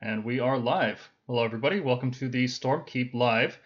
And 0.00 0.24
we 0.24 0.40
are 0.40 0.58
live. 0.58 1.08
Hello, 1.26 1.44
everybody. 1.44 1.80
Welcome 1.80 2.10
to 2.12 2.28
the 2.28 2.44
Stormkeep 2.44 3.14
Live. 3.14 3.58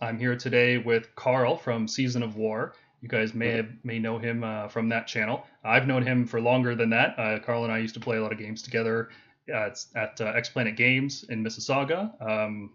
I'm 0.00 0.18
here 0.18 0.36
today 0.36 0.78
with 0.78 1.14
Carl 1.14 1.56
from 1.56 1.86
Season 1.86 2.22
of 2.22 2.36
War. 2.36 2.74
You 3.02 3.08
guys 3.08 3.34
may 3.34 3.48
have, 3.50 3.68
may 3.84 3.98
know 3.98 4.18
him 4.18 4.42
uh, 4.42 4.68
from 4.68 4.88
that 4.88 5.06
channel. 5.06 5.44
I've 5.64 5.86
known 5.86 6.02
him 6.02 6.26
for 6.26 6.40
longer 6.40 6.74
than 6.74 6.90
that. 6.90 7.18
Uh, 7.18 7.38
Carl 7.40 7.64
and 7.64 7.72
I 7.72 7.78
used 7.78 7.94
to 7.94 8.00
play 8.00 8.16
a 8.16 8.22
lot 8.22 8.32
of 8.32 8.38
games 8.38 8.62
together 8.62 9.10
at, 9.52 9.84
at 9.94 10.20
uh, 10.20 10.32
X 10.34 10.48
Planet 10.48 10.76
Games 10.76 11.24
in 11.28 11.44
Mississauga, 11.44 12.10
um, 12.26 12.70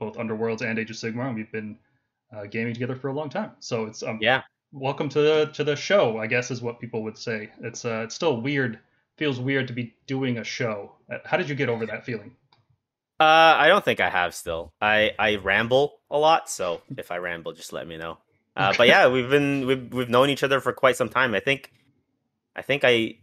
both 0.00 0.16
Underworlds 0.16 0.62
and 0.62 0.78
Age 0.78 0.90
of 0.90 0.96
Sigmar, 0.96 1.26
and 1.26 1.36
we've 1.36 1.52
been 1.52 1.78
uh, 2.34 2.46
gaming 2.46 2.72
together 2.72 2.96
for 2.96 3.08
a 3.08 3.12
long 3.12 3.28
time. 3.28 3.52
So 3.60 3.84
it's 3.84 4.02
um, 4.02 4.18
Yeah. 4.22 4.42
welcome 4.72 5.08
to 5.10 5.20
the 5.20 5.46
to 5.54 5.62
the 5.64 5.76
show. 5.76 6.18
I 6.18 6.26
guess 6.26 6.50
is 6.50 6.62
what 6.62 6.80
people 6.80 7.02
would 7.04 7.18
say. 7.18 7.50
It's 7.60 7.84
uh, 7.84 8.00
it's 8.04 8.14
still 8.14 8.40
weird. 8.40 8.78
Feels 9.18 9.38
weird 9.40 9.68
to 9.68 9.72
be 9.74 9.94
doing 10.06 10.38
a 10.38 10.44
show. 10.44 10.92
Uh, 11.12 11.18
How 11.24 11.36
did 11.36 11.48
you 11.48 11.54
get 11.54 11.68
over 11.68 11.86
that 11.86 12.04
feeling? 12.04 12.34
Uh, 13.18 13.56
I 13.58 13.68
don't 13.68 13.84
think 13.84 14.00
I 14.00 14.10
have 14.10 14.34
still. 14.34 14.72
I 14.80 15.12
I 15.18 15.36
ramble 15.36 16.00
a 16.10 16.18
lot, 16.18 16.50
so 16.50 16.82
if 16.96 17.10
I 17.10 17.16
ramble, 17.18 17.52
just 17.52 17.72
let 17.72 17.86
me 17.86 17.96
know. 17.96 18.18
Uh, 18.56 18.72
but 18.76 18.88
yeah, 18.88 19.08
we've 19.08 19.28
been 19.30 19.66
we've 19.66 19.92
we've 19.92 20.08
known 20.10 20.28
each 20.30 20.42
other 20.42 20.60
for 20.60 20.72
quite 20.72 20.96
some 20.96 21.08
time. 21.08 21.34
I 21.34 21.40
think, 21.40 21.72
I 22.54 22.62
think 22.62 22.82
I 22.84 23.18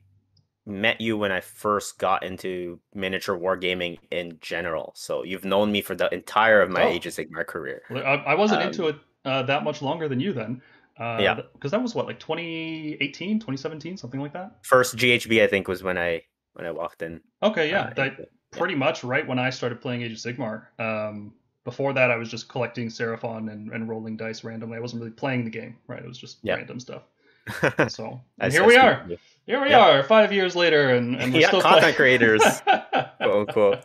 met 0.65 1.01
you 1.01 1.17
when 1.17 1.31
I 1.31 1.41
first 1.41 1.99
got 1.99 2.23
into 2.23 2.79
miniature 2.93 3.37
wargaming 3.37 3.99
in 4.11 4.37
general. 4.41 4.93
So 4.95 5.23
you've 5.23 5.43
known 5.45 5.71
me 5.71 5.81
for 5.81 5.93
the 5.95 6.11
entire 6.13 6.61
of 6.61 6.69
my 6.69 6.83
Oh. 6.83 6.87
Age 6.87 7.05
of 7.05 7.13
Sigmar 7.13 7.45
career. 7.45 7.81
Well, 7.89 8.03
I, 8.05 8.15
I 8.15 8.35
wasn't 8.35 8.61
Um, 8.61 8.67
into 8.69 8.87
it 8.87 8.95
uh, 9.25 9.43
that 9.43 9.63
much 9.63 9.81
longer 9.81 10.07
than 10.07 10.19
you 10.21 10.31
then. 10.33 10.61
Uh, 10.97 11.17
Yeah. 11.19 11.39
Because 11.53 11.71
that 11.71 11.81
was 11.81 11.93
what, 11.95 12.05
like 12.05 12.19
2018, 12.19 13.39
2017, 13.39 13.97
something 13.97 14.21
like 14.21 14.31
that? 14.33 14.55
First 14.61 14.95
GHB, 14.95 15.43
I 15.43 15.47
think, 15.47 15.67
was 15.67 15.83
when 15.83 15.97
I 15.97 16.21
when 16.53 16.65
I 16.65 16.71
walked 16.71 17.01
in. 17.01 17.19
Okay, 17.41 17.69
yeah. 17.69 17.81
Uh, 17.81 17.93
that, 17.95 18.17
pretty 18.57 18.75
much 18.75 19.03
right 19.03 19.27
when 19.27 19.39
I 19.39 19.49
started 19.49 19.81
playing 19.81 20.01
Age 20.03 20.11
of 20.11 20.17
Sigmar. 20.17 20.65
Um, 20.79 21.33
before 21.63 21.93
that, 21.93 22.11
I 22.11 22.17
was 22.17 22.29
just 22.29 22.49
collecting 22.49 22.87
Seraphon 22.89 23.51
and, 23.51 23.71
and 23.71 23.87
rolling 23.87 24.17
dice 24.17 24.43
randomly. 24.43 24.77
I 24.77 24.81
wasn't 24.81 25.01
really 25.01 25.13
playing 25.13 25.45
the 25.45 25.49
game, 25.49 25.77
right? 25.87 26.01
It 26.01 26.07
was 26.07 26.17
just 26.17 26.37
Yeah. 26.43 26.55
random 26.55 26.79
stuff. 26.79 27.03
So 27.89 28.21
and 28.39 28.51
here 28.53 28.65
we 28.65 28.77
are. 28.77 29.05
Here 29.45 29.61
we 29.61 29.69
Yeah. 29.69 29.79
are, 29.99 30.03
five 30.03 30.31
years 30.31 30.55
later, 30.55 30.95
and, 30.95 31.15
and 31.17 31.33
we're 31.33 31.41
Yeah, 31.41 31.47
still 31.47 31.61
content 31.61 31.95
playing. 31.95 31.95
creators, 31.95 32.43
quote 33.21 33.47
unquote. 33.49 33.79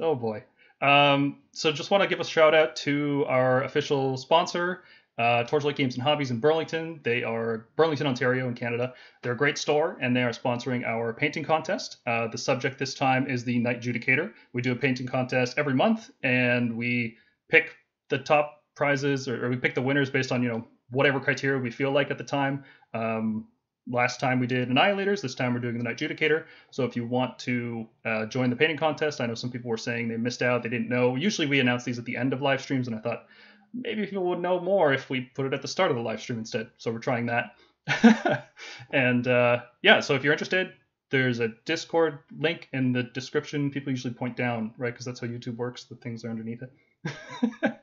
oh 0.00 0.14
boy. 0.14 0.42
Um, 0.80 1.38
so 1.52 1.70
just 1.70 1.90
want 1.92 2.02
to 2.02 2.08
give 2.08 2.18
a 2.18 2.24
shout 2.24 2.54
out 2.54 2.74
to 2.76 3.24
our 3.28 3.62
official 3.62 4.16
sponsor, 4.16 4.82
uh, 5.22 5.44
Torchlight 5.44 5.76
Games 5.76 5.94
and 5.94 6.02
Hobbies 6.02 6.32
in 6.32 6.40
Burlington. 6.40 6.98
They 7.04 7.22
are 7.22 7.68
Burlington, 7.76 8.08
Ontario, 8.08 8.48
in 8.48 8.54
Canada. 8.54 8.92
They're 9.22 9.32
a 9.32 9.36
great 9.36 9.56
store, 9.56 9.96
and 10.00 10.16
they 10.16 10.24
are 10.24 10.30
sponsoring 10.30 10.84
our 10.84 11.12
painting 11.12 11.44
contest. 11.44 11.98
Uh, 12.06 12.26
the 12.26 12.38
subject 12.38 12.76
this 12.76 12.94
time 12.94 13.28
is 13.28 13.44
the 13.44 13.58
Knight 13.60 13.80
Judicator. 13.80 14.32
We 14.52 14.62
do 14.62 14.72
a 14.72 14.76
painting 14.76 15.06
contest 15.06 15.54
every 15.58 15.74
month, 15.74 16.10
and 16.24 16.76
we 16.76 17.18
pick 17.48 17.76
the 18.08 18.18
top 18.18 18.64
prizes, 18.74 19.28
or, 19.28 19.46
or 19.46 19.48
we 19.48 19.56
pick 19.56 19.76
the 19.76 19.82
winners 19.82 20.10
based 20.10 20.32
on 20.32 20.42
you 20.42 20.48
know 20.48 20.66
whatever 20.90 21.20
criteria 21.20 21.60
we 21.60 21.70
feel 21.70 21.92
like 21.92 22.10
at 22.10 22.18
the 22.18 22.24
time. 22.24 22.64
Um, 22.92 23.46
last 23.88 24.18
time 24.18 24.40
we 24.40 24.48
did 24.48 24.68
Annihilators. 24.68 25.20
This 25.20 25.36
time 25.36 25.54
we're 25.54 25.60
doing 25.60 25.78
the 25.78 25.84
Knight 25.84 25.98
Judicator. 25.98 26.46
So 26.70 26.84
if 26.84 26.96
you 26.96 27.06
want 27.06 27.38
to 27.40 27.86
uh, 28.04 28.26
join 28.26 28.50
the 28.50 28.56
painting 28.56 28.76
contest, 28.76 29.20
I 29.20 29.26
know 29.26 29.34
some 29.34 29.50
people 29.50 29.70
were 29.70 29.76
saying 29.76 30.08
they 30.08 30.16
missed 30.16 30.42
out, 30.42 30.64
they 30.64 30.68
didn't 30.68 30.88
know. 30.88 31.14
Usually 31.14 31.46
we 31.46 31.60
announce 31.60 31.84
these 31.84 31.98
at 31.98 32.04
the 32.04 32.16
end 32.16 32.32
of 32.32 32.42
live 32.42 32.60
streams, 32.60 32.88
and 32.88 32.96
I 32.96 33.00
thought 33.00 33.26
maybe 33.74 34.06
people 34.06 34.24
would 34.24 34.40
know 34.40 34.60
more 34.60 34.92
if 34.92 35.08
we 35.10 35.22
put 35.22 35.46
it 35.46 35.54
at 35.54 35.62
the 35.62 35.68
start 35.68 35.90
of 35.90 35.96
the 35.96 36.02
live 36.02 36.20
stream 36.20 36.38
instead. 36.38 36.68
So 36.78 36.90
we're 36.90 36.98
trying 36.98 37.26
that. 37.26 37.52
and 38.92 39.26
uh, 39.26 39.62
yeah, 39.82 40.00
so 40.00 40.14
if 40.14 40.22
you're 40.24 40.32
interested, 40.32 40.72
there's 41.10 41.40
a 41.40 41.48
Discord 41.64 42.18
link 42.38 42.68
in 42.72 42.92
the 42.92 43.02
description. 43.02 43.70
People 43.70 43.90
usually 43.90 44.14
point 44.14 44.36
down, 44.36 44.72
right? 44.78 44.92
Because 44.92 45.04
that's 45.06 45.20
how 45.20 45.26
YouTube 45.26 45.56
works. 45.56 45.84
The 45.84 45.96
things 45.96 46.24
are 46.24 46.30
underneath 46.30 46.62
it. 46.62 47.72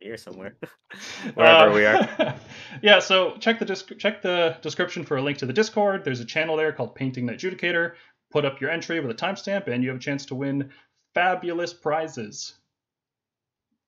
Here 0.00 0.16
somewhere, 0.16 0.56
wherever 1.34 1.70
Uh, 1.70 1.74
we 1.74 1.84
are. 1.86 2.34
yeah, 2.82 2.98
so 3.00 3.36
check 3.38 3.58
the 3.58 3.64
disc- 3.64 3.96
check 3.98 4.22
the 4.22 4.56
description 4.62 5.04
for 5.04 5.16
a 5.16 5.22
link 5.22 5.38
to 5.38 5.46
the 5.46 5.52
Discord. 5.52 6.04
There's 6.04 6.20
a 6.20 6.24
channel 6.24 6.56
there 6.56 6.70
called 6.72 6.94
Painting 6.94 7.26
the 7.26 7.32
Judicator. 7.32 7.94
Put 8.30 8.44
up 8.44 8.60
your 8.60 8.70
entry 8.70 9.00
with 9.00 9.10
a 9.10 9.14
timestamp, 9.14 9.68
and 9.68 9.82
you 9.82 9.88
have 9.88 9.98
a 9.98 10.02
chance 10.02 10.26
to 10.26 10.34
win 10.34 10.70
fabulous 11.14 11.72
prizes. 11.72 12.54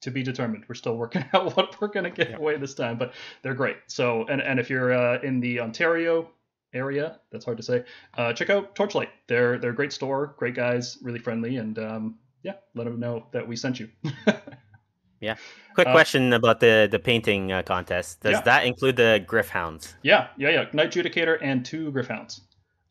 To 0.03 0.11
be 0.13 0.23
determined. 0.23 0.65
We're 0.69 0.75
still 0.77 0.97
working 0.97 1.25
out 1.33 1.57
what 1.57 1.81
we're 1.81 1.89
gonna 1.89 2.11
give 2.11 2.31
Yeah. 2.31 2.37
away 2.37 2.57
this 2.57 2.75
time, 2.75 2.99
but 2.99 3.15
they're 3.43 3.55
great. 3.55 3.77
So, 3.89 4.25
and 4.29 4.41
and 4.41 4.61
if 4.61 4.71
you're 4.71 4.93
uh, 4.93 5.21
in 5.23 5.41
the 5.41 5.59
Ontario 5.61 6.31
area, 6.73 7.19
that's 7.33 7.45
hard 7.45 7.57
to 7.57 7.63
say. 7.63 7.85
Uh, 8.17 8.33
check 8.33 8.51
out 8.51 8.75
Torchlight. 8.77 9.09
They're 9.27 9.59
they're 9.59 9.71
a 9.71 9.75
great 9.75 9.93
store, 9.93 10.35
great 10.39 10.55
guys, 10.55 10.99
really 11.03 11.19
friendly, 11.19 11.57
and 11.57 11.79
um, 11.79 12.19
yeah, 12.43 12.55
let 12.75 12.85
them 12.85 13.01
know 13.01 13.27
that 13.33 13.47
we 13.47 13.57
sent 13.57 13.81
you. 13.81 13.89
Yeah. 15.21 15.35
Quick 15.75 15.89
Uh, 15.89 15.93
question 15.93 16.33
about 16.33 16.61
the 16.61 16.87
the 16.89 16.99
painting 17.01 17.51
uh, 17.51 17.63
contest. 17.63 18.21
Does 18.21 18.35
Yeah. 18.35 18.41
that 18.43 18.67
include 18.67 18.95
the 18.97 19.25
Gryph-hounds? 19.27 19.97
Yeah, 20.03 20.29
yeah, 20.37 20.51
yeah. 20.51 20.65
Knight 20.73 20.93
Judicator 20.93 21.39
and 21.43 21.65
two 21.65 21.91
Gryph-hounds. 21.91 22.43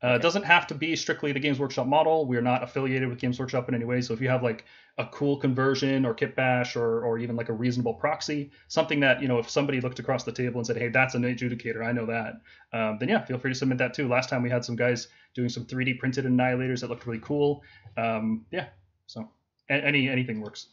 Uh, 0.04 0.16
It 0.16 0.22
doesn't 0.22 0.44
have 0.44 0.68
to 0.68 0.76
be 0.76 0.96
strictly 0.98 1.32
the 1.32 1.40
Games 1.40 1.58
Workshop 1.58 1.88
model. 1.88 2.26
We're 2.26 2.42
not 2.42 2.64
affiliated 2.64 3.08
with 3.08 3.20
Games 3.20 3.40
Workshop 3.40 3.70
in 3.70 3.76
any 3.76 3.86
way. 3.86 4.02
So 4.02 4.14
if 4.14 4.20
you 4.20 4.28
have 4.30 4.44
like 4.44 4.66
a 5.00 5.06
cool 5.06 5.38
conversion 5.38 6.06
or 6.06 6.14
kit 6.14 6.36
bash 6.36 6.76
or, 6.76 7.04
or 7.04 7.20
even 7.20 7.36
like 7.36 7.50
a 7.50 7.54
reasonable 7.54 7.94
proxy, 7.94 8.50
something 8.68 9.00
that, 9.00 9.22
you 9.22 9.28
know, 9.28 9.38
if 9.38 9.50
somebody 9.50 9.80
looked 9.80 10.00
across 10.00 10.24
the 10.24 10.32
table 10.32 10.60
and 10.60 10.66
said, 10.66 10.78
hey, 10.78 10.88
that's 10.88 11.14
an 11.14 11.22
adjudicator, 11.22 11.86
I 11.86 11.92
know 11.92 12.08
that, 12.08 12.42
um, 12.74 12.98
then 13.00 13.10
yeah, 13.10 13.24
feel 13.24 13.38
free 13.38 13.52
to 13.52 13.56
submit 13.56 13.78
that 13.78 13.94
too. 13.94 14.08
Last 14.08 14.30
time 14.30 14.42
we 14.42 14.50
had 14.50 14.66
some 14.66 14.76
guys 14.76 15.08
doing 15.36 15.50
some 15.50 15.66
3D 15.66 16.00
printed 16.00 16.26
annihilators 16.26 16.82
that 16.82 16.90
looked 16.90 17.06
really 17.06 17.22
cool. 17.22 17.64
Um, 17.96 18.46
yeah, 18.52 18.68
so 19.06 19.30
any 19.70 20.10
anything 20.10 20.42
works. 20.42 20.68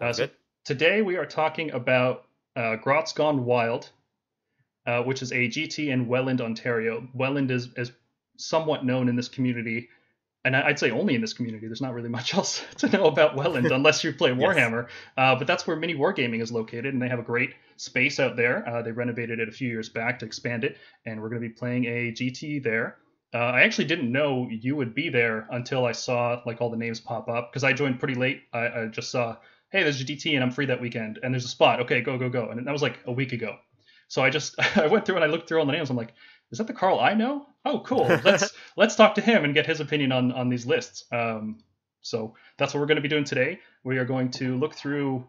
Uh, 0.00 0.12
so 0.12 0.28
today 0.64 1.02
we 1.02 1.16
are 1.16 1.26
talking 1.26 1.70
about 1.72 2.26
uh, 2.56 2.76
Grot's 2.76 3.12
Gone 3.12 3.44
Wild, 3.44 3.90
uh, 4.86 5.02
which 5.02 5.22
is 5.22 5.32
a 5.32 5.48
GT 5.48 5.88
in 5.88 6.06
Welland, 6.06 6.40
Ontario. 6.40 7.08
Welland 7.14 7.50
is, 7.50 7.68
is 7.76 7.92
somewhat 8.36 8.84
known 8.84 9.08
in 9.08 9.16
this 9.16 9.28
community, 9.28 9.88
and 10.44 10.54
I'd 10.54 10.78
say 10.78 10.90
only 10.90 11.14
in 11.14 11.20
this 11.20 11.32
community. 11.32 11.66
There's 11.66 11.80
not 11.80 11.94
really 11.94 12.08
much 12.08 12.34
else 12.38 12.64
to 12.78 12.88
know 12.88 13.06
about 13.06 13.36
Welland 13.36 13.66
unless 13.72 14.04
you 14.04 14.12
play 14.12 14.30
Yes. 14.34 14.38
Warhammer. 14.38 14.88
Uh, 15.16 15.36
but 15.36 15.46
that's 15.46 15.66
where 15.66 15.76
Mini 15.76 15.94
Wargaming 15.94 16.42
is 16.42 16.52
located, 16.52 16.92
and 16.92 17.00
they 17.02 17.08
have 17.08 17.18
a 17.18 17.22
great 17.24 17.54
space 17.76 18.20
out 18.20 18.36
there. 18.36 18.68
Uh, 18.68 18.82
they 18.82 18.92
renovated 18.92 19.40
it 19.40 19.48
a 19.48 19.52
few 19.52 19.68
years 19.68 19.88
back 19.88 20.18
to 20.20 20.26
expand 20.26 20.64
it, 20.64 20.76
and 21.06 21.20
we're 21.20 21.28
going 21.28 21.40
to 21.42 21.48
be 21.48 21.54
playing 21.54 21.86
a 21.86 22.12
GT 22.12 22.62
there. 22.62 22.98
Uh, 23.32 23.38
I 23.38 23.62
actually 23.62 23.86
didn't 23.86 24.12
know 24.12 24.48
you 24.48 24.76
would 24.76 24.94
be 24.94 25.08
there 25.08 25.48
until 25.50 25.84
I 25.84 25.92
saw 25.92 26.40
like 26.46 26.60
all 26.60 26.70
the 26.70 26.76
names 26.76 27.00
pop 27.00 27.28
up 27.28 27.50
because 27.50 27.64
I 27.64 27.72
joined 27.72 27.98
pretty 27.98 28.14
late. 28.14 28.42
I, 28.52 28.66
I 28.68 28.86
just 28.86 29.10
saw, 29.10 29.36
hey, 29.70 29.82
there's 29.82 30.00
a 30.00 30.04
GT 30.04 30.34
and 30.34 30.44
I'm 30.44 30.52
free 30.52 30.66
that 30.66 30.80
weekend, 30.80 31.18
and 31.22 31.34
there's 31.34 31.44
a 31.44 31.48
spot. 31.48 31.80
Okay, 31.80 32.00
go 32.00 32.16
go 32.16 32.28
go, 32.28 32.50
and 32.50 32.64
that 32.64 32.70
was 32.70 32.82
like 32.82 33.00
a 33.06 33.12
week 33.12 33.32
ago. 33.32 33.56
So 34.06 34.22
I 34.22 34.30
just 34.30 34.54
I 34.76 34.86
went 34.86 35.04
through 35.04 35.16
and 35.16 35.24
I 35.24 35.28
looked 35.28 35.48
through 35.48 35.58
all 35.58 35.66
the 35.66 35.72
names. 35.72 35.90
I'm 35.90 35.96
like, 35.96 36.12
is 36.54 36.58
that 36.58 36.68
the 36.68 36.72
Carl 36.72 37.00
I 37.00 37.14
know? 37.14 37.46
Oh, 37.64 37.80
cool. 37.80 38.06
Let's 38.24 38.52
let's 38.76 38.94
talk 38.94 39.16
to 39.16 39.20
him 39.20 39.44
and 39.44 39.52
get 39.54 39.66
his 39.66 39.80
opinion 39.80 40.12
on 40.12 40.30
on 40.30 40.48
these 40.48 40.66
lists. 40.66 41.04
Um, 41.10 41.58
so 42.00 42.34
that's 42.58 42.72
what 42.72 42.78
we're 42.80 42.86
going 42.86 42.96
to 42.96 43.02
be 43.02 43.08
doing 43.08 43.24
today. 43.24 43.58
We 43.82 43.98
are 43.98 44.04
going 44.04 44.30
to 44.32 44.56
look 44.56 44.74
through, 44.74 45.26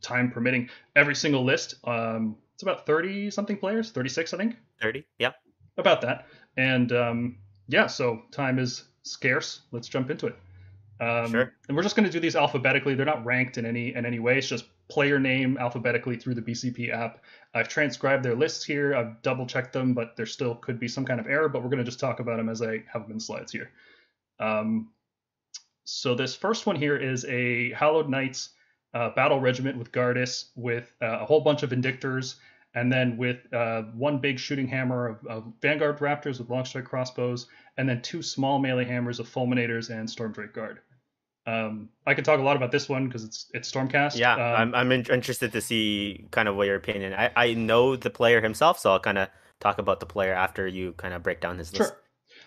time 0.00 0.30
permitting, 0.32 0.68
every 0.96 1.14
single 1.14 1.44
list. 1.44 1.76
Um, 1.84 2.36
it's 2.54 2.62
about 2.64 2.86
30 2.86 3.30
something 3.30 3.56
players, 3.56 3.90
36 3.92 4.34
I 4.34 4.36
think 4.36 4.56
Thirty. 4.80 5.04
Yeah. 5.18 5.32
about 5.78 6.00
that. 6.00 6.26
And 6.56 6.90
um, 6.92 7.36
yeah, 7.68 7.86
so 7.86 8.22
time 8.32 8.58
is 8.58 8.84
scarce. 9.02 9.60
Let's 9.70 9.86
jump 9.88 10.10
into 10.10 10.26
it. 10.26 10.36
Um, 11.00 11.30
Sure. 11.30 11.52
And 11.68 11.76
we're 11.76 11.82
just 11.82 11.94
going 11.96 12.06
to 12.06 12.12
do 12.12 12.20
these 12.20 12.36
alphabetically. 12.36 12.94
They're 12.94 13.06
not 13.06 13.24
ranked 13.24 13.58
in 13.58 13.66
any 13.66 13.94
in 13.94 14.04
any 14.06 14.18
way. 14.18 14.38
It's 14.38 14.48
just 14.48 14.64
player 14.88 15.18
name 15.18 15.56
alphabetically 15.58 16.16
through 16.16 16.34
the 16.34 16.42
BCP 16.42 16.92
app. 16.92 17.22
I've 17.54 17.68
transcribed 17.68 18.24
their 18.24 18.34
lists 18.34 18.64
here. 18.64 18.94
I've 18.94 19.20
double 19.22 19.46
checked 19.46 19.72
them, 19.72 19.94
but 19.94 20.16
there 20.16 20.26
still 20.26 20.54
could 20.54 20.78
be 20.78 20.88
some 20.88 21.04
kind 21.04 21.20
of 21.20 21.26
error. 21.26 21.48
But 21.48 21.62
we're 21.62 21.70
going 21.70 21.78
to 21.78 21.84
just 21.84 22.00
talk 22.00 22.20
about 22.20 22.36
them 22.36 22.48
as 22.48 22.62
I 22.62 22.82
have 22.92 23.02
them 23.02 23.12
in 23.12 23.20
slides 23.20 23.52
here. 23.52 23.70
Um, 24.38 24.90
so 25.84 26.14
this 26.14 26.34
first 26.34 26.66
one 26.66 26.76
here 26.76 26.96
is 26.96 27.24
a 27.26 27.72
Hallowed 27.72 28.08
Knights 28.08 28.50
uh, 28.94 29.10
battle 29.10 29.40
regiment 29.40 29.78
with 29.78 29.92
Gardus 29.92 30.50
with 30.54 30.92
uh, 31.00 31.20
a 31.20 31.24
whole 31.24 31.40
bunch 31.40 31.62
of 31.62 31.72
Indictors 31.72 32.36
and 32.74 32.90
then 32.90 33.16
with 33.16 33.52
uh, 33.52 33.82
one 33.94 34.18
big 34.18 34.38
shooting 34.38 34.66
hammer 34.66 35.08
of, 35.08 35.26
of 35.26 35.52
Vanguard 35.60 35.98
Raptors 35.98 36.38
with 36.38 36.48
long 36.48 36.64
strike 36.64 36.84
crossbows, 36.84 37.46
and 37.76 37.88
then 37.88 38.00
two 38.00 38.22
small 38.22 38.58
melee 38.58 38.84
hammers 38.84 39.20
of 39.20 39.28
Fulminators 39.28 39.90
and 39.90 40.08
Stormdrake 40.08 40.54
Guard. 40.54 40.80
Um, 41.46 41.88
I 42.06 42.14
could 42.14 42.24
talk 42.24 42.38
a 42.38 42.42
lot 42.42 42.56
about 42.56 42.70
this 42.70 42.88
one 42.88 43.06
because 43.06 43.24
it's 43.24 43.50
it's 43.52 43.70
Stormcast. 43.70 44.16
Yeah. 44.16 44.34
Um, 44.34 44.40
I'm 44.40 44.74
I'm 44.74 44.92
in- 44.92 45.06
interested 45.06 45.52
to 45.52 45.60
see 45.60 46.26
kind 46.30 46.48
of 46.48 46.56
what 46.56 46.66
your 46.66 46.76
opinion. 46.76 47.14
I 47.14 47.30
I 47.34 47.54
know 47.54 47.96
the 47.96 48.10
player 48.10 48.40
himself, 48.40 48.78
so 48.78 48.92
I'll 48.92 49.00
kind 49.00 49.18
of 49.18 49.28
talk 49.60 49.78
about 49.78 50.00
the 50.00 50.06
player 50.06 50.32
after 50.32 50.66
you 50.66 50.92
kind 50.92 51.14
of 51.14 51.22
break 51.22 51.40
down 51.40 51.58
his 51.58 51.72
list. 51.72 51.90
Sure. 51.90 52.00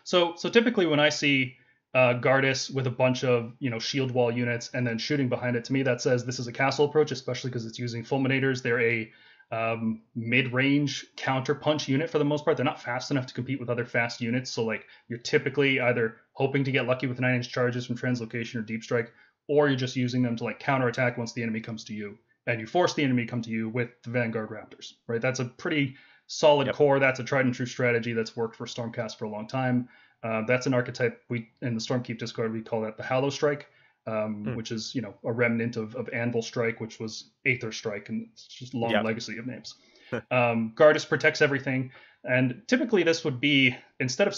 So 0.03 0.36
so 0.38 0.50
typically 0.50 0.86
when 0.86 1.00
I 1.00 1.09
see 1.09 1.57
uh, 1.94 2.13
Gardus 2.19 2.74
with 2.74 2.88
a 2.88 2.92
bunch 2.92 3.24
of 3.24 3.53
you 3.59 3.69
know 3.69 3.80
shield 3.80 4.12
wall 4.12 4.31
units 4.31 4.69
and 4.74 4.88
then 4.88 4.97
shooting 4.97 5.27
behind 5.27 5.56
it, 5.56 5.65
to 5.65 5.74
me 5.74 5.83
that 5.83 6.01
says 6.01 6.25
this 6.25 6.39
is 6.39 6.47
a 6.47 6.53
castle 6.53 6.86
approach, 6.86 7.12
especially 7.12 7.50
because 7.50 7.65
it's 7.65 7.80
using 7.80 8.03
fulminators. 8.03 8.62
They're 8.62 8.81
a 8.81 9.12
um, 9.51 10.01
mid-range 10.15 11.06
counter 11.15 11.56
punch 11.56 11.88
unit 11.88 12.09
for 12.09 12.19
the 12.19 12.25
most 12.25 12.44
part. 12.44 12.57
They're 12.57 12.65
not 12.65 12.81
fast 12.81 13.12
enough 13.12 13.27
to 13.27 13.33
compete 13.33 13.59
with 13.59 13.69
other 13.69 13.86
fast 13.86 14.21
units. 14.21 14.51
So 14.51 14.63
like 14.63 14.86
you're 15.07 15.19
typically 15.19 15.80
either 15.80 16.18
hoping 16.33 16.63
to 16.63 16.71
get 16.71 16.88
lucky 16.88 17.07
with 17.07 17.19
nine 17.19 17.36
inch 17.36 17.50
charges 17.50 17.86
from 17.86 17.97
translocation 17.97 18.56
or 18.56 18.62
deep 18.62 18.83
strike, 18.83 19.12
or 19.47 19.68
you're 19.68 19.77
just 19.77 19.95
using 19.95 20.21
them 20.24 20.36
to 20.38 20.44
like 20.44 20.59
counterattack 20.59 21.18
once 21.18 21.33
the 21.33 21.44
enemy 21.44 21.62
comes 21.62 21.83
to 21.86 21.94
you, 21.94 22.18
and 22.47 22.59
you 22.59 22.68
force 22.68 22.94
the 22.94 23.03
enemy 23.03 23.25
to 23.25 23.30
come 23.30 23.42
to 23.44 23.51
you 23.51 23.69
with 23.69 23.89
the 24.03 24.09
Vanguard 24.09 24.50
Raptors. 24.50 24.94
Right? 25.07 25.21
That's 25.21 25.39
a 25.39 25.45
pretty 25.45 25.95
solid 26.27 26.68
Yep. 26.68 26.75
core. 26.75 27.00
That's 27.00 27.19
a 27.19 27.24
tried 27.24 27.45
and 27.45 27.53
true 27.53 27.68
strategy 27.68 28.13
that's 28.13 28.36
worked 28.36 28.56
for 28.56 28.65
Stormcast 28.65 29.18
for 29.18 29.25
a 29.25 29.30
long 29.30 29.47
time. 29.47 29.88
Uh, 30.24 30.42
that's 30.47 30.65
an 30.65 30.74
archetype 30.74 31.21
we 31.30 31.50
in 31.62 31.75
the 31.75 31.80
Stormkeep 31.80 32.18
Discord 32.18 32.51
we 32.51 32.62
call 32.62 32.81
that 32.81 32.97
the 32.97 33.03
Hallow 33.03 33.30
Strike, 33.30 33.68
um, 34.07 34.44
Hmm. 34.44 34.56
which 34.56 34.72
is 34.72 34.94
you 34.96 35.02
know 35.02 35.13
a 35.24 35.31
remnant 35.31 35.78
of, 35.78 35.96
of 35.96 36.10
Anvil 36.13 36.42
Strike, 36.42 36.80
which 36.80 37.00
was 37.00 37.31
Aether 37.46 37.72
Strike, 37.72 38.10
and 38.10 38.28
it's 38.31 38.48
just 38.48 38.74
a 38.74 38.78
long 38.78 38.92
Yep. 38.92 39.04
legacy 39.06 39.38
of 39.38 39.46
names. 39.48 39.75
um, 40.31 40.74
Gardus 40.75 41.07
protects 41.07 41.42
everything, 41.42 41.92
and 42.24 42.62
typically 42.68 43.04
this 43.04 43.24
would 43.24 43.40
be 43.40 43.75
instead 44.00 44.28
of 44.28 44.36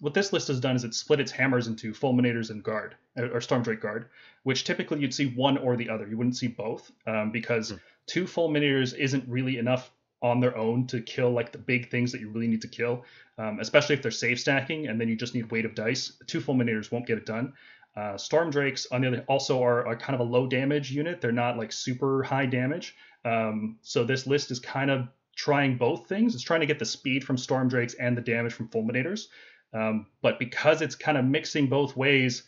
what 0.00 0.14
this 0.14 0.32
list 0.32 0.48
has 0.48 0.58
done 0.58 0.74
is 0.74 0.82
it 0.84 0.94
split 0.94 1.20
its 1.20 1.30
hammers 1.30 1.68
into 1.68 1.92
Fulminators 1.92 2.50
and 2.50 2.62
Guard 2.62 2.96
or 3.16 3.26
or 3.26 3.40
Stormdrake 3.40 3.80
Guard, 3.80 4.08
which 4.42 4.64
typically 4.64 4.98
you'd 5.00 5.14
see 5.14 5.26
one 5.26 5.58
or 5.58 5.76
the 5.76 5.88
other. 5.88 6.08
You 6.08 6.16
wouldn't 6.16 6.36
see 6.36 6.48
both 6.48 6.90
um, 7.06 7.30
because 7.30 7.70
Hmm. 7.70 7.76
two 8.06 8.24
Fulminators 8.24 8.96
isn't 8.96 9.28
really 9.28 9.58
enough 9.58 9.90
on 10.22 10.38
their 10.40 10.56
own 10.56 10.86
to 10.86 11.00
kill 11.00 11.30
like 11.32 11.50
the 11.52 11.58
big 11.58 11.90
things 11.90 12.12
that 12.12 12.20
you 12.20 12.28
really 12.30 12.46
need 12.46 12.62
to 12.62 12.68
kill, 12.68 13.04
um, 13.38 13.58
especially 13.60 13.94
if 13.96 14.02
they're 14.02 14.10
safe 14.12 14.38
stacking 14.40 14.86
and 14.86 15.00
then 15.00 15.08
you 15.08 15.16
just 15.16 15.34
need 15.34 15.50
weight 15.50 15.64
of 15.64 15.74
dice. 15.74 16.12
Two 16.26 16.40
Fulminators 16.40 16.90
won't 16.92 17.06
get 17.06 17.18
it 17.18 17.26
done. 17.26 17.52
Uh, 17.94 18.16
Storm 18.16 18.50
Drakes, 18.50 18.86
on 18.90 19.02
the 19.02 19.08
other, 19.08 19.24
also 19.28 19.62
are, 19.62 19.86
are 19.86 19.96
kind 19.96 20.14
of 20.14 20.26
a 20.26 20.30
low 20.30 20.46
damage 20.46 20.90
unit. 20.90 21.20
They're 21.20 21.32
not 21.32 21.58
like 21.58 21.72
super 21.72 22.22
high 22.22 22.46
damage. 22.46 22.94
Um, 23.24 23.78
so 23.82 24.04
this 24.04 24.26
list 24.26 24.50
is 24.50 24.58
kind 24.58 24.90
of 24.90 25.08
trying 25.36 25.76
both 25.76 26.08
things. 26.08 26.34
It's 26.34 26.42
trying 26.42 26.60
to 26.60 26.66
get 26.66 26.78
the 26.78 26.84
speed 26.84 27.24
from 27.24 27.36
Storm 27.36 27.68
Drakes 27.68 27.94
and 27.94 28.16
the 28.16 28.22
damage 28.22 28.54
from 28.54 28.68
Fulminators. 28.68 29.26
Um, 29.74 30.06
but 30.22 30.38
because 30.38 30.82
it's 30.82 30.94
kind 30.94 31.18
of 31.18 31.24
mixing 31.24 31.68
both 31.68 31.96
ways, 31.96 32.44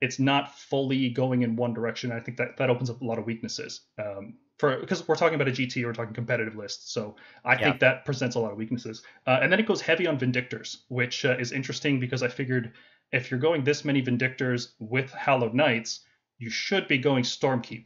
it's 0.00 0.18
not 0.18 0.56
fully 0.58 1.08
going 1.10 1.42
in 1.42 1.56
one 1.56 1.72
direction. 1.72 2.12
I 2.12 2.20
think 2.20 2.36
that 2.38 2.56
that 2.58 2.70
opens 2.70 2.90
up 2.90 3.00
a 3.00 3.04
lot 3.04 3.18
of 3.18 3.26
weaknesses. 3.26 3.82
Um, 3.98 4.34
for 4.58 4.78
because 4.78 5.06
we're 5.08 5.16
talking 5.16 5.34
about 5.34 5.48
a 5.48 5.52
GT, 5.52 5.84
we're 5.84 5.92
talking 5.92 6.14
competitive 6.14 6.54
lists, 6.54 6.92
so 6.92 7.16
I 7.44 7.56
think 7.56 7.80
that 7.80 8.04
presents 8.04 8.36
a 8.36 8.38
lot 8.38 8.52
of 8.52 8.56
weaknesses. 8.56 9.02
Uh, 9.26 9.38
and 9.42 9.50
then 9.50 9.58
it 9.58 9.66
goes 9.66 9.80
heavy 9.80 10.06
on 10.06 10.18
Vindictors, 10.18 10.78
which 10.88 11.24
uh, 11.24 11.36
is 11.38 11.50
interesting 11.50 11.98
because 11.98 12.22
I 12.22 12.28
figured 12.28 12.72
if 13.14 13.30
you're 13.30 13.40
going 13.40 13.62
this 13.62 13.84
many 13.84 14.02
Vindictors 14.02 14.72
with 14.78 15.10
Hallowed 15.12 15.54
Knights, 15.54 16.00
you 16.38 16.50
should 16.50 16.88
be 16.88 16.98
going 16.98 17.22
Stormkeep. 17.22 17.84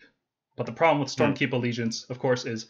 But 0.57 0.67
the 0.67 0.73
problem 0.73 1.01
with 1.01 1.15
Stormkeep 1.15 1.53
allegiance, 1.53 2.05
of 2.05 2.19
course, 2.19 2.47
is 2.47 2.67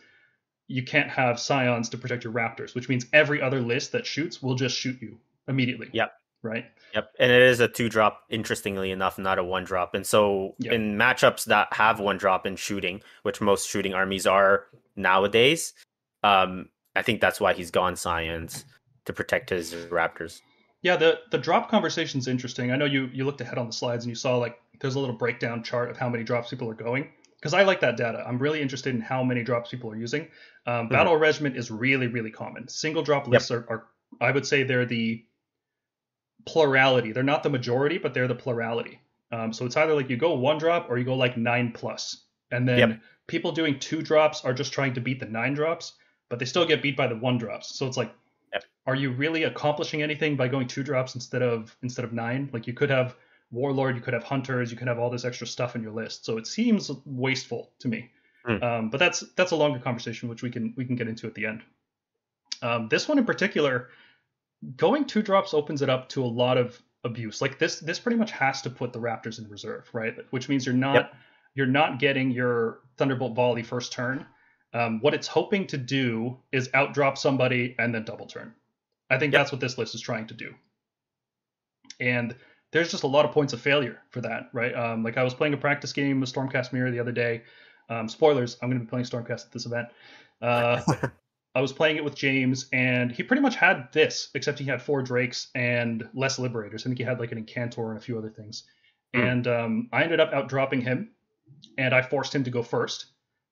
you 0.66 0.82
can't 0.82 1.08
have 1.08 1.40
Scions 1.40 1.88
to 1.90 1.98
protect 1.98 2.24
your 2.24 2.32
Raptors, 2.32 2.74
which 2.74 2.88
means 2.88 3.06
every 3.12 3.40
other 3.40 3.60
list 3.60 3.92
that 3.92 4.04
shoots 4.04 4.42
will 4.42 4.54
just 4.56 4.76
shoot 4.76 5.00
you 5.00 5.18
immediately. 5.46 5.88
Yep. 5.92 6.12
Right. 6.40 6.66
Yep, 6.94 7.14
and 7.18 7.32
it 7.32 7.42
is 7.42 7.58
a 7.58 7.66
two 7.66 7.88
drop. 7.88 8.22
Interestingly 8.28 8.92
enough, 8.92 9.18
not 9.18 9.38
a 9.38 9.44
one 9.44 9.64
drop. 9.64 9.94
And 9.94 10.06
so 10.06 10.54
Yep. 10.58 10.72
in 10.72 10.96
matchups 10.96 11.46
that 11.46 11.72
have 11.72 11.98
one 11.98 12.16
drop 12.16 12.46
in 12.46 12.54
shooting, 12.54 13.02
which 13.22 13.40
most 13.40 13.68
shooting 13.68 13.92
armies 13.92 14.26
are 14.26 14.66
nowadays, 14.94 15.74
um, 16.22 16.68
I 16.94 17.02
think 17.02 17.20
that's 17.20 17.40
why 17.40 17.54
he's 17.54 17.70
gone 17.72 17.96
Scions 17.96 18.64
to 19.06 19.12
protect 19.12 19.50
his 19.50 19.74
Raptors. 19.74 20.40
Yeah, 20.82 20.96
the 20.96 21.20
the 21.30 21.38
drop 21.38 21.70
conversation 21.70 22.20
is 22.20 22.28
interesting. 22.28 22.70
I 22.70 22.76
know 22.76 22.84
you 22.84 23.10
you 23.12 23.24
looked 23.24 23.40
ahead 23.40 23.58
on 23.58 23.66
the 23.66 23.72
slides 23.72 24.04
and 24.04 24.10
you 24.10 24.14
saw 24.14 24.36
like 24.36 24.60
there's 24.80 24.94
a 24.94 25.00
little 25.00 25.16
breakdown 25.16 25.62
chart 25.62 25.90
of 25.90 25.96
how 25.96 26.08
many 26.08 26.22
drops 26.24 26.50
people 26.50 26.68
are 26.70 26.74
going 26.74 27.10
because 27.36 27.52
I 27.54 27.62
like 27.64 27.80
that 27.80 27.96
data. 27.96 28.24
I'm 28.26 28.38
really 28.38 28.60
interested 28.62 28.94
in 28.94 29.00
how 29.00 29.24
many 29.24 29.42
drops 29.42 29.70
people 29.70 29.90
are 29.90 29.96
using. 29.96 30.28
Um, 30.66 30.88
Battle 30.88 31.16
Regiment 31.16 31.56
is 31.56 31.70
really 31.70 32.06
really 32.06 32.30
common. 32.30 32.68
Single 32.68 33.02
drop 33.02 33.26
lists 33.26 33.50
are, 33.50 33.66
are 33.68 33.86
I 34.20 34.30
would 34.30 34.46
say 34.46 34.62
they're 34.62 34.86
the 34.86 35.24
plurality. 36.46 37.12
They're 37.12 37.22
not 37.22 37.42
the 37.42 37.50
majority, 37.50 37.98
but 37.98 38.14
they're 38.14 38.28
the 38.28 38.34
plurality. 38.34 39.00
Um, 39.32 39.52
so 39.52 39.66
it's 39.66 39.76
either 39.76 39.94
like 39.94 40.08
you 40.08 40.16
go 40.16 40.34
one 40.34 40.58
drop 40.58 40.88
or 40.88 40.96
you 40.96 41.04
go 41.04 41.14
like 41.14 41.36
nine 41.36 41.72
plus, 41.72 42.24
and 42.50 42.66
then 42.66 42.78
Yep. 42.90 43.00
people 43.26 43.52
doing 43.52 43.78
two 43.78 44.00
drops 44.00 44.44
are 44.44 44.54
just 44.54 44.72
trying 44.72 44.94
to 44.94 45.00
beat 45.00 45.20
the 45.20 45.26
nine 45.26 45.54
drops, 45.54 45.94
but 46.28 46.38
they 46.38 46.46
still 46.46 46.64
get 46.64 46.82
beat 46.82 46.96
by 46.96 47.06
the 47.08 47.16
one 47.16 47.36
drops. 47.36 47.74
So 47.76 47.86
it's 47.86 47.96
like 47.96 48.08
Yep. 48.08 48.16
Are 48.86 48.94
you 48.94 49.10
really 49.12 49.44
accomplishing 49.44 50.02
anything 50.02 50.36
by 50.36 50.48
going 50.48 50.66
two 50.66 50.82
drops 50.82 51.14
instead 51.14 51.42
of 51.42 51.76
instead 51.82 52.04
of 52.04 52.12
nine? 52.12 52.48
Like 52.52 52.66
you 52.66 52.72
could 52.72 52.90
have 52.90 53.16
warlord, 53.50 53.96
you 53.96 54.02
could 54.02 54.14
have 54.14 54.24
hunters, 54.24 54.70
you 54.70 54.76
could 54.76 54.88
have 54.88 54.98
all 54.98 55.10
this 55.10 55.24
extra 55.24 55.46
stuff 55.46 55.76
in 55.76 55.82
your 55.82 55.92
list. 55.92 56.24
So 56.24 56.38
it 56.38 56.46
seems 56.46 56.90
wasteful 57.04 57.70
to 57.80 57.88
me. 57.88 58.10
Hmm. 58.44 58.62
Um, 58.62 58.90
but 58.90 58.98
that's 58.98 59.20
that's 59.36 59.52
a 59.52 59.56
longer 59.56 59.78
conversation 59.78 60.28
which 60.28 60.42
we 60.42 60.50
can 60.50 60.72
we 60.76 60.84
can 60.84 60.96
get 60.96 61.08
into 61.08 61.26
at 61.26 61.34
the 61.34 61.46
end. 61.46 61.62
Um, 62.62 62.88
this 62.88 63.08
one 63.08 63.18
in 63.18 63.24
particular, 63.24 63.88
going 64.76 65.04
two 65.04 65.22
drops 65.22 65.54
opens 65.54 65.82
it 65.82 65.90
up 65.90 66.08
to 66.10 66.24
a 66.24 66.26
lot 66.26 66.56
of 66.56 66.80
abuse. 67.04 67.40
Like 67.42 67.58
this 67.58 67.80
this 67.80 67.98
pretty 67.98 68.16
much 68.16 68.30
has 68.32 68.62
to 68.62 68.70
put 68.70 68.92
the 68.92 69.00
Raptors 69.00 69.38
in 69.38 69.48
reserve, 69.48 69.88
right? 69.92 70.16
Which 70.30 70.48
means 70.48 70.64
you're 70.64 70.74
not 70.74 70.94
Yep. 70.94 71.14
you're 71.54 71.66
not 71.66 71.98
getting 71.98 72.30
your 72.30 72.80
Thunderbolt 72.96 73.34
volley 73.34 73.62
first 73.62 73.92
turn. 73.92 74.26
Um, 74.74 75.00
what 75.00 75.14
it's 75.14 75.26
hoping 75.26 75.66
to 75.68 75.78
do 75.78 76.38
is 76.52 76.68
outdrop 76.74 77.16
somebody 77.16 77.74
and 77.78 77.94
then 77.94 78.04
double 78.04 78.26
turn. 78.26 78.54
I 79.10 79.18
think 79.18 79.32
Yep. 79.32 79.40
that's 79.40 79.52
what 79.52 79.60
this 79.60 79.78
list 79.78 79.94
is 79.94 80.00
trying 80.00 80.26
to 80.26 80.34
do. 80.34 80.54
And 82.00 82.34
there's 82.72 82.90
just 82.90 83.02
a 83.02 83.06
lot 83.06 83.24
of 83.24 83.32
points 83.32 83.52
of 83.52 83.60
failure 83.60 84.02
for 84.10 84.20
that, 84.20 84.50
right? 84.52 84.74
Um, 84.74 85.02
like 85.02 85.16
I 85.16 85.22
was 85.22 85.34
playing 85.34 85.54
a 85.54 85.58
practice 85.58 85.92
game 85.92 86.20
with 86.20 86.32
Stormcast 86.32 86.72
Mirror 86.72 86.90
the 86.90 87.00
other 87.00 87.12
day. 87.12 87.42
Um, 87.88 88.08
spoilers, 88.08 88.58
I'm 88.60 88.68
going 88.68 88.78
to 88.78 88.84
be 88.84 88.90
playing 88.90 89.06
Stormcast 89.06 89.46
at 89.46 89.52
this 89.52 89.64
event. 89.64 89.88
Uh, 90.42 90.80
I 91.54 91.60
was 91.60 91.72
playing 91.72 91.96
it 91.96 92.04
with 92.04 92.14
James, 92.14 92.68
and 92.72 93.10
he 93.10 93.22
pretty 93.22 93.40
much 93.40 93.56
had 93.56 93.88
this, 93.92 94.28
except 94.34 94.58
he 94.58 94.66
had 94.66 94.82
four 94.82 95.02
Drakes 95.02 95.48
and 95.54 96.06
less 96.12 96.38
Liberators. 96.38 96.82
I 96.82 96.88
think 96.88 96.98
he 96.98 97.04
had 97.04 97.18
like 97.18 97.32
an 97.32 97.42
Incantor 97.42 97.88
and 97.88 97.98
a 97.98 98.00
few 98.00 98.18
other 98.18 98.30
things. 98.30 98.64
Hmm. 99.14 99.20
And 99.20 99.46
um, 99.48 99.88
I 99.92 100.02
ended 100.02 100.20
up 100.20 100.32
outdropping 100.32 100.82
him, 100.82 101.10
and 101.78 101.94
I 101.94 102.02
forced 102.02 102.34
him 102.34 102.44
to 102.44 102.50
go 102.50 102.62
first. 102.62 103.06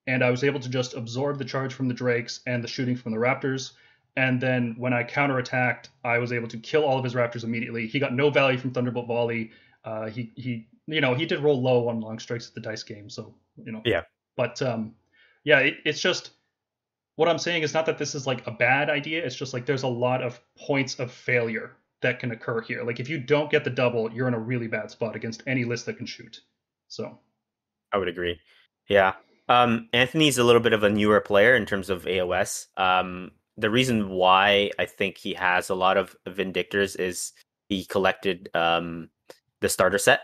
And 0.06 0.22
I 0.22 0.30
was 0.30 0.44
able 0.44 0.60
to 0.60 0.68
just 0.68 0.94
absorb 0.94 1.38
the 1.38 1.44
charge 1.44 1.74
from 1.74 1.88
the 1.88 1.94
Drakes 1.94 2.40
and 2.46 2.62
the 2.62 2.68
shooting 2.68 2.96
from 2.96 3.12
the 3.12 3.18
Raptors. 3.18 3.72
And 4.16 4.40
then 4.40 4.74
when 4.78 4.92
I 4.92 5.04
counterattacked, 5.04 5.88
I 6.04 6.18
was 6.18 6.32
able 6.32 6.48
to 6.48 6.56
kill 6.58 6.84
all 6.84 6.98
of 6.98 7.04
his 7.04 7.14
Raptors 7.14 7.44
immediately. 7.44 7.86
He 7.86 7.98
got 7.98 8.14
no 8.14 8.30
value 8.30 8.58
from 8.58 8.70
Thunderbolt 8.70 9.06
Volley. 9.06 9.50
Uh, 9.84 10.06
he 10.06 10.32
he, 10.36 10.68
you 10.86 11.00
know, 11.00 11.14
he 11.14 11.26
did 11.26 11.40
roll 11.40 11.60
low 11.60 11.88
on 11.88 12.00
long 12.00 12.18
strikes 12.18 12.48
at 12.48 12.54
the 12.54 12.60
dice 12.60 12.82
game, 12.82 13.10
so 13.10 13.34
you 13.62 13.72
know. 13.72 13.82
Yeah. 13.84 14.02
But 14.36 14.60
um, 14.62 14.94
yeah, 15.44 15.60
it, 15.60 15.78
it's 15.84 16.00
just 16.00 16.30
what 17.16 17.28
I'm 17.28 17.38
saying 17.38 17.62
is 17.62 17.74
not 17.74 17.86
that 17.86 17.98
this 17.98 18.14
is 18.14 18.26
like 18.26 18.46
a 18.46 18.50
bad 18.50 18.88
idea. 18.88 19.24
It's 19.24 19.36
just 19.36 19.52
like 19.52 19.66
there's 19.66 19.82
a 19.82 19.88
lot 19.88 20.22
of 20.22 20.40
points 20.58 20.98
of 20.98 21.10
failure 21.10 21.76
that 22.02 22.20
can 22.20 22.30
occur 22.30 22.60
here. 22.60 22.84
Like 22.84 23.00
if 23.00 23.08
you 23.08 23.18
don't 23.18 23.50
get 23.50 23.64
the 23.64 23.70
double, 23.70 24.10
you're 24.12 24.28
in 24.28 24.34
a 24.34 24.38
really 24.38 24.66
bad 24.66 24.90
spot 24.90 25.16
against 25.16 25.42
any 25.46 25.64
list 25.64 25.86
that 25.86 25.96
can 25.96 26.06
shoot. 26.06 26.40
So 26.88 27.18
I 27.92 27.98
would 27.98 28.08
agree. 28.08 28.38
Yeah. 28.88 29.14
Um, 29.48 29.88
Anthony's 29.92 30.38
a 30.38 30.44
little 30.44 30.60
bit 30.60 30.72
of 30.72 30.82
a 30.82 30.90
newer 30.90 31.20
player 31.20 31.54
in 31.54 31.66
terms 31.66 31.88
of 31.90 32.04
AOS. 32.04 32.66
Um, 32.76 33.30
the 33.56 33.70
reason 33.70 34.10
why 34.10 34.70
I 34.78 34.86
think 34.86 35.16
he 35.18 35.34
has 35.34 35.70
a 35.70 35.74
lot 35.74 35.96
of 35.96 36.16
Vindictors 36.26 36.98
is 36.98 37.32
he 37.68 37.84
collected 37.84 38.50
um, 38.54 39.08
the 39.60 39.68
starter 39.68 39.98
set, 39.98 40.20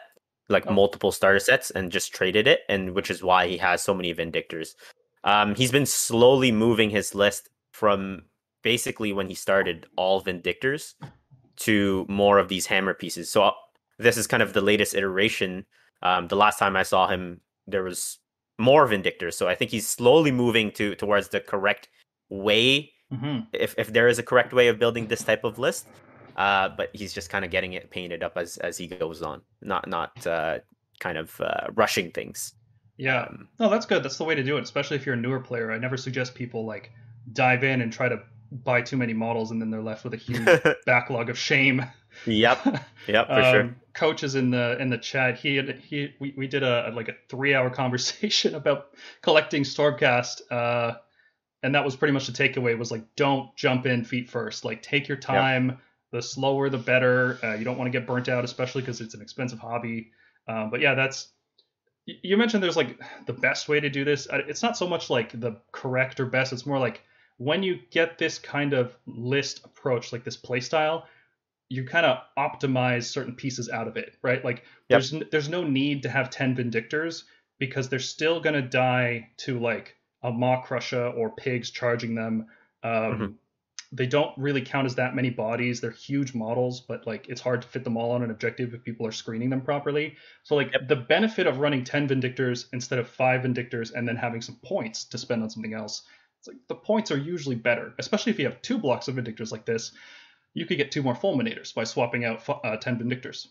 like 0.48 0.66
Oh. 0.66 0.72
multiple 0.72 1.12
starter 1.12 1.38
sets, 1.40 1.70
and 1.70 1.90
just 1.92 2.12
traded 2.12 2.46
it, 2.46 2.60
and 2.68 2.94
which 2.94 3.10
is 3.10 3.22
why 3.22 3.46
he 3.46 3.56
has 3.58 3.82
so 3.82 3.94
many 3.94 4.12
Vindictors. 4.14 4.74
Um, 5.24 5.54
he's 5.54 5.72
been 5.72 5.86
slowly 5.86 6.50
moving 6.52 6.90
his 6.90 7.14
list 7.14 7.48
from 7.72 8.24
basically 8.62 9.12
when 9.12 9.28
he 9.28 9.34
started 9.34 9.86
all 9.96 10.22
Vindictors 10.22 10.94
to 11.56 12.04
more 12.08 12.38
of 12.38 12.48
these 12.48 12.66
hammer 12.66 12.94
pieces. 12.94 13.30
So 13.30 13.44
uh, 13.44 13.52
this 13.98 14.16
is 14.16 14.26
kind 14.26 14.42
of 14.42 14.52
the 14.52 14.60
latest 14.60 14.94
iteration. 14.94 15.64
Um, 16.02 16.26
the 16.28 16.36
last 16.36 16.58
time 16.58 16.76
I 16.76 16.82
saw 16.82 17.06
him, 17.06 17.40
there 17.66 17.84
was 17.84 18.18
more 18.62 18.86
Vindictors. 18.86 19.34
So 19.34 19.48
I 19.48 19.54
think 19.54 19.70
he's 19.70 19.86
slowly 19.86 20.30
moving 20.30 20.70
to 20.72 20.94
towards 20.94 21.28
the 21.28 21.40
correct 21.40 21.88
way, 22.30 22.92
mhm. 23.12 23.46
if 23.52 23.74
if 23.76 23.92
there 23.92 24.08
is 24.08 24.18
a 24.18 24.22
correct 24.22 24.52
way 24.52 24.68
of 24.68 24.78
building 24.78 25.06
this 25.06 25.22
type 25.22 25.44
of 25.44 25.58
list. 25.58 25.86
Uh, 26.36 26.70
but 26.70 26.88
he's 26.94 27.12
just 27.12 27.28
kind 27.28 27.44
of 27.44 27.50
getting 27.50 27.74
it 27.74 27.90
painted 27.90 28.22
up 28.22 28.38
as 28.38 28.56
as 28.58 28.78
he 28.78 28.86
goes 28.86 29.20
on, 29.20 29.42
not 29.60 29.86
not 29.88 30.26
uh, 30.26 30.58
kind 31.00 31.18
of 31.18 31.38
uh, 31.40 31.66
rushing 31.74 32.10
things. 32.10 32.54
yeah, 32.96 33.26
Um, 33.28 33.48
no, 33.58 33.68
that's 33.68 33.86
good. 33.86 34.02
That's 34.02 34.16
the 34.16 34.24
way 34.24 34.34
to 34.34 34.42
do 34.42 34.56
it, 34.56 34.62
especially 34.62 34.96
if 34.96 35.04
you're 35.04 35.14
a 35.14 35.18
newer 35.18 35.40
player. 35.40 35.72
I 35.72 35.78
never 35.78 35.96
suggest 35.96 36.34
people 36.34 36.64
like 36.64 36.92
dive 37.32 37.64
in 37.64 37.82
and 37.82 37.92
try 37.92 38.08
to 38.08 38.22
buy 38.64 38.82
too 38.82 38.96
many 38.96 39.12
models 39.12 39.50
and 39.50 39.60
then 39.60 39.70
they're 39.70 39.82
left 39.82 40.04
with 40.04 40.14
a 40.14 40.16
huge 40.16 40.46
backlog 40.86 41.30
of 41.30 41.38
shame. 41.38 41.84
Yep, 42.26 42.64
yep, 43.06 43.26
for 43.26 43.42
sure. 43.42 43.60
um, 43.60 43.76
Coach 43.94 44.22
is 44.22 44.34
in 44.34 44.50
the 44.50 44.80
in 44.80 44.88
the 44.88 44.98
chat. 44.98 45.38
He 45.38 45.56
had, 45.56 45.78
he 45.80 46.14
we, 46.18 46.34
we 46.36 46.46
did 46.46 46.62
a 46.62 46.92
like 46.94 47.08
a 47.08 47.14
three 47.28 47.54
hour 47.54 47.70
conversation 47.74 48.54
about 48.54 48.90
collecting 49.20 49.62
Stormcast, 49.62 50.40
uh, 50.50 50.94
and 51.62 51.74
that 51.74 51.84
was 51.84 51.96
pretty 51.96 52.12
much 52.12 52.26
the 52.26 52.32
takeaway. 52.32 52.76
Was 52.78 52.90
like 52.90 53.04
don't 53.16 53.54
jump 53.56 53.86
in 53.86 54.04
feet 54.04 54.30
first. 54.30 54.64
Like 54.64 54.82
take 54.82 55.08
your 55.08 55.18
time. 55.18 55.78
The 56.10 56.22
slower 56.22 56.68
the 56.68 56.78
better. 56.78 57.38
Uh, 57.42 57.54
you 57.54 57.64
don't 57.64 57.78
want 57.78 57.90
to 57.90 57.98
get 57.98 58.06
burnt 58.06 58.28
out, 58.28 58.44
especially 58.44 58.82
because 58.82 59.00
it's 59.00 59.14
an 59.14 59.22
expensive 59.22 59.58
hobby. 59.58 60.10
Um, 60.46 60.70
but 60.70 60.80
yeah, 60.80 60.94
that's 60.94 61.28
you 62.04 62.36
mentioned 62.36 62.62
there's 62.62 62.76
like 62.76 63.00
the 63.26 63.32
best 63.32 63.68
way 63.68 63.80
to 63.80 63.88
do 63.88 64.04
this. 64.04 64.26
It's 64.30 64.62
not 64.62 64.76
so 64.76 64.88
much 64.88 65.08
like 65.08 65.38
the 65.38 65.56
correct 65.70 66.18
or 66.18 66.26
best. 66.26 66.52
It's 66.52 66.66
more 66.66 66.78
like 66.78 67.02
when 67.38 67.62
you 67.62 67.78
get 67.90 68.18
this 68.18 68.38
kind 68.38 68.72
of 68.72 68.96
list 69.06 69.64
approach, 69.64 70.12
like 70.12 70.24
this 70.24 70.36
playstyle, 70.36 71.04
you 71.72 71.84
kind 71.84 72.04
of 72.04 72.18
optimize 72.36 73.04
certain 73.04 73.34
pieces 73.34 73.70
out 73.70 73.88
of 73.88 73.96
it, 73.96 74.16
right? 74.22 74.44
Like 74.44 74.64
yep. 74.88 75.00
there's 75.00 75.14
there's 75.30 75.48
no 75.48 75.64
need 75.64 76.02
to 76.02 76.10
have 76.10 76.28
ten 76.28 76.54
Vindictors 76.54 77.24
because 77.58 77.88
they're 77.88 77.98
still 77.98 78.40
gonna 78.40 78.60
die 78.62 79.30
to 79.38 79.58
like 79.58 79.96
a 80.22 80.30
Maw 80.30 80.62
Krusha 80.62 81.16
or 81.16 81.30
pigs 81.30 81.70
charging 81.70 82.14
them. 82.14 82.46
Um, 82.82 82.92
mm-hmm. 82.92 83.26
They 83.94 84.06
don't 84.06 84.36
really 84.36 84.62
count 84.62 84.86
as 84.86 84.94
that 84.96 85.14
many 85.14 85.30
bodies. 85.30 85.80
They're 85.80 85.90
huge 85.90 86.34
models, 86.34 86.80
but 86.80 87.06
like 87.06 87.28
it's 87.28 87.40
hard 87.40 87.62
to 87.62 87.68
fit 87.68 87.84
them 87.84 87.96
all 87.96 88.10
on 88.12 88.22
an 88.22 88.30
objective 88.30 88.74
if 88.74 88.84
people 88.84 89.06
are 89.06 89.12
screening 89.12 89.48
them 89.48 89.62
properly. 89.62 90.16
So 90.42 90.54
like 90.56 90.72
yep. 90.72 90.88
the 90.88 90.96
benefit 90.96 91.46
of 91.46 91.58
running 91.58 91.84
ten 91.84 92.06
Vindictors 92.06 92.66
instead 92.74 92.98
of 92.98 93.08
five 93.08 93.42
Vindictors 93.42 93.94
and 93.94 94.06
then 94.06 94.16
having 94.16 94.42
some 94.42 94.56
points 94.62 95.04
to 95.04 95.16
spend 95.16 95.42
on 95.42 95.48
something 95.48 95.72
else. 95.72 96.02
It's 96.38 96.48
like 96.48 96.56
the 96.68 96.74
points 96.74 97.10
are 97.10 97.16
usually 97.16 97.54
better, 97.54 97.94
especially 97.98 98.32
if 98.32 98.38
you 98.38 98.46
have 98.46 98.60
two 98.62 98.76
blocks 98.76 99.08
of 99.08 99.14
Vindictors 99.14 99.52
like 99.52 99.64
this. 99.64 99.92
You 100.54 100.66
could 100.66 100.76
get 100.76 100.90
two 100.90 101.02
more 101.02 101.14
Fulminators 101.14 101.74
by 101.74 101.84
swapping 101.84 102.24
out 102.24 102.46
uh, 102.64 102.76
ten 102.76 102.98
Vindictors. 102.98 103.48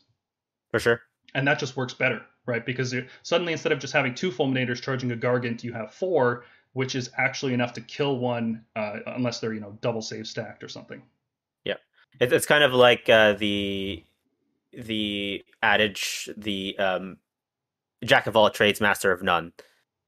For 0.72 0.80
sure. 0.80 1.02
And 1.34 1.48
that 1.48 1.60
just 1.60 1.78
works 1.78 1.94
better, 1.94 2.22
right? 2.46 2.66
Because 2.66 2.94
suddenly 3.24 3.54
instead 3.54 3.72
of 3.72 3.80
just 3.80 3.94
having 3.94 4.14
two 4.14 4.32
Fulminators 4.32 4.82
charging 4.82 5.12
a 5.12 5.16
Gargant, 5.16 5.64
you 5.64 5.74
have 5.74 5.94
four 5.94 6.44
which 6.74 6.96
is 6.96 7.10
actually 7.18 7.54
enough 7.54 7.74
to 7.74 7.82
kill 7.82 8.18
one 8.18 8.64
uh, 8.76 9.00
unless 9.08 9.40
they're 9.40 9.54
you 9.54 9.60
know 9.60 9.78
double 9.82 10.02
save 10.02 10.28
stacked 10.28 10.64
or 10.64 10.70
something. 10.70 11.02
Yeah, 11.64 11.76
it's 12.20 12.46
kind 12.46 12.64
of 12.64 12.74
like 12.74 13.10
uh, 13.10 13.34
the 13.34 14.04
the 14.74 15.44
adage, 15.62 16.30
the 16.38 16.78
um, 16.78 17.18
jack 18.04 18.28
of 18.28 18.36
all 18.36 18.50
trades, 18.50 18.80
master 18.80 19.12
of 19.12 19.22
none. 19.22 19.52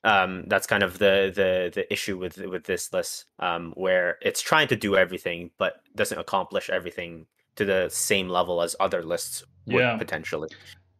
Um, 0.04 0.44
that's 0.48 0.68
kind 0.68 0.84
of 0.84 0.98
the 1.00 1.32
the 1.34 1.72
the 1.74 1.92
issue 1.92 2.18
with 2.18 2.38
with 2.38 2.66
this 2.66 2.92
list, 2.92 3.26
um, 3.40 3.74
where 3.76 4.18
it's 4.22 4.42
trying 4.42 4.68
to 4.68 4.76
do 4.76 4.98
everything 4.98 5.52
but 5.58 5.82
doesn't 5.96 6.18
accomplish 6.18 6.70
everything 6.70 7.26
to 7.56 7.66
the 7.66 7.90
same 7.90 8.28
level 8.28 8.62
as 8.62 8.76
other 8.80 9.04
lists 9.04 9.44
would 9.68 9.76
yeah. 9.76 9.98
potentially. 9.98 10.50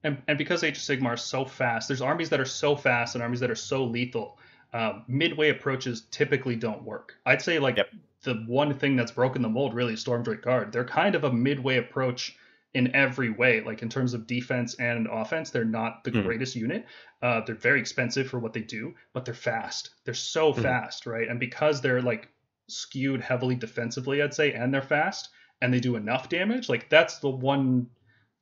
And, 0.06 0.22
and 0.28 0.38
because 0.38 0.64
Age 0.64 0.78
of 0.78 0.84
Sigmar 0.84 1.16
is 1.16 1.22
so 1.22 1.46
fast, 1.46 1.88
there's 1.88 2.02
armies 2.02 2.30
that 2.30 2.40
are 2.40 2.46
so 2.46 2.76
fast 2.76 3.16
and 3.16 3.24
armies 3.24 3.40
that 3.40 3.50
are 3.50 3.56
so 3.56 3.84
lethal 3.86 4.38
uh, 4.74 5.00
midway 5.08 5.50
approaches 5.50 6.04
typically 6.12 6.56
don't 6.56 6.84
work. 6.84 7.16
I'd 7.26 7.42
say 7.42 7.60
like 7.60 7.78
yep. 7.78 7.90
the 8.24 8.44
one 8.48 8.74
thing 8.74 8.96
that's 8.96 9.12
broken 9.12 9.42
the 9.42 9.50
mold 9.50 9.74
really 9.74 9.94
is 9.94 10.04
Stormdrake 10.04 10.42
Guard. 10.42 10.72
They're 10.72 10.84
kind 10.84 11.16
of 11.16 11.24
a 11.24 11.32
midway 11.32 11.78
approach 11.78 12.38
in 12.74 12.96
every 12.96 13.30
way. 13.30 13.62
Like 13.62 13.82
in 13.82 13.90
terms 13.90 14.14
of 14.14 14.28
defense 14.28 14.76
and 14.76 15.08
offense, 15.08 15.50
they're 15.50 15.66
not 15.66 16.04
the 16.04 16.12
mm. 16.12 16.24
greatest 16.24 16.56
unit. 16.56 16.86
Uh, 17.22 17.42
they're 17.46 17.56
very 17.56 17.80
expensive 17.80 18.28
for 18.28 18.40
what 18.40 18.54
they 18.54 18.62
do, 18.62 18.94
but 19.14 19.26
they're 19.26 19.34
fast. 19.34 19.92
They're 20.06 20.14
so 20.14 20.54
mm. 20.54 20.62
fast, 20.62 21.06
right? 21.06 21.28
And 21.28 21.40
because 21.40 21.82
they're 21.82 22.02
like 22.02 22.30
skewed 22.68 23.22
heavily 23.22 23.56
defensively, 23.56 24.22
I'd 24.22 24.34
say, 24.34 24.54
and 24.54 24.74
they're 24.74 24.82
fast 24.82 25.30
and 25.62 25.74
they 25.74 25.80
do 25.80 25.96
enough 25.96 26.30
damage, 26.30 26.70
like 26.70 26.90
that's 26.90 27.20
the 27.20 27.30
one. 27.30 27.88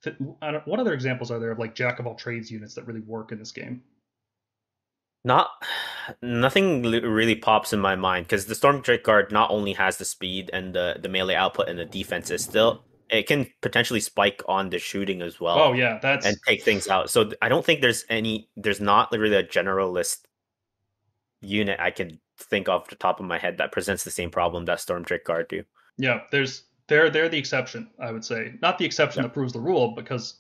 Th- 0.04 0.16
what 0.66 0.80
other 0.80 0.94
examples 0.94 1.30
are 1.30 1.38
there 1.38 1.52
of 1.52 1.60
like 1.60 1.76
jack 1.76 2.00
of 2.00 2.08
all 2.08 2.16
trades 2.16 2.50
units 2.50 2.74
that 2.74 2.88
really 2.88 3.02
work 3.02 3.32
in 3.32 3.38
this 3.38 3.52
game? 3.52 3.84
Not 5.24 5.50
nothing 6.24 6.82
really 6.82 7.36
pops 7.36 7.74
in 7.74 7.80
my 7.80 7.96
mind 7.96 8.26
because 8.26 8.48
the 8.48 8.56
Storm 8.56 8.82
Drake 8.82 9.04
Guard 9.04 9.32
not 9.32 9.52
only 9.52 9.74
has 9.74 9.98
the 9.98 10.06
speed 10.06 10.50
and 10.52 10.74
the 10.74 10.98
the 11.00 11.10
melee 11.10 11.36
output 11.36 11.70
and 11.70 11.78
the 11.78 11.86
defense 11.86 12.32
is 12.32 12.44
still 12.44 12.84
it 13.12 13.28
can 13.28 13.48
potentially 13.62 14.00
spike 14.00 14.42
on 14.48 14.70
the 14.70 14.80
shooting 14.80 15.22
as 15.22 15.40
well. 15.40 15.60
Oh 15.60 15.74
yeah, 15.74 16.00
that's 16.02 16.26
and 16.26 16.38
take 16.48 16.64
things 16.64 16.88
out. 16.88 17.10
So 17.10 17.32
I 17.42 17.50
don't 17.50 17.66
think 17.66 17.82
there's 17.82 18.06
any 18.10 18.50
there's 18.56 18.80
not 18.80 19.12
really 19.12 19.36
a 19.36 19.44
generalist 19.44 20.20
unit 21.42 21.80
I 21.80 21.92
can 21.92 22.20
think 22.38 22.70
off 22.70 22.88
the 22.88 22.96
top 22.96 23.20
of 23.20 23.26
my 23.26 23.38
head 23.38 23.58
that 23.58 23.72
presents 23.72 24.04
the 24.04 24.12
same 24.12 24.32
problem 24.32 24.66
that 24.66 24.80
Stormdrake 24.80 25.26
Guard 25.26 25.50
do. 25.50 25.64
Yeah, 25.98 26.22
there's 26.32 26.64
they're 26.88 27.10
they're 27.10 27.30
the 27.30 27.38
exception, 27.38 27.90
I 28.00 28.12
would 28.12 28.24
say. 28.24 28.54
Not 28.62 28.78
the 28.78 28.86
exception 28.86 29.22
yeah. 29.22 29.28
that 29.28 29.34
proves 29.34 29.54
the 29.54 29.60
rule 29.60 29.94
because 29.96 30.40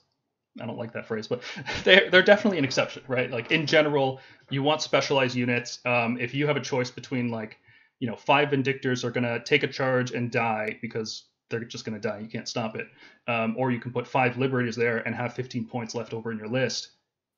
I 0.60 0.66
don't 0.66 0.78
like 0.78 0.94
that 0.94 1.06
phrase, 1.06 1.28
but 1.28 1.42
they're 1.84 2.10
they're 2.10 2.22
definitely 2.22 2.58
an 2.58 2.66
exception, 2.66 3.04
right? 3.08 3.30
Like 3.30 3.52
in 3.52 3.66
general, 3.66 4.22
you 4.50 4.64
want 4.64 4.82
specialized 4.82 5.36
units. 5.36 5.80
Um, 5.86 6.18
if 6.20 6.34
you 6.34 6.48
have 6.48 6.58
a 6.58 6.62
choice 6.62 6.90
between 6.90 7.30
like, 7.30 7.58
you 8.00 8.08
know, 8.08 8.16
five 8.16 8.50
Vindictors 8.50 9.04
are 9.04 9.12
gonna 9.12 9.44
take 9.44 9.64
a 9.64 9.68
charge 9.68 10.12
and 10.12 10.32
die 10.32 10.78
because 10.82 11.26
they're 11.52 11.64
just 11.64 11.86
gonna 11.86 12.00
die. 12.00 12.20
You 12.20 12.28
can't 12.28 12.48
stop 12.48 12.76
it. 12.76 12.88
Um, 13.28 13.56
or 13.58 13.72
you 13.72 13.80
can 13.80 13.92
put 13.92 14.08
five 14.08 14.38
Liberators 14.38 14.76
there 14.76 14.98
and 15.00 15.14
have 15.14 15.34
15 15.34 15.68
points 15.68 15.94
left 15.94 16.14
over 16.14 16.32
in 16.32 16.38
your 16.38 16.48
list. 16.48 16.90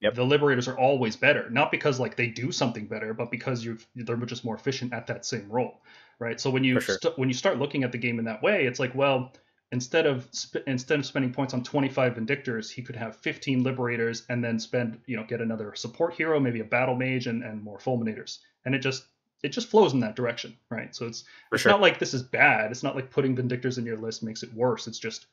Yep. 0.01 0.15
The 0.15 0.23
Liberators 0.23 0.67
are 0.67 0.77
always 0.77 1.15
better, 1.15 1.49
not 1.49 1.71
because 1.71 1.99
like 1.99 2.15
they 2.15 2.27
do 2.27 2.51
something 2.51 2.87
better, 2.87 3.13
but 3.13 3.31
because 3.31 3.63
you 3.63 3.77
they're 3.95 4.15
just 4.17 4.45
more 4.45 4.55
efficient 4.55 4.93
at 4.93 5.07
that 5.07 5.25
same 5.25 5.49
role, 5.49 5.81
right? 6.19 6.39
So 6.39 6.49
when 6.49 6.63
you 6.63 6.79
sure. 6.79 6.97
st- 7.01 7.17
when 7.17 7.29
you 7.29 7.33
start 7.33 7.57
looking 7.57 7.83
at 7.83 7.91
the 7.91 7.97
game 7.97 8.19
in 8.19 8.25
that 8.25 8.43
way, 8.43 8.65
it's 8.65 8.79
like, 8.79 8.95
well 8.95 9.33
instead 9.73 10.05
of 10.05 10.29
sp- 10.29 10.63
instead 10.67 10.99
of 10.99 11.05
spending 11.05 11.33
points 11.33 11.53
on 11.53 11.63
25 11.63 12.13
vindictors 12.13 12.69
he 12.69 12.83
could 12.83 12.95
have 12.95 13.15
15 13.17 13.63
liberators 13.63 14.23
and 14.29 14.43
then 14.43 14.59
spend 14.59 14.99
you 15.07 15.17
know 15.17 15.23
get 15.23 15.41
another 15.41 15.73
support 15.73 16.13
hero 16.13 16.39
maybe 16.39 16.59
a 16.59 16.63
battle 16.63 16.95
mage 16.95 17.25
and, 17.25 17.43
and 17.43 17.61
more 17.61 17.79
fulminators 17.79 18.37
and 18.65 18.75
it 18.75 18.79
just 18.79 19.07
it 19.43 19.49
just 19.49 19.67
flows 19.67 19.93
in 19.93 19.99
that 19.99 20.15
direction 20.15 20.55
right 20.69 20.95
so 20.95 21.05
it's 21.05 21.23
For 21.49 21.55
it's 21.55 21.63
sure. 21.63 21.71
not 21.71 21.81
like 21.81 21.99
this 21.99 22.13
is 22.13 22.23
bad 22.23 22.71
it's 22.71 22.83
not 22.83 22.95
like 22.95 23.11
putting 23.11 23.35
vindictors 23.35 23.77
in 23.77 23.85
your 23.85 23.97
list 23.97 24.23
makes 24.23 24.43
it 24.43 24.53
worse 24.53 24.87
it's 24.87 24.99
just 24.99 25.27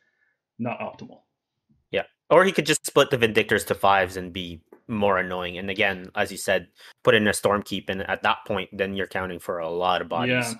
not 0.58 0.78
optimal 0.80 1.20
yeah 1.90 2.04
or 2.28 2.44
he 2.44 2.52
could 2.52 2.66
just 2.66 2.84
split 2.84 3.10
the 3.10 3.18
vindictors 3.18 3.66
to 3.66 3.74
fives 3.74 4.16
and 4.16 4.32
be 4.32 4.60
more 4.88 5.18
annoying 5.18 5.56
and 5.56 5.70
again 5.70 6.10
as 6.16 6.32
you 6.32 6.36
said 6.36 6.66
put 7.04 7.14
in 7.14 7.28
a 7.28 7.30
stormkeep 7.30 7.88
and 7.88 8.02
at 8.08 8.22
that 8.22 8.38
point 8.46 8.68
then 8.72 8.94
you're 8.94 9.06
counting 9.06 9.38
for 9.38 9.60
a 9.60 9.68
lot 9.68 10.02
of 10.02 10.08
bodies 10.08 10.30
yeah 10.30 10.54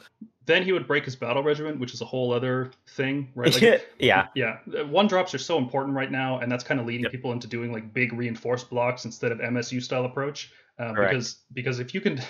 then 0.51 0.65
he 0.65 0.73
would 0.73 0.87
break 0.87 1.05
his 1.05 1.15
battle 1.15 1.43
regiment, 1.43 1.79
which 1.79 1.95
is 1.95 2.01
a 2.01 2.05
whole 2.05 2.33
other 2.33 2.73
thing, 2.89 3.31
right? 3.35 3.55
Like, 3.55 3.89
yeah, 3.99 4.27
yeah. 4.35 4.59
One 4.85 5.07
drops 5.07 5.35
are 5.35 5.39
so 5.39 5.59
important 5.59 5.95
right 5.95 6.11
now, 6.11 6.39
and 6.41 6.51
that's 6.51 6.65
kind 6.65 6.81
of 6.81 6.87
leading 6.87 7.05
yep. 7.05 7.13
people 7.13 7.33
into 7.33 7.47
doing 7.47 7.73
like 7.73 7.95
big 7.95 8.13
reinforced 8.13 8.69
blocks 8.69 9.05
instead 9.05 9.33
of 9.33 9.39
MSU 9.39 9.83
style 9.83 10.05
approach. 10.05 10.51
Uh, 10.79 10.93
because 10.95 11.37
because 11.53 11.79
if 11.79 11.95
you 11.95 12.01
can, 12.01 12.21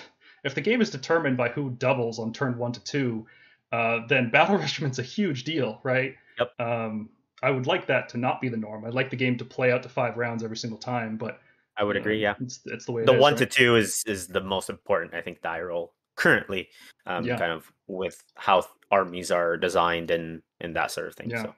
if 0.43 0.55
the 0.55 0.61
game 0.61 0.81
is 0.81 0.89
determined 0.89 1.37
by 1.37 1.49
who 1.49 1.71
doubles 1.71 2.19
on 2.19 2.33
turn 2.33 2.57
one 2.57 2.71
to 2.73 2.83
two, 2.83 3.27
uh, 3.71 3.99
then 4.07 4.29
battle 4.29 4.57
regiment's 4.59 4.99
a 4.99 5.03
huge 5.03 5.43
deal, 5.43 5.79
right? 5.83 6.15
Yep. 6.39 6.59
Um, 6.59 7.09
I 7.43 7.49
would 7.49 7.67
like 7.67 7.87
that 7.87 8.09
to 8.09 8.17
not 8.17 8.41
be 8.41 8.49
the 8.49 8.57
norm. 8.57 8.85
I'd 8.85 8.93
like 8.93 9.09
the 9.09 9.15
game 9.15 9.37
to 9.37 9.45
play 9.45 9.71
out 9.71 9.83
to 9.83 9.89
five 9.89 10.17
rounds 10.17 10.43
every 10.43 10.57
single 10.57 10.77
time, 10.77 11.17
but 11.17 11.39
I 11.77 11.83
would 11.83 11.95
agree. 11.95 12.21
Yeah, 12.21 12.35
it's, 12.39 12.59
it's 12.65 12.85
the 12.85 12.91
way. 12.91 13.05
the 13.05 13.13
is, 13.13 13.19
one 13.21 13.33
right? 13.33 13.39
to 13.39 13.45
two 13.45 13.75
is 13.75 14.03
is 14.05 14.27
the 14.27 14.41
most 14.41 14.69
important, 14.69 15.15
I 15.15 15.21
think, 15.21 15.41
die 15.41 15.61
roll 15.61 15.93
currently, 16.15 16.69
um, 17.07 17.25
yeah. 17.25 17.37
kind 17.37 17.51
of 17.51 17.71
with 17.87 18.21
how 18.35 18.65
armies 18.91 19.31
are 19.31 19.57
designed 19.57 20.11
and 20.11 20.41
and 20.59 20.75
that 20.75 20.91
sort 20.91 21.07
of 21.07 21.15
thing. 21.15 21.31
Yeah. 21.31 21.43
So, 21.43 21.55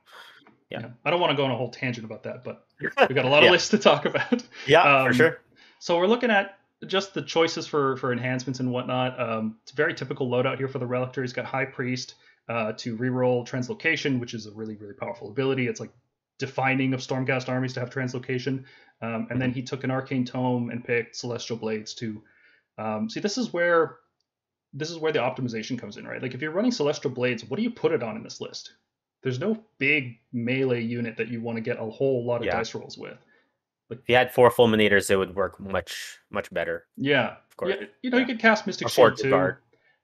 yeah. 0.70 0.80
yeah. 0.82 0.90
I 1.04 1.10
don't 1.10 1.20
want 1.20 1.32
to 1.32 1.38
go 1.38 1.44
on 1.44 1.52
a 1.52 1.58
whole 1.58 1.70
tangent 1.70 2.06
about 2.06 2.24
that, 2.24 2.44
but 2.44 2.66
we've 2.80 3.16
got 3.16 3.25
a 3.25 3.30
lot 3.30 3.44
of 3.44 3.52
lists 3.52 3.70
to 3.70 3.78
talk 3.78 4.06
about. 4.06 4.44
Yeah, 4.66 4.84
um, 4.84 5.08
for 5.08 5.13
sure. 5.13 5.42
So 5.80 5.98
we're 5.98 6.08
looking 6.08 6.32
at 6.32 6.58
just 6.86 7.13
the 7.13 7.22
choices 7.22 7.68
for 7.68 7.98
for 7.98 8.12
enhancements 8.12 8.60
and 8.60 8.72
whatnot. 8.72 9.20
Um, 9.20 9.58
it's 9.63 9.72
a 9.72 9.75
very 9.75 9.94
typical 9.94 10.30
loadout 10.30 10.58
here 10.58 10.68
for 10.68 10.80
the 10.80 10.86
Relictor. 10.86 11.22
He's 11.22 11.34
got 11.34 11.46
High 11.46 11.66
Priest 11.66 12.16
uh, 12.50 12.74
to 12.74 12.98
reroll 12.98 13.48
Translocation, 13.48 14.20
which 14.20 14.34
is 14.34 14.46
a 14.46 14.52
really 14.52 14.75
really 14.75 14.94
powerful 14.94 15.30
ability. 15.30 15.68
It's 15.68 15.80
like 15.80 15.92
defining 16.40 16.94
of 16.94 17.00
Stormcast 17.00 17.50
armies 17.50 17.74
to 17.74 17.80
have 17.80 17.90
Translocation. 17.90 18.63
Um, 19.02 19.28
and 19.30 19.42
then 19.42 19.52
he 19.52 19.62
took 19.62 19.84
an 19.84 19.92
Arcane 19.92 20.25
Tome 20.25 20.70
and 20.70 20.84
picked 20.84 21.16
Celestial 21.16 21.58
Blades 21.58 21.94
to. 21.96 22.22
Um, 22.78 23.10
see, 23.10 23.20
this 23.20 23.38
is 23.38 23.54
where 23.54 23.98
this 24.74 24.90
is 24.90 24.98
where 24.98 25.12
the 25.12 25.20
optimization 25.20 25.78
comes 25.78 25.98
in, 25.98 26.08
right? 26.08 26.22
Like 26.22 26.34
if 26.34 26.42
you're 26.42 26.52
running 26.52 26.72
Celestial 26.72 27.12
Blades, 27.12 27.46
what 27.46 27.58
do 27.58 27.63
you 27.63 27.70
put 27.70 27.92
it 27.92 28.02
on 28.02 28.18
in 28.18 28.24
this 28.24 28.42
list? 28.42 28.74
There's 29.22 29.40
no 29.40 29.63
big 29.78 30.18
melee 30.34 30.82
unit 30.82 31.18
that 31.18 31.30
you 31.30 31.42
want 31.42 31.58
to 31.58 31.62
get 31.62 31.80
a 31.80 31.86
whole 31.86 32.25
lot 32.25 32.42
of 32.42 32.46
yeah. 32.46 32.58
dice 32.58 32.74
rolls 32.75 32.98
with. 32.98 33.18
If 34.00 34.10
you 34.10 34.16
had 34.16 34.34
four 34.34 34.50
fulminators, 34.52 35.10
it 35.10 35.16
would 35.16 35.36
work 35.36 35.60
much 35.60 36.20
much 36.30 36.54
better. 36.54 36.86
Yeah, 36.98 37.36
of 37.50 37.58
course. 37.58 37.76
Yeah, 37.80 37.88
you 38.02 38.10
know, 38.10 38.18
yeah. 38.18 38.22
you 38.22 38.28
could 38.28 38.40
cast 38.40 38.68
Mystic 38.68 38.88
or 38.88 38.90
Shield 38.90 39.18
too. 39.18 39.30
Guard. 39.30 39.58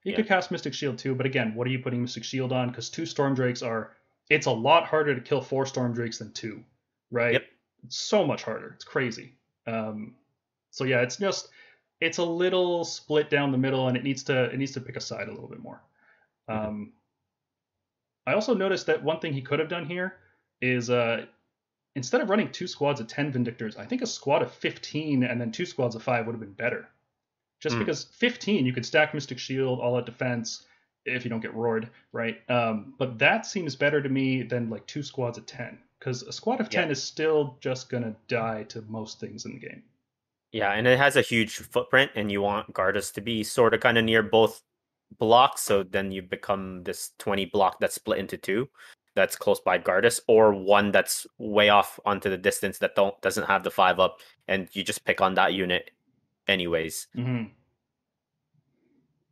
You 0.04 0.12
yeah. 0.12 0.16
could 0.18 0.28
cast 0.28 0.52
Mystic 0.52 0.74
Shield 0.74 0.98
too, 0.98 1.14
but 1.14 1.26
again, 1.26 1.54
what 1.56 1.68
are 1.68 1.72
you 1.72 1.80
putting 1.80 2.02
Mystic 2.02 2.24
Shield 2.24 2.54
on? 2.54 2.70
Because 2.70 2.90
two 2.90 3.06
Storm 3.06 3.36
Drakes 3.36 3.62
are. 3.62 3.92
It's 4.30 4.46
a 4.46 4.52
lot 4.52 4.86
harder 4.86 5.16
to 5.16 5.22
kill 5.22 5.42
four 5.42 5.66
Storm 5.66 5.94
Drakes 5.94 6.20
than 6.20 6.32
two, 6.34 6.64
right? 7.12 7.34
Yep. 7.34 7.44
It's 7.86 7.98
so 7.98 8.26
much 8.26 8.44
harder. 8.44 8.74
It's 8.76 8.86
crazy. 8.86 9.34
Um, 9.66 10.16
so 10.72 10.84
yeah, 10.84 11.02
it's 11.02 11.18
just 11.18 11.50
it's 12.02 12.18
a 12.18 12.24
little 12.24 12.86
split 12.86 13.30
down 13.30 13.52
the 13.52 13.58
middle, 13.58 13.88
and 13.88 13.98
it 13.98 14.04
needs 14.04 14.24
to 14.24 14.46
it 14.46 14.58
needs 14.58 14.72
to 14.74 14.82
pick 14.82 14.96
a 14.96 15.02
side 15.02 15.28
a 15.28 15.32
little 15.32 15.50
bit 15.50 15.60
more. 15.60 15.82
Mm-hmm. 16.50 16.68
Um, 16.68 16.94
I 18.26 18.34
also 18.34 18.54
noticed 18.54 18.86
that 18.86 19.04
one 19.04 19.20
thing 19.20 19.34
he 19.34 19.42
could 19.42 19.60
have 19.60 19.70
done 19.70 19.86
here 19.86 20.16
is 20.62 20.90
uh, 20.90 21.26
instead 22.00 22.22
of 22.22 22.30
running 22.30 22.50
two 22.50 22.66
squads 22.66 23.02
of 23.02 23.08
ten 23.08 23.30
Vindictors, 23.30 23.78
I 23.78 23.86
think 23.86 24.02
a 24.02 24.08
squad 24.08 24.42
of 24.42 24.54
fifteen 24.54 25.24
and 25.24 25.40
then 25.40 25.52
two 25.52 25.66
squads 25.66 25.96
of 25.96 26.02
five 26.02 26.26
would 26.26 26.32
have 26.32 26.40
been 26.40 26.54
better. 26.54 26.88
Just 27.60 27.76
mm. 27.76 27.80
because 27.80 28.06
fifteen, 28.06 28.66
you 28.66 28.72
could 28.72 28.86
stack 28.86 29.14
Mystic 29.14 29.38
Shield, 29.38 29.82
all 29.82 29.98
out 29.98 30.06
defense, 30.06 30.66
if 31.04 31.26
you 31.26 31.30
don't 31.30 31.42
get 31.42 31.54
roared, 31.54 31.90
right? 32.14 32.38
Um, 32.50 32.94
but 32.98 33.20
that 33.20 33.46
seems 33.46 33.76
better 33.76 34.02
to 34.02 34.08
me 34.08 34.44
than 34.44 34.70
like 34.70 34.86
two 34.88 35.04
squads 35.04 35.38
of 35.38 35.46
ten, 35.46 35.78
because 36.00 36.24
a 36.24 36.32
squad 36.32 36.62
of 36.62 36.70
ten 36.70 36.86
yeah. 36.86 36.94
is 36.94 37.04
still 37.04 37.58
just 37.60 37.90
gonna 37.90 38.16
die 38.30 38.64
to 38.70 38.82
most 38.88 39.20
things 39.20 39.46
in 39.46 39.52
the 39.52 39.60
game. 39.60 39.84
Yeah, 40.54 40.72
and 40.72 40.88
it 40.88 40.98
has 40.98 41.18
a 41.18 41.22
huge 41.22 41.58
footprint, 41.58 42.12
and 42.16 42.32
you 42.32 42.42
want 42.42 42.74
Gardus 42.74 43.12
to 43.16 43.22
be 43.22 43.44
sort 43.44 43.74
of 43.74 43.82
kind 43.82 43.98
of 43.98 44.06
near 44.06 44.24
both 44.24 44.62
blocks, 45.18 45.64
so 45.64 45.84
then 45.84 46.14
you 46.14 46.22
become 46.22 46.84
this 46.84 47.12
20 47.20 47.44
block 47.48 47.82
that's 47.82 47.96
split 47.96 48.20
into 48.20 48.38
two 48.38 48.70
that's 49.20 49.36
close 49.36 49.60
by 49.60 49.78
Gardus, 49.78 50.22
or 50.28 50.54
one 50.54 50.92
that's 50.92 51.28
way 51.38 51.70
off 51.70 52.00
onto 52.06 52.30
the 52.30 52.38
distance 52.38 52.78
that 52.80 52.96
don't 52.96 53.20
doesn't 53.22 53.46
have 53.46 53.64
the 53.64 53.72
five 53.72 54.00
up, 54.00 54.20
and 54.48 54.70
you 54.72 54.84
just 54.84 55.04
pick 55.04 55.20
on 55.20 55.34
that 55.36 55.54
unit 55.54 55.92
anyways. 56.48 57.08
Mm-hmm. 57.16 57.52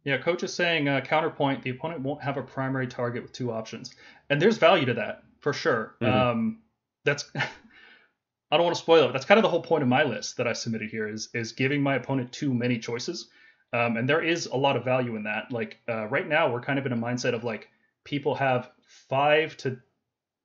Yeah, 0.03 0.17
coach 0.17 0.43
is 0.43 0.53
saying 0.53 0.87
uh, 0.87 1.01
counterpoint: 1.01 1.63
the 1.63 1.69
opponent 1.69 2.01
won't 2.01 2.21
have 2.21 2.37
a 2.37 2.43
primary 2.43 2.87
target 2.87 3.23
with 3.23 3.31
two 3.31 3.51
options, 3.51 3.95
and 4.29 4.41
there's 4.41 4.57
value 4.57 4.85
to 4.85 4.93
that 4.95 5.23
for 5.39 5.53
sure. 5.53 5.95
Mm-hmm. 6.01 6.17
Um, 6.17 6.59
that's 7.05 7.31
I 7.35 8.57
don't 8.57 8.63
want 8.63 8.75
to 8.75 8.81
spoil 8.81 9.09
it. 9.09 9.13
That's 9.13 9.25
kind 9.25 9.37
of 9.37 9.43
the 9.43 9.49
whole 9.49 9.61
point 9.61 9.83
of 9.83 9.89
my 9.89 10.03
list 10.03 10.37
that 10.37 10.47
I 10.47 10.53
submitted 10.53 10.89
here 10.89 11.07
is 11.07 11.29
is 11.33 11.53
giving 11.53 11.81
my 11.81 11.95
opponent 11.95 12.31
too 12.31 12.53
many 12.53 12.77
choices, 12.77 13.29
um, 13.71 13.97
and 13.97 14.07
there 14.07 14.21
is 14.21 14.47
a 14.47 14.55
lot 14.55 14.75
of 14.75 14.83
value 14.83 15.15
in 15.15 15.23
that. 15.23 15.51
Like 15.51 15.77
uh, 15.87 16.07
right 16.07 16.27
now, 16.27 16.51
we're 16.51 16.61
kind 16.61 16.77
of 16.77 16.85
in 16.85 16.91
a 16.91 16.97
mindset 16.97 17.33
of 17.33 17.43
like 17.43 17.69
people 18.03 18.35
have 18.35 18.69
five 18.87 19.55
to 19.57 19.79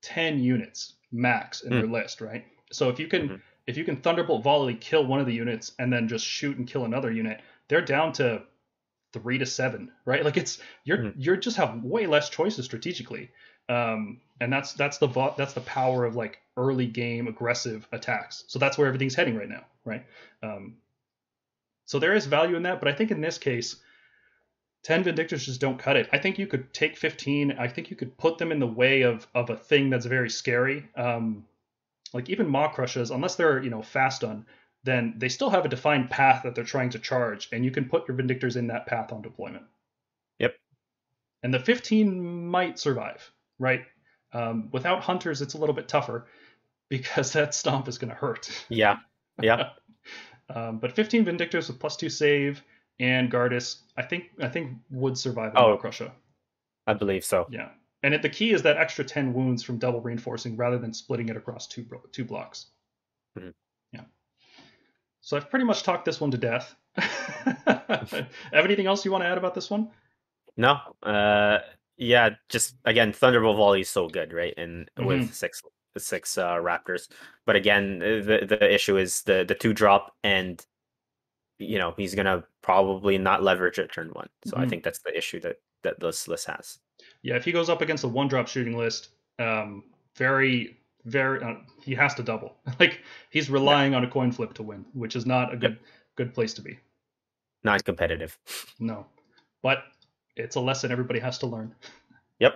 ten 0.02 0.40
units 0.40 0.94
max 1.11 1.62
in 1.62 1.72
mm. 1.72 1.80
their 1.80 1.87
list, 1.87 2.20
right? 2.20 2.44
So 2.72 2.88
if 2.88 2.99
you 2.99 3.06
can 3.06 3.22
mm-hmm. 3.22 3.37
if 3.66 3.76
you 3.76 3.84
can 3.84 3.96
thunderbolt 3.96 4.42
volley 4.42 4.75
kill 4.75 5.06
one 5.06 5.20
of 5.20 5.26
the 5.26 5.34
units 5.34 5.72
and 5.78 5.92
then 5.92 6.08
just 6.08 6.25
shoot 6.25 6.56
and 6.56 6.66
kill 6.66 6.84
another 6.84 7.11
unit, 7.11 7.40
they're 7.68 7.84
down 7.84 8.12
to 8.14 8.42
three 9.12 9.38
to 9.38 9.46
seven, 9.46 9.90
right? 10.04 10.25
Like 10.25 10.37
it's 10.37 10.58
you're 10.84 10.99
mm-hmm. 10.99 11.20
you're 11.20 11.37
just 11.37 11.56
have 11.56 11.82
way 11.84 12.06
less 12.06 12.28
choices 12.28 12.64
strategically, 12.64 13.30
um, 13.68 14.20
and 14.40 14.52
that's 14.52 14.72
that's 14.72 14.99
the 14.99 15.08
that's 15.37 15.52
the 15.52 15.61
power 15.61 16.04
of 16.04 16.16
like 16.16 16.40
early 16.56 16.87
game 16.87 17.28
aggressive 17.28 17.87
attacks. 17.92 18.44
So 18.49 18.58
that's 18.58 18.76
where 18.76 18.87
everything's 18.87 19.14
heading 19.14 19.37
right 19.37 19.49
now, 19.49 19.64
right? 19.84 20.04
Um, 20.42 20.76
so 21.84 21.99
there 21.99 22.14
is 22.14 22.26
value 22.26 22.56
in 22.56 22.62
that, 22.62 22.80
but 22.80 22.88
I 22.88 22.92
think 22.92 23.11
in 23.11 23.20
this 23.20 23.38
case, 23.38 23.76
10 24.82 25.04
Vindictors 25.04 25.44
just 25.44 25.60
don't 25.60 25.78
cut 25.78 25.96
it. 25.96 26.08
I 26.12 26.18
think 26.18 26.38
you 26.38 26.46
could 26.46 26.72
take 26.74 26.96
15. 26.96 27.52
I 27.52 27.68
think 27.68 27.90
you 27.90 27.96
could 27.96 28.16
put 28.18 28.38
them 28.38 28.50
in 28.50 28.58
the 28.58 28.66
way 28.66 29.02
of 29.02 29.26
of 29.34 29.50
a 29.50 29.56
thing 29.56 29.90
that's 29.90 30.06
very 30.06 30.30
scary. 30.30 30.88
Um, 30.96 31.44
like 32.12 32.28
even 32.28 32.48
Maw 32.48 32.72
Krushas, 32.72 33.14
unless 33.14 33.36
they're 33.36 33.62
you 33.62 33.70
know 33.70 33.82
fast 33.82 34.24
on, 34.24 34.44
then 34.84 35.14
they 35.18 35.28
still 35.28 35.50
have 35.50 35.64
a 35.64 35.68
defined 35.68 36.10
path 36.10 36.42
that 36.42 36.54
they're 36.54 36.64
trying 36.64 36.90
to 36.90 36.98
charge, 36.98 37.48
and 37.52 37.64
you 37.64 37.70
can 37.70 37.84
put 37.84 38.08
your 38.08 38.16
Vindictors 38.16 38.56
in 38.56 38.66
that 38.68 38.86
path 38.86 39.12
on 39.12 39.22
deployment. 39.22 39.64
Yep. 40.38 40.56
And 41.42 41.54
the 41.54 41.60
15 41.60 42.46
might 42.48 42.78
survive, 42.78 43.30
right? 43.58 43.84
Um, 44.32 44.68
without 44.72 45.02
Hunters, 45.02 45.42
it's 45.42 45.54
a 45.54 45.58
little 45.58 45.74
bit 45.74 45.88
tougher 45.88 46.26
because 46.88 47.32
that 47.34 47.54
stomp 47.54 47.86
is 47.86 47.98
going 47.98 48.10
to 48.10 48.16
hurt. 48.16 48.50
Yeah. 48.68 48.98
Yeah. 49.40 49.70
um, 50.54 50.78
but 50.78 50.92
15 50.92 51.24
Vindictors 51.24 51.68
with 51.68 51.78
plus 51.78 51.96
two 51.96 52.10
save 52.10 52.62
and 53.00 53.30
Gardus, 53.30 53.82
I 53.96 54.02
think 54.02 54.30
I 54.40 54.49
think 54.49 54.72
would 54.90 55.16
survive 55.18 55.52
oh, 55.56 55.76
Crusher. 55.76 56.12
I 56.87 56.94
believe 56.94 57.25
so. 57.25 57.46
Yeah. 57.50 57.68
And 58.02 58.14
it, 58.14 58.22
the 58.22 58.28
key 58.28 58.52
is 58.52 58.62
that 58.62 58.76
extra 58.76 59.04
10 59.04 59.32
wounds 59.32 59.62
from 59.62 59.78
double 59.78 60.00
reinforcing 60.00 60.56
rather 60.56 60.78
than 60.78 60.92
splitting 60.92 61.28
it 61.28 61.37
across 61.37 61.66
two 61.66 61.87
two 62.11 62.25
blocks. 62.25 62.66
Mm-hmm. 63.38 63.50
Yeah. 63.92 64.02
So 65.20 65.37
I've 65.37 65.49
pretty 65.50 65.64
much 65.64 65.82
talked 65.82 66.04
this 66.04 66.20
one 66.20 66.30
to 66.32 66.38
death. 66.38 66.75
Have 66.96 68.25
anything 68.52 68.87
else 68.87 69.04
you 69.04 69.12
want 69.12 69.22
to 69.22 69.28
add 69.28 69.38
about 69.38 69.54
this 69.54 69.70
one? 69.70 69.90
No. 70.56 70.78
Uh, 71.02 71.58
yeah, 71.96 72.30
just 72.49 72.75
again, 72.84 73.12
Thunderbolt 73.12 73.56
Volley 73.56 73.82
is 73.82 73.88
so 73.88 74.08
good, 74.08 74.32
right? 74.32 74.54
And 74.56 74.90
mm-hmm. 74.99 75.06
with 75.06 75.34
six 75.34 75.62
six 75.96 76.37
uh, 76.38 76.56
Raptors, 76.56 77.08
but 77.46 77.54
again, 77.54 77.99
the 77.99 78.44
the 78.49 78.75
issue 78.75 78.96
is 78.96 79.22
the 79.22 79.44
the 79.46 79.54
two 79.54 79.72
drop, 79.72 80.14
and 80.25 80.64
you 81.59 81.78
know 81.78 81.94
he's 81.97 82.14
gonna 82.14 82.44
probably 82.62 83.18
not 83.18 83.42
leverage 83.42 83.78
at 83.78 83.92
turn 83.92 84.09
one. 84.11 84.28
So 84.44 84.52
mm-hmm. 84.52 84.62
I 84.62 84.68
think 84.68 84.82
that's 84.82 85.00
the 85.00 85.16
issue 85.16 85.40
that 85.40 85.56
that 85.82 86.00
this 86.00 86.28
list 86.28 86.47
has. 86.47 86.78
Yeah, 87.23 87.37
if 87.37 87.44
he 87.44 87.52
goes 87.52 87.68
up 87.68 87.80
against 87.80 88.04
a 88.04 88.09
one 88.09 88.28
drop 88.28 88.49
shooting 88.49 88.76
list, 88.76 89.11
um, 89.38 89.85
very 90.16 90.78
very 91.04 91.42
uh, 91.42 91.54
he 91.82 91.95
has 91.95 92.15
to 92.15 92.23
double. 92.23 92.56
like 92.80 93.00
he's 93.30 93.50
relying 93.50 93.93
yeah. 93.93 93.99
on 93.99 94.04
a 94.04 94.10
coin 94.10 94.32
flip 94.32 94.54
to 94.54 94.62
win, 94.62 94.84
which 94.95 95.17
is 95.17 95.26
not 95.26 95.52
a 95.52 95.56
good 95.56 95.73
yep. 95.73 95.80
good 96.17 96.34
place 96.34 96.54
to 96.54 96.62
be. 96.62 96.78
Not 97.65 97.84
competitive. 97.84 98.38
No, 98.78 99.06
but 99.62 99.84
it's 100.34 100.56
a 100.56 100.60
lesson 100.60 100.91
everybody 100.91 101.21
has 101.21 101.38
to 101.38 101.47
learn. 101.47 101.75
Yep. 102.41 102.54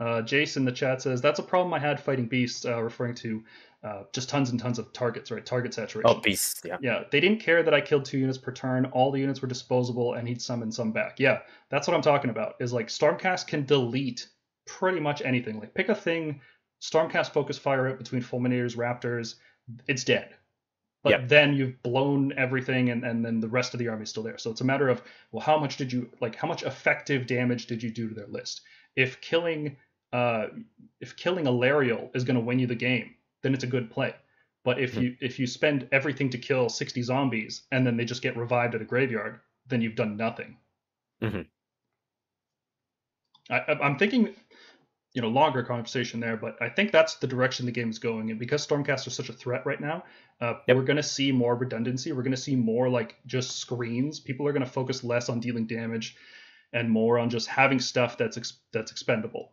Uh, 0.00 0.22
Jace 0.22 0.56
in 0.56 0.64
the 0.64 0.72
chat 0.72 1.02
says 1.02 1.20
that's 1.20 1.38
a 1.38 1.42
problem 1.42 1.72
I 1.72 1.78
had 1.78 2.00
fighting 2.00 2.26
beasts, 2.26 2.64
uh, 2.64 2.82
referring 2.82 3.14
to 3.16 3.44
uh, 3.84 4.02
just 4.12 4.28
tons 4.28 4.50
and 4.50 4.58
tons 4.58 4.78
of 4.78 4.92
targets, 4.92 5.30
right? 5.30 5.44
Target 5.44 5.74
saturation. 5.74 6.10
Oh, 6.10 6.20
beasts, 6.20 6.62
yeah. 6.64 6.78
Yeah, 6.80 7.04
they 7.10 7.20
didn't 7.20 7.40
care 7.40 7.62
that 7.62 7.74
I 7.74 7.80
killed 7.80 8.04
two 8.04 8.18
units 8.18 8.38
per 8.38 8.50
turn. 8.50 8.86
All 8.86 9.12
the 9.12 9.20
units 9.20 9.42
were 9.42 9.48
disposable, 9.48 10.14
and 10.14 10.26
he'd 10.26 10.42
summon 10.42 10.72
some 10.72 10.90
back. 10.90 11.20
Yeah, 11.20 11.40
that's 11.68 11.86
what 11.86 11.94
I'm 11.94 12.02
talking 12.02 12.30
about. 12.30 12.54
Is 12.60 12.72
like 12.72 12.88
Stormcast 12.88 13.46
can 13.46 13.64
delete 13.64 14.28
pretty 14.66 15.00
much 15.00 15.22
anything. 15.22 15.60
Like 15.60 15.74
pick 15.74 15.90
a 15.90 15.94
thing, 15.94 16.40
Stormcast 16.82 17.30
focus 17.30 17.58
fire 17.58 17.86
it 17.88 17.98
between 17.98 18.22
Fulminators, 18.22 18.76
Raptors, 18.76 19.36
it's 19.86 20.04
dead. 20.04 20.34
But 21.02 21.10
yep. 21.10 21.28
then 21.28 21.52
you've 21.52 21.82
blown 21.82 22.32
everything, 22.38 22.88
and, 22.88 23.04
and 23.04 23.22
then 23.22 23.38
the 23.38 23.48
rest 23.48 23.74
of 23.74 23.78
the 23.78 23.88
army 23.88 24.04
is 24.04 24.10
still 24.10 24.22
there. 24.22 24.38
So 24.38 24.50
it's 24.50 24.62
a 24.62 24.64
matter 24.64 24.88
of 24.88 25.02
well, 25.30 25.42
how 25.42 25.58
much 25.58 25.76
did 25.76 25.92
you 25.92 26.10
like? 26.20 26.34
How 26.34 26.48
much 26.48 26.62
effective 26.62 27.26
damage 27.26 27.66
did 27.66 27.82
you 27.82 27.90
do 27.90 28.08
to 28.08 28.14
their 28.14 28.26
list? 28.26 28.62
If 28.96 29.20
killing, 29.20 29.76
uh, 30.12 30.46
if 31.00 31.16
killing 31.16 31.46
Alarielle 31.46 32.14
is 32.14 32.24
going 32.24 32.36
to 32.36 32.44
win 32.44 32.58
you 32.58 32.66
the 32.66 32.74
game, 32.74 33.14
then 33.42 33.54
it's 33.54 33.64
a 33.64 33.68
good 33.68 33.90
play. 33.90 34.14
But 34.64 34.80
if 34.80 34.92
mm-hmm. 34.92 35.02
you 35.02 35.16
if 35.20 35.38
you 35.38 35.46
spend 35.46 35.88
everything 35.92 36.30
to 36.30 36.38
kill 36.38 36.68
60 36.68 37.02
zombies 37.02 37.62
and 37.70 37.86
then 37.86 37.96
they 37.96 38.04
just 38.04 38.22
get 38.22 38.36
revived 38.36 38.74
at 38.74 38.80
a 38.80 38.84
graveyard, 38.84 39.40
then 39.66 39.82
you've 39.82 39.94
done 39.94 40.16
nothing. 40.16 40.56
Mm-hmm. 41.22 41.42
I, 43.50 43.60
I'm 43.82 43.98
thinking 43.98 44.34
you 45.12 45.20
know 45.20 45.28
longer 45.28 45.62
conversation 45.62 46.18
there, 46.18 46.38
but 46.38 46.60
I 46.62 46.70
think 46.70 46.92
that's 46.92 47.16
the 47.16 47.26
direction 47.26 47.66
the 47.66 47.72
game 47.72 47.90
is 47.90 47.98
going. 47.98 48.30
And 48.30 48.38
because 48.38 48.66
Stormcast 48.66 49.06
is 49.06 49.14
such 49.14 49.28
a 49.28 49.34
threat 49.34 49.66
right 49.66 49.80
now, 49.80 50.04
uh, 50.40 50.54
yep. 50.66 50.76
we're 50.76 50.82
going 50.84 50.96
to 50.96 51.02
see 51.02 51.30
more 51.30 51.54
redundancy. 51.54 52.12
We're 52.12 52.22
going 52.22 52.30
to 52.32 52.36
see 52.36 52.56
more 52.56 52.88
like 52.88 53.16
just 53.26 53.58
screens. 53.58 54.18
People 54.18 54.48
are 54.48 54.52
going 54.52 54.64
to 54.64 54.70
focus 54.70 55.04
less 55.04 55.28
on 55.28 55.40
dealing 55.40 55.66
damage 55.66 56.16
and 56.74 56.90
more 56.90 57.18
on 57.18 57.30
just 57.30 57.46
having 57.46 57.78
stuff 57.78 58.18
that's 58.18 58.36
ex- 58.36 58.60
that's 58.72 58.90
expendable. 58.90 59.52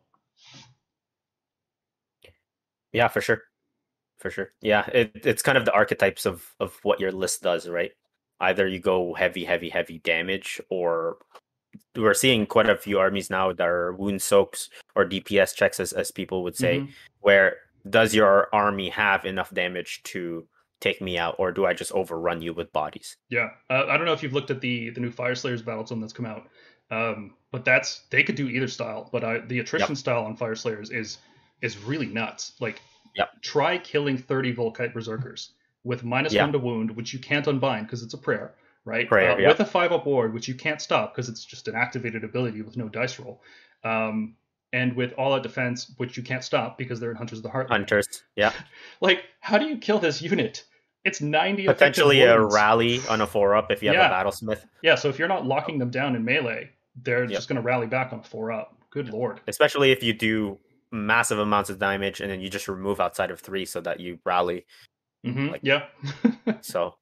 Yeah, 2.91 3.07
for 3.07 3.21
sure, 3.21 3.43
for 4.17 4.29
sure. 4.29 4.51
Yeah, 4.61 4.85
it, 4.87 5.21
it's 5.23 5.43
kind 5.43 5.57
of 5.57 5.63
the 5.63 5.71
archetypes 5.71 6.25
of 6.25 6.45
of 6.59 6.77
what 6.83 6.99
your 6.99 7.11
list 7.11 7.41
does, 7.41 7.69
right? 7.69 7.91
Either 8.41 8.67
you 8.67 8.79
go 8.79 9.13
heavy, 9.13 9.45
heavy, 9.45 9.69
heavy 9.69 9.99
damage, 9.99 10.59
or 10.69 11.17
we're 11.95 12.15
seeing 12.15 12.45
quite 12.47 12.69
a 12.69 12.75
few 12.75 12.99
armies 12.99 13.29
now 13.29 13.53
that 13.53 13.67
are 13.67 13.93
wound 13.93 14.21
soaks 14.21 14.69
or 14.95 15.05
DPS 15.05 15.53
checks, 15.55 15.79
as, 15.79 15.93
as 15.93 16.11
people 16.11 16.43
would 16.43 16.55
say, 16.55 16.79
mm-hmm. 16.79 16.91
where 17.19 17.57
does 17.87 18.15
your 18.15 18.49
army 18.53 18.89
have 18.89 19.25
enough 19.25 19.53
damage 19.53 20.01
to 20.03 20.47
take 20.79 20.99
me 20.99 21.17
out, 21.17 21.35
or 21.37 21.51
do 21.51 21.65
I 21.65 21.73
just 21.73 21.91
overrun 21.91 22.41
you 22.41 22.53
with 22.53 22.73
bodies? 22.73 23.15
Yeah, 23.29 23.49
uh, 23.69 23.85
I 23.87 23.95
don't 23.95 24.05
know 24.05 24.13
if 24.13 24.23
you've 24.23 24.33
looked 24.33 24.51
at 24.51 24.59
the 24.59 24.89
the 24.89 24.99
new 24.99 25.11
Fyreslayers 25.11 25.61
Battletome 25.61 26.01
that's 26.01 26.11
come 26.11 26.25
out, 26.25 26.49
um, 26.91 27.33
but 27.51 27.65
that's 27.65 28.01
they 28.09 28.23
could 28.23 28.35
do 28.35 28.47
either 28.47 28.67
style. 28.67 29.09
But 29.11 29.23
I, 29.23 29.39
the 29.39 29.59
attrition 29.59 29.91
yep. 29.91 29.97
style 29.97 30.25
on 30.25 30.37
Fyreslayers 30.37 30.93
is 30.93 31.17
is 31.61 31.77
really 31.77 32.05
nuts. 32.05 32.53
Like, 32.59 32.81
yep. 33.15 33.29
try 33.41 33.77
killing 33.77 34.17
thirty 34.17 34.53
Vulkite 34.53 34.93
Berzerkers 34.93 35.49
with 35.83 36.03
minus 36.03 36.33
yep. 36.33 36.43
one 36.43 36.51
to 36.51 36.59
wound, 36.59 36.95
which 36.95 37.13
you 37.13 37.19
can't 37.19 37.47
unbind 37.47 37.87
because 37.87 38.03
it's 38.03 38.13
a 38.13 38.19
prayer 38.19 38.53
right? 38.85 39.07
Prayer, 39.07 39.31
uh, 39.31 39.37
yeah. 39.37 39.47
With 39.49 39.59
a 39.59 39.65
five 39.65 39.91
up 39.91 40.05
ward, 40.05 40.33
which 40.33 40.47
you 40.47 40.55
can't 40.55 40.81
stop 40.81 41.13
because 41.13 41.29
it's 41.29 41.43
just 41.45 41.67
an 41.67 41.75
activated 41.75 42.23
ability 42.23 42.61
with 42.61 42.77
no 42.77 42.89
dice 42.89 43.19
roll. 43.19 43.41
Um, 43.83 44.35
and 44.73 44.95
with 44.95 45.13
all 45.13 45.33
out 45.33 45.43
defense, 45.43 45.91
which 45.97 46.15
you 46.15 46.23
can't 46.23 46.43
stop 46.43 46.77
because 46.77 46.99
they're 46.99 47.11
in 47.11 47.17
Hunters 47.17 47.39
of 47.39 47.43
the 47.43 47.49
Heart. 47.49 47.69
Hunters, 47.69 48.23
yeah. 48.35 48.53
like, 49.01 49.23
how 49.41 49.57
do 49.57 49.65
you 49.65 49.77
kill 49.77 49.99
this 49.99 50.21
unit? 50.21 50.63
It's 51.03 51.19
90 51.19 51.65
potentially 51.65 52.21
a 52.21 52.39
rally 52.39 53.01
on 53.09 53.21
a 53.21 53.27
four 53.27 53.55
up 53.55 53.71
if 53.71 53.81
you 53.81 53.89
have 53.89 53.95
yeah. 53.95 54.07
a 54.07 54.25
battlesmith. 54.25 54.63
Yeah, 54.83 54.95
so 54.95 55.09
if 55.09 55.17
you're 55.19 55.27
not 55.27 55.45
locking 55.45 55.79
them 55.79 55.89
down 55.89 56.15
in 56.15 56.23
melee, 56.23 56.69
they're 56.95 57.23
yep. 57.23 57.31
just 57.31 57.47
going 57.47 57.57
to 57.57 57.61
rally 57.61 57.87
back 57.87 58.13
on 58.13 58.21
four 58.21 58.51
up. 58.51 58.75
Good 58.89 59.09
lord. 59.09 59.41
Especially 59.47 59.91
if 59.91 60.03
you 60.03 60.13
do 60.13 60.57
massive 60.91 61.39
amounts 61.39 61.69
of 61.69 61.79
damage 61.79 62.19
and 62.19 62.29
then 62.29 62.41
you 62.41 62.49
just 62.49 62.67
remove 62.67 62.99
outside 62.99 63.31
of 63.31 63.39
three 63.39 63.65
so 63.65 63.79
that 63.81 63.99
you 63.99 64.19
rally. 64.25 64.65
Mm-hmm. 65.25 65.47
Like, 65.49 65.61
yeah. 65.63 65.85
so 66.61 66.95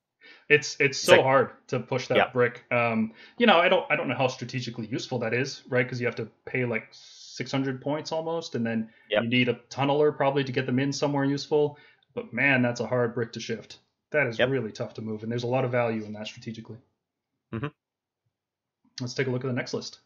it's 0.47 0.75
it's 0.79 0.97
so 0.99 1.13
like, 1.13 1.23
hard 1.23 1.51
to 1.67 1.79
push 1.79 2.07
that 2.07 2.17
yeah. 2.17 2.29
brick. 2.31 2.63
Um, 2.71 3.13
you 3.37 3.47
know, 3.47 3.57
I 3.57 3.69
don't 3.69 3.89
I 3.89 3.95
don't 3.95 4.07
know 4.07 4.15
how 4.15 4.27
strategically 4.27 4.87
useful 4.87 5.19
that 5.19 5.33
is, 5.33 5.63
right? 5.69 5.83
Because 5.83 5.99
you 5.99 6.05
have 6.05 6.15
to 6.15 6.27
pay 6.45 6.65
like 6.65 6.87
600 6.91 7.81
points 7.81 8.11
almost, 8.11 8.55
and 8.55 8.65
then 8.65 8.89
yep. 9.09 9.23
you 9.23 9.29
need 9.29 9.49
a 9.49 9.55
tunneler 9.69 10.15
probably 10.15 10.43
to 10.43 10.51
get 10.51 10.65
them 10.65 10.79
in 10.79 10.91
somewhere 10.91 11.25
useful. 11.25 11.77
But 12.13 12.33
man, 12.33 12.61
that's 12.61 12.81
a 12.81 12.87
hard 12.87 13.13
brick 13.13 13.31
to 13.33 13.39
shift. 13.39 13.79
That 14.11 14.27
is 14.27 14.39
yep. 14.39 14.49
really 14.49 14.71
tough 14.71 14.95
to 14.95 15.01
move, 15.01 15.23
and 15.23 15.31
there's 15.31 15.43
a 15.43 15.47
lot 15.47 15.65
of 15.65 15.71
value 15.71 16.03
in 16.03 16.13
that 16.13 16.27
strategically. 16.27 16.77
Mm-hmm. 17.53 17.67
Let's 19.01 19.13
take 19.13 19.27
a 19.27 19.29
look 19.31 19.43
at 19.43 19.47
the 19.47 19.53
next 19.53 19.73
list. 19.73 19.99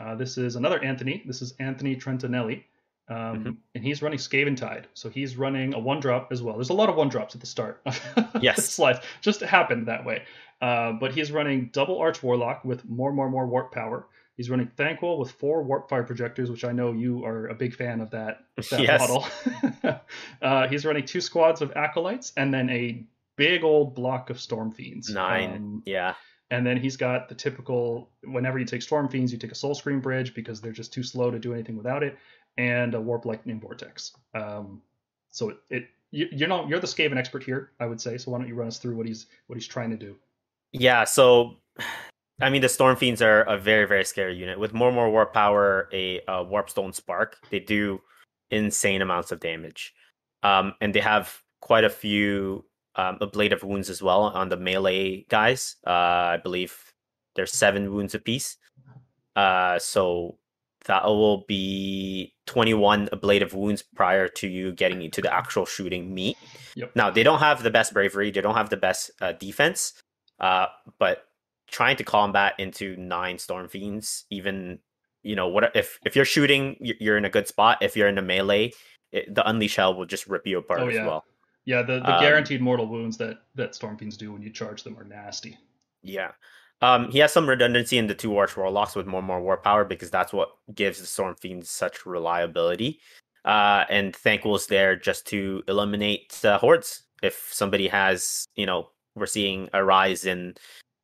Uh, 0.00 0.14
this 0.14 0.36
is 0.38 0.56
another 0.56 0.82
Anthony. 0.82 1.22
This 1.26 1.40
is 1.42 1.54
Anthony 1.58 1.96
Trentanelli. 1.96 2.64
Um, 3.08 3.16
Mhm. 3.44 3.56
and 3.76 3.84
he's 3.84 4.02
running 4.02 4.18
Skaventide, 4.18 4.86
so 4.94 5.08
he's 5.08 5.36
running 5.36 5.74
a 5.74 5.78
one 5.78 6.00
drop 6.00 6.32
as 6.32 6.42
well. 6.42 6.56
There's 6.56 6.70
a 6.70 6.74
lot 6.74 6.88
of 6.88 6.96
one 6.96 7.08
drops 7.08 7.36
at 7.36 7.40
the 7.40 7.46
start. 7.46 7.80
Yes. 8.42 8.68
slides 8.68 8.98
just 9.20 9.40
happened 9.42 9.86
that 9.86 10.04
way. 10.04 10.24
Uh, 10.60 10.92
but 10.92 11.12
he's 11.14 11.30
running 11.30 11.70
double 11.72 11.98
Arch 11.98 12.20
Warlock 12.22 12.64
with 12.64 12.84
more, 12.84 13.12
more, 13.12 13.30
more 13.30 13.46
warp 13.46 13.70
power. 13.72 14.08
He's 14.36 14.50
running 14.50 14.66
Thanquol 14.76 15.18
with 15.18 15.30
four 15.30 15.62
warp 15.62 15.88
fire 15.88 16.02
projectors, 16.02 16.50
which 16.50 16.64
I 16.64 16.72
know 16.72 16.92
you 16.92 17.24
are 17.24 17.46
a 17.46 17.54
big 17.54 17.74
fan 17.74 18.00
of 18.00 18.10
that, 18.10 18.44
that 18.56 18.80
Yes. 18.80 19.00
model. 19.00 20.00
uh, 20.42 20.66
he's 20.68 20.84
running 20.84 21.04
two 21.06 21.20
squads 21.20 21.62
of 21.62 21.72
acolytes 21.76 22.32
and 22.36 22.52
then 22.52 22.68
a 22.70 23.06
big 23.36 23.62
old 23.62 23.94
block 23.94 24.30
of 24.30 24.40
storm 24.40 24.72
fiends. 24.72 25.10
Nine. 25.14 25.52
Um, 25.54 25.82
Yeah. 25.86 26.14
And 26.50 26.64
then 26.64 26.76
he's 26.76 26.96
got 26.96 27.28
the 27.28 27.34
typical 27.34 28.08
whenever 28.24 28.58
you 28.58 28.64
take 28.64 28.82
Storm 28.82 29.08
Fiends, 29.08 29.32
you 29.32 29.38
take 29.38 29.50
a 29.50 29.54
Soulscream 29.54 30.00
Bridge 30.00 30.34
because 30.34 30.60
they're 30.60 30.72
just 30.72 30.92
too 30.92 31.02
slow 31.02 31.30
to 31.30 31.38
do 31.38 31.52
anything 31.52 31.76
without 31.76 32.02
it, 32.02 32.16
and 32.56 32.94
a 32.94 33.00
Warp 33.00 33.24
Lightning 33.24 33.60
Vortex. 33.60 34.12
Um, 34.34 34.82
so 35.30 35.50
it, 35.50 35.56
it 35.70 35.88
you, 36.12 36.28
you're 36.30 36.48
not 36.48 36.68
you're 36.68 36.78
the 36.78 36.86
Skaven 36.86 37.16
expert 37.16 37.42
here, 37.42 37.70
I 37.80 37.86
would 37.86 38.00
say. 38.00 38.16
So 38.16 38.30
why 38.30 38.38
don't 38.38 38.48
you 38.48 38.54
run 38.54 38.68
us 38.68 38.78
through 38.78 38.96
what 38.96 39.06
he's 39.06 39.26
what 39.48 39.56
he's 39.56 39.66
trying 39.66 39.90
to 39.90 39.96
do? 39.96 40.16
Yeah, 40.72 41.04
so 41.04 41.56
I 42.40 42.50
mean 42.50 42.62
the 42.62 42.68
Storm 42.68 42.96
Fiends 42.96 43.20
are 43.22 43.42
a 43.42 43.58
very 43.58 43.86
very 43.86 44.04
scary 44.04 44.36
unit 44.36 44.58
with 44.58 44.72
more 44.72 44.88
and 44.88 44.94
more 44.94 45.10
warp 45.10 45.32
power, 45.32 45.88
a, 45.92 46.20
uh 46.28 46.44
Warpstone 46.44 46.94
Spark. 46.94 47.38
They 47.50 47.58
do 47.58 48.00
insane 48.50 49.02
amounts 49.02 49.32
of 49.32 49.40
damage, 49.40 49.92
um, 50.44 50.74
and 50.80 50.94
they 50.94 51.00
have 51.00 51.42
quite 51.60 51.84
a 51.84 51.90
few 51.90 52.64
um, 52.96 53.18
of 53.20 53.62
wounds 53.62 53.90
as 53.90 54.02
well 54.02 54.22
on 54.22 54.48
the 54.48 54.56
melee 54.56 55.24
guys. 55.28 55.76
Uh, 55.86 55.90
I 55.90 56.40
believe 56.42 56.76
there's 57.34 57.52
seven 57.52 57.92
wounds 57.92 58.14
apiece. 58.14 58.56
Uh, 59.34 59.78
so 59.78 60.38
that 60.86 61.04
will 61.04 61.44
be 61.46 62.34
21 62.46 63.08
ablative 63.12 63.52
wounds 63.52 63.82
prior 63.94 64.28
to 64.28 64.48
you 64.48 64.72
getting 64.72 65.02
into 65.02 65.20
the 65.20 65.32
actual 65.32 65.66
shooting 65.66 66.14
meat. 66.14 66.36
Yep. 66.74 66.92
Now 66.94 67.10
they 67.10 67.22
don't 67.22 67.40
have 67.40 67.62
the 67.62 67.70
best 67.70 67.92
bravery, 67.92 68.30
they 68.30 68.40
don't 68.40 68.54
have 68.54 68.70
the 68.70 68.76
best 68.76 69.10
uh, 69.20 69.32
defense, 69.32 69.92
uh, 70.40 70.66
but 70.98 71.24
trying 71.68 71.96
to 71.96 72.04
combat 72.04 72.54
into 72.58 72.96
nine 72.96 73.38
storm 73.38 73.68
fiends, 73.68 74.24
even 74.30 74.78
you 75.22 75.34
know 75.34 75.48
what 75.48 75.74
if 75.74 75.98
if 76.06 76.14
you're 76.14 76.24
shooting, 76.24 76.76
you're 76.80 77.18
in 77.18 77.24
a 77.24 77.30
good 77.30 77.48
spot. 77.48 77.78
If 77.80 77.96
you're 77.96 78.08
in 78.08 78.16
a 78.16 78.22
melee, 78.22 78.72
it, 79.10 79.34
the 79.34 79.46
unleash 79.48 79.76
hell 79.76 79.94
will 79.94 80.06
just 80.06 80.28
rip 80.28 80.46
you 80.46 80.58
apart 80.58 80.80
Oh, 80.80 80.88
as 80.88 80.94
well. 80.96 81.24
Yeah, 81.66 81.82
the, 81.82 81.98
the 82.00 82.14
Um, 82.14 82.20
guaranteed 82.22 82.62
mortal 82.62 82.86
wounds 82.86 83.16
that 83.18 83.42
that 83.56 83.74
Storm 83.74 83.98
Fiends 83.98 84.16
do 84.16 84.32
when 84.32 84.40
you 84.42 84.50
charge 84.50 84.82
them 84.82 84.98
are 84.98 85.04
nasty. 85.04 85.58
Yeah. 86.02 86.32
Um, 86.82 87.10
he 87.10 87.18
has 87.20 87.32
some 87.32 87.48
redundancy 87.48 87.98
in 87.98 88.06
the 88.06 88.14
two 88.14 88.36
Arch 88.36 88.56
Warlocks 88.56 88.94
with 88.94 89.06
more 89.06 89.18
and 89.18 89.26
more 89.26 89.40
warp 89.42 89.64
power 89.64 89.84
because 89.84 90.10
that's 90.10 90.32
what 90.32 90.50
gives 90.74 91.00
the 91.00 91.06
Storm 91.06 91.34
Fiends 91.34 91.70
such 91.70 92.06
reliability. 92.06 93.00
Uh, 93.44 93.84
and 93.88 94.14
Thanquol's 94.14 94.66
there 94.66 94.94
just 94.96 95.26
to 95.28 95.62
eliminate 95.68 96.38
uh, 96.44 96.58
hordes. 96.58 97.02
If 97.22 97.48
somebody 97.50 97.88
has, 97.88 98.44
you 98.56 98.66
know, 98.66 98.90
we're 99.14 99.26
seeing 99.26 99.68
a 99.72 99.82
rise 99.82 100.24
in 100.26 100.54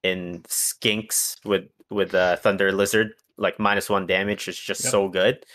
in 0.03 0.43
skinks 0.49 1.37
with 1.45 1.65
with 1.91 2.15
uh, 2.15 2.37
Thunder 2.37 2.71
Lizard, 2.71 3.13
like 3.39 3.59
minus 3.59 3.89
one 3.89 4.07
damage 4.07 4.47
is 4.49 4.59
just 4.59 4.85
Yep. 4.85 4.91
so 4.91 5.09
good. 5.09 5.47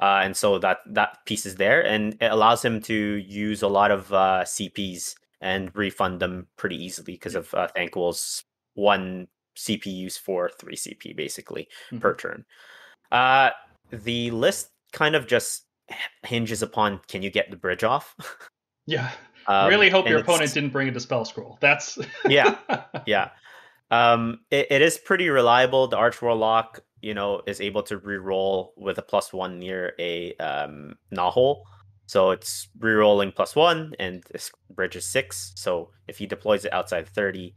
Uh, 0.00 0.20
and 0.24 0.36
so 0.36 0.58
that 0.58 0.78
that 0.86 1.18
piece 1.24 1.46
is 1.46 1.54
there, 1.56 1.84
and 1.84 2.14
it 2.20 2.32
allows 2.32 2.64
him 2.64 2.80
to 2.82 2.94
use 2.94 3.62
a 3.62 3.68
lot 3.68 3.90
of 3.90 4.12
uh, 4.12 4.42
CPs 4.44 5.14
and 5.40 5.70
refund 5.76 6.20
them 6.20 6.46
pretty 6.56 6.76
easily 6.82 7.12
because 7.14 7.34
of 7.34 7.52
uh, 7.54 7.68
Thanquol's 7.68 8.42
one 8.74 9.28
CP 9.56 9.86
use 9.86 10.16
for 10.16 10.50
three 10.58 10.74
CP 10.76 11.14
basically 11.14 11.68
Mhm. 11.92 12.00
per 12.00 12.14
turn. 12.16 12.44
Uh, 13.12 13.50
the 13.92 14.30
list 14.32 14.70
kind 14.92 15.14
of 15.14 15.26
just 15.28 15.66
hinges 16.24 16.62
upon 16.62 17.00
can 17.08 17.22
you 17.22 17.30
get 17.30 17.50
the 17.50 17.56
bridge 17.56 17.84
off? 17.84 18.16
Yeah, 18.86 19.10
Um, 19.46 19.68
really 19.68 19.90
hope 19.90 20.08
your 20.08 20.20
opponent 20.20 20.54
didn't 20.54 20.70
bring 20.70 20.88
a 20.88 20.90
dispel 20.90 21.24
scroll. 21.26 21.58
That's 21.60 21.98
Yeah. 22.26 22.56
yeah. 23.06 23.28
Um, 23.90 24.40
it, 24.50 24.68
it 24.70 24.80
is 24.82 24.96
pretty 24.96 25.28
reliable. 25.28 25.86
The 25.86 25.98
Arch 25.98 26.20
Warlock, 26.22 26.80
you 27.04 27.12
know, 27.12 27.42
is 27.46 27.60
able 27.60 27.82
to 27.82 27.98
reroll 27.98 28.70
with 28.76 28.96
a 28.96 29.02
plus 29.02 29.32
one 29.32 29.58
near 29.58 29.92
a 29.98 30.34
um 30.36 30.96
Gnawhole. 31.12 31.62
So 32.06 32.30
it's 32.30 32.68
rerolling 32.78 33.34
plus 33.34 33.54
one, 33.54 33.94
and 33.98 34.24
this 34.30 34.50
bridge 34.70 34.96
is 34.96 35.06
six. 35.06 35.52
So 35.54 35.90
if 36.08 36.18
he 36.18 36.26
deploys 36.26 36.64
it 36.64 36.72
outside 36.72 37.08
30, 37.08 37.54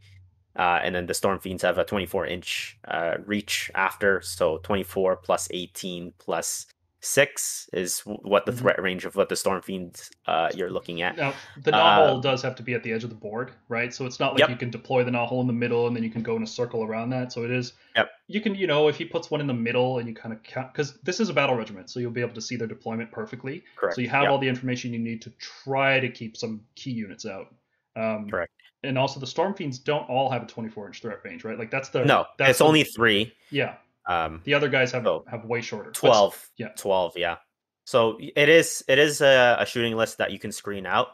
uh, 0.56 0.80
and 0.82 0.94
then 0.94 1.06
the 1.06 1.14
Storm 1.14 1.38
Fiends 1.38 1.62
have 1.62 1.78
a 1.78 1.84
24 1.84 2.26
inch 2.26 2.78
uh, 2.88 3.16
reach 3.24 3.70
after, 3.74 4.20
so 4.22 4.58
24 4.58 5.16
plus 5.16 5.48
18 5.50 6.12
plus 6.18 6.66
six 7.00 7.70
is 7.72 8.00
what 8.00 8.44
the 8.44 8.52
Mhm. 8.52 8.58
threat 8.58 8.82
range 8.82 9.04
of 9.04 9.14
what 9.14 9.28
the 9.28 9.36
Storm 9.36 9.62
Fiends 9.62 10.10
uh, 10.26 10.50
you're 10.54 10.70
looking 10.70 11.00
at. 11.02 11.16
Now, 11.16 11.32
the 11.62 11.70
gnawhole 11.70 12.16
Um, 12.16 12.20
does 12.20 12.42
have 12.42 12.54
to 12.56 12.62
be 12.62 12.74
at 12.74 12.82
the 12.82 12.92
edge 12.92 13.04
of 13.04 13.10
the 13.10 13.16
board, 13.16 13.52
right? 13.68 13.94
So 13.94 14.04
it's 14.04 14.18
not 14.18 14.32
like 14.32 14.40
Yep. 14.40 14.50
you 14.50 14.56
can 14.56 14.70
deploy 14.70 15.04
the 15.04 15.10
gnawhole 15.10 15.40
in 15.40 15.46
the 15.46 15.52
middle 15.52 15.86
and 15.86 15.94
then 15.94 16.02
you 16.02 16.10
can 16.10 16.22
go 16.22 16.34
in 16.36 16.42
a 16.42 16.46
circle 16.46 16.82
around 16.82 17.10
that. 17.10 17.32
So 17.32 17.44
it 17.44 17.50
is. 17.50 17.74
Yep. 17.96 18.10
You 18.26 18.40
can, 18.40 18.54
you 18.54 18.66
know, 18.66 18.88
if 18.88 18.96
he 18.98 19.04
puts 19.04 19.30
one 19.30 19.40
in 19.40 19.46
the 19.46 19.54
middle 19.54 19.98
and 19.98 20.08
you 20.08 20.14
kind 20.14 20.32
of 20.34 20.42
count, 20.42 20.72
because 20.72 21.00
this 21.02 21.20
is 21.20 21.28
a 21.28 21.32
battle 21.34 21.54
regiment, 21.54 21.88
so 21.88 22.00
you'll 22.00 22.10
be 22.10 22.20
able 22.20 22.34
to 22.34 22.40
see 22.42 22.56
their 22.56 22.66
deployment 22.68 23.12
perfectly. 23.12 23.62
Correct. 23.76 23.94
So 23.94 24.00
you 24.00 24.08
have 24.08 24.22
Yep. 24.24 24.30
all 24.32 24.38
the 24.38 24.48
information 24.48 24.92
you 24.92 24.98
need 24.98 25.22
to 25.22 25.30
try 25.38 26.00
to 26.00 26.08
keep 26.08 26.36
some 26.36 26.62
key 26.74 26.90
units 26.90 27.24
out. 27.26 27.54
Um, 27.96 28.28
Correct. 28.28 28.52
And 28.84 28.96
also, 28.96 29.18
the 29.18 29.26
Storm 29.26 29.54
Fiends 29.54 29.78
don't 29.80 30.08
all 30.08 30.30
have 30.30 30.42
a 30.44 30.46
24 30.46 30.86
inch 30.86 31.00
threat 31.00 31.18
range, 31.24 31.42
right? 31.44 31.58
Like 31.58 31.70
that's 31.70 31.88
the 31.88 32.04
no, 32.04 32.26
that's 32.38 32.50
it's 32.50 32.58
the- 32.60 32.64
only 32.64 32.84
three. 32.84 33.32
yeah. 33.50 33.74
Um, 34.08 34.40
The 34.44 34.54
other 34.54 34.68
guys 34.68 34.90
have 34.92 35.04
So, 35.04 35.24
have 35.30 35.44
way 35.44 35.60
shorter. 35.60 35.90
But- 35.90 35.94
12 35.94 36.50
yeah. 36.56 36.68
12 36.76 37.16
yeah 37.16 37.36
so 37.84 38.18
it 38.20 38.48
is 38.48 38.82
it 38.88 38.98
is 38.98 39.20
a, 39.20 39.56
a 39.60 39.66
shooting 39.66 39.96
list 39.96 40.18
that 40.18 40.30
you 40.32 40.38
can 40.38 40.50
screen 40.52 40.86
out 40.86 41.08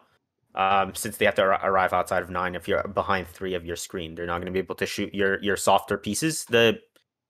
um 0.55 0.95
since 0.95 1.17
they 1.17 1.25
have 1.25 1.35
to 1.35 1.43
ar- 1.43 1.61
arrive 1.71 1.93
outside 1.93 2.23
of 2.23 2.31
nine 2.31 2.55
if 2.55 2.67
you're 2.69 2.87
behind 2.89 3.27
three 3.29 3.55
of 3.55 3.65
your 3.65 3.77
screen 3.77 4.15
they're 4.15 4.27
not 4.27 4.39
going 4.39 4.47
to 4.47 4.53
be 4.53 4.59
able 4.61 4.75
to 4.77 4.87
shoot 4.87 5.13
your 5.15 5.41
your 5.43 5.57
softer 5.57 5.99
pieces 5.99 6.45
the 6.47 6.79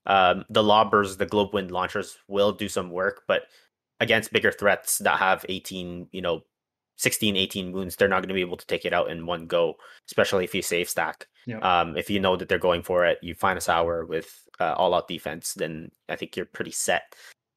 um 0.07 0.45
the 0.51 0.63
lobbers 0.63 1.17
the 1.17 1.27
globe 1.27 1.53
wind 1.55 1.71
launchers 1.71 2.17
will 2.29 2.53
do 2.53 2.69
some 2.69 2.91
work 2.91 3.23
but 3.27 3.43
against 4.01 4.33
bigger 4.33 4.53
threats 4.53 4.99
that 4.99 5.19
have 5.19 5.45
18 5.49 6.09
you 6.13 6.21
know 6.23 6.43
16 6.97 7.37
18 7.37 7.73
wounds 7.73 7.97
they're 7.97 8.09
not 8.09 8.21
going 8.21 8.29
to 8.29 8.35
be 8.35 8.41
able 8.41 8.57
to 8.57 8.67
take 8.67 8.85
it 8.85 8.93
out 8.93 9.11
in 9.11 9.27
one 9.27 9.47
go 9.47 9.75
especially 10.07 10.45
if 10.45 10.55
you 10.55 10.63
save 10.63 10.89
stack 10.89 11.27
um 11.63 11.97
if 11.97 12.09
you 12.09 12.21
know 12.21 12.37
that 12.37 12.49
they're 12.49 12.59
going 12.59 12.83
for 12.83 13.05
it 13.05 13.19
you 13.23 13.35
find 13.35 13.59
a 13.59 13.61
sour 13.61 14.05
with 14.05 14.41
uh, 14.61 14.75
all 14.75 14.95
out 14.95 15.09
defense 15.09 15.55
then 15.55 15.91
i 16.09 16.17
think 16.17 16.37
you're 16.37 16.47
pretty 16.47 16.71
set 16.71 17.15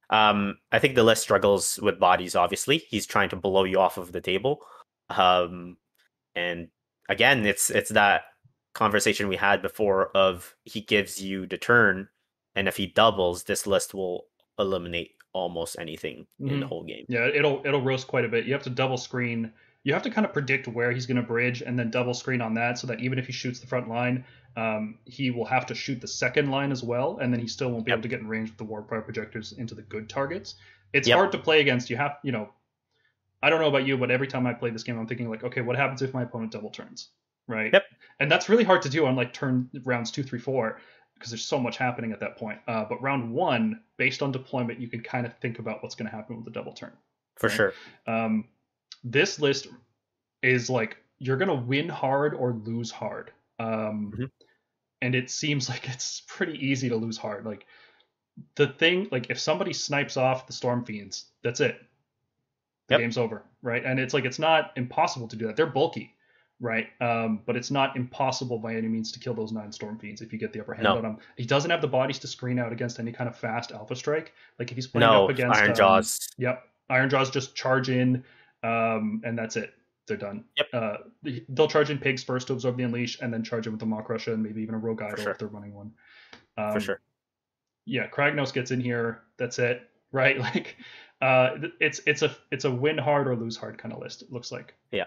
um, 0.09 0.57
I 0.71 0.79
think 0.79 0.95
the 0.95 1.03
list 1.03 1.23
struggles 1.23 1.79
with 1.81 1.99
bodies. 1.99 2.35
Obviously, 2.35 2.77
he's 2.77 3.05
trying 3.05 3.29
to 3.29 3.35
blow 3.35 3.65
you 3.65 3.79
off 3.79 3.97
of 3.97 4.11
the 4.11 4.21
table. 4.21 4.61
Um, 5.09 5.77
and 6.35 6.69
again, 7.09 7.45
it's 7.45 7.69
it's 7.69 7.89
that 7.91 8.23
conversation 8.73 9.27
we 9.27 9.35
had 9.35 9.61
before 9.61 10.11
of 10.15 10.55
he 10.63 10.81
gives 10.81 11.21
you 11.21 11.45
the 11.45 11.57
turn, 11.57 12.07
and 12.55 12.67
if 12.67 12.77
he 12.77 12.87
doubles, 12.87 13.43
this 13.43 13.67
list 13.67 13.93
will 13.93 14.25
eliminate 14.59 15.16
almost 15.37 15.77
anything 15.79 16.25
in 16.39 16.47
Mhm. 16.49 16.59
the 16.61 16.67
whole 16.67 16.83
game. 16.83 17.05
Yeah, 17.07 17.27
it'll 17.27 17.61
it'll 17.65 17.81
roast 17.81 18.07
quite 18.07 18.25
a 18.25 18.29
bit. 18.29 18.45
You 18.45 18.53
have 18.53 18.63
to 18.63 18.69
double 18.69 18.97
screen. 18.97 19.51
You 19.83 19.93
have 19.93 20.03
to 20.03 20.09
kind 20.09 20.25
of 20.25 20.33
predict 20.33 20.67
where 20.67 20.91
he's 20.91 21.05
going 21.05 21.17
to 21.17 21.23
bridge, 21.23 21.61
and 21.61 21.77
then 21.79 21.89
double 21.91 22.13
screen 22.13 22.41
on 22.41 22.53
that, 22.55 22.77
so 22.77 22.87
that 22.87 22.99
even 22.99 23.17
if 23.19 23.25
he 23.27 23.31
shoots 23.31 23.59
the 23.59 23.67
front 23.67 23.87
line, 23.87 24.25
um, 24.57 24.97
he 25.05 25.31
will 25.31 25.45
have 25.45 25.65
to 25.67 25.75
shoot 25.75 26.01
the 26.01 26.07
second 26.07 26.49
line 26.51 26.71
as 26.71 26.83
well, 26.83 27.19
and 27.21 27.31
then 27.31 27.39
he 27.39 27.47
still 27.47 27.71
won't 27.71 27.85
be 27.85 27.91
Yep. 27.91 27.97
able 27.97 28.03
to 28.03 28.09
get 28.09 28.19
in 28.19 28.27
range 28.27 28.49
with 28.49 28.57
the 28.57 28.65
warp 28.65 28.89
fire 28.89 29.01
projectors 29.01 29.53
into 29.53 29.75
the 29.75 29.83
good 29.83 30.09
targets. 30.09 30.55
It's 30.93 31.07
Yep. 31.07 31.15
hard 31.15 31.31
to 31.33 31.37
play 31.37 31.61
against. 31.61 31.89
You 31.89 31.95
have, 31.97 32.17
you 32.23 32.31
know, 32.33 32.49
I 33.41 33.49
don't 33.49 33.61
know 33.61 33.67
about 33.69 33.85
you, 33.85 33.97
but 33.97 34.11
every 34.11 34.27
time 34.27 34.45
I 34.47 34.53
play 34.53 34.71
this 34.71 34.83
game, 34.83 34.97
I'm 34.99 35.07
thinking 35.07 35.29
like, 35.29 35.43
okay, 35.43 35.61
what 35.61 35.75
happens 35.77 36.01
if 36.01 36.13
my 36.13 36.23
opponent 36.23 36.51
double 36.51 36.71
turns, 36.71 37.11
right? 37.47 37.71
Yep. 37.71 37.83
And 38.19 38.31
that's 38.31 38.49
really 38.49 38.63
hard 38.65 38.81
to 38.81 38.89
do 38.89 39.05
on 39.05 39.15
like 39.15 39.31
turn 39.31 39.69
rounds 39.85 40.11
two, 40.11 40.23
three, 40.23 40.39
four, 40.39 40.79
because 41.17 41.31
there's 41.31 41.45
so 41.45 41.59
much 41.59 41.77
happening 41.77 42.11
at 42.11 42.19
that 42.19 42.37
point. 42.37 42.59
Uh, 42.67 42.85
but 42.85 43.01
round 43.01 43.31
one, 43.33 43.81
based 43.97 44.21
on 44.21 44.31
deployment, 44.31 44.79
you 44.79 44.87
can 44.87 45.01
kind 45.01 45.25
of 45.25 45.37
think 45.39 45.59
about 45.59 45.81
what's 45.83 45.95
going 45.95 46.09
to 46.09 46.15
happen 46.15 46.35
with 46.35 46.45
the 46.45 46.51
double 46.51 46.73
turn 46.73 46.91
For 47.37 47.47
Right. 47.47 47.55
sure. 47.55 47.73
um, 48.05 48.45
this 49.03 49.39
list 49.39 49.67
is 50.41 50.69
like 50.69 50.97
you're 51.19 51.37
gonna 51.37 51.55
win 51.55 51.89
hard 51.89 52.33
or 52.33 52.53
lose 52.53 52.91
hard 52.91 53.31
um, 53.59 54.13
Mhm. 54.15 54.29
and 55.01 55.15
it 55.15 55.29
seems 55.29 55.69
like 55.69 55.87
it's 55.89 56.21
pretty 56.27 56.53
easy 56.63 56.89
to 56.89 56.95
lose 56.95 57.17
hard 57.17 57.45
like 57.45 57.65
the 58.55 58.67
thing 58.67 59.07
like 59.11 59.29
if 59.29 59.39
somebody 59.39 59.73
snipes 59.73 60.17
off 60.17 60.45
the 60.47 60.53
storm 60.53 60.83
fiends 60.85 61.25
that's 61.41 61.59
it 61.59 61.79
the 62.87 62.95
Yep. 62.95 63.01
game's 63.01 63.17
over 63.17 63.43
right 63.61 63.83
and 63.85 63.99
it's 63.99 64.13
like 64.13 64.25
it's 64.25 64.39
not 64.39 64.71
impossible 64.75 65.27
to 65.27 65.35
do 65.35 65.47
that 65.47 65.55
they're 65.55 65.65
bulky 65.65 66.15
right 66.59 66.87
um, 67.01 67.41
but 67.45 67.55
it's 67.55 67.69
not 67.69 67.95
impossible 67.95 68.57
by 68.57 68.73
any 68.75 68.87
means 68.87 69.11
to 69.11 69.19
kill 69.19 69.33
those 69.33 69.51
nine 69.51 69.71
storm 69.71 69.97
fiends 69.99 70.21
if 70.21 70.33
you 70.33 70.39
get 70.39 70.51
the 70.53 70.59
upper 70.59 70.73
hand 70.73 70.85
No. 70.85 70.95
on 70.97 71.03
them 71.03 71.17
he 71.35 71.45
doesn't 71.45 71.69
have 71.69 71.81
the 71.81 71.87
bodies 71.87 72.17
to 72.19 72.27
screen 72.27 72.57
out 72.57 72.71
against 72.71 72.99
any 72.99 73.11
kind 73.11 73.29
of 73.29 73.35
fast 73.37 73.71
alpha 73.71 73.95
strike 73.95 74.33
like 74.57 74.71
if 74.71 74.75
he's 74.75 74.87
playing 74.87 75.07
No, 75.07 75.25
up 75.25 75.29
against 75.29 75.55
Iron 75.59 75.69
um, 75.71 75.75
Jaws. 75.75 76.27
Yep. 76.37 76.63
Ironjawz 76.89 77.31
just 77.33 77.53
charge 77.53 77.89
in, 77.89 78.23
um, 78.63 79.21
and 79.25 79.37
that's 79.37 79.57
it. 79.57 79.73
They're 80.07 80.15
done. 80.15 80.45
Yep. 80.55 80.67
Uh, 80.71 80.97
they'll 81.49 81.67
charge 81.67 81.89
in 81.89 81.97
pigs 81.97 82.23
first 82.23 82.47
to 82.47 82.53
absorb 82.53 82.77
the 82.77 82.83
unleash, 82.83 83.19
and 83.21 83.33
then 83.33 83.43
charge 83.43 83.67
in 83.67 83.73
with 83.73 83.81
the 83.81 83.85
Maw 83.85 84.01
Krusha 84.01 84.33
and 84.33 84.41
maybe 84.41 84.61
even 84.61 84.73
a 84.73 84.77
Rogue 84.77 85.01
Idol 85.01 85.17
sure. 85.21 85.31
if 85.33 85.37
they're 85.37 85.49
running 85.49 85.73
one. 85.73 85.91
Um, 86.57 86.71
For 86.71 86.79
sure. 86.79 87.01
Yeah, 87.85 88.07
Kragnos 88.07 88.53
gets 88.53 88.71
in 88.71 88.79
here. 88.79 89.23
That's 89.37 89.59
it. 89.59 89.81
Right? 90.13 90.39
Like, 90.39 90.77
Uh, 91.21 91.57
it's 91.81 91.99
it's 92.07 92.21
a 92.21 92.33
it's 92.51 92.63
a 92.63 92.71
win 92.71 92.97
hard 92.97 93.27
or 93.27 93.35
lose 93.35 93.57
hard 93.57 93.77
kind 93.77 93.93
of 93.93 93.99
list. 93.99 94.21
It 94.21 94.31
looks 94.31 94.49
like. 94.53 94.73
Yeah. 94.91 95.05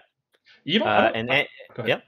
You 0.63 0.79
don't. 0.79 0.87
Uh, 0.87 1.01
don't- 1.01 1.15
and 1.15 1.31
I- 1.31 1.35
An- 1.35 1.45
go 1.75 1.83
ahead. 1.83 1.89
yep. 1.89 2.03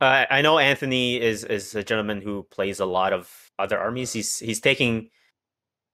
Uh, 0.00 0.24
I 0.30 0.42
know 0.42 0.58
Anthony 0.58 1.20
is 1.20 1.44
is 1.44 1.74
a 1.74 1.82
gentleman 1.82 2.20
who 2.22 2.44
plays 2.50 2.78
a 2.80 2.86
lot 2.86 3.12
of 3.12 3.30
other 3.58 3.78
armies. 3.78 4.12
He's 4.12 4.38
he's 4.38 4.60
taking, 4.60 5.10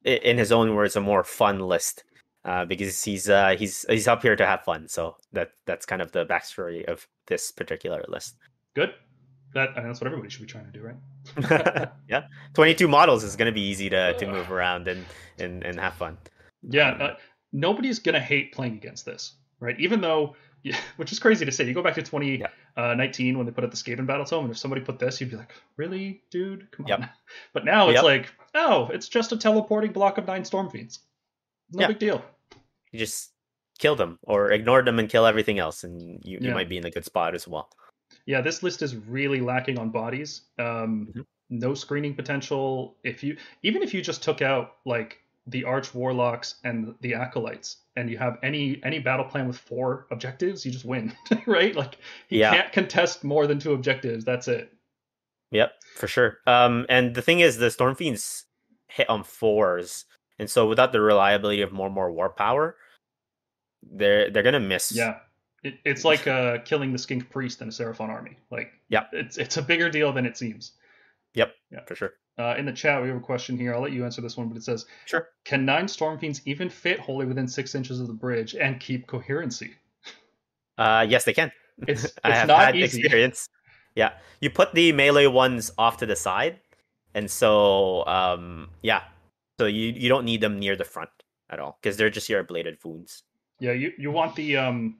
in 0.04 0.37
his 0.37 0.52
own 0.52 0.74
words, 0.74 0.96
a 0.96 1.00
more 1.00 1.24
fun 1.24 1.58
list. 1.60 2.04
Uh, 2.44 2.66
because 2.66 3.02
he's 3.02 3.30
uh, 3.30 3.56
he's 3.58 3.87
he's 3.88 4.06
up 4.06 4.20
here 4.20 4.37
to 4.37 4.44
have 4.44 4.62
fun, 4.64 4.87
so 4.87 5.16
that 5.32 5.52
that's 5.64 5.87
kind 5.87 6.02
of 6.02 6.12
the 6.12 6.26
backstory 6.26 6.84
of 6.84 7.08
this 7.26 7.50
particular 7.50 8.04
list. 8.08 8.37
Good. 8.74 8.92
That 9.54 9.70
that's 9.74 10.00
what 10.02 10.08
everybody 10.08 10.28
should 10.28 10.42
be 10.42 10.46
trying 10.46 10.66
to 10.66 10.72
do, 10.72 10.82
right? 10.82 11.88
yeah, 12.08 12.24
twenty 12.52 12.74
two 12.74 12.88
models 12.88 13.24
is 13.24 13.37
going 13.37 13.46
to 13.46 13.54
be 13.54 13.62
easy 13.62 13.88
to, 13.88 14.12
to 14.18 14.26
move 14.26 14.52
around 14.52 14.88
and, 14.88 15.06
and 15.38 15.62
and 15.64 15.80
have 15.80 15.94
fun. 15.94 16.18
Yeah, 16.68 16.90
uh, 16.90 17.16
nobody's 17.52 17.98
gonna 17.98 18.20
hate 18.20 18.52
playing 18.52 18.74
against 18.74 19.06
this, 19.06 19.37
right? 19.60 19.78
Even 19.80 20.02
though, 20.02 20.37
yeah, 20.64 20.77
which 20.96 21.12
is 21.12 21.20
crazy 21.20 21.44
to 21.44 21.53
say. 21.53 21.64
You 21.64 21.74
go 21.74 21.83
back 21.83 21.94
to 21.94 22.03
2019 22.03 23.37
when 23.38 23.46
they 23.46 23.53
put 23.53 23.62
out 23.64 23.70
the 23.70 23.77
Skaven 23.77 24.07
Battle 24.07 24.24
Tome, 24.24 24.44
and 24.46 24.50
if 24.53 24.59
somebody 24.59 24.81
put 24.83 24.98
this, 24.98 25.20
you'd 25.20 25.31
be 25.31 25.37
like, 25.37 25.53
"Really, 25.77 26.22
dude? 26.31 26.68
Come 26.72 26.87
on!" 26.87 27.00
Yep. 27.00 27.11
But 27.53 27.64
now 27.64 27.88
it's 27.88 27.96
Yep. 27.96 28.05
like, 28.05 28.33
"Oh, 28.55 28.88
it's 28.92 29.09
just 29.09 29.31
a 29.33 29.37
teleporting 29.37 29.92
block 29.92 30.18
of 30.18 30.27
nine 30.27 30.42
Stormfiends. 30.42 30.98
No 31.72 31.83
Yeah. 31.83 31.87
big 31.88 31.98
deal." 32.00 32.24
You 32.90 32.98
just 32.98 33.31
kill 33.79 33.96
them 33.96 34.18
or 34.22 34.50
ignore 34.53 34.83
them 34.83 34.98
and 34.98 35.09
kill 35.09 35.27
everything 35.27 35.59
else, 35.59 35.85
and 35.85 36.00
you, 36.24 36.38
you 36.40 36.50
might 36.53 36.68
be 36.68 36.77
in 36.79 36.87
a 36.87 36.90
good 36.90 37.05
spot 37.05 37.35
as 37.35 37.46
well. 37.46 37.68
Yeah, 38.27 38.40
this 38.40 38.62
list 38.62 38.83
is 38.83 38.94
really 38.94 39.40
lacking 39.40 39.79
on 39.79 39.90
bodies. 39.90 40.42
Um, 40.59 41.12
Mhm. 41.14 41.27
No 41.50 41.74
screening 41.74 42.14
potential. 42.14 42.96
If 43.05 43.22
you 43.22 43.37
even 43.62 43.83
if 43.83 43.92
you 43.92 44.00
just 44.00 44.22
took 44.22 44.40
out 44.40 44.77
like 44.87 45.20
the 45.46 45.64
arch 45.64 45.94
warlocks 45.94 46.57
and 46.64 46.94
the 47.00 47.14
acolytes, 47.14 47.78
and 47.96 48.09
you 48.09 48.16
have 48.18 48.38
any 48.42 48.80
any 48.85 48.98
battle 48.98 49.24
plan 49.26 49.46
with 49.46 49.59
four 49.59 50.07
objectives, 50.11 50.64
you 50.64 50.72
just 50.72 50.85
win, 50.85 51.12
right? 51.46 51.74
Like 51.76 51.96
he 52.28 52.38
Yeah. 52.40 52.52
can't 52.54 52.72
contest 52.72 53.24
more 53.24 53.46
than 53.46 53.59
two 53.59 53.72
objectives. 53.72 54.24
That's 54.24 54.48
it. 54.48 54.72
Yep, 55.50 55.72
for 55.96 56.09
sure. 56.09 56.38
Um, 56.46 56.87
and 56.88 57.14
the 57.14 57.22
thing 57.22 57.40
is, 57.40 57.59
the 57.59 57.70
storm 57.70 57.94
fiends 57.94 58.46
hit 58.88 59.09
on 59.11 59.22
fours, 59.22 60.07
and 60.38 60.48
so 60.50 60.66
without 60.68 60.92
the 60.92 61.00
reliability 61.00 61.61
of 61.62 61.72
more 61.72 61.87
and 61.87 61.94
more 61.94 62.11
warp 62.11 62.37
power, 62.37 62.76
they're 63.83 64.30
they're 64.30 64.42
gonna 64.42 64.61
miss. 64.61 64.92
Yeah. 64.92 65.18
It, 65.62 65.74
it's 65.85 66.04
like 66.04 66.26
uh, 66.26 66.59
killing 66.66 66.92
the 66.92 66.98
skink 66.98 67.30
priest 67.30 67.62
in 67.62 67.68
a 67.68 67.70
Seraphon 67.70 68.11
army. 68.11 68.37
Like, 68.50 68.72
Yeah. 68.90 69.04
it's 69.12 69.38
it's 69.38 69.57
a 69.57 69.62
bigger 69.62 69.88
deal 69.88 70.12
than 70.12 70.26
it 70.26 70.37
seems. 70.37 70.72
Yep, 71.35 71.54
yeah, 71.70 71.85
for 71.87 71.94
sure. 71.94 72.12
Uh, 72.36 72.54
in 72.58 72.66
the 72.66 72.72
chat, 72.72 73.00
we 73.00 73.08
have 73.08 73.16
a 73.16 73.20
question 73.20 73.56
here. 73.56 73.74
I'll 73.74 73.80
let 73.80 73.92
you 73.92 74.04
answer 74.04 74.20
this 74.20 74.36
one, 74.36 74.48
but 74.48 74.56
it 74.56 74.64
says, 74.64 74.86
Sure. 75.06 75.28
"Can 75.44 75.64
nine 75.64 75.86
storm 75.86 76.18
fiends 76.18 76.42
even 76.46 76.68
fit 76.68 76.98
wholly 76.98 77.26
within 77.26 77.46
six 77.46 77.74
inches 77.74 78.00
of 78.00 78.08
the 78.08 78.12
bridge 78.12 78.56
and 78.56 78.80
keep 78.80 79.06
coherency?" 79.06 79.74
Uh, 80.76 81.06
yes, 81.08 81.24
they 81.24 81.32
can. 81.32 81.52
It's 81.88 82.12
I 82.24 82.34
have 82.34 82.48
not 82.48 82.60
had 82.60 82.76
easy. 82.76 83.00
experience. 83.00 83.48
Yeah, 83.94 84.12
you 84.40 84.50
put 84.50 84.74
the 84.74 84.92
melee 84.92 85.26
ones 85.26 85.70
off 85.78 85.98
to 85.98 86.06
the 86.06 86.16
side, 86.16 86.60
and 87.14 87.30
so 87.30 88.04
um, 88.06 88.70
yeah, 88.82 89.02
so 89.58 89.66
you 89.66 89.92
you 89.92 90.08
don't 90.08 90.24
need 90.24 90.40
them 90.40 90.58
near 90.58 90.76
the 90.76 90.84
front 90.84 91.10
at 91.50 91.58
all 91.58 91.78
because 91.80 91.96
they're 91.96 92.10
just 92.10 92.28
your 92.28 92.42
bladed 92.42 92.78
wounds. 92.84 93.22
Yeah, 93.60 93.72
you, 93.72 93.92
you 93.98 94.10
want 94.10 94.34
the 94.36 94.56
um 94.56 94.98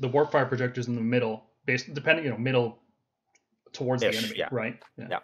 the 0.00 0.08
warp 0.08 0.32
fire 0.32 0.46
projectors 0.46 0.88
in 0.88 0.94
the 0.94 1.00
middle, 1.00 1.44
based 1.66 1.92
depending 1.92 2.24
you 2.24 2.30
know 2.30 2.38
middle 2.38 2.78
towards 3.72 4.02
the 4.02 4.08
enemy, 4.08 4.34
yeah. 4.36 4.48
right? 4.50 4.78
Yeah. 4.98 5.06
yeah, 5.10 5.18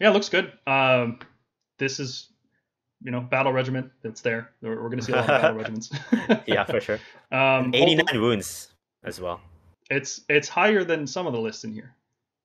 yeah. 0.00 0.10
It 0.10 0.12
looks 0.12 0.28
good. 0.28 0.52
Um, 0.66 1.18
this 1.78 2.00
is 2.00 2.28
you 3.02 3.10
know 3.10 3.20
battle 3.20 3.52
regiment 3.52 3.90
that's 4.02 4.20
there. 4.20 4.50
We're, 4.62 4.82
we're 4.82 4.88
going 4.88 5.00
to 5.00 5.04
see 5.04 5.12
a 5.12 5.16
lot 5.16 5.30
of 5.30 5.42
battle 5.42 5.56
regiments. 5.58 5.90
Yeah, 6.46 6.64
for 6.64 6.80
sure. 6.80 6.98
um, 7.32 7.74
Eighty 7.74 7.96
hopefully- 7.96 8.20
wounds 8.20 8.72
as 9.04 9.20
well. 9.20 9.40
It's 9.90 10.22
it's 10.28 10.48
higher 10.48 10.82
than 10.84 11.06
some 11.06 11.26
of 11.26 11.32
the 11.32 11.40
lists 11.40 11.64
in 11.64 11.72
here. 11.72 11.94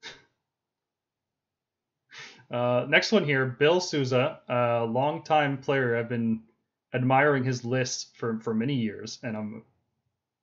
Uh, 2.51 2.85
next 2.89 3.11
one 3.11 3.23
here, 3.23 3.45
Bill 3.45 3.79
Souza, 3.79 4.39
a 4.49 4.83
longtime 4.83 5.59
player. 5.59 5.95
I've 5.95 6.09
been 6.09 6.41
admiring 6.95 7.43
his 7.43 7.63
list 7.63 8.17
for 8.17 8.39
for 8.39 8.55
many 8.55 8.73
years, 8.73 9.19
and 9.21 9.37
I'm 9.37 9.63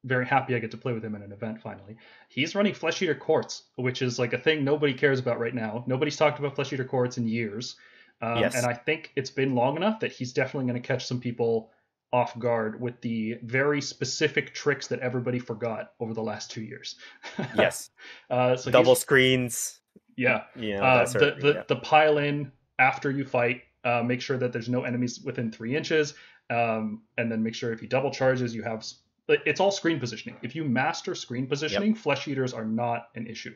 very 0.04 0.26
happy 0.26 0.54
I 0.54 0.58
get 0.58 0.70
to 0.70 0.76
play 0.76 0.92
with 0.92 1.04
him 1.04 1.14
in 1.14 1.22
an 1.22 1.32
event 1.32 1.60
finally. 1.60 1.96
He's 2.28 2.54
running 2.54 2.74
Flesh 2.74 3.02
Eater 3.02 3.14
Courts, 3.14 3.64
which 3.76 4.02
is 4.02 4.18
like 4.18 4.32
a 4.32 4.38
thing 4.38 4.64
nobody 4.64 4.94
cares 4.94 5.18
about 5.18 5.40
right 5.40 5.54
now. 5.54 5.84
Nobody's 5.86 6.16
talked 6.16 6.38
about 6.38 6.54
Flesh 6.54 6.72
Eater 6.72 6.84
Courts 6.84 7.18
in 7.18 7.26
years, 7.26 7.76
um, 8.22 8.38
Yes. 8.38 8.54
and 8.54 8.64
I 8.66 8.72
think 8.74 9.12
it's 9.16 9.30
been 9.30 9.54
long 9.54 9.76
enough 9.76 10.00
that 10.00 10.12
he's 10.12 10.32
definitely 10.32 10.70
going 10.70 10.80
to 10.80 10.86
catch 10.86 11.06
some 11.06 11.20
people 11.20 11.70
off 12.12 12.38
guard 12.38 12.80
with 12.80 13.00
the 13.00 13.36
very 13.42 13.80
specific 13.80 14.54
tricks 14.54 14.86
that 14.86 15.00
everybody 15.00 15.38
forgot 15.40 15.92
over 15.98 16.14
the 16.14 16.22
last 16.22 16.50
two 16.50 16.62
years. 16.62 16.96
Yes, 17.56 17.90
uh, 18.30 18.56
so 18.56 18.70
double 18.70 18.94
screens. 18.94 19.80
yeah. 20.16 20.44
Know, 20.54 20.76
Uh, 20.82 21.06
the 21.06 21.34
of 21.34 21.40
the, 21.40 21.52
yeah. 21.54 21.62
the 21.66 21.76
pile 21.76 22.18
in 22.18 22.52
after 22.78 23.10
you 23.10 23.24
fight. 23.24 23.62
Uh, 23.84 24.02
make 24.02 24.20
sure 24.20 24.36
that 24.36 24.52
there's 24.52 24.68
no 24.68 24.82
enemies 24.82 25.20
within 25.20 25.50
three 25.52 25.76
inches, 25.76 26.14
um, 26.50 27.02
and 27.18 27.30
then 27.30 27.40
make 27.42 27.54
sure 27.54 27.72
if 27.72 27.78
he 27.80 27.86
double 27.86 28.10
charges, 28.10 28.54
you 28.54 28.62
have. 28.62 28.84
It's 29.28 29.60
all 29.60 29.70
screen 29.70 29.98
positioning. 29.98 30.36
If 30.42 30.54
you 30.54 30.64
master 30.64 31.14
screen 31.14 31.46
positioning, 31.46 31.94
flesh 31.94 32.28
eaters 32.28 32.54
are 32.54 32.64
not 32.64 33.08
an 33.14 33.26
issue. 33.26 33.54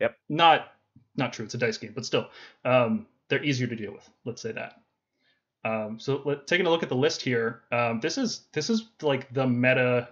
Yep. 0.00 0.16
Not 0.28 0.72
not 1.16 1.32
true. 1.32 1.44
It's 1.44 1.54
a 1.54 1.58
dice 1.58 1.78
game, 1.78 1.92
but 1.94 2.06
still, 2.06 2.28
um, 2.64 3.06
they're 3.28 3.42
easier 3.42 3.66
to 3.66 3.76
deal 3.76 3.92
with. 3.92 4.08
Let's 4.24 4.42
say 4.42 4.52
that. 4.52 4.80
Um, 5.64 5.98
so 5.98 6.22
let, 6.24 6.46
taking 6.46 6.66
a 6.66 6.70
look 6.70 6.82
at 6.82 6.88
the 6.88 6.96
list 6.96 7.22
here, 7.22 7.62
um, 7.72 8.00
this 8.00 8.18
is 8.18 8.42
this 8.52 8.70
is 8.70 8.90
like 9.02 9.32
the 9.32 9.46
meta 9.46 10.08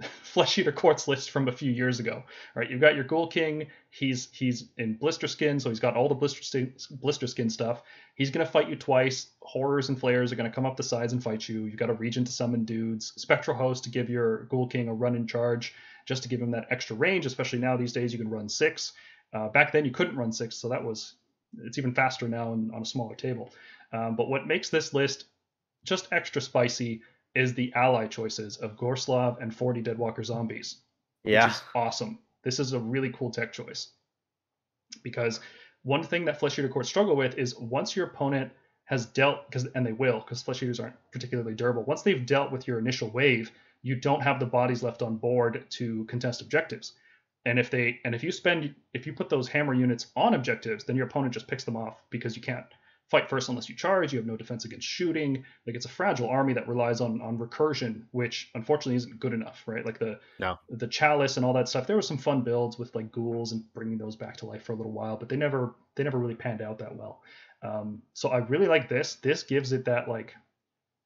flesh 0.22 0.58
eater 0.58 0.72
courts 0.72 1.08
list 1.08 1.30
from 1.30 1.48
a 1.48 1.52
few 1.52 1.72
years 1.72 2.00
ago. 2.00 2.22
Right, 2.54 2.70
you've 2.70 2.80
got 2.80 2.94
your 2.94 3.04
Ghoul 3.04 3.26
King. 3.28 3.68
He's 3.90 4.28
he's 4.32 4.68
in 4.76 4.94
blister 4.94 5.28
skin, 5.28 5.58
so 5.58 5.70
he's 5.70 5.80
got 5.80 5.96
all 5.96 6.08
the 6.08 6.14
blister 6.14 6.42
skin, 6.42 6.74
blister 6.90 7.26
skin 7.26 7.48
stuff. 7.48 7.82
He's 8.14 8.30
gonna 8.30 8.46
fight 8.46 8.68
you 8.68 8.76
twice. 8.76 9.28
Horrors 9.40 9.88
and 9.88 9.98
Flayers 9.98 10.32
are 10.32 10.36
gonna 10.36 10.50
come 10.50 10.66
up 10.66 10.76
the 10.76 10.82
sides 10.82 11.12
and 11.12 11.22
fight 11.22 11.48
you. 11.48 11.64
You've 11.64 11.76
got 11.76 11.90
a 11.90 11.94
regent 11.94 12.26
to 12.26 12.32
summon 12.32 12.64
dudes. 12.64 13.12
Spectral 13.16 13.56
host 13.56 13.84
to 13.84 13.90
give 13.90 14.10
your 14.10 14.44
Ghoul 14.44 14.66
King 14.66 14.88
a 14.88 14.94
run 14.94 15.16
in 15.16 15.26
charge, 15.26 15.74
just 16.04 16.22
to 16.24 16.28
give 16.28 16.40
him 16.40 16.50
that 16.50 16.66
extra 16.70 16.96
range. 16.96 17.24
Especially 17.24 17.58
now 17.58 17.76
these 17.76 17.92
days, 17.92 18.12
you 18.12 18.18
can 18.18 18.30
run 18.30 18.48
six. 18.48 18.92
Uh, 19.32 19.48
back 19.48 19.72
then 19.72 19.84
you 19.84 19.90
couldn't 19.90 20.16
run 20.16 20.32
six, 20.32 20.56
so 20.56 20.68
that 20.68 20.84
was 20.84 21.14
it's 21.62 21.78
even 21.78 21.94
faster 21.94 22.28
now 22.28 22.52
and 22.52 22.72
on 22.72 22.82
a 22.82 22.86
smaller 22.86 23.14
table. 23.14 23.50
Um, 23.92 24.16
but 24.16 24.28
what 24.28 24.46
makes 24.46 24.68
this 24.68 24.92
list 24.92 25.24
just 25.84 26.08
extra 26.12 26.42
spicy 26.42 27.00
is 27.36 27.54
the 27.54 27.72
ally 27.74 28.06
choices 28.06 28.56
of 28.56 28.76
Gorslav 28.76 29.40
and 29.40 29.54
40 29.54 29.82
Deadwalker 29.82 30.24
zombies 30.24 30.76
which 31.26 31.32
yeah, 31.32 31.50
is 31.50 31.60
awesome. 31.74 32.20
This 32.44 32.60
is 32.60 32.72
a 32.72 32.78
really 32.78 33.10
cool 33.10 33.30
tech 33.30 33.52
choice. 33.52 33.88
Because 35.02 35.40
one 35.82 36.04
thing 36.04 36.24
that 36.26 36.38
Flesh 36.38 36.56
Eater 36.56 36.68
Courts 36.68 36.88
struggle 36.88 37.16
with 37.16 37.36
is 37.36 37.58
once 37.58 37.96
your 37.96 38.06
opponent 38.06 38.52
has 38.84 39.06
dealt, 39.06 39.44
because 39.48 39.66
and 39.74 39.84
they 39.84 39.92
will, 39.92 40.20
because 40.20 40.40
Flesh 40.40 40.62
Eaters 40.62 40.78
aren't 40.78 40.94
particularly 41.10 41.54
durable. 41.54 41.82
Once 41.82 42.02
they've 42.02 42.24
dealt 42.24 42.52
with 42.52 42.68
your 42.68 42.78
initial 42.78 43.10
wave, 43.10 43.50
you 43.82 43.96
don't 43.96 44.22
have 44.22 44.38
the 44.38 44.46
bodies 44.46 44.84
left 44.84 45.02
on 45.02 45.16
board 45.16 45.64
to 45.70 46.04
contest 46.04 46.40
objectives. 46.40 46.92
And 47.44 47.58
if 47.58 47.70
they 47.70 47.98
and 48.04 48.14
if 48.14 48.22
you 48.22 48.30
spend 48.30 48.72
if 48.94 49.04
you 49.04 49.12
put 49.12 49.28
those 49.28 49.48
hammer 49.48 49.74
units 49.74 50.06
on 50.14 50.34
objectives, 50.34 50.84
then 50.84 50.94
your 50.94 51.06
opponent 51.06 51.34
just 51.34 51.48
picks 51.48 51.64
them 51.64 51.76
off 51.76 52.04
because 52.10 52.36
you 52.36 52.42
can't 52.42 52.66
fight 53.08 53.28
first 53.28 53.48
unless 53.48 53.68
you 53.68 53.74
charge. 53.76 54.12
You 54.12 54.18
have 54.18 54.26
no 54.26 54.36
defense 54.36 54.64
against 54.64 54.86
shooting. 54.86 55.44
Like 55.66 55.76
it's 55.76 55.86
a 55.86 55.90
fragile 55.90 56.28
army 56.28 56.52
that 56.54 56.68
relies 56.68 57.00
on 57.00 57.20
on 57.20 57.38
recursion, 57.38 58.02
which 58.10 58.50
unfortunately 58.54 58.96
isn't 58.96 59.20
good 59.20 59.32
enough, 59.32 59.62
right? 59.66 59.84
Like 59.84 59.98
the 59.98 60.18
No. 60.38 60.58
the 60.68 60.88
chalice 60.88 61.36
and 61.36 61.46
all 61.46 61.52
that 61.54 61.68
stuff. 61.68 61.86
There 61.86 61.96
were 61.96 62.02
some 62.02 62.18
fun 62.18 62.42
builds 62.42 62.78
with 62.78 62.94
like 62.94 63.12
ghouls 63.12 63.52
and 63.52 63.72
bringing 63.74 63.98
those 63.98 64.16
back 64.16 64.36
to 64.38 64.46
life 64.46 64.64
for 64.64 64.72
a 64.72 64.76
little 64.76 64.92
while, 64.92 65.16
but 65.16 65.28
they 65.28 65.36
never 65.36 65.74
they 65.94 66.04
never 66.04 66.18
really 66.18 66.34
panned 66.34 66.62
out 66.62 66.78
that 66.78 66.96
well. 66.96 67.22
Um, 67.62 68.02
so 68.12 68.30
I 68.30 68.38
really 68.38 68.66
like 68.66 68.88
this. 68.88 69.16
This 69.16 69.42
gives 69.42 69.72
it 69.72 69.84
that 69.86 70.08
like, 70.08 70.34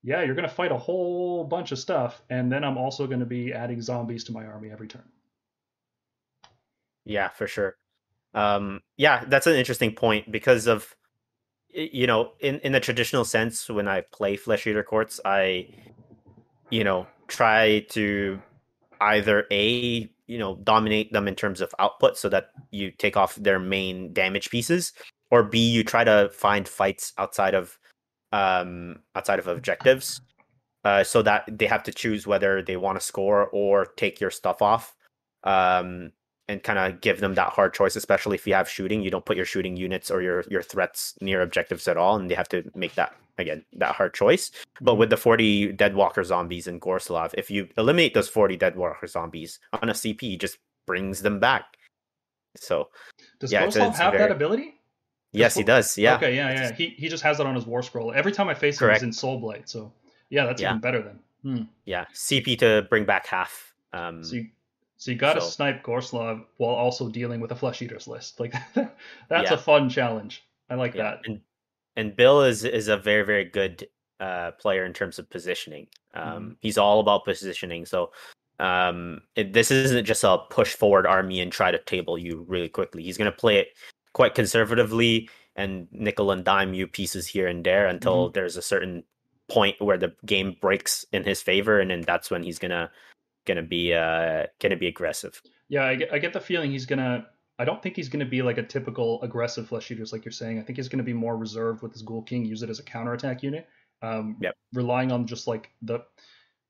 yeah, 0.02 0.22
you're 0.22 0.34
gonna 0.34 0.48
fight 0.48 0.72
a 0.72 0.78
whole 0.78 1.44
bunch 1.44 1.72
of 1.72 1.78
stuff, 1.78 2.22
and 2.30 2.50
then 2.50 2.64
I'm 2.64 2.78
also 2.78 3.06
gonna 3.06 3.26
be 3.26 3.52
adding 3.52 3.80
zombies 3.82 4.24
to 4.24 4.32
my 4.32 4.44
army 4.46 4.70
every 4.70 4.88
turn. 4.88 5.08
Yeah, 7.04 7.28
for 7.28 7.46
sure. 7.46 7.76
Um, 8.34 8.80
yeah, 8.96 9.24
that's 9.26 9.46
an 9.46 9.56
interesting 9.56 9.94
point 9.94 10.30
because 10.30 10.66
of 10.66 10.94
you 11.72 12.06
know, 12.06 12.32
in 12.40 12.58
in 12.60 12.72
the 12.72 12.80
traditional 12.80 13.24
sense, 13.24 13.68
when 13.68 13.88
I 13.88 14.02
play 14.12 14.36
Flesh 14.36 14.66
Eater 14.66 14.82
Courts, 14.82 15.20
I 15.24 15.68
you 16.70 16.84
know 16.84 17.06
try 17.28 17.80
to 17.90 18.40
either 19.00 19.46
a 19.50 20.10
you 20.26 20.38
know 20.38 20.56
dominate 20.64 21.12
them 21.12 21.28
in 21.28 21.34
terms 21.34 21.60
of 21.60 21.74
output 21.78 22.16
so 22.18 22.28
that 22.28 22.50
you 22.70 22.90
take 22.90 23.16
off 23.16 23.34
their 23.36 23.58
main 23.58 24.12
damage 24.12 24.50
pieces, 24.50 24.92
or 25.30 25.42
b 25.42 25.58
you 25.58 25.84
try 25.84 26.04
to 26.04 26.30
find 26.32 26.68
fights 26.68 27.12
outside 27.18 27.54
of 27.54 27.78
um 28.32 28.96
outside 29.16 29.38
of 29.38 29.48
objectives 29.48 30.20
uh, 30.84 31.04
so 31.04 31.22
that 31.22 31.44
they 31.50 31.66
have 31.66 31.82
to 31.84 31.92
choose 31.92 32.26
whether 32.26 32.62
they 32.62 32.76
want 32.76 32.98
to 32.98 33.04
score 33.04 33.48
or 33.48 33.86
take 33.96 34.20
your 34.20 34.30
stuff 34.30 34.62
off. 34.62 34.94
Um, 35.44 36.12
and 36.50 36.62
kind 36.62 36.78
of 36.78 37.00
give 37.00 37.20
them 37.20 37.34
that 37.34 37.50
hard 37.56 37.72
choice 37.74 37.94
especially 37.96 38.34
if 38.34 38.46
you 38.46 38.54
have 38.54 38.68
shooting 38.68 39.02
you 39.02 39.10
don't 39.10 39.24
put 39.24 39.36
your 39.36 39.46
shooting 39.46 39.76
units 39.76 40.10
or 40.10 40.20
your 40.22 40.44
your 40.50 40.62
threats 40.62 41.14
near 41.20 41.40
objectives 41.42 41.86
at 41.88 41.96
all 41.96 42.16
and 42.16 42.30
they 42.30 42.34
have 42.34 42.48
to 42.48 42.58
make 42.74 42.94
that 42.94 43.14
again 43.38 43.64
that 43.72 43.94
hard 43.94 44.12
choice. 44.12 44.50
But 44.82 44.96
with 44.96 45.08
the 45.10 45.16
40 45.16 45.72
dead 45.72 45.94
walker 45.94 46.22
zombies 46.24 46.66
and 46.66 46.80
Gorslav, 46.80 47.32
if 47.38 47.50
you 47.50 47.68
eliminate 47.78 48.12
those 48.12 48.28
40 48.28 48.56
dead 48.56 48.76
walker 48.76 49.06
zombies 49.06 49.60
on 49.82 49.88
a 49.88 49.92
CP, 49.94 50.20
he 50.20 50.36
just 50.36 50.58
brings 50.86 51.22
them 51.22 51.38
back. 51.40 51.64
So 52.56 52.90
Does 53.38 53.52
Yeah, 53.52 53.66
Gorslav 53.66 53.94
have 53.96 54.12
very- 54.12 54.18
that 54.24 54.30
ability? 54.32 54.74
yes, 55.32 55.54
he 55.54 55.62
does. 55.62 55.96
Yeah. 55.96 56.16
Okay, 56.16 56.34
yeah, 56.36 56.52
yeah. 56.52 56.72
He 56.74 56.88
he 56.98 57.08
just 57.08 57.22
has 57.22 57.38
that 57.38 57.46
on 57.46 57.54
his 57.54 57.64
war 57.66 57.82
scroll. 57.82 58.12
Every 58.12 58.32
time 58.32 58.48
I 58.48 58.54
face 58.54 58.78
Correct. 58.78 59.00
him, 59.02 59.08
he's 59.08 59.16
in 59.16 59.18
Soul 59.20 59.38
Blade. 59.40 59.68
So 59.68 59.92
yeah, 60.28 60.44
that's 60.46 60.60
Yeah. 60.60 60.70
even 60.70 60.80
better 60.80 61.00
then. 61.02 61.18
Hmm. 61.42 61.62
Yeah. 61.86 62.04
CP 62.12 62.58
to 62.58 62.86
bring 62.90 63.04
back 63.06 63.26
half. 63.26 63.72
Um, 63.92 64.22
So 64.22 64.36
you 64.36 64.48
so 65.00 65.10
you 65.10 65.16
got 65.16 65.34
to 65.34 65.40
So- 65.40 65.48
snipe 65.48 65.82
Gorslav 65.82 66.44
while 66.58 66.74
also 66.74 67.08
dealing 67.08 67.40
with 67.40 67.52
a 67.52 67.56
Flesh 67.56 67.80
Eaters 67.80 68.06
list. 68.06 68.38
Like 68.40 68.52
that's 68.74 69.50
Yeah. 69.50 69.54
a 69.54 69.58
fun 69.58 69.88
challenge. 69.88 70.42
I 70.68 70.74
like 70.74 70.94
yeah. 70.94 71.02
that. 71.02 71.20
And 71.24 71.40
and 71.96 72.14
Bill 72.14 72.42
is 72.42 72.64
is 72.64 72.88
a 72.88 72.96
very 72.96 73.24
very 73.24 73.44
good 73.46 73.88
uh, 74.20 74.50
player 74.52 74.84
in 74.84 74.92
terms 74.92 75.18
of 75.18 75.28
positioning. 75.30 75.86
Um, 76.14 76.24
Mm-hmm. 76.24 76.52
He's 76.60 76.76
all 76.78 77.00
about 77.00 77.24
positioning. 77.24 77.86
So 77.86 78.12
um, 78.58 79.22
it, 79.36 79.54
this 79.54 79.70
isn't 79.70 80.04
just 80.04 80.22
a 80.22 80.36
push 80.50 80.74
forward 80.74 81.06
army 81.06 81.40
and 81.40 81.50
try 81.50 81.70
to 81.70 81.78
table 81.78 82.18
you 82.18 82.44
really 82.46 82.68
quickly. 82.68 83.02
He's 83.02 83.16
going 83.16 83.30
to 83.32 83.36
play 83.36 83.56
it 83.56 83.68
quite 84.12 84.34
conservatively 84.34 85.30
and 85.56 85.88
nickel 85.92 86.30
and 86.30 86.44
dime 86.44 86.74
you 86.74 86.86
pieces 86.86 87.26
here 87.26 87.48
and 87.48 87.64
there 87.64 87.86
until 87.86 88.26
Mm-hmm. 88.26 88.32
there's 88.34 88.58
a 88.58 88.62
certain 88.62 89.02
point 89.48 89.80
where 89.80 89.96
the 89.98 90.12
game 90.26 90.56
breaks 90.60 91.04
in 91.12 91.24
his 91.24 91.40
favor, 91.42 91.80
and 91.80 91.90
then 91.90 92.02
that's 92.02 92.30
when 92.30 92.42
he's 92.42 92.58
gonna 92.58 92.90
gonna 93.46 93.62
be 93.62 93.94
uh 93.94 94.46
gonna 94.60 94.76
be 94.76 94.86
aggressive. 94.86 95.40
Yeah, 95.68 95.84
I 95.84 95.94
get, 95.94 96.12
I 96.12 96.18
get 96.18 96.32
the 96.32 96.40
feeling 96.40 96.70
he's 96.70 96.86
gonna. 96.86 97.26
I 97.58 97.64
don't 97.64 97.82
think 97.82 97.94
he's 97.96 98.08
gonna 98.08 98.24
be 98.24 98.42
like 98.42 98.58
a 98.58 98.62
typical 98.62 99.20
aggressive 99.22 99.68
Flesh 99.68 99.90
Eaters 99.90 100.12
like 100.12 100.24
you're 100.24 100.32
saying. 100.32 100.58
I 100.58 100.62
think 100.62 100.76
he's 100.78 100.88
gonna 100.88 101.02
be 101.02 101.12
more 101.12 101.36
reserved 101.36 101.82
with 101.82 101.92
his 101.92 102.02
Ghoul 102.02 102.22
King, 102.22 102.44
use 102.44 102.62
it 102.62 102.70
as 102.70 102.78
a 102.78 102.82
counterattack 102.82 103.42
unit. 103.42 103.68
Um, 104.02 104.36
Yep. 104.40 104.54
Relying 104.72 105.12
on 105.12 105.26
just 105.26 105.46
like 105.46 105.70
the 105.82 106.00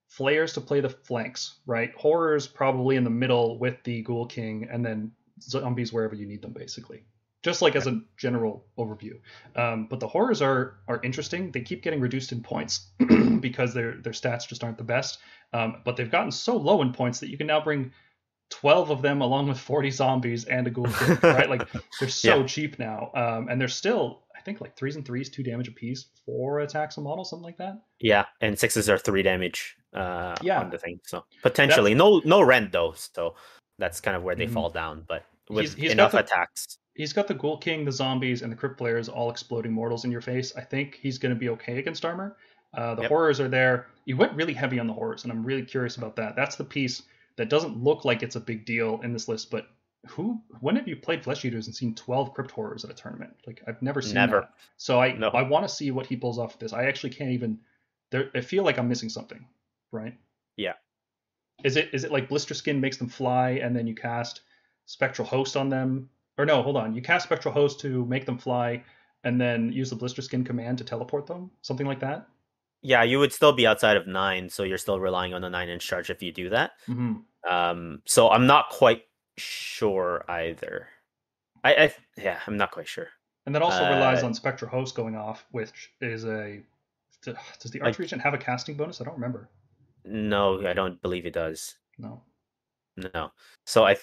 flayers 0.09 0.53
to 0.55 0.61
play 0.61 0.81
the 0.81 0.89
flanks, 0.91 1.61
right? 1.67 1.93
Horrors 1.97 2.49
probably 2.49 2.97
in 2.97 3.05
the 3.05 3.11
middle 3.11 3.59
with 3.59 3.77
the 3.85 4.03
Ghoul 4.03 4.27
King, 4.27 4.69
and 4.71 4.85
then 4.85 5.13
zombies 5.41 5.93
wherever 5.93 6.15
you 6.15 6.27
need 6.27 6.43
them, 6.43 6.53
basically. 6.53 7.05
Just 7.43 7.63
like 7.63 7.75
as 7.75 7.87
a 7.87 8.01
general 8.19 8.67
overview. 8.79 9.19
Um, 9.57 9.87
but 9.89 9.99
the 10.01 10.07
horrors 10.09 10.43
are 10.43 10.79
are 10.89 11.01
interesting. 11.03 11.51
They 11.53 11.63
keep 11.63 11.83
getting 11.83 12.01
reduced 12.01 12.33
in 12.33 12.43
points 12.43 12.89
because 13.41 13.73
their 13.73 13.97
their 13.97 14.13
stats 14.13 14.47
just 14.47 14.63
aren't 14.63 14.77
the 14.79 14.85
best. 14.85 15.19
Um, 15.55 15.81
but 15.85 15.97
they've 15.97 16.11
gotten 16.11 16.31
so 16.31 16.57
low 16.57 16.83
in 16.83 16.93
points 16.93 17.19
that 17.21 17.31
you 17.31 17.39
can 17.39 17.47
now 17.47 17.61
bring 17.61 17.93
12 18.51 18.91
of 18.91 19.01
them 19.03 19.21
along 19.21 19.49
with 19.49 19.59
40 19.59 19.91
zombies 19.91 20.45
and 20.45 20.67
a 20.67 20.71
ghoul 20.71 20.85
right? 21.23 21.49
Like 21.49 21.67
they're 22.01 22.09
so 22.09 22.41
Yeah. 22.41 22.47
cheap 22.47 22.79
now. 22.79 23.11
Um, 23.15 23.49
and 23.49 23.61
they're 23.61 23.69
still, 23.69 24.23
I 24.37 24.41
think, 24.43 24.61
like 24.61 24.77
threes 24.77 24.97
and 24.97 25.07
threes, 25.07 25.31
two 25.31 25.43
damage 25.43 25.69
apiece, 25.69 26.07
four 26.27 26.61
attacks 26.61 26.97
a 26.99 27.01
model, 27.01 27.25
something 27.25 27.45
like 27.45 27.59
that. 27.59 27.81
Yeah, 28.01 28.27
and 28.41 28.59
sixes 28.59 28.91
are 28.91 28.99
three 28.99 29.23
damage 29.23 29.77
uh 29.95 30.35
Yeah. 30.43 30.61
on 30.61 30.71
the 30.71 30.79
thing. 30.79 31.01
So 31.07 31.25
potentially 31.43 31.95
no 31.95 32.21
no 32.25 32.43
rend 32.43 32.71
though. 32.73 32.93
So 32.97 33.35
that's 33.79 34.01
kind 34.03 34.17
of 34.17 34.23
where 34.25 34.35
they 34.37 34.47
Mhm. 34.47 34.53
fall 34.53 34.69
down. 34.71 35.05
But 35.09 35.25
with 35.49 35.61
He's- 35.65 35.75
he's 35.75 35.93
enough 35.93 36.13
the- 36.13 36.19
attacks. 36.19 36.77
He's 37.01 37.15
got 37.15 37.27
the 37.29 37.33
Ghoul 37.35 37.57
King, 37.57 37.87
the 37.87 37.93
zombies, 37.93 38.43
and 38.43 38.53
the 38.53 38.57
Crypt 38.57 38.77
Flayers 38.77 39.09
all 39.09 39.31
exploding 39.31 39.73
mortals 39.73 40.05
in 40.05 40.11
your 40.11 40.21
face. 40.21 40.55
I 40.55 40.61
think 40.61 40.99
he's 41.01 41.17
going 41.17 41.35
to 41.35 41.39
be 41.39 41.49
okay 41.49 41.79
against 41.79 42.05
armor. 42.05 42.37
Uh, 42.75 42.95
the 42.95 43.01
Yep. 43.01 43.09
horrors 43.09 43.41
are 43.41 43.49
there. 43.49 43.87
You 44.05 44.19
went 44.19 44.35
really 44.35 44.53
heavy 44.53 44.79
on 44.79 44.87
the 44.87 44.93
horrors, 44.93 45.25
and 45.25 45.33
I'm 45.33 45.43
really 45.43 45.65
curious 45.65 45.97
about 45.97 46.15
that. 46.17 46.37
That's 46.37 46.57
the 46.57 46.65
piece 46.65 47.01
that 47.37 47.49
doesn't 47.49 47.83
look 47.83 48.05
like 48.05 48.23
it's 48.23 48.37
a 48.37 48.41
big 48.41 48.67
deal 48.67 49.01
in 49.01 49.15
this 49.15 49.29
list, 49.29 49.51
but 49.51 49.71
who? 50.09 50.43
When 50.61 50.77
have 50.77 50.87
you 50.87 50.95
played 50.95 51.25
Flesh 51.25 51.43
Eaters 51.43 51.69
and 51.69 51.75
seen 51.75 51.95
12 51.95 52.35
Crypt 52.35 52.51
horrors 52.51 52.85
at 52.85 52.91
a 52.91 52.95
tournament? 52.95 53.35
Like 53.47 53.63
I've 53.67 53.81
never 53.81 54.03
seen 54.03 54.17
Never. 54.17 54.41
that. 54.43 54.55
So 54.77 55.01
I 55.01 55.13
No. 55.13 55.29
I 55.31 55.41
want 55.41 55.67
to 55.67 55.75
see 55.75 55.91
what 55.93 56.05
he 56.05 56.17
pulls 56.17 56.39
off 56.39 56.53
with 56.53 56.61
this. 56.61 56.75
I 56.75 56.85
actually 56.85 57.15
can't 57.15 57.31
even. 57.31 57.61
There, 58.11 58.31
I 58.35 58.43
feel 58.43 58.63
like 58.63 58.79
I'm 58.79 58.89
missing 58.91 59.09
something, 59.09 59.43
right? 59.91 60.19
Yeah. 60.59 60.75
Is 61.65 61.77
it 61.77 61.89
is 61.95 62.05
it 62.05 62.13
like 62.13 62.29
Blisterskin 62.29 62.79
makes 62.79 62.99
them 62.99 63.09
fly, 63.09 63.53
and 63.53 63.75
then 63.75 63.87
you 63.87 63.95
cast 63.95 64.43
Spectral 64.85 65.27
Host 65.27 65.57
on 65.57 65.71
them? 65.71 66.11
Or 66.41 66.47
no, 66.47 66.63
hold 66.63 66.79
on. 66.79 66.95
You 66.95 67.03
cast 67.03 67.27
Spectral 67.27 67.53
Host 67.53 67.81
to 67.81 68.07
make 68.07 68.25
them 68.25 68.39
fly, 68.39 68.83
and 69.25 69.39
then 69.39 69.71
use 69.71 69.91
the 69.91 69.97
Blisterskin 69.97 70.45
command 70.47 70.79
to 70.79 70.85
teleport 70.85 71.27
them, 71.27 71.51
something 71.61 71.87
like 71.87 72.01
that. 72.01 72.27
Yeah, 72.81 73.03
you 73.03 73.19
would 73.19 73.35
still 73.35 73.53
be 73.53 73.67
outside 73.67 73.99
of 73.99 74.07
nine, 74.07 74.49
so 74.49 74.63
you're 74.63 74.79
still 74.79 74.99
relying 74.99 75.35
on 75.35 75.43
the 75.43 75.51
nine 75.51 75.69
inch 75.69 75.87
charge 75.87 76.09
if 76.09 76.23
you 76.23 76.33
do 76.33 76.49
that. 76.49 76.71
hmm 76.87 77.17
Um, 77.47 78.01
so 78.07 78.31
I'm 78.31 78.47
not 78.47 78.71
quite 78.71 79.03
sure 79.37 80.25
either. 80.29 80.89
I, 81.63 81.75
I 81.75 81.95
yeah, 82.17 82.41
I'm 82.47 82.57
not 82.57 82.71
quite 82.71 82.89
sure. 82.89 83.09
And 83.45 83.55
that 83.55 83.61
also 83.61 83.83
relies 83.85 84.23
Uh, 84.23 84.27
on 84.27 84.35
Spectral 84.35 84.71
Host 84.71 84.95
going 84.95 85.17
off, 85.17 85.45
which 85.51 85.93
is 86.01 86.25
a. 86.25 86.63
Does 87.23 87.71
the 87.71 87.81
Archregent 87.81 88.23
have 88.23 88.33
a 88.33 88.39
casting 88.39 88.77
bonus? 88.79 89.03
I 89.03 89.05
don't 89.05 89.15
remember. 89.15 89.51
No, 90.07 90.67
I 90.67 90.73
don't 90.73 91.03
believe 91.03 91.27
it 91.27 91.35
does. 91.35 91.77
No. 91.99 92.23
No. 92.97 93.33
So 93.67 93.85
I, 93.85 93.97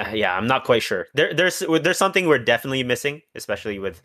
uh, 0.00 0.10
yeah, 0.14 0.36
I'm 0.36 0.46
not 0.46 0.64
quite 0.64 0.82
sure. 0.82 1.06
There, 1.14 1.34
there's 1.34 1.62
there's 1.82 1.98
something 1.98 2.26
we're 2.26 2.38
definitely 2.38 2.82
missing, 2.82 3.22
especially 3.34 3.78
with 3.78 4.02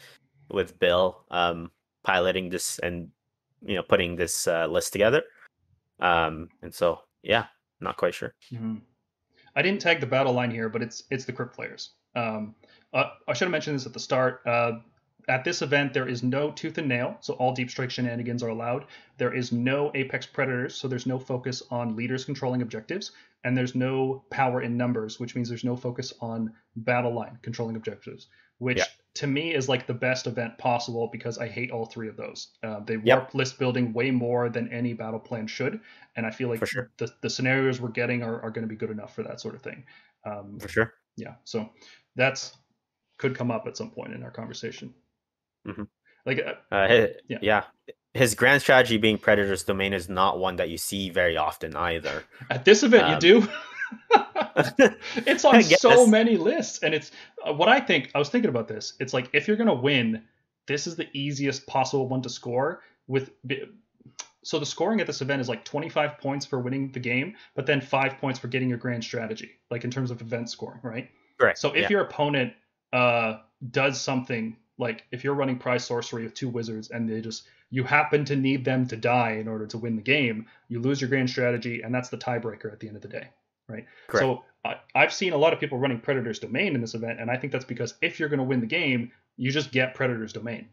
with 0.51 0.77
Bill 0.79 1.23
um 1.31 1.71
piloting 2.03 2.49
this 2.49 2.79
and 2.79 3.09
you 3.65 3.75
know 3.75 3.83
putting 3.83 4.15
this 4.15 4.47
uh, 4.47 4.67
list 4.67 4.93
together. 4.93 5.23
Um, 5.99 6.49
and 6.61 6.73
so 6.73 6.99
yeah, 7.23 7.45
not 7.79 7.97
quite 7.97 8.13
sure. 8.13 8.33
hmm 8.49 8.77
I 9.57 9.61
didn't 9.61 9.79
tag 9.79 10.01
the 10.01 10.05
battle 10.05 10.33
line 10.33 10.51
here, 10.51 10.67
but 10.67 10.81
it's 10.81 11.03
it's 11.09 11.25
the 11.25 11.31
crypt 11.31 11.55
flayers. 11.55 11.91
Um, 12.15 12.55
uh, 12.93 13.11
I 13.27 13.33
should 13.33 13.45
have 13.45 13.51
mentioned 13.51 13.77
this 13.77 13.85
at 13.85 13.93
the 13.93 13.99
start. 13.99 14.41
Uh, 14.45 14.79
at 15.27 15.43
this 15.43 15.61
event, 15.61 15.93
there 15.93 16.07
is 16.07 16.23
no 16.23 16.51
tooth 16.51 16.77
and 16.77 16.87
nail, 16.87 17.17
so 17.21 17.33
all 17.35 17.53
deep 17.53 17.69
strike 17.69 17.91
shenanigans 17.91 18.43
are 18.43 18.49
allowed. 18.49 18.85
There 19.17 19.33
is 19.33 19.51
no 19.51 19.91
apex 19.95 20.25
predators, 20.25 20.75
so 20.75 20.87
there's 20.87 21.05
no 21.07 21.17
focus 21.19 21.63
on 21.71 21.95
leaders 21.95 22.25
controlling 22.25 22.61
objectives, 22.61 23.11
and 23.43 23.57
there's 23.57 23.75
no 23.75 24.23
power 24.29 24.61
in 24.61 24.77
numbers, 24.77 25.19
which 25.19 25.35
means 25.35 25.49
there's 25.49 25.63
no 25.63 25.75
focus 25.75 26.13
on 26.21 26.53
battle 26.75 27.13
line 27.13 27.37
controlling 27.41 27.75
objectives. 27.75 28.27
Which 28.57 28.77
Yeah. 28.77 28.85
to 29.15 29.27
me 29.27 29.53
is 29.53 29.67
like 29.67 29.85
the 29.85 29.93
best 29.93 30.27
event 30.27 30.57
possible 30.57 31.09
because 31.11 31.37
I 31.37 31.47
hate 31.49 31.71
all 31.71 31.85
three 31.85 32.07
of 32.07 32.15
those. 32.15 32.55
Uh, 32.63 32.79
they 32.79 32.95
warp 32.97 33.33
list 33.33 33.59
building 33.59 33.91
way 33.91 34.11
more 34.11 34.47
than 34.49 34.71
any 34.71 34.93
battle 34.93 35.19
plan 35.19 35.45
should, 35.47 35.81
and 36.15 36.25
I 36.25 36.31
feel 36.31 36.49
like 36.49 36.65
sure. 36.65 36.89
the, 36.97 37.11
the 37.21 37.29
scenarios 37.29 37.81
we're 37.81 37.89
getting 37.89 38.23
are, 38.23 38.41
are 38.41 38.51
going 38.51 38.63
to 38.63 38.67
be 38.69 38.77
good 38.77 38.91
enough 38.91 39.13
for 39.13 39.23
that 39.23 39.41
sort 39.41 39.55
of 39.55 39.61
thing. 39.61 39.83
Um, 40.23 40.57
For 40.59 40.69
sure. 40.69 40.93
yeah, 41.17 41.35
so 41.43 41.69
that's 42.15 42.55
could 43.17 43.35
come 43.35 43.51
up 43.51 43.67
at 43.67 43.77
some 43.77 43.91
point 43.91 44.13
in 44.13 44.23
our 44.23 44.31
conversation. 44.31 44.93
Mhm. 45.65 45.87
Like, 46.25 46.39
uh, 46.39 46.53
Uh, 46.71 46.87
hi- 46.87 47.13
Yeah. 47.27 47.37
yeah. 47.41 47.63
His 48.13 48.33
grand 48.33 48.61
strategy 48.61 48.97
being 48.97 49.17
Predator's 49.17 49.63
domain 49.63 49.93
is 49.93 50.07
not 50.07 50.39
one 50.39 50.55
that 50.55 50.69
you 50.69 50.77
see 50.77 51.09
very 51.09 51.37
often 51.37 51.75
either. 51.75 52.23
at 52.49 52.65
this 52.65 52.83
event, 52.83 53.03
Um, 53.03 53.13
you 53.13 53.19
do. 53.19 53.47
it's 55.25 55.45
on 55.45 55.61
so 55.63 56.07
many 56.07 56.37
lists, 56.37 56.79
and 56.83 56.93
it's 56.93 57.11
uh, 57.45 57.53
what 57.53 57.69
I 57.69 57.79
think. 57.79 58.11
I 58.15 58.19
was 58.19 58.29
thinking 58.29 58.49
about 58.49 58.67
this. 58.67 58.93
It's 58.99 59.13
like 59.13 59.29
if 59.33 59.47
you're 59.47 59.57
going 59.57 59.67
to 59.67 59.73
win, 59.73 60.23
this 60.67 60.87
is 60.87 60.95
the 60.95 61.07
easiest 61.13 61.67
possible 61.67 62.07
one 62.07 62.21
to 62.23 62.29
score. 62.29 62.81
With 63.07 63.31
so 64.43 64.59
the 64.59 64.65
scoring 64.65 65.01
at 65.01 65.07
this 65.07 65.21
event 65.21 65.41
is 65.41 65.49
like 65.49 65.65
25 65.65 66.17
points 66.19 66.45
for 66.45 66.59
winning 66.59 66.91
the 66.91 66.99
game, 66.99 67.35
but 67.55 67.65
then 67.65 67.81
five 67.81 68.17
points 68.17 68.39
for 68.39 68.47
getting 68.47 68.69
your 68.69 68.77
grand 68.77 69.03
strategy, 69.03 69.51
like 69.69 69.83
in 69.83 69.91
terms 69.91 70.11
of 70.11 70.21
event 70.21 70.49
scoring, 70.49 70.79
right? 70.83 71.09
Right. 71.39 71.57
So 71.57 71.71
if 71.71 71.83
yeah. 71.83 71.89
your 71.89 72.01
opponent 72.01 72.53
uh, 72.93 73.39
does 73.71 73.99
something 73.99 74.55
like 74.77 75.05
if 75.11 75.23
you're 75.23 75.33
running 75.33 75.57
prize 75.57 75.85
sorcery 75.85 76.23
with 76.23 76.33
two 76.33 76.49
wizards 76.49 76.89
and 76.89 77.09
they 77.09 77.21
just 77.21 77.43
you 77.71 77.83
happen 77.83 78.25
to 78.25 78.35
need 78.35 78.65
them 78.65 78.87
to 78.87 78.95
die 78.95 79.31
in 79.31 79.47
order 79.47 79.65
to 79.67 79.77
win 79.77 79.95
the 79.95 80.01
game, 80.01 80.45
you 80.69 80.79
lose 80.79 81.01
your 81.01 81.09
grand 81.09 81.29
strategy, 81.29 81.81
and 81.81 81.93
that's 81.93 82.09
the 82.09 82.17
tiebreaker 82.17 82.71
at 82.71 82.79
the 82.79 82.87
end 82.87 82.95
of 82.95 83.01
the 83.01 83.07
day, 83.07 83.27
right? 83.67 83.85
Correct. 84.07 84.23
So 84.23 84.43
I, 84.63 84.75
I've 84.93 85.13
seen 85.13 85.33
a 85.33 85.37
lot 85.37 85.53
of 85.53 85.59
people 85.59 85.77
running 85.77 85.99
Predator's 85.99 86.39
Domain 86.39 86.75
in 86.75 86.81
this 86.81 86.93
event, 86.93 87.19
and 87.19 87.31
I 87.31 87.37
think 87.37 87.51
that's 87.51 87.65
because 87.65 87.95
if 88.01 88.19
you're 88.19 88.29
going 88.29 88.39
to 88.39 88.45
win 88.45 88.61
the 88.61 88.67
game, 88.67 89.11
you 89.37 89.51
just 89.51 89.71
get 89.71 89.95
Predator's 89.95 90.33
Domain, 90.33 90.69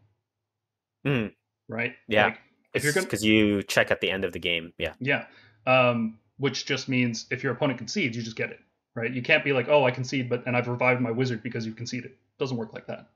Mm, 1.05 1.33
right? 1.67 1.95
Yeah. 2.07 2.25
Like, 2.25 2.39
if 2.73 2.83
you're 2.83 2.93
going, 2.93 3.05
because 3.05 3.23
you 3.23 3.63
check 3.63 3.91
at 3.91 4.01
the 4.01 4.09
end 4.09 4.25
of 4.25 4.33
the 4.33 4.39
game. 4.39 4.73
Yeah. 4.77 4.93
yeah, 4.99 5.25
um, 5.67 6.17
which 6.37 6.65
just 6.65 6.89
means 6.89 7.25
if 7.29 7.43
your 7.43 7.53
opponent 7.53 7.77
concedes, 7.77 8.15
you 8.15 8.23
just 8.23 8.37
get 8.37 8.49
it, 8.49 8.59
right? 8.95 9.11
You 9.11 9.21
can't 9.21 9.43
be 9.43 9.53
like, 9.53 9.67
oh, 9.67 9.85
I 9.85 9.91
concede, 9.91 10.29
but 10.29 10.45
and 10.45 10.55
I've 10.55 10.67
revived 10.67 11.01
my 11.01 11.11
wizard 11.11 11.43
because 11.43 11.65
you 11.65 11.73
conceded. 11.73 12.11
It 12.11 12.17
doesn't 12.39 12.57
work 12.57 12.73
like 12.73 12.87
that. 12.87 13.09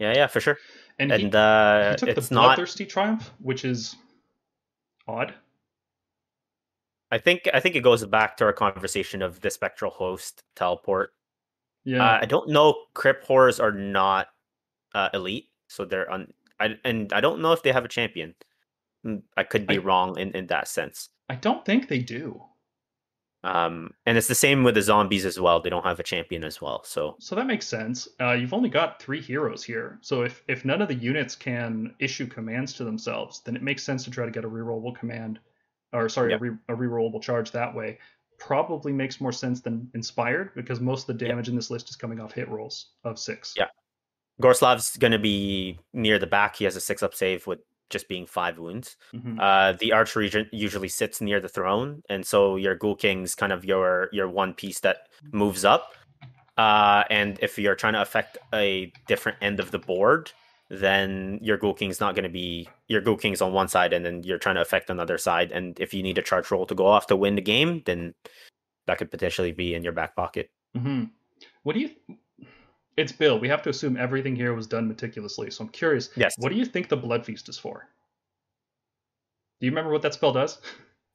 Yeah, 0.00 0.12
yeah, 0.16 0.26
for 0.26 0.40
sure. 0.40 0.58
And, 0.98 1.12
And 1.12 1.22
he, 1.22 1.30
uh, 1.32 1.90
he 1.90 1.96
took 1.96 2.08
it's 2.08 2.28
the 2.28 2.34
not. 2.34 2.42
bloodthirsty 2.56 2.86
triumph, 2.86 3.30
which 3.38 3.64
is 3.64 3.94
odd. 5.06 5.34
I 7.12 7.18
think 7.18 7.48
I 7.52 7.60
think 7.60 7.74
it 7.76 7.80
goes 7.80 8.04
back 8.06 8.36
to 8.38 8.44
our 8.44 8.52
conversation 8.52 9.20
of 9.22 9.40
the 9.40 9.50
spectral 9.50 9.90
host 9.90 10.42
teleport. 10.56 11.12
Yeah, 11.84 12.04
Uh, 12.04 12.18
I 12.22 12.26
don't 12.26 12.48
know. 12.48 12.74
Crypt 12.94 13.24
horrors 13.24 13.58
are 13.60 13.72
not 13.72 14.28
uh, 14.94 15.08
elite, 15.14 15.48
so 15.68 15.84
they're 15.84 16.10
on. 16.10 16.32
I, 16.60 16.78
and 16.84 17.12
I 17.12 17.20
don't 17.20 17.40
know 17.40 17.52
if 17.52 17.62
they 17.62 17.72
have 17.72 17.84
a 17.84 17.88
champion. 17.88 18.34
Mm, 19.04 19.22
I 19.36 19.44
could 19.44 19.66
be 19.66 19.76
I- 19.76 19.78
wrong 19.78 20.18
in, 20.18 20.30
in 20.32 20.46
that 20.48 20.68
sense. 20.68 21.08
I 21.28 21.34
don't 21.36 21.64
think 21.64 21.88
they 21.88 21.98
do. 22.00 22.42
Um, 23.42 23.92
and 24.04 24.18
it's 24.18 24.28
the 24.28 24.34
same 24.34 24.64
with 24.64 24.74
the 24.74 24.82
zombies 24.82 25.24
as 25.24 25.40
well. 25.40 25.60
They 25.62 25.70
don't 25.70 25.84
have 25.84 25.98
a 25.98 26.02
champion 26.02 26.44
as 26.44 26.60
well. 26.60 26.82
So 26.84 27.16
So 27.20 27.34
that 27.36 27.46
makes 27.46 27.66
sense. 27.66 28.06
Uh, 28.20 28.32
you've 28.32 28.52
only 28.52 28.68
got 28.68 29.00
three 29.00 29.20
heroes 29.20 29.64
here. 29.64 29.98
So 30.02 30.22
if, 30.22 30.42
if 30.46 30.64
none 30.66 30.82
of 30.82 30.88
the 30.88 30.94
units 30.94 31.34
can 31.36 31.94
issue 32.00 32.26
commands 32.26 32.74
to 32.74 32.84
themselves, 32.84 33.40
then 33.44 33.56
it 33.56 33.62
makes 33.62 33.82
sense 33.82 34.04
to 34.04 34.10
try 34.10 34.26
to 34.26 34.30
get 34.30 34.44
a 34.44 34.48
rerollable 34.48 34.94
command, 34.94 35.38
or 35.94 36.08
sorry, 36.10 36.32
Yep. 36.32 36.40
a, 36.40 36.44
re, 36.44 36.56
a 36.68 36.74
rerollable 36.76 37.22
charge 37.22 37.50
that 37.52 37.74
way. 37.74 37.98
Probably 38.38 38.92
makes 38.92 39.20
more 39.22 39.32
sense 39.32 39.60
than 39.62 39.90
inspired 39.94 40.50
because 40.54 40.80
most 40.80 41.08
of 41.08 41.18
the 41.18 41.24
Yep. 41.24 41.30
damage 41.32 41.48
in 41.48 41.56
this 41.56 41.70
list 41.70 41.88
is 41.88 41.96
coming 41.96 42.20
off 42.20 42.32
hit 42.32 42.48
rolls 42.48 42.90
of 43.04 43.18
six. 43.18 43.54
Yeah. 43.56 43.66
Gorslav's 44.42 44.96
going 44.98 45.12
to 45.12 45.18
be 45.18 45.78
near 45.94 46.18
the 46.18 46.26
back. 46.26 46.56
He 46.56 46.64
has 46.64 46.76
a 46.76 46.80
six 46.80 47.02
up 47.02 47.14
save 47.14 47.46
with 47.46 47.60
just 47.90 48.08
being 48.08 48.26
five 48.26 48.58
wounds. 48.58 48.96
Mhm. 49.12 49.38
Uh, 49.38 49.72
the 49.78 49.92
archer 49.92 50.22
usually 50.52 50.88
sits 50.88 51.20
near 51.20 51.40
the 51.40 51.48
throne, 51.48 52.02
and 52.08 52.24
so 52.26 52.56
your 52.56 52.74
Ghoul 52.74 52.96
King's 52.96 53.34
kind 53.34 53.52
of 53.52 53.64
your 53.64 54.08
your 54.12 54.28
one 54.28 54.54
piece 54.54 54.80
that 54.80 55.08
moves 55.32 55.64
up. 55.64 55.94
Uh, 56.56 57.04
and 57.10 57.38
if 57.40 57.58
you're 57.58 57.74
trying 57.74 57.94
to 57.94 58.02
affect 58.02 58.38
a 58.54 58.92
different 59.06 59.38
end 59.40 59.60
of 59.60 59.70
the 59.70 59.78
board, 59.78 60.30
then 60.68 61.38
your 61.42 61.56
Ghoul 61.56 61.74
King's 61.74 62.00
not 62.00 62.14
going 62.14 62.24
to 62.24 62.28
be 62.30 62.68
your 62.88 63.00
Ghoul 63.00 63.16
King's 63.16 63.40
on 63.42 63.52
one 63.52 63.68
side, 63.68 63.92
and 63.92 64.04
then 64.04 64.22
you're 64.22 64.38
trying 64.38 64.56
to 64.56 64.60
affect 64.60 64.90
another 64.90 65.18
side. 65.18 65.52
And 65.52 65.78
if 65.80 65.92
you 65.94 66.02
need 66.02 66.18
a 66.18 66.22
charge 66.22 66.50
roll 66.50 66.66
to 66.66 66.74
go 66.74 66.86
off 66.86 67.06
to 67.08 67.16
win 67.16 67.34
the 67.34 67.42
game, 67.42 67.82
then 67.86 68.14
that 68.86 68.98
could 68.98 69.10
potentially 69.10 69.52
be 69.52 69.74
in 69.74 69.82
your 69.82 69.92
back 69.92 70.14
pocket. 70.16 70.50
hmm 70.76 71.04
What 71.62 71.74
do 71.74 71.80
you? 71.80 71.90
It's 72.96 73.12
Bill. 73.12 73.38
We 73.38 73.48
have 73.48 73.62
to 73.62 73.70
assume 73.70 73.96
everything 73.96 74.36
here 74.36 74.52
was 74.54 74.66
done 74.66 74.88
meticulously. 74.88 75.50
So 75.50 75.64
I'm 75.64 75.70
curious. 75.70 76.10
Yes. 76.16 76.34
What 76.38 76.50
do 76.50 76.56
you 76.56 76.64
think 76.64 76.88
the 76.88 76.96
Blood 76.96 77.24
Feast 77.24 77.48
is 77.48 77.58
for? 77.58 77.88
Do 79.60 79.66
you 79.66 79.70
remember 79.70 79.92
what 79.92 80.02
that 80.02 80.14
spell 80.14 80.32
does? 80.32 80.58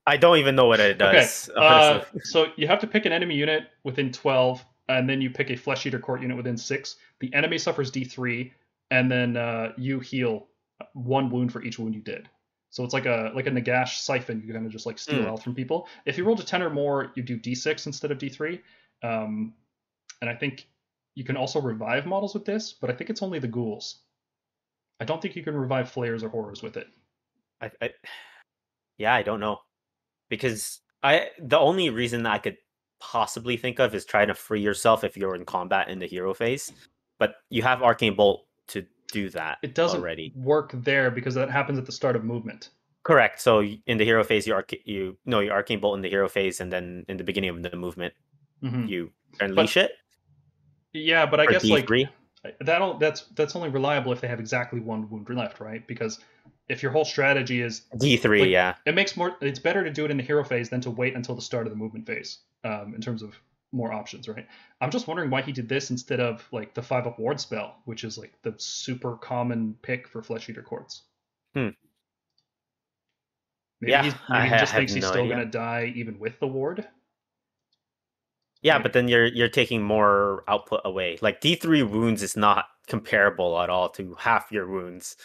I 0.08 0.18
don't 0.18 0.38
even 0.38 0.56
know 0.56 0.68
what 0.68 0.80
it 0.80 0.98
does. 1.00 1.50
Okay. 1.50 1.60
Uh, 1.66 2.04
so 2.24 2.48
you 2.58 2.68
have 2.68 2.80
to 2.80 2.88
pick 2.88 3.06
an 3.06 3.12
enemy 3.12 3.36
unit 3.36 3.64
within 3.84 4.12
12, 4.12 4.64
and 4.88 5.10
then 5.10 5.20
you 5.20 5.30
pick 5.32 5.50
a 5.50 5.56
Flesh 5.56 5.86
Eater 5.86 6.00
Court 6.00 6.22
unit 6.22 6.38
within 6.38 6.56
6. 6.58 6.96
The 7.22 7.34
enemy 7.34 7.58
suffers 7.58 7.92
D3, 7.92 8.52
and 8.92 9.12
then 9.12 9.36
uh, 9.36 9.74
you 9.78 10.00
heal 10.00 10.48
one 10.94 11.30
wound 11.32 11.52
for 11.52 11.64
each 11.64 11.80
wound 11.80 11.96
you 11.96 12.02
did. 12.02 12.30
So 12.70 12.84
it's 12.84 12.94
like 12.94 13.06
a 13.06 13.32
like 13.34 13.48
a 13.48 13.52
Nagash 13.52 14.00
siphon. 14.00 14.44
You 14.46 14.54
kind 14.54 14.66
of 14.66 14.72
just 14.72 14.86
like 14.86 15.00
steal 15.00 15.20
Mm. 15.22 15.26
health 15.26 15.44
from 15.44 15.56
people. 15.56 15.88
If 16.06 16.18
you 16.18 16.26
roll 16.26 16.36
to 16.36 16.46
10 16.46 16.62
or 16.62 16.70
more, 16.70 17.12
you 17.16 17.24
do 17.24 17.40
D6 17.40 17.88
instead 17.88 18.12
of 18.12 18.18
D3. 18.18 18.60
Um, 19.02 19.54
and 20.22 20.30
I 20.30 20.36
think 20.36 20.68
you 21.16 21.24
can 21.24 21.38
also 21.38 21.62
revive 21.62 22.06
models 22.06 22.34
with 22.34 22.46
this, 22.46 22.74
but 22.74 22.90
I 22.90 22.94
think 22.94 23.10
it's 23.10 23.22
only 23.24 23.40
the 23.40 23.48
ghouls. 23.48 24.00
I 25.00 25.06
don't 25.06 25.22
think 25.22 25.36
you 25.36 25.44
can 25.44 25.56
revive 25.56 25.90
flayers 25.90 26.24
or 26.24 26.30
horrors 26.30 26.62
with 26.62 26.78
it. 26.78 26.88
I, 27.62 27.72
I, 27.82 27.90
yeah, 28.98 29.14
I 29.14 29.24
don't 29.24 29.40
know 29.40 29.60
because 30.30 30.82
I 31.04 31.30
the 31.40 31.58
only 31.60 31.90
reason 31.90 32.26
I 32.26 32.38
could 32.38 32.58
possibly 33.00 33.58
think 33.58 33.80
of 33.80 33.94
is 33.96 34.06
trying 34.06 34.28
to 34.28 34.34
free 34.34 34.62
yourself 34.62 35.04
if 35.04 35.18
you're 35.18 35.36
in 35.36 35.46
combat 35.46 35.90
in 35.90 36.00
the 36.00 36.08
hero 36.08 36.34
phase, 36.34 36.72
but 37.20 37.36
you 37.50 37.62
have 37.62 37.82
arcane 37.82 38.16
bolt 38.16 38.46
to 38.68 38.86
do 39.12 39.30
that. 39.30 39.58
It 39.64 39.76
doesn't 39.76 40.00
already. 40.02 40.34
work 40.36 40.72
there 40.74 41.12
because 41.12 41.36
that 41.36 41.50
happens 41.50 41.78
at 41.78 41.86
the 41.86 41.92
start 41.92 42.16
of 42.16 42.24
movement. 42.24 42.70
Correct. 43.04 43.40
So 43.40 43.62
in 43.62 43.98
the 43.98 44.06
hero 44.06 44.24
phase, 44.24 44.48
you 44.48 44.54
arca- 44.54 44.84
you 44.84 45.18
no 45.26 45.40
you 45.40 45.52
arcane 45.52 45.80
bolt 45.80 45.96
in 45.96 46.02
the 46.02 46.10
hero 46.10 46.28
phase, 46.28 46.60
and 46.60 46.72
then 46.74 47.06
in 47.08 47.18
the 47.18 47.24
beginning 47.24 47.52
of 47.52 47.62
the 47.64 47.76
movement, 47.78 48.14
Mhm. 48.64 48.90
you 48.90 49.12
unleash 49.40 49.78
it. 49.78 49.92
Yeah, 50.96 51.26
but 51.26 51.40
I 51.40 51.46
for 51.46 51.52
guess 51.52 51.66
like 51.66 51.86
D3. 51.88 52.10
that'll 52.62 52.98
that's 52.98 53.22
that's 53.36 53.56
only 53.56 53.70
reliable 53.70 54.12
if 54.14 54.22
they 54.22 54.28
have 54.28 54.40
exactly 54.40 54.80
one 54.80 55.10
wound 55.10 55.30
left, 55.30 55.60
right? 55.60 55.86
Because 55.88 56.20
if 56.70 56.82
your 56.82 56.92
whole 56.92 57.06
strategy 57.06 57.62
is 57.62 57.82
D 57.98 58.18
three, 58.18 58.42
like- 58.42 58.50
yeah, 58.50 58.76
it 58.86 58.96
makes 58.96 59.16
more 59.18 59.36
it's 59.42 59.60
better 59.60 59.84
to 59.84 59.92
do 59.92 60.06
it 60.06 60.12
in 60.12 60.18
the 60.18 60.24
hero 60.24 60.44
phase 60.44 60.70
than 60.70 60.82
to 60.82 60.90
wait 60.92 61.16
until 61.16 61.36
the 61.36 61.42
start 61.42 61.68
of 61.68 61.72
the 61.74 61.78
movement 61.78 62.06
phase 62.08 62.40
um, 62.64 62.94
in 62.96 63.02
terms 63.02 63.22
of 63.22 63.36
more 63.72 63.92
options 63.92 64.30
right 64.30 64.48
i'm 64.80 64.90
just 64.90 65.06
wondering 65.06 65.30
why 65.30 65.42
he 65.42 65.52
did 65.52 65.68
this 65.68 65.90
instead 65.92 66.22
of 66.22 66.48
like 66.54 66.74
the 66.76 66.82
five 66.82 67.06
up 67.08 67.20
ward 67.20 67.42
spell 67.42 67.76
which 67.84 68.06
is 68.06 68.18
like 68.18 68.32
the 68.42 68.54
super 68.58 69.18
common 69.18 69.76
pick 69.82 70.08
for 70.08 70.24
flesh 70.24 70.48
eater 70.50 70.62
courts 70.62 71.02
Hmm. 71.54 71.70
maybe, 73.82 73.92
Yeah, 73.92 74.14
maybe 74.30 74.50
he 74.50 74.58
just 74.60 74.74
thinks 74.74 74.94
he's 74.94 75.06
still 75.06 75.24
idea. 75.24 75.36
gonna 75.36 75.46
die 75.46 75.92
even 75.96 76.20
with 76.20 76.40
the 76.40 76.48
ward 76.48 76.88
yeah. 78.66 78.80
But 78.80 78.94
then 78.94 79.08
you're 79.08 79.28
you're 79.28 79.48
taking 79.62 79.82
more 79.84 80.44
output 80.48 80.82
away. 80.86 81.18
Like 81.22 81.40
D 81.40 81.56
three 81.56 81.84
wounds 81.84 82.22
is 82.24 82.36
not 82.36 82.66
comparable 82.88 83.60
at 83.62 83.70
all 83.70 83.90
to 83.90 84.16
half 84.20 84.52
your 84.52 84.68
wounds. 84.68 85.16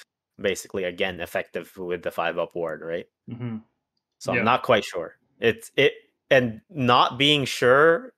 Basically, 0.41 0.85
again, 0.85 1.21
effective 1.21 1.73
with 1.77 2.03
the 2.03 2.11
five 2.11 2.39
up 2.39 2.55
ward, 2.55 2.81
right? 2.83 3.07
hmm 3.29 3.59
So 4.19 4.33
Yeah. 4.33 4.39
I'm 4.41 4.45
not 4.45 4.63
quite 4.63 4.85
sure. 4.85 5.17
It's 5.41 5.71
it 5.77 5.93
and 6.31 6.61
not 6.71 7.19
being 7.19 7.45
sure 7.45 8.13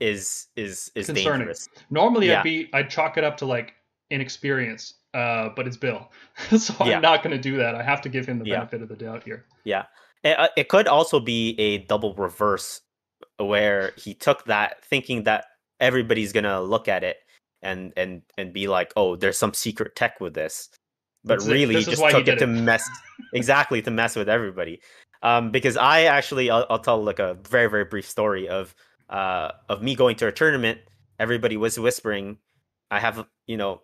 is 0.00 0.48
is 0.56 0.90
is 0.94 1.06
Concerning. 1.06 1.46
dangerous. 1.46 1.68
normally 1.90 2.26
Yeah. 2.28 2.40
i'd 2.40 2.42
be 2.44 2.68
i'd 2.72 2.90
chalk 2.90 3.16
it 3.18 3.24
up 3.24 3.36
to 3.38 3.46
like 3.46 3.74
inexperience 4.10 4.94
uh, 5.14 5.50
but 5.54 5.66
it's 5.68 5.76
bill 5.76 6.10
so 6.58 6.74
Yeah. 6.84 6.96
i'm 6.96 7.02
not 7.02 7.22
gonna 7.22 7.38
do 7.38 7.56
that 7.56 7.74
i 7.76 7.82
have 7.82 8.00
to 8.02 8.08
give 8.08 8.26
him 8.26 8.38
the 8.40 8.44
Yeah. 8.46 8.56
benefit 8.56 8.82
of 8.82 8.88
the 8.88 8.96
doubt 8.96 9.22
here 9.22 9.46
It, 9.64 10.38
uh, 10.38 10.48
it 10.56 10.68
could 10.68 10.88
also 10.88 11.20
be 11.20 11.54
a 11.58 11.78
double 11.86 12.14
reverse 12.14 12.80
where 13.38 13.92
he 13.96 14.14
took 14.14 14.44
that 14.46 14.84
thinking 14.84 15.24
that 15.24 15.46
everybody's 15.80 16.32
gonna 16.32 16.60
look 16.60 16.88
at 16.88 17.04
it 17.04 17.18
and 17.62 17.92
and 17.96 18.22
and 18.38 18.52
be 18.52 18.68
like, 18.68 18.92
oh, 18.96 19.16
there's 19.16 19.38
some 19.38 19.54
secret 19.54 19.94
tech 19.96 20.20
with 20.20 20.34
this, 20.34 20.68
but 21.24 21.38
That's 21.38 21.46
it. 21.46 21.52
really 21.52 21.76
he 21.76 21.84
just 21.84 22.02
took 22.02 22.26
it 22.28 22.36
did 22.36 22.38
to 22.38 22.44
it. 22.44 22.48
mess 22.48 22.88
exactly 23.34 23.82
to 23.82 23.90
mess 23.90 24.16
with 24.16 24.28
everybody. 24.28 24.80
Um, 25.22 25.50
because 25.52 25.76
I 25.76 26.02
actually 26.04 26.50
I'll, 26.50 26.66
I'll 26.70 26.78
tell 26.80 27.02
like 27.02 27.18
a 27.20 27.34
very 27.48 27.68
very 27.70 27.84
brief 27.84 28.08
story 28.08 28.48
of 28.48 28.74
uh 29.10 29.52
of 29.68 29.82
me 29.82 29.94
going 29.94 30.16
to 30.16 30.26
a 30.26 30.32
tournament. 30.32 30.80
Everybody 31.18 31.56
was 31.56 31.78
whispering. 31.78 32.38
I 32.90 33.00
have 33.00 33.26
you 33.46 33.56
know, 33.56 33.82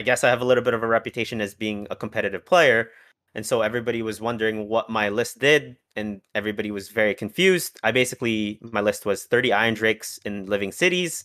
I 0.00 0.04
guess 0.04 0.24
I 0.24 0.28
have 0.30 0.42
a 0.42 0.44
little 0.44 0.64
bit 0.64 0.74
of 0.74 0.82
a 0.82 0.86
reputation 0.86 1.40
as 1.40 1.54
being 1.54 1.86
a 1.90 1.96
competitive 1.96 2.44
player. 2.44 2.90
And 3.34 3.44
so 3.44 3.62
everybody 3.62 4.02
was 4.02 4.20
wondering 4.20 4.68
what 4.68 4.90
my 4.90 5.08
list 5.08 5.38
did, 5.40 5.76
and 5.96 6.20
everybody 6.34 6.70
was 6.70 6.88
very 6.88 7.14
confused. 7.14 7.78
I 7.82 7.92
basically, 7.92 8.58
my 8.62 8.80
list 8.80 9.06
was 9.06 9.24
30 9.24 9.50
Irondrakes 9.50 10.18
in 10.24 10.46
living 10.46 10.72
cities, 10.72 11.24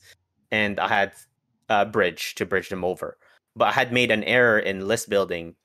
and 0.51 0.79
I 0.79 0.87
had 0.87 1.13
a 1.69 1.85
bridge 1.85 2.35
to 2.35 2.45
bridge 2.45 2.69
them 2.69 2.83
over. 2.83 3.17
But 3.55 3.69
I 3.69 3.71
had 3.71 3.91
made 3.91 4.11
an 4.11 4.23
error 4.23 4.59
in 4.59 4.87
list 4.87 5.09
building, 5.09 5.55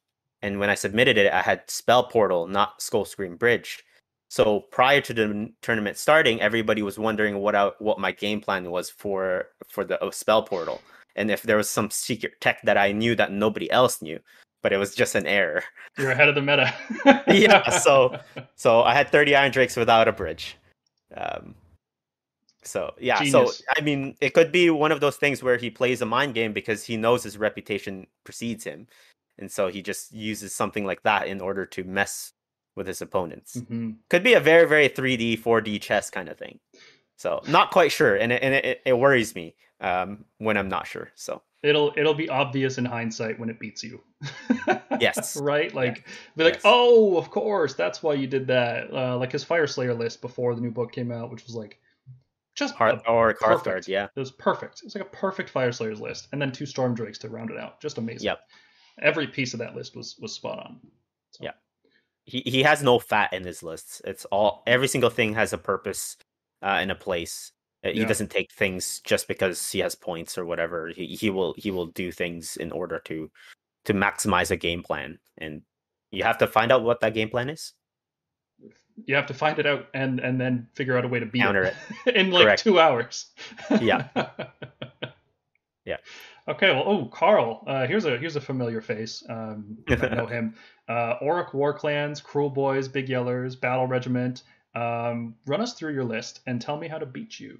and 0.42 0.58
when 0.58 0.70
I 0.70 0.74
submitted 0.74 1.16
it, 1.16 1.32
I 1.32 1.42
had 1.42 1.70
Spell 1.70 2.04
Portal, 2.04 2.46
not 2.46 2.80
Soulscream 2.80 3.38
Bridge. 3.38 3.84
So 4.28 4.60
prior 4.72 5.00
to 5.02 5.14
the 5.14 5.52
tournament 5.62 5.96
starting, 5.96 6.40
everybody 6.40 6.82
was 6.82 6.98
wondering 6.98 7.38
what 7.38 7.54
I, 7.54 7.70
what 7.78 8.00
my 8.00 8.10
game 8.10 8.40
plan 8.40 8.70
was 8.70 8.90
for 8.90 9.48
for 9.68 9.84
the 9.84 10.02
uh, 10.02 10.10
Spell 10.10 10.42
Portal, 10.42 10.80
and 11.14 11.30
if 11.30 11.42
there 11.42 11.56
was 11.56 11.70
some 11.70 11.90
secret 11.90 12.40
tech 12.40 12.60
that 12.64 12.76
I 12.76 12.92
knew 12.92 13.14
that 13.14 13.32
nobody 13.32 13.70
else 13.70 14.02
knew, 14.02 14.18
but 14.64 14.72
it 14.72 14.78
was 14.78 14.94
just 14.94 15.14
an 15.14 15.26
error. 15.26 15.62
You're 15.98 16.10
ahead 16.12 16.28
of 16.30 16.34
the 16.34 16.40
meta. 16.42 16.72
Yeah, 17.28 17.68
so- 17.68 18.18
So 18.56 18.82
I 18.82 18.94
had 18.94 19.10
30 19.10 19.32
Irondrakes 19.32 19.76
without 19.76 20.08
a 20.08 20.12
bridge. 20.12 20.56
Um, 21.14 21.54
so 22.62 22.94
yeah, 22.98 23.18
Genius. 23.22 23.58
so 23.58 23.64
I 23.76 23.82
mean, 23.82 24.16
it 24.22 24.32
could 24.32 24.50
be 24.50 24.70
one 24.70 24.90
of 24.90 25.00
those 25.00 25.16
things 25.16 25.42
where 25.42 25.58
he 25.58 25.68
plays 25.70 26.00
a 26.00 26.06
mind 26.06 26.32
game 26.34 26.54
because 26.54 26.82
he 26.82 26.96
knows 26.96 27.22
his 27.22 27.36
reputation 27.36 28.06
precedes 28.24 28.64
him, 28.64 28.86
and 29.38 29.52
so 29.52 29.68
he 29.68 29.82
just 29.82 30.12
uses 30.12 30.54
something 30.54 30.86
like 30.86 31.02
that 31.02 31.28
in 31.28 31.42
order 31.42 31.66
to 31.66 31.84
mess 31.84 32.32
with 32.74 32.86
his 32.86 33.02
opponents. 33.02 33.56
Mhm. 33.56 33.96
Could 34.08 34.22
be 34.24 34.32
a 34.32 34.40
very, 34.40 34.66
very 34.66 34.88
3D, 34.88 35.38
4D 35.40 35.78
chess 35.80 36.08
kind 36.08 36.28
of 36.30 36.38
thing. 36.38 36.58
So 37.16 37.42
not 37.46 37.70
quite 37.70 37.92
sure, 37.92 38.16
and 38.16 38.32
it, 38.32 38.42
and 38.42 38.54
it, 38.54 38.80
it 38.86 38.94
worries 38.98 39.34
me 39.34 39.54
um, 39.84 40.24
when 40.38 40.56
I'm 40.56 40.68
not 40.68 40.86
sure. 40.86 41.10
So 41.14 41.42
It'll 41.62 41.92
it'll 41.96 42.14
be 42.14 42.28
obvious 42.28 42.76
in 42.78 42.84
hindsight 42.84 43.38
when 43.38 43.48
it 43.48 43.58
beats 43.60 43.82
you. 43.84 44.00
Yes. 45.00 45.36
right? 45.36 45.74
Like 45.74 46.06
be 46.36 46.44
like, 46.44 46.54
Yes. 46.54 46.62
oh, 46.64 47.16
of 47.16 47.30
course, 47.30 47.74
that's 47.74 48.02
why 48.02 48.14
you 48.14 48.26
did 48.26 48.46
that. 48.48 48.92
Uh, 48.92 49.16
like 49.18 49.32
his 49.32 49.44
Fyreslayer 49.44 49.96
list 49.98 50.20
before 50.20 50.54
the 50.54 50.60
new 50.60 50.70
book 50.70 50.92
came 50.92 51.10
out, 51.10 51.30
which 51.30 51.44
was 51.46 51.54
like 51.54 51.78
just 52.54 52.74
Hearth 52.74 53.02
a- 53.06 53.10
or 53.10 53.34
perfect. 53.34 53.88
Yeah, 53.88 54.04
it 54.14 54.20
was 54.20 54.30
perfect. 54.30 54.78
It 54.80 54.84
was 54.86 54.94
like 54.94 55.04
a 55.04 55.08
perfect 55.16 55.52
Fyreslayers 55.52 56.00
list, 56.00 56.28
and 56.32 56.40
then 56.40 56.52
two 56.52 56.64
Stormdrakes 56.64 57.18
to 57.20 57.28
round 57.28 57.50
it 57.50 57.58
out. 57.58 57.80
Just 57.80 57.98
amazing. 57.98 58.26
Yep. 58.26 58.40
Every 59.02 59.26
piece 59.26 59.52
of 59.54 59.58
that 59.58 59.74
list 59.74 59.96
was 59.96 60.16
was 60.20 60.32
spot 60.34 60.58
on. 60.60 60.80
So, 61.32 61.44
Yeah. 61.44 61.52
he 62.24 62.42
he 62.46 62.62
has 62.62 62.82
no 62.82 62.98
fat 63.00 63.32
in 63.32 63.44
his 63.44 63.62
lists. 63.62 64.00
It's 64.04 64.24
all 64.26 64.62
every 64.66 64.86
single 64.88 65.10
thing 65.10 65.34
has 65.34 65.52
a 65.52 65.58
purpose 65.58 66.16
uh, 66.62 66.78
and 66.80 66.92
a 66.92 66.94
place. 66.94 67.50
Uh, 67.84 67.88
He 67.90 68.00
Yeah. 68.00 68.06
doesn't 68.08 68.30
take 68.30 68.50
things 68.52 69.00
just 69.00 69.28
because 69.28 69.70
he 69.70 69.80
has 69.80 69.94
points 69.94 70.38
or 70.38 70.44
whatever. 70.46 70.88
He 70.88 71.14
he 71.16 71.30
will 71.30 71.54
he 71.58 71.70
will 71.70 71.86
do 71.86 72.10
things 72.12 72.56
in 72.56 72.72
order 72.72 72.98
to 73.06 73.30
to 73.84 73.92
maximize 73.94 74.50
a 74.50 74.56
game 74.56 74.82
plan, 74.82 75.18
and 75.38 75.62
you 76.10 76.22
have 76.24 76.38
to 76.38 76.46
find 76.46 76.72
out 76.72 76.82
what 76.82 77.00
that 77.00 77.12
game 77.14 77.28
plan 77.28 77.50
is. 77.50 77.74
You 79.06 79.16
have 79.16 79.26
to 79.26 79.34
find 79.34 79.58
it 79.58 79.66
out 79.66 79.88
and 79.92 80.20
and 80.20 80.40
then 80.40 80.68
figure 80.74 80.96
out 80.96 81.04
a 81.04 81.08
way 81.08 81.18
to 81.20 81.26
beat 81.26 81.42
Counter 81.42 81.64
it 82.06 82.16
in 82.16 82.30
like 82.30 82.44
Correct. 82.44 82.62
two 82.62 82.78
hours. 82.80 83.26
Yeah. 83.80 84.08
Yeah. 85.86 85.98
Okay. 86.48 86.70
Well, 86.70 86.84
oh, 86.86 87.04
Carl. 87.06 87.62
Uh, 87.66 87.86
here's 87.86 88.06
a 88.06 88.16
here's 88.16 88.36
a 88.36 88.40
familiar 88.40 88.80
face. 88.80 89.22
Um, 89.28 89.76
might 89.86 90.12
know 90.14 90.24
him. 90.38 90.54
Uh, 90.88 91.18
Orruk 91.18 91.50
Warclans, 91.50 92.22
Cruel 92.22 92.48
Boys, 92.48 92.88
Big 92.88 93.08
Yellers, 93.08 93.60
Battle 93.60 93.86
Regiment, 93.86 94.44
Um, 94.74 95.34
run 95.46 95.60
us 95.60 95.74
through 95.74 95.92
your 95.92 96.04
list 96.04 96.40
and 96.46 96.58
tell 96.58 96.78
me 96.78 96.88
how 96.88 96.96
to 96.98 97.04
beat 97.04 97.38
you. 97.38 97.58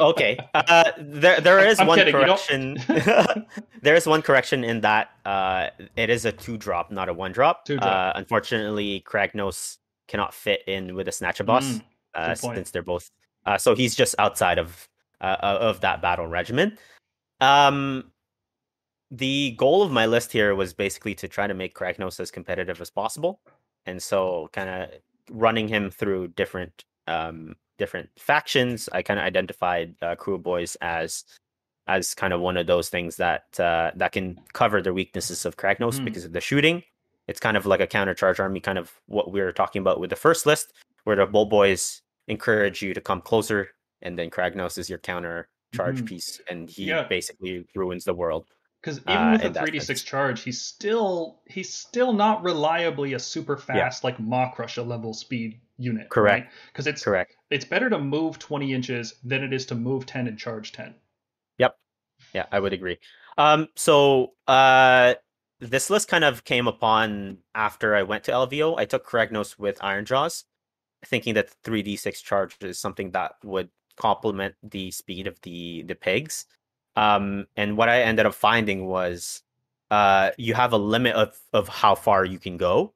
Okay. 0.00 0.38
Uh, 0.54 0.92
there 0.98 1.40
there 1.40 1.66
is 1.66 1.80
I'm 1.80 1.86
one 1.86 1.98
kidding, 1.98 2.14
correction. 2.14 2.78
there 3.82 3.94
is 3.94 4.06
one 4.06 4.22
correction 4.22 4.64
in 4.64 4.80
that 4.80 5.10
uh, 5.24 5.68
it 5.96 6.10
is 6.10 6.24
a 6.24 6.32
two 6.32 6.56
drop, 6.56 6.90
not 6.90 7.08
a 7.08 7.12
one 7.12 7.32
drop. 7.32 7.64
Two 7.64 7.76
drop. 7.76 8.16
Uh, 8.16 8.18
unfortunately, 8.18 9.02
Kragnos 9.06 9.78
cannot 10.08 10.32
fit 10.32 10.62
in 10.66 10.94
with 10.94 11.08
a 11.08 11.10
Snatchaboss 11.10 11.62
Mm, 11.62 11.82
uh, 12.14 12.34
since 12.34 12.70
they're 12.70 12.82
both. 12.82 13.10
Uh, 13.46 13.58
so 13.58 13.74
he's 13.74 13.94
just 13.94 14.14
outside 14.18 14.58
of 14.58 14.88
uh, 15.20 15.36
of 15.40 15.80
that 15.80 16.02
battle 16.02 16.26
regimen. 16.26 16.78
Um, 17.40 18.10
the 19.10 19.52
goal 19.52 19.82
of 19.82 19.90
my 19.90 20.06
list 20.06 20.32
here 20.32 20.54
was 20.54 20.72
basically 20.72 21.14
to 21.16 21.28
try 21.28 21.46
to 21.46 21.54
make 21.54 21.74
Kragnos 21.74 22.20
as 22.20 22.30
competitive 22.30 22.80
as 22.80 22.90
possible, 22.90 23.40
and 23.86 24.02
so 24.02 24.48
kind 24.52 24.68
of 24.68 24.90
running 25.30 25.68
him 25.68 25.90
through 25.90 26.28
different 26.28 26.84
um 27.06 27.56
different 27.80 28.08
factions. 28.16 28.88
I 28.92 29.02
kind 29.02 29.18
of 29.18 29.24
identified 29.26 29.96
uh, 30.02 30.14
Kruleboyz 30.14 30.76
as 30.80 31.24
as 31.88 32.14
kind 32.14 32.32
of 32.32 32.40
one 32.40 32.56
of 32.56 32.66
those 32.68 32.88
things 32.88 33.16
that 33.16 33.58
uh, 33.58 33.90
that 33.96 34.12
can 34.12 34.38
cover 34.52 34.80
the 34.80 34.92
weaknesses 34.92 35.44
of 35.44 35.56
Kragnos 35.56 35.98
Hmm. 35.98 36.04
because 36.04 36.24
of 36.24 36.32
the 36.32 36.40
shooting. 36.40 36.84
It's 37.26 37.40
kind 37.40 37.56
of 37.56 37.64
like 37.66 37.80
a 37.80 37.86
countercharge 37.86 38.38
army, 38.38 38.60
kind 38.60 38.78
of 38.78 38.92
what 39.06 39.32
we 39.32 39.40
were 39.40 39.52
talking 39.52 39.80
about 39.80 39.98
with 40.00 40.10
the 40.10 40.16
first 40.26 40.46
list, 40.46 40.72
where 41.04 41.16
the 41.16 41.26
Bolt 41.26 41.50
Boys 41.50 42.02
encourage 42.28 42.82
you 42.82 42.92
to 42.94 43.00
come 43.00 43.20
closer, 43.20 43.70
and 44.02 44.16
then 44.18 44.30
Kragnos 44.30 44.78
is 44.78 44.88
your 44.90 44.98
counter 45.00 45.48
charge 45.74 46.02
Mhm. 46.02 46.06
piece, 46.06 46.40
and 46.50 46.68
he 46.68 46.84
Yeah. 46.84 47.04
basically 47.08 47.66
ruins 47.74 48.04
the 48.04 48.14
world. 48.14 48.46
Because 48.82 48.98
even 49.00 49.16
Uh, 49.16 49.32
with 49.42 49.56
a 49.56 49.60
3d6 49.60 50.04
charge, 50.04 50.42
he's 50.42 50.60
still 50.60 51.40
he's 51.46 51.72
still 51.72 52.12
not 52.12 52.42
reliably 52.42 53.14
a 53.14 53.18
super 53.18 53.56
fast 53.56 54.04
like 54.04 54.18
Maw 54.18 54.52
Krusha 54.54 54.86
level 54.86 55.12
speed 55.14 55.60
unit. 55.76 56.08
Correct. 56.08 56.52
Because 56.72 56.86
it's 56.86 57.02
Correct. 57.04 57.36
It's 57.50 57.64
better 57.64 57.90
to 57.90 57.98
move 57.98 58.38
20 58.38 58.72
inches 58.72 59.14
than 59.24 59.42
it 59.42 59.52
is 59.52 59.66
to 59.66 59.74
move 59.74 60.06
10 60.06 60.28
and 60.28 60.38
charge 60.38 60.72
10. 60.72 60.94
Yep. 61.58 61.76
Yeah, 62.32 62.46
I 62.52 62.60
would 62.60 62.72
agree. 62.72 62.98
Um, 63.36 63.68
so 63.74 64.32
uh, 64.46 65.14
this 65.58 65.90
list 65.90 66.08
kind 66.08 66.24
of 66.24 66.44
came 66.44 66.68
upon 66.68 67.38
after 67.54 67.94
I 67.94 68.02
went 68.02 68.24
to 68.24 68.32
LVO. 68.32 68.78
I 68.78 68.84
took 68.84 69.06
Kragnos 69.06 69.58
with 69.58 69.78
Ironjawz, 69.80 70.44
thinking 71.04 71.34
that 71.34 71.50
3d6 71.64 72.22
charge 72.22 72.56
is 72.60 72.78
something 72.78 73.10
that 73.12 73.32
would 73.44 73.70
complement 73.96 74.54
the 74.62 74.90
speed 74.90 75.26
of 75.26 75.40
the 75.42 75.82
the 75.82 75.94
pigs. 75.94 76.46
Um, 76.96 77.46
and 77.56 77.76
what 77.76 77.88
I 77.88 78.02
ended 78.02 78.26
up 78.26 78.34
finding 78.34 78.86
was 78.86 79.42
uh, 79.90 80.30
you 80.38 80.54
have 80.54 80.72
a 80.72 80.78
limit 80.78 81.14
of 81.14 81.38
of 81.52 81.68
how 81.68 81.94
far 81.94 82.24
you 82.24 82.38
can 82.38 82.56
go. 82.56 82.94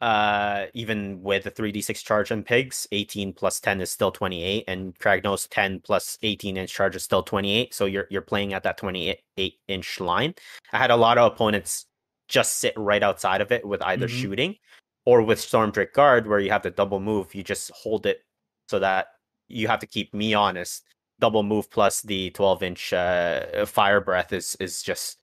Uh, 0.00 0.66
even 0.74 1.22
with 1.22 1.44
the 1.44 1.50
3d6 1.50 2.02
charge 2.04 2.30
on 2.30 2.42
pigs, 2.42 2.86
18 2.92 3.32
plus 3.32 3.60
10 3.60 3.80
is 3.80 3.90
still 3.90 4.10
28, 4.12 4.64
and 4.68 4.98
Kragnos 4.98 5.48
10 5.50 5.80
plus 5.80 6.18
18 6.22 6.56
inch 6.56 6.72
charge 6.72 6.96
is 6.96 7.02
still 7.02 7.22
28. 7.22 7.72
So 7.74 7.86
you're 7.86 8.06
you're 8.10 8.22
playing 8.22 8.52
at 8.52 8.62
that 8.64 8.76
28 8.78 9.20
inch 9.68 10.00
line. 10.00 10.34
I 10.72 10.78
had 10.78 10.90
a 10.90 10.96
lot 10.96 11.18
of 11.18 11.32
opponents 11.32 11.86
just 12.28 12.58
sit 12.58 12.74
right 12.76 13.02
outside 13.02 13.40
of 13.40 13.52
it 13.52 13.64
with 13.66 13.80
either 13.82 14.06
Mhm. 14.08 14.20
shooting 14.20 14.56
or 15.04 15.22
with 15.22 15.38
Stormdrake 15.38 15.92
Guard, 15.92 16.26
where 16.26 16.40
you 16.40 16.50
have 16.50 16.62
to 16.62 16.70
double 16.70 17.00
move. 17.00 17.34
You 17.34 17.42
just 17.42 17.70
hold 17.70 18.04
it 18.06 18.24
so 18.68 18.78
that 18.80 19.08
you 19.48 19.68
have 19.68 19.78
to 19.80 19.86
keep 19.86 20.12
me 20.12 20.34
honest. 20.34 20.84
Double 21.20 21.42
move 21.42 21.70
plus 21.70 22.02
the 22.02 22.30
12 22.30 22.62
inch 22.62 22.92
uh, 22.92 23.64
fire 23.66 24.00
breath 24.00 24.32
is 24.32 24.56
is 24.60 24.82
just 24.82 25.18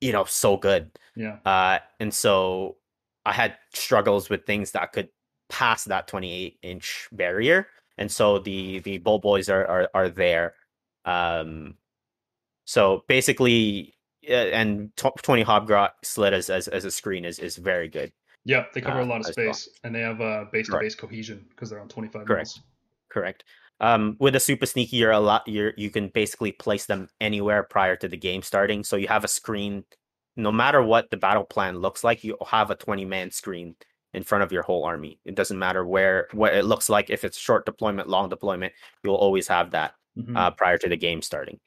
you 0.00 0.12
know 0.12 0.24
so 0.24 0.56
good. 0.56 0.90
Yeah. 1.16 1.38
Uh, 1.44 1.78
and 1.98 2.12
so 2.14 2.76
I 3.26 3.32
had 3.32 3.56
struggles 3.74 4.30
with 4.30 4.46
things 4.46 4.70
that 4.70 4.92
could 4.92 5.08
pass 5.48 5.84
that 5.84 6.06
28 6.08 6.58
inch 6.62 7.08
barrier. 7.12 7.68
And 7.98 8.10
so 8.10 8.38
the 8.38 8.78
the 8.80 8.98
bolt 8.98 9.22
boys 9.22 9.48
are 9.48 9.66
are, 9.66 9.90
are 9.94 10.08
there. 10.08 10.54
Um, 11.04 11.74
so 12.64 13.04
basically, 13.08 13.94
uh, 14.28 14.32
and 14.32 14.90
20 14.96 15.44
hobgrot 15.44 15.90
slittas, 16.04 16.50
as 16.50 16.68
as 16.68 16.84
a 16.84 16.90
screen 16.90 17.24
is 17.24 17.38
is 17.38 17.56
very 17.56 17.88
good. 17.88 18.12
Yeah, 18.44 18.66
they 18.74 18.80
cover 18.80 19.00
Uh, 19.00 19.04
a 19.04 19.06
lot 19.06 19.20
of 19.20 19.26
as 19.28 19.34
well. 19.36 19.52
space 19.52 19.68
and 19.82 19.94
they 19.94 20.00
have 20.00 20.20
uh, 20.20 20.44
base 20.52 20.66
to 20.66 20.72
Correct. 20.72 20.84
base 20.84 20.94
cohesion 20.94 21.46
because 21.50 21.68
they're 21.68 21.80
on 21.80 21.88
25 21.88 22.26
Correct. 22.26 22.46
mils. 22.56 22.60
Correct. 23.10 23.44
Um, 23.80 24.16
with 24.20 24.36
a 24.36 24.40
super 24.40 24.66
sneaky, 24.66 24.96
you're 24.96 25.10
a 25.10 25.20
lot. 25.20 25.42
You're 25.46 25.72
you 25.76 25.90
can 25.90 26.08
basically 26.08 26.52
place 26.52 26.86
them 26.86 27.08
anywhere 27.20 27.62
prior 27.64 27.96
to 27.96 28.08
the 28.08 28.16
game 28.16 28.42
starting. 28.42 28.84
So 28.84 28.96
you 28.96 29.08
have 29.08 29.24
a 29.24 29.28
screen, 29.28 29.84
no 30.36 30.52
matter 30.52 30.82
what 30.82 31.10
the 31.10 31.16
battle 31.16 31.44
plan 31.44 31.78
looks 31.78 32.04
like. 32.04 32.22
You 32.24 32.36
have 32.46 32.70
a 32.70 32.74
20 32.76 33.04
man 33.04 33.30
screen 33.30 33.74
in 34.14 34.22
front 34.22 34.44
of 34.44 34.52
your 34.52 34.62
whole 34.62 34.84
army. 34.84 35.18
It 35.24 35.34
doesn't 35.34 35.58
matter 35.58 35.84
where 35.86 36.28
what 36.32 36.54
it 36.54 36.64
looks 36.64 36.88
like. 36.88 37.10
If 37.10 37.24
it's 37.24 37.36
short 37.38 37.66
deployment, 37.66 38.08
long 38.08 38.28
deployment, 38.28 38.72
you'll 39.02 39.14
always 39.16 39.48
have 39.48 39.70
that 39.72 39.94
Mhm. 40.16 40.36
uh, 40.36 40.50
prior 40.52 40.78
to 40.78 40.88
the 40.88 40.96
game 40.96 41.20
starting. 41.22 41.60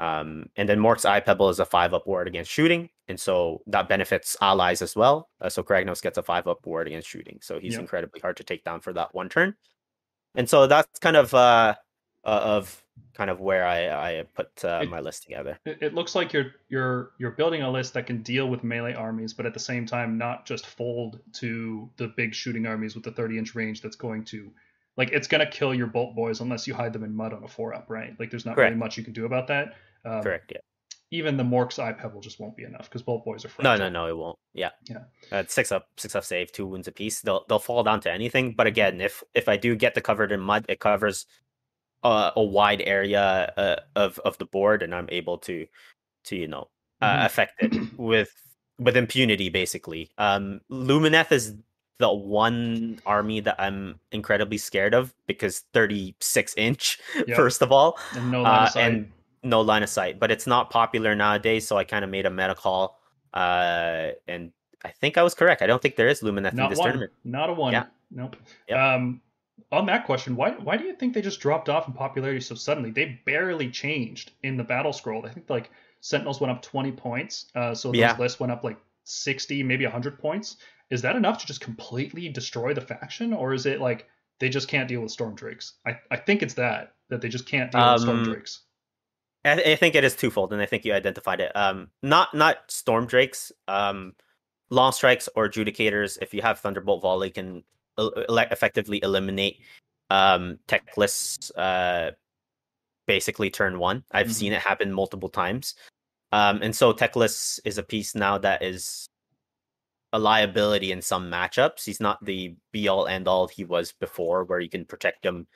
Um, 0.00 0.46
and 0.56 0.68
then 0.68 0.80
Mork's 0.80 1.04
Eye 1.04 1.20
Pebble 1.20 1.48
is 1.50 1.60
a 1.60 1.64
five 1.64 1.94
up 1.94 2.06
ward 2.08 2.26
against 2.26 2.50
shooting, 2.50 2.90
and 3.06 3.20
so 3.20 3.62
that 3.68 3.88
benefits 3.88 4.36
allies 4.40 4.82
as 4.82 4.96
well. 4.96 5.30
Uh, 5.40 5.48
so 5.48 5.62
Kragnos 5.62 6.02
gets 6.02 6.18
a 6.18 6.22
five 6.24 6.48
up 6.48 6.66
ward 6.66 6.88
against 6.88 7.06
shooting, 7.08 7.38
so 7.40 7.60
he's 7.60 7.74
Yep. 7.74 7.82
incredibly 7.82 8.20
hard 8.20 8.36
to 8.38 8.44
take 8.44 8.64
down 8.64 8.80
for 8.80 8.92
that 8.94 9.14
one 9.14 9.28
turn. 9.28 9.54
And 10.34 10.48
so 10.50 10.66
that's 10.66 10.98
kind 10.98 11.16
of 11.16 11.32
uh, 11.34 11.76
uh 12.24 12.40
of 12.56 12.82
kind 13.14 13.30
of 13.30 13.40
where 13.40 13.66
I 13.66 13.88
I 14.20 14.22
put 14.34 14.64
uh, 14.64 14.80
It- 14.82 14.90
my 14.90 15.00
list 15.00 15.22
together. 15.24 15.58
It, 15.66 15.94
looks 15.94 16.14
like 16.14 16.32
you're 16.32 16.52
you're 16.68 17.10
you're 17.18 17.32
building 17.32 17.62
a 17.62 17.70
list 17.70 17.94
that 17.94 18.06
can 18.06 18.22
deal 18.22 18.48
with 18.48 18.64
melee 18.64 18.94
armies, 18.94 19.32
but 19.34 19.44
at 19.46 19.54
the 19.54 19.60
same 19.60 19.86
time 19.86 20.16
not 20.18 20.46
just 20.46 20.66
fold 20.66 21.20
to 21.34 21.90
the 21.96 22.08
big 22.16 22.34
shooting 22.34 22.66
armies 22.66 22.94
with 22.94 23.04
the 23.04 23.10
30 23.12 23.38
inch 23.38 23.54
range. 23.54 23.80
That's 23.82 23.96
going 23.96 24.24
to 24.26 24.50
like 24.96 25.10
it's 25.10 25.26
gonna 25.28 25.50
kill 25.50 25.74
your 25.74 25.86
bolt 25.88 26.14
boys 26.14 26.40
unless 26.40 26.66
you 26.66 26.74
hide 26.74 26.92
them 26.92 27.04
in 27.04 27.14
mud 27.14 27.32
on 27.32 27.44
a 27.44 27.48
four 27.48 27.74
up, 27.74 27.86
right? 27.88 28.18
Like 28.18 28.30
there's 28.30 28.46
not 28.46 28.54
Correct. 28.54 28.70
really 28.70 28.78
much 28.78 28.96
you 28.96 29.04
can 29.04 29.12
do 29.12 29.24
about 29.26 29.46
that. 29.48 29.74
Um, 30.04 30.22
Correct. 30.22 30.52
Yeah. 30.54 30.60
Even 31.10 31.36
the 31.36 31.44
Mork's 31.44 31.78
Eye 31.78 31.92
Pebble 31.92 32.22
just 32.22 32.40
won't 32.40 32.56
be 32.56 32.64
enough 32.64 32.88
because 32.88 33.02
bolt 33.02 33.22
boys 33.26 33.44
are 33.44 33.50
No, 33.62 33.76
no, 33.76 33.90
no, 33.90 34.06
it 34.06 34.16
won't. 34.16 34.38
Yeah. 34.54 34.70
Yeah. 34.88 35.04
Uh, 35.30 35.44
six 35.46 35.70
up, 35.70 35.88
six 35.98 36.14
up 36.14 36.24
save, 36.24 36.52
two 36.52 36.66
wounds 36.66 36.88
apiece. 36.88 37.20
They'll 37.20 37.44
they'll 37.50 37.58
fall 37.58 37.82
down 37.82 38.00
to 38.00 38.10
anything. 38.10 38.54
But 38.54 38.66
again, 38.66 38.98
if 39.00 39.22
if 39.34 39.46
I 39.46 39.58
do 39.58 39.76
get 39.76 39.94
the 39.94 40.00
covered 40.00 40.32
in 40.32 40.40
mud, 40.40 40.64
it 40.70 40.80
covers 40.80 41.26
uh, 42.04 42.30
a 42.36 42.42
wide 42.42 42.82
area 42.84 43.52
uh, 43.56 43.76
of 43.96 44.18
of 44.20 44.38
the 44.38 44.44
board, 44.46 44.82
and 44.82 44.94
I'm 44.94 45.08
able 45.10 45.38
to 45.38 45.66
to 46.24 46.36
you 46.36 46.48
know 46.48 46.68
uh, 47.00 47.16
Mhm. 47.16 47.26
affect 47.26 47.62
it 47.62 47.72
with 47.96 48.30
with 48.78 48.96
impunity, 48.96 49.48
basically. 49.48 50.10
Um, 50.18 50.60
Lumineth 50.70 51.30
is 51.32 51.54
the 51.98 52.12
one 52.12 52.98
army 53.06 53.38
that 53.40 53.54
I'm 53.60 54.00
incredibly 54.10 54.58
scared 54.58 54.92
of 54.94 55.14
because 55.28 55.60
36 55.72 56.54
inch, 56.56 56.98
Yep. 57.28 57.36
first 57.36 57.62
of 57.62 57.70
all 57.70 57.98
And 58.16 58.30
no 58.30 58.42
line 58.42 58.60
uh, 58.60 58.62
of 58.64 58.70
sight. 58.70 58.82
and 58.92 59.12
no 59.44 59.60
line 59.60 59.82
of 59.84 59.88
sight. 59.88 60.18
But 60.18 60.30
it's 60.32 60.46
not 60.46 60.70
popular 60.70 61.14
nowadays, 61.14 61.66
so 61.66 61.76
I 61.76 61.84
kind 61.84 62.04
of 62.04 62.10
made 62.10 62.26
a 62.26 62.30
meta 62.30 62.54
call, 62.56 62.98
uh, 63.34 64.10
and 64.26 64.52
I 64.84 64.88
think 64.90 65.16
I 65.18 65.22
was 65.22 65.34
correct. 65.34 65.62
I 65.62 65.66
don't 65.66 65.80
think 65.80 65.94
there 65.96 66.08
is 66.08 66.22
Lumineth 66.22 66.52
in 66.58 66.68
this 66.68 66.78
one. 66.78 66.88
tournament. 66.88 67.12
Not 67.24 67.50
a 67.50 67.52
one. 67.52 67.72
Yeah. 67.72 67.84
Nope. 68.10 68.36
Yep. 68.68 68.78
Um, 68.78 69.20
on 69.72 69.86
that 69.86 70.04
question, 70.06 70.36
why 70.36 70.52
why 70.52 70.76
do 70.76 70.84
you 70.84 70.94
think 70.94 71.14
they 71.14 71.22
just 71.22 71.40
dropped 71.40 71.68
off 71.68 71.88
in 71.88 71.94
popularity 71.94 72.40
so 72.40 72.54
suddenly? 72.54 72.90
They 72.90 73.20
barely 73.24 73.70
changed 73.70 74.32
in 74.42 74.56
the 74.56 74.64
battle 74.64 74.92
scroll. 74.92 75.26
I 75.26 75.30
think 75.30 75.50
like 75.50 75.70
Sentinels 76.00 76.40
went 76.40 76.52
up 76.52 76.62
20 76.62 76.92
points, 76.92 77.50
uh, 77.54 77.74
so 77.74 77.92
those 77.92 78.16
Yeah. 78.16 78.18
lists 78.18 78.38
went 78.40 78.52
up 78.52 78.64
like 78.64 78.78
60, 79.04 79.62
maybe 79.62 79.84
100 79.84 80.18
points. 80.18 80.58
Is 80.90 81.02
that 81.02 81.16
enough 81.16 81.38
to 81.38 81.46
just 81.46 81.60
completely 81.60 82.28
destroy 82.28 82.74
the 82.74 82.80
faction, 82.82 83.32
or 83.32 83.54
is 83.54 83.66
it 83.66 83.80
like 83.80 84.08
they 84.40 84.48
just 84.50 84.68
can't 84.68 84.88
deal 84.88 85.00
with 85.00 85.16
Stormdrakes? 85.16 85.72
I, 85.86 85.98
I 86.10 86.16
think 86.18 86.42
it's 86.42 86.54
that 86.54 86.94
that 87.08 87.20
they 87.20 87.28
just 87.28 87.46
can't 87.46 87.72
deal 87.72 87.88
with 87.90 88.00
Storm 88.00 88.20
Um, 88.20 88.22
Drakes. 88.22 88.62
I, 89.44 89.72
I 89.72 89.76
think 89.76 89.94
it 89.94 90.04
is 90.04 90.16
twofold, 90.16 90.52
and 90.52 90.62
I 90.62 90.66
think 90.66 90.84
you 90.84 90.92
identified 90.92 91.40
it. 91.40 91.54
Um, 91.56 91.90
not 92.02 92.34
not 92.34 92.68
stormdrakes, 92.68 93.52
um, 93.68 94.14
long 94.70 94.92
strikes 94.92 95.28
or 95.36 95.48
adjudicators. 95.48 96.18
If 96.22 96.34
you 96.34 96.42
have 96.42 96.60
thunderbolt 96.60 97.02
volley, 97.02 97.30
can 97.30 97.64
effectively 97.98 99.00
eliminate 99.02 99.60
um 100.10 100.58
Teclis. 100.68 101.50
Uh, 101.56 102.12
basically 103.06 103.50
turn 103.50 103.78
one. 103.78 104.04
I've 104.12 104.28
Mhm. 104.28 104.32
seen 104.32 104.52
it 104.52 104.60
happen 104.60 104.92
multiple 104.92 105.28
times. 105.28 105.74
Um, 106.30 106.62
and 106.62 106.74
so 106.74 106.92
Teclis 106.92 107.60
is 107.64 107.76
a 107.76 107.82
piece 107.82 108.14
now 108.14 108.38
that 108.38 108.62
is 108.62 109.06
a 110.12 110.18
liability 110.18 110.92
in 110.92 111.02
some 111.02 111.30
matchups. 111.30 111.84
He's 111.84 112.00
not 112.00 112.24
the 112.24 112.54
be 112.70 112.88
all 112.88 113.06
end 113.06 113.26
all 113.28 113.48
he 113.48 113.64
was 113.64 113.92
before, 113.92 114.44
where 114.44 114.60
you 114.60 114.68
can 114.68 114.84
protect 114.84 115.24
him 115.24 115.46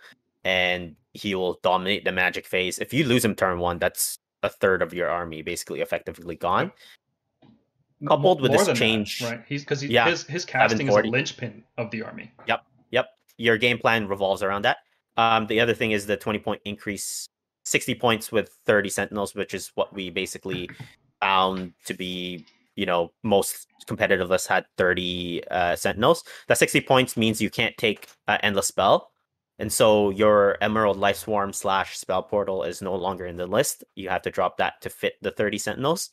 and 0.45 0.97
he 1.15 1.35
will 1.35 1.59
dominate 1.63 2.05
the 2.05 2.13
magic 2.13 2.47
phase. 2.47 2.79
If 2.79 2.93
you 2.93 3.05
lose 3.05 3.25
him 3.25 3.35
turn 3.35 3.59
one, 3.59 3.79
that's 3.79 4.19
a 4.43 4.49
third 4.49 4.83
of 4.83 4.93
your 4.93 5.09
army 5.09 5.43
basically 5.43 5.81
effectively 5.81 6.37
gone. 6.37 6.73
Coupled 8.07 8.41
with 8.41 8.53
this 8.53 8.67
than 8.67 8.75
that, 8.75 8.81
change- 8.81 9.23
right? 9.23 9.43
He's 9.47 9.63
because 9.63 9.81
he, 9.81 9.89
Yeah, 9.89 10.09
his 10.09 10.25
his 10.25 10.45
casting 10.45 10.89
is 10.89 10.95
a 10.95 11.03
linchpin 11.03 11.65
of 11.79 11.91
the 11.91 12.03
army. 12.03 12.33
Yep, 12.47 12.63
yep. 12.91 13.09
Your 13.39 13.59
game 13.59 13.79
plan 13.79 14.09
revolves 14.09 14.43
around 14.43 14.63
that. 14.63 14.79
Um, 15.17 15.47
the 15.47 15.61
other 15.61 15.75
thing 15.75 15.93
is 15.93 16.07
the 16.07 16.17
20 16.17 16.39
point 16.39 16.61
increase, 16.65 17.27
60 17.65 17.95
points 17.95 18.31
with 18.31 18.51
30 18.67 18.89
sentinels, 18.91 19.35
which 19.35 19.55
is 19.55 19.73
what 19.75 19.93
we 19.95 20.11
basically 20.11 20.69
found 21.21 21.73
to 21.87 21.95
be 21.95 22.45
you 22.77 22.87
know 22.87 23.11
most 23.23 23.67
competitive 23.87 24.29
lists 24.29 24.47
had 24.47 24.67
30 24.77 25.43
uh, 25.51 25.77
sentinels 25.77 26.25
that 26.49 26.59
60 26.59 26.83
points 26.83 27.17
means 27.17 27.41
you 27.41 27.51
can't 27.51 27.77
take 27.77 28.09
uh, 28.29 28.39
endless 28.43 28.69
spell 28.69 29.11
and 29.59 29.73
so 29.73 30.11
your 30.11 30.59
emerald 30.61 30.99
life 30.99 31.17
swarm 31.17 31.53
slash 31.53 31.97
spell 31.97 32.23
portal 32.23 32.63
is 32.63 32.83
no 32.83 32.95
longer 32.95 33.27
in 33.27 33.37
the 33.37 33.47
list 33.47 33.83
you 33.95 34.09
have 34.09 34.23
to 34.23 34.31
drop 34.31 34.59
that 34.59 34.81
to 34.83 34.91
fit 34.91 35.15
the 35.23 35.31
30 35.31 35.59
sentinels 35.59 36.11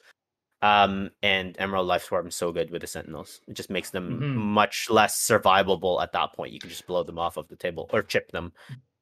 um, 0.63 1.11
and 1.21 1.55
emerald 1.59 1.85
life 1.87 2.03
swarm 2.05 2.27
is 2.27 2.35
so 2.35 2.51
good 2.51 2.71
with 2.71 2.81
the 2.81 2.87
sentinels 2.87 3.41
it 3.47 3.53
just 3.53 3.69
makes 3.69 3.89
them 3.91 4.05
Mhm. 4.19 4.35
much 4.35 4.89
less 4.89 5.13
survivable 5.29 6.01
at 6.01 6.11
that 6.13 6.33
point 6.33 6.53
you 6.53 6.59
can 6.59 6.69
just 6.69 6.87
blow 6.87 7.03
them 7.03 7.19
off 7.19 7.37
of 7.37 7.47
the 7.49 7.55
table 7.55 7.89
or 7.93 8.01
chip 8.01 8.31
them 8.31 8.53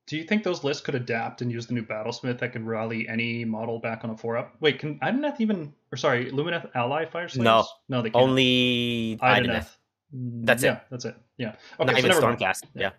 Do 0.07 0.17
you 0.17 0.23
think 0.25 0.43
those 0.43 0.63
lists 0.65 0.83
could 0.83 0.95
adapt 0.95 1.41
and 1.41 1.49
use 1.51 1.67
the 1.67 1.73
new 1.73 1.83
Battlesmith 1.85 2.39
that 2.39 2.51
can 2.51 2.65
rally 2.65 3.07
any 3.07 3.45
model 3.45 3.79
back 3.79 4.03
on 4.03 4.09
a 4.09 4.17
four 4.17 4.35
up? 4.35 4.55
Wait, 4.59 4.77
can 4.79 4.99
Idoneth 4.99 5.39
even 5.39 5.73
or 5.91 5.95
sorry, 5.97 6.31
Lumineth 6.31 6.67
ally 6.75 7.05
fyreslayers? 7.05 7.37
No. 7.37 7.65
no, 7.87 8.01
they 8.01 8.09
can't. 8.09 8.21
only 8.23 9.17
Idoneth. 9.21 9.69
Mm, 10.13 10.45
That's 10.45 10.63
it. 10.63 10.67
yeah, 10.67 10.79
That's 10.89 11.05
it. 11.05 11.15
Yeah. 11.37 11.55
Okay, 11.79 11.93
not 11.93 12.01
so 12.01 12.07
even. 12.07 12.11
Stormcast. 12.21 12.63
Yeah. 12.73 12.81
Yeah. 12.81 12.91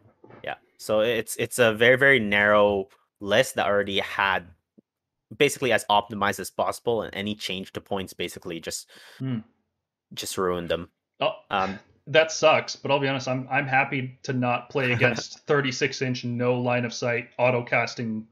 yeah, 0.43 0.55
So 0.79 1.01
it's 1.01 1.37
it's 1.37 1.59
a 1.59 1.75
very 1.75 1.97
very 1.99 2.21
narrow 2.21 2.89
list 3.21 3.57
that 3.57 3.67
already 3.67 3.99
had 4.01 4.47
basically 5.39 5.72
as 5.72 5.85
optimized 5.91 6.41
as 6.41 6.51
possible, 6.51 7.03
and 7.03 7.14
any 7.14 7.35
change 7.35 7.72
to 7.72 7.80
points 7.80 8.12
basically 8.12 8.61
just 8.61 8.89
Hmm. 9.18 9.39
just 10.14 10.37
ruined 10.37 10.68
them. 10.68 10.91
Oh, 11.20 11.33
Um, 11.51 11.78
that 12.07 12.33
sucks. 12.33 12.76
But 12.76 12.91
I'll 12.91 12.99
be 12.99 13.09
honest, 13.09 13.28
I'm 13.28 13.47
I'm 13.51 13.66
happy 13.66 14.18
to 14.24 14.33
not 14.33 14.68
play 14.70 14.93
against 14.93 15.41
36 15.47 16.03
inch 16.03 16.24
no 16.24 16.55
line 16.61 16.85
of 16.85 16.93
sight 16.93 17.30
auto 17.39 17.62
casting 17.62 18.26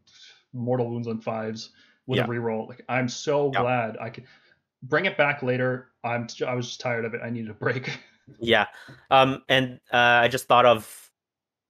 mortal 0.53 0.91
wounds 0.91 1.09
on 1.09 1.21
fives 1.21 1.71
with 2.07 2.19
Yeah. 2.19 2.25
a 2.25 2.29
reroll. 2.29 2.69
Like 2.69 2.83
I'm 2.89 3.09
so 3.09 3.51
Yeah. 3.53 3.61
glad 3.61 3.97
I 4.01 4.11
could 4.11 4.25
bring 4.83 5.07
it 5.07 5.17
back 5.17 5.43
later. 5.43 5.89
I'm 6.05 6.27
I 6.47 6.55
was 6.55 6.67
just 6.69 6.81
tired 6.81 7.05
of 7.05 7.15
it. 7.15 7.21
I 7.23 7.31
needed 7.31 7.51
a 7.51 7.55
break. 7.55 7.91
yeah, 8.39 8.67
um, 9.11 9.43
and 9.49 9.81
uh, 9.93 9.97
I 10.25 10.29
just 10.29 10.47
thought 10.47 10.67
of 10.67 11.00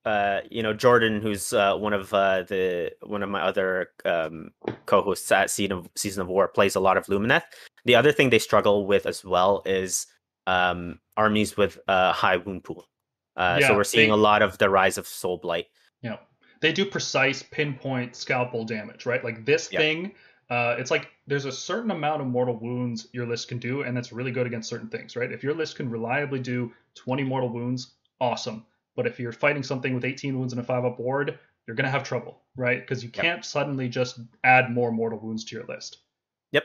uh, 0.05 0.41
you 0.51 0.63
know 0.63 0.73
Jordan, 0.73 1.21
who's 1.21 1.53
uh, 1.53 1.77
one 1.77 1.93
of 1.93 2.13
uh, 2.15 2.43
the 2.43 2.93
one 3.03 3.23
of 3.23 3.29
my 3.29 3.43
other 3.43 3.91
um, 4.05 4.51
co-hosts 4.87 5.31
at 5.33 5.51
Season 5.51 5.73
of 5.73 5.89
Season 5.97 6.23
of 6.23 6.29
War, 6.29 6.49
plays 6.49 6.75
a 6.75 6.81
lot 6.81 6.97
of 6.97 7.07
Lumineth. 7.07 7.43
The 7.85 7.95
other 7.95 8.13
thing 8.13 8.31
they 8.31 8.39
struggle 8.39 8.87
with 8.87 9.07
as 9.07 9.25
well 9.25 9.63
is 9.67 10.07
um, 10.47 11.01
armies 11.17 11.57
with 11.57 11.79
a 11.89 12.13
high 12.13 12.37
wound 12.37 12.65
pool. 12.65 12.89
Uh, 13.37 13.59
Yeah, 13.61 13.69
so 13.69 13.77
we're 13.77 13.85
seeing 13.85 14.09
they- 14.09 14.15
a 14.15 14.17
lot 14.17 14.43
of 14.43 14.59
the 14.59 14.69
rise 14.71 14.99
of 14.99 15.07
Soulblight. 15.07 15.67
know, 16.03 16.19
they 16.61 16.73
do 16.73 16.85
precise 16.85 17.43
pinpoint 17.43 18.17
scalpel 18.17 18.65
damage, 18.65 19.07
right? 19.07 19.23
Like 19.25 19.45
this 19.47 19.69
Yeah. 19.71 19.81
thing, 19.81 20.13
uh, 20.51 20.77
it's 20.79 20.91
like 20.91 21.09
there's 21.27 21.45
a 21.45 21.53
certain 21.53 21.91
amount 21.91 22.21
of 22.21 22.27
mortal 22.27 22.57
wounds 22.57 23.09
your 23.13 23.27
list 23.27 23.49
can 23.49 23.59
do, 23.59 23.83
and 23.83 23.97
that's 23.97 24.13
really 24.13 24.33
good 24.33 24.47
against 24.47 24.69
certain 24.69 24.89
things, 24.89 25.15
right? 25.17 25.31
If 25.31 25.43
your 25.45 25.55
list 25.55 25.77
can 25.77 25.89
reliably 25.91 26.41
do 26.41 26.73
20 26.95 27.23
mortal 27.23 27.49
wounds, 27.49 27.95
awesome. 28.21 28.67
But 28.97 29.07
if 29.07 29.19
you're 29.21 29.33
fighting 29.33 29.63
something 29.63 29.95
with 29.95 30.05
18 30.05 30.39
wounds 30.39 30.53
and 30.53 30.61
a 30.61 30.65
5 30.65 30.85
up 30.85 30.99
ward, 30.99 31.39
you're 31.67 31.77
going 31.77 31.85
to 31.85 31.91
have 31.91 32.03
trouble, 32.03 32.43
right? 32.57 32.81
Because 32.81 33.05
you 33.05 33.11
can't 33.11 33.45
suddenly 33.45 33.89
just 33.89 34.21
add 34.45 34.71
more 34.71 34.91
mortal 34.91 35.19
wounds 35.21 35.45
to 35.45 35.57
your 35.57 35.65
list. 35.67 35.99
Yep. 36.53 36.65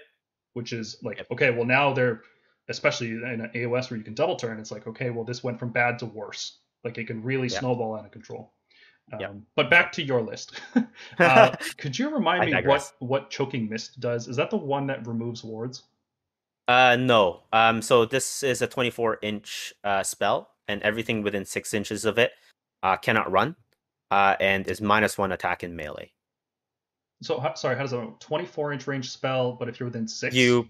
Which 0.54 0.74
is 0.74 0.98
like, 1.04 1.18
Yep. 1.18 1.28
okay, 1.32 1.52
well, 1.52 1.66
now 1.66 1.94
they're, 1.94 2.22
especially 2.70 3.12
in 3.12 3.24
an 3.24 3.52
AOS 3.54 3.90
where 3.92 3.98
you 3.98 4.04
can 4.04 4.16
double 4.16 4.36
turn, 4.36 4.60
it's 4.60 4.72
like, 4.72 4.88
okay, 4.88 5.12
well, 5.12 5.24
this 5.24 5.44
went 5.44 5.60
from 5.60 5.70
bad 5.70 6.00
to 6.00 6.06
worse. 6.08 6.60
Like 6.84 6.98
it 6.98 7.06
can 7.06 7.22
really 7.24 7.48
Yeah. 7.48 7.60
snowball 7.60 7.96
out 7.96 8.06
of 8.06 8.12
control. 8.12 8.54
Um, 9.14 9.20
Yep. 9.20 9.36
But 9.56 9.70
back 9.70 9.92
to 9.94 10.04
your 10.04 10.22
list. 10.24 10.60
uh, 11.20 11.56
could 11.78 11.98
you 11.98 12.10
remind 12.10 12.46
me 12.46 12.60
what 12.66 12.92
what 13.00 13.30
choking 13.30 13.70
mist 13.70 14.00
does? 14.00 14.28
Is 14.28 14.36
that 14.38 14.50
the 14.50 14.58
one 14.58 14.88
that 14.88 15.06
removes 15.06 15.44
wards? 15.44 15.84
Uh, 16.68 16.96
no. 16.96 17.44
Um, 17.54 17.84
so 17.84 18.06
this 18.06 18.42
is 18.42 18.64
a 18.64 18.68
24 18.68 19.20
inch 19.22 19.74
uh, 19.84 20.02
spell, 20.02 20.50
and 20.68 20.82
everything 20.84 21.22
within 21.22 21.46
six 21.46 21.74
inches 21.74 22.06
of 22.06 22.18
it 22.18 22.32
uh, 22.84 22.98
cannot 22.98 23.32
run, 23.32 23.56
uh, 24.12 24.36
and 24.40 24.68
is 24.68 24.82
minus 24.82 25.18
one 25.18 25.32
attack 25.32 25.64
in 25.64 25.76
melee. 25.76 26.12
So 27.22 27.42
sorry, 27.56 27.76
how 27.76 27.82
does 27.82 27.92
that 27.92 28.20
24 28.20 28.74
inch 28.74 28.88
range 28.88 29.10
spell, 29.12 29.54
but 29.54 29.70
if 29.70 29.80
you're 29.80 29.88
within 29.88 30.08
six, 30.08 30.36
You 30.36 30.68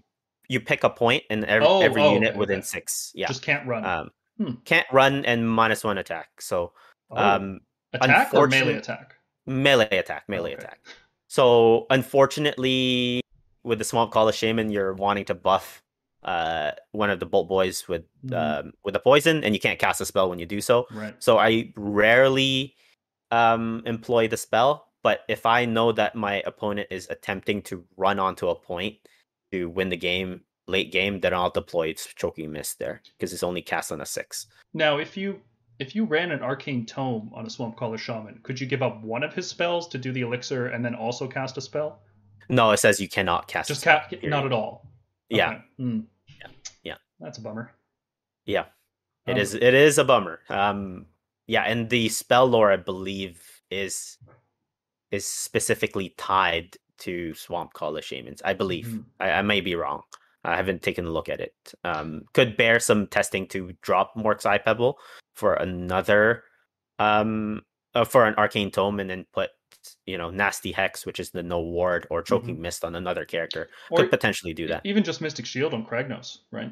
you 0.48 0.60
pick 0.60 0.84
a 0.84 0.90
point, 0.90 1.24
and 1.28 1.44
every, 1.44 1.66
Oh, 1.66 1.80
every 1.80 2.02
oh, 2.02 2.12
unit 2.14 2.30
okay, 2.30 2.38
within 2.38 2.58
okay. 2.58 2.66
six, 2.66 3.10
yeah, 3.14 3.26
just 3.26 3.42
can't 3.42 3.66
run. 3.66 3.84
um, 3.84 4.10
Hmm. 4.38 4.52
can't 4.64 4.86
run 4.92 5.24
and 5.24 5.48
minus 5.48 5.82
one 5.82 5.98
attack. 5.98 6.40
So 6.40 6.72
Oh, 7.10 7.16
um, 7.16 7.60
attack 7.92 8.34
or 8.34 8.46
melee 8.46 8.74
attack? 8.74 9.16
melee 9.46 9.96
attack, 9.96 10.28
melee 10.28 10.52
Okay. 10.54 10.62
attack. 10.62 10.80
So 11.28 11.86
unfortunately, 11.90 13.20
with 13.64 13.78
the 13.78 13.84
Swampcalla 13.84 14.32
Shaman, 14.32 14.70
you're 14.70 14.92
wanting 14.94 15.24
to 15.26 15.34
buff 15.34 15.82
uh 16.26 16.72
one 16.92 17.08
of 17.10 17.20
the 17.20 17.26
Bolt 17.26 17.48
Boys 17.48 17.86
with 17.88 18.04
Mhm. 18.26 18.34
um 18.66 18.72
with 18.84 18.94
a 18.96 19.00
poison, 19.00 19.42
and 19.44 19.54
you 19.54 19.60
can't 19.60 19.78
cast 19.78 20.00
a 20.00 20.04
spell 20.04 20.28
when 20.28 20.38
you 20.38 20.46
do 20.46 20.60
so. 20.60 20.86
Right. 20.90 21.14
So 21.18 21.38
I 21.38 21.72
rarely 21.76 22.74
um 23.30 23.82
employ 23.86 24.28
the 24.28 24.36
spell, 24.36 24.88
but 25.02 25.20
if 25.28 25.46
I 25.46 25.64
know 25.64 25.92
that 25.92 26.14
my 26.14 26.42
opponent 26.46 26.88
is 26.90 27.06
attempting 27.10 27.62
to 27.62 27.84
run 27.96 28.18
onto 28.18 28.48
a 28.48 28.54
point 28.54 28.96
to 29.52 29.68
win 29.70 29.88
the 29.88 29.96
game 29.96 30.42
late 30.68 30.90
game, 30.92 31.20
then 31.20 31.32
I'll 31.32 31.50
deploy 31.50 31.88
its 31.88 32.06
choking 32.14 32.50
mist 32.52 32.78
there 32.80 33.00
because 33.16 33.32
it's 33.32 33.42
only 33.44 33.62
cast 33.62 33.92
on 33.92 34.00
a 34.00 34.06
six. 34.06 34.46
Now, 34.74 34.98
if 34.98 35.16
you 35.16 35.40
if 35.78 35.94
you 35.94 36.04
ran 36.06 36.30
an 36.32 36.40
arcane 36.42 36.86
tome 36.86 37.30
on 37.34 37.44
a 37.44 37.48
swampcalla 37.48 37.98
shaman, 37.98 38.40
could 38.42 38.58
you 38.60 38.66
give 38.66 38.82
up 38.82 39.02
one 39.02 39.22
of 39.22 39.34
his 39.34 39.46
spells 39.46 39.86
to 39.88 39.98
do 39.98 40.10
the 40.10 40.22
elixir 40.22 40.68
and 40.68 40.84
then 40.84 40.94
also 40.94 41.28
cast 41.28 41.56
a 41.58 41.60
spell? 41.60 42.00
No, 42.48 42.70
it 42.70 42.78
says 42.78 42.98
you 43.00 43.08
cannot 43.08 43.46
cast. 43.46 43.70
a 43.70 43.74
Just 43.74 43.84
ca- 43.84 44.06
not 44.24 44.46
at 44.46 44.52
all. 44.52 44.86
Yeah, 45.28 45.50
Okay. 45.50 45.58
Yeah. 45.78 45.86
Yeah. 45.86 46.00
That's 47.20 47.38
a 47.38 47.42
bummer. 47.42 47.72
yeah. 48.44 48.66
It 49.26 49.32
Um, 49.32 49.38
is. 49.38 49.54
It 49.54 49.74
is 49.74 49.98
a 49.98 50.04
bummer. 50.04 50.38
Um, 50.48 51.06
yeah, 51.48 51.62
and 51.62 51.90
the 51.90 52.08
spell 52.10 52.46
lore, 52.46 52.70
I 52.70 52.76
believe, 52.76 53.42
is 53.70 54.18
is 55.10 55.26
specifically 55.26 56.10
tied 56.16 56.76
to 56.98 57.32
Swampcalla 57.32 58.02
Shamans. 58.02 58.40
I 58.44 58.54
believe. 58.54 58.86
Mhm. 58.86 59.04
I, 59.18 59.30
I 59.32 59.42
may 59.42 59.60
be 59.60 59.74
wrong. 59.74 60.02
I 60.44 60.54
haven't 60.54 60.82
taken 60.82 61.06
a 61.06 61.10
look 61.10 61.28
at 61.28 61.40
it. 61.40 61.54
Um, 61.82 62.22
could 62.34 62.56
bear 62.56 62.78
some 62.78 63.08
testing 63.08 63.48
to 63.48 63.72
drop 63.82 64.12
Mork's 64.14 64.46
Eye 64.46 64.58
Pebble 64.58 64.96
for 65.34 65.54
another, 65.54 66.44
um, 67.00 67.62
uh, 67.94 68.04
for 68.04 68.26
an 68.26 68.34
Arcane 68.36 68.70
Tome, 68.70 69.00
and 69.00 69.10
then 69.10 69.26
put 69.32 69.50
you 70.06 70.18
know 70.18 70.30
Nasty 70.30 70.70
Hex, 70.70 71.04
which 71.04 71.18
is 71.18 71.30
the 71.30 71.42
no 71.42 71.60
ward 71.60 72.06
or 72.10 72.22
Choking 72.22 72.60
Mist 72.60 72.84
on 72.84 72.94
another 72.94 73.24
character. 73.24 73.70
Or 73.90 73.98
could 73.98 74.10
potentially 74.10 74.54
do 74.54 74.68
that. 74.68 74.82
even 74.86 75.02
just 75.02 75.20
Mystic 75.20 75.46
Shield 75.46 75.74
on 75.74 75.84
Kragnos, 75.84 76.38
right? 76.52 76.70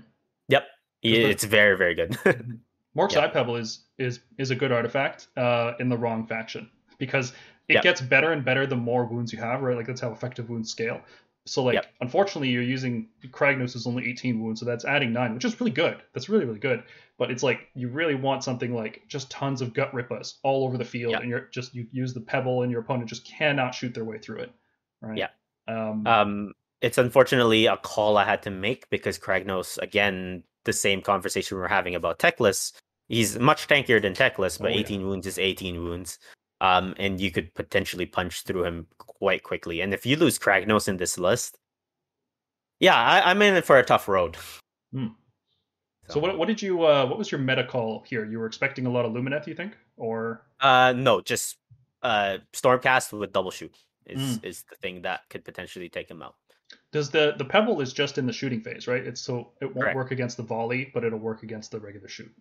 Yep, 0.49 0.66
it's 1.03 1.45
very 1.45 1.76
very 1.76 1.95
good. 1.95 2.16
Mork's 2.95 3.14
Yeah. 3.14 3.22
Eye 3.22 3.28
Pebble 3.28 3.57
is 3.57 3.80
is 3.99 4.20
is 4.38 4.51
a 4.51 4.57
good 4.57 4.72
artifact 4.72 5.28
uh, 5.36 5.72
in 5.80 5.88
the 5.88 5.97
wrong 5.97 6.26
faction 6.26 6.70
because 6.99 7.32
it 7.68 7.74
Yep. 7.74 7.82
gets 7.82 8.01
better 8.01 8.32
and 8.32 8.45
better 8.45 8.66
the 8.66 8.76
more 8.76 9.05
wounds 9.07 9.32
you 9.32 9.38
have, 9.38 9.62
right? 9.62 9.76
Like 9.76 9.86
that's 9.86 10.01
how 10.01 10.12
effective 10.12 10.51
wounds 10.51 10.70
scale. 10.70 11.01
So 11.47 11.62
like 11.62 11.74
Yep. 11.74 11.86
unfortunately 12.01 12.49
you're 12.51 12.62
using 12.62 13.09
Kragnos 13.30 13.74
is 13.76 13.86
only 13.86 14.09
18 14.09 14.42
wounds, 14.42 14.61
so 14.61 14.66
that's 14.66 14.84
adding 14.84 15.12
nine, 15.12 15.34
which 15.34 15.45
is 15.45 15.61
really 15.61 15.72
good. 15.72 15.97
That's 16.12 16.28
really 16.28 16.45
really 16.45 16.59
good. 16.59 16.82
But 17.18 17.30
it's 17.30 17.42
like 17.42 17.68
you 17.74 17.88
really 17.88 18.14
want 18.14 18.45
something 18.45 18.74
like 18.74 19.03
just 19.09 19.30
tons 19.30 19.61
of 19.61 19.72
gut 19.74 19.92
rippers 19.95 20.38
all 20.42 20.64
over 20.64 20.76
the 20.78 20.84
field, 20.84 21.12
Yep. 21.12 21.20
and 21.22 21.30
you're 21.30 21.49
just 21.53 21.74
you 21.74 21.86
use 21.92 22.12
the 22.14 22.20
pebble, 22.20 22.62
and 22.62 22.70
your 22.72 22.80
opponent 22.80 23.09
just 23.09 23.24
cannot 23.26 23.74
shoot 23.74 23.92
their 23.95 24.05
way 24.05 24.18
through 24.18 24.38
it, 24.40 24.53
right? 25.01 25.18
Yeah. 25.18 25.28
Um, 25.68 26.07
Um, 26.07 26.53
it's 26.85 26.99
unfortunately 26.99 27.66
a 27.66 27.76
call 27.76 28.16
I 28.18 28.24
had 28.24 28.43
to 28.43 28.51
make 28.51 28.89
because 28.91 29.18
Kragnos, 29.18 29.78
again, 29.78 30.43
the 30.64 30.72
same 30.72 31.01
conversation 31.01 31.57
we 31.57 31.64
are 31.64 31.68
having 31.78 31.95
about 31.95 32.18
Teclis. 32.18 32.72
He's 33.09 33.39
much 33.39 33.66
tankier 33.68 34.01
than 34.01 34.14
Teclis, 34.14 34.59
but 34.59 34.70
Oh, 34.70 34.74
yeah. 34.74 34.80
18 34.80 35.07
wounds 35.07 35.26
is 35.26 35.39
18 35.39 35.82
wounds. 35.82 36.18
Um, 36.61 36.95
and 36.99 37.20
you 37.20 37.30
could 37.30 37.53
potentially 37.55 38.07
punch 38.07 38.43
through 38.45 38.64
him 38.64 38.87
quite 38.99 39.43
quickly. 39.43 39.80
And 39.82 39.93
if 39.93 40.07
you 40.07 40.16
lose 40.16 40.39
Kragnos 40.39 40.89
in 40.89 40.97
this 40.97 41.18
list, 41.18 41.59
yeah, 42.80 42.97
I, 42.97 43.30
I'm 43.30 43.41
in 43.43 43.55
it 43.57 43.64
for 43.64 43.78
a 43.78 43.85
tough 43.85 44.09
road. 44.09 44.37
Hmm. 44.93 45.09
so 46.09 46.20
what 46.20 46.39
what 46.39 46.49
did 46.49 46.61
you 46.62 46.85
uh, 46.85 47.07
what 47.07 47.18
was 47.18 47.30
your 47.32 47.41
meta 47.41 47.64
call 47.64 48.05
here? 48.09 48.24
You 48.24 48.39
were 48.39 48.47
expecting 48.47 48.87
a 48.87 48.91
lot 48.91 49.05
of 49.05 49.12
Lumineth, 49.12 49.47
you 49.47 49.55
think, 49.55 49.72
or 49.97 50.45
Uh, 50.61 50.93
no, 50.97 51.20
just 51.20 51.57
uh, 52.03 52.39
Stormcast 52.53 53.18
with 53.18 53.32
double 53.32 53.51
shoot 53.51 53.74
is 54.07 54.20
Mm. 54.39 54.45
is 54.45 54.64
the 54.70 54.76
thing 54.76 55.03
that 55.03 55.20
could 55.30 55.45
potentially 55.45 55.89
take 55.89 56.09
him 56.11 56.22
out. 56.22 56.37
Does 56.95 57.11
the 57.11 57.34
the 57.36 57.45
pebble 57.45 57.80
is 57.80 57.92
just 57.92 58.18
in 58.18 58.26
the 58.26 58.32
shooting 58.32 58.61
phase, 58.61 58.86
right? 58.86 59.05
It's 59.05 59.20
so 59.20 59.51
it 59.61 59.64
won't 59.64 59.80
Correct. 59.80 59.97
work 59.97 60.11
against 60.12 60.36
the 60.36 60.45
volley, 60.45 60.92
but 60.95 61.03
it'll 61.03 61.18
work 61.18 61.42
against 61.42 61.72
the 61.72 61.80
regular 61.80 62.07
shoot. 62.07 62.32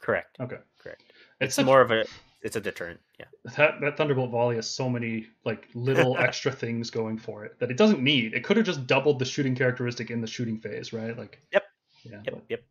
Correct. 0.00 0.38
Okay, 0.40 0.56
Correct. 0.82 1.02
It's, 1.38 1.58
It's 1.58 1.66
more 1.66 1.82
of 1.82 1.90
a 1.90 2.06
it's 2.40 2.56
a 2.56 2.62
deterrent. 2.62 3.00
Yeah. 3.18 3.26
that 3.58 3.78
that 3.82 3.98
thunderbolt 3.98 4.30
volley 4.30 4.56
has 4.56 4.66
so 4.70 4.88
many 4.88 5.26
like 5.44 5.68
little 5.74 6.16
extra 6.26 6.50
things 6.50 6.88
going 6.88 7.18
for 7.18 7.44
it 7.44 7.58
that 7.58 7.70
it 7.70 7.76
doesn't 7.76 8.00
need. 8.02 8.32
It 8.32 8.42
could 8.42 8.56
have 8.56 8.64
just 8.64 8.86
doubled 8.86 9.18
the 9.18 9.26
shooting 9.26 9.54
characteristic 9.54 10.10
in 10.10 10.22
the 10.22 10.26
shooting 10.26 10.58
phase, 10.58 10.94
right? 10.94 11.14
Like 11.18 11.38
Yep. 11.52 11.64
yeah. 12.04 12.10
Yep. 12.24 12.34
but- 12.34 12.44
Yep. 12.48 12.62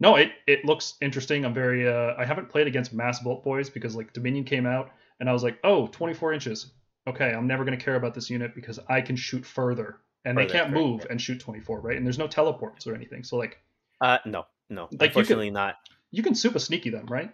No, 0.00 0.16
it 0.16 0.30
it 0.46 0.64
looks 0.64 0.94
interesting. 1.02 1.44
I'm 1.44 1.52
very 1.52 1.86
uh 1.86 2.14
I 2.16 2.24
haven't 2.24 2.48
played 2.48 2.66
against 2.66 2.94
mass 2.94 3.20
bolt 3.20 3.44
boys 3.44 3.68
because 3.68 3.94
like 3.94 4.14
Dominion 4.14 4.44
came 4.44 4.64
out 4.64 4.92
and 5.20 5.28
I 5.28 5.34
was 5.34 5.42
like, 5.42 5.58
"Oh, 5.62 5.88
24 5.88 6.32
inches. 6.32 6.72
Okay, 7.06 7.30
I'm 7.34 7.46
never 7.46 7.66
going 7.66 7.78
to 7.78 7.84
care 7.84 7.96
about 7.96 8.14
this 8.14 8.30
unit 8.30 8.54
because 8.54 8.78
I 8.88 9.02
can 9.02 9.16
shoot 9.16 9.44
further." 9.44 9.98
And 10.24 10.36
they 10.36 10.46
can't 10.46 10.70
move 10.70 11.00
yeah. 11.00 11.06
and 11.10 11.20
shoot 11.20 11.40
24, 11.40 11.80
right? 11.80 11.96
And 11.96 12.04
there's 12.06 12.18
no 12.18 12.26
teleports 12.28 12.86
or 12.86 12.94
anything. 12.94 13.24
So 13.24 13.36
like 13.36 13.58
Uh, 14.00 14.18
no, 14.24 14.46
no, 14.68 14.82
Like, 14.82 14.90
you 14.92 14.98
could- 14.98 15.06
unfortunately 15.08 15.50
not. 15.50 15.76
You 16.10 16.22
can 16.22 16.34
super 16.34 16.58
sneaky 16.58 16.90
them, 16.90 17.06
right? 17.06 17.30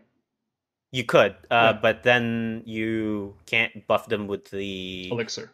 You 0.92 1.04
could, 1.04 1.32
uh, 1.50 1.72
Yeah. 1.72 1.72
but 1.74 2.02
then 2.02 2.62
you 2.64 3.36
can't 3.46 3.86
buff 3.86 4.08
them 4.08 4.26
with 4.28 4.50
the 4.50 5.08
Elixir. 5.10 5.50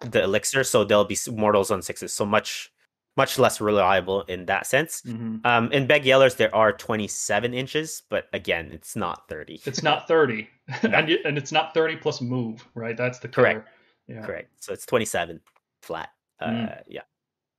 the 0.00 0.22
elixir, 0.22 0.62
so 0.64 0.84
they'll 0.84 1.04
be 1.04 1.16
mortals 1.30 1.70
on 1.70 1.82
sixes. 1.82 2.12
So 2.12 2.24
much, 2.24 2.72
much 3.16 3.38
less 3.38 3.60
reliable 3.60 4.22
in 4.22 4.46
that 4.46 4.66
sense. 4.66 5.02
hmm 5.02 5.38
Um, 5.44 5.72
in 5.72 5.86
Big 5.88 6.04
Yellers, 6.04 6.36
there 6.36 6.54
are 6.54 6.72
27 6.72 7.54
inches, 7.54 8.02
but 8.08 8.28
again, 8.32 8.70
it's 8.72 8.94
not 8.94 9.28
30. 9.28 9.60
It's 9.66 9.82
not 9.82 10.06
30, 10.06 10.48
and, 10.82 11.08
you, 11.08 11.18
and 11.24 11.36
it's 11.36 11.50
not 11.52 11.74
30 11.74 11.96
plus 11.96 12.20
move, 12.20 12.64
right? 12.74 12.96
That's 12.96 13.18
the 13.18 13.28
Correct. 13.28 13.68
Yeah. 14.06 14.24
correct. 14.24 14.50
So 14.62 14.72
it's 14.72 14.86
27 14.86 15.40
flat. 15.82 16.10
Uh, 16.40 16.46
Mm. 16.46 16.82
yeah, 16.86 17.00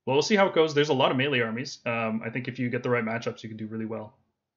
Well, 0.06 0.16
we'll 0.16 0.22
see 0.22 0.36
how 0.36 0.46
it 0.46 0.54
goes. 0.54 0.74
There's 0.74 0.88
a 0.88 0.94
lot 0.94 1.10
of 1.10 1.16
melee 1.16 1.40
armies. 1.40 1.80
Um, 1.86 2.22
I 2.24 2.30
think 2.30 2.48
if 2.48 2.58
you 2.58 2.70
get 2.70 2.82
the 2.82 2.90
right 2.90 3.04
matchups, 3.04 3.42
you 3.42 3.48
can 3.48 3.58
do 3.58 3.66
really 3.66 3.84
well. 3.86 4.16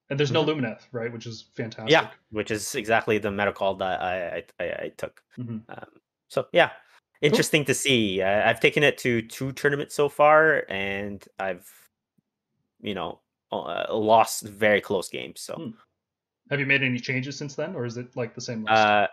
And 0.09 0.19
there's 0.19 0.31
no 0.31 0.43
Lumineth, 0.43 0.83
right? 0.91 1.11
Which 1.11 1.25
is 1.25 1.45
fantastic. 1.55 1.93
Mm-hmm. 1.93 2.05
yeah, 2.05 2.11
which 2.31 2.51
is 2.51 2.75
exactly 2.75 3.17
the 3.17 3.31
meta 3.31 3.51
call 3.53 3.75
that 3.75 4.01
I 4.01 4.43
I, 4.59 4.63
I, 4.63 4.91
took. 4.97 5.21
Mhm. 5.37 5.63
Um, 5.69 5.89
so 6.29 6.47
yeah, 6.53 6.71
interesting 7.21 7.65
to 7.65 7.73
see. 7.73 8.21
Uh, 8.21 8.47
I've 8.49 8.59
taken 8.59 8.83
it 8.83 8.97
to 8.99 9.21
two 9.21 9.51
tournaments 9.53 9.95
so 9.95 10.09
far, 10.09 10.65
and 10.69 11.25
I've, 11.39 11.69
you 12.81 12.93
know, 12.93 13.19
uh, 13.51 13.85
lost 13.95 14.43
very 14.43 14.81
close 14.81 15.09
games. 15.09 15.41
So. 15.41 15.55
Hmm. 15.55 15.69
Have 16.49 16.59
you 16.59 16.65
made 16.65 16.83
any 16.83 16.99
changes 16.99 17.37
since 17.37 17.55
then, 17.55 17.73
or 17.73 17.85
is 17.85 17.95
it 17.97 18.15
like 18.17 18.35
the 18.35 18.41
same 18.41 18.63
list? 18.65 18.73
Uh, 18.73 19.07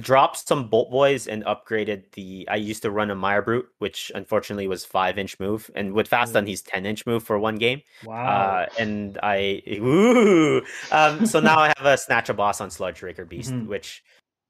dropped 0.00 0.46
some 0.46 0.68
bolt 0.68 0.90
boys 0.90 1.26
and 1.26 1.44
upgraded 1.44 2.10
the. 2.12 2.48
I 2.50 2.56
used 2.56 2.82
to 2.82 2.90
run 2.90 3.10
a 3.10 3.16
Mirebrute, 3.16 3.66
which 3.78 4.10
unfortunately 4.14 4.66
was 4.68 4.84
five 4.84 5.18
inch 5.18 5.38
move, 5.40 5.70
and 5.74 5.92
with 5.92 6.08
Fast 6.08 6.32
Done, 6.34 6.46
he's 6.46 6.62
ten 6.62 6.86
inch 6.86 7.06
move 7.06 7.22
for 7.22 7.38
one 7.38 7.56
game. 7.56 7.82
wow. 8.04 8.26
Uh, 8.26 8.66
and 8.78 9.18
I, 9.22 9.62
ooh, 9.68 10.62
um, 10.90 11.26
so 11.26 11.40
now 11.40 11.58
I 11.58 11.72
have 11.76 11.86
a 11.86 11.94
Snatchaboss 11.94 12.60
on 12.60 12.68
Sludgeraker 12.70 13.28
Beast, 13.28 13.52
Mhm. 13.52 13.66
which, 13.66 14.02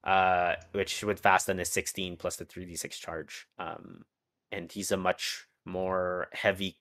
uh, 0.03 0.55
which 0.71 1.03
with 1.03 1.19
Fast 1.19 1.47
Done 1.47 1.59
is 1.59 1.69
sixteen 1.69 2.17
plus 2.17 2.35
the 2.37 2.45
three 2.45 2.65
d 2.65 2.75
six 2.75 2.97
charge. 2.97 3.47
Um, 3.57 4.05
and 4.51 4.71
he's 4.71 4.91
a 4.91 4.97
much 4.97 5.45
more 5.65 6.27
heavy 6.33 6.77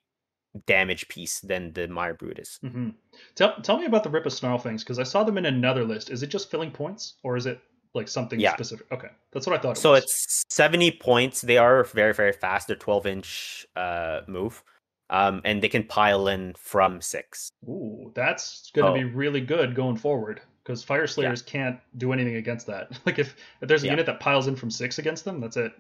damage 0.67 1.09
piece 1.09 1.41
than 1.41 1.73
the 1.75 1.87
Mirebrute 1.89 2.39
is. 2.41 2.59
hmm 2.63 2.91
Tell 3.35 3.55
tell 3.63 3.79
me 3.79 3.85
about 3.87 4.03
the 4.03 4.11
Rippa 4.11 4.33
Snarl 4.33 4.59
things 4.59 4.83
because 4.83 4.99
I 4.99 5.03
saw 5.03 5.23
them 5.23 5.39
in 5.39 5.47
another 5.47 5.85
list. 5.85 6.11
Is 6.11 6.23
it 6.23 6.29
just 6.29 6.51
filling 6.51 6.71
points, 6.71 7.15
or 7.23 7.37
is 7.37 7.47
it 7.47 7.61
like 7.95 8.09
something 8.09 8.39
Yeah. 8.41 8.55
specific? 8.55 8.91
Okay, 8.93 9.09
that's 9.33 9.47
what 9.47 9.59
I 9.59 9.63
thought. 9.63 9.77
It 9.77 9.81
So 9.81 9.93
was. 9.93 10.05
it's 10.05 10.45
70 10.51 10.93
points. 10.93 11.41
They 11.43 11.59
are 11.59 11.85
very, 11.85 12.15
very 12.15 12.33
fast. 12.33 12.67
They're 12.69 12.77
12 12.77 13.07
inch 13.07 13.67
uh, 13.77 14.21
move. 14.27 14.63
Um, 15.11 15.41
and 15.45 15.63
they 15.63 15.71
can 15.71 15.85
pile 15.85 16.29
in 16.29 16.53
from 16.59 17.01
six. 17.01 17.49
ooh, 17.67 18.13
that's 18.15 18.71
going 18.73 18.85
to 18.85 18.91
Oh. 18.93 18.95
be 18.95 19.05
really 19.05 19.41
good 19.41 19.75
going 19.75 19.97
forward 19.97 20.43
because 20.63 20.85
Fyreslayers 20.85 21.45
can't 21.45 21.81
do 21.97 22.13
anything 22.13 22.37
against 22.37 22.67
that. 22.67 22.91
like 23.07 23.19
if 23.19 23.35
if 23.63 23.69
there's 23.69 23.85
a 23.85 23.87
Yeah. 23.87 23.93
unit 23.93 24.05
that 24.07 24.21
piles 24.21 24.49
in 24.49 24.55
from 24.57 24.71
six 24.71 24.99
against 24.99 25.25
them, 25.25 25.41
that's 25.41 25.57
it. 25.57 25.73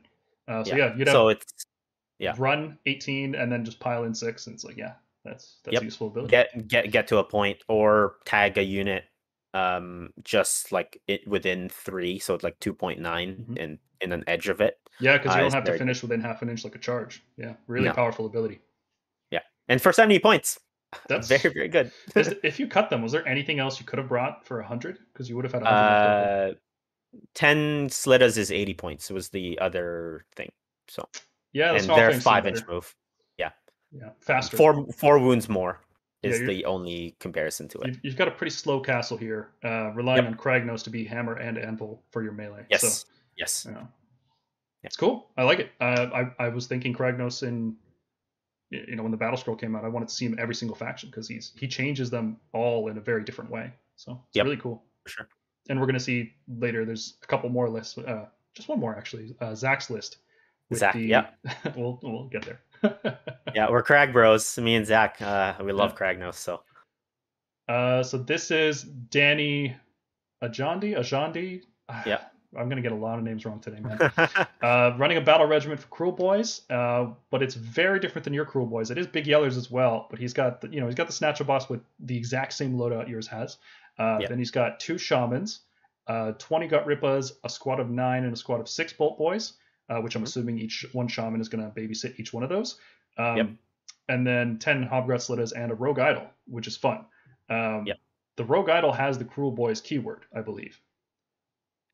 Uh, 0.48 0.64
so 0.64 0.70
Yeah. 0.74 0.86
yeah, 0.86 0.96
you'd 0.96 1.08
have 1.08 1.14
So 1.14 1.28
it's 1.28 1.44
yeah. 2.18 2.34
run 2.38 2.78
18 2.86 3.34
and 3.34 3.52
then 3.52 3.66
just 3.66 3.78
pile 3.80 4.04
in 4.04 4.14
six, 4.14 4.46
and 4.46 4.54
it's 4.54 4.64
like 4.64 4.78
yeah, 4.78 4.94
that's 5.26 5.56
that's 5.62 5.74
Yep. 5.74 5.82
a 5.82 5.84
useful 5.84 6.06
ability. 6.06 6.30
get 6.30 6.66
get 6.66 6.90
get 6.90 7.06
to 7.08 7.18
a 7.18 7.24
point 7.24 7.58
or 7.68 8.16
tag 8.24 8.56
a 8.56 8.62
unit 8.62 9.04
um 9.54 10.10
just 10.22 10.72
like 10.72 11.00
it 11.06 11.26
within 11.26 11.68
three 11.68 12.18
so 12.18 12.34
it's 12.34 12.44
like 12.44 12.58
2.9 12.60 13.00
Mhm. 13.00 13.56
in 13.58 13.78
in 14.00 14.12
an 14.12 14.22
edge 14.26 14.48
of 14.48 14.60
it 14.60 14.78
Yeah, 15.00 15.16
because 15.16 15.34
you 15.34 15.40
don't 15.40 15.52
have 15.52 15.64
to 15.64 15.70
very 15.70 15.78
finish 15.78 16.02
within 16.02 16.20
half 16.20 16.42
an 16.42 16.48
inch 16.48 16.64
like 16.64 16.74
a 16.74 16.78
charge. 16.78 17.22
Yeah, 17.36 17.54
really 17.66 17.88
No. 17.88 17.94
powerful 17.94 18.26
ability. 18.26 18.60
Yeah, 19.30 19.40
and 19.68 19.80
for 19.80 19.92
70 19.92 20.18
points 20.18 20.58
That's 21.08 21.28
very 21.28 21.52
very 21.52 21.68
good 21.68 21.90
if 22.42 22.58
you 22.60 22.66
cut 22.66 22.90
them, 22.90 23.02
was 23.02 23.12
there 23.12 23.26
anything 23.26 23.58
else 23.58 23.80
you 23.80 23.86
could 23.86 23.98
have 23.98 24.08
brought 24.08 24.46
for 24.46 24.58
100? 24.58 24.98
Because 25.12 25.28
you 25.28 25.36
would 25.36 25.44
have 25.44 25.52
had 25.52 25.62
100 25.62 25.96
uh 25.96 26.54
10 27.34 27.88
slitas 27.88 28.36
is 28.36 28.52
80 28.52 28.74
points 28.74 29.10
was 29.10 29.30
the 29.30 29.58
other 29.60 30.24
thing 30.36 30.50
so 30.88 31.08
Yeah, 31.52 31.72
and 31.74 31.88
they're 31.90 32.12
five 32.12 32.46
inch 32.46 32.66
move 32.68 32.94
Yeah, 33.38 33.50
Yeah. 33.92 34.10
faster. 34.20 34.56
four 34.56 34.86
four 34.92 35.18
wounds 35.18 35.48
more 35.48 35.80
is 36.22 36.40
you're- 36.40 36.54
the 36.54 36.64
only 36.64 37.14
comparison 37.20 37.68
to 37.68 37.78
it 37.80 37.86
You've, 37.88 38.00
you've 38.02 38.16
got 38.16 38.28
a 38.28 38.32
pretty 38.32 38.50
slow 38.50 38.80
castle 38.80 39.16
here, 39.16 39.50
uh, 39.64 39.92
relying 39.94 40.24
Yep. 40.24 40.32
on 40.32 40.38
Kragnos 40.38 40.82
to 40.84 40.90
be 40.90 41.04
hammer 41.04 41.34
and 41.34 41.56
anvil 41.58 42.02
for 42.10 42.22
your 42.22 42.32
melee. 42.32 42.64
yes 42.70 42.82
So, 42.82 43.08
yes 43.36 43.66
yeah. 43.70 43.84
It's 44.84 44.96
cool. 44.96 45.28
I 45.36 45.42
like 45.42 45.58
it. 45.58 45.72
Uh, 45.80 46.06
I, 46.38 46.44
I 46.44 46.48
was 46.50 46.66
thinking 46.68 46.94
Kragnos 46.94 47.42
in, 47.42 47.74
you 48.70 48.94
know, 48.96 49.02
when 49.02 49.10
the 49.10 49.18
battle 49.18 49.36
scroll 49.36 49.56
came 49.56 49.74
out, 49.74 49.84
I 49.84 49.88
wanted 49.88 50.08
to 50.08 50.14
see 50.14 50.24
him 50.26 50.36
every 50.38 50.54
single 50.54 50.76
faction 50.76 51.10
because 51.10 51.26
he's 51.26 51.52
he 51.58 51.66
changes 51.66 52.10
them 52.10 52.36
all 52.52 52.86
in 52.88 52.96
a 52.96 53.00
very 53.00 53.24
different 53.24 53.50
way. 53.50 53.72
So 53.96 54.22
it's 54.28 54.36
Yep. 54.36 54.44
really 54.44 54.56
cool. 54.56 54.84
For 55.04 55.08
sure. 55.10 55.28
And 55.68 55.80
we're 55.80 55.86
gonna 55.86 55.98
see 55.98 56.32
later. 56.46 56.84
There's 56.84 57.16
a 57.22 57.26
couple 57.26 57.48
more 57.50 57.68
lists. 57.68 57.98
Uh, 57.98 58.26
just 58.54 58.68
one 58.68 58.78
more 58.78 58.96
actually. 58.96 59.34
Uh, 59.40 59.54
Zach's 59.54 59.90
list. 59.90 60.18
Zach, 60.74 60.94
the- 60.94 61.00
yeah. 61.06 61.30
we'll 61.76 61.98
we'll 62.02 62.28
get 62.28 62.44
there. 62.44 62.60
yeah 63.54 63.68
we're 63.70 63.82
crag 63.82 64.12
bros 64.12 64.58
me 64.58 64.74
and 64.74 64.86
zach 64.86 65.20
uh 65.22 65.54
we 65.64 65.72
love 65.72 65.94
Kragnos 65.96 66.34
so 66.34 66.62
Uh, 67.68 68.02
so 68.02 68.16
this 68.16 68.50
is 68.50 68.82
Danny 68.82 69.76
Ajandi. 70.42 70.96
Ajandi. 70.96 71.62
Yeah. 72.06 72.20
I'm 72.56 72.70
gonna 72.70 72.80
get 72.80 72.92
a 72.92 73.02
lot 73.08 73.18
of 73.18 73.24
names 73.24 73.44
wrong 73.44 73.60
today, 73.60 73.78
man. 73.80 73.98
uh, 74.62 74.96
running 74.96 75.18
a 75.18 75.20
battle 75.20 75.46
regiment 75.46 75.80
for 75.80 75.88
Kruleboyz, 75.88 76.62
uh, 76.70 77.12
but 77.30 77.42
it's 77.42 77.54
very 77.54 78.00
different 78.00 78.24
than 78.24 78.32
your 78.32 78.46
Kruleboyz. 78.46 78.90
It 78.90 78.96
is 78.96 79.06
Big 79.06 79.26
Yellers 79.26 79.58
as 79.58 79.70
well, 79.70 80.06
but 80.08 80.18
he's 80.18 80.32
got 80.32 80.62
the, 80.62 80.68
you 80.68 80.80
know 80.80 80.86
he's 80.86 80.94
got 80.94 81.08
the 81.08 81.12
Snatchaboss 81.12 81.68
with 81.68 81.82
the 82.00 82.16
exact 82.16 82.54
same 82.54 82.72
loadout 82.74 83.06
yours 83.06 83.26
has. 83.26 83.58
Uh, 83.98 84.16
Yeah. 84.22 84.28
Then 84.28 84.38
he's 84.38 84.50
got 84.50 84.80
two 84.80 84.96
Shamans, 84.96 85.60
uh, 86.06 86.32
20 86.38 86.68
Gut 86.68 86.86
Rippas, 86.86 87.32
a 87.44 87.50
squad 87.50 87.80
of 87.80 87.90
nine, 87.90 88.24
and 88.24 88.32
a 88.32 88.36
squad 88.36 88.60
of 88.60 88.68
six 88.68 88.94
Bolt 88.94 89.18
Boys, 89.18 89.52
uh, 89.88 90.00
which 90.00 90.14
I'm 90.16 90.22
Mhm. 90.22 90.26
assuming 90.26 90.58
each 90.58 90.86
one 90.92 91.08
Shaman 91.08 91.40
is 91.40 91.48
gonna 91.48 91.70
babysit 91.76 92.18
each 92.20 92.32
one 92.32 92.42
of 92.42 92.48
those. 92.48 92.78
Um, 93.16 93.36
Yep. 93.36 93.48
And 94.10 94.26
then 94.26 94.58
10 94.58 94.88
Hobgrot 94.88 95.20
Slittas 95.20 95.52
and 95.54 95.70
a 95.70 95.74
Rogue 95.74 95.98
Idol, 95.98 96.30
which 96.46 96.66
is 96.66 96.76
fun. 96.76 97.04
Um, 97.50 97.86
Yep. 97.86 97.98
The 98.36 98.44
Rogue 98.44 98.70
Idol 98.70 98.92
has 98.92 99.18
the 99.18 99.24
Kruleboyz 99.24 99.82
keyword, 99.82 100.24
I 100.34 100.40
believe. 100.40 100.80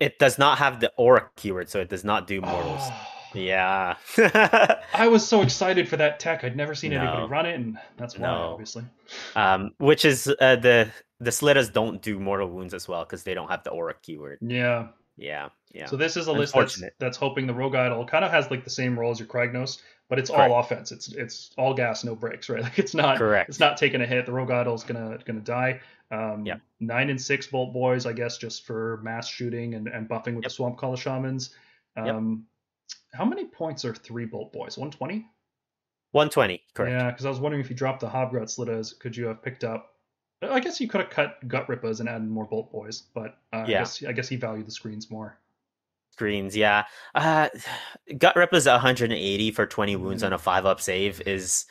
it 0.01 0.18
does 0.18 0.38
not 0.38 0.59
have 0.59 0.80
the 0.80 0.92
aura 0.97 1.30
keyword 1.36 1.68
so 1.70 1.80
it 1.80 1.88
does 1.88 2.03
not 2.05 2.26
do 2.26 2.40
mortals 2.40 2.80
Oh. 2.82 3.07
yeah 3.34 3.97
I 4.92 5.07
was 5.09 5.26
so 5.26 5.40
excited 5.40 5.88
for 5.88 5.97
that 5.97 6.18
tech. 6.18 6.42
I'd 6.42 6.57
never 6.57 6.74
seen 6.74 6.92
anybody 6.92 7.22
run 7.28 7.47
it, 7.47 7.55
and 7.55 7.78
that's 7.97 8.18
why, 8.18 8.26
No. 8.26 8.34
obviously. 8.53 8.84
um 9.36 9.70
which 9.78 10.05
is 10.05 10.26
uh, 10.40 10.57
the 10.57 10.90
the 11.20 11.30
slittas 11.30 11.72
don't 11.72 12.03
do 12.03 12.18
mortal 12.18 12.49
wounds 12.51 12.74
as 12.74 12.88
well 12.88 13.05
because 13.05 13.22
they 13.22 13.34
don't 13.34 13.49
have 13.49 13.62
the 13.62 13.70
aura 13.70 13.95
keyword 14.03 14.38
Yeah. 14.42 14.88
Yeah 15.16 15.48
yeah 15.72 15.86
So 15.86 15.96
this 15.96 16.16
is 16.16 16.26
a 16.26 16.32
list 16.32 16.54
that's, 16.54 16.82
that's 16.98 17.16
hoping 17.16 17.46
the 17.46 17.54
Rogue 17.54 17.74
Idol 17.74 18.04
kind 18.06 18.24
of 18.24 18.30
has 18.30 18.50
like 18.50 18.64
the 18.64 18.70
same 18.70 18.98
role 18.98 19.10
as 19.10 19.18
your 19.18 19.28
Kragnos, 19.28 19.80
but 20.08 20.18
it's 20.18 20.30
Correct. 20.30 20.50
all 20.52 20.60
offense. 20.60 20.92
It's 20.92 21.08
it's 21.08 21.50
all 21.56 21.74
gas, 21.74 22.04
no 22.04 22.14
brakes, 22.14 22.48
right? 22.50 22.62
Like 22.62 22.78
it's 22.78 22.94
not 22.94 23.18
correct 23.18 23.48
it's 23.48 23.60
not 23.60 23.76
taking 23.76 24.00
a 24.00 24.06
hit. 24.06 24.26
The 24.26 24.32
Rogue 24.32 24.50
Idol's 24.50 24.84
gonna 24.84 25.18
gonna 25.24 25.40
die. 25.40 25.80
Um, 26.10 26.44
Yep. 26.46 26.60
Nine 26.80 27.10
and 27.10 27.20
six 27.20 27.46
Bolt 27.46 27.72
Boys, 27.72 28.06
I 28.06 28.12
guess, 28.12 28.38
just 28.38 28.66
for 28.66 29.00
mass 29.02 29.26
shooting 29.28 29.74
and, 29.74 29.88
and 29.88 30.08
buffing 30.08 30.34
with 30.34 30.44
Yep. 30.44 30.52
the 30.52 30.62
Swampcalla 30.62 30.98
Shamans. 30.98 31.50
Yep. 31.96 32.06
Um, 32.14 32.46
How 33.12 33.24
many 33.24 33.46
points 33.46 33.84
are 33.84 33.94
three 33.94 34.26
Bolt 34.26 34.52
Boys? 34.52 34.76
120? 34.76 35.26
120 36.12 36.62
correct 36.74 36.92
Yeah, 36.92 37.10
because 37.10 37.26
I 37.26 37.28
was 37.28 37.40
wondering 37.40 37.62
if 37.64 37.70
you 37.70 37.74
dropped 37.74 38.00
the 38.00 38.08
Hobgrot 38.08 38.44
Slittas, 38.44 38.96
could 38.98 39.16
you 39.16 39.26
have 39.26 39.42
picked 39.42 39.64
up? 39.64 39.93
I 40.53 40.61
guess 40.61 40.80
you 40.80 40.88
could 40.88 41.01
have 41.03 41.11
cut 41.11 41.47
Gut 41.49 41.68
Rippers 41.68 42.01
and 42.01 42.09
added 42.09 42.28
more 42.28 42.45
Bolt 42.47 42.70
Boys, 42.72 43.05
but 43.14 43.38
uh, 43.53 43.59
I 43.59 43.66
guess 43.66 44.03
I 44.05 44.12
guess 44.12 44.28
he 44.28 44.36
valued 44.36 44.66
the 44.66 44.70
screens 44.72 45.11
more. 45.11 45.38
screens 46.12 46.57
yeah. 46.57 46.84
Uh 47.14 47.49
gut 48.18 48.36
Rippers 48.36 48.66
180 48.66 49.51
for 49.51 49.66
20 49.66 49.97
wounds 49.97 50.22
Mm. 50.22 50.26
on 50.26 50.32
a 50.34 50.38
5 50.38 50.66
up 50.66 50.80
save 50.80 51.20
is 51.26 51.66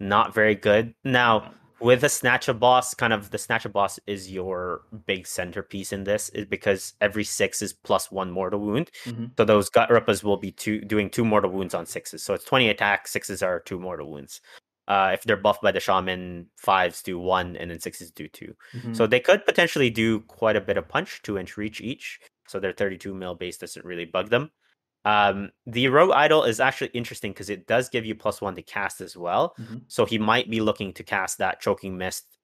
not 0.00 0.34
very 0.34 0.54
good. 0.54 0.94
Now 1.04 1.52
with 1.78 2.04
a 2.04 2.06
snatchaboss 2.06 2.96
kind 2.96 3.12
of 3.12 3.30
the 3.30 3.36
snatchaboss 3.36 3.98
is 4.06 4.30
your 4.32 4.82
big 5.06 5.26
centerpiece 5.26 5.92
in 5.92 6.04
this 6.04 6.30
is 6.30 6.46
because 6.46 6.94
every 7.02 7.22
six 7.24 7.60
is 7.60 7.72
plus 7.74 8.10
one 8.10 8.30
mortal 8.30 8.60
wound. 8.60 8.90
Mhm. 9.04 9.30
so 9.36 9.44
those 9.44 9.68
gut 9.68 9.90
rippers 9.90 10.22
will 10.24 10.38
be 10.38 10.50
two 10.52 10.80
doing 10.80 11.10
two 11.10 11.24
mortal 11.24 11.50
wounds 11.50 11.74
on 11.74 11.84
sixes. 11.86 12.22
So 12.22 12.32
it's 12.34 12.44
20 12.44 12.68
attack 12.70 13.06
sixes 13.08 13.42
are 13.42 13.60
two 13.60 13.78
mortal 13.78 14.10
wounds 14.10 14.40
uh 14.88 15.10
if 15.14 15.22
they're 15.24 15.36
buffed 15.36 15.62
by 15.62 15.72
the 15.72 15.80
shaman 15.80 16.46
fives 16.56 17.02
do 17.02 17.18
one 17.18 17.56
and 17.56 17.70
then 17.70 17.80
sixes 17.80 18.10
do 18.10 18.28
two 18.28 18.54
Mhm. 18.74 18.96
so 18.96 19.06
they 19.06 19.20
could 19.20 19.44
potentially 19.46 19.90
do 19.90 20.20
quite 20.22 20.56
a 20.56 20.60
bit 20.60 20.76
of 20.76 20.88
punch, 20.88 21.22
two 21.22 21.38
inch 21.38 21.56
reach 21.56 21.80
each. 21.80 22.20
So 22.48 22.60
their 22.60 22.72
32 22.72 23.14
mil 23.14 23.34
base 23.34 23.58
doesn't 23.58 23.84
really 23.84 24.04
bug 24.06 24.30
them. 24.30 24.50
Um, 25.04 25.50
the 25.66 25.88
rogue 25.88 26.12
idol 26.12 26.44
is 26.44 26.60
actually 26.60 26.90
interesting 26.94 27.32
because 27.32 27.50
it 27.50 27.66
does 27.66 27.88
give 27.88 28.04
you 28.06 28.14
plus 28.14 28.40
one 28.40 28.54
to 28.56 28.62
cast 28.62 29.00
as 29.00 29.16
well. 29.16 29.54
Mhm. 29.58 29.82
So 29.88 30.04
he 30.06 30.18
might 30.18 30.50
be 30.50 30.60
looking 30.60 30.92
to 30.94 31.04
cast 31.04 31.38
that 31.38 31.60
choking 31.60 31.96
mist 31.98 32.38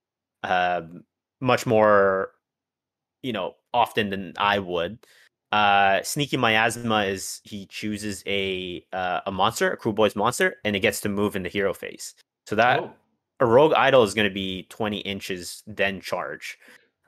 um, 0.45 1.05
much 1.41 1.67
more, 1.67 2.33
you 3.23 3.33
know, 3.33 3.55
often 3.75 4.11
than 4.11 4.33
I 4.39 4.59
would. 4.59 4.99
Uh, 5.53 6.03
sneaky 6.03 6.37
miasma 6.39 7.05
is 7.05 7.41
he 7.45 7.67
chooses 7.67 8.23
a 8.27 8.85
uh, 8.93 9.21
a 9.27 9.33
monster, 9.33 9.73
a 9.73 9.77
Kruleboyz 9.79 10.17
monster, 10.17 10.57
and 10.65 10.75
it 10.77 10.81
gets 10.81 11.01
to 11.03 11.09
move 11.09 11.37
in 11.37 11.43
the 11.43 11.49
hero 11.51 11.75
phase. 11.75 12.15
So 12.47 12.57
that 12.57 12.81
Oh, 12.81 12.93
a 13.41 13.47
rogue 13.47 13.73
idol 13.75 14.03
is 14.05 14.15
going 14.15 14.29
to 14.29 14.35
be 14.35 14.67
20 14.71 14.99
inches, 14.99 15.63
then 15.67 16.01
charge. 16.01 16.59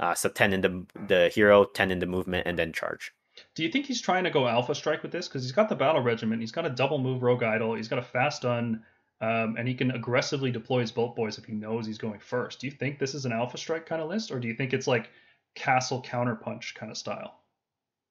Uh, 0.01 0.15
so 0.15 0.29
10 0.29 0.53
in 0.53 0.61
the 0.61 0.87
the 1.07 1.29
hero, 1.29 1.65
10 1.65 1.91
in 1.91 2.01
the 2.01 2.07
movement, 2.07 2.47
and 2.47 2.59
then 2.59 2.73
charge. 2.73 3.13
Do 3.55 3.63
you 3.63 3.71
think 3.71 3.87
he's 3.87 4.01
trying 4.01 4.25
to 4.25 4.31
go 4.31 4.49
alpha 4.49 4.75
strike 4.75 5.03
with 5.03 5.13
this? 5.13 5.29
Because 5.29 5.43
he's 5.43 5.53
got 5.53 5.69
the 5.69 5.77
battle 5.77 6.01
regiment, 6.03 6.41
he's 6.41 6.53
got 6.53 6.67
a 6.67 6.71
double 6.71 6.99
move 6.99 7.23
rogue 7.23 7.43
idol, 7.43 7.75
he's 7.75 7.89
got 7.89 7.99
a 7.99 8.03
fast 8.03 8.39
stun, 8.39 8.83
um, 9.21 9.57
and 9.57 9.67
he 9.69 9.75
can 9.75 9.91
aggressively 9.93 10.51
deploy 10.51 10.81
his 10.81 10.93
bolt 10.93 11.15
boys 11.17 11.39
if 11.39 11.45
he 11.45 11.53
knows 11.53 11.87
he's 11.87 11.99
going 11.99 12.21
first. 12.21 12.61
Do 12.61 12.67
you 12.67 12.73
think 12.73 12.99
this 12.99 13.15
is 13.15 13.25
an 13.25 13.33
alpha 13.33 13.57
strike 13.57 13.87
kind 13.87 14.03
of 14.03 14.09
list, 14.09 14.31
or 14.31 14.41
do 14.41 14.49
you 14.49 14.55
think 14.55 14.73
it's 14.73 14.87
like 14.87 15.11
castle 15.55 16.03
counterpunch 16.03 16.75
kind 16.75 16.91
of 16.91 16.99
style? 16.99 17.41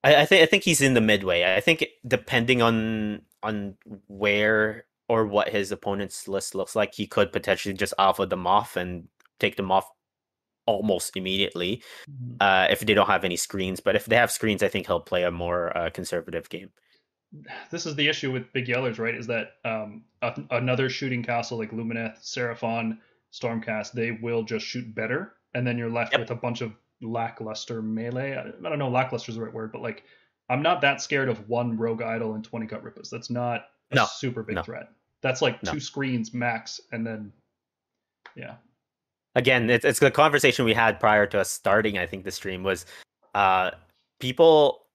I, 0.03 0.21
I 0.21 0.25
think 0.25 0.43
I 0.43 0.45
think 0.45 0.63
he's 0.63 0.81
in 0.81 0.93
the 0.93 1.01
midway. 1.01 1.55
I 1.55 1.59
think 1.61 1.85
depending 2.07 2.61
on 2.61 3.21
on 3.41 3.75
where 4.07 4.85
or 5.09 5.25
what 5.25 5.49
his 5.49 5.71
opponent's 5.71 6.27
list 6.27 6.55
looks 6.55 6.75
like, 6.75 6.93
he 6.93 7.07
could 7.07 7.31
potentially 7.31 7.73
just 7.73 7.93
alpha 7.97 8.25
them 8.25 8.47
off 8.47 8.75
and 8.75 9.07
take 9.39 9.55
them 9.55 9.71
off 9.71 9.89
almost 10.65 11.15
immediately 11.15 11.83
mm-hmm. 12.09 12.35
uh, 12.39 12.67
if 12.69 12.79
they 12.81 12.93
don't 12.93 13.07
have 13.07 13.25
any 13.25 13.35
screens. 13.35 13.79
But 13.79 13.95
if 13.95 14.05
they 14.05 14.15
have 14.15 14.31
screens, 14.31 14.63
I 14.63 14.69
think 14.69 14.87
he'll 14.87 14.99
play 14.99 15.23
a 15.23 15.31
more 15.31 15.75
uh, 15.77 15.89
conservative 15.89 16.49
game. 16.49 16.69
This 17.71 17.85
is 17.85 17.95
the 17.95 18.07
issue 18.07 18.31
with 18.31 18.51
Big 18.53 18.67
Yellers, 18.67 18.99
right? 18.99 19.15
Is 19.15 19.27
that 19.27 19.53
um, 19.65 20.03
a- 20.21 20.43
another 20.51 20.89
shooting 20.89 21.23
castle 21.23 21.57
like 21.57 21.71
Lumineth, 21.71 22.21
Seraphon, 22.21 22.99
Stormcast, 23.33 23.93
they 23.93 24.11
will 24.11 24.43
just 24.43 24.65
shoot 24.65 24.93
better, 24.93 25.33
and 25.55 25.65
then 25.65 25.77
you're 25.77 25.89
left 25.89 26.11
yep. 26.11 26.21
with 26.21 26.29
a 26.29 26.35
bunch 26.35 26.61
of 26.61 26.73
lackluster 27.01 27.81
melee. 27.81 28.37
I, 28.37 28.69
don't 28.69 28.79
know, 28.79 28.89
lackluster 28.89 29.31
is 29.31 29.35
the 29.35 29.43
right 29.43 29.53
word, 29.53 29.71
but 29.71 29.81
like 29.81 30.03
I'm 30.49 30.61
not 30.61 30.81
that 30.81 31.01
scared 31.01 31.29
of 31.29 31.49
one 31.49 31.77
rogue 31.77 32.01
idol 32.01 32.35
and 32.35 32.43
20 32.43 32.67
cut 32.67 32.83
rippers. 32.83 33.09
That's 33.09 33.29
not 33.29 33.65
no, 33.91 34.05
super 34.05 34.43
big 34.43 34.55
no. 34.55 34.63
threat. 34.63 34.89
That's 35.21 35.41
like 35.41 35.61
no. 35.63 35.71
two 35.71 35.79
screens 35.79 36.33
max, 36.33 36.79
and 36.91 37.05
then 37.05 37.31
yeah. 38.35 38.55
Again, 39.35 39.69
it's 39.69 39.85
it's 39.85 39.99
the 39.99 40.11
conversation 40.11 40.65
we 40.65 40.73
had 40.73 40.99
prior 40.99 41.25
to 41.27 41.39
us 41.39 41.49
starting. 41.49 41.97
I 41.97 42.05
think 42.05 42.23
the 42.23 42.31
stream 42.31 42.63
was, 42.63 42.85
uh, 43.33 43.71
people. 44.19 44.85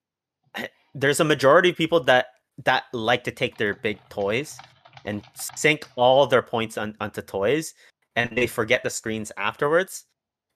There's 0.94 1.20
a 1.20 1.24
majority 1.24 1.70
of 1.70 1.76
people 1.76 2.00
that 2.04 2.26
that 2.64 2.84
like 2.92 3.24
to 3.24 3.30
take 3.30 3.56
their 3.56 3.74
big 3.74 3.98
toys 4.08 4.58
and 5.04 5.22
sink 5.34 5.88
all 5.96 6.26
their 6.26 6.42
points 6.42 6.76
on, 6.76 6.96
onto 7.00 7.22
toys, 7.22 7.74
and 8.16 8.30
they 8.36 8.46
forget 8.46 8.82
the 8.82 8.90
screens 8.90 9.30
afterwards. 9.36 10.04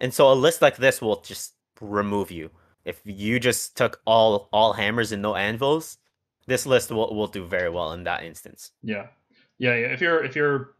And 0.00 0.12
so 0.12 0.32
a 0.32 0.34
list 0.34 0.62
like 0.62 0.76
this 0.76 1.00
will 1.00 1.20
just 1.20 1.54
remove 1.80 2.30
you. 2.30 2.50
If 2.84 3.00
you 3.04 3.38
just 3.38 3.76
took 3.76 4.00
all 4.04 4.48
all 4.52 4.72
hammers 4.72 5.12
and 5.12 5.22
no 5.22 5.36
anvils, 5.36 5.98
this 6.46 6.66
list 6.66 6.90
will, 6.90 7.14
will 7.14 7.26
do 7.26 7.44
very 7.44 7.70
well 7.70 7.92
in 7.92 8.04
that 8.04 8.24
instance. 8.24 8.72
Yeah. 8.82 9.06
Yeah, 9.58 9.74
yeah. 9.74 9.86
If 9.88 10.00
you're 10.00 10.24
if 10.24 10.34
you're 10.34 10.74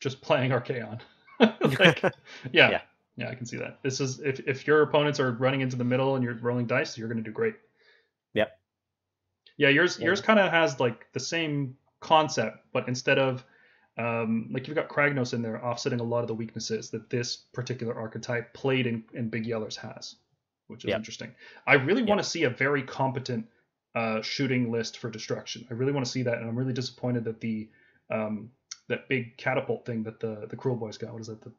just 0.00 0.20
playing 0.20 0.50
Archaon. 0.50 1.00
like, 1.40 2.02
yeah, 2.52 2.70
yeah. 2.70 2.80
Yeah, 3.16 3.28
I 3.28 3.34
can 3.34 3.46
see 3.46 3.58
that. 3.58 3.78
This 3.82 4.00
is 4.00 4.20
if 4.20 4.40
if 4.40 4.66
your 4.66 4.82
opponents 4.82 5.20
are 5.20 5.32
running 5.32 5.60
into 5.60 5.76
the 5.76 5.84
middle 5.84 6.14
and 6.14 6.24
you're 6.24 6.34
rolling 6.34 6.66
dice, 6.66 6.96
you're 6.96 7.08
gonna 7.08 7.22
do 7.22 7.30
great. 7.30 7.54
Yep. 8.34 8.58
Yeah, 9.58 9.68
yours 9.68 9.98
yeah. 9.98 10.06
yours 10.06 10.20
kind 10.20 10.38
of 10.38 10.50
has 10.50 10.80
like 10.80 11.12
the 11.12 11.20
same 11.20 11.76
concept, 12.00 12.58
but 12.72 12.88
instead 12.88 13.18
of 13.18 13.44
um, 13.98 14.48
like 14.50 14.66
you've 14.66 14.76
got 14.76 14.88
Kragnos 14.88 15.34
in 15.34 15.42
there 15.42 15.62
offsetting 15.64 16.00
a 16.00 16.04
lot 16.04 16.20
of 16.20 16.28
the 16.28 16.34
weaknesses 16.34 16.90
that 16.90 17.10
this 17.10 17.36
particular 17.52 17.94
archetype 17.94 18.54
played 18.54 18.86
in, 18.86 19.04
in 19.12 19.28
Big 19.28 19.44
Yellers 19.44 19.76
has, 19.76 20.16
which 20.68 20.84
is 20.84 20.88
yep. 20.88 20.96
interesting. 20.96 21.30
I 21.66 21.74
really 21.74 22.00
yep. 22.00 22.08
want 22.08 22.22
to 22.22 22.26
see 22.26 22.44
a 22.44 22.50
very 22.50 22.82
competent 22.82 23.46
uh, 23.94 24.22
shooting 24.22 24.70
list 24.70 24.98
for 24.98 25.10
destruction. 25.10 25.66
I 25.70 25.74
really 25.74 25.92
want 25.92 26.06
to 26.06 26.10
see 26.10 26.22
that, 26.22 26.38
and 26.38 26.48
I'm 26.48 26.56
really 26.56 26.72
disappointed 26.72 27.24
that 27.24 27.40
the 27.40 27.68
um, 28.10 28.50
that 28.88 29.08
big 29.08 29.36
catapult 29.36 29.86
thing 29.86 30.02
that 30.04 30.20
the 30.20 30.46
the 30.48 30.56
Kruleboyz 30.56 30.98
got. 30.98 31.12
What 31.12 31.20
is 31.20 31.28
that? 31.28 31.42
The 31.42 31.52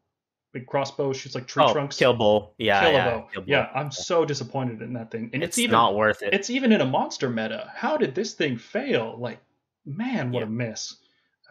big 0.53 0.67
crossbow 0.67 1.13
shoots 1.13 1.35
like 1.35 1.47
tree 1.47 1.63
oh, 1.65 1.73
trunks. 1.73 1.97
Kill 1.97 2.13
bow. 2.13 2.51
Yeah, 2.57 2.81
kill 2.81 2.91
yeah, 2.91 3.09
bow. 3.09 3.27
Kill 3.33 3.43
yeah. 3.45 3.69
I'm 3.73 3.91
so 3.91 4.25
disappointed 4.25 4.81
in 4.81 4.93
that 4.93 5.11
thing, 5.11 5.29
and 5.33 5.43
it's, 5.43 5.57
it's 5.57 5.59
even 5.59 5.71
not 5.71 5.95
worth 5.95 6.21
it. 6.21 6.33
It's 6.33 6.49
even 6.49 6.71
in 6.71 6.81
a 6.81 6.85
monster 6.85 7.29
meta. 7.29 7.71
How 7.75 7.97
did 7.97 8.15
this 8.15 8.33
thing 8.33 8.57
fail? 8.57 9.15
Like, 9.19 9.39
man, 9.85 10.31
what 10.31 10.39
yeah. 10.39 10.47
a 10.47 10.49
miss! 10.49 10.95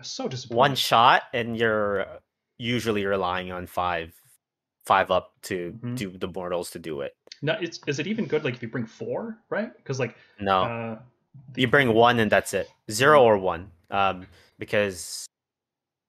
so 0.03 0.28
disappointed. 0.28 0.59
One 0.59 0.74
shot, 0.74 1.22
and 1.33 1.57
you're 1.57 2.07
usually 2.59 3.05
relying 3.07 3.53
on 3.53 3.66
five, 3.66 4.12
five 4.85 5.11
up 5.11 5.33
to 5.43 5.72
mm-hmm. 5.72 5.95
do 5.95 6.16
the 6.16 6.28
mortals 6.28 6.70
to 6.70 6.78
do 6.78 7.01
it. 7.01 7.14
No, 7.43 7.57
it's 7.61 7.80
is 7.86 7.99
it 7.99 8.07
even 8.07 8.26
good? 8.26 8.45
Like 8.45 8.55
if 8.55 8.62
you 8.62 8.68
bring 8.68 8.86
four, 8.86 9.38
right? 9.51 9.76
Because 9.76 9.99
like 9.99 10.16
no, 10.40 10.62
uh, 10.62 10.99
you 11.57 11.66
bring 11.66 11.93
one 11.93 12.20
and 12.20 12.30
that's 12.30 12.55
it. 12.55 12.68
Zero 12.90 13.22
or 13.22 13.36
one, 13.36 13.70
um, 13.90 14.26
because 14.59 15.26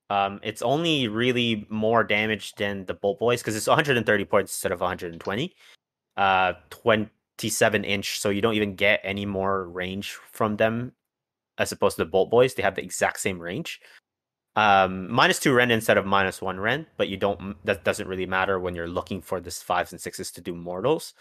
um, 0.10 0.40
it's 0.44 0.62
only 0.62 1.08
really 1.08 1.66
more 1.70 2.04
damage 2.04 2.54
than 2.56 2.86
the 2.86 2.94
bolt 2.94 3.20
boys 3.20 3.42
because 3.42 3.56
it's 3.56 3.68
130 3.68 4.26
points 4.26 4.54
instead 4.54 4.72
of 4.72 4.80
120. 4.80 5.56
Uh, 6.16 6.54
27 6.70 7.84
inch, 7.84 8.20
so 8.20 8.30
you 8.30 8.40
don't 8.40 8.54
even 8.54 8.76
get 8.76 9.00
any 9.04 9.26
more 9.26 9.68
range 9.68 10.12
from 10.32 10.56
them 10.58 10.92
as 11.58 11.72
opposed 11.72 11.96
to 11.98 12.04
the 12.04 12.10
Bolt 12.10 12.30
Boys. 12.30 12.54
They 12.54 12.62
have 12.62 12.76
the 12.76 12.84
exact 12.84 13.20
same 13.20 13.40
range. 13.40 13.82
Um, 14.56 15.12
minus 15.12 15.39
two 15.39 15.54
rend 15.54 15.72
instead 15.72 15.97
of 15.97 16.06
minus 16.06 16.41
one 16.41 16.60
rend, 16.60 16.86
but 16.97 17.08
you 17.08 17.18
don't. 17.18 17.56
That 17.66 17.84
doesn't 17.84 18.08
really 18.08 18.26
matter 18.26 18.60
when 18.60 18.76
you're 18.76 18.88
looking 18.88 19.22
for 19.22 19.39
this 19.39 19.62
fives 19.62 19.91
and 19.91 19.99
sixes 19.99 20.32
to 20.32 20.41
do 20.41 20.54
mortals. 20.54 21.14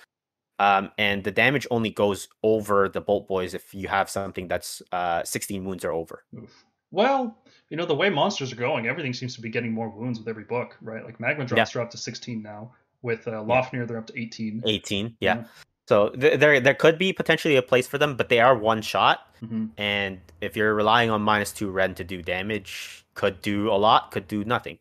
Um, 0.59 0.91
and 0.99 1.25
the 1.25 1.31
damage 1.31 1.67
only 1.71 1.91
goes 1.91 2.29
over 2.43 2.89
the 2.89 3.01
Bolt 3.01 3.27
Boys 3.27 3.55
if 3.55 3.75
you 3.75 3.89
have 3.89 4.09
something 4.09 4.47
that's 4.47 4.81
uh, 4.93 5.25
16 5.25 5.65
wounds 5.65 5.85
or 5.85 5.91
over. 5.93 6.25
Well, 6.93 7.37
you 7.71 7.77
know 7.77 7.87
the 7.87 7.95
way 7.95 8.11
monsters 8.11 8.53
are 8.53 8.57
going, 8.57 8.87
everything 8.87 9.15
seems 9.15 9.35
to 9.35 9.41
be 9.41 9.49
getting 9.49 9.73
more 9.73 9.89
wounds 9.89 10.19
with 10.19 10.29
every 10.29 10.45
book, 10.45 10.77
right? 10.83 11.05
Like 11.05 11.19
Magmadroths 11.19 11.75
yeah. 11.75 11.81
are 11.81 11.83
up 11.83 11.91
to 11.91 11.99
16 11.99 12.43
now. 12.43 12.73
With 13.01 13.27
uh, 13.27 13.33
Lofnir, 13.33 13.89
they're 13.89 13.99
up 13.99 14.07
to 14.07 14.21
18. 14.21 14.63
18, 14.65 15.17
yeah. 15.19 15.37
yeah. 15.39 15.45
So 15.93 16.09
th- 16.09 16.41
there 16.41 16.59
there 16.59 16.73
could 16.73 16.97
be 16.97 17.13
potentially 17.13 17.57
a 17.57 17.61
place 17.61 17.87
for 17.87 17.99
them, 17.99 18.17
but 18.17 18.31
they 18.31 18.41
are 18.41 18.57
one 18.57 18.81
shot. 18.81 19.29
Mm-hmm. 19.43 19.67
And 19.77 20.21
if 20.41 20.57
you're 20.57 20.75
relying 20.75 21.11
on 21.11 21.21
minus 21.21 21.53
two 21.53 21.71
rend 21.71 21.99
to 21.99 22.05
do 22.05 22.23
damage, 22.23 23.05
could 23.13 23.43
do 23.43 23.71
a 23.71 23.77
lot, 23.77 24.11
could 24.11 24.27
do 24.27 24.43
nothing. 24.43 24.79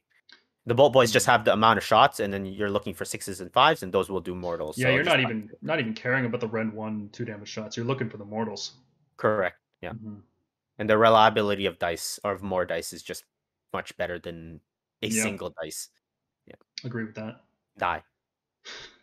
The 0.67 0.73
bolt 0.73 0.93
boys 0.93 1.11
just 1.11 1.25
have 1.25 1.43
the 1.43 1.51
amount 1.51 1.79
of 1.79 1.83
shots, 1.83 2.21
and 2.21 2.31
then 2.33 2.45
you're 2.45 2.69
looking 2.69 2.93
for 2.93 3.03
sixes 3.03 3.41
and 3.41 3.51
fives, 3.51 3.83
and 3.83 3.91
those 3.91 4.09
will 4.09 4.21
do 4.21 4.33
mortals. 4.33 4.77
Yeah, 4.77 4.85
so 4.85 4.91
you're 4.91 5.03
not 5.03 5.19
even 5.19 5.49
not 5.61 5.81
even 5.81 5.93
caring 5.93 6.23
about 6.23 6.39
the 6.39 6.47
rend 6.47 6.71
one 6.71 7.09
two 7.11 7.25
damage 7.25 7.49
shots. 7.49 7.75
You're 7.75 7.85
looking 7.85 8.09
for 8.09 8.15
the 8.15 8.23
mortals. 8.23 8.71
Correct. 9.17 9.57
Yeah. 9.81 9.91
Mm-hmm. 9.91 10.23
And 10.79 10.89
the 10.89 10.97
reliability 10.97 11.65
of 11.65 11.77
dice 11.77 12.21
or 12.23 12.31
of 12.31 12.41
more 12.41 12.63
dice 12.63 12.93
is 12.93 13.03
just 13.03 13.25
much 13.73 13.97
better 13.97 14.17
than 14.17 14.61
a 15.01 15.07
yeah. 15.07 15.23
single 15.23 15.53
dice. 15.61 15.89
Yeah. 16.47 16.55
Agree 16.85 17.03
with 17.03 17.15
that. 17.15 17.41
Die. 17.77 18.01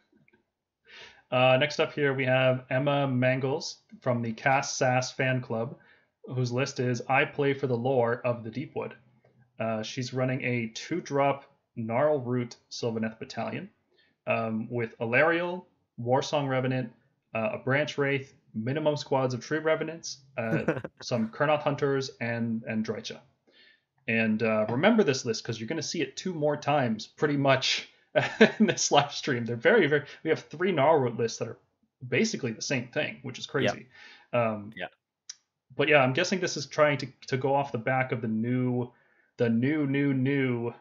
Uh, 1.30 1.56
next 1.58 1.78
up 1.78 1.92
here 1.92 2.14
we 2.14 2.24
have 2.24 2.64
Emma 2.70 3.06
Mangels 3.06 3.76
from 4.00 4.22
the 4.22 4.32
Cast 4.32 4.78
Sass 4.78 5.12
fan 5.12 5.40
club, 5.40 5.76
whose 6.24 6.52
list 6.52 6.80
is 6.80 7.02
I 7.08 7.24
play 7.24 7.52
for 7.52 7.66
the 7.66 7.76
lore 7.76 8.22
of 8.24 8.44
the 8.44 8.50
Deepwood. 8.50 8.94
Uh, 9.60 9.82
she's 9.82 10.14
running 10.14 10.42
a 10.42 10.68
two 10.74 11.00
drop 11.00 11.44
Gnarlroot 11.76 12.56
Sylvaneth 12.70 13.18
battalion 13.18 13.68
um, 14.26 14.68
with 14.70 14.96
Alarielle, 15.00 15.64
Warsong 16.00 16.48
Revenant, 16.48 16.92
uh, 17.34 17.50
a 17.54 17.58
Branch 17.58 17.98
Wraith, 17.98 18.34
minimum 18.54 18.96
squads 18.96 19.34
of 19.34 19.44
Tree 19.44 19.58
Revenants, 19.58 20.18
uh, 20.36 20.80
some 21.02 21.28
Kurnoth 21.28 21.62
Hunters, 21.62 22.10
and, 22.20 22.62
and 22.66 22.84
Drycha. 22.86 23.20
And 24.06 24.42
uh, 24.42 24.64
remember 24.70 25.04
this 25.04 25.24
list 25.26 25.42
because 25.42 25.60
you're 25.60 25.68
going 25.68 25.76
to 25.76 25.82
see 25.82 26.00
it 26.00 26.16
two 26.16 26.32
more 26.32 26.56
times 26.56 27.06
pretty 27.06 27.36
much 27.36 27.88
in 28.58 28.66
this 28.66 28.90
live 28.90 29.12
stream. 29.12 29.44
They're 29.44 29.56
very, 29.56 29.86
very. 29.86 30.04
We 30.22 30.30
have 30.30 30.40
three 30.40 30.72
Gnarlroot 30.72 31.18
lists 31.18 31.38
that 31.38 31.48
are 31.48 31.58
basically 32.06 32.52
the 32.52 32.62
same 32.62 32.88
thing, 32.88 33.18
which 33.22 33.38
is 33.38 33.46
crazy. 33.46 33.86
Yeah. 34.32 34.50
Um, 34.50 34.72
yeah. 34.76 34.86
But 35.76 35.88
yeah, 35.88 35.98
I'm 35.98 36.12
guessing 36.12 36.40
this 36.40 36.56
is 36.56 36.66
trying 36.66 36.98
to 36.98 37.06
to 37.26 37.36
go 37.36 37.54
off 37.54 37.72
the 37.72 37.78
back 37.78 38.12
of 38.12 38.22
the 38.22 38.28
new, 38.28 38.90
the 39.36 39.48
new, 39.48 39.86
new, 39.86 40.14
new. 40.14 40.72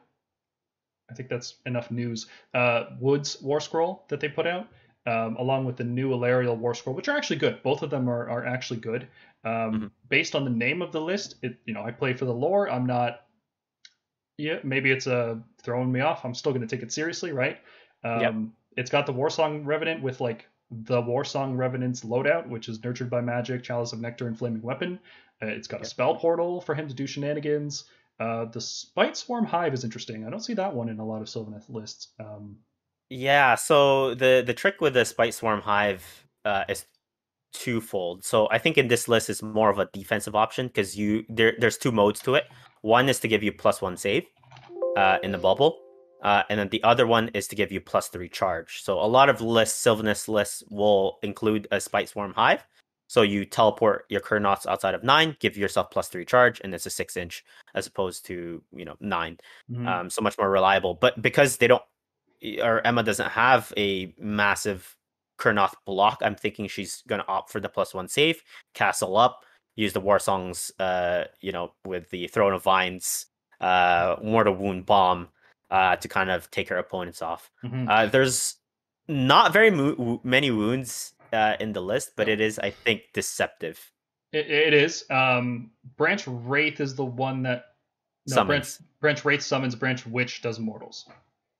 I 1.10 1.14
think 1.14 1.30
that's 1.30 1.56
enough 1.66 1.92
news. 1.92 2.28
Uh, 2.54 2.86
Woods 3.00 3.42
War 3.42 3.62
Scroll 3.62 4.06
that 4.10 4.20
they 4.20 4.28
put 4.28 4.46
out, 4.46 4.68
um, 5.06 5.38
along 5.38 5.66
with 5.66 5.78
the 5.78 5.84
new 5.84 6.10
Alarielle 6.12 6.58
War 6.58 6.74
Scroll, 6.74 6.96
which 6.96 7.08
are 7.08 7.16
actually 7.16 7.38
good. 7.38 7.62
Both 7.64 7.82
of 7.84 7.90
them 7.90 8.10
are 8.10 8.30
are 8.30 8.46
actually 8.46 8.80
good. 8.80 9.08
Um, 9.44 9.52
mm-hmm. 9.52 9.88
Based 10.10 10.36
on 10.36 10.44
the 10.44 10.52
name 10.52 10.82
of 10.82 10.92
the 10.92 11.02
list, 11.02 11.36
it 11.42 11.58
you 11.66 11.74
know 11.74 11.84
I 11.84 11.92
play 11.92 12.14
for 12.14 12.26
the 12.26 12.34
lore. 12.34 12.70
I'm 12.70 12.86
not 12.86 13.27
yeah, 14.38 14.60
maybe 14.64 14.92
it's 14.92 15.08
uh, 15.08 15.36
throwing 15.62 15.92
me 15.92 16.00
off. 16.00 16.24
I'm 16.24 16.34
still 16.34 16.52
going 16.52 16.66
to 16.66 16.76
take 16.76 16.84
it 16.84 16.92
seriously, 16.92 17.32
right? 17.32 17.58
Um, 18.04 18.22
yep. 18.22 18.34
It's 18.78 18.92
got 18.92 19.06
the 19.06 19.14
Warsong 19.14 19.66
Revenant 19.66 20.02
with 20.04 20.22
like 20.22 20.48
the 20.70 21.02
Warsong 21.02 21.58
Revenant's 21.58 22.02
loadout, 22.02 22.48
which 22.48 22.70
is 22.70 22.84
nurtured 22.84 23.10
by 23.10 23.22
magic, 23.22 23.64
Chalice 23.64 23.94
of 23.94 24.00
Nectar, 24.00 24.28
and 24.28 24.38
Flaming 24.38 24.62
Weapon. 24.62 25.00
Uh, 25.42 25.48
it's 25.48 25.68
got 25.68 25.78
yep. 25.78 25.86
a 25.86 25.90
spell 25.90 26.16
portal 26.16 26.62
for 26.62 26.76
him 26.76 26.88
to 26.88 26.94
do 26.94 27.08
shenanigans. 27.08 27.86
Uh, 28.20 28.46
the 28.46 28.62
Spite 28.62 29.16
Swarm 29.16 29.46
Hive 29.46 29.74
is 29.74 29.84
interesting. 29.84 30.26
I 30.26 30.30
don't 30.30 30.40
see 30.40 30.56
that 30.56 30.74
one 30.74 30.90
in 30.90 31.00
a 31.00 31.06
lot 31.06 31.22
of 31.22 31.28
Sylvaneth 31.28 31.70
lists. 31.70 32.10
Um, 32.20 32.58
yeah, 33.10 33.56
so 33.56 34.16
the 34.16 34.44
the 34.46 34.54
trick 34.54 34.82
with 34.82 34.94
the 34.94 35.06
Spite 35.06 35.34
Swarm 35.34 35.62
Hive 35.62 36.28
uh, 36.44 36.66
is 36.68 36.86
twofold. 37.54 38.24
So 38.24 38.48
I 38.52 38.58
think 38.58 38.78
in 38.78 38.88
this 38.88 39.08
list 39.08 39.30
is 39.30 39.42
more 39.42 39.70
of 39.70 39.80
a 39.80 39.88
defensive 39.94 40.36
option 40.36 40.68
because 40.68 40.98
you 40.98 41.26
there 41.30 41.54
there's 41.60 41.78
two 41.78 41.92
modes 41.92 42.20
to 42.22 42.36
it. 42.36 42.46
One 42.82 43.10
is 43.10 43.20
to 43.22 43.28
give 43.28 43.44
you 43.44 43.52
plus 43.52 43.82
one 43.82 43.98
save 43.98 44.26
uh, 44.98 45.18
in 45.24 45.32
the 45.32 45.38
bubble, 45.38 45.80
Uh, 46.24 46.42
and 46.50 46.60
then 46.60 46.70
the 46.70 46.82
other 46.84 47.06
one 47.06 47.30
is 47.36 47.48
to 47.48 47.56
give 47.56 47.72
you 47.72 47.80
plus 47.80 48.08
three 48.10 48.28
charge. 48.30 48.82
So 48.84 49.00
a 49.00 49.06
lot 49.06 49.30
of 49.30 49.40
lists, 49.40 49.84
Sylvaneth 49.86 50.28
lists, 50.28 50.64
will 50.70 51.20
include 51.22 51.68
a 51.72 51.80
Spite 51.80 52.10
Swarm 52.10 52.34
Hive. 52.34 52.66
So 53.08 53.22
you 53.22 53.46
teleport 53.46 54.06
your 54.10 54.20
Kurnoths 54.20 54.66
outside 54.66 54.96
of 54.96 55.04
nine, 55.04 55.38
give 55.40 55.56
yourself 55.56 55.92
plus 55.92 56.10
three 56.10 56.26
charge, 56.26 56.60
and 56.64 56.74
it's 56.74 56.88
a 56.88 56.90
six 56.90 57.16
inch 57.18 57.46
as 57.76 57.86
opposed 57.88 58.26
to 58.26 58.64
you 58.74 58.84
know 58.86 58.96
9 59.00 59.38
Mhm. 59.72 59.88
Um, 59.88 60.10
so 60.10 60.22
much 60.22 60.38
more 60.38 60.50
reliable. 60.50 60.96
But 60.96 61.22
because 61.22 61.58
they 61.58 61.68
don't, 61.68 61.84
or 62.64 62.82
Emma 62.86 63.04
doesn't 63.04 63.30
have 63.30 63.72
a 63.78 64.14
massive 64.18 64.98
Kurnoth 65.38 65.76
block, 65.86 66.18
I'm 66.22 66.36
thinking 66.36 66.68
she's 66.68 67.04
gonna 67.08 67.26
opt 67.28 67.52
for 67.52 67.60
the 67.62 67.70
plus 67.70 67.94
one 67.94 68.08
save, 68.08 68.42
castle 68.74 69.16
up, 69.16 69.46
use 69.78 69.94
the 69.94 70.02
war 70.02 70.20
songs, 70.20 70.72
uh, 70.80 71.24
you 71.40 71.54
know, 71.54 71.72
with 71.86 72.10
the 72.10 72.28
Throne 72.28 72.52
of 72.52 72.64
Vines, 72.64 73.28
uh, 73.62 74.18
Mortal 74.22 74.56
Wound 74.56 74.86
Bomb, 74.86 75.30
uh, 75.72 75.96
to 75.96 76.08
kind 76.10 76.30
of 76.30 76.52
take 76.52 76.68
her 76.68 76.78
opponents 76.78 77.22
off. 77.22 77.50
Mhm. 77.64 77.88
Uh, 77.90 78.08
there's 78.08 78.56
not 79.08 79.54
very 79.54 79.72
mo- 79.72 80.20
many 80.24 80.52
wounds 80.52 81.14
uh, 81.32 81.56
in 81.60 81.72
the 81.74 81.82
list, 81.82 82.12
but 82.18 82.28
it 82.28 82.42
is, 82.42 82.60
I 82.60 82.72
think, 82.72 83.04
deceptive. 83.14 83.92
It, 84.34 84.50
it 84.50 84.74
is. 84.74 85.06
Um, 85.10 85.72
Branch 85.96 86.26
Wraith 86.28 86.80
is 86.82 86.96
the 86.96 87.06
one 87.06 87.44
that 87.44 87.76
no, 88.28 88.44
Branch, 88.44 88.66
Summons. 88.66 88.90
Branch 89.00 89.26
Wraith 89.26 89.42
summons. 89.42 89.76
Branchwych 89.76 90.42
does 90.42 90.60
mortals. 90.60 91.08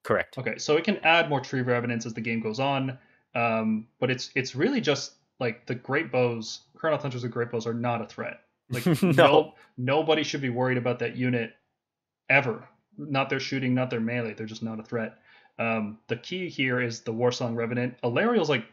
Correct. 0.04 0.36
Okay, 0.38 0.58
so 0.58 0.76
it 0.76 0.84
can 0.84 0.98
add 0.98 1.28
more 1.30 1.40
tree 1.40 1.62
revenants 1.62 2.04
as 2.04 2.14
the 2.14 2.20
game 2.20 2.40
goes 2.40 2.60
on, 2.60 2.98
um, 3.34 3.86
but 4.00 4.10
it's 4.10 4.30
it's 4.34 4.54
really 4.54 4.80
just 4.80 5.14
like 5.40 5.66
the 5.66 5.74
great 5.74 6.10
bows. 6.12 6.60
Kurnoth 6.76 7.02
Hunters 7.02 7.22
with 7.22 7.32
great 7.32 7.50
bows 7.50 7.66
are 7.66 7.74
not 7.74 8.02
a 8.02 8.06
threat. 8.06 8.40
Like 8.70 8.86
No. 9.02 9.10
no, 9.12 9.54
nobody 9.76 10.22
should 10.22 10.40
be 10.40 10.50
worried 10.50 10.78
about 10.78 10.98
that 11.00 11.16
unit 11.16 11.52
ever. 12.28 12.68
Not 12.96 13.30
their 13.30 13.40
shooting, 13.40 13.74
not 13.74 13.90
their 13.90 14.00
melee. 14.00 14.34
They're 14.34 14.46
just 14.46 14.62
not 14.62 14.80
a 14.80 14.82
threat. 14.82 15.18
Um, 15.58 15.98
the 16.08 16.16
key 16.16 16.48
here 16.48 16.80
is 16.80 17.00
the 17.00 17.12
Warsong 17.12 17.54
Revenant. 17.56 17.94
Alarielle's 18.02 18.48
like 18.48 18.64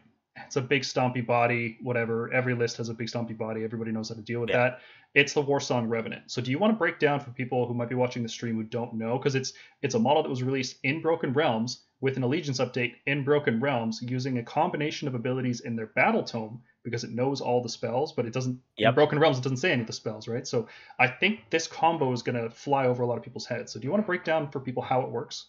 it's 0.44 0.56
a 0.56 0.60
big 0.60 0.82
stompy 0.82 1.24
body, 1.26 1.78
whatever. 1.82 2.30
Every 2.32 2.54
list 2.54 2.76
has 2.76 2.90
a 2.90 2.94
big 2.94 3.06
stompy 3.08 3.36
body. 3.36 3.64
Everybody 3.64 3.90
knows 3.90 4.10
how 4.10 4.16
to 4.16 4.20
deal 4.20 4.40
with 4.40 4.50
Yeah. 4.50 4.58
that. 4.58 4.80
It's 5.14 5.32
the 5.32 5.42
Warsong 5.42 5.88
Revenant. 5.88 6.30
So 6.30 6.42
do 6.42 6.50
you 6.50 6.58
want 6.58 6.74
to 6.74 6.76
break 6.76 6.98
down 6.98 7.20
for 7.20 7.30
people 7.30 7.66
who 7.66 7.72
might 7.72 7.88
be 7.88 7.94
watching 7.94 8.22
the 8.22 8.28
stream 8.28 8.54
who 8.56 8.62
don't 8.64 8.92
know? 8.94 9.16
Because 9.16 9.34
it's 9.34 9.54
it's 9.82 9.94
a 9.94 9.98
model 9.98 10.22
that 10.22 10.28
was 10.28 10.42
released 10.42 10.76
in 10.82 11.00
Broken 11.00 11.32
Realms 11.32 11.84
with 12.00 12.16
an 12.16 12.22
Allegiance 12.22 12.58
update 12.58 12.94
in 13.06 13.24
Broken 13.24 13.60
Realms 13.60 14.00
using 14.02 14.38
a 14.38 14.42
combination 14.42 15.08
of 15.08 15.14
abilities 15.14 15.60
in 15.60 15.76
their 15.76 15.88
Battletome 15.88 16.60
because 16.84 17.04
it 17.04 17.10
knows 17.10 17.40
all 17.40 17.62
the 17.62 17.68
spells, 17.68 18.12
but 18.12 18.26
it 18.26 18.32
doesn't. 18.32 18.60
In 18.76 18.94
Broken 18.94 19.18
Realms, 19.18 19.38
it 19.38 19.42
doesn't 19.42 19.56
say 19.58 19.72
any 19.72 19.80
of 19.80 19.86
the 19.86 19.92
spells, 19.92 20.28
right? 20.28 20.46
So 20.46 20.68
I 21.00 21.08
think 21.08 21.40
this 21.50 21.66
combo 21.66 22.12
is 22.12 22.22
going 22.22 22.40
to 22.40 22.50
fly 22.50 22.86
over 22.86 23.02
a 23.02 23.06
lot 23.06 23.16
of 23.16 23.24
people's 23.24 23.46
heads. 23.46 23.72
So 23.72 23.80
do 23.80 23.84
you 23.84 23.90
want 23.90 24.02
to 24.02 24.06
break 24.06 24.24
down 24.24 24.50
for 24.50 24.60
people 24.60 24.82
how 24.82 25.00
it 25.00 25.10
works? 25.10 25.46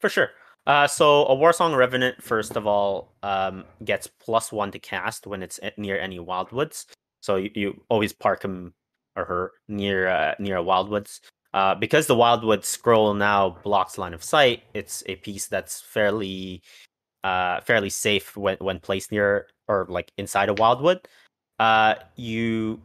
For 0.00 0.08
sure. 0.08 0.30
Uh, 0.66 0.86
so 0.86 1.26
a 1.26 1.36
Warsong 1.36 1.76
Revenant, 1.76 2.22
first 2.22 2.56
of 2.56 2.66
all, 2.66 3.12
um, 3.22 3.64
gets 3.84 4.06
plus 4.06 4.50
one 4.50 4.70
to 4.70 4.78
cast 4.78 5.26
when 5.26 5.42
it's 5.42 5.60
near 5.76 5.98
any 5.98 6.18
wildwoods. 6.18 6.86
So 7.20 7.36
you, 7.36 7.50
you 7.54 7.82
always 7.90 8.12
park 8.12 8.42
him 8.42 8.72
or 9.16 9.24
her 9.24 9.52
near 9.68 10.08
uh, 10.08 10.34
near 10.38 10.56
a 10.56 10.62
wildwoods. 10.62 11.20
Uh, 11.54 11.72
because 11.76 12.08
the 12.08 12.16
wildwood 12.16 12.64
scroll 12.64 13.14
now 13.14 13.56
blocks 13.62 13.96
line 13.96 14.12
of 14.12 14.24
sight, 14.24 14.64
it's 14.74 15.04
a 15.06 15.14
piece 15.14 15.46
that's 15.46 15.80
fairly 15.80 16.60
uh, 17.22 17.60
fairly 17.60 17.90
safe 17.90 18.36
when 18.36 18.56
when 18.58 18.80
placed 18.80 19.12
near 19.12 19.46
or 19.68 19.86
like 19.88 20.10
inside 20.18 20.48
a 20.48 20.54
wildwood. 20.54 21.06
Uh, 21.60 21.94
you 22.16 22.82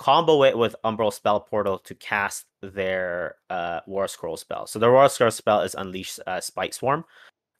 combo 0.00 0.42
it 0.42 0.58
with 0.58 0.74
Umbral 0.84 1.12
Spell 1.12 1.38
Portal 1.38 1.78
to 1.78 1.94
cast 1.94 2.46
their 2.60 3.36
uh, 3.50 3.80
War 3.86 4.08
Scroll 4.08 4.36
spell. 4.36 4.66
So 4.66 4.80
the 4.80 4.90
War 4.90 5.08
Scroll 5.08 5.30
spell 5.30 5.60
is 5.60 5.76
Unleash 5.76 6.18
uh, 6.26 6.40
Spite 6.40 6.74
Swarm. 6.74 7.04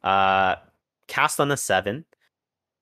Uh, 0.02 0.56
cast 1.06 1.38
on 1.38 1.52
a 1.52 1.56
seven. 1.56 2.04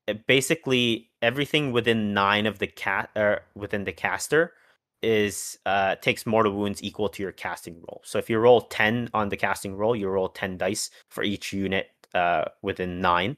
It 0.06 0.26
basically, 0.26 1.10
everything 1.20 1.72
within 1.72 2.14
nine 2.14 2.46
of 2.46 2.58
the 2.58 2.68
cat 2.68 3.10
or 3.14 3.42
within 3.54 3.84
the 3.84 3.92
caster 3.92 4.54
is 5.02 5.58
uh 5.66 5.94
takes 5.96 6.26
mortal 6.26 6.52
wounds 6.52 6.82
equal 6.82 7.08
to 7.08 7.22
your 7.22 7.32
casting 7.32 7.74
roll. 7.74 8.02
So 8.04 8.18
if 8.18 8.30
you 8.30 8.38
roll 8.38 8.62
ten 8.62 9.08
on 9.14 9.28
the 9.28 9.36
casting 9.36 9.76
roll, 9.76 9.94
you 9.94 10.08
roll 10.08 10.28
ten 10.28 10.56
dice 10.56 10.90
for 11.10 11.22
each 11.22 11.52
unit 11.52 11.90
uh 12.14 12.44
within 12.62 13.00
nine. 13.00 13.36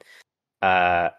Uh 0.62 1.10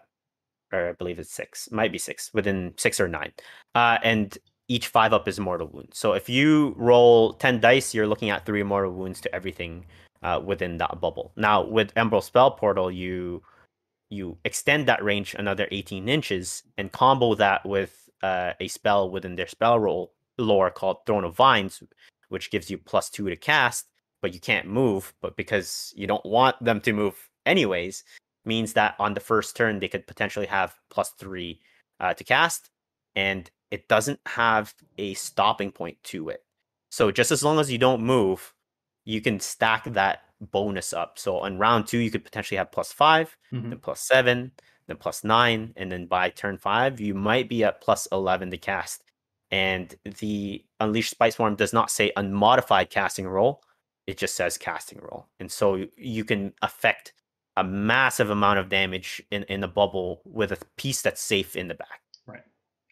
or 0.72 0.90
I 0.90 0.92
believe 0.92 1.18
it's 1.18 1.32
six, 1.32 1.70
might 1.70 1.92
be 1.92 1.98
six, 1.98 2.32
within 2.32 2.74
six 2.76 3.00
or 3.00 3.08
nine. 3.08 3.32
Uh, 3.74 3.98
and 4.02 4.36
each 4.68 4.88
five 4.88 5.12
up 5.12 5.26
is 5.26 5.40
mortal 5.40 5.66
wounds. 5.66 5.98
So 5.98 6.12
if 6.12 6.28
you 6.28 6.74
roll 6.76 7.34
10 7.34 7.60
dice, 7.60 7.94
you're 7.94 8.06
looking 8.06 8.30
at 8.30 8.46
three 8.46 8.62
mortal 8.62 8.92
wounds 8.92 9.20
to 9.22 9.34
everything 9.34 9.84
uh, 10.22 10.40
within 10.44 10.78
that 10.78 11.00
bubble. 11.00 11.32
Now, 11.36 11.64
with 11.64 11.94
Umbral 11.94 12.22
Spell 12.22 12.52
Portal, 12.52 12.90
you 12.90 13.42
you 14.12 14.36
extend 14.44 14.86
that 14.86 15.04
range 15.04 15.34
another 15.34 15.68
18 15.70 16.08
inches 16.08 16.64
and 16.76 16.90
combo 16.90 17.34
that 17.36 17.64
with 17.64 18.08
uh, 18.24 18.52
a 18.58 18.66
spell 18.66 19.08
within 19.08 19.36
their 19.36 19.46
spell 19.46 19.78
roll 19.78 20.12
lore 20.40 20.70
called 20.70 20.98
Throne 21.06 21.24
of 21.24 21.36
Vines, 21.36 21.82
which 22.28 22.50
gives 22.50 22.70
you 22.70 22.78
plus 22.78 23.10
two 23.10 23.28
to 23.28 23.36
cast, 23.36 23.86
but 24.22 24.34
you 24.34 24.40
can't 24.40 24.66
move. 24.66 25.12
But 25.20 25.36
because 25.36 25.92
you 25.96 26.06
don't 26.06 26.24
want 26.24 26.62
them 26.64 26.80
to 26.82 26.92
move 26.92 27.28
anyways, 27.46 28.04
means 28.44 28.72
that 28.72 28.94
on 28.98 29.14
the 29.14 29.20
first 29.20 29.56
turn 29.56 29.78
they 29.78 29.88
could 29.88 30.06
potentially 30.06 30.46
have 30.46 30.74
plus 30.90 31.10
three 31.10 31.60
uh, 32.00 32.14
to 32.14 32.24
cast, 32.24 32.70
and 33.14 33.50
it 33.70 33.86
doesn't 33.88 34.20
have 34.26 34.74
a 34.98 35.14
stopping 35.14 35.70
point 35.70 35.96
to 36.04 36.28
it. 36.30 36.44
So 36.90 37.10
just 37.12 37.30
as 37.30 37.44
long 37.44 37.60
as 37.60 37.70
you 37.70 37.78
don't 37.78 38.02
move, 38.02 38.52
you 39.04 39.20
can 39.20 39.38
stack 39.40 39.84
that 39.84 40.22
bonus 40.40 40.92
up. 40.92 41.18
So 41.18 41.38
on 41.38 41.58
round 41.58 41.86
two, 41.86 41.98
you 41.98 42.10
could 42.10 42.24
potentially 42.24 42.58
have 42.58 42.72
plus 42.72 42.92
five, 42.92 43.36
Mhm. 43.52 43.70
then 43.70 43.78
plus 43.78 44.00
seven, 44.00 44.52
then 44.86 44.96
plus 44.96 45.22
nine, 45.22 45.72
and 45.76 45.92
then 45.92 46.06
by 46.06 46.30
turn 46.30 46.58
five, 46.58 46.98
you 47.00 47.14
might 47.14 47.48
be 47.48 47.62
at 47.62 47.80
plus 47.80 48.08
eleven 48.10 48.50
to 48.50 48.58
cast. 48.58 49.04
And 49.50 49.94
the 50.20 50.64
Unleashed 50.78 51.10
Spite 51.10 51.34
Swarm 51.34 51.56
does 51.56 51.72
not 51.72 51.90
say 51.90 52.12
unmodified 52.16 52.90
casting 52.90 53.26
roll; 53.26 53.62
it 54.06 54.16
just 54.16 54.34
says 54.36 54.56
casting 54.58 55.00
roll, 55.00 55.26
and 55.38 55.50
so 55.50 55.86
you- 55.96 56.24
can 56.24 56.52
affect 56.62 57.12
a 57.56 57.64
massive 57.64 58.30
amount 58.30 58.58
of 58.58 58.68
damage 58.68 59.22
in 59.30 59.42
in 59.44 59.64
a 59.64 59.68
bubble 59.68 60.22
with 60.24 60.52
a 60.52 60.58
piece 60.76 61.02
that's 61.02 61.20
safe 61.20 61.56
in 61.56 61.68
the 61.68 61.74
back. 61.74 62.00
Right. 62.26 62.44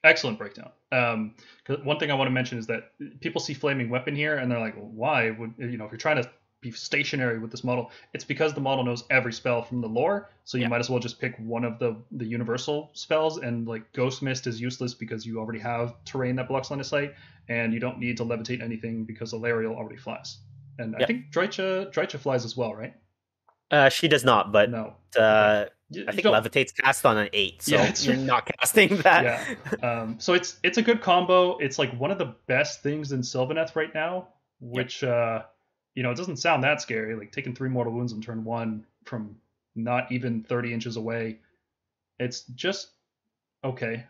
Excellent 0.05 0.39
breakdown. 0.39 0.71
Um, 0.93 1.35
one 1.85 1.99
thing 1.99 2.11
I 2.11 2.15
want 2.15 2.27
to 2.29 2.33
mention 2.33 2.59
is 2.59 2.67
that 2.67 2.93
people 3.21 3.41
see 3.41 3.55
flaming 3.55 3.89
weapon 3.89 4.15
here 4.17 4.39
and 4.39 4.51
they're 4.51 4.61
like, 4.61 4.75
why 4.77 5.31
would 5.31 5.55
you 5.59 5.77
know 5.77 5.85
if 5.85 5.93
you're 5.93 5.99
trying 5.99 6.23
to 6.23 6.31
be 6.61 6.71
stationary 6.73 7.39
with 7.39 7.51
this 7.51 7.63
model? 7.65 7.91
It's 8.15 8.25
because 8.25 8.53
the 8.55 8.61
model 8.61 8.85
knows 8.85 9.05
every 9.11 9.33
spell 9.33 9.63
from 9.63 9.81
the 9.81 9.89
lore, 9.89 10.29
so 10.45 10.59
you 10.59 10.63
Yeah. 10.63 10.69
might 10.69 10.81
as 10.81 10.91
well 10.91 10.99
just 10.99 11.21
pick 11.21 11.37
one 11.39 11.65
of 11.65 11.79
the 11.79 11.97
the 12.13 12.25
universal 12.27 12.91
spells. 12.95 13.39
And 13.39 13.67
like 13.69 13.93
Ghost 13.93 14.23
Mist 14.23 14.47
is 14.47 14.61
useless 14.61 14.95
because 14.95 15.25
you 15.27 15.39
already 15.39 15.61
have 15.61 15.95
terrain 16.05 16.37
that 16.37 16.49
blocks 16.49 16.71
line 16.71 16.81
of 16.81 16.87
sight, 16.87 17.15
and 17.49 17.73
you 17.73 17.81
don't 17.81 17.99
need 17.99 18.17
to 18.19 18.25
levitate 18.25 18.63
anything 18.63 19.05
because 19.05 19.33
Alarielle 19.33 19.75
already 19.77 19.99
flies. 19.99 20.39
And 20.79 20.97
I 20.97 21.07
think 21.07 21.31
Drycha 21.33 21.93
Drycha 21.93 22.19
flies 22.19 22.45
as 22.45 22.57
well, 22.57 22.75
right? 22.75 22.95
Uh, 23.71 23.89
she 23.91 24.09
does 24.09 24.25
not, 24.25 24.51
but 24.51 24.71
No. 24.71 24.95
uh, 25.19 25.67
You- 25.91 26.05
I 26.09 26.13
think 26.13 26.27
levitate's 26.27 26.73
cast 26.73 27.07
on 27.07 27.17
an 27.17 27.29
eight, 27.33 27.63
so 27.63 27.77
Yeah, 27.77 27.93
you're 28.01 28.17
not 28.17 28.47
casting 28.59 28.97
that. 28.99 29.25
Yeah. 29.83 29.91
Um, 30.03 30.21
so 30.21 30.35
it's 30.35 30.59
it's 30.63 30.77
a 30.79 30.83
good 30.83 31.01
combo. 31.03 31.57
It's 31.59 31.79
like 31.79 31.93
one 31.99 32.11
of 32.11 32.19
the 32.19 32.35
best 32.47 32.83
things 32.83 33.13
in 33.13 33.21
Sylvaneth 33.21 33.75
right 33.75 33.95
now, 33.95 34.29
which 34.61 35.03
uh, 35.05 35.43
you 35.99 36.05
know 36.05 36.13
it 36.13 36.17
doesn't 36.17 36.39
sound 36.39 36.63
that 36.65 36.81
scary. 36.81 37.17
Like 37.17 37.33
taking 37.33 37.55
three 37.55 37.69
mortal 37.71 37.93
wounds 37.93 38.15
on 38.15 38.23
turn 38.23 38.45
one 38.45 38.87
from 39.05 39.37
not 39.77 40.11
even 40.13 40.45
thirty 40.45 40.73
inches 40.73 40.97
away. 40.97 41.41
It's 42.21 42.43
just 42.55 42.93
okay, 43.65 44.07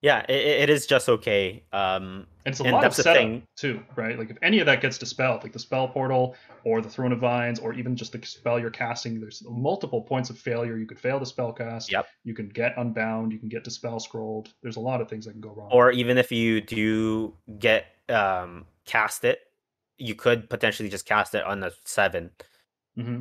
Yeah, 0.00 0.24
it, 0.28 0.62
it 0.62 0.70
is 0.70 0.86
just 0.86 1.08
okay. 1.08 1.64
Um, 1.72 2.26
and 2.44 2.52
it's 2.52 2.60
a 2.60 2.64
And 2.64 2.72
lot 2.72 2.86
of 2.86 2.94
setup 2.94 3.14
thing. 3.14 3.44
too, 3.56 3.84
right? 3.96 4.18
Like 4.18 4.30
if 4.30 4.36
any 4.42 4.58
of 4.58 4.66
that 4.66 4.80
gets 4.80 4.98
dispelled, 4.98 5.44
like 5.44 5.52
the 5.52 5.60
spell 5.60 5.88
portal 5.88 6.34
or 6.64 6.80
the 6.82 6.88
Throne 6.88 7.12
of 7.12 7.20
Vines, 7.20 7.60
or 7.60 7.72
even 7.74 7.94
just 7.96 8.12
the 8.12 8.20
spell 8.26 8.58
you're 8.58 8.70
casting, 8.70 9.20
there's 9.20 9.44
multiple 9.48 10.02
points 10.02 10.30
of 10.30 10.38
failure. 10.38 10.76
You 10.76 10.86
could 10.86 10.98
fail 10.98 11.20
the 11.20 11.26
spell 11.26 11.52
cast. 11.52 11.92
Yep. 11.92 12.06
You 12.24 12.34
can 12.34 12.48
get 12.48 12.74
unbound. 12.78 13.32
You 13.32 13.38
can 13.38 13.48
get 13.48 13.62
dispel 13.64 14.00
scrolled. 14.00 14.52
There's 14.62 14.76
a 14.76 14.80
lot 14.80 15.00
of 15.00 15.08
things 15.08 15.24
that 15.26 15.32
can 15.32 15.40
go 15.40 15.50
wrong. 15.50 15.68
or 15.72 15.92
even 15.92 16.18
if 16.18 16.32
you 16.32 16.60
do 16.60 17.34
get 17.60 17.86
um, 18.08 18.66
cast 18.86 19.24
it, 19.24 19.40
you 19.98 20.14
could 20.14 20.48
potentially 20.50 20.88
just 20.88 21.06
cast 21.06 21.34
it 21.34 21.44
on 21.44 21.62
a 21.62 21.70
seven, 21.84 22.30
hmm 22.96 23.20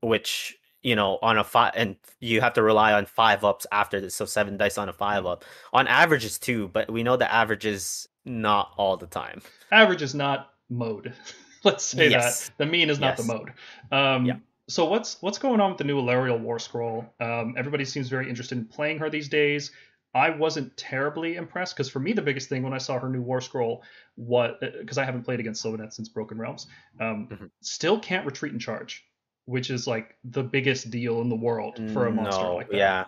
which 0.00 0.56
you 0.82 0.94
know 0.94 1.18
on 1.22 1.38
a 1.38 1.44
five, 1.44 1.72
and 1.76 1.96
you 2.20 2.40
have 2.40 2.52
to 2.54 2.62
rely 2.62 2.92
on 2.92 3.06
five 3.06 3.44
ups 3.44 3.66
after 3.72 4.00
this. 4.00 4.14
So 4.14 4.24
seven 4.24 4.56
dice 4.56 4.78
on 4.78 4.88
a 4.88 4.92
five 4.92 5.26
up. 5.26 5.44
On 5.72 5.86
average 5.88 6.24
is 6.24 6.38
two, 6.38 6.68
but 6.68 6.90
we 6.90 7.02
know 7.02 7.16
the 7.16 7.30
average 7.32 7.66
is 7.66 8.08
not 8.24 8.72
all 8.76 8.96
the 8.96 9.06
time. 9.06 9.42
average 9.72 10.02
is 10.02 10.14
not 10.14 10.50
mode. 10.70 11.14
Let's 11.64 11.84
say 11.84 12.08
Yes. 12.08 12.46
that 12.48 12.58
the 12.58 12.66
mean 12.66 12.88
is 12.90 13.00
not 13.00 13.16
the 13.16 13.24
mode. 13.24 13.52
Um, 13.90 14.24
Yeah. 14.26 14.36
So 14.68 14.84
what's 14.84 15.20
what's 15.22 15.38
going 15.38 15.60
on 15.60 15.70
with 15.70 15.78
the 15.78 15.84
new 15.84 16.00
Alarielle 16.00 16.40
War 16.40 16.58
Scroll? 16.58 17.06
Um, 17.20 17.54
everybody 17.56 17.84
seems 17.86 18.08
very 18.08 18.28
interested 18.28 18.58
in 18.58 18.66
playing 18.66 18.98
her 18.98 19.08
these 19.10 19.28
days. 19.28 19.72
I 20.14 20.30
wasn't 20.30 20.76
terribly 20.76 21.36
impressed 21.36 21.76
because 21.76 21.88
for 21.90 22.00
me 22.00 22.12
the 22.12 22.22
biggest 22.22 22.48
thing 22.48 22.62
when 22.62 22.72
I 22.72 22.78
saw 22.78 22.98
her 22.98 23.08
new 23.08 23.20
War 23.22 23.40
Scroll 23.40 23.82
was 24.16 24.54
because 24.60 24.98
I 24.98 25.04
haven't 25.04 25.22
played 25.22 25.38
against 25.38 25.64
Sylvaneth 25.64 25.92
since 25.92 26.08
Broken 26.08 26.38
Realms. 26.38 26.66
Um, 26.98 27.28
Mhm. 27.30 27.50
Still 27.60 28.00
can't 28.00 28.26
retreat 28.26 28.52
and 28.52 28.60
charge. 28.60 29.04
which 29.44 29.70
is 29.70 29.86
like 29.86 30.18
the 30.24 30.42
biggest 30.42 30.90
deal 30.90 31.22
in 31.22 31.30
the 31.30 31.34
world 31.36 31.76
for 31.94 32.06
a 32.06 32.10
monster 32.10 32.42
No, 32.42 32.56
like 32.56 32.68
that. 32.68 32.76
Yeah. 32.76 33.04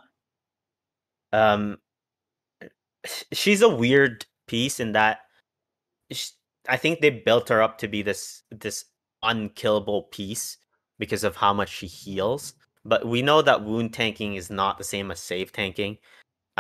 Um, 1.33 1.79
she's 3.33 3.61
a 3.61 3.69
weird 3.69 4.25
piece 4.47 4.81
in 4.81 4.93
that 4.93 5.21
sh 6.11 6.31
I 6.69 6.77
think 6.79 7.01
they 7.01 7.11
built 7.11 7.49
her 7.51 7.63
up 7.63 7.77
to 7.79 7.89
be 7.89 8.01
this 8.03 8.43
this 8.51 8.87
unkillable 9.23 10.05
piece 10.05 10.57
because 10.99 11.25
of 11.25 11.37
how 11.37 11.53
much 11.53 11.69
she 11.69 11.87
heals. 11.87 12.55
But 12.87 13.07
we 13.07 13.21
know 13.21 13.43
that 13.43 13.63
wound 13.65 13.93
tanking 13.93 14.35
is 14.35 14.49
not 14.51 14.79
the 14.79 14.85
same 14.85 15.11
as 15.11 15.21
save 15.21 15.53
tanking 15.53 15.99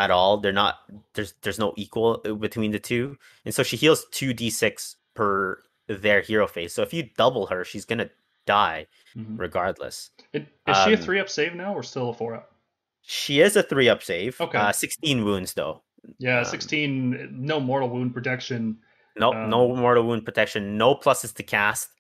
at 0.00 0.10
all. 0.10 0.38
They're 0.38 0.52
not. 0.52 0.78
There's 1.14 1.34
there's 1.42 1.58
no 1.58 1.72
equal 1.76 2.20
uh, 2.24 2.32
between 2.34 2.70
the 2.72 2.78
two, 2.78 3.16
and 3.44 3.54
so 3.54 3.62
she 3.62 3.76
heals 3.76 4.06
two 4.10 4.32
d6 4.34 4.96
per 5.14 5.62
their 5.88 6.20
hero 6.20 6.46
phase. 6.46 6.72
So 6.72 6.82
if 6.82 6.92
you 6.94 7.08
double 7.16 7.46
her, 7.46 7.64
she's 7.64 7.84
gonna 7.84 8.10
die 8.46 8.86
Mhm. 9.16 9.38
regardless. 9.38 10.10
It- 10.32 10.46
Is 10.66 10.76
she 10.84 10.92
a 10.92 10.96
Um, 10.96 11.02
three 11.02 11.20
up 11.20 11.28
save 11.28 11.54
now 11.54 11.74
or 11.74 11.82
still 11.82 12.10
a 12.10 12.14
four 12.14 12.34
up? 12.34 12.52
She 13.02 13.40
is 13.40 13.56
a 13.56 13.62
three 13.62 13.88
up 13.88 14.02
save. 14.02 14.40
Okay. 14.40 14.56
Uh, 14.58 14.72
16 14.72 15.24
wounds 15.24 15.54
though. 15.54 15.82
Yeah, 16.18 16.38
um, 16.38 16.44
16, 16.44 17.28
no 17.32 17.58
mortal 17.60 17.88
wound 17.90 18.14
protection. 18.14 18.78
No, 19.16 19.32
no 19.46 19.72
Um, 19.72 19.78
mortal 19.80 20.04
wound 20.04 20.24
protection. 20.24 20.78
No 20.78 20.94
pluses 20.94 21.34
to 21.34 21.42
cast. 21.42 21.90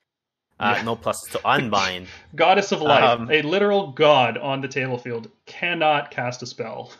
Uh, 0.60 0.74
Yeah. 0.76 0.82
No 0.82 0.94
pluses 0.96 1.30
to 1.32 1.40
unbind. 1.44 2.06
Goddess 2.36 2.70
of 2.72 2.80
Life, 2.82 3.02
Um, 3.02 3.30
a 3.30 3.42
literal 3.42 3.88
god 3.92 4.38
on 4.38 4.60
the 4.60 4.68
table 4.68 4.98
field, 4.98 5.30
cannot 5.46 6.10
cast 6.10 6.42
a 6.42 6.46
spell. 6.46 6.92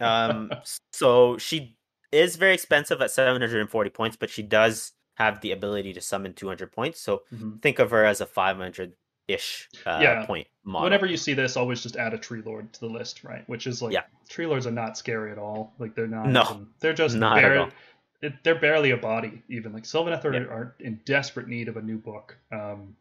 Um, 0.00 0.52
so 0.92 1.38
she 1.38 1.76
is 2.12 2.36
very 2.36 2.54
expensive 2.54 3.00
at 3.00 3.10
740 3.10 3.90
points, 3.90 4.16
but 4.16 4.30
she 4.30 4.42
does 4.42 4.92
have 5.14 5.40
the 5.40 5.52
ability 5.52 5.92
to 5.94 6.00
summon 6.00 6.32
200 6.34 6.70
points. 6.72 7.00
So 7.00 7.22
Mhm. 7.32 7.60
think 7.62 7.78
of 7.78 7.90
her 7.90 8.04
as 8.04 8.20
a 8.20 8.26
500 8.26 8.92
ish 9.28 9.68
uh, 9.86 9.98
Yeah. 10.00 10.24
point 10.26 10.46
model. 10.62 10.84
Whenever 10.84 11.06
you 11.06 11.16
see 11.16 11.32
this, 11.34 11.56
always 11.56 11.82
just 11.82 11.96
add 11.96 12.14
a 12.14 12.18
tree 12.18 12.42
lord 12.42 12.72
to 12.74 12.80
the 12.80 12.86
list, 12.86 13.24
right? 13.24 13.48
Which 13.48 13.66
is 13.66 13.82
like 13.82 13.92
Yeah. 13.92 14.02
tree 14.28 14.46
lords 14.46 14.66
are 14.66 14.70
not 14.72 14.96
scary 14.96 15.32
at 15.32 15.38
all. 15.38 15.74
Like 15.78 15.94
they're 15.94 16.06
not. 16.06 16.28
No. 16.28 16.42
even- 16.42 16.68
they're 16.80 16.92
just 16.92 17.16
Not 17.16 17.42
at 17.42 17.56
all. 17.56 17.70
it- 18.22 18.44
they're 18.44 18.54
barely 18.60 18.90
a 18.92 18.96
body. 18.96 19.42
Even 19.48 19.72
like 19.72 19.82
Sylvaneth 19.84 20.24
are, 20.24 20.32
Yeah. 20.34 20.40
are 20.42 20.76
in 20.80 21.00
desperate 21.04 21.48
need 21.48 21.68
of 21.68 21.76
a 21.76 21.82
new 21.82 21.98
book. 21.98 22.36
Um, 22.52 22.94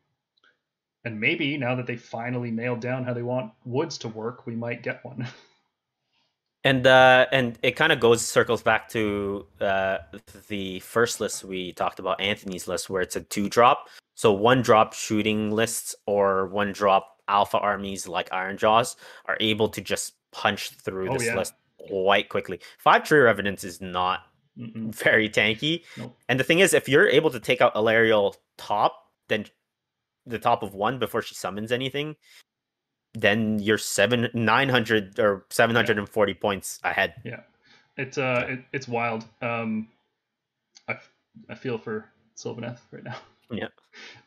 and 1.03 1.19
maybe 1.19 1.57
now 1.57 1.75
that 1.75 1.85
they 1.85 1.95
finally 1.97 2.49
nailed 2.49 2.79
down 2.79 3.03
how 3.03 3.13
they 3.13 3.21
want 3.21 3.53
woods 3.65 3.97
to 3.99 4.07
work, 4.07 4.47
we 4.47 4.55
might 4.55 4.81
get 4.81 5.03
one. 5.05 5.27
and 6.65 6.85
uh 6.87 7.25
and 7.31 7.57
it 7.63 7.73
kind 7.77 7.93
of 7.93 7.99
goes 8.01 8.21
circles 8.25 8.61
back 8.61 8.89
to 8.89 9.45
uh 9.61 9.99
the 10.49 10.79
first 10.81 11.21
list 11.21 11.45
we 11.45 11.71
talked 11.73 11.99
about 11.99 12.19
anthony's 12.19 12.67
list 12.67 12.89
where 12.89 13.01
it's 13.01 13.15
a 13.15 13.21
two 13.21 13.47
drop 13.47 13.87
so 14.15 14.33
one 14.33 14.61
drop 14.61 14.93
shooting 14.93 15.51
lists 15.51 15.95
or 16.07 16.47
one 16.47 16.73
drop 16.73 17.17
alpha 17.27 17.57
armies 17.57 18.07
like 18.07 18.29
Ironjawz 18.29 18.95
are 19.25 19.37
able 19.39 19.69
to 19.69 19.81
just 19.81 20.13
punch 20.31 20.71
through 20.71 21.09
Oh, 21.09 21.13
this 21.13 21.25
yeah. 21.27 21.35
list 21.37 21.53
quite 21.87 22.29
quickly 22.29 22.59
five 22.79 23.03
tree 23.03 23.19
revenants 23.19 23.63
is 23.63 23.79
not 23.79 24.21
Mm-mm. 24.57 24.93
very 24.95 25.29
tanky 25.29 25.83
Nope. 25.97 26.15
and 26.29 26.39
the 26.39 26.43
thing 26.43 26.59
is 26.59 26.73
if 26.73 26.89
you're 26.89 27.07
able 27.07 27.29
to 27.31 27.39
take 27.39 27.61
out 27.61 27.75
Alarielle 27.75 28.35
top 28.57 29.11
then 29.27 29.45
the 30.25 30.39
top 30.39 30.63
of 30.63 30.73
one 30.73 30.97
before 30.97 31.21
she 31.21 31.35
summons 31.35 31.71
anything 31.71 32.15
then 33.15 33.59
you're 33.59 33.77
seven 33.77 34.29
900 34.33 35.19
or 35.19 35.45
740 35.49 36.33
points 36.35 36.79
ahead 36.83 37.15
Yeah, 37.23 37.41
It's 37.97 38.17
uh, 38.17 38.45
it, 38.49 38.59
it's 38.73 38.87
wild. 38.87 39.25
Um, 39.41 39.87
I, 40.87 40.97
I 41.49 41.55
feel 41.55 41.77
for 41.77 42.05
Sylvaneth 42.35 42.79
right 42.91 43.03
now. 43.03 43.17
Yeah. 43.51 43.67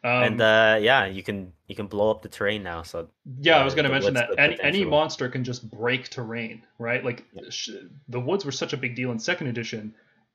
Um, 0.03 0.23
and 0.23 0.41
uh 0.41 0.79
yeah 0.81 1.05
you 1.05 1.23
can 1.23 1.53
you 1.67 1.75
can 1.75 1.89
blow 1.89 2.11
up 2.11 2.23
the 2.23 2.29
terrain 2.31 2.63
now 2.63 2.83
so 2.83 3.09
yeah, 3.39 3.59
I 3.59 3.61
uh, 3.61 3.65
was 3.65 3.75
going 3.75 3.85
to 3.85 3.91
mention 3.91 4.15
that 4.15 4.31
any, 4.39 4.59
any 4.63 4.85
monster 4.85 5.29
can 5.29 5.45
just 5.45 5.69
break 5.71 6.09
terrain, 6.09 6.63
right? 6.79 7.05
Like 7.05 7.27
Yeah. 7.35 7.43
sh- 7.51 7.71
the 8.09 8.19
woods 8.21 8.47
were 8.47 8.53
such 8.53 8.73
a 8.73 8.79
big 8.79 8.95
deal 8.95 9.11
in 9.13 9.19
second 9.19 9.49
edition, 9.49 9.93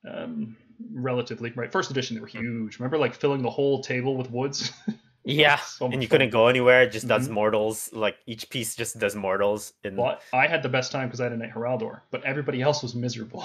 um, 0.08 0.56
relatively. 0.92 1.50
Right, 1.56 1.72
first 1.72 1.90
edition 1.90 2.14
they 2.14 2.20
were 2.20 2.28
Hmm. 2.28 2.38
huge. 2.38 2.78
Remember, 2.78 2.96
like 2.98 3.14
filling 3.14 3.42
the 3.42 3.50
whole 3.50 3.82
table 3.82 4.16
with 4.16 4.30
woods. 4.30 4.70
yeah 5.24 5.56
So 5.56 5.86
and 5.86 6.02
you 6.02 6.08
couldn't 6.08 6.30
go 6.30 6.48
anywhere 6.48 6.82
it 6.82 6.92
just 6.92 7.08
does 7.08 7.28
Mhm. 7.28 7.32
mortals 7.32 7.90
like 7.92 8.16
each 8.26 8.50
piece 8.50 8.74
just 8.76 8.98
does 8.98 9.14
mortals 9.16 9.72
in 9.82 9.96
Well, 9.96 10.18
I 10.32 10.46
had 10.46 10.62
the 10.62 10.68
best 10.68 10.92
time 10.92 11.08
because 11.08 11.20
I 11.20 11.24
had 11.24 11.32
a 11.32 11.36
Knight 11.36 11.52
Heraldor, 11.54 12.02
but 12.10 12.22
everybody 12.24 12.60
else 12.62 12.82
was 12.82 12.94
miserable. 12.94 13.44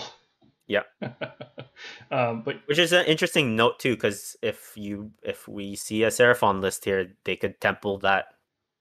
Yeah. 0.67 0.83
um, 2.11 2.41
but 2.43 2.57
which 2.67 2.77
is 2.77 2.91
an 2.93 3.05
interesting 3.05 3.55
note 3.55 3.79
too 3.79 3.95
because 3.95 4.35
if 4.41 4.73
you 4.75 5.11
if 5.23 5.47
we 5.47 5.75
see 5.75 6.03
a 6.03 6.09
seraphon 6.09 6.61
list 6.61 6.85
here 6.85 7.11
they 7.23 7.35
could 7.35 7.59
temple 7.61 7.97
that 7.99 8.25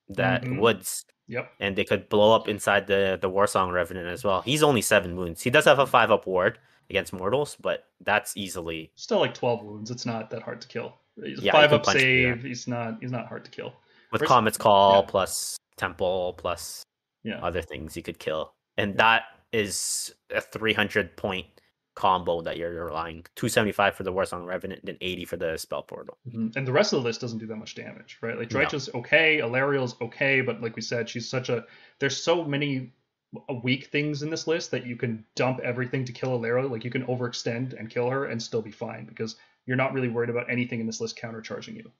that 0.09 0.43
Mhm. 0.43 0.59
woods 0.61 1.05
yep, 1.29 1.51
and 1.61 1.77
they 1.77 1.85
could 1.85 2.09
blow 2.09 2.35
up 2.35 2.49
inside 2.49 2.87
the 2.87 3.19
the 3.21 3.31
warsong 3.31 3.73
revenant 3.73 4.09
as 4.09 4.25
well 4.25 4.43
he's 4.43 4.63
only 4.63 4.83
seven 4.83 5.17
wounds 5.17 5.43
he 5.43 5.51
does 5.51 5.65
have 5.67 5.79
a 5.79 5.87
five 5.87 6.11
up 6.11 6.27
ward 6.27 6.59
against 6.91 7.13
mortals 7.13 7.57
but 7.61 7.85
that's 8.01 8.37
easily 8.37 8.91
still 8.95 9.19
like 9.21 9.35
twelve 9.35 9.63
wounds. 9.63 9.91
It's 9.91 10.07
not 10.07 10.31
that 10.31 10.43
hard 10.43 10.61
to 10.63 10.69
kill. 10.69 10.95
He's 11.25 11.43
Yeah, 11.43 11.53
five 11.53 11.73
up 11.73 11.85
save. 11.87 12.43
He's 12.43 12.67
not. 12.69 12.99
He's 13.01 13.11
not 13.13 13.27
hard 13.27 13.45
to 13.45 13.51
kill. 13.51 13.73
with 14.11 14.23
Where's- 14.23 14.29
comet's 14.31 14.57
call 14.57 15.03
yeah. 15.03 15.11
plus 15.11 15.59
temple 15.77 16.35
plus 16.39 16.83
Yeah. 17.25 17.39
other 17.45 17.61
things 17.61 17.95
you 17.97 18.03
could 18.03 18.19
kill 18.19 18.55
and 18.79 18.97
that 18.97 19.25
is 19.53 20.15
a 20.31 20.41
300 20.41 21.15
point 21.17 21.47
combo 21.95 22.41
that 22.41 22.57
you're 22.57 22.85
relying 22.87 23.25
275 23.37 23.95
for 23.95 24.05
the 24.05 24.13
warsong 24.13 24.47
revenant 24.47 24.81
and 24.89 24.97
80 25.03 25.25
for 25.27 25.37
the 25.37 25.57
spell 25.59 25.83
portal 25.83 26.17
Mhm. 26.27 26.57
And 26.57 26.67
the 26.67 26.73
rest 26.73 26.93
of 26.95 27.03
the 27.03 27.07
list 27.07 27.21
doesn't 27.21 27.39
do 27.39 27.47
that 27.49 27.57
much 27.57 27.75
damage, 27.75 28.17
right? 28.23 28.39
Like 28.39 28.51
No. 28.51 28.61
Drycha's 28.61 28.89
okay, 28.95 29.41
Alarielle's 29.41 29.95
okay, 30.01 30.41
but 30.41 30.63
like 30.63 30.75
we 30.77 30.81
said, 30.83 31.09
she's 31.09 31.29
such 31.29 31.49
a. 31.51 31.67
There's 31.99 32.17
so 32.17 32.45
many 32.45 32.93
weak 33.63 33.87
things 33.89 34.23
in 34.23 34.31
this 34.31 34.47
list 34.47 34.71
that 34.71 34.87
you 34.87 34.97
can 34.97 35.23
dump 35.35 35.61
everything 35.61 36.05
to 36.07 36.13
kill 36.13 36.39
Alarielle. 36.39 36.71
Like 36.71 36.85
you 36.85 36.91
can 36.91 37.05
overextend 37.07 37.79
and 37.79 37.91
kill 37.91 38.09
her 38.09 38.25
and 38.25 38.43
still 38.43 38.63
be 38.63 38.71
fine 38.71 39.05
because 39.05 39.37
you're 39.69 39.77
not 39.77 39.93
really 39.93 40.09
worried 40.09 40.31
about 40.31 40.51
anything 40.51 40.81
in 40.81 40.87
this 40.87 40.99
list 40.99 41.21
countercharging 41.21 41.77
you. 41.77 41.93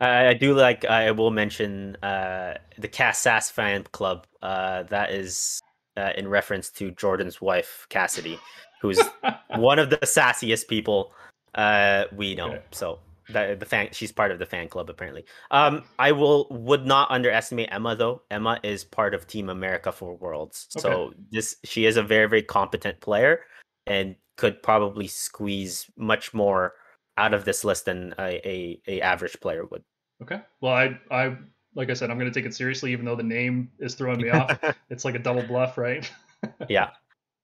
I, 0.00 0.32
do 0.32 0.54
like. 0.54 0.86
I 0.86 1.10
will 1.10 1.30
mention 1.30 1.96
uh, 1.96 2.54
the 2.78 2.88
Cass 2.88 3.18
Sass 3.18 3.50
fan 3.50 3.84
club. 3.92 4.26
Uh, 4.40 4.84
that 4.84 5.10
is 5.10 5.60
uh, 5.98 6.12
in 6.16 6.26
reference 6.28 6.70
to 6.70 6.92
Jordan's 6.92 7.42
wife 7.42 7.84
Cassidy, 7.90 8.38
who's 8.80 8.98
one 9.56 9.78
of 9.78 9.90
the 9.90 9.98
sassiest 9.98 10.68
people 10.68 11.12
uh, 11.54 12.04
we 12.16 12.34
know. 12.34 12.52
Okay. 12.52 12.62
So 12.70 13.00
the, 13.28 13.56
the 13.58 13.66
fan, 13.66 13.88
she's 13.92 14.12
part 14.12 14.30
of 14.30 14.38
the 14.38 14.46
fan 14.46 14.68
club 14.68 14.88
apparently. 14.88 15.26
Um, 15.50 15.82
I 15.98 16.12
will 16.12 16.46
would 16.50 16.86
not 16.86 17.10
underestimate 17.10 17.68
Emma 17.70 17.94
though. 17.94 18.22
Emma 18.30 18.58
is 18.62 18.84
part 18.84 19.12
of 19.12 19.26
Team 19.26 19.50
America 19.50 19.92
for 19.92 20.14
Worlds, 20.14 20.66
so 20.70 21.12
this 21.30 21.56
she 21.64 21.84
is 21.84 21.98
a 21.98 22.02
very 22.02 22.26
very 22.26 22.42
competent 22.42 23.00
player 23.00 23.40
and 23.86 24.14
could 24.40 24.62
probably 24.62 25.06
squeeze 25.06 25.90
much 25.98 26.32
more 26.32 26.72
out 27.18 27.34
of 27.34 27.44
this 27.44 27.62
list 27.62 27.84
than 27.84 28.14
a, 28.18 28.40
a, 28.48 28.80
a 28.88 29.00
average 29.02 29.38
player 29.42 29.66
would. 29.66 29.84
Okay. 30.22 30.40
Well, 30.62 30.72
I, 30.72 30.98
I, 31.10 31.36
like 31.74 31.90
I 31.90 31.92
said, 31.92 32.10
I'm 32.10 32.18
going 32.18 32.32
to 32.32 32.40
take 32.40 32.46
it 32.46 32.54
seriously, 32.54 32.90
even 32.92 33.04
though 33.04 33.16
the 33.16 33.22
name 33.22 33.70
is 33.78 33.94
throwing 33.94 34.22
me 34.22 34.30
off. 34.30 34.58
It's 34.90 35.04
like 35.04 35.14
a 35.14 35.18
double 35.18 35.42
bluff, 35.42 35.76
right? 35.76 36.10
yeah. 36.70 36.88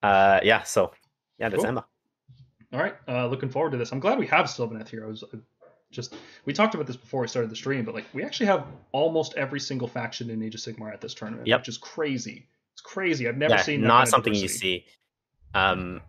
Uh, 0.02 0.40
yeah. 0.42 0.62
So, 0.62 0.92
yeah, 1.38 1.50
that's 1.50 1.60
Cool. 1.62 1.68
Emma. 1.68 1.86
All 2.72 2.80
right. 2.80 2.96
Uh, 3.06 3.26
looking 3.26 3.50
forward 3.50 3.72
to 3.72 3.76
this. 3.76 3.92
I'm 3.92 4.00
glad 4.00 4.18
we 4.18 4.26
have 4.28 4.46
Sylvaneth 4.46 4.88
here. 4.88 5.04
I 5.04 5.08
was 5.08 5.22
just 5.92 6.16
we 6.46 6.52
talked 6.54 6.74
about 6.74 6.86
this 6.86 6.96
before 6.96 7.20
we 7.20 7.28
started 7.28 7.50
the 7.50 7.56
stream, 7.56 7.84
but 7.84 7.94
like 7.94 8.06
we 8.14 8.24
actually 8.24 8.46
have 8.46 8.66
almost 8.92 9.34
every 9.34 9.60
single 9.60 9.86
faction 9.86 10.30
in 10.30 10.42
Age 10.42 10.54
of 10.54 10.60
Sigmar 10.62 10.92
at 10.92 11.00
this 11.00 11.14
tournament, 11.14 11.46
Yep. 11.46 11.60
which 11.60 11.68
is 11.68 11.78
crazy. 11.78 12.48
It's 12.72 12.80
crazy. 12.80 13.28
I've 13.28 13.36
never 13.36 13.54
yeah, 13.54 13.62
seen 13.62 13.82
that 13.82 13.86
not 13.86 14.08
something 14.08 14.34
you 14.34 14.48
see. 14.48 14.86
Um, 15.54 16.00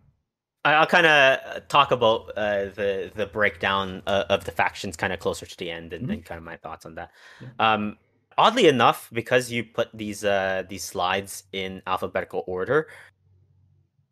I'll 0.65 0.85
kind 0.87 1.05
of 1.05 1.67
talk 1.69 1.91
about 1.91 2.31
uh, 2.35 2.65
the 2.75 3.11
the 3.15 3.25
breakdown 3.27 4.01
uh, 4.05 4.25
of 4.29 4.43
the 4.45 4.51
factions 4.51 4.97
kind 4.97 5.13
of 5.13 5.19
closer 5.19 5.45
to 5.45 5.57
the 5.57 5.71
end 5.71 5.93
and, 5.93 6.07
Mhm. 6.07 6.13
and 6.13 6.25
kind 6.25 6.37
of 6.37 6.43
my 6.43 6.57
thoughts 6.57 6.85
on 6.85 6.95
that. 6.95 7.11
Yeah. 7.41 7.47
Um, 7.73 7.97
oddly 8.37 8.67
enough, 8.67 9.09
because 9.13 9.49
you 9.51 9.63
put 9.63 9.89
these 9.93 10.23
uh, 10.25 10.63
these 10.67 10.83
slides 10.83 11.43
in 11.53 11.81
alphabetical 11.87 12.43
order. 12.47 12.87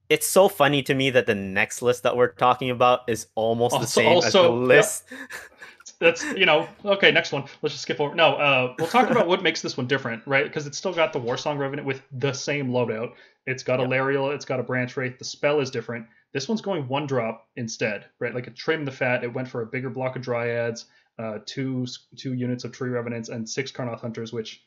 It's 0.08 0.28
so 0.28 0.48
funny 0.48 0.84
to 0.84 0.94
me 0.94 1.10
that 1.10 1.26
the 1.26 1.34
next 1.36 1.82
list 1.82 2.04
that 2.04 2.16
we're 2.16 2.32
talking 2.32 2.70
about 2.70 3.02
is 3.08 3.28
almost 3.36 3.72
the 3.74 3.80
Also- 3.80 4.02
same 4.02 4.18
as 4.20 4.32
the 4.34 4.40
also, 4.40 4.56
list. 4.56 5.04
That's 6.00 6.24
you 6.36 6.46
know 6.46 6.68
okay. 6.86 7.12
Next 7.12 7.32
one. 7.32 7.44
Let's 7.62 7.74
just 7.74 7.82
skip 7.84 8.00
over. 8.00 8.14
No, 8.16 8.36
uh, 8.36 8.76
we'll 8.80 8.88
talk 8.88 9.10
about 9.10 9.28
what 9.28 9.42
makes 9.44 9.62
this 9.62 9.78
one 9.78 9.88
different, 9.88 10.22
right? 10.28 10.44
Because 10.46 10.68
it's 10.68 10.78
still 10.78 10.94
got 10.94 11.12
the 11.14 11.20
Warsong 11.20 11.58
Revenant 11.58 11.86
with 11.88 12.02
the 12.12 12.34
same 12.34 12.70
loadout. 12.70 13.14
It's 13.48 13.64
got 13.64 13.80
a 13.80 13.84
Yep. 13.84 13.92
Lariel. 13.92 14.34
It's 14.34 14.46
got 14.46 14.60
a 14.60 14.64
Branch 14.64 14.96
Wraith. 14.98 15.18
The 15.20 15.26
spell 15.26 15.60
is 15.60 15.70
different. 15.72 16.06
This 16.36 16.50
one's 16.50 16.60
going 16.62 16.90
one 16.90 17.08
drop 17.08 17.48
instead, 17.56 18.08
right? 18.20 18.36
Like 18.36 18.46
it 18.48 18.58
trimmed 18.58 18.86
the 18.86 18.92
fat. 18.92 19.24
It 19.24 19.34
went 19.34 19.48
for 19.48 19.62
a 19.62 19.66
bigger 19.66 19.90
block 19.90 20.18
of 20.18 20.22
Dryads, 20.22 20.84
uh, 21.18 21.40
two 21.46 21.86
two 22.18 22.34
units 22.34 22.66
of 22.66 22.74
Tree 22.74 22.90
Revenants, 22.90 23.30
and 23.30 23.50
six 23.50 23.72
Kurnoth 23.72 24.02
Hunters. 24.02 24.34
Which, 24.34 24.62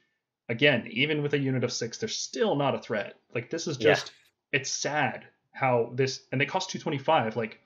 again, 0.49 0.89
even 0.91 1.23
with 1.23 1.35
a 1.35 1.39
unit 1.39 1.65
of 1.65 1.71
six, 1.71 1.99
they're 1.99 2.09
still 2.09 2.57
not 2.57 2.75
a 2.75 2.79
threat. 2.79 3.17
Like 3.35 3.51
this 3.51 3.67
is 3.67 3.77
Yeah. 3.79 3.91
just. 3.91 4.13
It's 4.51 4.71
sad 4.71 5.27
how 5.53 5.91
this 5.95 6.23
and 6.33 6.41
they 6.41 6.47
cost 6.47 6.71
225. 6.71 7.37
Like 7.37 7.61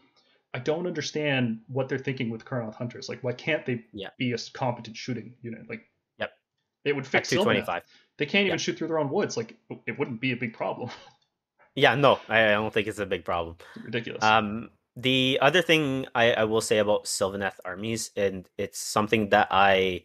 I 0.52 0.58
don't 0.58 0.88
understand 0.88 1.60
what 1.68 1.88
they're 1.88 1.96
thinking 1.96 2.28
with 2.28 2.44
Kurnoth 2.44 2.74
Hunters. 2.74 3.08
Like, 3.08 3.22
why 3.22 3.34
can't 3.34 3.64
they 3.64 3.84
Yeah. 3.92 4.08
be 4.18 4.32
a 4.32 4.38
competent 4.52 4.96
shooting 4.96 5.36
unit? 5.42 5.68
Like, 5.70 5.88
Yep. 6.18 6.32
It 6.84 6.96
would 6.96 7.06
fix 7.06 7.28
two 7.30 7.36
Sylvaneth. 7.36 7.42
twenty 7.44 7.62
five. 7.62 7.84
They 8.16 8.26
can't 8.26 8.46
even 8.46 8.54
Yeah. 8.58 8.62
shoot 8.64 8.78
through 8.78 8.88
their 8.88 8.98
own 8.98 9.10
woods. 9.10 9.36
Like 9.36 9.54
it 9.86 9.96
wouldn't 9.96 10.20
be 10.20 10.32
a 10.32 10.36
big 10.36 10.54
problem. 10.54 10.90
Yeah, 11.74 11.94
no, 11.94 12.18
I, 12.28 12.44
I 12.44 12.50
don't 12.52 12.72
think 12.72 12.86
it's 12.86 12.98
a 12.98 13.06
big 13.06 13.24
problem. 13.24 13.56
Ridiculous. 13.82 14.22
Um, 14.22 14.70
the 14.96 15.38
other 15.40 15.62
thing 15.62 16.06
I, 16.14 16.32
I 16.32 16.44
will 16.44 16.60
say 16.60 16.78
about 16.78 17.04
Sylvaneth 17.04 17.56
armies, 17.64 18.10
and 18.16 18.48
it's 18.58 18.78
something 18.78 19.30
that 19.30 19.48
I 19.50 20.04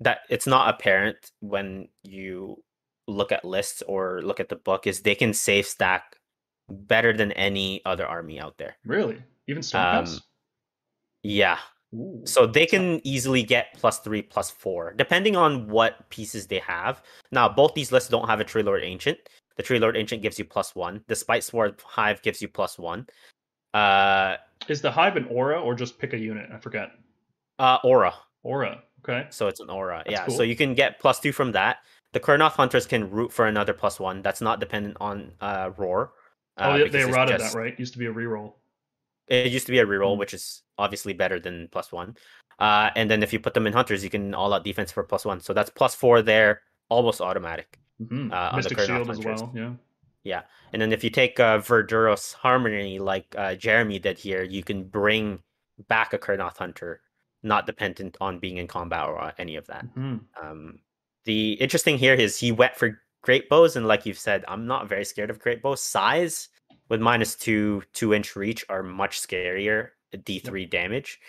that 0.00 0.20
it's 0.30 0.46
not 0.46 0.72
apparent 0.72 1.32
when 1.40 1.88
you 2.04 2.62
look 3.06 3.32
at 3.32 3.44
lists 3.44 3.82
or 3.86 4.22
look 4.22 4.40
at 4.40 4.48
the 4.48 4.56
book, 4.56 4.86
is 4.86 5.00
they 5.00 5.14
can 5.14 5.34
save 5.34 5.66
stack 5.66 6.16
better 6.70 7.12
than 7.12 7.32
any 7.32 7.82
other 7.84 8.06
army 8.06 8.40
out 8.40 8.56
there. 8.56 8.76
really? 8.84 9.18
Even 9.48 9.58
um, 9.58 9.62
Stonehouse? 9.62 10.20
Yeah, 11.22 11.58
Ooh. 11.92 12.22
so 12.24 12.46
they 12.46 12.66
can 12.66 13.00
easily 13.04 13.42
get 13.42 13.74
plus 13.74 13.98
three, 13.98 14.22
plus 14.22 14.50
four, 14.50 14.94
depending 14.96 15.36
on 15.36 15.68
what 15.68 16.08
pieces 16.08 16.46
they 16.46 16.60
have. 16.60 17.02
Now, 17.32 17.48
both 17.48 17.74
these 17.74 17.90
lists 17.90 18.08
don't 18.08 18.28
have 18.28 18.40
a 18.40 18.44
Tree 18.44 18.62
Lord 18.62 18.82
Ancient. 18.84 19.18
The 19.60 19.66
Tree 19.66 19.78
Lord 19.78 19.94
Ancient 19.94 20.22
gives 20.22 20.38
you 20.38 20.46
plus 20.46 20.74
one. 20.74 21.04
The 21.06 21.14
Spiteswarm 21.14 21.76
Hive 21.84 22.22
gives 22.22 22.40
you 22.40 22.48
plus 22.48 22.78
one. 22.78 23.06
Uh, 23.74 24.36
Is 24.68 24.80
the 24.80 24.90
hive 24.90 25.18
an 25.18 25.26
aura 25.26 25.60
or 25.60 25.74
just 25.74 25.98
pick 25.98 26.14
a 26.14 26.18
unit? 26.18 26.48
I 26.50 26.56
forget. 26.56 26.92
uh, 27.58 27.76
Aura. 27.84 28.14
Aura. 28.42 28.82
Okay. 29.04 29.26
So 29.28 29.48
it's 29.48 29.60
an 29.60 29.68
aura. 29.68 29.98
That's 30.06 30.12
yeah. 30.12 30.24
cool. 30.24 30.34
So 30.34 30.44
you 30.44 30.56
can 30.56 30.72
get 30.72 30.98
plus 30.98 31.20
two 31.20 31.30
from 31.30 31.52
that. 31.52 31.80
The 32.14 32.20
Kurnoth 32.20 32.52
hunters 32.52 32.86
can 32.86 33.10
root 33.10 33.34
for 33.34 33.48
another 33.48 33.74
plus 33.74 34.00
one. 34.00 34.22
That's 34.22 34.40
not 34.40 34.60
dependent 34.60 34.96
on 34.98 35.32
uh 35.42 35.72
roar. 35.76 36.12
Oh, 36.56 36.62
uh, 36.62 36.72
they, 36.78 36.84
because 36.84 36.92
they 36.94 37.02
eroded 37.02 37.38
just- 37.38 37.52
that, 37.52 37.58
right? 37.60 37.78
Used 37.78 37.92
to 37.92 37.98
be 37.98 38.06
a 38.06 38.12
reroll. 38.14 38.54
It 39.28 39.52
used 39.52 39.66
to 39.66 39.72
be 39.72 39.80
a 39.80 39.84
reroll, 39.86 40.14
Mm. 40.16 40.20
which 40.20 40.32
is 40.32 40.62
obviously 40.78 41.12
better 41.12 41.38
than 41.38 41.68
plus 41.70 41.92
one. 41.92 42.16
Uh, 42.58 42.88
and 42.96 43.10
then 43.10 43.22
if 43.22 43.30
you 43.30 43.40
put 43.40 43.52
them 43.52 43.66
in 43.66 43.74
hunters, 43.74 44.02
you 44.02 44.08
can 44.08 44.32
all 44.32 44.54
out 44.54 44.64
defense 44.64 44.90
for 44.90 45.02
plus 45.02 45.26
one. 45.26 45.38
So 45.40 45.52
that's 45.52 45.68
plus 45.68 45.94
four 45.94 46.22
there, 46.22 46.62
almost 46.88 47.20
automatic. 47.20 47.78
Hmm 48.08 48.32
Uh, 48.32 48.36
on 48.36 48.50
the 48.52 48.56
Mystic 48.70 48.78
Shield 48.80 49.10
as 49.10 49.18
well. 49.18 49.52
Yeah. 49.54 49.72
Yeah, 50.22 50.42
and 50.72 50.82
then 50.82 50.92
if 50.92 51.02
you 51.02 51.08
take 51.08 51.40
uh, 51.40 51.58
Verdurous 51.58 52.34
Harmony, 52.34 52.98
like 52.98 53.34
uh, 53.38 53.54
Jeremy 53.54 53.98
did 53.98 54.18
here, 54.18 54.42
you 54.42 54.62
can 54.62 54.84
bring 54.84 55.42
back 55.88 56.12
a 56.12 56.18
Kurnoth 56.18 56.58
hunter, 56.58 57.00
not 57.42 57.64
dependent 57.64 58.18
on 58.20 58.38
being 58.38 58.58
in 58.58 58.66
combat 58.66 59.08
or 59.08 59.32
any 59.38 59.56
of 59.56 59.66
that. 59.68 59.86
hmm 59.94 60.18
Um, 60.42 60.78
the 61.24 61.52
interesting 61.54 61.96
here 61.96 62.12
is 62.14 62.36
he 62.38 62.52
went 62.52 62.76
for 62.76 63.00
great 63.22 63.48
bows, 63.48 63.76
and 63.76 63.86
like 63.88 64.04
you've 64.04 64.18
said, 64.18 64.44
I'm 64.46 64.66
not 64.66 64.88
very 64.90 65.04
scared 65.06 65.30
of 65.30 65.38
great 65.38 65.62
bows. 65.62 65.80
Size 65.82 66.48
with 66.90 67.00
minus 67.00 67.34
two, 67.34 67.82
two 67.94 68.12
inch 68.12 68.36
reach 68.36 68.64
are 68.68 68.82
much 68.82 69.20
scarier. 69.20 69.90
D3 70.14 70.68
damage. 70.68 71.20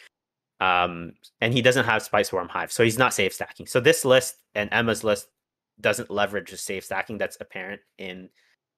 Um, 0.59 1.13
and 1.39 1.53
he 1.53 1.61
doesn't 1.61 1.85
have 1.85 2.03
Spiteswarm 2.03 2.49
Hive, 2.49 2.71
so 2.71 2.83
he's 2.83 2.97
not 2.97 3.13
safe 3.13 3.33
stacking. 3.33 3.67
So 3.67 3.79
this 3.79 4.03
list 4.05 4.35
and 4.53 4.69
Emma's 4.71 5.03
list 5.03 5.27
doesn't 5.81 6.09
leverage 6.09 6.51
the 6.51 6.57
save 6.57 6.83
stacking 6.83 7.17
that's 7.17 7.37
apparent 7.39 7.81
in 7.97 8.29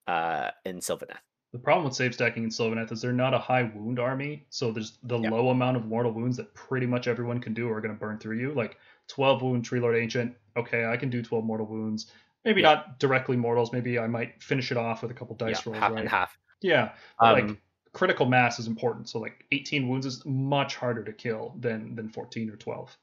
uh 0.08 0.52
in 0.66 0.78
Sylvaneth. 0.80 1.20
The 1.52 1.60
problem 1.60 1.86
with 1.86 1.94
save 1.94 2.14
stacking 2.16 2.44
in 2.44 2.50
Sylvaneth 2.50 2.92
is 2.92 3.02
they're 3.02 3.14
not 3.14 3.34
a 3.36 3.38
high 3.40 3.64
wound 3.64 4.00
army, 4.00 4.46
so 4.50 4.72
there's 4.72 4.98
the 5.04 5.20
Yep. 5.20 5.32
low 5.32 5.50
amount 5.50 5.78
of 5.78 5.86
mortal 5.86 6.12
wounds 6.12 6.36
that 6.38 6.54
pretty 6.56 6.88
much 6.88 7.08
everyone 7.08 7.40
can 7.40 7.54
do 7.54 7.70
are 7.70 7.80
going 7.80 7.94
to 7.94 8.00
burn 8.00 8.18
through 8.18 8.38
you. 8.40 8.54
Like 8.54 8.78
12 9.08 9.42
wound 9.44 9.64
Tree 9.64 9.80
Lord 9.80 9.96
Ancient, 9.96 10.36
okay, 10.58 10.86
I 10.86 10.98
can 10.98 11.10
do 11.12 11.22
12 11.22 11.46
mortal 11.46 11.68
wounds. 11.68 12.12
Maybe 12.44 12.62
Yeah. 12.62 12.70
not 12.74 13.00
directly 13.00 13.38
mortals. 13.38 13.72
Maybe 13.72 14.00
I 14.00 14.08
might 14.08 14.42
finish 14.42 14.72
it 14.72 14.78
off 14.78 15.04
with 15.04 15.12
a 15.12 15.14
couple 15.14 15.36
dice 15.36 15.64
yeah, 15.66 15.72
rolls, 15.72 15.80
half 15.84 15.92
right? 15.92 16.00
and 16.00 16.10
half. 16.10 16.38
Yeah, 16.62 16.96
Um, 17.20 17.48
like 17.50 17.62
critical 17.94 18.26
mass 18.26 18.58
is 18.58 18.66
important. 18.68 19.08
So 19.08 19.20
like 19.20 19.46
18 19.52 19.88
wounds 19.88 20.08
is 20.08 20.26
much 20.26 20.76
harder 20.76 21.04
to 21.04 21.14
kill 21.14 21.56
than 21.60 21.94
than 21.96 22.10
14 22.10 22.50
or 22.50 22.56
12. 22.58 22.98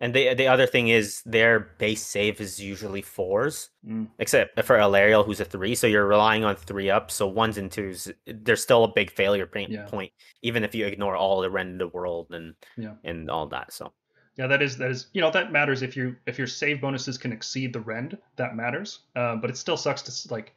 And 0.00 0.12
the 0.14 0.34
the 0.34 0.46
other 0.46 0.66
thing 0.66 0.88
is 0.88 1.22
their 1.24 1.58
base 1.78 2.04
save 2.04 2.40
is 2.40 2.60
usually 2.60 3.00
fours, 3.02 3.70
Mm. 3.86 4.08
except 4.18 4.62
for 4.64 4.76
Alarielle, 4.76 5.24
who's 5.24 5.40
a 5.40 5.44
three. 5.44 5.74
So 5.74 5.86
you're 5.86 6.06
relying 6.06 6.44
on 6.44 6.56
three 6.56 6.90
up. 6.90 7.10
So 7.10 7.26
ones 7.26 7.56
and 7.56 7.72
twos, 7.72 8.10
there's 8.26 8.62
still 8.62 8.84
a 8.84 8.92
big 8.92 9.10
failure 9.10 9.46
point, 9.46 9.70
Yeah. 9.70 9.86
point 9.86 10.12
even 10.42 10.64
if 10.64 10.74
you 10.74 10.84
ignore 10.86 11.16
all 11.16 11.40
the 11.40 11.50
rend 11.50 11.70
in 11.70 11.78
the 11.78 11.88
world 11.88 12.26
and 12.34 12.54
Yeah. 12.76 12.94
and 13.04 13.30
all 13.30 13.46
that. 13.48 13.72
So 13.72 13.92
Yeah, 14.36 14.46
that 14.48 14.60
is 14.60 14.76
that 14.76 14.90
is 14.90 15.08
you 15.14 15.22
know 15.22 15.30
that 15.30 15.50
matters 15.50 15.80
if 15.80 15.96
you 15.96 16.14
if 16.26 16.36
your 16.36 16.46
save 16.46 16.80
bonuses 16.82 17.16
can 17.16 17.32
exceed 17.32 17.72
the 17.72 17.80
rend, 17.80 18.18
that 18.36 18.54
matters. 18.54 19.00
Uh, 19.14 19.36
but 19.36 19.48
it 19.48 19.56
still 19.56 19.78
sucks 19.78 20.02
to 20.02 20.34
like 20.34 20.52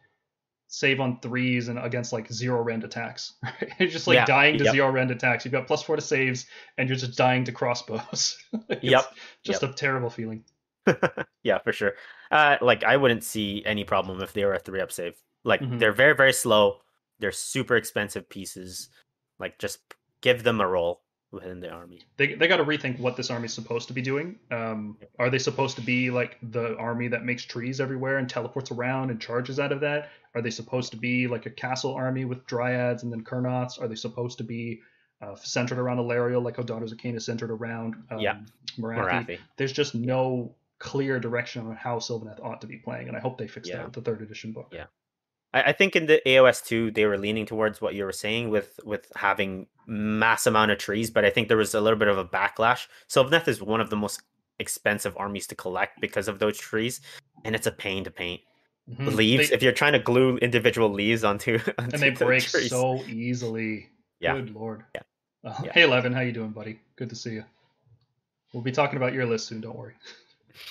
save 0.71 0.99
on 0.99 1.19
threes 1.19 1.67
and 1.67 1.79
against 1.79 2.13
like 2.13 2.31
zero 2.31 2.61
rend 2.61 2.83
attacks. 2.83 3.33
Right? 3.43 3.71
You're 3.79 3.89
just 3.89 4.05
like 4.07 4.15
Yeah, 4.15 4.25
dying 4.25 4.57
to 4.59 4.63
yep. 4.65 4.73
zero 4.73 4.91
rend 4.91 5.09
attacks. 5.11 5.43
You've 5.43 5.51
got 5.51 5.65
plus 5.67 5.81
four 5.83 5.95
to 5.95 6.01
saves, 6.01 6.45
and 6.77 6.87
you're 6.87 6.97
just 6.97 7.17
dying 7.17 7.43
to 7.45 7.51
crossbows. 7.51 8.37
Yep, 8.81 9.13
just 9.43 9.63
a 9.63 9.67
terrible 9.73 10.09
feeling. 10.11 10.43
yeah, 11.43 11.57
for 11.59 11.73
sure. 11.73 11.93
Uh, 12.31 12.57
like 12.61 12.83
I 12.83 12.97
wouldn't 12.97 13.23
see 13.23 13.63
any 13.65 13.83
problem 13.83 14.21
if 14.21 14.33
they 14.33 14.45
were 14.45 14.53
a 14.53 14.59
three 14.59 14.79
up 14.79 14.91
save. 14.91 15.15
Like 15.43 15.61
Mhm. 15.61 15.79
they're 15.79 15.91
very 15.91 16.15
very 16.15 16.33
slow. 16.33 16.81
They're 17.19 17.31
super 17.31 17.75
expensive 17.75 18.29
pieces. 18.29 18.89
Like 19.39 19.57
just 19.57 19.79
give 20.21 20.43
them 20.43 20.61
a 20.61 20.67
role 20.67 21.01
within 21.31 21.59
the 21.59 21.69
army. 21.69 22.01
They 22.17 22.33
they 22.35 22.47
got 22.47 22.57
to 22.57 22.65
rethink 22.65 22.99
what 22.99 23.15
this 23.15 23.29
army's 23.29 23.53
supposed 23.53 23.87
to 23.89 23.93
be 23.93 24.01
doing. 24.01 24.39
Um, 24.51 24.97
are 25.17 25.29
they 25.29 25.39
supposed 25.39 25.75
to 25.75 25.81
be 25.81 26.09
like 26.09 26.37
the 26.41 26.75
army 26.77 27.07
that 27.09 27.23
makes 27.23 27.43
trees 27.43 27.79
everywhere 27.79 28.17
and 28.17 28.29
teleports 28.29 28.71
around 28.71 29.11
and 29.11 29.19
charges 29.21 29.59
out 29.59 29.71
of 29.71 29.81
that? 29.81 30.09
Are 30.35 30.41
they 30.41 30.49
supposed 30.51 30.91
to 30.91 30.97
be 30.97 31.27
like 31.27 31.45
a 31.45 31.49
castle 31.49 31.93
army 31.93 32.25
with 32.25 32.45
dryads 32.45 33.03
and 33.03 33.11
then 33.11 33.23
Kurnoths? 33.23 33.81
Are 33.81 33.87
they 33.87 33.95
supposed 33.95 34.37
to 34.39 34.43
be 34.43 34.81
uh, 35.21 35.35
centered 35.35 35.77
around 35.79 35.97
Alariel 35.97 36.43
like 36.43 36.57
how 36.57 36.63
Daughters 36.63 36.91
of 36.91 36.97
Khaine 36.97 37.15
is 37.15 37.25
centered 37.25 37.51
around 37.51 37.95
um, 38.09 38.19
Yeah. 38.19 38.39
Morathi? 38.77 39.25
Morathi. 39.27 39.37
There's 39.57 39.73
just 39.73 39.93
no 39.95 40.55
clear 40.79 41.19
direction 41.19 41.67
on 41.67 41.75
how 41.75 41.97
Sylvaneth 41.97 42.41
ought 42.43 42.61
to 42.61 42.67
be 42.67 42.77
playing, 42.77 43.09
and 43.09 43.17
I 43.17 43.19
hope 43.19 43.37
they 43.37 43.47
fix 43.47 43.67
Yeah. 43.67 43.77
that 43.77 43.85
with 43.85 43.93
the 43.95 44.01
third 44.01 44.21
edition 44.21 44.53
book. 44.53 44.69
Yeah. 44.73 44.85
I, 45.53 45.61
I 45.63 45.71
think 45.73 45.95
in 45.95 46.05
the 46.05 46.21
AOS 46.25 46.63
two 46.65 46.91
they 46.91 47.05
were 47.05 47.17
leaning 47.17 47.45
towards 47.45 47.81
what 47.81 47.95
you 47.95 48.03
were 48.05 48.11
saying 48.11 48.49
with 48.49 48.79
with 48.83 49.11
having 49.15 49.67
mass 49.87 50.45
amount 50.45 50.71
of 50.71 50.77
trees, 50.77 51.09
but 51.09 51.25
I 51.25 51.29
think 51.29 51.47
there 51.47 51.57
was 51.57 51.73
a 51.73 51.81
little 51.81 51.97
bit 51.99 52.07
of 52.07 52.17
a 52.17 52.25
backlash. 52.25 52.87
Sylvaneth 53.09 53.47
is 53.47 53.61
one 53.61 53.81
of 53.81 53.89
the 53.89 53.95
most 53.97 54.21
expensive 54.59 55.15
armies 55.17 55.47
to 55.47 55.55
collect 55.55 55.99
because 56.01 56.27
of 56.27 56.39
those 56.39 56.57
trees, 56.57 57.01
and 57.45 57.55
it's 57.55 57.65
a 57.67 57.71
pain 57.71 58.03
to 58.03 58.11
paint. 58.11 58.41
Mhm. 58.91 59.15
Leaves 59.15 59.49
They- 59.49 59.55
if 59.55 59.63
you're 59.63 59.71
trying 59.71 59.93
to 59.93 59.99
glue 59.99 60.37
individual 60.37 60.89
leaves 60.89 61.23
onto, 61.23 61.55
onto 61.77 61.93
and 61.95 62.01
they 62.03 62.09
the 62.11 62.25
break 62.25 62.43
trees. 62.43 62.69
so 62.69 63.03
easily. 63.05 63.89
Yeah. 64.19 64.33
Good 64.35 64.53
lord. 64.53 64.83
Yeah. 64.95 65.01
Uh, 65.43 65.55
Yeah. 65.63 65.71
Hey, 65.73 65.83
Levan, 65.83 66.13
how 66.13 66.21
you 66.21 66.31
doing, 66.33 66.51
buddy? 66.51 66.79
Good 66.97 67.09
to 67.09 67.15
see 67.15 67.31
you. 67.33 67.45
We'll 68.53 68.63
be 68.63 68.71
talking 68.71 68.97
about 68.97 69.13
your 69.13 69.25
list 69.25 69.47
soon. 69.47 69.61
Don't 69.61 69.77
worry. 69.77 69.93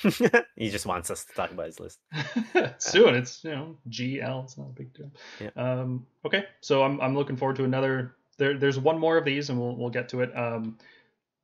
he 0.56 0.70
just 0.70 0.86
wants 0.86 1.10
us 1.10 1.24
to 1.24 1.32
talk 1.34 1.50
about 1.50 1.66
his 1.66 1.80
list. 1.80 1.98
soon, 2.78 3.14
it's 3.14 3.42
you 3.44 3.50
know 3.50 3.76
GL. 3.88 4.44
It's 4.44 4.58
not 4.58 4.68
a 4.68 4.72
big 4.72 4.92
deal. 4.94 5.10
Yeah. 5.40 5.50
Um. 5.56 6.06
Okay. 6.24 6.44
So 6.60 6.82
I'm 6.82 7.00
I'm 7.00 7.14
looking 7.14 7.36
forward 7.36 7.56
to 7.56 7.64
another. 7.64 8.14
There 8.38 8.56
there's 8.58 8.78
one 8.78 8.98
more 8.98 9.16
of 9.16 9.24
these, 9.24 9.50
and 9.50 9.58
we'll 9.60 9.76
we'll 9.76 9.90
get 9.90 10.08
to 10.10 10.20
it. 10.20 10.36
Um. 10.36 10.78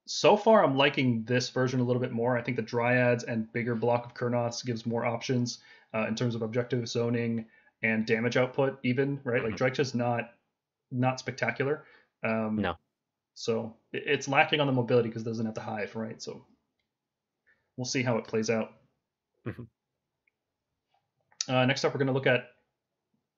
So 0.07 0.37
far, 0.37 0.63
I'm 0.63 0.77
liking 0.77 1.25
this 1.25 1.49
version 1.49 1.81
a 1.81 1.85
little 1.85 2.03
bit 2.03 2.13
more. 2.13 2.37
I 2.37 2.43
think 2.43 2.57
the 2.57 2.63
Dryads 2.63 3.25
and 3.25 3.51
bigger 3.53 3.75
block 3.75 4.05
of 4.05 4.15
Kurnoths 4.15 4.65
gives 4.65 4.85
more 4.85 5.07
options 5.07 5.61
uh, 5.95 6.07
in 6.07 6.15
terms 6.15 6.35
of 6.35 6.43
objective 6.43 6.87
zoning 6.89 7.47
and 7.83 8.05
damage 8.05 8.37
output. 8.37 8.79
Even 8.83 9.19
right, 9.25 9.43
like 9.43 9.55
Mhm. 9.55 9.59
Drycha's 9.59 9.95
not 9.95 10.35
not 10.91 11.19
spectacular. 11.19 11.85
Um, 12.23 12.57
No. 12.57 12.77
So 13.37 13.75
it's 13.93 14.29
lacking 14.29 14.61
on 14.61 14.67
the 14.69 14.73
mobility 14.73 15.09
because 15.09 15.23
it 15.23 15.25
doesn't 15.25 15.45
have 15.47 15.55
the 15.57 15.61
hive, 15.61 15.97
right? 15.97 16.23
So 16.23 16.45
we'll 17.77 17.85
see 17.85 18.03
how 18.03 18.17
it 18.19 18.25
plays 18.27 18.51
out. 18.51 18.73
Mhm. 19.47 19.67
Uh, 21.49 21.67
next 21.67 21.85
up, 21.85 21.93
we're 21.93 21.99
going 21.99 22.07
to 22.09 22.13
look 22.15 22.27
at 22.27 22.49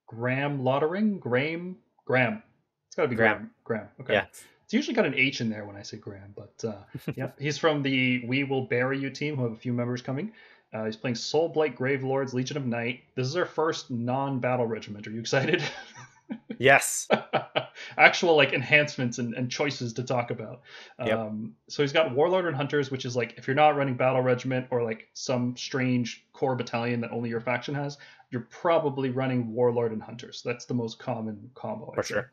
Graeme 0.06 0.60
Lottering. 0.62 1.18
Graham. 1.18 1.76
Graham. 2.04 2.42
It's 2.86 2.96
got 2.96 3.02
to 3.02 3.08
be 3.08 3.16
Graham. 3.16 3.50
Graham. 3.64 3.88
Okay. 4.00 4.12
Yeah. 4.14 4.26
It's 4.64 4.72
usually 4.72 4.94
got 4.94 5.06
an 5.06 5.14
H 5.14 5.40
in 5.40 5.48
there 5.50 5.64
when 5.64 5.76
I 5.76 5.82
say 5.82 5.96
Graham, 5.96 6.34
but 6.36 6.64
uh, 6.64 6.82
yeah, 7.16 7.30
he's 7.38 7.58
from 7.58 7.82
the 7.82 8.24
We 8.26 8.44
Will 8.44 8.62
Bury 8.66 8.98
You 8.98 9.10
team, 9.10 9.36
who 9.36 9.44
have 9.44 9.52
a 9.52 9.56
few 9.56 9.72
members 9.72 10.02
coming. 10.02 10.32
Uh, 10.72 10.84
he's 10.84 10.96
playing 10.96 11.14
Soulblight 11.14 11.76
Gravelords 11.76 12.32
Legion 12.32 12.56
of 12.56 12.66
Night. 12.66 13.04
This 13.14 13.26
is 13.28 13.36
our 13.36 13.46
first 13.46 13.90
non-battle 13.90 14.66
regiment. 14.66 15.06
Are 15.06 15.10
you 15.10 15.20
excited? 15.20 15.62
Yes. 16.58 17.08
actual 17.98 18.36
like 18.36 18.52
enhancements 18.52 19.18
and, 19.18 19.34
and 19.34 19.50
choices 19.50 19.92
to 19.94 20.02
talk 20.02 20.30
about. 20.30 20.62
Yep. 21.04 21.18
Um, 21.18 21.54
so 21.68 21.82
he's 21.82 21.92
got 21.92 22.14
Warlord 22.14 22.46
and 22.46 22.56
Hunters, 22.56 22.90
which 22.90 23.04
is 23.04 23.16
like 23.16 23.34
if 23.36 23.46
you're 23.46 23.56
not 23.56 23.76
running 23.76 23.96
Battle 23.96 24.22
Regiment 24.22 24.66
or 24.70 24.82
like 24.82 25.08
some 25.14 25.56
strange 25.56 26.24
core 26.32 26.56
battalion 26.56 27.00
that 27.02 27.10
only 27.12 27.28
your 27.28 27.40
faction 27.40 27.74
has, 27.74 27.98
you're 28.30 28.46
probably 28.50 29.10
running 29.10 29.52
Warlord 29.52 29.92
and 29.92 30.02
Hunters. 30.02 30.42
That's 30.44 30.64
the 30.64 30.74
most 30.74 30.98
common 30.98 31.50
combo. 31.54 31.90
I'd 31.90 31.94
For 31.96 32.02
say. 32.02 32.14
sure. 32.14 32.32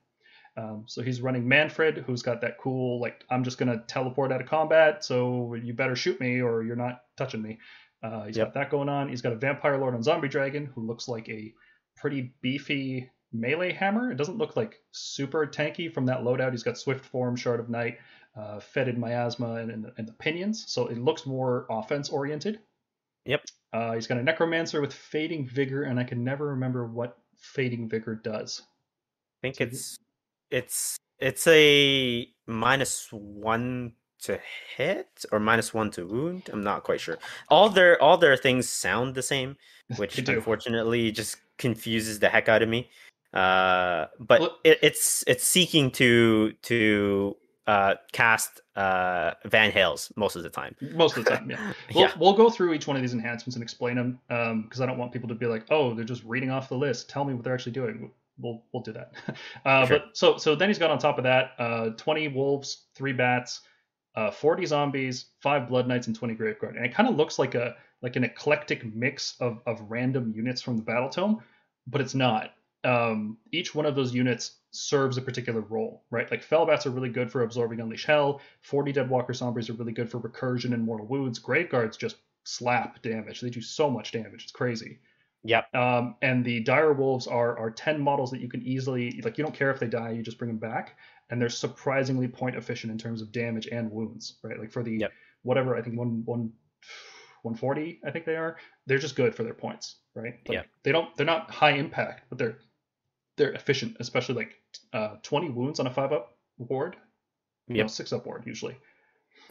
Um, 0.55 0.83
so 0.87 1.01
he's 1.01 1.19
running 1.21 1.45
Mannfred, 1.45 2.03
who's 2.05 2.21
got 2.21 2.39
that 2.41 2.59
cool 2.59 3.01
like 3.01 3.23
I'm 3.31 3.43
just 3.43 3.57
gonna 3.57 3.83
teleport 3.87 4.31
out 4.31 4.39
of 4.41 4.47
combat, 4.47 5.03
so 5.03 5.55
you 5.55 5.73
better 5.73 5.95
shoot 5.95 6.19
me 6.19 6.41
or 6.41 6.63
you're 6.63 6.75
not 6.75 7.01
touching 7.17 7.41
me. 7.41 7.57
Uh, 8.03 8.25
he's 8.25 8.37
Yep. 8.37 8.47
got 8.47 8.53
that 8.53 8.69
going 8.69 8.89
on. 8.89 9.09
He's 9.09 9.21
got 9.21 9.31
a 9.33 9.35
Vampire 9.37 9.77
Lord 9.77 9.95
on 9.95 10.03
Zombie 10.03 10.27
Dragon, 10.27 10.65
who 10.67 10.85
looks 10.85 11.07
like 11.07 11.27
a 11.29 11.53
pretty 11.95 12.33
beefy 12.41 13.09
melee 13.33 13.73
hammer. 13.73 14.11
It 14.11 14.15
doesn't 14.15 14.37
look 14.37 14.55
like 14.55 14.81
super 14.91 15.45
tanky 15.47 15.91
from 15.91 16.05
that 16.05 16.21
loadout. 16.21 16.51
He's 16.51 16.63
got 16.63 16.77
Swift 16.77 17.03
Form, 17.03 17.35
Shard 17.35 17.59
of 17.59 17.69
Night, 17.69 17.97
uh, 18.37 18.59
Fetid 18.59 18.97
Miasma, 18.97 19.55
and, 19.55 19.71
and, 19.71 19.83
the, 19.83 19.93
and 19.97 20.07
the 20.07 20.13
pinions. 20.13 20.65
So 20.71 20.87
it 20.87 20.97
looks 20.97 21.25
more 21.25 21.65
offense 21.69 22.09
oriented. 22.09 22.59
Yep. 23.25 23.45
Uh, 23.71 23.93
he's 23.93 24.07
got 24.07 24.17
a 24.17 24.23
necromancer 24.23 24.81
with 24.81 24.93
fading 24.93 25.47
vigor, 25.47 25.83
and 25.83 25.99
I 25.99 26.03
can 26.03 26.23
never 26.23 26.47
remember 26.47 26.85
what 26.85 27.17
fading 27.37 27.89
vigor 27.89 28.15
does. 28.15 28.61
I 29.43 29.47
think 29.47 29.55
So- 29.55 29.63
it's 29.63 29.97
it's 30.51 30.97
it's 31.19 31.47
a 31.47 32.27
minus 32.45 33.07
one 33.11 33.93
to 34.23 34.39
hit 34.77 35.25
or 35.31 35.39
minus 35.39 35.73
one 35.73 35.89
to 35.91 36.05
wound. 36.05 36.49
I'm 36.51 36.63
not 36.63 36.83
quite 36.83 37.01
sure. 37.01 37.17
All 37.49 37.69
their 37.69 38.01
all 38.01 38.17
their 38.17 38.37
things 38.37 38.69
sound 38.69 39.15
the 39.15 39.21
same, 39.21 39.57
which 39.97 40.17
unfortunately 40.17 41.11
just 41.11 41.37
confuses 41.57 42.19
the 42.19 42.29
heck 42.29 42.47
out 42.49 42.61
of 42.61 42.69
me. 42.69 42.89
Uh, 43.33 44.07
but 44.19 44.41
Well- 44.41 44.57
it, 44.63 44.79
it's 44.81 45.23
it's 45.27 45.43
seeking 45.43 45.91
to 45.91 46.53
to 46.63 47.35
uh, 47.65 47.95
cast 48.11 48.61
uh, 48.75 49.31
Vanhel's 49.47 50.11
most 50.15 50.35
of 50.35 50.43
the 50.43 50.49
time. 50.49 50.75
Most 50.93 51.17
of 51.17 51.23
the 51.25 51.31
time, 51.31 51.49
yeah. 51.49 51.73
We'll, 51.95 52.03
yeah, 52.03 52.11
we'll 52.19 52.33
go 52.33 52.49
through 52.49 52.73
each 52.73 52.87
one 52.87 52.95
of 52.97 53.01
these 53.01 53.13
enhancements 53.13 53.55
and 53.55 53.63
explain 53.63 53.95
them 53.95 54.19
because 54.63 54.81
I 54.81 54.85
don't 54.85 54.97
want 54.97 55.11
people 55.13 55.29
to 55.29 55.35
be 55.35 55.45
like, 55.45 55.65
oh, 55.69 55.93
they're 55.93 56.03
just 56.03 56.23
reading 56.25 56.51
off 56.51 56.67
the 56.69 56.77
list. 56.77 57.09
Tell 57.09 57.23
me 57.23 57.33
what 57.33 57.43
they're 57.43 57.53
actually 57.53 57.71
doing. 57.71 58.11
We'll 58.37 58.63
we'll 58.73 58.83
do 58.83 58.93
that. 58.93 59.13
Uh, 59.65 59.85
Sure. 59.85 59.99
But 59.99 60.17
so 60.17 60.37
so 60.37 60.55
then 60.55 60.69
he's 60.69 60.79
got 60.79 60.91
on 60.91 60.97
top 60.99 61.17
of 61.17 61.23
that 61.23 61.51
uh, 61.57 61.89
20 61.91 62.27
wolves, 62.29 62.85
three 62.95 63.13
bats, 63.13 63.61
uh, 64.15 64.29
40 64.31 64.65
zombies, 64.65 65.25
five 65.41 65.67
blood 65.69 65.87
knights, 65.87 66.07
and 66.07 66.15
20 66.15 66.35
graveguard. 66.35 66.75
And 66.75 66.85
it 66.85 66.93
kind 66.93 67.07
of 67.07 67.15
looks 67.15 67.39
like 67.39 67.55
a 67.55 67.75
like 68.01 68.15
an 68.17 68.23
eclectic 68.25 68.83
mix 68.93 69.35
of 69.39 69.61
of 69.65 69.79
random 69.89 70.33
units 70.35 70.61
from 70.61 70.75
the 70.77 70.83
battletome, 70.83 71.39
but 71.87 72.01
it's 72.01 72.13
not. 72.15 72.51
Um, 72.83 73.37
each 73.51 73.73
one 73.73 73.85
of 73.85 73.95
those 73.95 74.13
units 74.13 74.57
serves 74.71 75.17
a 75.17 75.21
particular 75.21 75.61
role, 75.61 76.03
right? 76.11 76.29
Like 76.29 76.43
Fellbats 76.47 76.85
are 76.85 76.89
really 76.91 77.09
good 77.09 77.31
for 77.31 77.43
absorbing 77.43 77.79
Unleash 77.79 78.05
Hell. 78.05 78.41
40 78.61 78.91
Deadwalker 78.93 79.33
Zombies 79.33 79.69
are 79.69 79.73
really 79.73 79.93
good 79.93 80.09
for 80.09 80.19
recursion 80.19 80.73
and 80.73 80.83
mortal 80.83 81.05
wounds. 81.07 81.39
Graveguards 81.39 81.97
just 81.97 82.17
slap 82.43 83.01
damage. 83.01 83.39
They 83.41 83.49
do 83.49 83.61
so 83.61 83.89
much 83.89 84.11
damage. 84.11 84.43
It's 84.43 84.51
crazy. 84.51 84.99
yep, 85.43 85.73
Um, 85.75 86.15
and 86.21 86.43
the 86.43 86.59
dire 86.61 86.93
wolves 86.93 87.27
are 87.27 87.57
are 87.57 87.69
10 87.71 88.01
models 88.01 88.31
that 88.31 88.41
you 88.41 88.49
can 88.49 88.61
easily 88.63 89.21
like 89.23 89.37
you 89.37 89.43
don't 89.43 89.55
care 89.55 89.71
if 89.71 89.79
they 89.79 89.87
die, 89.87 90.11
you 90.11 90.21
just 90.23 90.37
bring 90.37 90.49
them 90.49 90.57
back. 90.57 90.97
And 91.29 91.41
they're 91.41 91.49
surprisingly 91.49 92.27
point 92.27 92.55
efficient 92.55 92.91
in 92.91 92.97
terms 92.97 93.21
of 93.21 93.31
damage 93.31 93.67
and 93.67 93.89
wounds, 93.91 94.37
right? 94.43 94.59
Like 94.59 94.71
for 94.71 94.83
the 94.83 94.97
Yep. 94.97 95.11
whatever, 95.43 95.75
I 95.77 95.81
think 95.81 95.97
one 95.97 96.23
one 96.25 96.51
140, 97.43 97.99
I 98.05 98.11
think 98.11 98.25
they 98.25 98.35
are. 98.35 98.57
They're 98.87 98.97
just 98.97 99.15
good 99.15 99.35
for 99.35 99.43
their 99.43 99.53
points, 99.53 99.97
right? 100.15 100.35
Like, 100.47 100.55
Yeah. 100.55 100.63
They 100.83 100.91
don't 100.91 101.15
they're 101.17 101.25
not 101.25 101.51
high 101.51 101.71
impact, 101.73 102.23
but 102.29 102.37
they're 102.37 102.57
they're 103.37 103.53
efficient, 103.53 103.97
especially 103.99 104.35
like 104.35 104.61
uh 104.93 105.15
20 105.23 105.49
wounds 105.49 105.79
on 105.79 105.87
a 105.87 105.91
five 105.91 106.11
up 106.11 106.37
ward. 106.57 106.95
No, 107.67 107.77
Yep. 107.77 107.89
six 107.89 108.13
up 108.13 108.25
ward 108.25 108.43
usually. 108.45 108.75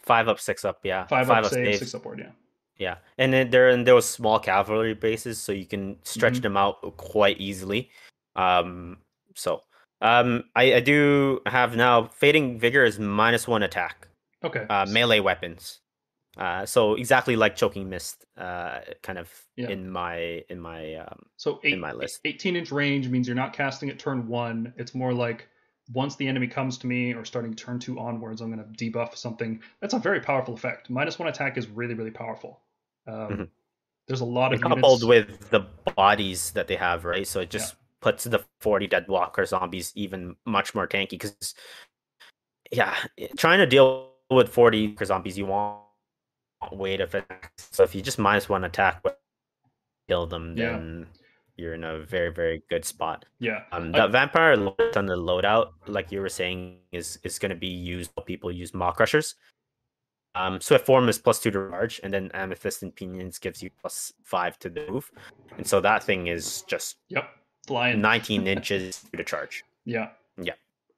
five 0.03 0.27
up, 0.27 0.39
six 0.39 0.65
up, 0.65 0.79
yeah, 0.83 1.05
Five, 1.07 1.27
five 1.27 1.45
up 1.45 1.51
save, 1.51 1.65
saves. 1.65 1.79
six 1.79 1.95
up 1.95 2.05
ward, 2.05 2.19
yeah. 2.19 2.31
Yeah, 2.77 2.97
and 3.17 3.31
then 3.31 3.49
they're 3.51 3.69
in 3.69 3.83
those 3.85 4.09
small 4.09 4.39
cavalry 4.39 4.93
bases, 4.95 5.39
so 5.39 5.51
you 5.51 5.65
can 5.65 5.97
stretch 6.03 6.35
Mhm. 6.39 6.41
them 6.41 6.57
out 6.57 6.97
quite 6.97 7.39
easily. 7.39 7.89
Um, 8.35 8.97
so 9.35 9.61
um, 10.01 10.43
I, 10.55 10.73
I 10.75 10.79
do 10.81 11.39
have 11.45 11.75
now 11.77 12.07
fading 12.07 12.59
vigor 12.59 12.83
is 12.83 12.99
minus 12.99 13.47
one 13.47 13.63
attack, 13.63 14.07
Okay. 14.43 14.65
uh, 14.69 14.85
melee 14.87 15.19
weapons. 15.21 15.79
Uh, 16.37 16.65
so 16.65 16.95
exactly 16.95 17.35
like 17.35 17.55
choking 17.55 17.89
mist, 17.89 18.25
uh, 18.37 18.79
kind 19.03 19.19
of 19.19 19.31
Yeah. 19.55 19.69
in 19.69 19.89
my 19.89 20.43
in 20.49 20.59
my 20.59 20.95
um, 20.95 21.19
So 21.37 21.59
eight, 21.63 21.75
in 21.75 21.79
my 21.79 21.91
list. 21.93 22.21
18 22.25 22.55
inch 22.55 22.71
range 22.71 23.07
means 23.07 23.27
you're 23.27 23.35
not 23.35 23.53
casting 23.53 23.89
at 23.89 23.99
turn 23.99 24.27
one. 24.27 24.73
It's 24.77 24.95
more 24.95 25.13
like 25.13 25.47
once 25.93 26.15
the 26.15 26.27
enemy 26.27 26.47
comes 26.47 26.77
to 26.79 26.87
me 26.87 27.13
or 27.13 27.25
starting 27.25 27.53
turn 27.53 27.77
two 27.79 27.99
onwards, 27.99 28.41
I'm 28.41 28.51
going 28.51 28.65
to 28.65 28.91
debuff 28.91 29.15
something. 29.15 29.61
That's 29.81 29.93
a 29.93 29.99
very 29.99 30.21
powerful 30.21 30.53
effect. 30.53 30.89
Minus 30.89 31.19
one 31.19 31.27
attack 31.27 31.57
is 31.57 31.67
really, 31.67 31.93
really 31.93 32.11
powerful. 32.11 32.61
Um, 33.07 33.45
Mhm. 33.45 33.49
There's 34.07 34.21
a 34.21 34.25
lot 34.25 34.53
of 34.53 34.61
coupled 34.61 35.01
units. 35.01 35.03
with 35.03 35.49
the 35.49 35.61
bodies 35.95 36.51
that 36.51 36.67
they 36.67 36.75
have, 36.75 37.05
right? 37.05 37.27
So 37.27 37.41
it 37.41 37.49
just 37.49 37.75
puts 38.01 38.25
the 38.25 38.43
40 38.59 38.87
dead 38.87 39.07
walker 39.07 39.45
zombies 39.45 39.91
even 39.95 40.35
much 40.45 40.75
more 40.75 40.87
tanky 40.87 41.11
because 41.11 41.55
yeah, 42.71 42.95
trying 43.37 43.59
to 43.59 43.65
deal 43.65 44.11
with 44.29 44.49
40 44.49 44.89
walker 44.89 45.05
zombies, 45.05 45.37
you 45.37 45.45
want 45.45 45.83
weight 46.71 47.01
of 47.01 47.13
attack. 47.15 47.51
So 47.57 47.83
if 47.83 47.93
you 47.95 48.01
just 48.01 48.19
minus 48.19 48.47
one 48.47 48.63
attack, 48.63 49.03
kill 50.07 50.27
them, 50.27 50.55
Yeah. 50.57 50.71
then 50.71 51.07
you're 51.55 51.73
in 51.75 51.83
a 51.83 51.99
very 51.99 52.31
very 52.31 52.63
good 52.69 52.85
spot. 52.85 53.25
yeah. 53.39 53.63
Um, 53.71 53.93
I- 53.93 54.01
the 54.01 54.07
vampire 54.07 54.53
on 54.53 55.05
the 55.05 55.15
loadout, 55.15 55.73
like 55.87 56.11
you 56.11 56.21
were 56.21 56.29
saying, 56.29 56.79
is 56.91 57.17
is 57.23 57.39
going 57.39 57.51
to 57.51 57.55
be 57.55 57.67
used. 57.67 58.11
People 58.25 58.51
use 58.51 58.73
Maw 58.73 58.91
Krushas. 58.93 59.35
Um, 60.35 60.59
Swift 60.61 60.87
form 60.87 61.09
is 61.09 61.19
plus 61.19 61.39
two 61.39 61.51
to 61.51 61.69
charge, 61.69 61.99
and 62.03 62.11
then 62.11 62.31
amethyst 62.33 62.81
and 62.81 62.95
pinions 62.95 63.37
gives 63.37 63.61
you 63.61 63.69
plus 63.79 64.13
five 64.23 64.57
to 64.59 64.69
the 64.69 64.87
move, 64.89 65.11
and 65.57 65.67
so 65.67 65.79
that 65.81 66.03
thing 66.03 66.25
is 66.27 66.63
just 66.63 66.97
Yep. 67.09 67.29
Flying. 67.67 68.01
19 68.01 68.47
inches 68.55 69.05
to 69.15 69.23
charge. 69.23 69.63
Yeah. 69.85 70.09
Yeah. 70.37 70.53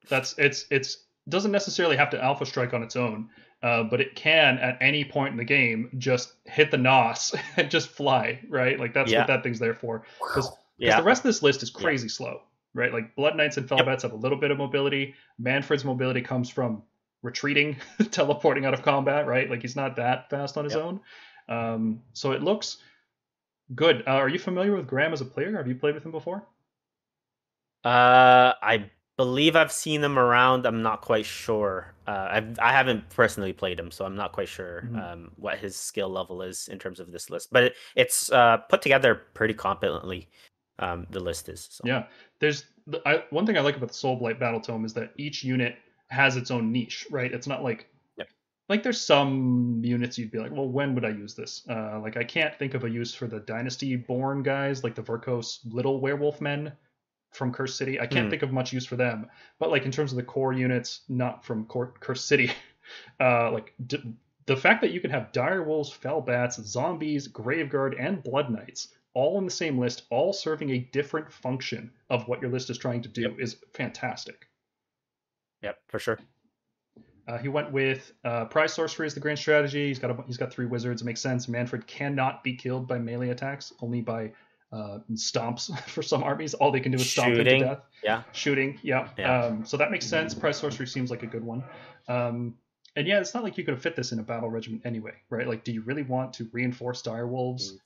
That's 0.07 0.37
it's 0.37 0.65
it's 0.71 1.03
doesn't 1.27 1.51
necessarily 1.51 1.97
have 1.97 2.09
to 2.11 2.23
alpha 2.23 2.45
strike 2.45 2.73
on 2.73 2.81
its 2.81 2.95
own, 2.95 3.29
uh, 3.65 3.83
but 3.83 3.99
it 3.99 4.15
can 4.15 4.59
at 4.59 4.77
any 4.79 5.03
point 5.03 5.31
in 5.31 5.37
the 5.37 5.43
game 5.43 5.89
just 5.97 6.33
hit 6.45 6.69
the 6.69 6.77
nos 6.77 7.33
and 7.57 7.71
just 7.71 7.89
fly, 7.89 8.39
right? 8.47 8.79
Like 8.79 8.93
that's 8.93 9.11
Yeah. 9.11 9.19
what 9.21 9.27
that 9.27 9.41
thing's 9.43 9.57
there 9.59 9.73
for. 9.73 10.05
Because 10.19 10.51
Yeah, 10.77 10.97
the 10.97 11.03
rest 11.03 11.21
of 11.21 11.23
this 11.23 11.41
list 11.41 11.63
is 11.63 11.71
Yeah. 11.75 11.81
crazy 11.81 12.07
slow, 12.09 12.41
right? 12.75 12.93
Like 12.93 13.15
Blood 13.15 13.35
Knights 13.35 13.57
and 13.57 13.69
Yep. 13.69 13.79
Fellbats 13.87 14.03
have 14.03 14.11
a 14.13 14.17
little 14.17 14.37
bit 14.37 14.51
of 14.51 14.59
mobility. 14.59 15.15
Mannfred's 15.39 15.83
mobility 15.83 16.21
comes 16.21 16.49
from 16.49 16.83
retreating, 17.23 17.77
teleporting 18.11 18.65
out 18.65 18.75
of 18.75 18.83
combat, 18.83 19.25
right? 19.25 19.49
Like 19.49 19.61
he's 19.63 19.75
not 19.75 19.95
that 19.95 20.29
fast 20.29 20.57
on 20.57 20.63
his 20.65 20.75
Yep. 20.75 20.83
own. 20.83 20.99
Um, 21.49 22.03
so 22.13 22.33
it 22.33 22.43
looks 22.43 22.77
good. 23.73 24.03
Uh, 24.05 24.11
are 24.11 24.29
you 24.29 24.37
familiar 24.37 24.75
with 24.75 24.85
Graham 24.87 25.11
as 25.13 25.21
a 25.21 25.25
player? 25.25 25.57
Have 25.57 25.67
you 25.67 25.75
played 25.75 25.95
with 25.95 26.05
him 26.05 26.11
before? 26.11 26.45
uh, 27.83 28.53
I 28.61 28.91
believe 29.17 29.55
I've 29.55 29.71
seen 29.71 30.01
them 30.01 30.19
around. 30.19 30.65
I'm 30.65 30.81
not 30.81 31.01
quite 31.01 31.25
sure. 31.25 31.93
Uh, 32.07 32.27
I've, 32.31 32.59
I 32.59 32.71
haven't 32.71 33.09
personally 33.09 33.53
played 33.53 33.79
him, 33.79 33.89
so 33.91 34.05
I'm 34.05 34.15
not 34.15 34.33
quite 34.33 34.49
sure 34.49 34.87
Mhm. 34.91 35.13
um, 35.13 35.31
what 35.37 35.57
his 35.57 35.75
skill 35.75 36.09
level 36.09 36.41
is 36.41 36.67
in 36.67 36.79
terms 36.79 36.99
of 36.99 37.11
this 37.11 37.29
list. 37.29 37.49
But 37.51 37.63
it, 37.63 37.75
it's 37.95 38.31
uh, 38.31 38.57
put 38.57 38.81
together 38.81 39.15
pretty 39.33 39.53
competently. 39.53 40.29
Um, 40.79 41.07
the 41.11 41.21
list 41.21 41.47
is. 41.47 41.69
So. 41.71 41.83
Yeah, 41.85 42.07
there's 42.39 42.65
the, 42.87 43.01
I, 43.07 43.23
one 43.29 43.45
thing 43.45 43.57
I 43.57 43.61
like 43.61 43.77
about 43.77 43.87
the 43.89 43.95
Soulblight 43.95 44.39
Battle 44.39 44.59
Tome 44.59 44.83
is 44.83 44.93
that 44.95 45.13
each 45.15 45.41
unit 45.43 45.77
has 46.09 46.35
its 46.35 46.51
own 46.51 46.71
niche, 46.73 47.07
right? 47.09 47.31
It's 47.33 47.47
not 47.47 47.63
like 47.63 47.87
Yep. 48.17 48.27
like 48.67 48.83
there's 48.83 48.99
some 48.99 49.79
units 49.83 50.17
you'd 50.17 50.31
be 50.31 50.39
like, 50.39 50.51
well, 50.51 50.67
when 50.67 50.93
would 50.93 51.05
I 51.05 51.09
use 51.09 51.33
this? 51.33 51.65
Uh, 51.69 51.99
like 52.01 52.17
I 52.17 52.25
can't 52.25 52.53
think 52.59 52.73
of 52.73 52.83
a 52.83 52.89
use 52.89 53.15
for 53.15 53.25
the 53.27 53.39
Dynasty 53.39 53.95
born 53.95 54.43
guys, 54.43 54.83
like 54.83 54.95
the 54.95 55.01
Vyrkos 55.01 55.59
little 55.63 56.01
werewolf 56.01 56.41
men 56.41 56.73
from 57.35 57.51
Curse 57.53 57.75
City. 57.75 57.99
I 57.99 58.07
can't 58.07 58.25
Hmm. 58.25 58.29
think 58.31 58.41
of 58.43 58.51
much 58.51 58.71
use 58.73 58.85
for 58.85 58.95
them. 58.95 59.27
But 59.59 59.69
like 59.69 59.85
in 59.85 59.91
terms 59.91 60.11
of 60.11 60.15
the 60.17 60.23
core 60.23 60.53
units, 60.53 61.01
not 61.09 61.43
from 61.45 61.65
Cor- 61.65 61.93
Curse 61.99 62.23
City, 62.23 62.51
uh, 63.19 63.51
like 63.51 63.73
d- 63.87 64.15
the 64.45 64.55
fact 64.57 64.81
that 64.81 64.91
you 64.91 64.99
can 65.01 65.09
have 65.11 65.31
dire 65.31 65.63
wolves, 65.63 65.91
fell 65.91 66.21
bats, 66.21 66.61
zombies, 66.63 67.27
graveguard, 67.27 67.95
and 67.99 68.21
blood 68.23 68.49
knights 68.49 68.89
all 69.13 69.37
in 69.37 69.45
the 69.45 69.51
same 69.51 69.79
list, 69.79 70.03
all 70.09 70.33
serving 70.33 70.69
a 70.71 70.77
different 70.77 71.31
function 71.31 71.89
of 72.09 72.27
what 72.27 72.41
your 72.41 72.51
list 72.51 72.69
is 72.69 72.77
trying 72.77 73.01
to 73.01 73.07
do 73.09 73.21
Yep. 73.21 73.39
is 73.39 73.55
fantastic. 73.73 74.47
Yep, 75.61 75.77
for 75.87 75.99
sure. 75.99 76.19
Uh, 77.27 77.37
he 77.39 77.47
went 77.47 77.71
with 77.71 78.11
uh, 78.23 78.45
prize 78.45 78.73
sorcery 78.73 79.05
as 79.07 79.13
the 79.15 79.19
grand 79.19 79.39
strategy. 79.39 79.87
He's 79.87 79.97
got 79.99 80.11
a, 80.11 80.21
he's 80.27 80.37
got 80.37 80.51
three 80.51 80.65
wizards. 80.67 81.01
It 81.01 81.05
makes 81.05 81.21
sense. 81.21 81.47
Mannfred 81.47 81.87
cannot 81.87 82.43
be 82.43 82.53
killed 82.55 82.87
by 82.87 82.99
melee 82.99 83.29
attacks, 83.29 83.73
only 83.81 84.01
by 84.01 84.31
uh, 84.75 84.99
stomps 85.13 85.77
for 85.87 86.01
some 86.03 86.21
armies. 86.23 86.53
All 86.53 86.71
they 86.71 86.79
can 86.81 86.91
do 86.91 86.97
is 86.97 87.09
stomp 87.09 87.35
Shooting. 87.35 87.61
to 87.61 87.65
death. 87.65 87.79
Yeah. 88.03 88.23
Shooting, 88.33 88.77
yeah. 88.83 89.07
Yeah. 89.17 89.43
Um, 89.45 89.65
so 89.65 89.77
that 89.77 89.89
makes 89.91 90.05
sense. 90.05 90.33
Price 90.33 90.57
sorcery 90.57 90.87
seems 90.87 91.09
like 91.09 91.23
a 91.23 91.27
good 91.27 91.43
one. 91.43 91.63
Um, 92.07 92.55
and 92.97 93.07
yeah, 93.07 93.19
it's 93.19 93.33
not 93.33 93.43
like 93.43 93.57
you 93.57 93.63
could 93.63 93.73
have 93.73 93.81
fit 93.81 93.95
this 93.95 94.11
in 94.11 94.19
a 94.19 94.23
battle 94.23 94.49
regiment 94.49 94.81
anyway, 94.85 95.13
right? 95.29 95.47
Like, 95.47 95.63
do 95.63 95.71
you 95.71 95.81
really 95.81 96.03
want 96.03 96.33
to 96.33 96.49
reinforce 96.51 97.01
dire 97.01 97.27
wolves? 97.27 97.77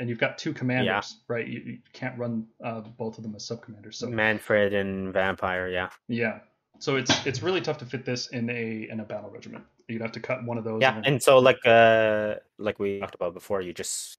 And 0.00 0.08
you've 0.08 0.18
got 0.18 0.38
two 0.38 0.52
commanders, 0.52 1.18
right? 1.28 1.46
You, 1.46 1.60
you 1.60 1.78
can't 1.92 2.18
run 2.18 2.46
uh, 2.64 2.80
both 2.80 3.16
of 3.16 3.22
them 3.22 3.34
as 3.36 3.46
sub 3.46 3.62
commanders. 3.62 3.96
So 3.98 4.08
Mannfred 4.08 4.74
and 4.74 5.12
Vampire, 5.12 5.68
yeah. 5.68 5.90
yeah, 6.08 6.40
so 6.80 6.96
it's 6.96 7.24
it's 7.24 7.42
really 7.42 7.60
tough 7.60 7.78
to 7.78 7.86
fit 7.86 8.04
this 8.04 8.26
in 8.28 8.50
a 8.50 8.88
in 8.90 8.98
a 9.00 9.04
battle 9.04 9.30
regiment. 9.30 9.64
You'd 9.88 10.02
have 10.02 10.12
to 10.12 10.20
cut 10.20 10.44
one 10.44 10.58
of 10.58 10.64
those. 10.64 10.80
Yeah, 10.82 10.96
and- 10.96 11.06
and 11.06 11.22
so 11.22 11.38
like 11.38 11.64
uh 11.64 12.34
like 12.58 12.78
we 12.80 12.98
talked 13.00 13.14
about 13.14 13.34
before, 13.34 13.60
you 13.60 13.72
just 13.72 14.18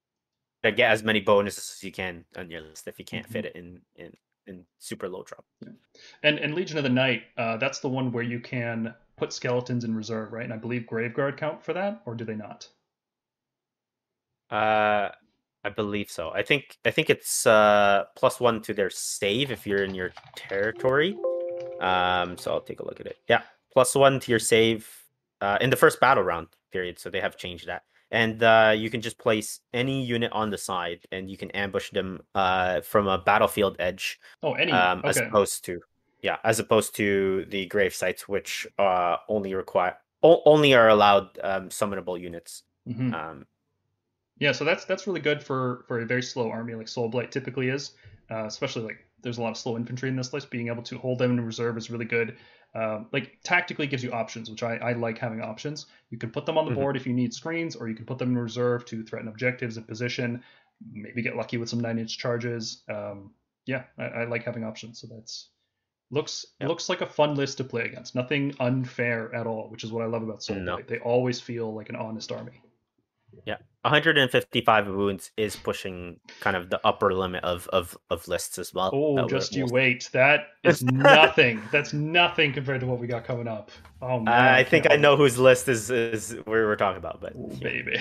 gotta 0.65 0.75
get 0.75 0.91
as 0.91 1.03
many 1.03 1.21
bonuses 1.21 1.75
as 1.77 1.83
you 1.83 1.91
can 1.91 2.25
on 2.37 2.49
your 2.49 2.61
list 2.61 2.87
if 2.87 2.97
you 2.97 3.05
can't 3.05 3.27
fit 3.27 3.45
it 3.45 3.55
in 3.55 3.79
in 3.95 4.11
in 4.47 4.65
super 4.79 5.07
low 5.07 5.23
drop. 5.23 5.45
And 6.23 6.39
and 6.39 6.55
Legion 6.55 6.77
of 6.77 6.83
the 6.83 6.89
Night, 6.89 7.23
uh, 7.37 7.57
that's 7.57 7.79
the 7.79 7.89
one 7.89 8.11
where 8.11 8.23
you 8.23 8.39
can 8.39 8.93
put 9.17 9.31
skeletons 9.31 9.83
in 9.83 9.95
reserve, 9.95 10.33
right? 10.33 10.43
And 10.43 10.53
I 10.53 10.57
believe 10.57 10.83
Graveguard 10.83 11.37
count 11.37 11.63
for 11.63 11.73
that, 11.73 12.01
or 12.05 12.15
do 12.15 12.25
they 12.25 12.35
not? 12.35 12.67
Uh 14.49 15.09
I 15.63 15.69
believe 15.69 16.09
so. 16.11 16.31
I 16.31 16.43
think 16.43 16.77
I 16.85 16.91
think 16.91 17.09
it's 17.09 17.45
uh 17.45 18.05
plus 18.15 18.39
one 18.39 18.61
to 18.63 18.73
their 18.73 18.89
save 18.89 19.51
if 19.51 19.65
you're 19.67 19.83
in 19.83 19.95
your 19.95 20.11
territory. 20.35 21.15
Um 21.79 22.37
so 22.37 22.51
I'll 22.51 22.61
take 22.61 22.79
a 22.79 22.85
look 22.85 22.99
at 22.99 23.07
it. 23.07 23.17
Yeah. 23.27 23.41
Plus 23.71 23.95
one 23.95 24.19
to 24.19 24.31
your 24.31 24.39
save 24.39 24.89
uh 25.41 25.57
in 25.61 25.69
the 25.69 25.75
first 25.75 25.99
battle 25.99 26.23
round 26.23 26.47
period. 26.71 26.99
So 26.99 27.09
they 27.09 27.21
have 27.21 27.37
changed 27.37 27.67
that. 27.67 27.83
And 28.11 28.41
uh, 28.43 28.73
you 28.75 28.89
can 28.89 29.01
just 29.01 29.17
place 29.17 29.59
any 29.73 30.03
unit 30.03 30.31
on 30.31 30.49
the 30.49 30.57
side, 30.57 31.05
and 31.11 31.29
you 31.29 31.37
can 31.37 31.51
ambush 31.51 31.91
them 31.91 32.21
uh, 32.33 32.81
from 32.81 33.07
a 33.07 33.17
battlefield 33.17 33.75
edge. 33.79 34.19
Oh, 34.43 34.53
any 34.53 34.71
um, 34.71 34.99
okay. 34.99 35.09
as 35.09 35.17
opposed 35.17 35.65
to 35.65 35.81
yeah, 36.21 36.37
as 36.43 36.59
opposed 36.59 36.95
to 36.95 37.45
the 37.49 37.65
grave 37.65 37.93
sites, 37.93 38.27
which 38.27 38.67
uh, 38.77 39.17
only 39.27 39.53
require 39.53 39.97
o- 40.23 40.41
only 40.45 40.73
are 40.73 40.89
allowed 40.89 41.37
um, 41.43 41.69
summonable 41.69 42.19
units. 42.19 42.63
Mhm. 42.87 43.13
Um, 43.13 43.45
Yeah, 44.39 44.51
so 44.51 44.65
that's 44.65 44.85
that's 44.85 45.07
really 45.07 45.21
good 45.21 45.41
for 45.41 45.85
for 45.87 45.99
a 45.99 46.05
very 46.05 46.23
slow 46.23 46.49
army 46.49 46.75
like 46.75 46.87
Soulblight 46.87 47.31
typically 47.31 47.69
is, 47.69 47.91
uh, 48.29 48.45
especially 48.45 48.83
like 48.83 49.05
there's 49.25 49.39
a 49.39 49.41
lot 49.41 49.49
of 49.49 49.57
slow 49.57 49.75
infantry 49.75 50.07
in 50.07 50.15
this 50.15 50.31
list. 50.31 50.51
Being 50.51 50.67
able 50.67 50.83
to 50.83 50.97
hold 50.99 51.17
them 51.17 51.31
in 51.31 51.43
reserve 51.43 51.77
is 51.77 51.89
really 51.89 52.05
good. 52.05 52.37
Um, 52.75 53.07
like 53.11 53.39
tactically 53.43 53.87
gives 53.87 54.03
you 54.03 54.11
options, 54.11 54.49
which 54.51 54.61
I, 54.61 54.75
I 54.77 54.93
like 54.93 55.17
having 55.17 55.41
options. 55.41 55.87
You 56.11 56.17
can 56.19 56.29
put 56.29 56.45
them 56.45 56.57
on 56.59 56.65
the 56.65 56.71
Mhm. 56.71 56.75
board 56.75 56.95
if 56.95 57.07
you 57.07 57.13
need 57.13 57.33
screens, 57.33 57.75
or 57.75 57.89
you 57.89 57.95
can 57.95 58.05
put 58.05 58.19
them 58.19 58.29
in 58.29 58.37
reserve 58.37 58.85
to 58.85 59.03
threaten 59.03 59.27
objectives 59.27 59.77
and 59.77 59.87
position. 59.87 60.43
Maybe 60.91 61.23
get 61.23 61.35
lucky 61.35 61.57
with 61.57 61.69
some 61.69 61.79
nine 61.79 61.97
inch 61.97 62.17
charges. 62.19 62.83
Um, 62.87 63.33
yeah, 63.65 63.85
I, 63.97 64.03
I 64.03 64.23
like 64.25 64.43
having 64.43 64.63
options. 64.63 64.99
So 65.01 65.07
that's 65.07 65.49
looks 66.11 66.45
Yep. 66.59 66.69
looks 66.69 66.87
like 66.87 67.01
a 67.01 67.07
fun 67.07 67.33
list 67.33 67.57
to 67.57 67.63
play 67.63 67.85
against. 67.85 68.13
Nothing 68.13 68.53
unfair 68.59 69.33
at 69.33 69.47
all, 69.47 69.69
which 69.71 69.83
is 69.83 69.91
what 69.91 70.03
I 70.03 70.05
love 70.05 70.21
about 70.21 70.43
Soul 70.43 70.57
No. 70.57 70.79
They 70.81 70.99
always 70.99 71.41
feel 71.41 71.73
like 71.73 71.89
an 71.89 71.95
honest 71.95 72.31
army. 72.31 72.61
155 73.85 74.87
wounds 74.87 75.29
is 75.37 75.55
pushing 75.55 76.19
kind 76.39 76.57
of 76.57 76.71
the 76.71 76.79
upper 76.83 77.13
limit 77.13 77.43
of 77.43 77.67
of, 77.67 77.95
of 78.09 78.27
lists 78.27 78.57
as 78.57 78.73
well. 78.73 78.89
Oh, 78.91 79.27
just 79.27 79.55
you 79.55 79.67
wait. 79.67 80.09
That 80.11 80.47
is 80.63 80.81
nothing. 80.83 81.61
That's 81.71 81.93
nothing 81.93 82.51
compared 82.51 82.81
to 82.81 82.87
what 82.87 82.99
we 82.99 83.05
got 83.05 83.25
coming 83.25 83.47
up. 83.47 83.69
Oh 84.01 84.19
man, 84.19 84.53
I 84.55 84.63
think 84.63 84.87
I 84.89 84.95
know 84.95 85.15
whose 85.15 85.37
list 85.37 85.67
is 85.67 85.91
is 85.91 86.35
we're 86.47 86.75
talking 86.75 86.97
about, 86.97 87.21
but. 87.21 87.35
Ooh, 87.35 87.49
yeah, 87.51 87.59
baby. 87.59 87.99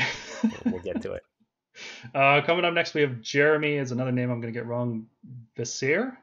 we'll 0.64 0.80
get 0.80 1.02
to 1.02 1.12
it. 1.12 1.22
uh, 2.14 2.40
coming 2.46 2.64
up 2.64 2.72
next, 2.72 2.94
we 2.94 3.02
have 3.02 3.20
Jeremy. 3.20 3.74
Is 3.74 3.92
another 3.92 4.12
name 4.12 4.30
I'm 4.30 4.40
going 4.40 4.52
to 4.52 4.58
get 4.58 4.66
wrong. 4.66 5.06
Vessier. 5.56 6.16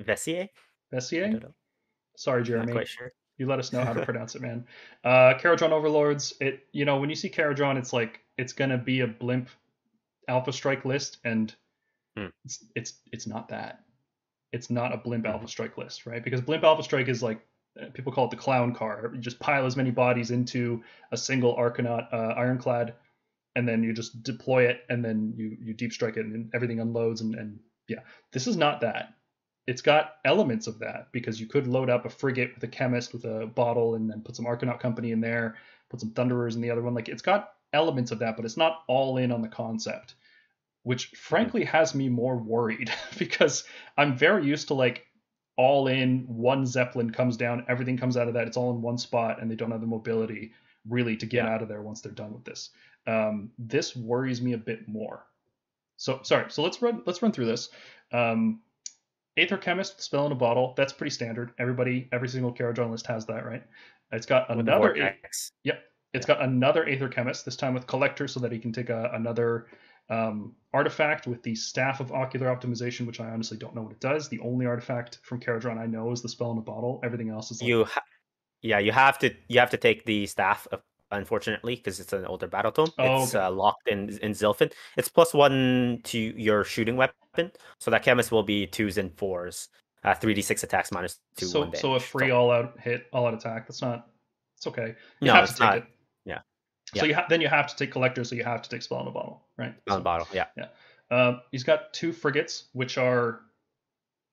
Vessier? 0.00 0.48
I 0.92 0.96
Vessier. 0.96 1.52
Sorry, 2.16 2.40
Not 2.40 2.46
Jeremy. 2.46 2.72
quite 2.72 2.88
sure. 2.88 3.12
You 3.38 3.46
let 3.46 3.60
us 3.60 3.72
know 3.72 3.84
how 3.84 3.92
to 3.92 4.04
pronounce 4.04 4.34
it, 4.34 4.42
man. 4.42 4.66
Uh, 5.04 5.34
Kharadron 5.38 5.70
Overlords. 5.70 6.34
It 6.40 6.66
you 6.72 6.84
know 6.84 6.98
when 6.98 7.08
you 7.08 7.16
see 7.16 7.30
Kharadron, 7.30 7.78
it's 7.78 7.92
like 7.92 8.20
it's 8.36 8.52
gonna 8.52 8.78
be 8.78 9.00
a 9.00 9.06
blimp 9.06 9.48
Alpha 10.26 10.52
Strike 10.52 10.84
list, 10.84 11.18
and 11.24 11.54
Hmm. 12.16 12.26
it's 12.44 12.64
it's 12.74 13.00
it's 13.12 13.26
not 13.26 13.48
that. 13.48 13.84
It's 14.52 14.70
not 14.70 14.92
a 14.92 14.96
blimp 14.96 15.24
Mhm. 15.24 15.30
Alpha 15.30 15.48
Strike 15.48 15.78
list, 15.78 16.04
right? 16.04 16.22
Because 16.22 16.40
blimp 16.40 16.64
Alpha 16.64 16.82
Strike 16.82 17.08
is 17.08 17.22
like 17.22 17.40
uh, 17.80 17.86
people 17.94 18.12
call 18.12 18.24
it 18.24 18.30
the 18.30 18.36
clown 18.36 18.74
car. 18.74 19.10
You 19.14 19.20
just 19.20 19.38
pile 19.38 19.66
as 19.66 19.76
many 19.76 19.92
bodies 19.92 20.32
into 20.32 20.82
a 21.12 21.16
single 21.16 21.54
Arcanaut 21.56 22.12
uh, 22.12 22.34
Ironclad, 22.36 22.94
and 23.54 23.68
then 23.68 23.84
you 23.84 23.92
just 23.92 24.24
deploy 24.24 24.64
it, 24.64 24.80
and 24.88 25.04
then 25.04 25.32
you 25.36 25.56
you 25.62 25.74
deep 25.74 25.92
strike 25.92 26.16
it, 26.16 26.26
and 26.26 26.50
everything 26.54 26.80
unloads, 26.80 27.20
and 27.20 27.36
and 27.36 27.60
yeah, 27.86 28.00
this 28.32 28.48
is 28.48 28.56
not 28.56 28.80
that 28.80 29.14
it's 29.68 29.82
got 29.82 30.14
elements 30.24 30.66
of 30.66 30.78
that 30.78 31.12
because 31.12 31.38
you 31.38 31.46
could 31.46 31.66
load 31.66 31.90
up 31.90 32.06
a 32.06 32.08
frigate 32.08 32.54
with 32.54 32.64
a 32.64 32.68
chemist 32.68 33.12
with 33.12 33.26
a 33.26 33.46
bottle 33.48 33.96
and 33.96 34.08
then 34.10 34.22
put 34.22 34.34
some 34.34 34.46
Arcanaut 34.46 34.80
company 34.80 35.12
in 35.12 35.20
there, 35.20 35.56
put 35.90 36.00
some 36.00 36.10
Thunderers 36.12 36.56
in 36.56 36.62
the 36.62 36.70
other 36.70 36.80
one. 36.80 36.94
Like 36.94 37.10
it's 37.10 37.20
got 37.20 37.52
elements 37.74 38.10
of 38.10 38.18
that, 38.20 38.34
but 38.34 38.46
it's 38.46 38.56
not 38.56 38.82
all 38.88 39.18
in 39.18 39.30
on 39.30 39.42
the 39.42 39.48
concept, 39.48 40.14
which 40.84 41.08
frankly 41.08 41.64
has 41.64 41.94
me 41.94 42.08
more 42.08 42.38
worried 42.38 42.90
because 43.18 43.64
I'm 43.98 44.16
very 44.16 44.46
used 44.46 44.68
to 44.68 44.74
like 44.74 45.04
all 45.58 45.88
in 45.88 46.24
one 46.28 46.64
Zeppelin 46.64 47.10
comes 47.10 47.36
down, 47.36 47.66
everything 47.68 47.98
comes 47.98 48.16
out 48.16 48.26
of 48.26 48.32
that, 48.34 48.46
it's 48.46 48.56
all 48.56 48.70
in 48.70 48.80
one 48.80 48.96
spot, 48.96 49.38
and 49.38 49.50
they 49.50 49.56
don't 49.56 49.70
have 49.70 49.82
the 49.82 49.86
mobility 49.86 50.52
really 50.88 51.14
to 51.18 51.26
get 51.26 51.44
Yeah. 51.44 51.52
out 51.52 51.60
of 51.60 51.68
there 51.68 51.82
once 51.82 52.00
they're 52.00 52.10
done 52.10 52.32
with 52.32 52.44
this. 52.44 52.70
Um, 53.06 53.50
this 53.58 53.94
worries 53.94 54.40
me 54.40 54.54
a 54.54 54.58
bit 54.58 54.88
more. 54.88 55.26
So 55.98 56.20
sorry, 56.22 56.50
so 56.50 56.62
let's 56.62 56.80
run 56.80 57.02
let's 57.04 57.20
run 57.20 57.32
through 57.32 57.46
this. 57.46 57.68
Um, 58.12 58.62
Aether-Khemist, 59.38 60.00
spell 60.00 60.26
in 60.26 60.32
a 60.32 60.36
bottle. 60.36 60.74
That's 60.76 60.92
pretty 60.92 61.10
standard. 61.10 61.52
Everybody, 61.58 62.08
every 62.12 62.28
single 62.28 62.52
Kharadron 62.52 62.90
list 62.90 63.06
has 63.06 63.26
that, 63.26 63.44
right? 63.46 63.62
It's 64.12 64.26
got 64.26 64.48
With 64.48 64.60
another. 64.60 64.92
A- 64.92 64.98
vortex. 64.98 65.52
it's 66.14 66.26
got 66.26 66.42
another 66.42 66.86
Aether-Khemist. 66.86 67.44
This 67.44 67.56
time 67.56 67.74
with 67.74 67.86
Collector, 67.86 68.28
so 68.28 68.40
that 68.40 68.52
he 68.52 68.58
can 68.58 68.72
take 68.72 68.90
a, 68.90 69.10
another 69.14 69.66
um, 70.10 70.54
artifact 70.72 71.26
with 71.26 71.42
the 71.42 71.54
Staff 71.54 72.00
of 72.00 72.12
Ocular 72.12 72.46
Optimization, 72.54 73.06
which 73.06 73.20
I 73.20 73.28
honestly 73.30 73.58
don't 73.58 73.74
know 73.74 73.82
what 73.82 73.92
it 73.92 74.00
does. 74.00 74.28
The 74.28 74.40
only 74.40 74.66
artifact 74.66 75.18
from 75.22 75.40
Kharadron 75.40 75.78
I 75.78 75.86
know 75.86 76.10
is 76.12 76.22
the 76.22 76.28
spell 76.28 76.50
in 76.52 76.58
a 76.58 76.62
bottle. 76.62 77.00
Everything 77.04 77.28
else 77.28 77.50
is 77.50 77.60
like, 77.60 77.68
You 77.68 77.84
ha- 77.84 78.02
yeah, 78.62 78.78
you 78.78 78.92
have 78.92 79.18
to 79.20 79.30
you 79.48 79.60
have 79.60 79.70
to 79.70 79.76
take 79.76 80.04
the 80.04 80.26
staff 80.26 80.66
uh, 80.72 80.78
unfortunately 81.10 81.76
because 81.76 82.00
it's 82.00 82.12
an 82.12 82.24
older 82.26 82.48
battletome. 82.48 82.90
Oh, 82.98 83.22
it's 83.22 83.34
okay. 83.34 83.44
uh, 83.44 83.50
locked 83.50 83.88
in 83.88 84.10
in 84.18 84.32
Zilfin. 84.32 84.72
It's 84.96 85.08
plus 85.08 85.34
one 85.34 86.00
to 86.04 86.18
your 86.18 86.64
shooting 86.64 86.96
weapon, 86.96 87.52
so 87.80 87.90
that 87.90 88.02
chemist 88.02 88.30
will 88.32 88.42
be 88.42 88.66
twos 88.66 88.98
and 88.98 89.16
fours. 89.16 89.68
Uh, 90.04 90.14
3d6 90.14 90.62
attacks 90.62 90.92
minus 90.92 91.18
two. 91.36 91.46
so 91.46 91.70
so 91.74 91.94
a 91.94 92.00
free 92.00 92.30
all 92.30 92.50
out 92.52 92.78
hit, 92.80 93.06
all 93.12 93.26
out 93.26 93.34
attack. 93.34 93.66
That's 93.66 93.82
not. 93.82 94.06
It's 94.56 94.66
okay. 94.68 94.94
You 95.20 95.26
No, 95.28 95.34
have 95.34 95.44
it's 95.44 95.52
to 95.54 95.58
take 95.58 95.68
not. 95.68 95.76
it. 95.78 95.84
Yeah. 96.24 96.38
So 96.94 97.02
Yeah. 97.02 97.04
you 97.04 97.14
ha- 97.16 97.26
then 97.28 97.40
you 97.40 97.48
have 97.48 97.66
to 97.66 97.76
take 97.76 97.90
Collector, 97.92 98.22
so 98.24 98.34
you 98.36 98.44
have 98.44 98.62
to 98.62 98.70
take 98.70 98.82
spell 98.82 99.00
in 99.02 99.08
a 99.08 99.10
bottle, 99.10 99.42
right? 99.56 99.68
on 99.68 99.74
So- 99.88 99.94
the 99.96 100.00
bottle. 100.02 100.28
Yeah. 100.32 100.46
Uh, 101.10 101.38
he's 101.50 101.64
got 101.64 101.92
two 101.92 102.12
frigates, 102.12 102.68
which 102.74 102.96
are 102.98 103.40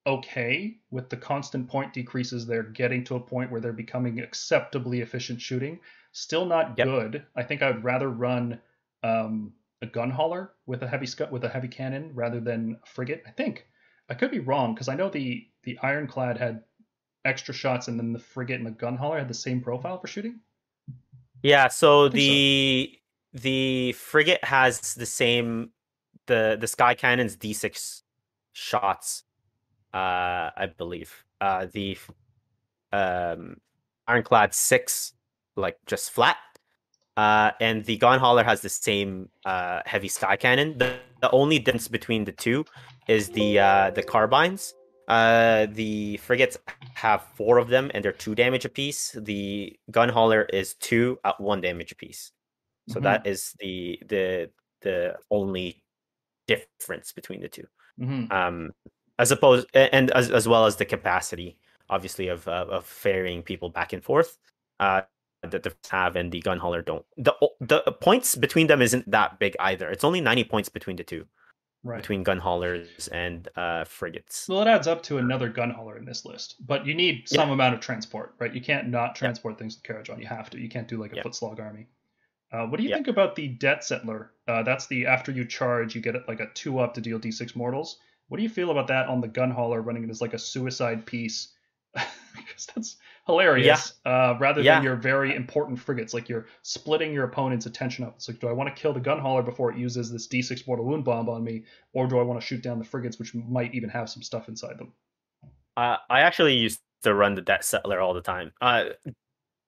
okay 0.08 0.78
with 0.92 1.10
the 1.10 1.18
constant 1.18 1.68
point 1.68 1.94
decreases. 1.94 2.46
They're 2.46 2.64
getting 2.64 3.04
to 3.06 3.16
a 3.16 3.20
point 3.20 3.52
where 3.52 3.62
they're 3.62 3.74
becoming 3.74 4.20
acceptably 4.20 5.02
efficient 5.02 5.42
shooting. 5.42 5.80
Still 6.12 6.46
not 6.46 6.78
Yep. 6.78 6.88
good. 6.88 7.26
I 7.36 7.44
think 7.44 7.62
I'd 7.62 7.84
rather 7.84 8.10
run 8.10 8.60
um, 9.04 9.54
a 9.82 9.86
gun 9.86 10.10
hauler 10.10 10.54
with 10.66 10.84
a 10.84 10.88
heavy 10.88 11.06
scu- 11.06 11.32
with 11.32 11.44
a 11.44 11.50
heavy 11.50 11.68
cannon 11.68 12.12
rather 12.14 12.40
than 12.40 12.80
a 12.82 12.86
frigate. 12.88 13.24
I 13.28 13.32
think 13.32 13.68
I 14.10 14.14
could 14.14 14.32
be 14.32 14.40
wrong 14.40 14.74
because 14.74 14.88
I 14.88 14.96
know 14.96 15.10
the 15.10 15.48
the 15.64 15.78
ironclad 15.82 16.38
had 16.38 16.64
extra 17.26 17.54
shots 17.54 17.88
and 17.88 18.00
then 18.00 18.14
the 18.14 18.20
frigate 18.20 18.58
and 18.60 18.68
the 18.68 18.72
gun 18.72 18.96
hauler 18.96 19.18
had 19.18 19.28
the 19.28 19.34
same 19.34 19.62
profile 19.62 20.00
for 20.00 20.08
shooting. 20.08 20.40
Yeah, 21.42 21.68
so 21.68 22.10
think 22.10 22.14
so. 22.14 22.18
the 22.18 23.00
the 23.34 23.92
frigate 23.94 24.44
has 24.44 24.94
the 24.94 25.06
same 25.06 25.72
the 26.28 26.58
the 26.60 26.68
sky 26.68 26.94
cannon's 26.96 27.36
d6 27.36 28.02
shots 28.54 29.24
uh 29.96 30.52
I 30.64 30.68
believe. 30.78 31.12
Uh 31.42 31.68
the 31.72 31.98
um 32.92 33.58
ironclad 34.08 34.54
6 34.54 35.14
like 35.56 35.78
just 35.86 36.12
flat. 36.12 36.38
Uh 37.18 37.52
and 37.62 37.86
the 37.86 37.98
gun 37.98 38.20
hauler 38.20 38.44
has 38.44 38.62
the 38.62 38.70
same 38.70 39.30
uh 39.46 39.82
heavy 39.86 40.08
sky 40.10 40.36
cannon. 40.36 40.78
The, 40.78 41.00
the 41.22 41.32
only 41.32 41.60
difference 41.60 41.88
between 41.88 42.26
the 42.26 42.34
two 42.34 42.66
is 43.08 43.30
the 43.30 43.60
uh 43.60 43.92
the 43.92 44.04
carbines. 44.04 44.74
Uh 45.08 45.68
the 45.72 46.18
frigates 46.18 46.58
have 46.96 47.24
four 47.36 47.58
of 47.58 47.68
them 47.70 47.92
and 47.94 48.04
they're 48.04 48.12
two 48.26 48.36
damage 48.36 48.66
apiece. 48.66 49.12
The 49.20 49.78
gun 49.92 50.10
hauler 50.10 50.44
is 50.44 50.76
two 50.76 51.20
at 51.24 51.40
one 51.40 51.62
damage 51.62 51.92
apiece. 51.92 52.32
So 52.90 53.00
Mhm. 53.00 53.04
that 53.04 53.28
is 53.28 53.54
the 53.60 54.00
the 54.08 54.50
the 54.82 55.18
only 55.32 55.84
difference 56.48 57.12
between 57.14 57.42
the 57.42 57.50
two. 57.50 57.68
hmm 57.98 58.26
Um, 58.32 58.72
as 59.20 59.32
opposed 59.32 59.68
and 59.74 60.12
as 60.12 60.30
as 60.32 60.48
well 60.48 60.66
as 60.66 60.76
the 60.78 60.86
capacity, 60.86 61.58
obviously, 61.90 62.28
of 62.28 62.48
of, 62.48 62.70
of 62.70 62.86
ferrying 62.86 63.44
people 63.44 63.70
back 63.70 63.94
and 63.94 64.04
forth. 64.04 64.38
Uh, 64.80 65.02
that 65.44 65.62
the 65.62 65.74
have 65.92 66.16
and 66.16 66.32
the 66.32 66.40
gun 66.42 66.58
hauler 66.58 66.82
don't. 66.82 67.06
The 67.18 67.34
the 67.60 67.82
points 68.02 68.36
between 68.36 68.66
them 68.68 68.82
isn't 68.82 69.10
that 69.12 69.38
big 69.38 69.56
either. 69.60 69.90
It's 69.92 70.04
only 70.04 70.20
ninety 70.20 70.44
points 70.44 70.70
between 70.70 70.96
the 70.96 71.04
two, 71.04 71.28
Right. 71.84 71.98
between 72.02 72.24
gun 72.24 72.40
haulers 72.40 73.08
and 73.10 73.48
uh 73.56 73.84
frigates. 73.84 74.50
Well, 74.50 74.62
it 74.64 74.68
adds 74.68 74.88
up 74.88 75.04
to 75.04 75.20
another 75.20 75.50
gun 75.50 75.70
hauler 75.70 75.98
in 76.00 76.06
this 76.06 76.26
list, 76.26 76.56
but 76.66 76.84
you 76.88 76.96
need 76.96 77.30
some 77.30 77.52
amount 77.52 77.76
of 77.76 77.80
transport, 77.80 78.34
right? 78.40 78.52
You 78.56 78.62
can't 78.62 78.88
not 78.90 79.16
transport 79.16 79.60
things 79.60 79.76
with 79.76 79.84
carriage 79.84 80.10
on 80.10 80.20
You 80.20 80.26
have 80.26 80.50
to. 80.50 80.60
You 80.60 80.68
can't 80.68 80.88
do 80.88 81.00
like 81.00 81.14
a 81.14 81.18
Yeah. 81.18 81.22
foot 81.22 81.36
slog 81.36 81.60
army. 81.60 81.86
Uh, 82.52 82.66
what 82.66 82.78
do 82.78 82.84
you 82.84 82.90
Yeah. 82.90 82.96
think 82.96 83.08
about 83.08 83.36
the 83.36 83.50
Debt 83.50 83.84
Settler? 83.84 84.32
Uh, 84.48 84.64
that's 84.64 84.88
the 84.88 85.06
after 85.06 85.32
you 85.32 85.46
charge, 85.46 85.94
you 85.94 86.02
get 86.02 86.16
it 86.16 86.24
like 86.28 86.40
a 86.40 86.48
two 86.56 86.80
up 86.80 86.96
to 86.96 87.02
deal 87.02 87.20
d6 87.20 87.56
mortals. 87.56 88.00
What 88.28 88.38
do 88.38 88.44
you 88.44 88.50
feel 88.50 88.70
about 88.70 88.88
that 88.88 89.08
on 89.08 89.20
the 89.22 89.28
gun 89.28 89.50
hauler 89.52 89.82
running 89.82 90.04
it 90.04 90.10
as 90.12 90.22
like 90.22 90.34
a 90.34 90.40
suicide 90.40 91.06
piece? 91.08 91.54
because 92.36 92.68
that's 92.76 92.98
hilarious. 93.26 93.94
Uh, 94.06 94.36
rather 94.40 94.64
Yeah. 94.64 94.64
than 94.64 94.82
your 94.84 94.96
very 94.96 95.36
important 95.36 95.80
frigates, 95.80 96.14
like 96.14 96.30
you're 96.30 96.46
splitting 96.62 97.14
your 97.14 97.24
opponent's 97.26 97.66
attention 97.66 98.06
up. 98.06 98.16
It's 98.18 98.28
like, 98.28 98.40
do 98.40 98.48
I 98.48 98.52
want 98.52 98.70
to 98.70 98.80
kill 98.80 98.94
the 98.94 99.00
gun 99.00 99.20
hauler 99.20 99.42
before 99.44 99.72
it 99.72 99.78
uses 99.78 100.12
this 100.12 100.28
d6 100.28 100.68
mortal 100.68 100.86
wound 100.86 101.04
bomb 101.06 101.30
on 101.30 101.44
me, 101.44 101.64
or 101.94 102.06
do 102.08 102.20
I 102.20 102.24
want 102.24 102.40
to 102.40 102.46
shoot 102.46 102.62
down 102.62 102.78
the 102.80 102.86
frigates, 102.86 103.18
which 103.18 103.34
might 103.34 103.74
even 103.74 103.90
have 103.90 104.10
some 104.10 104.22
stuff 104.24 104.50
inside 104.50 104.78
them? 104.78 104.94
Uh, 105.78 105.98
I 106.10 106.22
actually 106.22 106.56
used 106.56 106.82
to 107.04 107.14
run 107.14 107.36
the 107.36 107.42
debt 107.42 107.64
settler 107.66 108.00
all 108.00 108.14
the 108.14 108.22
time. 108.22 108.52
Uh, 108.62 108.86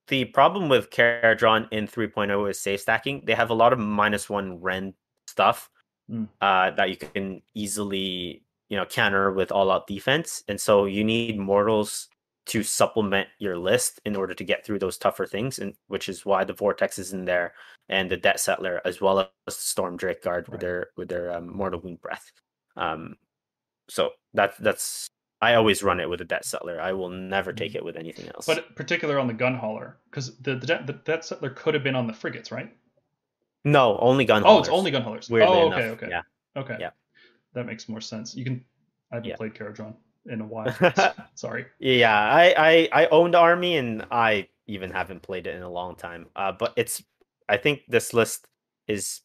the 0.08 0.26
problem 0.26 0.68
with 0.68 0.90
Kharadron 0.90 1.68
in 1.72 1.86
3.0 1.88 2.50
is 2.50 2.60
safe 2.60 2.80
stacking. 2.80 3.24
They 3.26 3.34
have 3.34 3.50
a 3.50 3.54
lot 3.54 3.72
of 3.72 3.78
minus 3.78 4.30
one 4.30 4.60
rend 4.60 4.94
stuff 5.28 5.70
Mm. 6.08 6.28
uh, 6.40 6.72
that 6.72 6.90
you 6.90 6.96
can 6.96 7.42
easily, 7.54 8.44
you 8.68 8.76
know, 8.76 8.84
counter 8.84 9.32
with 9.32 9.52
all 9.52 9.70
out 9.70 9.86
defense, 9.86 10.42
and 10.48 10.60
so 10.60 10.84
you 10.84 11.04
need 11.04 11.38
mortals 11.38 12.08
to 12.46 12.62
supplement 12.62 13.28
your 13.38 13.58
list 13.58 14.00
in 14.06 14.16
order 14.16 14.32
to 14.34 14.42
get 14.42 14.64
through 14.64 14.78
those 14.78 14.98
tougher 14.98 15.26
things, 15.26 15.58
and 15.58 15.74
which 15.88 16.08
is 16.08 16.24
why 16.24 16.44
the 16.44 16.54
Vortex 16.54 16.98
is 16.98 17.12
in 17.12 17.24
there 17.24 17.54
and 17.88 18.10
the 18.10 18.16
Debt 18.16 18.40
Settler 18.40 18.80
as 18.84 19.00
well 19.00 19.20
as 19.20 19.28
the 19.46 19.52
Stormdrake 19.52 20.22
Guard 20.22 20.48
with 20.48 20.60
their 20.60 20.88
with 20.96 21.08
their 21.08 21.32
um, 21.34 21.54
Mortal 21.54 21.80
Wound 21.80 22.00
Breath. 22.00 22.32
Um, 22.76 23.16
so 23.88 24.10
that's 24.34 24.56
that's 24.58 25.08
I 25.40 25.54
always 25.54 25.82
run 25.82 26.00
it 26.00 26.08
with 26.08 26.20
a 26.20 26.24
Debt 26.24 26.44
Settler. 26.44 26.80
I 26.80 26.92
will 26.92 27.10
never 27.10 27.52
take 27.52 27.74
it 27.74 27.84
with 27.84 27.96
anything 27.96 28.28
else. 28.34 28.46
But 28.46 28.74
particular 28.74 29.18
on 29.18 29.26
the 29.26 29.34
gun 29.34 29.54
hauler, 29.54 29.98
because 30.10 30.36
the 30.38 30.56
the, 30.56 30.66
the 30.66 31.00
that 31.04 31.24
settler 31.24 31.50
could 31.50 31.74
have 31.74 31.84
been 31.84 31.96
on 31.96 32.06
the 32.06 32.14
frigates, 32.14 32.50
right? 32.50 32.72
no, 33.64 33.98
only 33.98 34.24
gun. 34.24 34.42
Oh, 34.44 34.58
it's 34.58 34.68
haulers, 34.68 34.78
only 34.78 34.90
gun 34.90 35.02
haulers. 35.02 35.28
Weirdly 35.28 35.56
oh, 35.56 35.66
enough, 35.66 35.78
okay, 35.78 35.88
okay, 35.90 36.08
yeah. 36.10 36.22
okay. 36.56 36.76
Yeah. 36.80 36.90
That 37.54 37.66
makes 37.66 37.88
more 37.88 38.00
sense. 38.00 38.34
You 38.36 38.44
can. 38.44 38.64
I 39.10 39.16
haven't 39.16 39.30
Yeah. 39.30 39.36
played 39.36 39.54
Kharadron 39.54 39.94
in 40.26 40.40
a 40.40 40.44
while. 40.46 40.74
Sorry. 41.34 41.66
Yeah, 41.78 42.14
I, 42.14 42.54
I 42.92 43.02
I 43.04 43.06
owned 43.06 43.34
Army 43.34 43.76
and 43.76 44.04
I 44.10 44.48
even 44.66 44.90
haven't 44.90 45.22
played 45.22 45.46
it 45.46 45.56
in 45.56 45.62
a 45.62 45.70
long 45.70 45.96
time. 45.96 46.26
Uh, 46.36 46.52
but 46.52 46.74
it's 46.76 47.02
I 47.48 47.56
think 47.56 47.82
this 47.88 48.12
list 48.12 48.46
is 48.86 49.22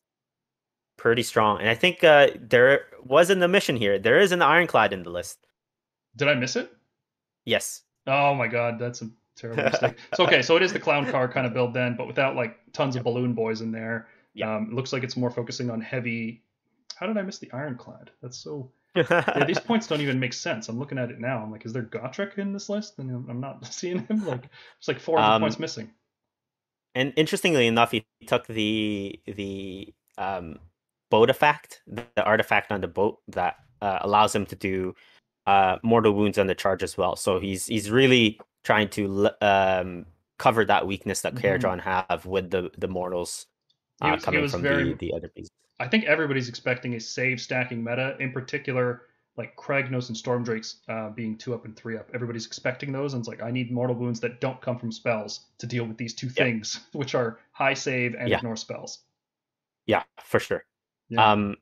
pretty 0.97 1.23
strong, 1.23 1.59
and 1.59 1.69
I 1.69 1.75
think 1.75 2.03
uh, 2.03 2.27
there 2.39 2.85
was 3.03 3.29
an 3.29 3.43
omission 3.43 3.75
here. 3.75 3.99
There 3.99 4.19
is 4.19 4.31
an 4.31 4.41
Ironclad 4.41 4.93
in 4.93 5.03
the 5.03 5.09
list. 5.09 5.39
Did 6.15 6.27
I 6.29 6.35
miss 6.35 6.55
it? 6.55 6.71
Yes. 7.45 7.81
Oh 8.07 8.33
my 8.35 8.47
god, 8.47 8.79
that's 8.79 9.01
a 9.01 9.09
terrible 9.35 9.63
mistake. 9.71 9.97
So 10.15 10.25
okay, 10.25 10.41
so 10.41 10.55
it 10.55 10.61
is 10.63 10.71
the 10.71 10.79
clown 10.79 11.09
car 11.09 11.27
kind 11.27 11.45
of 11.45 11.53
build 11.53 11.73
then, 11.73 11.95
but 11.97 12.07
without 12.07 12.35
like 12.37 12.57
tons 12.71 12.95
of 12.95 13.03
balloon 13.03 13.33
boys 13.33 13.59
in 13.61 13.71
there. 13.71 14.07
Yeah. 14.33 14.55
Um, 14.55 14.69
it 14.71 14.73
looks 14.73 14.93
like 14.93 15.03
it's 15.03 15.17
more 15.17 15.29
focusing 15.29 15.69
on 15.69 15.81
heavy. 15.81 16.42
How 16.95 17.07
did 17.07 17.17
I 17.17 17.21
miss 17.21 17.39
the 17.39 17.51
ironclad? 17.51 18.11
That's 18.21 18.37
so. 18.37 18.71
Yeah, 18.95 19.45
these 19.47 19.59
points 19.59 19.87
don't 19.87 20.01
even 20.01 20.19
make 20.19 20.33
sense. 20.33 20.69
I'm 20.69 20.77
looking 20.77 20.99
at 20.99 21.09
it 21.09 21.19
now. 21.19 21.39
I'm 21.41 21.51
like, 21.51 21.65
is 21.65 21.73
there 21.73 21.81
Gotrek 21.81 22.37
in 22.37 22.53
this 22.53 22.69
list? 22.69 22.99
And 22.99 23.09
I'm- 23.27 23.39
not 23.39 23.65
seeing 23.73 24.05
him. 24.05 24.25
Like, 24.25 24.43
it's 24.77 24.87
like 24.87 24.99
four 24.99 25.17
Um, 25.17 25.41
points 25.41 25.57
missing. 25.57 25.89
and 26.95 27.11
interestingly 27.15 27.65
enough, 27.67 27.89
he 27.91 28.05
took 28.27 28.45
the 28.47 29.19
the 29.25 29.93
um, 30.19 30.59
boat 31.09 31.29
effect, 31.31 31.81
the 31.87 32.05
artifact 32.23 32.71
on 32.71 32.81
the 32.81 32.87
boat 32.87 33.17
that 33.29 33.55
uh, 33.81 33.97
allows 34.01 34.35
him 34.35 34.45
to 34.45 34.55
do 34.55 34.93
uh, 35.47 35.77
mortal 35.83 36.13
wounds 36.13 36.37
on 36.37 36.45
the 36.47 36.55
charge 36.55 36.83
as 36.83 36.95
well. 36.95 37.15
So 37.15 37.39
he's 37.39 37.65
he's 37.65 37.89
really 37.89 38.39
trying 38.63 38.89
to 38.89 39.29
um, 39.41 40.05
cover 40.37 40.63
that 40.65 40.85
weakness 40.85 41.21
that 41.21 41.33
Mhm. 41.33 41.41
Kharadron 41.41 41.81
have 41.81 42.27
with 42.27 42.51
the 42.51 42.69
the 42.77 42.87
mortals 42.87 43.47
He 44.03 44.07
uh, 44.07 44.13
was- 44.13 44.21
he 44.21 44.25
coming 44.25 44.41
was 44.43 44.51
from 44.51 44.61
very- 44.61 44.93
the, 44.93 45.07
the 45.09 45.13
other 45.15 45.29
pieces. 45.29 45.49
I 45.83 45.87
think 45.89 46.05
everybody's 46.05 46.47
expecting 46.47 46.95
a 46.95 46.99
save 46.99 47.41
stacking 47.41 47.83
meta, 47.83 48.15
in 48.21 48.31
particular, 48.31 49.01
like 49.35 49.53
Kragnos 49.57 50.07
and 50.07 50.17
Stormdrakes 50.17 50.75
uh, 50.87 51.09
being 51.09 51.37
two 51.37 51.53
up 51.53 51.65
and 51.65 51.75
three 51.75 51.97
up. 51.97 52.09
Everybody's 52.13 52.45
expecting 52.45 52.93
those, 52.93 53.13
and 53.13 53.19
it's 53.19 53.27
like, 53.27 53.43
I 53.43 53.51
need 53.51 53.69
mortal 53.69 53.95
wounds 53.95 54.21
that 54.21 54.39
don't 54.39 54.61
come 54.61 54.79
from 54.79 54.93
spells 54.93 55.41
to 55.57 55.67
deal 55.67 55.83
with 55.83 55.97
these 55.97 56.13
two 56.13 56.29
things, 56.29 56.79
which 56.93 57.15
are 57.15 57.39
high 57.51 57.73
save 57.73 58.15
and 58.15 58.29
Yeah. 58.29 58.37
ignore 58.37 58.55
spells. 58.55 58.99
Yeah, 59.85 60.03
for 60.21 60.39
sure. 60.39 60.63
Yeah. 61.09 61.31
Um, 61.31 61.57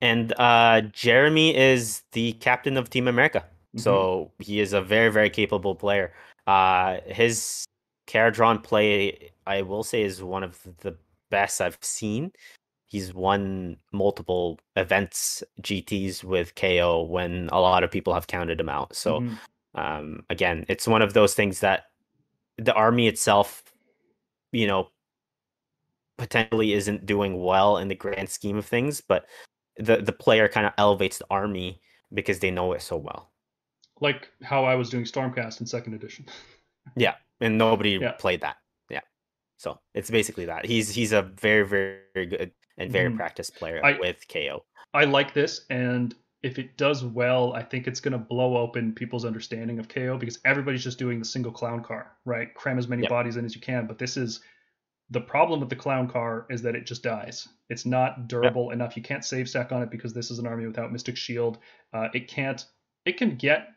and 0.00 0.32
uh, 0.38 0.82
Jeremy 0.92 1.56
is 1.56 2.04
the 2.12 2.34
captain 2.34 2.76
of 2.76 2.88
Team 2.90 3.08
America. 3.08 3.44
Mhm. 3.74 3.80
So 3.80 4.30
he 4.38 4.60
is 4.60 4.72
a 4.72 4.80
very, 4.80 5.10
very 5.10 5.30
capable 5.30 5.74
player. 5.74 6.14
Uh, 6.46 6.98
his 7.06 7.64
Kharadron 8.06 8.62
play, 8.62 9.32
I 9.48 9.62
will 9.62 9.82
say, 9.82 10.02
is 10.02 10.22
one 10.22 10.44
of 10.44 10.62
the 10.78 10.96
best 11.30 11.60
I've 11.60 11.78
seen. 11.82 12.32
He's 12.88 13.12
won 13.14 13.78
multiple 13.92 14.58
events, 14.76 15.42
GTs 15.60 16.24
with 16.24 16.54
KO 16.54 17.02
when 17.02 17.48
a 17.52 17.60
lot 17.60 17.84
of 17.84 17.90
people 17.90 18.14
have 18.14 18.26
counted 18.26 18.60
him 18.60 18.68
out. 18.68 18.96
So 18.96 19.24
Mhm. 19.24 19.38
um, 19.74 20.24
again, 20.30 20.64
it's 20.68 20.88
one 20.88 21.02
of 21.02 21.12
those 21.14 21.34
things 21.34 21.60
that 21.60 21.84
the 22.58 22.74
army 22.74 23.08
itself, 23.08 23.62
you 24.52 24.66
know, 24.66 24.90
potentially 26.16 26.72
isn't 26.72 27.06
doing 27.06 27.42
well 27.42 27.78
in 27.78 27.88
the 27.88 27.94
grand 27.94 28.28
scheme 28.28 28.56
of 28.56 28.66
things, 28.66 29.00
but 29.00 29.26
the 29.76 29.98
the 29.98 30.12
player 30.12 30.48
kind 30.48 30.66
of 30.66 30.72
elevates 30.78 31.18
the 31.18 31.26
army 31.30 31.80
because 32.12 32.40
they 32.40 32.50
know 32.50 32.72
it 32.72 32.82
so 32.82 32.96
well. 32.96 33.32
like 34.00 34.30
how 34.42 34.64
I 34.64 34.74
was 34.76 34.90
doing 34.90 35.04
Stormcast 35.04 35.60
in 35.60 35.66
second 35.66 35.94
edition. 35.94 36.26
Yeah, 36.96 37.14
and 37.40 37.58
nobody 37.58 37.98
Yeah. 38.00 38.12
played 38.18 38.40
that. 38.42 38.56
Yeah, 38.90 39.02
so 39.58 39.80
it's 39.94 40.10
basically 40.10 40.46
that. 40.46 40.66
He's 40.66 40.90
he's 40.90 41.12
a 41.12 41.22
very, 41.22 41.66
very 41.66 42.26
good 42.26 42.52
and 42.78 42.90
very 42.90 43.10
Mhm. 43.10 43.16
practiced 43.16 43.54
player 43.56 43.80
I- 43.84 43.98
with 43.98 44.26
KO. 44.28 44.64
I 44.94 45.04
like 45.04 45.34
this, 45.34 45.66
and 45.70 46.14
if 46.42 46.58
it 46.58 46.76
does 46.76 47.04
well, 47.04 47.52
I 47.52 47.62
think 47.62 47.86
it's 47.88 48.00
going 48.00 48.12
to 48.12 48.18
blow 48.18 48.56
open 48.56 48.94
people's 48.94 49.24
understanding 49.24 49.78
of 49.78 49.88
KO 49.88 50.16
because 50.16 50.38
everybody's 50.44 50.84
just 50.84 50.98
doing 50.98 51.18
the 51.18 51.24
single 51.24 51.52
clown 51.52 51.82
car, 51.82 52.16
right? 52.24 52.54
Cram 52.54 52.78
as 52.78 52.88
many 52.88 53.02
Yep. 53.02 53.10
bodies 53.10 53.36
in 53.36 53.44
as 53.44 53.54
you 53.54 53.60
can. 53.60 53.86
But 53.86 53.98
this 53.98 54.16
is 54.16 54.40
the 55.10 55.20
problem 55.20 55.58
with 55.60 55.68
the 55.68 55.76
clown 55.76 56.08
car 56.08 56.46
is 56.50 56.62
that 56.62 56.76
it 56.76 56.86
just 56.86 57.02
dies. 57.02 57.48
It's 57.70 57.84
not 57.84 58.28
durable 58.28 58.70
enough. 58.70 58.96
You 58.96 59.02
can't 59.02 59.24
save 59.24 59.48
stack 59.48 59.72
on 59.72 59.82
it 59.82 59.90
because 59.90 60.12
this 60.14 60.30
is 60.30 60.38
an 60.38 60.46
army 60.46 60.66
without 60.66 60.92
Mystic 60.92 61.16
Shield. 61.16 61.58
Uh, 61.92 62.08
it 62.14 62.28
can't. 62.28 62.64
It 63.04 63.16
can 63.16 63.36
get 63.36 63.68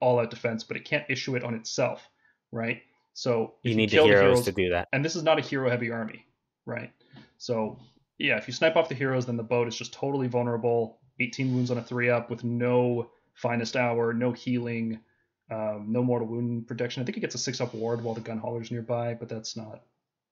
all 0.00 0.18
out 0.20 0.30
defense, 0.30 0.64
but 0.64 0.76
it 0.76 0.84
can't 0.84 1.04
issue 1.10 1.34
it 1.36 1.42
on 1.44 1.54
itself, 1.54 2.08
right? 2.52 2.82
So 3.12 3.54
You 3.64 3.74
need 3.74 3.90
the 3.90 3.96
kill 3.96 4.06
heroes, 4.06 4.44
to 4.44 4.52
do 4.52 4.70
that. 4.70 4.88
and 4.92 5.04
this 5.04 5.16
is 5.16 5.24
not 5.24 5.38
a 5.38 5.42
hero 5.42 5.68
heavy 5.68 5.90
army, 5.90 6.24
right? 6.64 6.92
So 7.38 7.80
yeah, 8.18 8.36
if 8.36 8.46
you 8.48 8.52
snipe 8.52 8.76
off 8.76 8.88
the 8.88 8.94
heroes, 8.94 9.26
then 9.26 9.36
the 9.36 9.42
boat 9.42 9.68
is 9.68 9.76
just 9.76 9.92
totally 9.92 10.28
vulnerable. 10.28 10.98
18 11.20 11.52
wounds 11.54 11.70
on 11.70 11.78
a 11.78 11.82
three 11.82 12.10
up 12.10 12.30
with 12.30 12.44
no 12.44 13.10
finest 13.34 13.76
hour, 13.76 14.12
no 14.12 14.32
healing, 14.32 15.00
um, 15.50 15.86
no 15.88 16.02
mortal 16.02 16.28
wound 16.28 16.66
protection. 16.66 17.02
I 17.02 17.06
think 17.06 17.16
it 17.16 17.20
gets 17.20 17.34
a 17.34 17.38
six 17.38 17.60
up 17.60 17.74
ward 17.74 18.02
while 18.02 18.14
the 18.14 18.20
gun 18.20 18.38
hauler's 18.38 18.70
nearby, 18.70 19.14
but 19.14 19.28
that's 19.28 19.56
not 19.56 19.84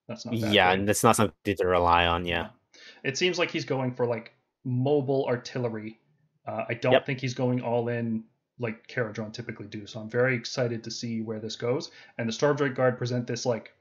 that's 0.07 0.25
not 0.25 0.35
Yeah, 0.35 0.71
and 0.71 0.87
that's 0.87 1.03
not 1.03 1.15
something 1.15 1.55
to 1.55 1.65
rely 1.67 2.05
on. 2.05 2.25
Yeah, 2.25 2.49
It 3.03 3.17
seems 3.17 3.39
like 3.39 3.49
he's 3.51 3.65
going 3.65 3.91
for 3.93 4.05
like 4.05 4.33
mobile 4.63 5.25
artillery. 5.27 5.99
Uh, 6.45 6.65
I 6.69 6.73
don't 6.75 6.93
Yep. 6.93 7.05
think 7.05 7.19
he's 7.19 7.33
going 7.33 7.61
all 7.61 7.87
in 7.89 8.23
like 8.59 8.87
Kharadron 8.87 9.33
typically 9.33 9.67
do. 9.67 9.85
So 9.87 9.99
I'm 9.99 10.09
very 10.09 10.35
excited 10.35 10.83
to 10.83 10.91
see 10.91 11.21
where 11.21 11.39
this 11.39 11.55
goes. 11.55 11.91
And 12.17 12.27
the 12.29 12.33
Stormdrake 12.33 12.75
Guard 12.75 12.97
present 12.97 13.27
this 13.27 13.45
like, 13.45 13.73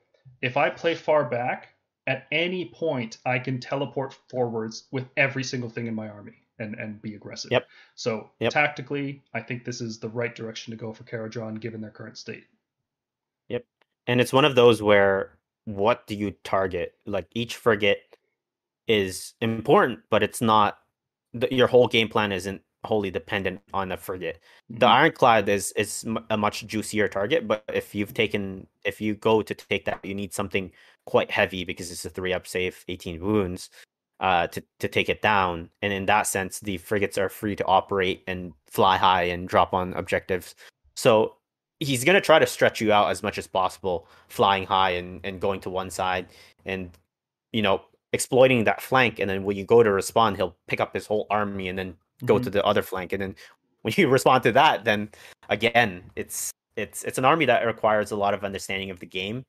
if 0.42 0.56
I 0.56 0.70
play 0.70 0.94
far 0.94 1.24
back, 1.24 1.74
at 2.06 2.26
any 2.32 2.66
point 2.66 3.18
I 3.26 3.38
can 3.38 3.58
teleport 3.60 4.14
forwards 4.28 4.84
with 4.92 5.08
every 5.16 5.44
single 5.44 5.70
thing 5.70 5.86
in 5.86 5.94
my 5.94 6.08
army 6.08 6.34
and 6.58 6.74
and 6.76 7.00
be 7.02 7.14
aggressive. 7.14 7.50
Yep. 7.50 7.68
So 7.94 8.30
Yep. 8.40 8.52
tactically, 8.52 9.22
I 9.34 9.40
think 9.40 9.64
this 9.64 9.80
is 9.80 9.98
the 9.98 10.08
right 10.08 10.34
direction 10.34 10.70
to 10.70 10.76
go 10.76 10.92
for 10.92 11.04
Kharadron 11.04 11.60
given 11.60 11.80
their 11.80 11.90
current 11.90 12.16
state. 12.18 12.44
Yep. 13.48 13.64
And 14.06 14.20
it's 14.20 14.32
one 14.32 14.44
of 14.44 14.54
those 14.54 14.82
where 14.82 15.38
what 15.64 16.06
do 16.06 16.14
you 16.14 16.30
target? 16.44 16.94
Like 17.06 17.26
each 17.34 17.56
frigate 17.56 18.16
is 18.86 19.34
important, 19.40 20.00
but 20.10 20.22
it's 20.22 20.40
not. 20.40 20.78
Your 21.50 21.66
whole 21.66 21.88
game 21.88 22.08
plan 22.08 22.32
isn't 22.32 22.62
wholly 22.84 23.10
dependent 23.10 23.60
on 23.74 23.88
the 23.88 23.96
frigate. 23.96 24.40
The 24.68 24.86
Mhm. 24.86 24.90
ironclad 24.90 25.48
is 25.48 25.72
is 25.72 26.04
a 26.30 26.36
much 26.36 26.66
juicier 26.66 27.08
target, 27.08 27.46
but 27.48 27.64
if 27.72 27.94
you've 27.94 28.14
taken 28.14 28.66
if 28.84 29.00
you 29.00 29.14
go 29.14 29.42
to 29.42 29.54
take 29.54 29.84
that, 29.86 30.04
you 30.04 30.14
need 30.14 30.32
something 30.34 30.72
quite 31.06 31.30
heavy 31.30 31.64
because 31.64 31.90
it's 31.90 32.04
a 32.04 32.10
three 32.10 32.32
up 32.32 32.46
save, 32.46 32.84
eighteen 32.88 33.20
wounds, 33.20 33.70
uh, 34.20 34.46
to 34.48 34.62
to 34.80 34.88
take 34.88 35.08
it 35.08 35.22
down. 35.22 35.70
And 35.82 35.92
in 35.92 36.06
that 36.06 36.24
sense, 36.26 36.60
the 36.60 36.78
frigates 36.78 37.18
are 37.18 37.28
free 37.28 37.56
to 37.56 37.64
operate 37.66 38.22
and 38.26 38.52
fly 38.66 38.96
high 38.96 39.24
and 39.24 39.48
drop 39.48 39.74
on 39.74 39.92
objectives. 39.94 40.54
So 40.96 41.36
he's 41.80 42.04
gonna 42.04 42.20
try 42.20 42.38
to 42.38 42.46
stretch 42.46 42.80
you 42.80 42.92
out 42.92 43.10
as 43.10 43.22
much 43.22 43.38
as 43.38 43.46
possible, 43.46 44.08
flying 44.28 44.66
high 44.66 44.90
and 44.90 45.20
and 45.24 45.40
going 45.40 45.60
to 45.60 45.70
one 45.70 45.90
side, 45.90 46.28
and 46.64 46.90
you 47.52 47.62
know 47.62 47.82
exploiting 48.12 48.64
that 48.64 48.80
flank. 48.82 49.18
And 49.18 49.28
then 49.28 49.44
when 49.44 49.56
you 49.56 49.64
go 49.64 49.82
to 49.82 49.90
respond, 49.92 50.36
he'll 50.36 50.56
pick 50.68 50.80
up 50.80 50.94
his 50.94 51.06
whole 51.06 51.26
army 51.30 51.68
and 51.68 51.78
then 51.78 51.96
go 52.24 52.38
Mhm. 52.38 52.44
to 52.44 52.51
the 52.51 52.64
other 52.64 52.82
flank 52.82 53.12
and 53.12 53.22
then 53.22 53.34
when 53.82 53.94
you 53.97 54.09
respond 54.18 54.43
to 54.44 54.52
that 54.52 54.84
then 54.84 55.10
again 55.48 56.02
it's 56.16 56.51
it's 56.76 57.05
it's 57.05 57.18
an 57.18 57.24
army 57.24 57.44
that 57.47 57.64
requires 57.66 58.10
a 58.10 58.16
lot 58.16 58.34
of 58.34 58.44
understanding 58.44 58.90
of 58.90 59.01
the 59.01 59.06
game 59.06 59.44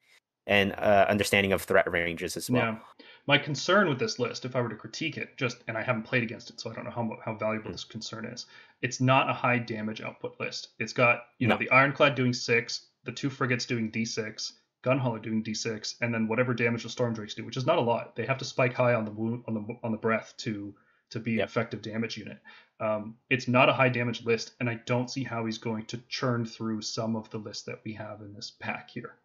and 0.47 0.73
uh, 0.73 1.05
understanding 1.09 1.51
of 1.53 1.61
threat 1.61 1.89
ranges 1.91 2.35
as 2.37 2.49
well 2.49 2.61
Yeah. 2.63 2.79
My 3.27 3.37
concern 3.37 3.89
with 3.89 3.99
this 3.99 4.19
list, 4.19 4.45
if 4.45 4.55
I 4.55 4.61
were 4.61 4.69
to 4.69 4.75
critique 4.77 5.17
it, 5.17 5.35
just 5.35 5.61
and 5.67 5.77
I 5.77 5.81
haven't 5.83 6.03
played 6.03 6.23
against 6.23 6.49
it, 6.49 6.61
so 6.61 6.71
I 6.71 6.73
don't 6.73 6.85
know 6.85 6.91
how 6.91 7.17
how 7.25 7.33
valuable 7.35 7.69
Mm. 7.71 7.73
this 7.73 7.83
concern 7.83 8.23
is. 8.23 8.45
It's 8.81 9.01
not 9.01 9.29
a 9.29 9.33
high 9.33 9.59
damage 9.59 9.99
output 9.99 10.39
list. 10.39 10.69
It's 10.79 10.93
got 10.93 11.25
you 11.37 11.45
know 11.49 11.57
the 11.57 11.69
ironclad 11.69 12.15
doing 12.15 12.31
six, 12.31 12.87
the 13.03 13.11
two 13.11 13.29
frigates 13.29 13.65
doing 13.65 13.91
d6, 13.91 14.53
gunhauler 14.81 15.21
doing 15.21 15.43
d6, 15.43 15.95
and 15.99 16.13
then 16.13 16.29
whatever 16.29 16.53
damage 16.53 16.83
the 16.83 16.89
stormdrakes 16.89 17.35
do, 17.35 17.43
which 17.43 17.57
is 17.57 17.65
not 17.65 17.77
a 17.77 17.81
lot. 17.81 18.15
They 18.15 18.25
have 18.25 18.37
to 18.37 18.45
spike 18.45 18.71
high 18.73 18.93
on 18.93 19.03
the 19.03 19.11
wound 19.11 19.43
on 19.45 19.53
the 19.55 19.77
on 19.83 19.91
the 19.91 19.97
breath 19.97 20.33
to 20.37 20.73
to 21.11 21.19
be 21.19 21.35
an 21.39 21.45
effective 21.45 21.81
damage 21.81 22.17
unit. 22.17 22.37
Um, 22.79 23.15
it's 23.29 23.47
not 23.47 23.69
a 23.69 23.73
high 23.73 23.89
damage 23.89 24.23
list, 24.25 24.51
and 24.59 24.69
I 24.69 24.75
don't 24.85 25.09
see 25.09 25.23
how 25.23 25.45
he's 25.45 25.57
going 25.57 25.85
to 25.85 25.97
churn 26.09 26.45
through 26.45 26.81
some 26.81 27.15
of 27.15 27.29
the 27.31 27.37
lists 27.39 27.63
that 27.63 27.79
we 27.83 27.93
have 27.93 28.21
in 28.21 28.33
this 28.33 28.51
pack 28.59 28.89
here. 28.89 29.15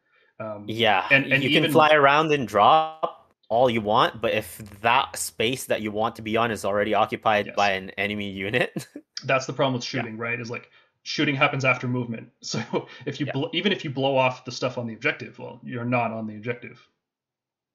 Um, 0.41 0.65
yeah 0.67 1.07
And- 1.11 1.27
and 1.33 1.43
you 1.43 1.51
even- 1.51 1.65
can 1.65 1.73
fly 1.73 1.91
around 1.91 2.33
and 2.33 2.49
drop 2.49 3.31
all 3.49 3.69
you 3.69 3.83
want 3.83 4.21
but 4.23 4.33
if 4.33 4.57
that 4.81 5.15
space 5.17 5.67
that 5.67 5.83
you 5.83 5.91
want 5.93 6.17
to 6.17 6.23
be 6.23 6.39
on 6.39 6.51
is 6.51 6.65
already 6.65 6.95
occupied 6.95 7.47
Yes. 7.47 7.55
by 7.55 7.73
an 7.73 7.91
enemy 7.91 8.31
unit 8.31 8.87
that's 9.25 9.45
the 9.47 9.53
problem 9.53 9.75
with 9.75 9.85
shooting, 9.85 10.17
right? 10.17 10.41
Is 10.41 10.51
like 10.51 10.71
shooting 11.03 11.37
happens 11.37 11.65
after 11.67 11.87
movement. 11.87 12.31
So 12.41 12.89
if 13.05 13.21
you 13.21 13.27
Yeah. 13.27 13.33
bl- 13.33 13.47
even 13.53 13.71
if 13.73 13.85
you 13.85 13.91
blow 13.91 14.17
off 14.17 14.45
the 14.47 14.53
stuff 14.53 14.79
on 14.79 14.87
the 14.87 14.95
objective, 14.95 15.39
well, 15.39 15.61
you're 15.63 15.85
not 15.85 16.11
on 16.13 16.27
the 16.27 16.35
objective 16.35 16.89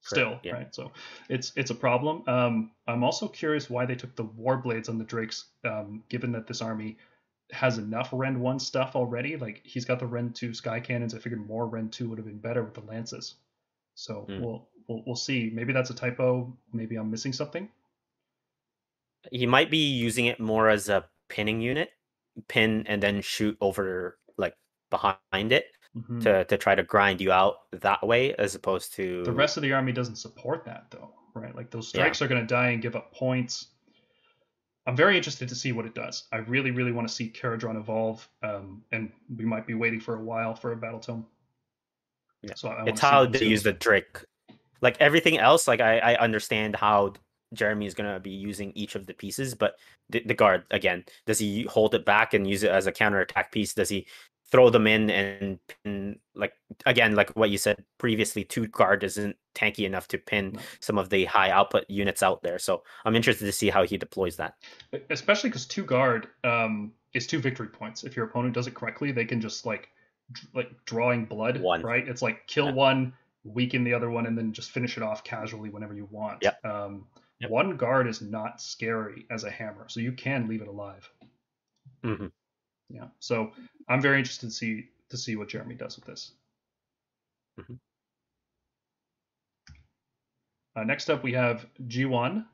still, 0.08 0.38
yeah. 0.42 0.52
right? 0.52 0.74
So 0.74 0.92
it's 1.28 1.52
it's 1.56 1.70
a 1.70 1.74
problem. 1.74 2.22
Um, 2.28 2.72
I'm 2.86 3.04
also 3.04 3.28
curious 3.28 3.70
why 3.70 3.86
they 3.86 3.94
took 3.96 4.14
the 4.16 4.24
war 4.24 4.56
blades 4.58 4.88
on 4.88 4.98
the 4.98 5.04
drakes, 5.04 5.46
um, 5.64 6.02
given 6.08 6.32
that 6.32 6.46
this 6.46 6.62
army 6.62 6.96
has 7.52 7.78
enough 7.78 8.10
Rend 8.12 8.40
one 8.40 8.58
stuff 8.58 8.96
already. 8.96 9.36
Like 9.36 9.62
he's 9.64 9.84
got 9.84 9.98
the 9.98 10.06
Rend 10.06 10.34
two 10.34 10.54
sky 10.54 10.80
cannons. 10.80 11.14
I 11.14 11.18
figured 11.18 11.46
more 11.46 11.66
Rend 11.66 11.92
two 11.92 12.08
would 12.08 12.18
have 12.18 12.26
been 12.26 12.38
better 12.38 12.62
with 12.62 12.74
the 12.74 12.82
lances. 12.82 13.36
So 13.94 14.28
Hmm. 14.28 14.40
we'll, 14.42 14.68
we'll 14.88 15.02
we'll 15.06 15.16
see. 15.16 15.50
Maybe 15.52 15.72
that's 15.72 15.90
a 15.90 15.94
typo. 15.94 16.56
Maybe 16.72 16.96
I'm 16.96 17.10
missing 17.10 17.32
something. 17.32 17.68
He 19.30 19.46
might 19.46 19.70
be 19.70 19.78
using 19.78 20.26
it 20.26 20.40
more 20.40 20.68
as 20.68 20.88
a 20.88 21.08
pinning 21.28 21.60
unit, 21.60 21.90
pin 22.48 22.84
and 22.86 23.02
then 23.02 23.20
shoot 23.22 23.56
over 23.60 24.18
like 24.36 24.56
behind 24.90 25.52
it 25.52 25.66
Mhm. 26.02 26.22
to 26.22 26.44
to 26.44 26.56
try 26.58 26.74
to 26.74 26.82
grind 26.82 27.20
you 27.20 27.32
out 27.32 27.70
that 27.72 28.06
way, 28.06 28.34
as 28.34 28.54
opposed 28.54 28.92
to 28.94 29.24
The 29.24 29.32
rest 29.32 29.56
of 29.56 29.62
the 29.62 29.72
army 29.72 29.92
doesn't 29.92 30.16
support 30.16 30.64
that 30.64 30.90
though, 30.90 31.12
right? 31.34 31.54
Like 31.54 31.70
those 31.70 31.86
Yeah. 31.94 32.00
strikes 32.00 32.22
are 32.22 32.28
going 32.28 32.40
to 32.40 32.46
die 32.46 32.70
and 32.70 32.82
give 32.82 32.96
up 32.96 33.12
points. 33.12 33.68
I'm 34.86 34.96
very 34.96 35.16
interested 35.16 35.48
to 35.50 35.54
see 35.54 35.72
what 35.72 35.84
it 35.84 35.94
does. 35.94 36.24
I 36.32 36.38
really, 36.38 36.70
really 36.70 36.92
want 36.92 37.06
to 37.06 37.12
see 37.12 37.28
Kharadron 37.30 37.76
evolve, 37.76 38.26
um, 38.42 38.82
and 38.90 39.12
we 39.36 39.44
might 39.44 39.66
be 39.66 39.74
waiting 39.74 40.00
for 40.00 40.14
a 40.16 40.22
while 40.22 40.54
for 40.54 40.72
a 40.72 40.76
battletome. 40.76 41.26
Yeah. 42.42 42.54
So 42.54 42.74
it's 42.86 43.00
how 43.00 43.26
they 43.26 43.44
use 43.44 43.62
the 43.62 43.72
Drake. 43.74 44.24
Like 44.80 44.96
everything 45.00 45.38
else, 45.38 45.68
like 45.68 45.80
I, 45.80 45.98
I 45.98 46.14
understand 46.16 46.76
how 46.76 47.14
Jeremy 47.52 47.86
is 47.86 47.94
gonna 47.94 48.20
be 48.20 48.30
using 48.30 48.72
each 48.74 48.94
of 48.94 49.06
the 49.06 49.14
pieces, 49.14 49.54
but 49.54 49.76
the, 50.08 50.22
the 50.24 50.34
guard 50.34 50.64
again, 50.70 51.04
does 51.26 51.38
he 51.38 51.64
hold 51.64 51.94
it 51.94 52.04
back 52.04 52.32
and 52.32 52.48
use 52.48 52.62
it 52.62 52.70
as 52.70 52.86
a 52.86 52.92
counter 52.92 53.20
attack 53.20 53.52
piece? 53.52 53.74
Does 53.74 53.88
he 53.88 54.06
throw 54.50 54.70
them 54.70 54.86
in 54.86 55.10
and 55.10 55.58
pin 55.84 56.18
like 56.34 56.52
again, 56.86 57.14
like 57.14 57.30
what 57.36 57.50
you 57.50 57.58
said 57.58 57.84
previously, 57.98 58.44
two 58.44 58.66
guard 58.68 59.04
isn't 59.04 59.36
tanky 59.54 59.84
enough 59.84 60.08
to 60.08 60.18
pin 60.18 60.58
some 60.80 60.98
of 60.98 61.10
the 61.10 61.24
high 61.26 61.50
output 61.50 61.84
units 61.88 62.22
out 62.22 62.42
there. 62.42 62.58
So 62.58 62.82
I'm 63.04 63.16
interested 63.16 63.44
to 63.46 63.52
see 63.52 63.68
how 63.70 63.84
he 63.84 63.96
deploys 63.96 64.36
that. 64.36 64.54
especially 65.10 65.50
because 65.50 65.66
two 65.66 65.84
guard 65.84 66.28
um, 66.44 66.92
is 67.14 67.26
two 67.26 67.38
victory 67.40 67.68
points. 67.68 68.04
If 68.04 68.16
your 68.16 68.26
opponent 68.26 68.54
does 68.54 68.66
it 68.66 68.74
correctly, 68.74 69.12
they 69.12 69.24
can 69.24 69.40
just 69.40 69.66
like 69.66 69.88
like 70.54 70.70
drawing 70.84 71.24
blood, 71.24 71.60
One. 71.60 71.82
right? 71.82 72.06
It's 72.06 72.22
like 72.22 72.46
kill 72.46 72.66
Yeah. 72.66 72.72
one, 72.72 73.12
weaken 73.44 73.82
the 73.84 73.94
other 73.94 74.10
one, 74.10 74.26
and 74.26 74.36
then 74.36 74.52
just 74.52 74.70
finish 74.70 74.96
it 74.96 75.02
off 75.02 75.24
casually 75.24 75.70
whenever 75.70 75.94
you 75.94 76.06
want. 76.10 76.42
Yep. 76.42 76.64
Um, 76.64 77.06
Yep. 77.40 77.50
One 77.52 77.76
guard 77.76 78.08
is 78.08 78.20
not 78.20 78.60
scary 78.60 79.24
as 79.30 79.44
a 79.44 79.50
hammer, 79.50 79.88
so 79.88 80.00
you 80.00 80.10
can 80.10 80.48
leave 80.48 80.60
it 80.60 80.66
alive. 80.66 81.08
Mhm. 82.04 82.32
Yeah. 82.90 83.08
So 83.20 83.52
I'm 83.88 84.00
very 84.00 84.18
interested 84.18 84.46
to 84.46 84.52
see 84.52 84.88
to 85.10 85.16
see 85.16 85.36
what 85.36 85.48
Jeremy 85.48 85.74
does 85.74 85.96
with 85.96 86.04
this. 86.06 86.32
Mhm. 87.60 87.78
Uh, 90.76 90.84
next 90.84 91.10
up, 91.10 91.22
we 91.24 91.32
have 91.32 91.66
Jiwan 91.86 92.46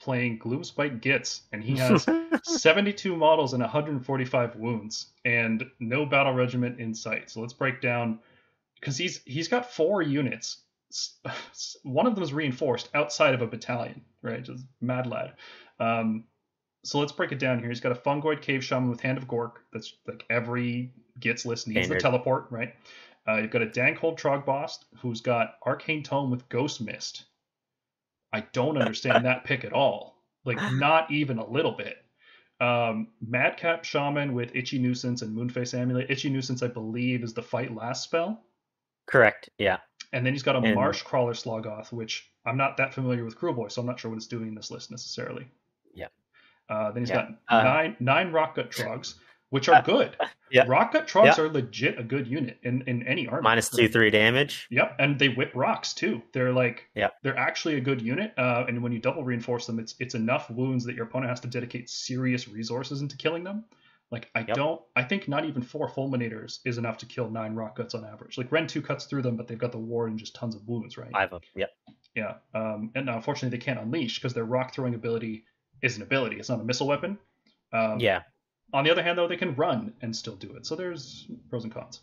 playing 0.00 0.38
Gloomspite 0.40 1.00
Gitz, 1.00 1.42
and 1.52 1.62
he 1.62 1.76
has 1.76 2.06
72 2.42 3.14
models 3.16 3.52
and 3.52 3.62
145 3.62 4.56
wounds, 4.56 5.12
and 5.24 5.64
no 5.78 6.04
battle 6.04 6.32
regiment 6.34 6.80
in 6.80 6.94
sight. 6.94 7.30
So 7.30 7.40
let's 7.40 7.52
break 7.52 7.80
down 7.80 8.18
because 8.80 8.96
he's 8.96 9.22
he's 9.24 9.48
got 9.48 9.70
four 9.72 10.02
units. 10.02 10.62
One 11.82 12.06
of 12.06 12.14
them 12.14 12.24
is 12.24 12.32
reinforced 12.32 12.88
outside 12.94 13.34
of 13.34 13.42
a 13.42 13.46
battalion, 13.46 14.02
right? 14.22 14.42
Just 14.42 14.64
mad 14.80 15.06
lad. 15.06 15.34
Um, 15.78 16.24
so 16.88 16.98
let's 16.98 17.12
break 17.12 17.32
it 17.32 17.38
down 17.38 17.58
here. 17.58 17.68
He's 17.68 17.80
got 17.80 17.92
a 17.92 17.94
fungoid 17.94 18.40
cave 18.40 18.64
shaman 18.64 18.88
with 18.88 19.00
hand 19.00 19.18
of 19.18 19.28
gork. 19.28 19.52
That's 19.74 19.92
like 20.06 20.24
every 20.30 20.90
Gitz 21.20 21.44
list 21.44 21.68
needs 21.68 21.80
Standard. 21.86 21.98
the 21.98 22.02
teleport, 22.02 22.46
right? 22.48 22.74
Uh, 23.28 23.36
you've 23.36 23.50
got 23.50 23.60
a 23.60 23.66
Dankhold 23.66 24.18
Troggboss 24.18 24.78
who's 24.96 25.20
got 25.20 25.56
arcane 25.66 26.02
tome 26.02 26.30
with 26.30 26.48
ghost 26.48 26.80
mist. 26.80 27.24
I 28.32 28.40
don't 28.52 28.78
understand 28.78 29.26
that 29.26 29.44
pick 29.44 29.64
at 29.64 29.74
all. 29.74 30.22
Like 30.46 30.56
not 30.72 31.10
even 31.10 31.36
a 31.36 31.46
little 31.46 31.72
bit. 31.72 31.98
Um, 32.58 33.08
Madcap 33.20 33.84
Shaman 33.84 34.32
with 34.32 34.56
Itchy 34.56 34.78
Nuisance 34.78 35.20
and 35.20 35.36
Moonface 35.36 35.78
Amulet. 35.78 36.10
Itchy 36.10 36.30
Nuisance, 36.30 36.62
I 36.62 36.68
believe, 36.68 37.22
is 37.22 37.34
the 37.34 37.42
fight 37.42 37.74
last 37.74 38.02
spell. 38.02 38.42
Correct. 39.06 39.50
Yeah. 39.58 39.76
And 40.14 40.24
then 40.24 40.32
he's 40.32 40.42
got 40.42 40.56
a 40.56 40.58
And- 40.60 40.74
Marshcrawla 40.74 41.34
Sloggoth, 41.34 41.92
which 41.92 42.30
I'm 42.46 42.56
not 42.56 42.78
that 42.78 42.94
familiar 42.94 43.26
with 43.26 43.38
Kruleboy, 43.38 43.70
so 43.70 43.82
I'm 43.82 43.86
not 43.86 44.00
sure 44.00 44.10
what 44.10 44.16
it's 44.16 44.26
doing 44.26 44.48
in 44.48 44.54
this 44.54 44.70
list 44.70 44.90
necessarily. 44.90 45.46
Yeah. 46.68 46.76
Uh, 46.76 46.90
then 46.92 47.02
he's 47.02 47.10
Yeah. 47.10 47.28
got 47.48 47.60
Uh, 47.60 47.62
nine 47.64 47.96
nine 48.00 48.32
Rockgut 48.32 48.70
Trogs, 48.70 49.14
which 49.50 49.68
are 49.68 49.82
good. 49.82 50.16
Yeah. 50.50 50.64
Rockgut 50.64 51.06
Trogs 51.06 51.36
Yeah. 51.36 51.44
are 51.44 51.48
legit 51.50 51.98
a 51.98 52.02
good 52.02 52.26
unit 52.26 52.56
in, 52.62 52.80
in 52.86 53.06
any 53.06 53.28
army. 53.28 53.42
Minus 53.42 53.68
two, 53.68 53.86
three 53.86 54.08
damage. 54.08 54.66
Yep, 54.70 54.96
and 54.98 55.18
they 55.18 55.28
whip 55.28 55.52
rocks 55.54 55.92
too. 55.92 56.22
They're 56.32 56.54
like, 56.54 56.88
Yep. 56.94 57.16
they're 57.22 57.36
actually 57.36 57.74
a 57.74 57.80
good 57.82 58.00
unit. 58.00 58.32
Uh, 58.38 58.64
and 58.66 58.82
when 58.82 58.90
you 58.90 58.98
double 58.98 59.22
reinforce 59.24 59.66
them, 59.66 59.78
it's 59.78 59.94
it's 60.00 60.14
enough 60.14 60.48
wounds 60.48 60.86
that 60.86 60.94
your 60.94 61.04
opponent 61.04 61.28
has 61.28 61.40
to 61.40 61.48
dedicate 61.48 61.90
serious 61.90 62.48
resources 62.48 63.02
into 63.02 63.14
killing 63.18 63.44
them. 63.44 63.66
Like 64.10 64.30
I 64.34 64.38
Yep. 64.38 64.56
don't, 64.56 64.80
I 64.96 65.02
think 65.02 65.28
not 65.28 65.44
even 65.44 65.60
four 65.60 65.86
fulminators 65.90 66.60
is 66.64 66.78
enough 66.78 66.96
to 66.98 67.04
kill 67.06 67.28
nine 67.30 67.54
rock 67.54 67.76
guts 67.76 67.94
on 67.94 68.06
average. 68.06 68.38
Like 68.38 68.50
Rend 68.50 68.70
two 68.70 68.80
cuts 68.80 69.04
through 69.04 69.20
them, 69.20 69.36
but 69.36 69.48
they've 69.48 69.58
got 69.58 69.72
the 69.72 69.76
ward 69.78 70.08
and 70.08 70.18
just 70.18 70.34
tons 70.34 70.54
of 70.56 70.66
wounds, 70.66 70.96
right? 70.96 71.12
Five 71.12 71.34
of 71.34 71.42
Yep. 71.54 71.70
Yeah. 72.14 72.36
Um, 72.54 72.90
and 72.94 73.04
now, 73.04 73.16
unfortunately, 73.16 73.54
they 73.58 73.62
can't 73.62 73.78
unleash 73.78 74.14
because 74.18 74.32
their 74.32 74.46
rock 74.46 74.72
throwing 74.72 74.94
ability 74.94 75.44
is 75.82 75.96
an 75.96 76.02
ability. 76.02 76.36
It's 76.38 76.48
not 76.48 76.60
a 76.60 76.64
missile 76.64 76.86
weapon. 76.86 77.18
Um, 77.72 77.98
Yeah. 78.00 78.22
on 78.72 78.84
the 78.84 78.90
other 78.90 79.02
hand, 79.02 79.18
though, 79.18 79.28
they 79.28 79.36
can 79.36 79.54
run 79.54 79.92
and 80.02 80.14
still 80.14 80.36
do 80.36 80.54
it. 80.56 80.66
So 80.66 80.74
there's 80.76 81.26
pros 81.50 81.64
and 81.64 81.72
cons. 81.72 82.00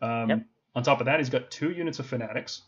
Um, 0.00 0.28
Yep. 0.30 0.46
On 0.74 0.82
top 0.82 1.00
of 1.00 1.06
that, 1.06 1.18
he's 1.20 1.28
got 1.28 1.50
two 1.50 1.70
units 1.70 1.98
of 1.98 2.06
fanatics, 2.06 2.62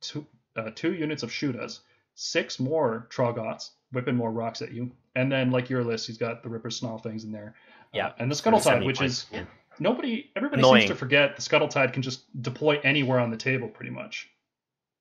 two 0.00 0.26
uh, 0.56 0.70
two 0.74 0.92
units 0.94 1.22
of 1.22 1.30
shootas, 1.30 1.80
six 2.14 2.60
more 2.60 3.06
Troggoths 3.10 3.70
whipping 3.92 4.14
more 4.16 4.30
rocks 4.30 4.60
at 4.62 4.70
you, 4.72 4.90
and 5.16 5.30
then 5.32 5.50
like 5.50 5.68
your 5.70 5.82
list, 5.84 6.06
he's 6.06 6.18
got 6.18 6.42
the 6.42 6.48
Ripper 6.48 6.70
Snarl 6.70 6.98
things 6.98 7.24
in 7.24 7.32
there. 7.32 7.54
Uh, 7.84 7.88
Yeah. 7.94 8.12
and 8.18 8.30
the 8.30 8.34
Scuttle 8.34 8.60
Tide, 8.60 8.84
which 8.84 9.00
is 9.02 9.26
yeah. 9.32 9.44
nobody, 9.78 10.30
everybody 10.36 10.60
Annoying. 10.60 10.80
seems 10.82 10.90
to 10.90 10.96
forget 10.96 11.36
the 11.36 11.42
Scuttle 11.42 11.68
Tide 11.68 11.92
can 11.92 12.02
just 12.02 12.24
deploy 12.42 12.78
anywhere 12.84 13.18
on 13.18 13.30
the 13.30 13.36
table, 13.36 13.68
pretty 13.68 13.90
much. 13.90 14.28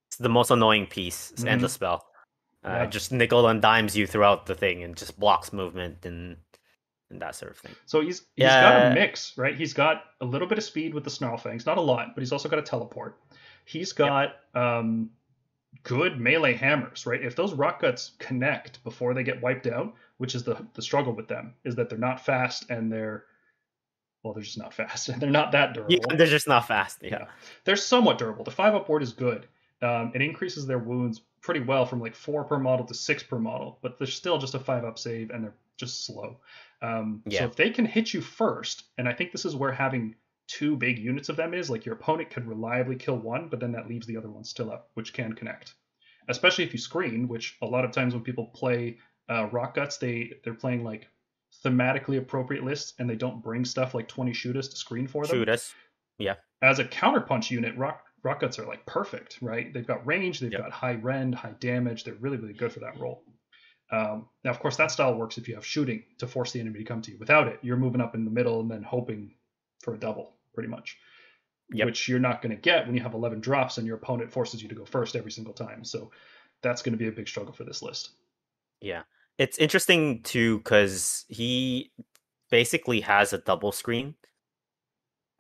It's 0.07 0.17
the 0.17 0.29
most 0.29 0.51
annoying 0.51 0.87
piece. 0.87 1.31
It's 1.31 1.43
Mhm. 1.43 1.47
endless 1.49 1.73
spell. 1.73 2.05
Uh, 2.63 2.85
Just 2.85 3.11
nickel 3.11 3.47
and 3.47 3.61
dimes 3.61 3.97
you 3.97 4.05
throughout 4.05 4.45
the 4.45 4.53
thing 4.53 4.83
and 4.83 4.95
just 4.95 5.19
blocks 5.19 5.51
movement 5.51 6.05
and 6.05 6.37
and 7.09 7.21
that 7.21 7.35
sort 7.35 7.51
of 7.51 7.57
thing. 7.57 7.73
So 7.85 8.01
he's 8.01 8.23
he's 8.35 8.45
got 8.47 8.91
a 8.91 8.95
mix, 8.95 9.37
right? 9.37 9.55
He's 9.55 9.73
got 9.73 10.03
a 10.21 10.25
little 10.25 10.47
bit 10.47 10.57
of 10.57 10.63
speed 10.63 10.93
with 10.93 11.03
the 11.03 11.09
snarl 11.09 11.37
fangs, 11.37 11.65
not 11.65 11.77
a 11.77 11.81
lot, 11.81 12.09
but 12.15 12.21
he's 12.21 12.31
also 12.31 12.49
got 12.49 12.59
a 12.59 12.63
teleport. 12.63 13.17
He's 13.65 13.91
got 13.93 14.35
um, 14.55 15.09
good 15.83 16.19
melee 16.19 16.53
hammers, 16.53 17.05
right? 17.05 17.21
If 17.21 17.35
those 17.35 17.53
rock 17.53 17.81
guts 17.81 18.11
connect 18.19 18.83
before 18.83 19.13
they 19.13 19.23
get 19.23 19.41
wiped 19.41 19.67
out, 19.67 19.93
which 20.17 20.35
is 20.35 20.43
the 20.43 20.65
the 20.73 20.81
struggle 20.81 21.13
with 21.13 21.27
them, 21.27 21.53
is 21.63 21.75
that 21.75 21.89
they're 21.89 21.99
not 21.99 22.23
fast 22.25 22.69
and 22.69 22.91
they're 22.91 23.25
well, 24.23 24.33
they're 24.33 24.43
just 24.43 24.57
not 24.57 24.73
fast 24.81 25.09
and 25.09 25.21
they're 25.21 25.29
not 25.29 25.51
that 25.51 25.73
durable. 25.73 25.93
Yeah, 25.93 26.15
they're 26.15 26.27
just 26.27 26.47
not 26.47 26.67
fast. 26.67 26.99
Yeah. 27.01 27.09
Yeah. 27.11 27.25
They're 27.65 27.75
somewhat 27.75 28.17
durable. 28.17 28.43
The 28.43 28.51
five 28.51 28.75
up 28.75 28.87
ward 28.87 29.03
is 29.03 29.13
good. 29.13 29.47
Um, 29.81 30.11
it 30.13 30.21
increases 30.21 30.67
their 30.67 30.77
wounds 30.77 31.21
pretty 31.41 31.59
well 31.59 31.85
from 31.85 31.99
like 31.99 32.15
four 32.15 32.43
per 32.43 32.59
model 32.59 32.85
to 32.85 32.93
six 32.93 33.23
per 33.23 33.39
model, 33.39 33.79
but 33.81 33.97
they're 33.97 34.07
still 34.07 34.37
just 34.37 34.55
a 34.55 34.59
five 34.59 34.85
up 34.85 34.99
save 34.99 35.31
and 35.31 35.43
they're 35.43 35.55
just 35.77 36.05
slow. 36.05 36.39
Um, 36.81 37.23
So 37.39 37.45
if 37.45 37.55
they 37.55 37.69
can 37.69 37.85
hit 37.85 38.13
you 38.13 38.21
first, 38.21 38.83
and 38.97 39.07
I 39.07 39.13
think 39.13 39.31
this 39.31 39.45
is 39.45 39.55
where 39.55 39.71
having 39.71 40.15
two 40.47 40.75
big 40.75 40.99
units 40.99 41.29
of 41.29 41.35
them 41.35 41.53
is 41.53 41.69
like 41.69 41.85
your 41.85 41.95
opponent 41.95 42.29
could 42.29 42.45
reliably 42.45 42.95
kill 42.95 43.17
one, 43.17 43.47
but 43.47 43.59
then 43.59 43.71
that 43.71 43.87
leaves 43.87 44.05
the 44.05 44.17
other 44.17 44.29
one 44.29 44.43
still 44.43 44.71
up, 44.71 44.89
which 44.93 45.13
can 45.13 45.33
connect. 45.33 45.75
Especially 46.27 46.63
if 46.63 46.73
you 46.73 46.79
screen, 46.79 47.27
which 47.27 47.57
a 47.61 47.65
lot 47.65 47.85
of 47.85 47.91
times 47.91 48.13
when 48.13 48.23
people 48.23 48.45
play 48.47 48.97
uh, 49.29 49.47
rock 49.51 49.75
guts, 49.75 49.97
they 49.97 50.33
they're 50.43 50.53
playing 50.53 50.83
like 50.83 51.07
thematically 51.65 52.17
appropriate 52.17 52.63
lists 52.63 52.93
and 52.99 53.09
they 53.09 53.15
don't 53.15 53.43
bring 53.43 53.65
stuff 53.65 53.93
like 53.93 54.07
20 54.07 54.33
shooters 54.33 54.69
to 54.69 54.75
screen 54.75 55.07
for 55.07 55.25
them 55.25 55.37
Shootas. 55.37 55.73
Yeah. 56.17 56.35
As 56.61 56.79
a 56.79 56.85
counterpunch 56.85 57.49
unit, 57.49 57.75
rock 57.77 58.03
rock 58.23 58.41
guts 58.41 58.59
are 58.59 58.65
like 58.65 58.85
perfect, 58.85 59.39
right? 59.41 59.73
They've 59.73 59.85
got 59.87 60.05
range, 60.05 60.39
they've 60.39 60.51
Yep. 60.51 60.61
got 60.61 60.71
high 60.71 60.95
rend, 60.95 61.35
high 61.35 61.53
damage. 61.59 62.03
They're 62.03 62.13
really, 62.15 62.37
really 62.37 62.53
good 62.53 62.71
for 62.71 62.79
that 62.81 62.99
role. 62.99 63.23
Um, 63.91 64.29
now, 64.43 64.51
of 64.51 64.59
course, 64.59 64.77
that 64.77 64.91
style 64.91 65.15
works 65.15 65.37
if 65.37 65.47
you 65.49 65.55
have 65.55 65.65
shooting 65.65 66.03
to 66.19 66.27
force 66.27 66.51
the 66.53 66.59
enemy 66.61 66.79
to 66.79 66.85
come 66.85 67.01
to 67.01 67.11
you. 67.11 67.17
Without 67.17 67.47
it, 67.47 67.59
you're 67.61 67.77
moving 67.77 67.99
up 67.99 68.15
in 68.15 68.23
the 68.23 68.31
middle 68.31 68.61
and 68.61 68.71
then 68.71 68.83
hoping 68.83 69.35
for 69.83 69.93
a 69.93 69.97
double, 69.99 70.37
pretty 70.53 70.69
much. 70.69 70.97
Yep. 71.73 71.85
Which 71.85 72.07
you're 72.07 72.19
not 72.19 72.41
going 72.41 72.55
to 72.55 72.61
get 72.61 72.85
when 72.85 72.95
you 72.95 73.01
have 73.01 73.13
11 73.13 73.39
drops 73.41 73.77
and 73.77 73.87
your 73.87 73.97
opponent 73.97 74.31
forces 74.31 74.61
you 74.61 74.69
to 74.69 74.75
go 74.75 74.85
first 74.85 75.15
every 75.15 75.31
single 75.31 75.53
time. 75.53 75.83
So 75.83 76.11
that's 76.61 76.81
going 76.81 76.93
to 76.93 76.97
be 76.97 77.07
a 77.07 77.11
big 77.11 77.27
struggle 77.27 77.53
for 77.53 77.63
this 77.63 77.81
list. 77.81 78.11
Yeah. 78.81 79.03
It's 79.37 79.57
interesting 79.57 80.21
too 80.21 80.57
because 80.59 81.25
he 81.29 81.91
basically 82.49 83.01
has 83.01 83.33
a 83.33 83.37
double 83.39 83.71
screen 83.71 84.15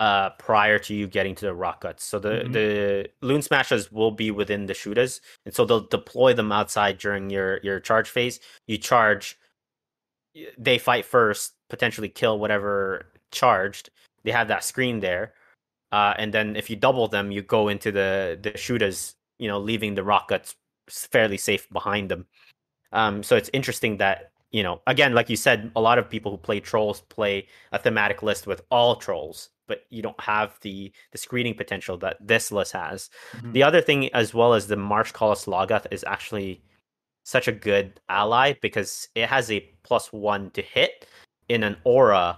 uh 0.01 0.31
prior 0.39 0.79
to 0.79 0.95
you 0.95 1.07
getting 1.07 1.35
to 1.35 1.45
the 1.45 1.53
rock 1.53 1.81
guts. 1.81 2.03
So 2.03 2.19
the 2.19 2.45
Mhm. 2.45 2.53
the 2.53 3.11
loon 3.21 3.41
smashers 3.43 3.91
will 3.91 4.11
be 4.11 4.31
within 4.31 4.65
the 4.65 4.73
shooters, 4.73 5.21
and 5.45 5.53
so 5.55 5.65
they'll 5.65 5.87
deploy 5.87 6.33
them 6.33 6.51
outside 6.51 6.97
during 6.97 7.29
your 7.29 7.59
your 7.63 7.79
charge 7.79 8.09
phase. 8.09 8.39
You 8.67 8.77
charge, 8.79 9.37
they 10.57 10.77
fight 10.77 11.05
first, 11.05 11.53
potentially 11.69 12.09
kill 12.09 12.39
whatever 12.39 13.05
charged, 13.31 13.89
they 14.23 14.31
have 14.31 14.47
that 14.47 14.63
screen 14.63 14.99
there. 14.99 15.33
Uh, 15.91 16.13
and 16.17 16.33
then 16.33 16.55
if 16.55 16.69
you 16.69 16.75
double 16.75 17.07
them, 17.07 17.31
you 17.31 17.41
go 17.43 17.69
into 17.69 17.91
the 17.91 18.39
the 18.41 18.57
shooters, 18.57 19.15
you 19.39 19.47
know, 19.47 19.59
leaving 19.59 19.95
the 19.95 20.03
rock 20.03 20.31
rockets 20.31 20.55
fairly 20.89 21.37
safe 21.37 21.69
behind 21.71 22.09
them. 22.09 22.27
Um, 22.93 23.23
so 23.23 23.35
it's 23.37 23.49
interesting 23.53 23.97
that 23.97 24.31
you 24.51 24.63
know, 24.63 24.81
again, 24.87 25.13
like 25.13 25.29
you 25.29 25.37
said, 25.37 25.71
a 25.75 25.81
lot 25.81 25.97
of 25.97 26.09
people 26.09 26.31
who 26.31 26.37
play 26.37 26.59
trolls 26.59 27.01
play 27.01 27.47
a 27.71 27.79
thematic 27.79 28.23
list 28.23 28.47
with 28.47 28.61
all 28.71 28.97
trolls, 28.97 29.49
but 29.71 29.85
you 29.89 30.01
don't 30.01 30.19
have 30.19 30.49
the 30.61 30.91
the 31.13 31.17
screening 31.17 31.55
potential 31.55 31.95
that 31.99 32.17
this 32.19 32.51
list 32.51 32.73
has. 32.73 33.09
Mhm. 33.37 33.53
The 33.53 33.63
other 33.63 33.81
thing, 33.81 34.13
as 34.13 34.33
well 34.33 34.53
as 34.53 34.67
the 34.67 34.75
Marshcrawla 34.75 35.37
Sloggoth, 35.45 35.87
is 35.91 36.03
actually 36.15 36.61
such 37.23 37.47
a 37.47 37.51
good 37.53 37.99
ally 38.09 38.53
because 38.61 39.07
it 39.15 39.27
has 39.29 39.49
a 39.49 39.59
plus 39.83 40.11
one 40.11 40.49
to 40.51 40.61
hit 40.61 41.07
in 41.47 41.63
an 41.63 41.77
aura 41.85 42.37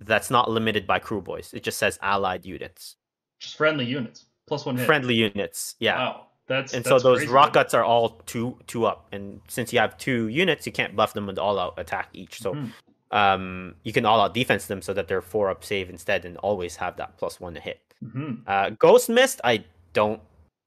that's 0.00 0.30
not 0.30 0.50
limited 0.50 0.86
by 0.86 0.98
Kruleboyz. 1.00 1.54
It 1.54 1.62
just 1.62 1.78
says 1.78 1.98
allied 2.02 2.44
units, 2.44 2.96
Just 3.40 3.56
friendly 3.56 3.86
units. 3.86 4.26
Plus 4.46 4.66
one 4.66 4.76
hit. 4.76 4.86
friendly 4.86 5.14
units. 5.14 5.74
Yeah. 5.80 5.96
Wow. 5.98 6.24
That's 6.48 6.72
and 6.74 6.82
that's 6.84 7.02
so 7.02 7.08
those 7.08 7.18
crazy 7.18 7.32
rock 7.32 7.48
good. 7.48 7.54
guts 7.60 7.74
are 7.74 7.84
all 7.84 8.08
two 8.32 8.58
two 8.66 8.86
up, 8.86 9.08
and 9.12 9.40
since 9.48 9.72
you 9.72 9.78
have 9.80 9.96
two 9.98 10.28
units, 10.28 10.64
you 10.66 10.72
can't 10.72 10.94
buff 10.96 11.12
them 11.12 11.26
with 11.26 11.38
all 11.38 11.58
out 11.58 11.74
attack 11.78 12.08
each. 12.14 12.40
So 12.40 12.54
Mhm. 12.54 12.70
Um, 13.10 13.74
you 13.84 13.92
can 13.92 14.04
all 14.04 14.20
out 14.20 14.34
defense 14.34 14.66
them 14.66 14.82
so 14.82 14.92
that 14.94 15.08
they're 15.08 15.22
four 15.22 15.48
up 15.50 15.64
save 15.64 15.88
instead, 15.90 16.24
and 16.24 16.36
always 16.38 16.76
have 16.76 16.96
that 16.96 17.16
plus 17.16 17.40
one 17.40 17.54
to 17.54 17.60
hit. 17.60 17.80
Mhm. 18.04 18.42
Uh, 18.46 18.70
Ghost 18.70 19.08
Mist, 19.08 19.40
I 19.44 19.64
don't 19.92 20.20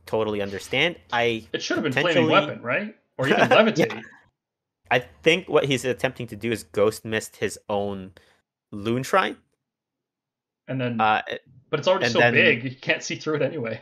totally 0.06 0.42
understand. 0.42 0.96
I 1.14 1.48
It 1.54 1.62
should 1.62 1.78
have 1.78 1.84
been 1.84 1.94
flaming 1.94 2.26
Potentially- 2.28 2.32
weapon, 2.34 2.62
right? 2.62 2.96
Or 3.18 3.28
even 3.28 3.42
levitate. 3.50 4.02
I 4.92 5.00
think 5.00 5.48
what 5.48 5.64
he's 5.66 5.86
attempting 5.86 6.28
to 6.28 6.36
do 6.36 6.52
is 6.52 6.64
Ghost 6.64 7.06
Mist 7.06 7.38
his 7.38 7.58
own 7.70 8.12
Loon 8.72 9.04
Shrine. 9.04 9.38
And 10.68 10.82
then 10.82 11.00
Uh, 11.00 11.22
but 11.70 11.80
it's 11.80 11.88
already 11.88 12.10
so 12.10 12.20
then- 12.20 12.34
big 12.34 12.64
you 12.64 12.76
can't 12.76 13.04
see 13.04 13.16
through 13.16 13.36
it 13.36 13.42
anyway. 13.42 13.82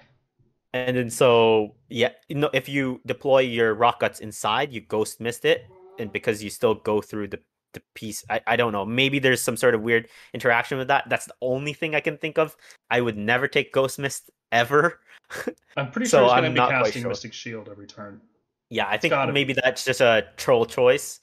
and 0.73 0.95
then 0.98 1.10
so 1.10 1.73
yeah, 1.90 2.11
you 2.27 2.36
know, 2.36 2.49
if 2.53 2.69
you 2.69 3.02
deploy 3.07 3.40
your 3.40 3.73
rock 3.73 4.02
guts 4.02 4.19
inside, 4.19 4.72
you 4.72 4.81
Ghost 4.81 5.19
Mist 5.19 5.45
it, 5.45 5.65
and 5.98 6.11
because 6.11 6.44
you 6.44 6.49
still 6.52 6.76
go 6.76 7.02
through 7.02 7.30
the 7.30 7.40
the 7.74 7.82
piece, 7.96 8.24
I, 8.30 8.41
I 8.48 8.56
don't 8.56 8.72
know. 8.72 8.86
Maybe 8.86 9.20
there's 9.20 9.41
some 9.41 9.58
sort 9.58 9.76
of 9.76 9.82
weird 9.82 10.08
interaction 10.34 10.78
with 10.78 10.88
that. 10.88 11.06
That's 11.10 11.26
the 11.26 11.36
only 11.41 11.74
thing 11.74 11.96
I 11.96 12.00
can 12.00 12.18
think 12.18 12.38
of. 12.38 12.56
I 12.90 13.02
would 13.02 13.18
never 13.18 13.48
take 13.48 13.72
Ghost 13.74 14.00
Mist 14.00 14.30
ever. 14.52 15.00
I'm 15.78 15.91
pretty 15.91 16.08
So 16.08 16.20
sure 16.20 16.26
it's 16.26 16.34
gonna 16.34 16.50
be 16.50 16.58
casting 16.58 17.02
sure. 17.04 17.10
Mystic 17.10 17.34
Shield 17.34 17.70
every 17.70 17.88
turn. 17.88 18.22
Yeah, 18.70 18.88
I 18.88 18.98
think 18.98 19.12
gotta 19.12 19.32
be. 19.32 19.34
maybe 19.34 19.54
that's 19.54 19.84
just 19.86 20.02
a 20.02 20.28
troll 20.38 20.66
choice, 20.66 21.20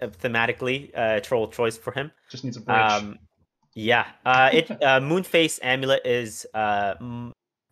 uh, 0.00 0.08
thematically, 0.08 0.90
uh, 0.94 1.20
troll 1.20 1.48
choice 1.48 1.76
for 1.76 1.92
him. 1.92 2.10
Just 2.30 2.44
needs 2.44 2.56
a 2.56 2.60
bridge. 2.60 2.76
Um, 2.76 3.18
yeah. 3.74 4.06
Uh, 4.24 4.50
it 4.52 4.70
uh, 4.70 5.00
Moonface 5.00 5.58
Amulet 5.62 6.04
is 6.06 6.46
uh, 6.54 6.94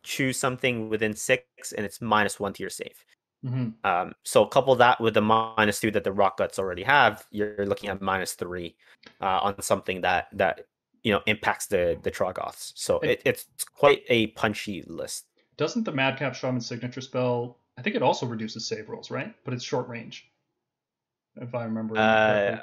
choose 0.03 0.37
something 0.39 0.89
within 0.89 1.15
six, 1.15 1.73
and 1.77 1.85
it's 1.87 2.01
minus 2.01 2.41
one 2.41 2.53
to 2.55 2.63
your 2.63 2.71
save. 2.71 3.05
Mhm. 3.45 3.75
Um, 3.85 4.15
so 4.23 4.45
couple 4.47 4.75
that 4.77 5.01
with 5.01 5.15
the 5.15 5.21
minus 5.21 5.81
two 5.81 5.91
that 5.91 6.05
the 6.05 6.13
rock 6.13 6.37
guts 6.39 6.59
already 6.59 6.83
have, 6.85 7.27
you're 7.31 7.67
looking 7.67 7.91
at 7.91 8.01
minus 8.01 8.35
three 8.35 8.77
uh, 9.21 9.41
on 9.43 9.61
something 9.63 10.01
that 10.03 10.29
that 10.33 10.67
you 11.03 11.13
know 11.13 11.21
impacts 11.27 11.67
the 11.67 11.99
the 12.03 12.11
Troggoths. 12.11 12.73
So 12.77 13.01
And- 13.01 13.11
it, 13.11 13.23
it's 13.25 13.47
quite 13.75 14.05
a 14.09 14.29
punchy 14.29 14.83
list. 14.87 15.27
Doesn't 15.57 15.85
the 15.85 15.93
Madcap 15.93 16.35
Shaman 16.35 16.61
signature 16.61 17.01
spell 17.01 17.59
I 17.79 17.83
think 17.83 17.97
it 17.97 18.03
also 18.03 18.27
reduces 18.27 18.67
save 18.67 18.89
rolls, 18.89 19.11
right? 19.11 19.35
But 19.45 19.55
it's 19.55 19.65
short 19.65 19.89
range. 19.89 20.31
If 21.37 21.55
I 21.55 21.65
remember 21.65 21.97
Uh. 21.97 22.59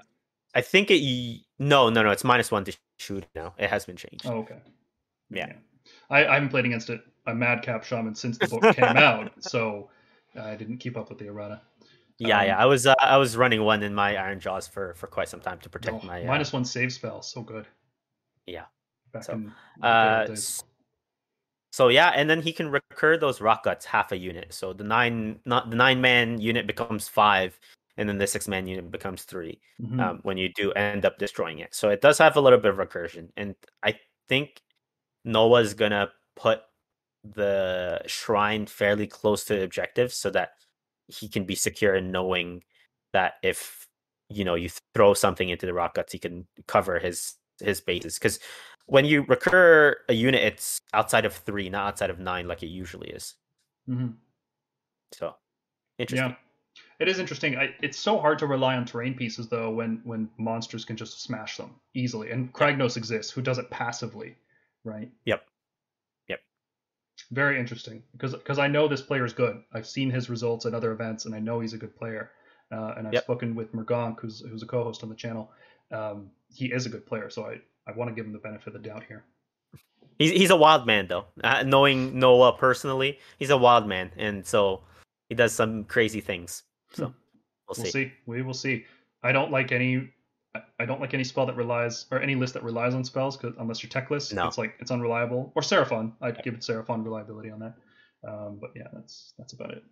I 0.55 0.61
think 0.61 0.89
it. 0.89 1.41
No, 1.59 1.89
no, 1.89 2.01
no. 2.01 2.09
It's 2.09 2.23
minus 2.23 2.51
one 2.51 2.63
to 2.65 2.75
shoot 2.97 3.25
now. 3.35 3.53
It 3.57 3.69
has 3.69 3.85
been 3.85 3.95
changed. 3.95 4.25
Oh, 4.25 4.39
okay. 4.39 4.57
Yeah. 5.29 5.53
I, 6.09 6.25
I 6.25 6.33
haven't 6.35 6.49
played 6.49 6.65
against 6.65 6.89
it, 6.89 7.01
a 7.27 7.35
Madcap 7.35 7.83
Shaman 7.83 8.15
since 8.15 8.37
the 8.37 8.47
book 8.47 8.61
came 8.75 8.97
out, 8.97 9.31
so 9.43 9.89
I 10.35 10.55
didn't 10.55 10.77
keep 10.77 10.97
up 10.97 11.09
with 11.09 11.19
the 11.19 11.27
errata. 11.27 11.61
Yeah, 12.17 12.39
Um, 12.39 12.47
yeah. 12.47 12.57
I 12.57 12.65
was 12.65 12.85
uh, 12.85 12.95
I 12.99 13.17
was 13.17 13.37
running 13.37 13.63
one 13.63 13.81
in 13.81 13.95
my 13.95 14.13
Ironjawz 14.13 14.69
for 14.69 14.93
for 14.95 15.07
quite 15.07 15.29
some 15.29 15.39
time 15.39 15.59
to 15.59 15.69
protect 15.69 16.03
Oh, 16.03 16.07
my 16.07 16.23
uh, 16.23 16.27
minus 16.27 16.51
one 16.51 16.65
save 16.65 16.91
spell, 16.91 17.21
so 17.21 17.41
good. 17.41 17.67
Yeah. 18.45 18.65
Back 19.13 19.23
So, 19.23 19.33
in 19.33 19.53
Uh, 19.81 20.35
so 21.71 21.87
yeah, 21.87 22.09
and 22.09 22.29
then 22.29 22.41
he 22.41 22.51
can 22.51 22.69
recur 22.69 23.15
those 23.17 23.41
rock 23.41 23.63
guts 23.63 23.85
half 23.85 24.11
a 24.11 24.17
unit. 24.17 24.53
So 24.53 24.73
the 24.73 24.83
nine 24.83 25.39
not 25.45 25.69
the 25.69 25.75
nine 25.75 26.01
man 26.01 26.41
unit 26.41 26.67
becomes 26.67 27.07
five, 27.07 27.59
and 27.97 28.09
then 28.09 28.17
the 28.17 28.27
six 28.27 28.47
man 28.47 28.67
unit 28.67 28.91
becomes 28.91 29.23
three. 29.23 29.61
Mhm. 29.81 29.99
Um, 30.01 30.19
when 30.23 30.37
you 30.37 30.49
do 30.53 30.71
end 30.73 31.05
up 31.05 31.19
destroying 31.19 31.59
it, 31.59 31.73
so 31.73 31.89
it 31.89 32.01
does 32.01 32.17
have 32.17 32.35
a 32.37 32.41
little 32.41 32.59
bit 32.59 32.71
of 32.71 32.77
recursion, 32.77 33.29
and 33.37 33.55
I 33.83 33.99
think 34.27 34.61
Noah's 35.23 35.73
gonna 35.73 36.11
put 36.35 36.61
the 37.35 38.01
shrine 38.05 38.65
fairly 38.65 39.07
close 39.07 39.43
to 39.45 39.55
the 39.55 39.63
objective 39.63 40.13
so 40.13 40.29
that 40.31 40.51
he 41.07 41.27
can 41.27 41.43
be 41.43 41.55
secure 41.55 41.95
in 41.95 42.11
knowing 42.11 42.63
that 43.13 43.33
if 43.43 43.87
you 44.29 44.43
know 44.45 44.55
you 44.55 44.69
throw 44.93 45.13
something 45.13 45.49
into 45.49 45.65
the 45.65 45.73
rock 45.73 45.95
guts, 45.95 46.13
he 46.13 46.19
can 46.19 46.47
cover 46.67 46.99
his 46.99 47.35
his 47.59 47.81
bases 47.81 48.17
because 48.17 48.39
when 48.85 49.05
you 49.05 49.23
recur 49.23 49.95
a 50.07 50.13
unit, 50.13 50.43
it's 50.43 50.81
outside 50.93 51.25
of 51.25 51.33
three, 51.33 51.69
not 51.69 51.87
outside 51.87 52.09
of 52.09 52.19
nine, 52.19 52.47
like 52.47 52.63
it 52.63 52.67
usually 52.67 53.09
is. 53.09 53.35
Mhm. 53.87 54.15
So 55.13 55.35
interesting. 55.97 56.29
Yeah, 56.29 56.35
it 56.99 57.07
is 57.07 57.19
interesting. 57.19 57.57
I, 57.57 57.75
it's 57.81 57.97
so 57.97 58.19
hard 58.19 58.39
to 58.39 58.47
rely 58.47 58.75
on 58.75 58.85
terrain 58.85 59.13
pieces 59.13 59.47
though 59.47 59.69
when 59.69 60.01
when 60.03 60.29
monsters 60.37 60.85
can 60.85 60.95
just 60.95 61.21
smash 61.21 61.57
them 61.57 61.75
easily. 61.93 62.31
And 62.31 62.51
Kragnos 62.53 62.97
exists, 62.97 63.31
who 63.31 63.41
does 63.41 63.57
it 63.57 63.69
passively, 63.69 64.35
right? 64.83 65.11
Yep. 65.25 65.48
Very 67.31 67.59
interesting 67.59 68.03
because 68.13 68.33
because 68.33 68.59
I 68.59 68.67
know 68.67 68.87
this 68.87 69.01
player 69.01 69.25
is 69.25 69.33
good. 69.33 69.61
I've 69.73 69.87
seen 69.87 70.09
his 70.09 70.29
results 70.29 70.65
at 70.65 70.73
other 70.73 70.91
events, 70.91 71.25
and 71.25 71.35
I 71.35 71.39
know 71.39 71.59
he's 71.59 71.73
a 71.73 71.77
good 71.77 71.95
player. 71.95 72.31
Uh, 72.71 72.93
and 72.97 73.07
I've 73.07 73.13
Yep. 73.15 73.23
spoken 73.23 73.55
with 73.55 73.73
Mergonk, 73.73 74.19
who's 74.19 74.41
who's 74.41 74.63
a 74.63 74.65
co-host 74.67 75.03
on 75.03 75.09
the 75.09 75.15
channel. 75.15 75.51
Um, 75.91 76.29
he 76.53 76.67
is 76.71 76.85
a 76.85 76.89
good 76.89 77.05
player, 77.05 77.29
so 77.29 77.45
I 77.45 77.59
I 77.87 77.93
want 77.95 78.09
to 78.09 78.15
give 78.15 78.25
him 78.25 78.33
the 78.33 78.39
benefit 78.39 78.67
of 78.67 78.73
the 78.81 78.87
doubt 78.89 79.03
here. 79.07 79.25
He's 80.17 80.31
he's 80.31 80.49
a 80.49 80.55
wild 80.55 80.85
man 80.85 81.07
though. 81.07 81.25
Uh, 81.43 81.63
knowing 81.63 82.19
Noah 82.19 82.53
personally, 82.57 83.19
he's 83.37 83.49
a 83.49 83.57
wild 83.57 83.87
man, 83.87 84.11
and 84.17 84.45
so 84.45 84.81
he 85.29 85.35
does 85.35 85.53
some 85.53 85.83
crazy 85.85 86.21
things. 86.21 86.63
So 86.93 87.05
Hmm. 87.07 87.11
we'll, 87.67 87.75
We'll 87.77 87.85
see. 87.85 87.91
see. 87.91 88.13
We 88.25 88.41
will 88.41 88.53
see. 88.53 88.85
I 89.23 89.31
don't 89.31 89.51
like 89.51 89.71
any. 89.71 90.09
I- 90.55 90.63
I 90.79 90.85
don't 90.85 90.99
like 91.01 91.13
any 91.13 91.23
spell 91.23 91.45
that 91.45 91.55
relies 91.55 92.05
or 92.11 92.19
any 92.19 92.35
list 92.35 92.53
that 92.55 92.63
relies 92.63 92.93
on 92.95 93.03
spells 93.03 93.37
cause, 93.37 93.53
unless 93.59 93.83
you're 93.83 93.89
Teclis, 93.89 94.33
No. 94.33 94.47
it's 94.47 94.57
like 94.57 94.75
it's 94.79 94.91
unreliable. 94.91 95.51
Or 95.55 95.61
Seraphon, 95.61 96.13
I'd 96.21 96.41
give 96.43 96.53
it 96.55 96.61
Seraphon 96.61 97.03
reliability 97.03 97.51
on 97.51 97.59
that. 97.59 97.75
Um, 98.27 98.57
but 98.59 98.71
yeah, 98.75 98.87
that's 98.93 99.33
that's 99.37 99.53
about 99.53 99.71
it. 99.71 99.83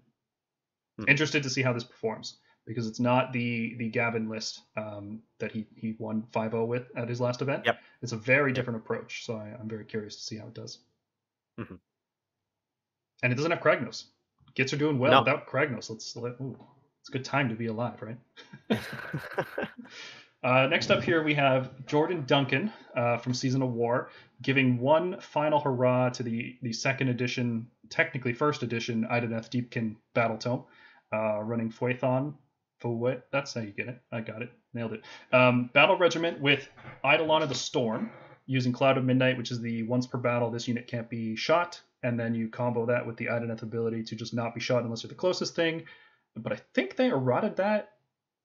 Hmm. 0.98 1.06
Interested 1.10 1.44
to 1.44 1.50
see 1.50 1.62
how 1.62 1.74
this 1.74 1.84
performs 1.84 2.38
because 2.66 2.88
it's 2.88 3.00
not 3.00 3.32
the 3.34 3.76
the 3.78 3.90
Gavin 3.90 4.30
list 4.30 4.62
um, 4.76 5.22
that 5.40 5.52
he 5.52 5.68
he 5.76 5.96
won 6.00 6.24
5-0 6.34 6.66
with 6.68 6.88
at 6.96 7.08
his 7.08 7.22
last 7.22 7.42
event. 7.42 7.64
Yep. 7.66 7.80
It's 8.02 8.12
a 8.14 8.18
very 8.18 8.52
different 8.52 8.78
approach, 8.78 9.26
so 9.26 9.36
I, 9.38 9.56
I'm 9.60 9.70
very 9.70 9.86
curious 9.86 10.16
to 10.16 10.22
see 10.24 10.38
how 10.38 10.48
it 10.48 10.54
does. 10.56 10.80
Mhm. 11.60 11.78
And 13.24 13.32
it 13.32 13.36
doesn't 13.36 13.52
have 13.52 13.62
Kragnos. 13.62 14.06
Gitz 14.56 14.74
are 14.74 14.78
doing 14.78 14.98
well 15.00 15.12
No. 15.12 15.20
without 15.22 15.48
Kragnos. 15.48 15.90
Let's 15.90 16.16
let. 16.16 16.34
Ooh, 16.42 16.58
it's 17.02 17.10
a 17.10 17.12
good 17.12 17.26
time 17.26 17.50
to 17.50 17.56
be 17.56 17.68
alive, 17.68 18.02
right? 18.02 18.18
Uh, 20.48 20.66
next 20.68 20.90
up 20.92 21.04
here 21.04 21.24
we 21.24 21.34
have 21.34 21.86
Jordan 21.88 22.24
Duncan 22.26 22.72
uh, 22.96 23.18
from 23.18 23.34
Season 23.34 23.62
of 23.62 23.74
War 23.74 24.12
giving 24.42 24.80
one 24.80 25.20
final 25.20 25.60
hurrah 25.60 26.08
to 26.12 26.24
the, 26.24 26.56
the 26.62 26.72
second 26.72 27.10
edition, 27.10 27.68
technically 27.90 28.32
first 28.32 28.64
edition, 28.64 29.06
Idoneth 29.12 29.50
Deepkin 29.50 29.98
Battletome, 30.16 30.64
uh, 31.12 31.42
running 31.42 31.70
Fuethan. 31.70 32.34
Fouet, 32.80 33.24
that's 33.30 33.56
how 33.56 33.60
you 33.60 33.72
get 33.72 33.90
it. 33.90 34.02
I 34.14 34.22
got 34.22 34.42
it. 34.42 34.50
Nailed 34.74 34.94
it. 34.94 35.04
Um, 35.34 35.70
battle 35.74 35.98
Regiment 35.98 36.40
with 36.40 36.70
Eidolon 37.04 37.42
of 37.42 37.50
the 37.50 37.56
Storm 37.56 38.10
using 38.46 38.72
Cloud 38.72 38.98
of 38.98 39.04
Midnight, 39.04 39.38
which 39.38 39.52
is 39.52 39.60
the 39.60 39.84
once 39.84 40.08
per 40.08 40.18
battle 40.18 40.50
this 40.50 40.66
unit 40.66 40.88
can't 40.88 41.10
be 41.10 41.36
shot. 41.36 41.82
And 42.04 42.18
then 42.18 42.34
you 42.34 42.48
combo 42.48 42.86
that 42.86 43.06
with 43.06 43.18
the 43.18 43.26
Idoneth 43.26 43.64
ability 43.64 44.02
to 44.04 44.16
just 44.16 44.34
not 44.34 44.56
be 44.56 44.62
shot 44.62 44.84
unless 44.84 45.04
you're 45.04 45.10
the 45.10 45.16
closest 45.16 45.58
thing. 45.58 45.84
But 46.38 46.54
I 46.54 46.60
think 46.74 46.96
they 46.96 47.10
eroded 47.10 47.58
that 47.58 47.97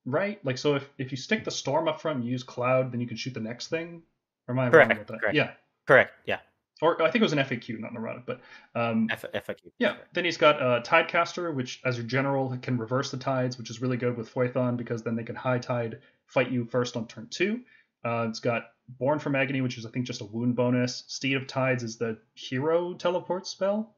right? 0.05 0.45
Like, 0.45 0.59
so 0.59 0.75
if, 0.75 0.89
if 0.99 1.11
you 1.11 1.17
stick 1.17 1.45
the 1.45 1.51
storm 1.51 1.89
up 1.89 2.01
front 2.01 2.21
and 2.21 2.27
use 2.27 2.43
cloud, 2.43 2.93
then 2.93 3.01
you 3.01 3.07
can 3.07 3.17
shoot 3.17 3.35
the 3.35 3.41
next 3.41 3.69
thing. 3.69 4.03
Or 4.49 4.55
am 4.55 4.59
I 4.59 4.69
wrong 4.69 4.91
about 4.93 5.07
that? 5.07 5.21
correct. 5.21 5.37
Yeah. 5.37 5.51
Correct. 5.87 6.13
Yeah. 6.27 6.39
Or 6.81 7.01
I 7.01 7.11
think 7.11 7.23
it 7.23 7.23
was 7.23 7.33
an 7.33 7.39
FAQ, 7.39 7.79
not 7.79 7.93
an 7.93 7.97
errata. 7.99 8.23
But 8.27 8.41
um, 8.75 9.09
F- 9.11 9.25
FAQ. 9.33 9.57
yeah. 9.79 9.97
Then 10.15 10.25
he's 10.25 10.37
got 10.37 10.61
uh, 10.61 10.83
Tidecaster, 10.83 11.55
which 11.55 11.81
as 11.85 11.97
your 11.97 12.07
general 12.07 12.57
can 12.61 12.77
reverse 12.77 13.11
the 13.13 13.17
tides, 13.17 13.57
which 13.57 13.71
is 13.71 13.81
really 13.81 13.97
good 13.97 14.17
with 14.17 14.29
Fuethan 14.29 14.77
because 14.77 15.03
then 15.03 15.15
they 15.15 15.23
can 15.23 15.37
high 15.37 15.59
tide 15.59 16.01
fight 16.27 16.51
you 16.51 16.65
first 16.65 16.97
on 16.97 17.07
turn 17.07 17.29
two. 17.31 17.61
Uh, 18.05 18.27
it's 18.29 18.41
got 18.41 18.65
Born 18.99 19.21
from 19.21 19.37
Agony, 19.37 19.61
which 19.61 19.79
is 19.79 19.87
I 19.87 19.91
think 19.91 20.07
just 20.07 20.23
a 20.23 20.25
wound 20.25 20.57
bonus. 20.57 21.05
Steed 21.07 21.37
of 21.37 21.47
Tides 21.47 21.85
is 21.85 21.99
the 21.99 22.19
hero 22.35 22.95
teleport 22.95 23.47
spell. 23.47 23.95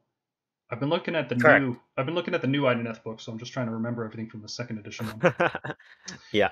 I've 0.74 0.80
been 0.80 0.88
looking 0.88 1.14
at 1.14 1.28
the 1.28 1.36
Correct. 1.36 1.62
new. 1.64 1.76
I've 1.96 2.04
been 2.04 2.16
looking 2.16 2.34
at 2.34 2.40
the 2.40 2.48
new 2.48 2.62
Idoneth 2.62 3.04
book, 3.04 3.20
so 3.20 3.30
I'm 3.30 3.38
just 3.38 3.52
trying 3.52 3.66
to 3.66 3.72
remember 3.74 4.04
everything 4.04 4.28
from 4.28 4.42
the 4.42 4.48
second 4.48 4.80
edition. 4.80 5.06
one. 5.06 5.32
yeah. 6.32 6.50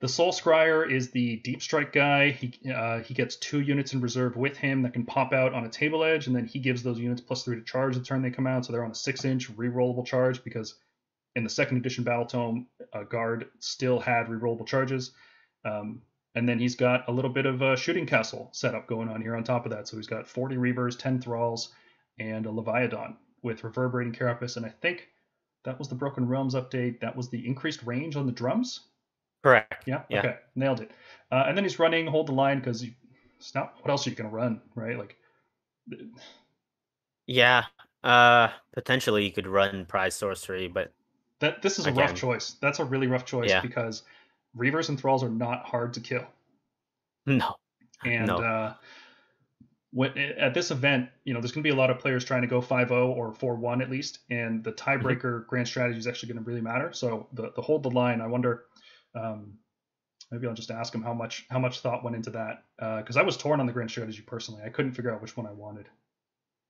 the 0.00 0.06
Soulscryer 0.06 0.90
is 0.90 1.12
the 1.12 1.36
deep 1.36 1.62
strike 1.62 1.90
guy. 1.90 2.28
He 2.32 2.60
uh, 2.70 2.98
he 2.98 3.14
gets 3.14 3.36
two 3.36 3.62
units 3.62 3.94
in 3.94 4.02
reserve 4.02 4.36
with 4.36 4.58
him 4.58 4.82
that 4.82 4.92
can 4.92 5.06
pop 5.06 5.32
out 5.32 5.54
on 5.54 5.64
a 5.64 5.70
table 5.70 6.04
edge, 6.04 6.26
and 6.26 6.36
then 6.36 6.44
he 6.44 6.58
gives 6.58 6.82
those 6.82 6.98
units 6.98 7.22
plus 7.22 7.42
three 7.42 7.56
to 7.56 7.62
charge 7.62 7.96
the 7.96 8.02
turn 8.02 8.20
they 8.20 8.28
come 8.28 8.46
out. 8.46 8.66
So 8.66 8.72
they're 8.74 8.84
on 8.84 8.90
a 8.90 8.94
six 8.94 9.24
inch 9.24 9.50
rerollable 9.56 10.04
charge 10.04 10.44
because 10.44 10.74
in 11.34 11.42
the 11.42 11.48
second 11.48 11.78
edition 11.78 12.04
Battletome, 12.04 12.66
a 12.92 13.02
guard 13.02 13.46
still 13.60 13.98
had 13.98 14.26
rerollable 14.26 14.66
charges. 14.66 15.12
Um, 15.64 16.02
and 16.34 16.46
then 16.46 16.58
he's 16.58 16.76
got 16.76 17.08
a 17.08 17.12
little 17.12 17.30
bit 17.30 17.46
of 17.46 17.62
a 17.62 17.78
shooting 17.78 18.04
castle 18.04 18.50
setup 18.52 18.88
going 18.88 19.08
on 19.08 19.22
here 19.22 19.34
on 19.34 19.42
top 19.42 19.64
of 19.64 19.72
that. 19.72 19.88
So 19.88 19.96
he's 19.96 20.06
got 20.06 20.28
40 20.28 20.56
Reavers, 20.56 20.98
10 20.98 21.22
Thralls, 21.22 21.72
and 22.18 22.44
a 22.44 22.50
Leviathan 22.50 23.16
with 23.44 23.62
reverberating 23.62 24.12
Carapace. 24.12 24.56
And 24.56 24.66
I 24.66 24.70
think 24.70 25.08
that 25.64 25.78
was 25.78 25.88
the 25.88 25.94
Broken 25.94 26.26
Realms 26.26 26.54
update. 26.54 26.98
That 27.00 27.14
was 27.14 27.28
the 27.28 27.46
increased 27.46 27.82
range 27.84 28.16
on 28.16 28.26
the 28.26 28.32
drums. 28.32 28.80
Correct. 29.44 29.84
Yeah. 29.86 30.02
Yeah. 30.08 30.18
Okay. 30.20 30.36
Nailed 30.56 30.80
it. 30.80 30.90
Uh, 31.30 31.44
and 31.46 31.56
then 31.56 31.64
he's 31.64 31.78
running 31.78 32.06
hold 32.06 32.26
the 32.28 32.32
line 32.32 32.58
because 32.58 32.84
it's 33.38 33.54
not. 33.54 33.74
What 33.82 33.90
else 33.90 34.06
are 34.06 34.10
you 34.10 34.16
gonna 34.16 34.30
run, 34.30 34.60
right? 34.74 34.98
Like, 34.98 35.16
Yeah. 37.26 37.64
Uh, 38.02 38.48
potentially 38.72 39.24
you 39.24 39.32
could 39.32 39.46
run 39.46 39.86
prize 39.86 40.14
sorcery, 40.14 40.68
but 40.68 40.92
that 41.40 41.62
this 41.62 41.78
is 41.78 41.86
a 41.86 41.92
rough 41.92 42.14
choice. 42.14 42.56
That's 42.60 42.78
a 42.78 42.84
really 42.84 43.06
rough 43.06 43.24
choice 43.24 43.50
Yeah. 43.50 43.60
because 43.60 44.02
Reavers 44.56 44.88
and 44.88 44.98
Thralls 45.00 45.22
are 45.22 45.30
not 45.30 45.64
hard 45.64 45.92
to 45.94 46.00
kill. 46.00 46.26
no. 47.26 47.56
And 48.04 48.26
No. 48.26 48.36
uh, 48.36 48.74
when, 49.94 50.18
at 50.18 50.54
this 50.54 50.72
event, 50.72 51.10
you 51.24 51.34
know, 51.34 51.40
there's 51.40 51.52
going 51.52 51.62
to 51.64 51.68
be 51.68 51.74
a 51.74 51.76
lot 51.78 51.90
of 51.90 52.00
players 52.00 52.24
trying 52.24 52.42
to 52.42 52.48
go 52.48 52.60
5-0 52.62 52.92
or 53.16 53.32
4-1 53.32 53.82
at 53.82 53.90
least, 53.90 54.20
and 54.30 54.64
the 54.64 54.72
Mm-hmm. 55.00 55.14
tiebreaker 55.14 55.46
grand 55.48 55.68
strategy 55.68 55.98
is 55.98 56.08
actually 56.08 56.32
going 56.34 56.44
to 56.44 56.48
really 56.48 56.62
matter. 56.62 56.92
So 56.92 57.28
the 57.34 57.52
the 57.56 57.62
hold 57.62 57.84
the 57.84 57.90
line, 57.90 58.20
I 58.22 58.28
wonder. 58.28 58.66
Um, 59.14 59.54
maybe 60.30 60.46
I'll 60.48 60.54
just 60.54 60.70
ask 60.72 60.94
him 60.94 61.02
how 61.02 61.14
much 61.14 61.46
how 61.50 61.60
much 61.60 61.80
thought 61.80 62.04
went 62.04 62.16
into 62.16 62.30
that 62.32 62.64
because 62.78 63.16
I 63.18 63.22
was 63.22 63.36
torn 63.38 63.60
on 63.60 63.66
the 63.66 63.72
grand 63.74 63.90
strategy 63.90 64.22
personally. 64.22 64.62
I 64.64 64.70
couldn't 64.70 64.92
figure 64.94 65.12
out 65.14 65.22
which 65.22 65.36
one 65.36 65.46
I 65.46 65.52
wanted. 65.52 65.88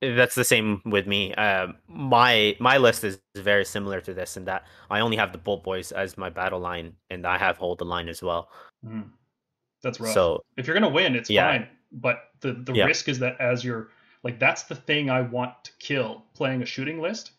That's 0.02 0.34
the 0.34 0.44
same 0.44 0.82
with 0.84 1.06
me. 1.06 1.34
Um, 1.34 1.76
my 1.88 2.56
my 2.60 2.76
list 2.76 3.05
is 3.05 3.20
very 3.36 3.64
similar 3.64 4.02
to 4.02 4.12
this 4.12 4.36
in 4.36 4.44
that 4.44 4.66
I 4.90 5.01
only 5.01 5.16
have 5.16 5.32
the 5.32 5.38
Bolt 5.38 5.64
Boys 5.64 5.92
as 5.92 6.18
my 6.18 6.28
battle 6.28 6.60
line, 6.60 6.96
and 7.09 7.26
I 7.26 7.38
have 7.38 7.56
Hold 7.56 7.78
the 7.78 7.86
Line 7.86 8.09
as 8.09 8.22
well. 8.22 8.51
Mm. 8.84 9.10
That's 9.82 10.01
rough. 10.01 10.20
So 10.20 10.42
if 10.56 10.66
you're 10.66 10.74
gonna 10.74 10.88
win, 10.88 11.14
it's 11.16 11.28
Yeah. 11.28 11.30
fine. 11.30 11.68
But 11.95 12.31
the 12.41 12.53
the 12.53 12.73
Yeah. 12.73 12.87
risk 12.87 13.09
is 13.09 13.19
that 13.21 13.41
as 13.41 13.65
you're 13.65 13.91
like 14.23 14.39
that's 14.39 14.65
the 14.65 14.75
thing 14.75 15.11
I 15.11 15.21
want 15.23 15.53
to 15.65 15.73
kill 15.79 16.25
playing 16.35 16.62
a 16.62 16.66
shooting 16.66 17.01
list. 17.01 17.33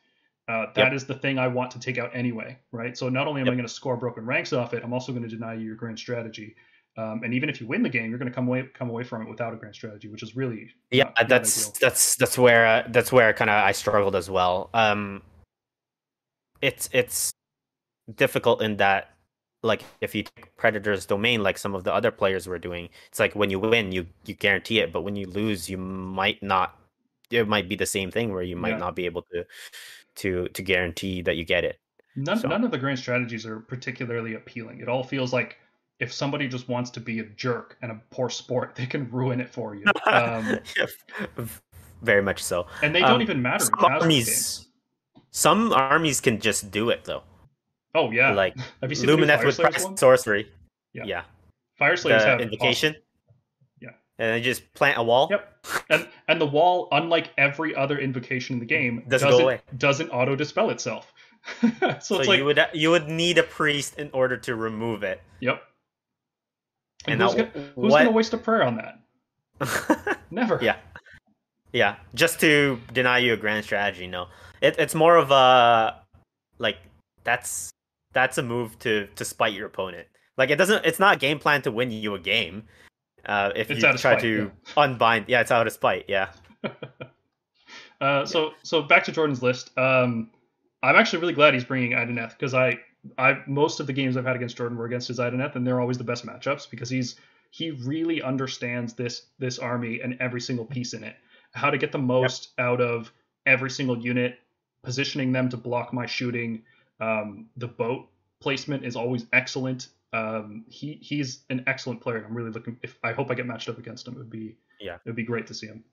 Uh, 0.47 0.67
that 0.75 0.93
is 0.93 1.01
Yep. 1.03 1.07
the 1.07 1.15
thing 1.15 1.39
I 1.39 1.47
want 1.47 1.71
to 1.71 1.79
take 1.79 1.97
out 1.97 2.11
anyway, 2.13 2.55
right? 2.71 2.95
So 2.95 3.09
not 3.09 3.25
only 3.27 3.41
am 3.41 3.47
I 3.47 3.51
going 3.51 3.63
to 3.65 3.67
score 3.67 3.97
broken 3.97 4.27
ranks 4.27 4.53
off 4.53 4.75
it, 4.75 4.83
I'm 4.83 4.93
also 4.93 5.11
going 5.11 5.23
to 5.23 5.29
deny 5.29 5.55
you 5.55 5.65
your 5.65 5.75
grand 5.75 5.97
strategy. 5.97 6.55
Um, 6.97 7.23
and 7.23 7.33
even 7.33 7.49
if 7.49 7.59
you 7.59 7.65
win 7.67 7.81
the 7.81 7.89
game, 7.89 8.09
you're 8.09 8.19
going 8.19 8.29
to 8.29 8.35
come 8.35 8.47
away 8.47 8.69
come 8.73 8.89
away 8.89 9.03
from 9.03 9.23
it 9.23 9.29
without 9.29 9.53
a 9.53 9.57
grand 9.57 9.73
strategy, 9.75 10.07
which 10.07 10.21
is 10.21 10.35
really 10.35 10.71
yeah, 10.91 11.05
not- 11.05 11.15
not 11.17 11.27
that's 11.29 11.57
ideal. 11.57 11.73
that's 11.81 12.15
that's 12.15 12.37
where 12.37 12.65
uh, 12.67 12.83
that's 12.89 13.11
where 13.11 13.33
kind 13.33 13.49
of 13.49 13.55
I 13.55 13.71
struggled 13.71 14.15
as 14.15 14.29
well. 14.29 14.69
Um, 14.73 15.23
it's 16.61 16.89
it's 16.93 17.31
difficult 18.13 18.61
in 18.61 18.77
that 18.77 19.14
like 19.65 19.83
if 20.01 20.13
you 20.15 20.23
take 20.23 20.55
predator's 20.57 21.05
domain 21.05 21.43
like 21.43 21.57
some 21.57 21.75
of 21.75 21.83
the 21.83 21.93
other 21.93 22.11
players 22.11 22.47
were 22.47 22.59
doing 22.59 22.87
it's 23.09 23.19
like 23.19 23.35
when 23.35 23.49
you 23.49 23.59
win 23.59 23.91
you 23.91 24.05
you 24.25 24.33
guarantee 24.33 24.79
it 24.79 24.93
but 24.93 25.01
when 25.01 25.15
you 25.15 25.25
lose 25.27 25.69
you 25.69 25.77
might 25.77 26.41
not 26.43 26.79
it 27.31 27.47
might 27.47 27.67
be 27.67 27.75
the 27.75 27.85
same 27.85 28.11
thing 28.11 28.31
where 28.31 28.43
you 28.43 28.55
might 28.55 28.69
Yeah. 28.77 28.77
not 28.77 28.95
be 28.95 29.05
able 29.05 29.23
to 29.33 29.45
to 30.21 30.47
to 30.49 30.61
guarantee 30.61 31.21
that 31.23 31.35
you 31.35 31.43
get 31.43 31.63
it 31.63 31.79
None, 32.15 32.39
So- 32.39 32.47
none 32.47 32.63
of 32.63 32.71
the 32.71 32.77
grand 32.77 32.97
strategies 32.99 33.45
are 33.45 33.59
particularly 33.59 34.35
appealing. 34.35 34.79
It 34.79 34.87
all 34.87 35.03
feels 35.03 35.33
like 35.33 35.57
if 35.99 36.13
somebody 36.13 36.47
just 36.47 36.69
wants 36.69 36.89
to 36.91 37.01
be 37.01 37.19
a 37.19 37.23
jerk 37.23 37.75
and 37.81 37.91
a 37.91 37.99
poor 38.09 38.29
sport, 38.29 38.73
they 38.75 38.85
can 38.85 39.09
ruin 39.11 39.41
it 39.41 39.49
for 39.49 39.75
you. 39.75 39.83
Um, 40.05 40.59
very 42.01 42.21
much 42.21 42.41
so 42.43 42.67
and 42.83 42.93
they 42.93 43.01
don't 43.01 43.15
Um, 43.15 43.21
even 43.21 43.41
matter 43.41 43.65
some 43.65 43.83
armies 43.83 44.67
some 45.31 45.73
armies 45.73 46.21
can 46.21 46.39
just 46.39 46.69
do 46.71 46.89
it 46.89 47.03
though 47.05 47.23
Oh 47.95 48.11
yeah, 48.11 48.33
like 48.33 48.55
have 48.81 48.91
you 48.91 48.95
seen 48.95 49.09
lumineth 49.09 49.43
with 49.45 49.57
one? 49.57 49.97
sorcery 49.97 50.47
Yeah. 50.93 51.03
yeah 51.05 51.21
Fyreslayers 51.79 52.19
the 52.19 52.27
have 52.27 52.41
invocation 52.41 52.95
Yeah. 53.81 53.89
and 54.19 54.35
then 54.35 54.43
just 54.43 54.71
plant 54.73 54.97
a 54.97 55.03
wall 55.03 55.29
Yep. 55.31 55.85
and 55.89 56.07
and 56.27 56.39
the 56.41 56.45
wall, 56.45 56.87
unlike 56.91 57.31
every 57.37 57.75
other 57.75 57.97
invocation 57.97 58.53
in 58.53 58.59
the 58.59 58.65
game, 58.65 59.03
Doesn't 59.07 59.29
doesn't 59.29 59.79
doesn't 59.79 60.09
auto 60.09 60.35
dispel 60.35 60.69
itself. 60.69 61.11
so, 61.61 61.69
so, 61.99 62.19
it's 62.19 62.27
like, 62.27 62.39
you 62.39 62.45
would 62.45 62.59
you 62.73 62.89
would 62.91 63.07
need 63.07 63.37
a 63.37 63.43
priest 63.43 63.97
in 63.99 64.09
order 64.13 64.35
to 64.35 64.55
remove 64.55 65.03
it 65.03 65.21
yep. 65.39 65.61
And, 67.07 67.21
and 67.21 67.21
who's, 67.21 67.35
now 67.35 67.43
gonna, 67.43 67.67
who's 67.75 67.93
gonna 67.93 68.11
waste 68.11 68.33
a 68.33 68.37
prayer 68.37 68.63
on 68.63 68.77
that? 68.77 70.17
Never. 70.31 70.57
Yeah. 70.61 70.77
yeah 71.71 71.97
just 72.15 72.39
to 72.39 72.81
deny 72.93 73.19
you 73.19 73.33
a 73.33 73.37
grand 73.37 73.63
strategy 73.63 74.07
no 74.07 74.27
it, 74.59 74.75
it's 74.79 74.95
more 74.95 75.17
of 75.17 75.29
a 75.29 76.01
like 76.57 76.77
that's 77.23 77.69
that's 78.15 78.39
a 78.39 78.43
move 78.43 78.79
to 78.79 79.07
to 79.15 79.23
spite 79.23 79.53
your 79.53 79.67
opponent 79.67 80.07
like 80.37 80.49
it 80.49 80.55
doesn't 80.55 80.83
it's 80.83 80.99
not 80.99 81.17
a 81.17 81.19
game 81.19 81.37
plan 81.37 81.61
to 81.61 81.69
win 81.71 81.91
you 81.91 82.15
a 82.15 82.19
game 82.19 82.63
uh 83.27 83.51
if 83.55 83.69
It's 83.69 83.83
you 83.83 83.87
try 83.89 83.95
spite, 83.95 84.21
to 84.21 84.51
unbind 84.77 85.25
yeah 85.27 85.41
it's 85.41 85.51
out 85.51 85.67
of 85.67 85.73
spite 85.73 86.05
yeah 86.07 86.29
Uh, 88.01 88.25
so 88.25 88.51
so 88.63 88.81
back 88.81 89.03
to 89.05 89.11
Jordan's 89.11 89.41
list. 89.41 89.75
Um, 89.77 90.29
I'm 90.83 90.95
actually 90.95 91.19
really 91.19 91.33
glad 91.33 91.53
he's 91.53 91.63
bringing 91.63 91.91
Idoneth 91.91 92.31
because 92.31 92.53
I 92.53 92.79
I 93.17 93.37
most 93.47 93.79
of 93.79 93.87
the 93.87 93.93
games 93.93 94.17
I've 94.17 94.25
had 94.25 94.35
against 94.35 94.57
Jordan 94.57 94.77
were 94.77 94.85
against 94.85 95.07
his 95.07 95.19
Idoneth, 95.19 95.55
and 95.55 95.65
they're 95.65 95.79
always 95.79 95.97
the 95.97 96.03
best 96.03 96.25
matchups 96.25 96.69
because 96.69 96.89
he's 96.89 97.15
he 97.51 97.71
really 97.71 98.21
understands 98.21 98.93
this 98.93 99.27
this 99.39 99.59
army 99.59 100.01
and 100.01 100.17
every 100.19 100.41
single 100.41 100.65
piece 100.65 100.93
in 100.93 101.03
it, 101.03 101.15
how 101.53 101.69
to 101.69 101.77
get 101.77 101.91
the 101.91 101.97
most 101.97 102.49
out 102.59 102.81
of 102.81 103.11
every 103.45 103.69
single 103.69 103.97
unit, 103.97 104.39
positioning 104.83 105.31
them 105.31 105.49
to 105.49 105.57
block 105.57 105.93
my 105.93 106.05
shooting. 106.05 106.63
Um, 106.99 107.47
the 107.57 107.67
boat 107.67 108.07
placement 108.41 108.85
is 108.85 108.95
always 108.95 109.25
excellent. 109.33 109.89
Um, 110.13 110.63
he 110.69 110.93
he's 111.01 111.43
an 111.49 111.63
excellent 111.67 111.99
player. 112.01 112.17
and 112.17 112.25
I'm 112.27 112.33
really 112.33 112.51
looking. 112.51 112.77
If 112.83 112.97
I 113.03 113.11
hope 113.11 113.29
I 113.31 113.33
get 113.35 113.45
matched 113.45 113.67
up 113.69 113.77
against 113.77 114.07
him, 114.07 114.13
it 114.15 114.19
would 114.19 114.29
be 114.29 114.55
Yeah. 114.79 114.95
it 114.95 115.01
would 115.05 115.15
be 115.15 115.23
great 115.23 115.45
to 115.47 115.53
see 115.53 115.67
him. 115.67 115.83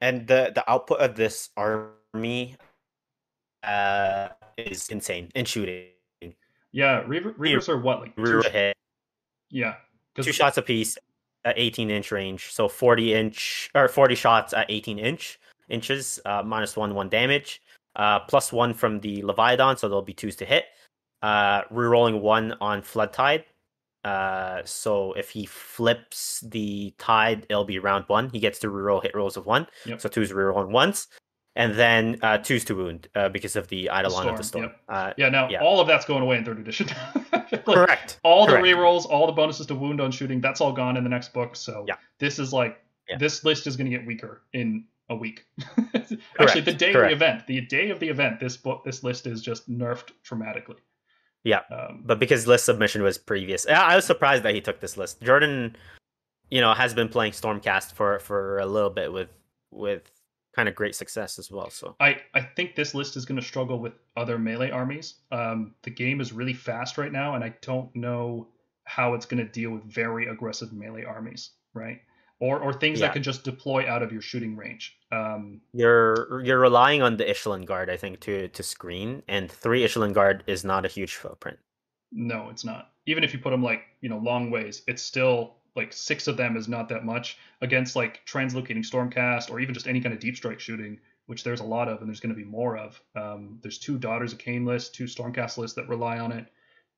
and 0.00 0.26
the 0.26 0.50
the 0.54 0.68
output 0.70 1.00
of 1.00 1.14
this 1.14 1.50
army 1.56 2.56
uh 3.62 4.28
is 4.58 4.88
insane 4.88 5.30
in 5.34 5.44
shooting 5.44 5.88
Yeah, 6.72 7.02
Reaver, 7.06 7.32
Reavers 7.34 7.68
are 7.68 7.78
what 7.78 8.00
like 8.00 8.16
two, 8.16 8.40
hit 8.50 8.76
yeah, 9.50 9.76
two 10.20 10.32
shots 10.32 10.58
apiece 10.58 10.98
at 11.44 11.54
18 11.58 11.90
inch 11.90 12.10
range 12.10 12.52
so 12.52 12.68
40 12.68 13.14
inch 13.14 13.70
or 13.74 13.88
40 13.88 14.14
shots 14.14 14.52
at 14.52 14.66
18 14.70 14.98
inch 14.98 15.38
inches 15.68 16.18
uh, 16.26 16.42
minus 16.42 16.76
one 16.76 16.94
one 16.94 17.08
damage 17.08 17.62
uh, 17.96 18.20
plus 18.20 18.52
one 18.52 18.74
from 18.74 19.00
the 19.00 19.22
leviathan 19.22 19.76
so 19.76 19.88
there'll 19.88 20.02
be 20.02 20.12
twos 20.14 20.36
to 20.36 20.44
hit 20.44 20.64
uh, 21.22 21.62
rerolling 21.64 22.20
one 22.20 22.54
on 22.60 22.82
flood 22.82 23.12
tide 23.12 23.44
uh, 24.04 24.60
so 24.64 25.12
if 25.14 25.30
he 25.30 25.46
flips 25.46 26.40
the 26.50 26.94
tide 26.98 27.46
it'll 27.48 27.64
be 27.64 27.78
round 27.78 28.04
one 28.08 28.28
he 28.30 28.38
gets 28.40 28.58
to 28.58 28.68
reroll 28.68 29.02
hit 29.02 29.14
rolls 29.14 29.36
of 29.36 29.46
one 29.46 29.66
Yep. 29.86 30.00
so 30.00 30.08
two's 30.08 30.32
rerolling 30.32 30.68
once 30.70 31.08
and 31.56 31.74
then 31.74 32.18
uh, 32.22 32.36
twos 32.38 32.64
to 32.64 32.74
wound 32.74 33.08
uh, 33.14 33.28
because 33.28 33.54
of 33.56 33.68
the 33.68 33.82
eidolon 33.84 34.28
of 34.28 34.36
the 34.36 34.42
storm, 34.42 34.64
storm 34.64 34.72
uh, 34.88 35.12
Yeah, 35.16 35.28
now 35.28 35.48
Yeah. 35.48 35.60
all 35.62 35.80
of 35.80 35.86
that's 35.86 36.04
going 36.04 36.22
away 36.22 36.36
in 36.36 36.44
third 36.44 36.58
edition. 36.58 36.88
Like, 37.32 37.64
correct 37.64 38.18
All 38.24 38.46
the 38.46 38.52
correct. 38.54 38.66
rerolls, 38.66 39.06
all 39.06 39.26
the 39.26 39.32
bonuses 39.32 39.66
to 39.66 39.74
wound 39.74 40.00
on 40.00 40.10
shooting, 40.10 40.40
that's 40.40 40.60
all 40.60 40.72
gone 40.72 40.96
in 40.96 41.04
the 41.04 41.10
next 41.10 41.32
book. 41.32 41.54
So 41.54 41.84
Yeah. 41.86 41.94
this 42.18 42.38
is 42.40 42.52
like 42.52 42.80
Yeah. 43.08 43.16
this 43.18 43.44
list 43.44 43.66
is 43.68 43.76
going 43.76 43.88
to 43.90 43.96
get 43.96 44.04
weaker 44.06 44.42
in 44.52 44.84
a 45.14 45.16
week. 45.16 45.46
Actually, 46.38 46.60
the 46.60 46.72
day 46.72 46.92
of 46.92 47.02
the 47.02 47.12
event, 47.12 47.46
the 47.46 47.60
day 47.62 47.90
of 47.90 48.00
the 48.00 48.08
event, 48.08 48.40
this 48.40 48.56
book, 48.56 48.84
this 48.84 49.02
list 49.02 49.26
is 49.26 49.40
just 49.40 49.70
nerfed 49.70 50.10
dramatically. 50.22 50.76
Yeah. 51.44 51.60
Um, 51.70 52.02
but 52.04 52.18
because 52.18 52.46
list 52.46 52.64
submission 52.64 53.02
was 53.02 53.18
previous, 53.18 53.66
I 53.66 53.72
I 53.72 53.96
was 53.96 54.04
surprised 54.04 54.42
that 54.42 54.54
he 54.54 54.60
took 54.60 54.80
this 54.80 54.96
list. 54.96 55.22
Jordan, 55.22 55.76
you 56.50 56.60
know, 56.60 56.74
has 56.74 56.94
been 56.94 57.08
playing 57.08 57.32
Stormcast 57.32 57.92
for 57.92 58.18
for 58.18 58.58
a 58.58 58.66
little 58.66 58.90
bit 58.90 59.12
with 59.12 59.30
with 59.70 60.10
kind 60.54 60.68
of 60.68 60.74
great 60.74 60.94
success 60.94 61.38
as 61.38 61.50
well. 61.50 61.68
So 61.70 61.96
I, 62.00 62.20
I 62.32 62.40
think 62.40 62.76
this 62.76 62.94
list 62.94 63.16
is 63.16 63.24
going 63.24 63.40
to 63.40 63.46
struggle 63.46 63.78
with 63.78 63.94
other 64.16 64.38
melee 64.38 64.70
armies. 64.70 65.14
Um, 65.32 65.74
the 65.82 65.90
game 65.90 66.20
is 66.20 66.32
really 66.32 66.52
fast 66.52 66.96
right 66.96 67.12
now, 67.12 67.34
and 67.34 67.42
I 67.42 67.54
don't 67.60 67.94
know 67.96 68.46
how 68.84 69.14
it's 69.14 69.26
going 69.26 69.44
to 69.44 69.50
deal 69.50 69.70
with 69.70 69.82
very 69.84 70.28
aggressive 70.28 70.72
melee 70.72 71.04
armies, 71.04 71.50
right? 71.72 72.00
Or 72.40 72.58
or 72.58 72.72
things 72.72 73.00
Yeah. 73.00 73.06
that 73.06 73.12
can 73.14 73.22
just 73.22 73.44
deploy 73.44 73.88
out 73.88 74.02
of 74.02 74.12
your 74.12 74.20
shooting 74.20 74.56
range. 74.56 74.98
Um, 75.12 75.60
you're 75.72 76.42
you're 76.44 76.58
relying 76.58 77.00
on 77.00 77.16
the 77.16 77.28
Echelon 77.28 77.64
Guard, 77.64 77.88
I 77.88 77.96
think, 77.96 78.20
to 78.20 78.48
to 78.48 78.62
screen, 78.62 79.22
and 79.28 79.50
three 79.50 79.84
Echelon 79.84 80.12
Guard 80.12 80.42
is 80.46 80.64
not 80.64 80.84
a 80.84 80.88
huge 80.88 81.14
footprint. 81.14 81.58
no, 82.12 82.48
it's 82.50 82.64
not. 82.64 82.92
Even 83.06 83.24
if 83.24 83.32
you 83.32 83.38
put 83.38 83.50
them 83.50 83.62
like 83.62 83.82
you 84.00 84.08
know 84.08 84.18
long 84.18 84.50
ways, 84.50 84.82
it's 84.86 85.02
still 85.02 85.56
like 85.76 85.92
six 85.92 86.26
of 86.28 86.36
them 86.36 86.56
is 86.56 86.68
not 86.68 86.88
that 86.88 87.04
much 87.04 87.38
against 87.60 87.96
like 87.96 88.24
translocating 88.26 88.84
stormcast 88.88 89.50
or 89.50 89.58
even 89.60 89.74
just 89.74 89.86
any 89.88 90.00
kind 90.00 90.12
of 90.14 90.20
deep 90.20 90.36
strike 90.36 90.60
shooting, 90.60 90.98
which 91.26 91.42
there's 91.44 91.60
a 91.60 91.64
lot 91.64 91.88
of, 91.88 91.98
and 92.00 92.08
there's 92.08 92.20
going 92.20 92.34
to 92.34 92.40
be 92.40 92.44
more 92.48 92.76
of. 92.76 93.00
Um, 93.16 93.58
there's 93.62 93.78
two 93.78 93.98
Daughters 93.98 94.32
of 94.32 94.38
Khaine 94.38 94.66
lists, 94.66 94.90
two 94.90 95.04
stormcast 95.04 95.56
lists 95.58 95.74
that 95.76 95.88
rely 95.88 96.18
on 96.18 96.32
it. 96.32 96.46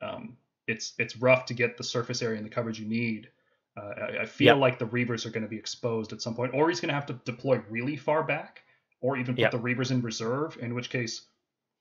Um, 0.02 0.36
it's 0.66 0.94
it's 0.98 1.16
rough 1.18 1.44
to 1.46 1.54
get 1.54 1.76
the 1.76 1.84
surface 1.84 2.22
area 2.22 2.36
and 2.38 2.44
the 2.46 2.50
coverage 2.50 2.80
you 2.80 2.86
need. 2.88 3.28
Uh, 3.76 3.80
I, 3.80 4.22
I, 4.22 4.24
feel 4.24 4.46
yep. 4.46 4.56
like 4.56 4.78
the 4.78 4.86
Reavers 4.86 5.26
are 5.26 5.30
going 5.30 5.42
to 5.42 5.48
be 5.48 5.58
exposed 5.58 6.12
at 6.12 6.22
some 6.22 6.34
point, 6.34 6.54
or 6.54 6.68
he's 6.68 6.80
going 6.80 6.88
to 6.88 6.94
have 6.94 7.06
to 7.06 7.20
deploy 7.24 7.60
really 7.68 7.96
far 7.96 8.22
back, 8.22 8.62
or 9.02 9.18
even 9.18 9.34
put 9.34 9.40
yep. 9.40 9.50
the 9.50 9.58
Reavers 9.58 9.90
in 9.90 10.00
reserve. 10.00 10.56
In 10.60 10.74
which 10.74 10.88
case, 10.88 11.26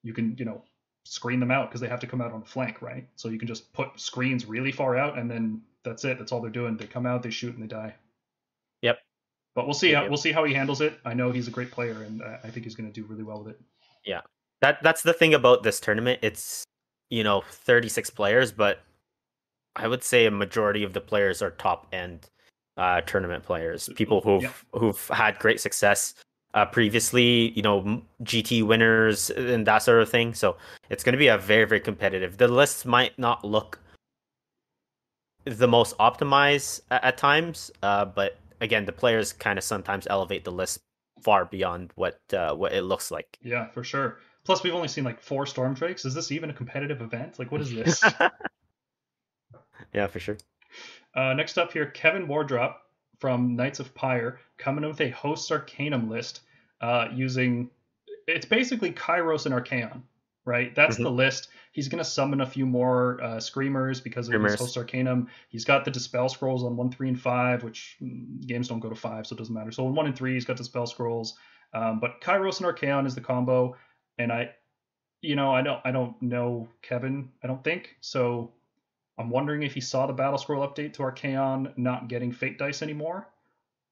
you 0.04 0.14
can 0.14 0.36
you 0.38 0.46
know 0.46 0.62
screen 1.06 1.40
them 1.40 1.52
out 1.52 1.70
because 1.70 1.80
they 1.80 1.88
have 1.88 2.02
to 2.02 2.08
come 2.08 2.20
out 2.20 2.34
on 2.34 2.42
the 2.42 2.46
flank, 2.46 2.82
right? 2.82 3.08
So 3.16 3.30
you 3.30 3.40
can 3.40 3.48
just 3.48 3.72
put 3.72 3.98
screens 4.00 4.46
really 4.46 4.72
far 4.72 4.98
out, 4.98 5.18
and 5.18 5.32
then 5.32 5.62
that's 5.84 6.04
it. 6.04 6.20
That's 6.20 6.32
all 6.32 6.42
they're 6.42 6.52
doing. 6.52 6.76
They 6.76 6.88
come 6.88 7.06
out, 7.06 7.24
they 7.24 7.30
shoot, 7.30 7.54
and 7.54 7.64
they 7.64 7.68
die. 7.68 7.96
Yep. 8.82 8.98
But 9.54 9.66
we'll 9.66 9.74
see. 9.74 9.94
How, 9.94 10.08
we'll 10.08 10.18
see 10.18 10.34
how 10.34 10.44
he 10.44 10.54
handles 10.54 10.82
it. 10.82 11.00
I 11.06 11.14
know 11.14 11.32
he's 11.32 11.48
a 11.48 11.52
great 11.52 11.72
player, 11.72 12.04
and 12.04 12.22
I 12.22 12.50
think 12.50 12.66
he's 12.66 12.76
going 12.76 12.92
to 12.92 12.94
do 12.94 13.08
really 13.08 13.24
well 13.24 13.42
with 13.42 13.54
it. 13.54 13.62
Yeah, 14.04 14.22
that 14.62 14.84
that's 14.84 15.02
the 15.02 15.14
thing 15.14 15.34
about 15.34 15.64
this 15.64 15.80
tournament. 15.80 16.20
It's 16.22 16.66
you 17.10 17.24
know 17.24 17.42
36 17.50 18.10
players, 18.10 18.52
but 18.52 18.80
I 19.76 19.88
would 19.88 20.04
say 20.04 20.26
a 20.26 20.32
majority 20.32 20.84
of 20.84 20.94
the 20.94 21.02
players 21.02 21.42
are 21.42 21.52
top 21.52 21.88
end 21.92 22.30
uh, 22.78 23.02
tournament 23.02 23.44
players, 23.44 23.90
people 23.96 24.22
who've 24.22 24.44
yeah. 24.44 24.52
who've 24.74 25.08
had 25.10 25.40
great 25.40 25.60
success 25.60 26.14
uh, 26.54 26.66
previously, 26.66 27.52
you 27.52 27.62
know, 27.62 28.02
GT 28.24 28.64
winners 28.64 29.30
and 29.30 29.66
that 29.68 29.80
sort 29.80 30.02
of 30.02 30.10
thing. 30.10 30.34
So 30.34 30.58
it's 30.90 31.04
going 31.04 31.14
to 31.14 31.20
be 31.20 31.28
a 31.28 31.38
very 31.38 31.66
very 31.66 31.82
competitive. 31.82 32.38
The 32.38 32.48
lists 32.48 32.86
might 32.86 33.18
not 33.18 33.44
look 33.44 33.80
the 35.46 35.68
most 35.68 35.98
optimized 35.98 36.82
at, 36.92 37.04
at 37.04 37.18
times, 37.18 37.72
uh, 37.84 38.06
but 38.06 38.38
again, 38.62 38.86
the 38.86 38.92
players 38.92 39.32
kind 39.34 39.58
of 39.58 39.64
sometimes 39.64 40.08
elevate 40.10 40.44
the 40.44 40.52
list 40.52 40.80
far 41.22 41.46
beyond 41.46 41.92
what 41.96 42.20
uh, 42.34 42.54
what 42.54 42.74
it 42.74 42.84
looks 42.84 43.12
like. 43.12 43.38
Yeah, 43.42 43.68
for 43.70 43.84
sure. 43.84 44.20
Plus, 44.44 44.64
we've 44.64 44.76
only 44.76 44.88
seen 44.88 45.04
like 45.04 45.20
four 45.20 45.46
stormdrakes. 45.46 46.06
Is 46.06 46.14
this 46.14 46.32
even 46.32 46.50
a 46.50 46.54
competitive 46.54 47.02
event? 47.02 47.40
Like, 47.40 47.52
what 47.52 47.62
is 47.62 47.74
this? 47.74 48.04
yeah, 49.94 50.08
for 50.08 50.20
sure. 50.20 50.38
Uh, 51.16 51.34
next 51.34 51.58
up 51.58 51.72
here, 51.72 51.86
Kevin 51.86 52.28
Wardrop 52.28 52.82
from 53.20 53.56
Knights 53.56 53.80
of 53.80 53.94
Pyre 53.96 54.40
coming 54.58 54.86
with 54.86 55.00
a 55.02 55.10
host 55.10 55.52
Arcanum 55.52 56.10
list 56.10 56.42
uh, 56.82 57.08
using. 57.14 57.70
It's 58.28 58.46
basically 58.46 58.92
Kairos 58.92 59.46
and 59.46 59.54
Archaon, 59.54 60.02
right? 60.46 60.74
That's 60.76 60.96
mm-hmm. 60.96 61.04
the 61.04 61.12
list. 61.12 61.50
He's 61.72 61.88
going 61.88 62.04
to 62.04 62.10
summon 62.10 62.42
a 62.42 62.46
few 62.46 62.66
more 62.66 63.22
uh, 63.22 63.40
Screamers 63.40 64.02
because 64.02 64.28
of 64.28 64.32
Screamers. 64.32 64.54
his 64.54 64.62
host 64.62 64.78
Arcanum. 64.78 65.30
He's 65.50 65.66
got 65.66 65.86
the 65.86 65.92
Dispel 65.92 66.30
Scrolls 66.30 66.64
on 66.64 66.76
1, 66.76 66.92
3, 66.92 67.10
and 67.10 67.20
5, 67.20 67.64
which 67.64 67.98
mm, 68.02 68.46
games 68.48 68.68
don't 68.70 68.80
go 68.80 68.90
to 68.90 68.96
5, 68.96 69.28
so 69.28 69.36
it 69.36 69.38
doesn't 69.38 69.54
matter. 69.54 69.72
So 69.72 69.86
on 69.86 69.94
1 69.94 70.06
and 70.08 70.16
3, 70.16 70.34
he's 70.34 70.46
got 70.46 70.58
Dispel 70.58 70.88
Scrolls. 70.88 71.36
Um, 71.74 72.00
but 72.00 72.22
Kairos 72.22 72.62
and 72.62 72.66
Archaon 72.66 73.06
is 73.06 73.16
the 73.16 73.22
combo 73.22 73.76
and 74.18 74.32
I, 74.32 74.52
you 75.22 75.36
know, 75.36 75.52
I 75.52 75.62
don't, 75.62 75.80
I 75.84 75.92
don't 75.92 76.20
know 76.22 76.68
Kevin. 76.82 77.30
I 77.44 77.48
don't 77.48 77.64
think 77.64 77.96
so. 78.02 78.52
I'm 79.18 79.30
wondering 79.30 79.64
if 79.64 79.74
he 79.74 79.82
saw 79.82 80.08
the 80.08 80.14
battle 80.14 80.38
scroll 80.38 80.68
update 80.68 80.94
to 80.94 81.04
Archaon 81.04 81.78
not 81.78 82.10
getting 82.10 82.32
Fate 82.32 82.58
dice 82.58 82.82
anymore. 82.82 83.28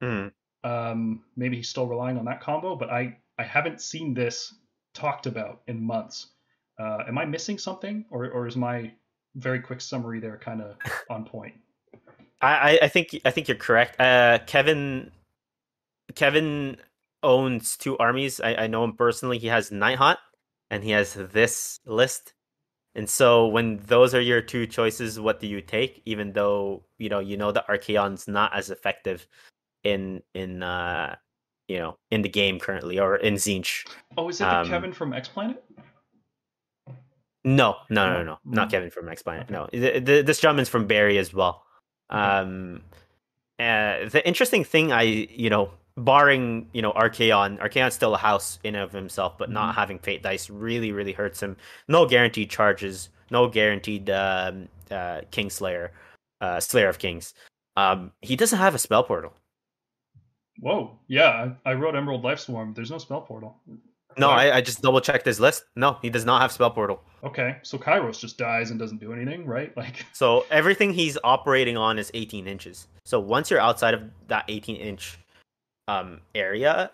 Mm. 0.02 0.32
Um, 0.64 1.24
maybe 1.36 1.58
he's 1.58 1.70
still 1.70 1.88
relying 1.88 2.18
on 2.18 2.26
that 2.26 2.42
combo, 2.42 2.76
but 2.76 2.90
I, 2.90 3.18
I 3.38 3.44
haven't 3.44 3.82
seen 3.82 4.14
this 4.14 4.54
talked 4.94 5.26
about 5.26 5.62
in 5.68 5.82
months. 5.82 6.28
Uh, 6.80 7.04
am 7.08 7.18
I 7.18 7.26
missing 7.26 7.58
something, 7.58 8.06
or, 8.10 8.30
or 8.30 8.48
is 8.48 8.56
my 8.56 8.92
very 9.36 9.60
quick 9.60 9.82
summary 9.82 10.20
there 10.20 10.38
kind 10.38 10.62
of 10.62 10.76
on 11.10 11.26
point? 11.26 11.54
I, 12.42 12.80
I 12.82 12.88
think 12.90 13.22
I 13.24 13.32
think 13.32 13.48
you're 13.48 13.56
correct. 13.56 14.00
Uh, 14.02 14.40
Kevin 14.46 15.12
Kevin 16.14 16.78
owns 17.22 17.78
two 17.78 17.98
armies. 17.98 18.42
I, 18.42 18.56
I 18.56 18.68
know 18.68 18.84
him 18.84 18.94
personally. 18.94 19.38
He 19.38 19.48
has 19.48 19.70
Nighthaunt 19.70 20.18
and 20.70 20.84
he 20.84 20.92
has 20.92 21.14
this 21.14 21.80
list. 21.86 22.34
And 22.96 23.10
so 23.10 23.48
when 23.48 23.78
those 23.88 24.14
are 24.14 24.22
your 24.22 24.42
two 24.42 24.68
choices, 24.68 25.20
what 25.20 25.40
do 25.40 25.48
you 25.48 25.62
take? 25.62 26.02
Even 26.06 26.34
though 26.34 26.84
you 26.98 27.10
know 27.10 27.20
you 27.20 27.38
know 27.38 27.52
the 27.52 27.66
Archaon's 27.68 28.28
not 28.28 28.56
as 28.56 28.70
effective 28.70 29.28
in 29.84 30.22
in 30.34 30.64
uh 30.64 31.16
you 31.68 31.78
know 31.80 31.98
in 32.12 32.22
the 32.22 32.30
game 32.30 32.60
currently 32.60 33.00
or 33.00 33.16
in 33.16 33.36
Tzeentch. 33.36 33.88
Oh, 34.18 34.30
is 34.30 34.42
it 34.42 34.46
um, 34.46 34.68
Kevin 34.68 34.94
from 34.94 35.14
X 35.14 35.28
Planet? 35.28 35.64
No, 37.46 37.76
no, 37.90 38.08
no, 38.08 38.18
no, 38.18 38.24
no, 38.24 38.38
not 38.46 38.72
Kevin 38.72 38.90
from 38.90 39.10
X 39.10 39.22
Planet. 39.22 39.50
No, 39.50 39.68
the, 39.72 40.00
the, 40.00 40.22
this 40.22 40.40
gentleman's 40.40 40.70
from 40.70 40.88
Barrie 40.88 41.18
as 41.18 41.34
well. 41.34 41.64
Um, 42.10 42.84
uh, 43.60 44.08
the 44.08 44.22
interesting 44.26 44.64
thing 44.64 44.92
I 44.92 45.02
you 45.02 45.50
know 45.50 45.72
barring 45.98 46.68
you 46.74 46.82
know 46.82 46.92
Archaon, 46.94 47.60
Archaon's 47.60 47.94
still 47.94 48.16
a 48.16 48.18
house 48.18 48.60
in 48.64 48.76
of 48.76 48.92
himself, 48.92 49.38
but 49.38 49.46
mm-hmm. 49.46 49.54
not 49.54 49.76
having 49.76 50.00
Fate 50.00 50.24
dice 50.24 50.50
really 50.50 50.92
really 50.92 51.14
hurts 51.14 51.42
him. 51.42 51.58
No 51.88 52.06
guaranteed 52.06 52.50
charges, 52.50 53.10
no 53.32 53.48
guaranteed 53.48 54.10
um, 54.10 54.68
uh, 54.92 55.22
Kingslayer, 55.32 55.90
uh, 56.42 56.60
Slayer 56.60 56.90
of 56.90 57.00
Kings. 57.00 57.34
Um, 57.76 58.12
he 58.22 58.36
doesn't 58.36 58.60
have 58.60 58.76
a 58.76 58.80
spell 58.80 59.04
portal. 59.04 59.34
Whoa, 60.60 61.00
yeah, 61.08 61.54
I, 61.66 61.72
I 61.72 61.74
wrote 61.74 61.96
Emerald 61.96 62.24
Life 62.24 62.40
Swarm. 62.40 62.74
There's 62.74 62.92
no 62.92 63.00
spell 63.00 63.22
portal. 63.22 63.58
No, 64.18 64.30
I, 64.30 64.58
I, 64.58 64.62
just 64.62 64.84
double 64.84 65.02
checked 65.02 65.26
his 65.26 65.40
list. 65.40 65.64
No, 65.76 65.98
he 66.04 66.10
does 66.12 66.24
not 66.24 66.40
have 66.40 66.52
spell 66.52 66.70
portal. 66.70 67.02
Okay, 67.24 67.58
so 67.64 67.80
Kairos 67.80 68.20
just 68.20 68.38
dies 68.38 68.70
and 68.70 68.80
doesn't 68.80 69.00
do 69.00 69.12
anything, 69.12 69.46
right? 69.46 69.76
Like 69.78 70.06
so, 70.14 70.46
everything 70.52 70.94
he's 70.94 71.18
operating 71.24 71.78
on 71.78 71.98
is 71.98 72.12
18 72.14 72.48
inches. 72.48 72.88
So 73.06 73.20
once 73.20 73.50
you're 73.50 73.60
outside 73.60 73.96
of 73.96 74.04
that 74.28 74.46
18 74.48 74.76
inch 74.76 75.18
um, 75.88 76.22
area, 76.36 76.92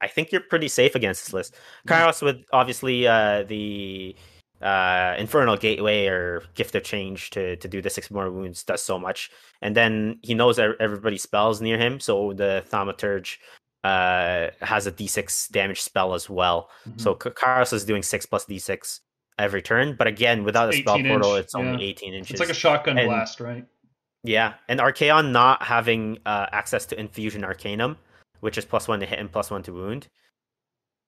I 0.00 0.08
think 0.08 0.32
you're 0.32 0.40
pretty 0.40 0.68
safe 0.68 0.94
against 0.94 1.24
this 1.24 1.32
list. 1.32 1.56
Kairos 1.88 2.22
with 2.22 2.44
obviously 2.52 3.06
uh, 3.06 3.44
the 3.44 4.14
uh, 4.60 5.14
Infernal 5.18 5.56
Gateway 5.56 6.06
or 6.06 6.42
Gift 6.54 6.74
of 6.74 6.82
Change 6.84 7.30
to 7.30 7.56
to 7.56 7.68
do 7.68 7.80
the 7.80 7.90
six 7.90 8.10
more 8.10 8.30
wounds 8.30 8.62
does 8.62 8.82
so 8.82 8.98
much, 8.98 9.30
and 9.62 9.76
then 9.76 10.18
he 10.22 10.34
knows 10.34 10.58
everybody 10.58 11.18
spells 11.18 11.60
near 11.60 11.78
him, 11.78 12.00
so 12.00 12.32
the 12.32 12.64
Thaumaturge 12.70 13.38
uh, 13.84 14.48
has 14.62 14.86
a 14.86 14.92
d6 14.92 15.50
damage 15.50 15.82
spell 15.82 16.14
as 16.14 16.28
well. 16.28 16.70
Mm-hmm. 16.88 16.98
So 16.98 17.14
Kairos 17.14 17.72
is 17.72 17.84
doing 17.84 18.02
six 18.02 18.26
plus 18.26 18.44
d6 18.46 19.00
every 19.38 19.62
turn, 19.62 19.94
but 19.96 20.06
again, 20.06 20.44
without 20.44 20.72
a 20.72 20.76
spell 20.76 21.02
portal, 21.02 21.34
it's 21.34 21.54
only 21.54 21.84
yeah. 21.84 21.90
18 21.90 22.14
inches. 22.14 22.30
It's 22.32 22.40
like 22.40 22.48
a 22.48 22.54
shotgun 22.54 22.98
and, 22.98 23.08
blast, 23.08 23.40
right? 23.40 23.64
Yeah, 24.22 24.54
and 24.68 24.80
Archaon 24.80 25.32
not 25.32 25.62
having 25.62 26.18
uh, 26.24 26.46
access 26.52 26.86
to 26.86 26.98
Infusion 26.98 27.44
Arcanum 27.44 27.96
which 28.40 28.58
is 28.58 28.64
plus 28.64 28.88
one 28.88 29.00
to 29.00 29.06
hit 29.06 29.18
and 29.18 29.32
plus 29.32 29.50
one 29.50 29.62
to 29.64 29.72
wound, 29.72 30.08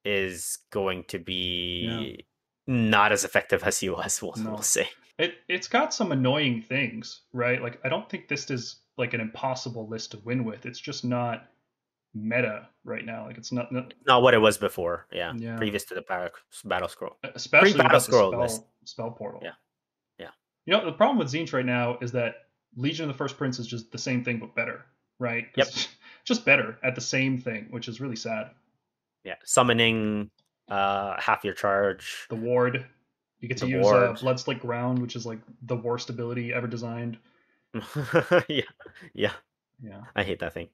is 0.05 0.59
going 0.71 1.03
to 1.05 1.19
be 1.19 2.23
yeah. 2.67 2.73
not 2.73 3.11
as 3.11 3.23
effective 3.23 3.63
as 3.63 3.79
he 3.79 3.89
was. 3.89 4.21
We'll, 4.21 4.33
no. 4.37 4.51
we'll 4.51 4.61
say 4.61 4.89
it. 5.17 5.35
It's 5.47 5.67
got 5.67 5.93
some 5.93 6.11
annoying 6.11 6.61
things, 6.61 7.21
right? 7.33 7.61
Like 7.61 7.79
I 7.83 7.89
don't 7.89 8.09
think 8.09 8.27
this 8.27 8.49
is 8.49 8.77
like 8.97 9.13
an 9.13 9.21
impossible 9.21 9.87
list 9.87 10.11
to 10.11 10.19
win 10.19 10.43
with. 10.43 10.65
It's 10.65 10.79
just 10.79 11.03
not 11.03 11.47
meta 12.13 12.67
right 12.83 13.05
now. 13.05 13.25
Like 13.25 13.37
it's 13.37 13.51
not 13.51 13.71
not, 13.71 13.93
not 14.05 14.21
what 14.21 14.33
it 14.33 14.39
was 14.39 14.57
before. 14.57 15.07
Yeah, 15.11 15.33
yeah. 15.35 15.57
previous 15.57 15.83
to 15.85 15.95
the 15.95 16.01
battle, 16.01 16.29
battle 16.65 16.87
scroll, 16.87 17.17
especially 17.35 17.77
battle 17.77 17.99
scroll 17.99 18.31
spell, 18.31 18.41
list. 18.41 18.63
spell 18.85 19.11
portal. 19.11 19.41
Yeah, 19.43 19.51
yeah. 20.19 20.29
You 20.65 20.73
know 20.73 20.85
the 20.85 20.93
problem 20.93 21.17
with 21.17 21.29
Tzeentch 21.29 21.53
right 21.53 21.65
now 21.65 21.97
is 22.01 22.11
that 22.13 22.35
Legion 22.75 23.09
of 23.09 23.15
the 23.15 23.17
First 23.17 23.37
Prince 23.37 23.59
is 23.59 23.67
just 23.67 23.91
the 23.91 23.97
same 23.97 24.23
thing 24.23 24.39
but 24.39 24.55
better, 24.55 24.85
right? 25.19 25.45
Yep. 25.55 25.67
Just 26.27 26.45
better 26.45 26.77
at 26.83 26.93
the 26.93 27.01
same 27.01 27.37
thing, 27.37 27.67
which 27.69 27.87
is 27.87 28.01
really 28.01 28.15
sad. 28.15 28.51
Yeah, 29.23 29.35
summoning 29.45 30.29
uh 30.69 31.19
half 31.19 31.43
your 31.43 31.53
charge. 31.53 32.27
The 32.29 32.35
ward. 32.35 32.85
You 33.39 33.47
get 33.47 33.57
to 33.57 33.65
the 33.65 33.71
use 33.71 33.87
uh, 33.87 34.13
Bloodslick 34.19 34.59
Ground, 34.59 34.99
which 34.99 35.15
is 35.15 35.25
like 35.25 35.39
the 35.63 35.75
worst 35.75 36.09
ability 36.09 36.53
ever 36.53 36.67
designed. 36.67 37.17
yeah, 38.47 38.61
yeah, 39.13 39.31
yeah. 39.81 40.01
I 40.15 40.23
hate 40.23 40.39
that 40.39 40.53
thing. 40.53 40.69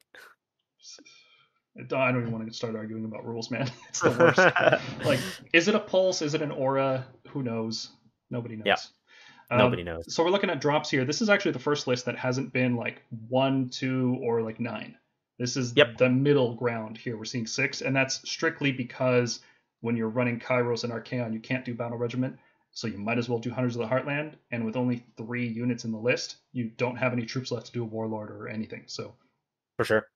I 1.77 1.83
don't 1.83 2.21
even 2.21 2.31
want 2.31 2.47
to 2.47 2.53
start 2.53 2.75
arguing 2.75 3.05
about 3.05 3.25
rules, 3.25 3.51
man. 3.51 3.69
It's 3.89 3.99
the 3.99 4.11
worst. 4.11 4.37
like, 5.05 5.19
is 5.51 5.67
it 5.67 5.75
a 5.75 5.79
pulse? 5.79 6.21
Is 6.21 6.33
it 6.33 6.41
an 6.41 6.51
aura? 6.51 7.05
Who 7.29 7.43
knows? 7.43 7.89
Nobody 8.29 8.55
knows. 8.55 8.65
Yeah. 8.65 8.75
Um, 9.51 9.57
Nobody 9.57 9.83
knows. 9.83 10.13
So 10.13 10.23
we're 10.23 10.29
looking 10.29 10.49
at 10.49 10.61
drops 10.61 10.89
here. 10.89 11.03
This 11.03 11.21
is 11.21 11.29
actually 11.29 11.51
the 11.51 11.59
first 11.59 11.87
list 11.87 12.05
that 12.05 12.17
hasn't 12.17 12.53
been 12.53 12.75
like 12.75 13.01
one, 13.27 13.69
two, 13.69 14.17
or 14.21 14.41
like 14.41 14.59
nine. 14.59 14.95
This 15.39 15.57
is 15.57 15.73
yep. 15.75 15.97
the 15.97 16.09
middle 16.09 16.53
ground 16.55 16.97
here. 16.97 17.17
We're 17.17 17.25
seeing 17.25 17.47
six, 17.47 17.81
and 17.81 17.95
that's 17.95 18.27
strictly 18.29 18.71
because 18.71 19.39
when 19.81 19.97
you're 19.97 20.09
running 20.09 20.39
Kairos 20.39 20.83
and 20.83 20.93
Archaon, 20.93 21.33
you 21.33 21.39
can't 21.39 21.65
do 21.65 21.73
Battle 21.73 21.97
Regiment, 21.97 22.37
so 22.71 22.87
you 22.87 22.97
might 22.97 23.17
as 23.17 23.27
well 23.27 23.39
do 23.39 23.49
Hunters 23.49 23.75
of 23.75 23.81
the 23.81 23.87
Heartland. 23.87 24.35
And 24.51 24.63
with 24.63 24.77
only 24.77 25.03
three 25.17 25.47
units 25.47 25.85
in 25.85 25.91
the 25.91 25.97
list, 25.97 26.37
you 26.51 26.65
don't 26.77 26.95
have 26.95 27.13
any 27.13 27.25
troops 27.25 27.51
left 27.51 27.67
to 27.67 27.71
do 27.71 27.83
a 27.83 27.85
Warlord 27.85 28.29
or 28.31 28.47
anything. 28.47 28.83
So, 28.85 29.15
for 29.77 29.85
sure, 29.85 30.07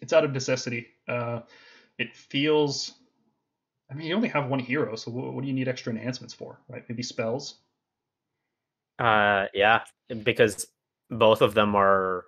it's 0.00 0.12
out 0.12 0.24
of 0.24 0.32
necessity. 0.32 0.86
Uh, 1.08 1.40
it 1.98 2.14
feels. 2.14 2.92
I 3.90 3.94
mean, 3.94 4.06
you 4.06 4.14
only 4.14 4.28
have 4.28 4.48
one 4.48 4.60
hero, 4.60 4.96
so 4.96 5.10
what, 5.10 5.34
what 5.34 5.42
do 5.42 5.48
you 5.48 5.52
need 5.52 5.68
extra 5.68 5.92
enhancements 5.92 6.32
for, 6.32 6.58
right? 6.68 6.82
Maybe 6.88 7.02
spells. 7.02 7.56
Uh, 8.98 9.46
yeah, 9.52 9.80
because 10.22 10.66
both 11.10 11.42
of 11.42 11.52
them 11.52 11.74
are 11.74 12.24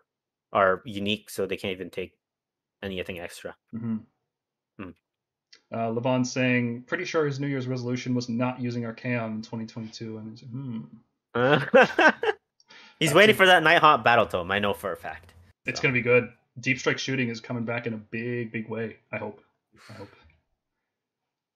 are 0.55 0.81
unique, 0.87 1.29
so 1.29 1.45
they 1.47 1.57
can't 1.57 1.73
even 1.73 1.91
take 1.91 2.13
anything 2.83 3.19
extra. 3.19 3.55
Mm-hmm. 3.75 3.97
Hmm. 4.79 4.91
Uh, 5.73 5.89
Levan 5.91 6.25
saying, 6.25 6.85
pretty 6.87 7.05
sure 7.05 7.27
his 7.27 7.41
New 7.41 7.47
Year's 7.49 7.67
resolution 7.67 8.15
was 8.15 8.29
not 8.29 8.61
using 8.61 8.85
Archaon 8.85 9.35
in 9.37 9.43
2022. 9.43 10.17
And 10.19 10.31
he's 10.31 10.43
like, 10.43 10.51
hmm. 10.53 12.21
He's 13.01 13.13
waiting 13.13 13.35
for 13.35 13.47
that 13.47 13.63
Nighthaunt 13.65 14.05
battle 14.05 14.27
tome. 14.27 14.51
I 14.53 14.61
know 14.61 14.73
for 14.73 14.93
a 14.93 14.97
fact. 14.97 15.35
It's 15.67 15.81
So. 15.81 15.83
gonna 15.83 15.93
be 15.95 16.01
good. 16.01 16.29
Deep 16.61 16.79
strike 16.79 16.99
shooting 16.99 17.29
is 17.29 17.41
coming 17.41 17.65
back 17.65 17.87
in 17.89 17.95
a 17.95 17.97
big, 17.97 18.53
big 18.53 18.69
way. 18.69 18.97
I 19.11 19.19
hope. 19.19 19.41
I 19.91 19.95
hope. 19.95 20.09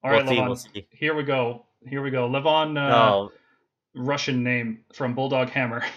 All 0.02 0.10
right, 0.10 0.24
We'll 0.26 0.56
see, 0.56 0.72
Levan. 0.74 0.74
we'll. 0.74 0.84
Here 0.90 1.14
we 1.14 1.22
go. 1.22 1.64
Here 1.86 2.02
we 2.02 2.10
go. 2.10 2.28
Levan, 2.28 2.76
uh, 2.76 3.12
Oh, 3.14 3.32
Russian 3.94 4.42
name 4.42 4.80
from 4.92 5.14
Bulldog 5.14 5.50
Hammer. 5.50 5.84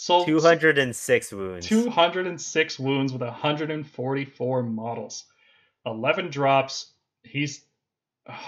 Sold 0.00 0.26
206 0.26 1.30
wounds. 1.34 1.66
206 1.66 2.78
wounds 2.78 3.12
with 3.12 3.20
144 3.20 4.62
models. 4.62 5.24
11 5.84 6.30
drops. 6.30 6.94
He's. 7.22 7.66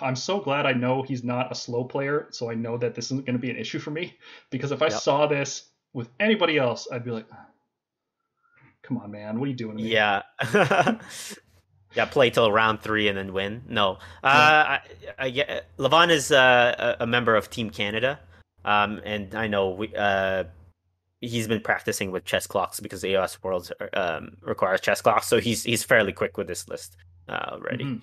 I'm 0.01 0.17
so 0.17 0.41
glad 0.41 0.65
I 0.65 0.73
know 0.73 1.03
he's 1.03 1.23
not 1.23 1.53
a 1.53 1.55
slow 1.55 1.85
player, 1.85 2.29
so 2.31 2.51
I 2.51 2.55
know 2.55 2.79
that 2.79 2.95
this 2.95 3.07
isn't 3.07 3.27
going 3.27 3.37
to 3.37 3.39
be 3.39 3.51
an 3.51 3.59
issue 3.59 3.81
for 3.81 3.91
me. 3.91 4.17
Because 4.49 4.73
if 4.73 4.81
I 4.81 4.87
Yep. 4.87 5.01
saw 5.01 5.27
this 5.27 5.69
with 5.93 6.09
anybody 6.19 6.57
else, 6.57 6.89
I'd 6.91 7.05
be 7.05 7.11
like, 7.11 7.27
"Come 8.83 8.97
on, 8.97 9.11
man, 9.11 9.39
what 9.39 9.45
are 9.45 9.51
you 9.51 9.57
doing?" 9.57 9.77
To 9.77 9.83
me? 9.83 9.91
Yeah. 9.91 10.23
yeah, 11.95 12.07
play 12.07 12.31
till 12.31 12.51
round 12.51 12.81
three 12.81 13.09
and 13.09 13.19
then 13.19 13.35
win. 13.35 13.63
No. 13.69 13.99
Uh, 14.25 14.79
I, 14.79 14.81
I, 15.19 15.27
yeah, 15.27 15.61
Levan 15.79 16.09
is 16.09 16.33
uh, 16.33 16.97
a, 16.99 17.03
a 17.03 17.07
member 17.07 17.37
of 17.37 17.51
Team 17.51 17.69
Canada. 17.69 18.21
Um, 18.65 19.03
and 19.05 19.35
I 19.35 19.49
know 19.49 19.71
we, 19.71 19.95
uh, 19.95 20.45
he's 21.23 21.49
been 21.49 21.61
practicing 21.63 22.11
with 22.11 22.25
chess 22.27 22.47
clocks 22.47 22.81
because 22.81 23.03
AOS 23.03 23.43
Worlds 23.43 23.73
um, 23.95 24.37
requires 24.43 24.81
chess 24.83 25.01
clocks. 25.01 25.27
So 25.29 25.41
he's 25.41 25.63
he's 25.65 25.83
fairly 25.83 26.13
quick 26.13 26.37
with 26.37 26.49
this 26.49 26.69
list 26.69 26.97
uh, 27.29 27.49
already. 27.53 27.85
Mhm. 27.85 28.03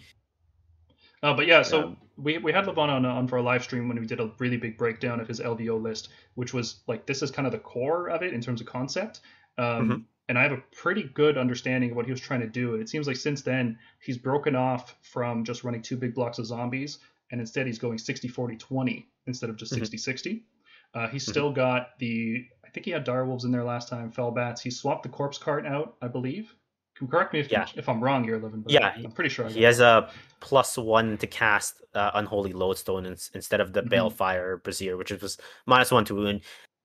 Uh, 1.21 1.33
but 1.33 1.45
yeah, 1.47 1.61
so 1.61 1.83
Um, 1.89 1.97
we, 2.15 2.37
we 2.37 2.51
had 2.53 2.65
Levan 2.65 2.87
on, 2.89 3.05
on 3.05 3.27
for 3.27 3.37
a 3.37 3.41
live 3.41 3.61
stream 3.63 3.89
when 3.89 3.99
we 3.99 4.05
did 4.07 4.21
a 4.21 4.31
really 4.39 4.55
big 4.55 4.77
breakdown 4.77 5.19
of 5.19 5.27
his 5.27 5.41
LVO 5.41 5.81
list, 5.81 6.09
which 6.35 6.53
was 6.53 6.79
like 6.87 7.05
this 7.05 7.21
is 7.21 7.29
kind 7.29 7.45
of 7.45 7.51
the 7.51 7.59
core 7.59 8.07
of 8.09 8.21
it 8.23 8.33
in 8.33 8.39
terms 8.41 8.61
of 8.61 8.67
concept. 8.67 9.19
Um, 9.57 9.89
Mhm. 9.89 10.03
And 10.29 10.37
I 10.37 10.43
have 10.43 10.51
a 10.51 10.63
pretty 10.71 11.03
good 11.15 11.39
understanding 11.39 11.89
of 11.89 11.95
what 11.97 12.05
he 12.05 12.11
was 12.11 12.21
trying 12.21 12.41
to 12.41 12.47
do. 12.47 12.73
And 12.73 12.81
it 12.83 12.87
seems 12.87 13.07
like 13.07 13.15
since 13.17 13.41
then, 13.41 13.79
he's 13.99 14.15
broken 14.17 14.55
off 14.55 14.95
from 15.01 15.43
just 15.43 15.63
running 15.63 15.81
two 15.81 15.97
big 15.97 16.13
blocks 16.13 16.37
of 16.37 16.45
zombies, 16.45 16.99
and 17.31 17.41
instead 17.41 17.65
he's 17.65 17.79
going 17.79 17.97
60 17.97 18.27
40 18.27 18.55
20 18.55 19.07
instead 19.25 19.49
of 19.49 19.57
just 19.57 19.73
Mhm. 19.73 19.79
60 19.79 19.97
60. 19.97 20.45
Uh, 20.93 21.07
he's 21.07 21.25
Mhm. 21.25 21.29
still 21.31 21.51
got 21.51 21.97
the, 21.97 22.47
I 22.69 22.71
think 22.71 22.85
he 22.85 22.91
had 22.91 23.03
direwolves 23.03 23.45
in 23.45 23.51
there 23.51 23.63
last 23.63 23.89
time, 23.89 24.11
fell 24.11 24.29
bats. 24.29 24.61
He 24.61 24.69
swapped 24.69 25.01
the 25.01 25.09
corpse 25.09 25.39
cart 25.39 25.65
out, 25.65 25.95
I 26.03 26.07
believe. 26.07 26.53
Can 26.95 27.07
correct 27.07 27.33
me 27.33 27.39
if, 27.39 27.51
Yeah. 27.51 27.65
if 27.75 27.89
I'm 27.89 27.99
wrong 28.03 28.23
here, 28.23 28.39
Levan. 28.39 28.63
But 28.63 28.71
Yeah, 28.71 28.93
I'm 28.95 29.11
pretty 29.11 29.31
sure. 29.31 29.47
I 29.47 29.49
He 29.49 29.63
has 29.63 29.79
a 29.79 30.11
plus 30.39 30.77
one 30.77 31.17
to 31.17 31.25
cast 31.25 31.81
uh, 31.95 32.11
Unholy 32.13 32.53
Lodestone 32.53 33.07
ins- 33.07 33.31
instead 33.33 33.59
of 33.59 33.73
the 33.73 33.81
Mhm. 33.81 33.89
Balefire 33.89 34.61
Brazier, 34.61 34.97
which 34.97 35.11
was 35.11 35.39
minus 35.65 35.89
one 35.89 36.05
to 36.05 36.13
wound. 36.15 36.41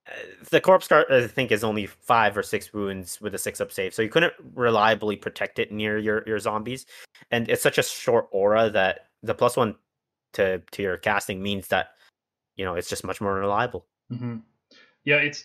Uh, 0.08 0.12
the 0.50 0.60
Corpse 0.60 0.88
Cart, 0.88 1.10
I 1.10 1.26
think, 1.26 1.52
is 1.52 1.62
only 1.62 1.84
five 1.84 2.34
or 2.34 2.42
six 2.42 2.72
wounds 2.72 3.20
with 3.20 3.34
a 3.34 3.38
six 3.38 3.60
up 3.60 3.70
save, 3.70 3.92
so 3.92 4.00
you 4.00 4.08
couldn't 4.08 4.32
reliably 4.54 5.16
protect 5.16 5.58
it 5.58 5.70
near 5.70 5.98
your, 5.98 6.22
your 6.26 6.38
zombies. 6.38 6.86
And 7.30 7.50
it's 7.50 7.62
such 7.62 7.76
a 7.76 7.82
short 7.82 8.28
aura 8.30 8.70
that 8.70 9.10
the 9.22 9.34
plus 9.34 9.54
one 9.56 9.76
to, 10.32 10.60
to 10.70 10.82
your 10.82 10.96
casting 10.96 11.42
means 11.42 11.68
that, 11.68 11.90
you 12.56 12.64
know, 12.64 12.74
it's 12.74 12.88
just 12.88 13.04
much 13.04 13.20
more 13.20 13.34
reliable. 13.34 13.86
hmm 14.08 14.36
Yeah, 15.04 15.16
it's 15.16 15.44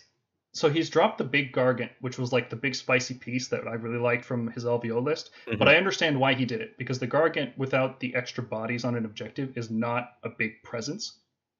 so 0.52 0.68
he's 0.68 0.90
dropped 0.90 1.18
the 1.18 1.24
big 1.24 1.52
gargant, 1.52 1.90
which 2.00 2.18
was 2.18 2.32
like 2.32 2.50
the 2.50 2.56
big 2.56 2.74
spicy 2.74 3.14
piece 3.14 3.48
that 3.48 3.68
I 3.68 3.74
really 3.74 3.98
liked 3.98 4.24
from 4.24 4.48
his 4.50 4.64
LVO 4.64 5.02
list. 5.02 5.30
But 5.58 5.68
I 5.68 5.76
understand 5.76 6.18
why 6.18 6.34
he 6.34 6.44
did 6.44 6.60
it 6.60 6.76
because 6.78 6.98
the 6.98 7.06
gargant 7.06 7.56
without 7.56 8.00
the 8.00 8.14
extra 8.14 8.42
bodies 8.42 8.84
on 8.84 8.96
an 8.96 9.04
objective 9.04 9.56
is 9.56 9.70
not 9.70 10.14
a 10.24 10.28
big 10.28 10.62
presence, 10.62 11.18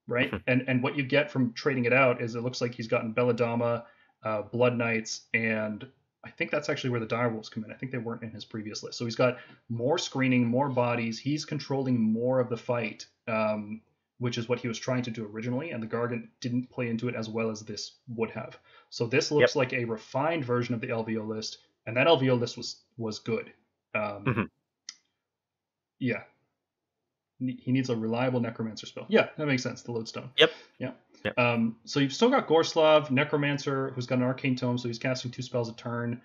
right? 0.09 0.31
Mhm. 0.31 0.43
and 0.47 0.65
and 0.69 0.83
what 0.83 0.97
you 0.97 1.05
get 1.05 1.31
from 1.31 1.53
trading 1.53 1.85
it 1.85 1.93
out 1.93 2.21
is 2.21 2.35
it 2.35 2.41
looks 2.43 2.61
like 2.61 2.75
he's 2.75 2.89
gotten 2.89 3.13
Belladamma, 3.15 3.85
uh, 4.25 4.43
Blood 4.43 4.77
Knights, 4.77 5.27
and 5.35 5.87
I 6.23 6.31
think 6.31 6.51
that's 6.51 6.69
actually 6.69 6.91
where 6.91 7.01
the 7.01 7.07
direwolves 7.07 7.51
come 7.51 7.65
in. 7.65 7.71
I 7.73 7.75
think 7.75 7.93
they 7.93 7.99
weren't 7.99 8.23
in 8.23 8.31
his 8.31 8.45
previous 8.45 8.83
list. 8.83 8.99
So 8.99 9.07
he's 9.07 9.17
got 9.17 9.39
more 9.71 9.97
screening, 9.97 10.45
more 10.47 10.69
bodies. 10.69 11.19
He's 11.19 11.47
controlling 11.47 11.99
more 11.99 12.41
of 12.41 12.51
the 12.51 12.59
fight, 12.59 13.07
um, 13.27 13.81
which 14.21 14.39
is 14.39 14.49
what 14.49 14.61
he 14.61 14.69
was 14.69 14.79
trying 14.79 15.03
to 15.03 15.11
do 15.11 15.27
originally. 15.27 15.73
And 15.73 15.83
the 15.83 15.87
Gargant 15.89 16.29
didn't 16.41 16.71
play 16.71 16.89
into 16.89 17.09
it 17.09 17.15
as 17.17 17.29
well 17.29 17.51
as 17.51 17.63
this 17.63 17.95
would 18.15 18.31
have. 18.31 18.57
So 18.91 19.07
this 19.07 19.31
looks 19.33 19.57
like 19.57 19.73
a 19.73 19.85
refined 19.85 20.45
version 20.45 20.75
of 20.75 20.81
the 20.81 20.89
LVO 20.91 21.27
list, 21.27 21.59
and 21.87 21.97
that 21.97 22.07
LVO 22.07 22.39
list 22.39 22.57
was 22.57 22.77
was 22.97 23.19
good. 23.19 23.53
Um, 23.95 24.25
Mhm. 24.25 24.51
Yeah. 25.99 26.23
He 27.39 27.73
needs 27.73 27.89
a 27.89 27.97
reliable 27.97 28.41
necromancer 28.41 28.87
spell. 28.87 29.07
Yeah, 29.09 29.31
that 29.39 29.47
makes 29.47 29.63
sense. 29.63 29.81
The 29.83 29.93
lodestone. 29.93 30.31
Yep. 30.37 30.53
Yeah. 30.79 30.93
Yep. 31.25 31.39
Um, 31.39 31.77
so 31.85 31.99
you've 32.01 32.13
still 32.13 32.29
got 32.31 32.47
Gorslav, 32.47 33.11
necromancer, 33.11 33.91
who's 33.95 34.07
got 34.07 34.19
an 34.19 34.25
arcane 34.25 34.57
tome, 34.57 34.77
so 34.79 34.89
he's 34.89 34.99
casting 34.99 35.31
two 35.31 35.43
spells 35.43 35.69
a 35.71 35.73
turn. 35.75 36.21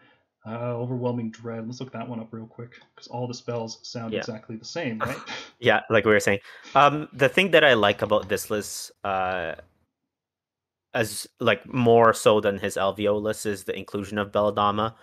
Uh, 0.48 0.76
overwhelming 0.76 1.32
dread. 1.32 1.66
Let's 1.66 1.80
look 1.80 1.92
that 1.94 2.08
one 2.08 2.20
up 2.20 2.28
real 2.32 2.46
quick 2.46 2.80
because 2.94 3.08
all 3.08 3.28
the 3.28 3.34
spells 3.34 3.80
sound 3.82 4.14
Yeah. 4.14 4.20
exactly 4.20 4.56
the 4.58 4.66
same, 4.66 5.00
right? 5.00 5.18
Yeah, 5.60 5.82
like 5.90 6.06
we 6.06 6.12
were 6.12 6.20
saying. 6.20 6.40
Um, 6.76 7.08
the 7.14 7.30
thing 7.30 7.50
that 7.52 7.64
I 7.64 7.74
like 7.74 8.04
about 8.04 8.30
this 8.30 8.52
list, 8.52 8.92
uh, 9.04 9.56
as 10.94 11.28
like 11.40 11.66
more 11.74 12.14
so 12.14 12.40
than 12.40 12.60
his 12.60 12.76
LVO 12.78 13.20
list, 13.20 13.46
is 13.48 13.64
the 13.64 13.76
inclusion 13.76 14.18
of 14.20 14.32
Belladamma. 14.32 14.94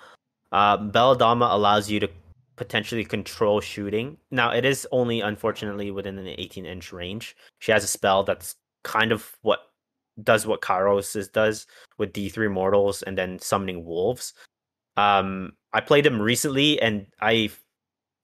Um, 0.52 0.92
Belladamma 0.92 1.48
allows 1.52 1.90
you 1.90 1.98
to 2.00 2.08
potentially 2.56 3.04
control 3.04 3.60
shooting. 3.60 4.16
Now, 4.30 4.52
it 4.52 4.64
is 4.64 4.86
only 4.92 5.22
unfortunately 5.22 5.90
within 5.90 6.18
an 6.18 6.28
18 6.28 6.66
inch 6.66 6.92
range. 6.92 7.34
She 7.58 7.72
has 7.72 7.82
a 7.82 7.88
spell 7.88 8.22
that's 8.22 8.54
kind 8.84 9.10
of 9.10 9.36
what 9.42 9.70
does 10.22 10.46
what 10.46 10.60
Kairos 10.60 11.16
is 11.16 11.28
does 11.28 11.66
with 11.98 12.12
D3 12.12 12.52
mortals 12.52 13.02
and 13.02 13.18
then 13.18 13.38
summoning 13.40 13.84
wolves. 13.84 14.34
Um, 14.96 15.52
I 15.72 15.80
played 15.80 16.04
him 16.06 16.20
recently 16.20 16.80
and 16.80 17.06
I 17.20 17.50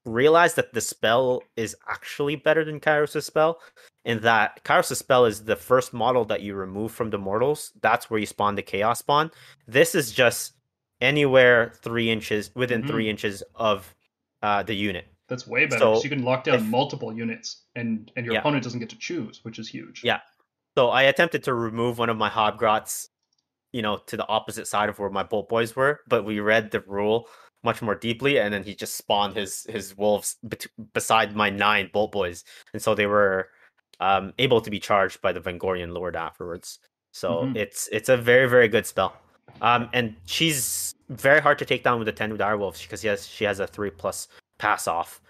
realized 0.05 0.57
that 0.57 0.73
the 0.73 0.81
spell 0.81 1.43
is 1.57 1.77
actually 1.89 2.37
better 2.37 2.65
than 2.65 2.81
Kairos' 2.81 3.23
spell 3.25 3.61
in 4.05 4.21
that 4.21 4.65
Kairos' 4.65 4.97
spell 4.97 5.25
is 5.27 5.45
the 5.45 5.57
first 5.57 5.93
model 5.93 6.25
that 6.27 6.41
you 6.43 6.55
remove 6.55 6.93
from 6.93 7.11
the 7.11 7.19
mortals. 7.19 7.73
That's 7.83 8.11
where 8.11 8.21
you 8.21 8.27
spawn 8.27 8.55
the 8.55 8.63
chaos 8.63 9.01
spawn. 9.01 9.31
This 9.67 9.95
is 9.95 10.13
just 10.13 10.55
anywhere 11.01 11.73
three 11.83 12.11
inches 12.11 12.51
within 12.55 12.83
Mhm. 12.83 12.87
three 12.89 13.09
inches 13.11 13.43
of 13.55 13.95
uh, 14.43 14.63
the 14.63 14.75
unit. 14.75 15.07
That's 15.29 15.47
way 15.49 15.67
better. 15.67 15.81
So, 15.81 15.95
So 15.97 16.05
you 16.05 16.11
can 16.11 16.23
lock 16.23 16.45
down 16.45 16.55
if- 16.57 16.63
multiple 16.65 17.13
units, 17.13 17.65
and 17.75 18.11
and 18.17 18.25
your 18.25 18.35
Yeah. 18.35 18.41
opponent 18.41 18.63
doesn't 18.63 18.79
get 18.81 18.89
to 18.91 18.99
choose, 18.99 19.41
which 19.45 19.59
is 19.59 19.69
huge. 19.69 20.03
Yeah. 20.05 20.21
So 20.77 20.91
I 20.91 21.03
attempted 21.03 21.43
to 21.45 21.55
remove 21.55 21.99
one 21.99 22.09
of 22.09 22.17
my 22.17 22.31
Hobgrots, 22.31 23.09
you 23.73 23.83
know, 23.83 23.99
to 24.07 24.17
the 24.17 24.27
opposite 24.29 24.67
side 24.67 24.89
of 24.89 24.99
where 24.99 25.11
my 25.11 25.23
Bolt 25.23 25.49
Boys 25.49 25.77
were, 25.77 26.01
but 26.09 26.25
we 26.25 26.41
read 26.41 26.71
the 26.71 26.81
rule 26.81 27.29
much 27.65 27.83
more 27.83 27.95
deeply, 27.95 28.39
and 28.39 28.55
then 28.55 28.63
he 28.63 28.75
just 28.75 28.95
spawned 28.95 29.37
his 29.37 29.65
his 29.69 29.97
wolves 29.97 30.37
bet- 30.43 30.67
beside 30.95 31.35
my 31.35 31.51
nine 31.51 31.91
Bolt 31.93 32.13
Boys, 32.13 32.45
and 32.73 32.81
so 32.81 32.95
they 32.95 33.07
were 33.07 33.49
um, 34.01 34.33
able 34.39 34.61
to 34.61 34.71
be 34.71 34.79
charged 34.79 35.21
by 35.21 35.33
the 35.33 35.41
Vengorian 35.41 35.93
Lord 35.93 36.15
afterwards. 36.17 36.79
So 37.13 37.43
Mhm. 37.43 37.57
it's 37.57 37.89
it's 37.93 38.09
a 38.09 38.17
very 38.17 38.49
very 38.49 38.69
good 38.69 38.87
spell, 38.87 39.17
um, 39.61 39.89
and 39.93 40.15
she's 40.27 40.95
very 41.09 41.41
hard 41.41 41.59
to 41.59 41.65
take 41.65 41.83
down 41.83 41.99
with 41.99 42.07
the 42.07 42.13
ten 42.13 42.37
direwolves 42.37 42.83
because 42.83 43.01
she 43.01 43.09
has 43.09 43.27
she 43.27 43.45
has 43.45 43.61
a 43.61 43.67
three 43.67 43.91
plus 43.91 44.29
pass 44.59 44.87
off, 44.87 45.21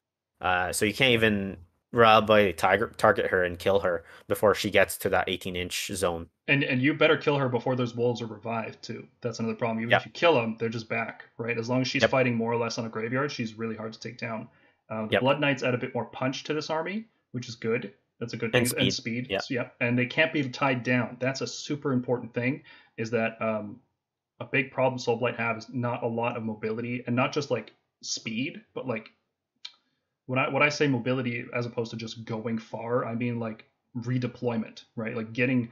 uh, 0.41 0.73
so 0.73 0.85
you 0.85 0.93
can't 0.95 1.13
even 1.13 1.57
reliably 1.93 2.53
tiger 2.53 2.93
target 2.97 3.27
her 3.31 3.45
and 3.45 3.59
kill 3.59 3.81
her 3.81 4.05
before 4.27 4.55
she 4.55 4.71
gets 4.71 4.97
to 4.99 5.09
that 5.09 5.29
18 5.29 5.57
inch 5.57 5.91
zone. 5.95 6.29
And 6.47 6.63
and 6.63 6.83
you 6.83 6.95
better 6.95 7.17
kill 7.17 7.39
her 7.39 7.49
before 7.49 7.77
those 7.77 7.95
wolves 7.95 8.21
are 8.23 8.27
revived 8.27 8.83
too. 8.83 9.07
That's 9.21 9.39
another 9.39 9.55
problem. 9.55 9.79
Even 9.81 9.91
Yeah. 9.91 9.99
if 9.99 10.07
you 10.07 10.13
kill 10.13 10.35
them, 10.35 10.57
they're 10.59 10.69
just 10.69 10.89
back, 10.89 11.25
right? 11.39 11.57
As 11.57 11.69
long 11.69 11.81
as 11.81 11.89
she's 11.89 12.03
Yep. 12.03 12.11
fighting 12.11 12.35
more 12.35 12.53
or 12.53 12.57
less 12.57 12.79
on 12.79 12.85
a 12.85 12.89
graveyard, 12.89 13.33
she's 13.33 13.55
really 13.55 13.77
hard 13.77 13.93
to 13.93 14.01
take 14.01 14.19
down. 14.19 14.49
The 14.89 15.09
Yep. 15.13 15.21
Blood 15.21 15.41
Knights 15.41 15.63
add 15.63 15.75
a 15.75 15.79
bit 15.79 15.95
more 15.95 16.07
punch 16.07 16.45
to 16.45 16.55
this 16.55 16.71
army, 16.71 17.05
which 17.33 17.49
is 17.49 17.55
good. 17.55 17.93
That's 18.21 18.33
a 18.33 18.37
good 18.37 18.53
thing. 18.53 18.63
And 18.63 18.69
speed. 18.69 18.93
speed. 18.93 19.27
Yeah. 19.31 19.39
So, 19.41 19.55
yep. 19.55 19.75
And 19.81 19.99
they 19.99 20.07
can't 20.07 20.33
be 20.33 20.49
tied 20.49 20.83
down. 20.83 21.17
That's 21.21 21.41
a 21.41 21.47
super 21.47 21.93
important 21.93 22.35
thing. 22.35 22.63
Is 22.97 23.11
that 23.13 23.41
um, 23.41 23.81
a 24.41 24.45
big 24.45 24.73
problem 24.73 24.99
Soulblight 24.99 25.37
have 25.37 25.57
is 25.59 25.69
not 25.73 26.03
a 26.03 26.07
lot 26.07 26.37
of 26.37 26.43
mobility, 26.43 27.05
and 27.07 27.15
not 27.15 27.33
just 27.33 27.51
like 27.51 27.73
speed, 28.03 28.63
but 28.75 28.87
like 28.89 29.11
when 30.29 30.39
I 30.39 30.49
when 30.51 30.63
I 30.63 30.69
say 30.69 30.87
mobility 30.87 31.47
as 31.55 31.65
opposed 31.65 31.91
to 31.91 31.97
just 31.97 32.25
going 32.27 32.59
far, 32.59 33.07
I 33.07 33.15
mean 33.15 33.41
like 33.41 33.65
redeployment, 33.97 34.85
right? 34.95 35.17
Like 35.17 35.33
getting 35.33 35.71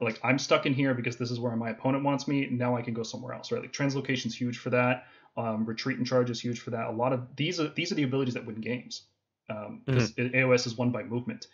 like 0.00 0.18
I'm 0.24 0.38
stuck 0.38 0.64
in 0.64 0.72
here 0.72 0.94
because 0.94 1.18
this 1.18 1.30
is 1.30 1.38
where 1.38 1.54
my 1.56 1.70
opponent 1.70 2.04
wants 2.04 2.26
me. 2.26 2.48
Now 2.50 2.74
I 2.74 2.80
can 2.80 2.94
go 2.94 3.02
somewhere 3.02 3.34
else, 3.34 3.52
right? 3.52 3.60
Like 3.60 3.72
translocation's 3.72 4.34
huge 4.34 4.58
for 4.58 4.70
that. 4.70 5.06
Um, 5.36 5.66
retreat 5.66 5.98
and 5.98 6.06
charge 6.06 6.30
is 6.30 6.40
huge 6.40 6.60
for 6.60 6.70
that. 6.70 6.86
A 6.86 6.90
lot 6.90 7.12
of 7.12 7.36
these 7.36 7.60
are 7.60 7.68
these 7.68 7.92
are 7.92 7.96
the 7.96 8.04
abilities 8.04 8.32
that 8.34 8.46
win 8.46 8.62
games. 8.62 9.02
Um, 9.50 9.82
because 9.84 10.12
AOS 10.12 10.66
is 10.66 10.76
won 10.76 10.90
by 10.90 11.02
movement. 11.02 11.46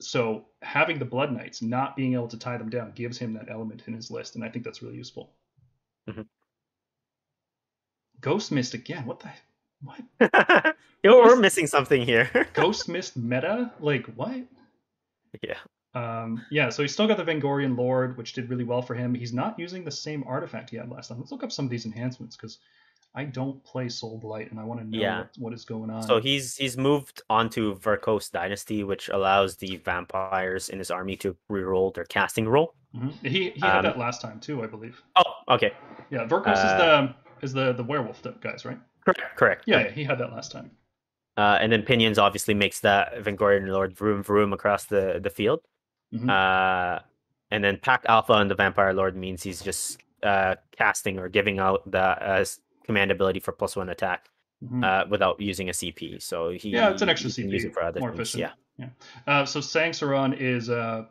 So 0.00 0.46
having 0.62 0.98
the 0.98 1.04
Blood 1.04 1.32
Knights 1.32 1.62
not 1.62 1.94
being 1.94 2.14
able 2.14 2.28
to 2.28 2.38
tie 2.38 2.56
them 2.56 2.70
down 2.70 2.90
gives 2.92 3.18
him 3.18 3.34
that 3.34 3.50
element 3.50 3.84
in 3.86 3.94
his 3.94 4.10
list, 4.10 4.34
and 4.34 4.44
I 4.44 4.48
think 4.48 4.64
that's 4.64 4.82
really 4.82 4.96
useful. 4.96 5.32
Mhm. 6.08 6.26
Ghost 8.20 8.50
Mist 8.50 8.74
again. 8.74 9.06
What 9.06 9.20
the 9.20 9.30
what? 9.82 10.74
We're 11.04 11.36
missing 11.36 11.66
something 11.66 12.02
here. 12.02 12.30
Ghost 12.52 12.88
Mist 12.88 13.16
meta? 13.16 13.72
Like 13.80 14.06
what? 14.14 14.42
yeah. 15.42 15.54
Um, 15.92 16.44
yeah, 16.50 16.68
so 16.68 16.82
he's 16.82 16.92
still 16.92 17.08
got 17.08 17.16
the 17.16 17.24
Vengorian 17.24 17.76
Lord, 17.76 18.16
which 18.16 18.32
did 18.32 18.48
really 18.48 18.62
well 18.64 18.80
for 18.82 18.94
him. 18.94 19.12
He's 19.12 19.32
not 19.32 19.58
using 19.58 19.84
the 19.84 19.90
same 19.90 20.22
artifact 20.26 20.70
he 20.70 20.76
had 20.76 20.88
last 20.88 21.08
time. 21.08 21.18
Let's 21.18 21.32
look 21.32 21.42
up 21.42 21.50
some 21.50 21.64
of 21.64 21.70
these 21.70 21.84
enhancements 21.84 22.36
because 22.36 22.58
I 23.12 23.24
don't 23.24 23.62
play 23.64 23.86
Soulblight 23.86 24.52
and 24.52 24.60
I 24.60 24.62
want 24.64 24.80
to 24.80 24.86
know 24.86 24.98
Yeah. 25.00 25.18
what, 25.18 25.30
what 25.38 25.52
is 25.52 25.64
going 25.64 25.90
on. 25.90 26.02
So 26.04 26.20
he's 26.20 26.56
he's 26.56 26.76
moved 26.76 27.22
onto 27.28 27.76
Vyrkos 27.80 28.30
Dynasty, 28.30 28.84
which 28.84 29.08
allows 29.08 29.56
the 29.56 29.76
vampires 29.78 30.68
in 30.68 30.78
his 30.78 30.92
army 30.92 31.16
to 31.16 31.36
reroll 31.50 31.92
their 31.92 32.04
casting 32.04 32.46
roll. 32.48 32.74
Mhm. 32.94 33.12
He 33.26 33.50
he 33.50 33.60
had 33.60 33.78
Um, 33.78 33.84
that 33.84 33.98
last 33.98 34.20
time 34.20 34.38
too, 34.38 34.62
I 34.62 34.66
believe. 34.68 35.02
Oh, 35.16 35.54
okay, 35.54 35.72
Yeah, 36.10 36.24
Vyrkos 36.26 36.52
is 36.52 36.58
uh, 36.70 36.76
the 36.78 37.14
is 37.44 37.52
the 37.52 37.72
the 37.72 37.82
werewolf 37.84 38.22
guys, 38.40 38.64
right? 38.64 38.78
Correct, 39.04 39.36
correct. 39.36 39.64
Yeah, 39.66 39.80
yeah, 39.80 39.90
he 39.90 40.04
had 40.04 40.18
that 40.18 40.32
last 40.32 40.52
time. 40.52 40.70
Uh, 41.36 41.58
and 41.60 41.72
then 41.72 41.82
Pinions 41.82 42.18
obviously 42.18 42.54
makes 42.54 42.80
that 42.80 43.14
Vengorian 43.22 43.68
Lord 43.68 43.94
vroom 43.96 44.22
vroom 44.22 44.52
across 44.52 44.84
the 44.84 45.20
the 45.22 45.30
field. 45.30 45.60
Mhm. 46.12 46.28
Uh, 46.28 47.00
and 47.50 47.64
then 47.64 47.78
Pack 47.78 48.04
Alpha 48.08 48.34
and 48.34 48.50
the 48.50 48.54
Vampire 48.54 48.92
Lord 48.92 49.16
means 49.16 49.42
he's 49.42 49.62
just 49.62 49.98
uh, 50.22 50.56
casting 50.76 51.18
or 51.18 51.28
giving 51.28 51.58
out 51.58 51.90
the 51.90 51.98
uh, 52.00 52.44
command 52.84 53.10
ability 53.10 53.40
for 53.40 53.52
plus 53.52 53.74
one 53.76 53.88
attack 53.88 54.28
Mhm. 54.62 54.84
uh, 54.84 55.06
without 55.08 55.40
using 55.40 55.70
a 55.70 55.72
CP. 55.72 56.20
So 56.20 56.50
he 56.50 56.68
Yeah, 56.70 56.90
it's 56.90 57.00
an 57.00 57.08
extra 57.08 57.30
he 57.30 57.42
can 57.42 57.50
CP, 57.50 57.52
use 57.54 57.64
it 57.64 57.72
for 57.72 57.82
other 57.82 58.00
more 58.00 58.10
things. 58.10 58.34
efficient. 58.34 58.52
Yeah, 58.76 58.88
Uh, 59.26 59.44
so 59.46 59.60
Sangsyron 59.60 60.36
is 60.38 60.68
uh, 60.68 61.06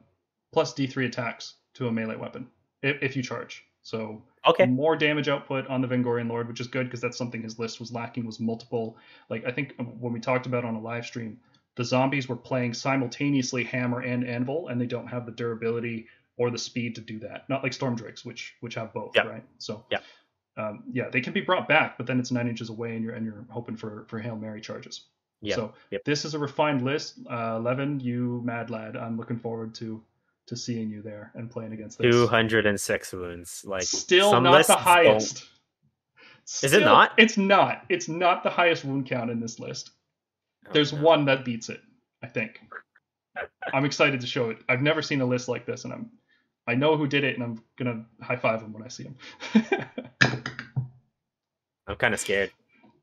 plus 0.53 0.73
D3 0.73 1.05
attacks 1.07 1.55
to 1.75 1.87
a 1.87 1.91
melee 1.91 2.15
weapon 2.17 2.47
if, 2.83 3.01
if 3.01 3.15
you 3.15 3.23
charge. 3.23 3.63
So 3.81 4.23
okay, 4.45 4.65
more 4.65 4.95
damage 4.95 5.27
output 5.27 5.67
on 5.67 5.81
the 5.81 5.87
Vengorian 5.87 6.29
Lord, 6.29 6.47
which 6.47 6.59
is 6.59 6.67
good 6.67 6.85
because 6.85 7.01
that's 7.01 7.17
something 7.17 7.41
his 7.41 7.59
list 7.59 7.79
was 7.79 7.91
lacking 7.91 8.25
was 8.25 8.39
multiple. 8.39 8.97
Like 9.29 9.45
I 9.45 9.51
think 9.51 9.75
when 9.77 10.13
we 10.13 10.19
talked 10.19 10.45
about 10.45 10.65
on 10.65 10.75
a 10.75 10.79
live 10.79 11.05
stream, 11.05 11.39
the 11.75 11.83
zombies 11.83 12.27
were 12.27 12.35
playing 12.35 12.73
simultaneously 12.73 13.63
hammer 13.63 14.01
and 14.01 14.25
anvil, 14.25 14.67
and 14.67 14.79
they 14.79 14.85
don't 14.85 15.07
have 15.07 15.25
the 15.25 15.31
durability 15.31 16.07
or 16.37 16.49
the 16.51 16.57
speed 16.57 16.95
to 16.95 17.01
do 17.01 17.19
that. 17.19 17.47
Not 17.49 17.63
like 17.63 17.73
stormdrakes, 17.73 18.25
which 18.25 18.55
which 18.61 18.75
have 18.75 18.93
both, 18.93 19.15
Yeah. 19.15 19.27
right? 19.27 19.43
So 19.57 19.85
Yeah. 19.91 19.99
um, 20.57 20.83
yeah, 20.91 21.09
they 21.09 21.21
can 21.21 21.33
be 21.33 21.41
brought 21.41 21.67
back, 21.67 21.97
but 21.97 22.05
then 22.07 22.19
it's 22.19 22.31
nine 22.31 22.47
inches 22.47 22.69
away, 22.69 22.95
and 22.95 23.03
you're 23.03 23.13
and 23.13 23.25
you're 23.25 23.45
hoping 23.49 23.75
for 23.77 24.05
for 24.09 24.19
hail 24.19 24.35
mary 24.35 24.61
charges. 24.61 25.05
yeah. 25.41 25.55
So 25.55 25.73
Yep. 25.91 26.03
this 26.03 26.25
is 26.25 26.33
a 26.33 26.39
refined 26.39 26.81
list. 26.81 27.17
Uh, 27.29 27.59
Levan, 27.59 28.01
you 28.03 28.41
mad 28.43 28.69
lad, 28.69 28.97
I'm 28.97 29.17
looking 29.17 29.37
forward 29.39 29.73
to 29.75 30.03
to 30.49 30.55
seeing 30.57 30.89
you 30.89 31.01
there 31.01 31.31
and 31.35 31.49
playing 31.49 31.73
against 31.73 31.97
this. 31.97 32.11
Two 32.13 32.27
hundred 32.27 32.65
and 32.65 32.79
six 32.79 33.11
wounds. 33.13 33.63
Like 33.65 33.83
Still 33.83 34.39
not 34.41 34.67
the 34.67 34.73
don't- 34.73 34.81
highest. 34.81 35.45
Is 36.63 36.73
it 36.73 36.81
not? 36.83 37.11
It's 37.17 37.37
not. 37.37 37.85
It's 37.89 38.07
not 38.09 38.43
the 38.43 38.49
highest 38.49 38.83
wound 38.83 39.05
count 39.07 39.29
in 39.29 39.39
this 39.39 39.59
list. 39.59 39.91
Oh, 40.67 40.71
There's 40.73 40.91
no. 40.93 41.01
one 41.01 41.25
that 41.25 41.45
beats 41.45 41.69
it, 41.69 41.79
I 42.23 42.27
think. 42.27 42.59
I'm 43.71 43.85
excited 43.85 44.19
to 44.21 44.27
show 44.27 44.49
it. 44.49 44.57
I've 44.67 44.81
never 44.81 45.01
seen 45.03 45.21
a 45.21 45.25
list 45.25 45.47
like 45.47 45.65
this, 45.67 45.83
and 45.85 45.93
I'm 45.93 46.09
I 46.67 46.75
know 46.75 46.97
who 46.97 47.07
did 47.07 47.23
it, 47.23 47.35
and 47.35 47.43
I'm 47.43 47.63
gonna 47.77 48.05
high 48.21 48.35
five 48.35 48.61
him 48.61 48.73
when 48.73 48.83
I 48.83 48.87
see 48.87 49.03
him. 49.03 49.15
I'm 51.87 51.95
kind 51.97 52.13
of 52.13 52.19
scared. 52.19 52.51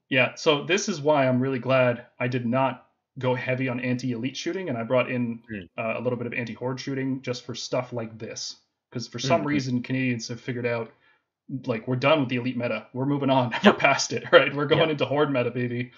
yeah, 0.09 0.35
so 0.35 0.65
this 0.65 0.89
is 0.89 1.01
why 1.01 1.27
I'm 1.29 1.41
really 1.41 1.59
glad 1.59 2.07
I 2.21 2.29
did 2.29 2.47
not 2.47 2.86
go 3.19 3.35
heavy 3.35 3.69
on 3.69 3.81
anti-elite 3.81 4.37
shooting, 4.37 4.69
and 4.69 4.77
I 4.77 4.83
brought 4.83 5.11
in 5.11 5.41
Mm. 5.51 5.69
uh, 5.79 5.99
a 5.99 6.01
little 6.01 6.19
bit 6.19 6.27
of 6.27 6.35
anti-horde 6.35 6.79
shooting 6.81 7.23
just 7.23 7.45
for 7.47 7.55
stuff 7.55 7.93
like 7.93 8.19
this. 8.19 8.57
Because 8.91 9.09
for 9.09 9.19
some 9.19 9.43
Mhm. 9.43 9.47
reason, 9.47 9.83
Canadians 9.83 10.29
have 10.29 10.41
figured 10.41 10.67
out, 10.67 10.93
like, 11.67 11.87
we're 11.89 11.97
done 11.97 12.21
with 12.21 12.29
the 12.29 12.37
elite 12.37 12.57
meta. 12.57 12.87
We're 12.93 13.07
moving 13.07 13.31
on. 13.31 13.51
We're 13.65 13.73
past 13.73 14.13
it, 14.13 14.25
right? 14.33 14.55
We're 14.55 14.67
going 14.67 14.87
Yeah. 14.87 14.91
into 14.91 15.05
horde 15.07 15.31
meta, 15.33 15.51
baby. 15.51 15.93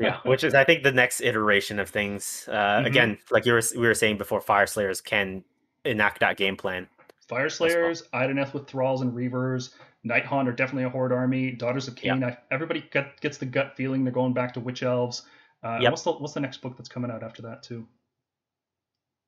yeah 0.00 0.18
which 0.24 0.42
is 0.42 0.54
i 0.54 0.64
think 0.64 0.82
the 0.82 0.90
next 0.92 1.20
iteration 1.20 1.78
of 1.78 1.88
things 1.90 2.48
uh 2.50 2.80
Mhm. 2.82 2.86
again 2.86 3.18
like 3.30 3.44
you 3.44 3.52
were 3.52 3.60
we 3.76 3.86
were 3.86 3.94
saying 3.94 4.16
before 4.16 4.40
fyreslayers 4.40 5.04
can 5.04 5.44
enact 5.84 6.20
that 6.20 6.36
game 6.38 6.56
plan 6.56 6.88
Fire 7.28 7.48
Slayers, 7.48 8.02
Idoneth 8.12 8.52
with 8.52 8.66
Thralls 8.66 9.00
and 9.00 9.10
Reavers, 9.12 9.74
Nighthaunt 10.06 10.46
are 10.46 10.52
definitely 10.52 10.84
a 10.84 10.90
horde 10.90 11.10
army. 11.12 11.50
Daughters 11.52 11.88
of 11.88 11.94
Khaine, 11.94 12.22
I, 12.22 12.36
everybody 12.50 12.84
get, 12.92 13.18
gets 13.22 13.38
the 13.38 13.46
gut 13.46 13.74
feeling 13.76 14.04
they're 14.04 14.12
going 14.12 14.34
back 14.34 14.52
to 14.54 14.60
Witch 14.60 14.82
Elves. 14.82 15.22
Uh, 15.64 15.78
Yep. 15.80 15.90
What's 15.92 16.02
the 16.02 16.12
what's 16.12 16.34
the 16.34 16.40
next 16.40 16.58
book 16.60 16.76
that's 16.76 16.88
coming 16.90 17.10
out 17.10 17.22
after 17.22 17.42
that 17.42 17.62
too? 17.62 17.86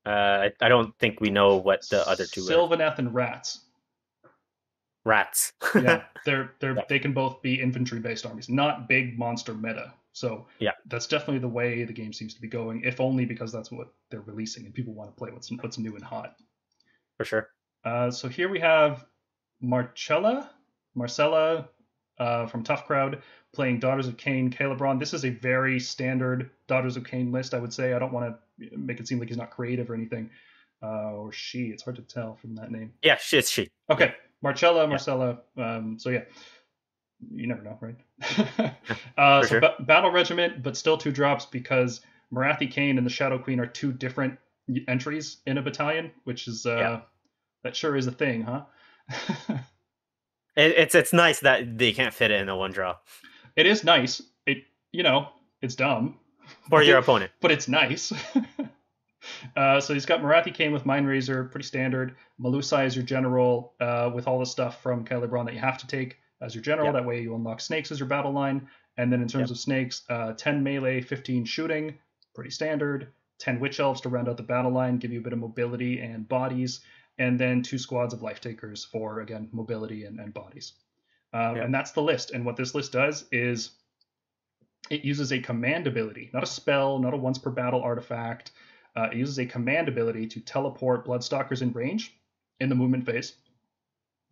uh 0.05 0.47
i, 0.47 0.53
I 0.61 0.69
don't 0.69 0.97
think 1.01 1.21
we 1.21 1.31
know 1.31 1.57
what 1.57 1.89
the 1.91 2.07
other 2.09 2.27
two 2.27 2.43
are 2.43 2.45
Sylvaneth 2.45 2.99
and 2.99 3.13
Rats. 3.13 3.63
rats 5.05 5.53
Yeah, 5.75 6.05
they're 6.25 6.53
they're 6.61 6.77
Yeah. 6.77 6.83
they 6.89 6.99
can 6.99 7.13
both 7.13 7.43
be 7.43 7.61
infantry 7.61 7.99
based 8.01 8.27
armies, 8.27 8.49
not 8.49 8.89
big 8.89 9.19
monster 9.19 9.55
meta. 9.55 9.95
So 10.13 10.47
Yeah. 10.61 10.73
that's 10.87 11.07
definitely 11.07 11.41
the 11.41 11.49
way 11.49 11.85
the 11.85 11.93
game 11.93 12.13
seems 12.13 12.35
to 12.35 12.41
be 12.41 12.49
going. 12.49 12.83
If 12.85 13.01
only 13.01 13.25
because 13.27 13.53
that's 13.53 13.71
what 13.71 13.89
they're 14.11 14.23
releasing 14.23 14.65
and 14.65 14.73
people 14.75 14.95
want 14.95 15.11
to 15.11 15.17
play 15.17 15.31
what's 15.33 15.51
what's 15.51 15.79
new 15.79 15.95
and 15.97 16.05
hot. 16.05 16.37
for 17.17 17.25
sure 17.25 17.51
Uh, 17.85 18.11
so 18.11 18.29
here 18.29 18.49
we 18.49 18.61
have 18.61 19.07
Marcella, 19.61 20.51
Marcella 20.95 21.69
uh, 22.19 22.47
from 22.47 22.63
Tough 22.63 22.87
Crowd 22.87 23.23
playing 23.53 23.79
Daughters 23.81 24.07
of 24.07 24.17
Khaine, 24.17 24.53
Khailebron. 24.55 24.99
This 24.99 25.15
is 25.15 25.25
a 25.25 25.31
very 25.31 25.81
standard 25.81 26.51
Daughters 26.67 26.97
of 26.97 27.05
Khaine 27.05 27.33
list, 27.33 27.55
I 27.55 27.59
would 27.59 27.73
say. 27.73 27.93
I 27.95 27.99
don't 27.99 28.13
want 28.13 28.37
to 28.61 28.77
make 28.79 29.01
it 29.01 29.09
seem 29.09 29.19
like 29.19 29.29
he's 29.29 29.37
not 29.39 29.51
creative 29.51 29.91
or 29.91 29.95
anything, 29.95 30.31
uh, 30.83 31.13
or 31.13 31.33
she. 31.33 31.67
It's 31.69 31.83
hard 31.83 31.97
to 31.97 32.03
tell 32.03 32.35
from 32.37 32.55
that 32.57 32.71
name. 32.71 32.93
yeah 33.03 33.17
she, 33.17 33.39
it's 33.39 33.51
she 33.51 33.71
Okay, 33.91 34.15
Marcella, 34.43 34.87
Marcella. 34.87 35.39
Um, 35.57 35.99
so 35.99 36.11
yeah, 36.11 36.23
you 37.33 37.47
never 37.47 37.63
know, 37.63 37.79
right? 37.81 37.97
uh, 39.19 39.43
so 39.43 39.49
sure. 39.49 39.61
ba- 39.61 39.77
Battle 39.81 40.11
Regiment, 40.11 40.63
but 40.63 40.77
still 40.77 40.99
two 40.99 41.13
drops 41.13 41.47
because 41.47 42.01
Morathi-Khaine 42.33 42.99
and 42.99 43.07
the 43.07 43.11
Shadow 43.11 43.39
Queen 43.39 43.59
are 43.61 43.67
two 43.67 43.93
different 43.93 44.39
entries 44.89 45.39
in 45.47 45.59
a 45.59 45.63
battalion, 45.63 46.11
which 46.25 46.49
is 46.49 46.67
uh, 46.67 46.77
Yeah. 46.77 47.01
that 47.63 47.75
sure 47.77 47.97
is 47.97 48.07
a 48.07 48.13
thing, 48.13 48.43
huh? 48.43 48.63
it, 50.57 50.73
it's 50.77 50.95
it's 50.95 51.13
nice 51.13 51.41
that 51.41 51.79
they 51.79 51.93
can't 51.93 52.15
fit 52.15 52.31
it 52.31 52.41
in 52.41 52.49
a 52.49 52.57
one 52.57 52.73
draw 52.73 52.97
it 53.57 53.67
is 53.67 53.85
nice. 53.85 54.21
It 54.47 54.59
you 54.93 55.03
know 55.03 55.29
it's 55.63 55.75
dumb, 55.75 56.19
for 56.69 56.83
your 56.83 56.99
opponent 57.03 57.31
but 57.41 57.51
it's 57.51 57.69
nice. 57.69 58.13
uh, 59.57 59.81
so 59.81 59.95
he's 59.95 60.07
got 60.07 60.21
Morathi-Khaine 60.21 60.73
with 60.73 60.87
Mind 60.87 61.07
Razor, 61.09 61.45
pretty 61.45 61.67
standard. 61.67 62.15
Melusai 62.41 62.87
is 62.87 62.95
your 62.95 63.05
general 63.05 63.75
uh, 63.81 64.11
with 64.15 64.27
all 64.29 64.39
the 64.39 64.47
stuff 64.47 64.83
from 64.83 65.05
Khailebron 65.05 65.47
that 65.47 65.55
you 65.55 65.61
have 65.61 65.79
to 65.79 65.87
take 65.87 66.19
as 66.41 66.55
your 66.55 66.63
general. 66.63 66.87
Yep. 66.87 66.95
That 66.95 67.05
way 67.07 67.23
you 67.23 67.35
unlock 67.35 67.61
snakes 67.61 67.91
as 67.91 67.99
your 67.99 68.09
battle 68.09 68.33
line. 68.33 68.69
And 68.99 69.13
then 69.13 69.21
in 69.23 69.29
terms 69.29 69.49
Yep. 69.49 69.51
of 69.51 69.59
snakes, 69.59 70.03
uh, 70.09 70.33
10 70.35 70.63
melee, 70.63 71.01
15 71.01 71.45
shooting, 71.45 71.99
pretty 72.35 72.51
standard. 72.51 73.09
10 73.39 73.61
witch 73.61 73.81
elves 73.81 74.01
to 74.03 74.09
round 74.09 74.29
out 74.29 74.37
the 74.39 74.43
battle 74.43 74.71
line, 74.73 74.97
give 74.97 75.13
you 75.13 75.21
a 75.21 75.23
bit 75.23 75.33
of 75.35 75.39
mobility 75.39 76.01
and 76.01 76.27
bodies. 76.29 76.81
And 77.19 77.39
then 77.39 77.63
two 77.63 77.79
squads 77.79 78.13
of 78.13 78.23
life 78.23 78.41
takers 78.41 78.85
for, 78.85 79.21
again, 79.21 79.49
mobility 79.53 80.05
and, 80.05 80.21
and 80.21 80.35
bodies. 80.35 80.75
Um, 81.33 81.57
Yep. 81.57 81.65
And 81.65 81.75
that's 81.75 81.93
the 81.93 82.03
list. 82.03 82.31
And 82.31 82.45
what 82.45 82.57
this 82.57 82.75
list 82.75 82.93
does 82.93 83.25
is 83.33 83.71
it 84.91 85.05
uses 85.05 85.33
a 85.33 85.41
command 85.41 85.87
ability, 85.87 86.31
not 86.33 86.43
a 86.43 86.47
spell, 86.47 86.99
not 86.99 87.15
a 87.15 87.17
once 87.17 87.39
per 87.39 87.51
battle 87.51 87.83
artifact. 87.83 88.53
Uh, 88.95 89.09
it 89.13 89.17
uses 89.17 89.39
a 89.39 89.47
command 89.47 89.89
ability 89.89 90.27
to 90.29 90.41
teleport 90.41 91.07
Bloodstalkers 91.07 91.63
in 91.63 91.73
range 91.73 92.17
in 92.61 92.69
the 92.69 92.75
movement 92.75 93.05
phase. 93.05 93.35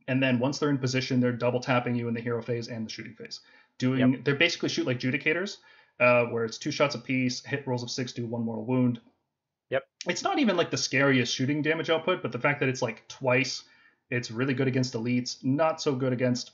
And 0.06 0.22
then 0.22 0.38
once 0.38 0.58
they're 0.58 0.70
in 0.70 0.78
position, 0.78 1.20
they're 1.20 1.32
double 1.32 1.60
tapping 1.60 1.94
you 1.94 2.08
in 2.08 2.14
the 2.14 2.20
hero 2.20 2.42
phase 2.42 2.68
and 2.68 2.86
the 2.86 2.90
shooting 2.90 3.14
phase. 3.14 3.40
Doing 3.78 4.22
they're 4.22 4.36
basically 4.36 4.68
shoot 4.68 4.86
like 4.86 5.00
judicators, 5.00 5.58
uh, 5.98 6.26
where 6.26 6.44
it's 6.44 6.58
two 6.58 6.70
shots 6.70 6.94
apiece, 6.94 7.44
hit 7.44 7.66
rolls 7.66 7.82
of 7.82 7.90
six 7.90 8.12
do 8.12 8.26
one 8.26 8.44
mortal 8.44 8.64
wound. 8.64 9.00
Yep. 9.70 9.82
It's 10.08 10.22
not 10.22 10.38
even 10.38 10.56
like 10.56 10.70
the 10.70 10.76
scariest 10.76 11.34
shooting 11.34 11.62
damage 11.62 11.90
output, 11.90 12.22
but 12.22 12.32
the 12.32 12.38
fact 12.38 12.60
that 12.60 12.68
it's 12.68 12.82
like 12.82 13.06
twice, 13.08 13.64
it's 14.10 14.30
really 14.30 14.54
good 14.54 14.68
against 14.68 14.94
elites, 14.94 15.42
not 15.44 15.80
so 15.80 15.94
good 15.94 16.12
against 16.12 16.52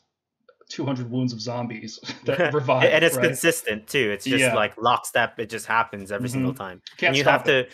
200 0.69 1.11
wounds 1.11 1.32
of 1.32 1.41
zombies 1.41 1.99
that 2.24 2.55
revive. 2.55 2.85
and 2.85 3.05
it's 3.05 3.16
right? 3.16 3.24
consistent 3.27 3.89
too 3.89 4.12
it's 4.12 4.24
just 4.24 4.39
Yeah. 4.41 4.55
like 4.55 4.77
lockstep 4.81 5.41
it 5.41 5.51
just 5.51 5.66
happens 5.66 6.12
every 6.12 6.28
single 6.28 6.55
time 6.55 6.81
Can't 6.97 7.09
and 7.09 7.16
you 7.16 7.24
have 7.24 7.43
to 7.45 7.66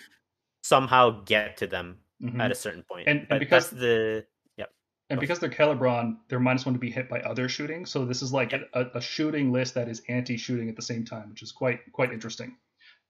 somehow 0.63 1.21
get 1.25 1.59
to 1.59 1.67
them. 1.67 1.99
Mhm. 2.23 2.41
at 2.41 2.51
a 2.51 2.55
certain 2.55 2.83
point 2.91 3.07
And- 3.07 3.27
and 3.29 3.39
because- 3.39 3.69
the 3.69 4.25
yeah. 4.57 4.65
And 5.11 5.21
because 5.21 5.39
they're 5.39 5.51
Khailebron, 5.51 6.17
they're 6.29 6.41
minus 6.41 6.65
one 6.65 6.73
to 6.73 6.79
be 6.79 6.91
hit 6.91 7.11
by 7.11 7.21
other 7.21 7.47
shooting. 7.51 7.85
So 7.85 8.07
this 8.07 8.23
is 8.23 8.33
like 8.33 8.55
a, 8.55 8.65
a 8.95 9.01
shooting 9.03 9.53
list 9.53 9.75
that 9.75 9.87
is 9.87 10.01
anti-shooting 10.09 10.71
at 10.71 10.75
the 10.77 10.81
same 10.83 11.05
time, 11.05 11.29
which 11.29 11.43
is 11.43 11.53
quite 11.53 11.81
quite 11.93 12.11
interesting. 12.13 12.57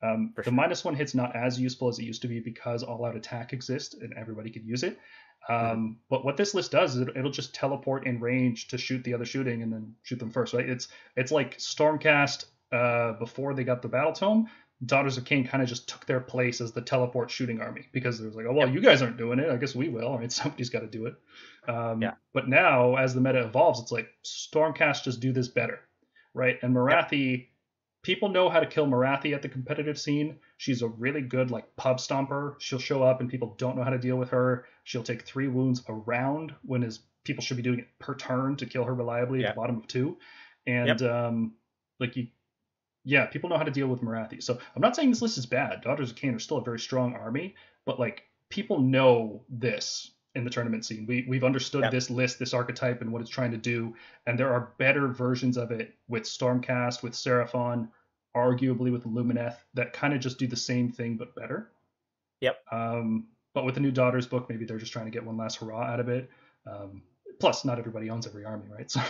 Um, 0.02 0.32
the 0.36 0.44
sure. 0.44 0.52
minus 0.52 0.84
one 0.84 0.94
hit's 0.94 1.14
not 1.14 1.34
as 1.34 1.58
useful 1.58 1.88
as 1.88 1.98
it 1.98 2.04
used 2.04 2.22
to 2.22 2.28
be 2.28 2.40
because 2.40 2.82
all-out 2.82 3.16
attack 3.16 3.52
exists 3.52 3.94
and 3.94 4.12
everybody 4.14 4.50
could 4.50 4.64
use 4.64 4.82
it. 4.82 4.98
Um, 5.48 5.56
Mm-hmm. 5.56 5.92
But 6.10 6.24
what 6.24 6.36
this 6.36 6.54
list 6.54 6.72
does 6.72 6.96
is 6.96 7.02
it, 7.02 7.16
it'll 7.16 7.30
just 7.30 7.54
teleport 7.54 8.06
in 8.06 8.20
range 8.20 8.68
to 8.68 8.78
shoot 8.78 9.04
the 9.04 9.14
other 9.14 9.24
shooting 9.24 9.62
and 9.62 9.72
then 9.72 9.94
shoot 10.02 10.18
them 10.18 10.30
first. 10.30 10.54
Right? 10.54 10.68
It's 10.68 10.88
it's 11.16 11.30
like 11.32 11.58
Stormcast 11.58 12.46
uh, 12.72 13.12
before 13.14 13.54
they 13.54 13.64
got 13.64 13.82
the 13.82 13.88
Battletome. 13.88 14.46
Daughters 14.84 15.16
of 15.16 15.24
Khaine 15.24 15.48
kind 15.48 15.62
of 15.62 15.68
just 15.68 15.88
took 15.88 16.04
their 16.04 16.20
place 16.20 16.60
as 16.60 16.72
the 16.72 16.82
teleport 16.82 17.30
shooting 17.30 17.62
army 17.62 17.86
because 17.92 18.18
there 18.18 18.26
was 18.26 18.36
like, 18.36 18.44
oh 18.46 18.52
well, 18.52 18.68
you 18.68 18.80
guys 18.80 19.00
aren't 19.00 19.16
doing 19.16 19.38
it. 19.38 19.48
I 19.48 19.56
guess 19.56 19.74
we 19.74 19.88
will. 19.88 20.18
Right? 20.18 20.30
Somebody's 20.32 20.70
got 20.70 20.80
to 20.80 20.86
do 20.86 21.06
it. 21.06 21.14
Um, 21.68 22.02
Yeah. 22.02 22.14
But 22.34 22.48
now, 22.48 22.96
as 22.96 23.14
the 23.14 23.20
meta 23.20 23.44
evolves, 23.44 23.80
it's 23.80 23.92
like 23.92 24.08
Stormcast 24.24 25.04
just 25.04 25.20
do 25.20 25.32
this 25.32 25.48
better, 25.48 25.80
right? 26.34 26.58
And 26.62 26.74
Morathi 26.74 27.48
people 28.06 28.28
know 28.28 28.48
how 28.48 28.60
to 28.60 28.66
kill 28.66 28.86
Morathi 28.86 29.34
at 29.34 29.42
the 29.42 29.48
competitive 29.48 29.98
scene. 29.98 30.38
She's 30.58 30.80
a 30.80 30.86
really 30.86 31.20
good 31.20 31.50
like 31.50 31.74
pub 31.74 31.96
stomper. 31.96 32.54
She'll 32.60 32.78
show 32.78 33.02
up 33.02 33.20
and 33.20 33.28
people 33.28 33.56
don't 33.58 33.76
know 33.76 33.82
how 33.82 33.90
to 33.90 33.98
deal 33.98 34.14
with 34.14 34.30
her. 34.30 34.64
She'll 34.84 35.02
take 35.02 35.22
three 35.22 35.48
wounds 35.48 35.82
a 35.88 35.92
around 35.92 36.54
when 36.62 36.84
is 36.84 37.00
people 37.24 37.42
should 37.42 37.56
be 37.56 37.64
doing 37.64 37.80
it 37.80 37.88
per 37.98 38.14
turn 38.14 38.54
to 38.58 38.66
kill 38.66 38.84
her 38.84 38.94
reliably 38.94 39.40
Yeah. 39.40 39.48
at 39.48 39.54
the 39.56 39.60
bottom 39.60 39.76
of 39.78 39.88
two. 39.88 40.18
And 40.68 41.02
um, 41.02 41.54
like 41.98 42.14
you, 42.14 42.28
yeah, 43.02 43.26
people 43.26 43.50
know 43.50 43.58
how 43.58 43.64
to 43.64 43.72
deal 43.72 43.88
with 43.88 44.02
Morathi. 44.02 44.40
So 44.40 44.56
I'm 44.76 44.82
not 44.82 44.94
saying 44.94 45.10
this 45.10 45.22
list 45.22 45.36
is 45.36 45.46
bad. 45.46 45.80
Daughters 45.80 46.12
of 46.12 46.16
Khaine 46.16 46.36
are 46.36 46.38
still 46.38 46.58
a 46.58 46.64
very 46.64 46.78
strong 46.78 47.14
army, 47.16 47.56
but 47.86 47.98
like 47.98 48.22
people 48.50 48.78
know 48.80 49.42
this 49.48 50.12
in 50.36 50.44
the 50.44 50.50
tournament 50.50 50.84
scene. 50.84 51.06
We 51.06 51.24
we've 51.28 51.42
understood 51.44 51.82
Yep. 51.82 51.90
this 51.90 52.10
list, 52.10 52.38
this 52.38 52.54
archetype, 52.54 53.00
and 53.00 53.10
what 53.12 53.20
it's 53.22 53.30
trying 53.30 53.50
to 53.50 53.56
do. 53.56 53.94
And 54.26 54.38
there 54.38 54.52
are 54.52 54.72
better 54.78 55.08
versions 55.08 55.56
of 55.56 55.70
it 55.72 55.94
with 56.08 56.22
Stormcast, 56.24 57.02
with 57.02 57.14
Seraphon, 57.14 57.88
arguably 58.36 58.92
with 58.92 59.04
Lumineth, 59.04 59.56
that 59.74 59.92
kind 59.92 60.12
of 60.14 60.20
just 60.20 60.38
do 60.38 60.46
the 60.46 60.56
same 60.56 60.92
thing 60.92 61.16
but 61.16 61.34
better. 61.34 61.70
Yep. 62.42 62.58
Um, 62.70 63.26
but 63.54 63.64
with 63.64 63.74
the 63.74 63.80
new 63.80 63.90
Daughters 63.90 64.26
book, 64.26 64.48
maybe 64.50 64.64
they're 64.66 64.78
just 64.78 64.92
trying 64.92 65.06
to 65.06 65.10
get 65.10 65.24
one 65.24 65.36
last 65.38 65.56
hurrah 65.56 65.82
out 65.84 66.00
of 66.00 66.08
it. 66.10 66.30
Um, 66.66 67.02
plus, 67.40 67.64
not 67.64 67.78
everybody 67.78 68.10
owns 68.10 68.26
every 68.26 68.44
army, 68.44 68.66
right? 68.70 68.90
So, 68.90 69.00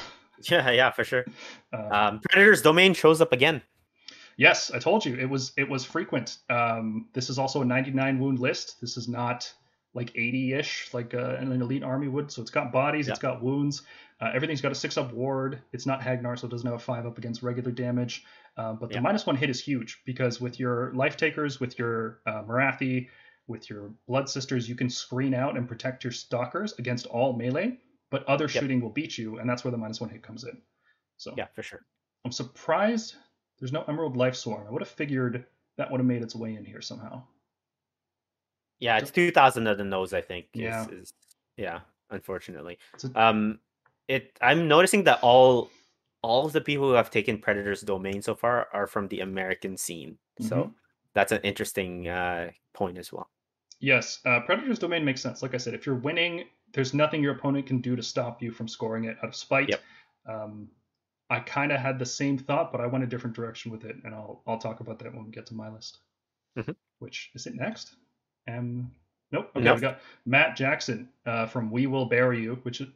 Yeah, 0.54 0.70
yeah, 0.70 0.90
for 0.90 1.02
sure. 1.02 1.24
uh, 1.72 1.88
Um, 1.90 2.20
Predator's 2.20 2.60
domain 2.62 2.92
shows 2.94 3.20
up 3.20 3.32
again. 3.32 3.62
Yes, 4.36 4.70
I 4.70 4.78
told 4.78 5.04
you 5.06 5.16
it 5.16 5.24
was 5.30 5.52
it 5.56 5.66
was 5.66 5.82
frequent. 5.82 6.36
Um, 6.50 7.08
this 7.14 7.30
is 7.30 7.38
also 7.38 7.62
a 7.62 7.64
99 7.64 8.18
wound 8.20 8.38
list. 8.38 8.78
This 8.82 8.98
is 8.98 9.08
not 9.08 9.50
like 9.96 10.12
80-ish 10.12 10.92
like 10.92 11.14
uh, 11.14 11.36
an 11.38 11.50
elite 11.60 11.82
army 11.82 12.06
would. 12.06 12.30
So 12.30 12.42
it's 12.42 12.50
got 12.50 12.70
bodies, 12.70 13.08
it's 13.08 13.18
got 13.18 13.42
wounds. 13.42 13.82
Uh, 14.20 14.30
everything's 14.34 14.60
got 14.60 14.72
a 14.72 14.74
six 14.74 14.96
up 14.96 15.12
ward. 15.12 15.60
It's 15.72 15.86
not 15.86 16.02
Hagg 16.02 16.22
Nar, 16.22 16.36
so 16.36 16.46
it 16.46 16.50
doesn't 16.50 16.66
have 16.66 16.76
a 16.76 16.82
five 16.82 17.06
up 17.06 17.18
against 17.18 17.42
regular 17.42 17.70
damage. 17.70 18.24
Uh, 18.56 18.74
but 18.74 18.90
the 18.90 19.00
minus 19.00 19.26
one 19.26 19.36
hit 19.36 19.50
is 19.50 19.60
huge 19.60 20.02
because 20.04 20.40
with 20.40 20.60
your 20.60 20.92
life 20.94 21.16
takers, 21.16 21.58
with 21.60 21.78
your 21.78 22.20
uh, 22.26 22.42
Morathi, 22.42 23.08
with 23.48 23.68
your 23.68 23.90
blood 24.06 24.28
sisters, 24.28 24.68
you 24.68 24.74
can 24.74 24.88
screen 24.88 25.34
out 25.34 25.56
and 25.56 25.68
protect 25.68 26.04
your 26.04 26.12
stalkers 26.12 26.74
against 26.78 27.06
all 27.06 27.32
melee. 27.32 27.78
But 28.10 28.24
other 28.24 28.44
Yep. 28.44 28.50
shooting 28.50 28.80
will 28.80 28.90
beat 28.90 29.18
you, 29.18 29.38
and 29.38 29.50
that's 29.50 29.64
where 29.64 29.72
the 29.72 29.76
minus 29.78 30.00
one 30.00 30.10
hit 30.10 30.22
comes 30.22 30.44
in. 30.44 30.62
So 31.16 31.34
Yeah, 31.36 31.46
for 31.54 31.62
sure. 31.62 31.84
I'm 32.24 32.32
surprised 32.32 33.16
there's 33.58 33.72
no 33.72 33.82
Emerald 33.82 34.16
Life 34.16 34.36
Swarm. 34.36 34.66
I 34.66 34.70
would 34.70 34.82
have 34.82 34.88
figured 34.88 35.46
that 35.76 35.90
would 35.90 36.00
have 36.00 36.06
made 36.06 36.22
its 36.22 36.34
way 36.34 36.54
in 36.54 36.64
here 36.64 36.80
somehow. 36.80 37.22
Yeah, 38.78 38.98
it's 38.98 39.10
two 39.10 39.30
thousand 39.30 39.66
of 39.66 39.78
the 39.78 39.84
nose. 39.84 40.12
I 40.12 40.20
think. 40.20 40.46
is- 40.54 40.60
Yeah. 40.60 40.86
Is, 40.90 41.12
yeah. 41.56 41.80
Unfortunately, 42.10 42.78
a- 43.02 43.20
um, 43.20 43.58
it. 44.08 44.36
I'm 44.40 44.68
noticing 44.68 45.04
that 45.04 45.18
all 45.22 45.70
all 46.22 46.46
of 46.46 46.52
the 46.52 46.60
people 46.60 46.88
who 46.88 46.94
have 46.94 47.10
taken 47.10 47.38
Predator's 47.38 47.82
domain 47.82 48.20
so 48.22 48.34
far 48.34 48.68
are 48.72 48.86
from 48.86 49.08
the 49.08 49.20
American 49.20 49.76
scene. 49.76 50.18
So 50.40 50.56
Mhm. 50.64 50.74
that's 51.14 51.32
an 51.32 51.40
interesting 51.42 52.08
uh, 52.08 52.50
point 52.74 52.98
as 52.98 53.12
well. 53.12 53.30
Yes, 53.80 54.20
uh, 54.24 54.40
Predator's 54.40 54.78
Domain 54.78 55.04
makes 55.04 55.20
sense. 55.20 55.42
Like 55.42 55.54
I 55.54 55.58
said, 55.58 55.74
if 55.74 55.84
you're 55.84 55.94
winning, 55.96 56.48
there's 56.72 56.94
nothing 56.94 57.22
your 57.22 57.34
opponent 57.34 57.66
can 57.66 57.80
do 57.80 57.94
to 57.94 58.02
stop 58.02 58.42
you 58.42 58.50
from 58.50 58.66
scoring 58.68 59.04
it 59.04 59.18
out 59.18 59.28
of 59.28 59.36
spite. 59.36 59.68
Yep. 59.68 59.82
Um, 60.26 60.70
I 61.28 61.40
kind 61.40 61.70
of 61.72 61.78
had 61.80 61.98
the 61.98 62.06
same 62.06 62.38
thought, 62.38 62.72
but 62.72 62.80
I 62.80 62.86
went 62.86 63.04
a 63.04 63.06
different 63.06 63.36
direction 63.36 63.70
with 63.70 63.84
it, 63.84 63.96
and 64.04 64.14
I'll 64.14 64.42
I'll 64.46 64.58
talk 64.58 64.80
about 64.80 64.98
that 65.00 65.12
when 65.14 65.24
we 65.26 65.30
get 65.30 65.46
to 65.46 65.54
my 65.54 65.68
list. 65.68 65.98
Mhm. 66.56 66.74
Which 67.00 67.30
is 67.34 67.46
it 67.46 67.54
next? 67.54 67.96
Um, 68.48 68.90
nope. 69.32 69.50
Okay, 69.56 69.64
Nope. 69.64 69.76
we 69.76 69.80
got 69.80 70.00
Matt 70.24 70.56
Jackson 70.56 71.08
uh, 71.26 71.46
from 71.46 71.70
We 71.70 71.86
Will 71.86 72.06
Bury 72.06 72.42
You, 72.42 72.58
which 72.62 72.80
is, 72.80 72.88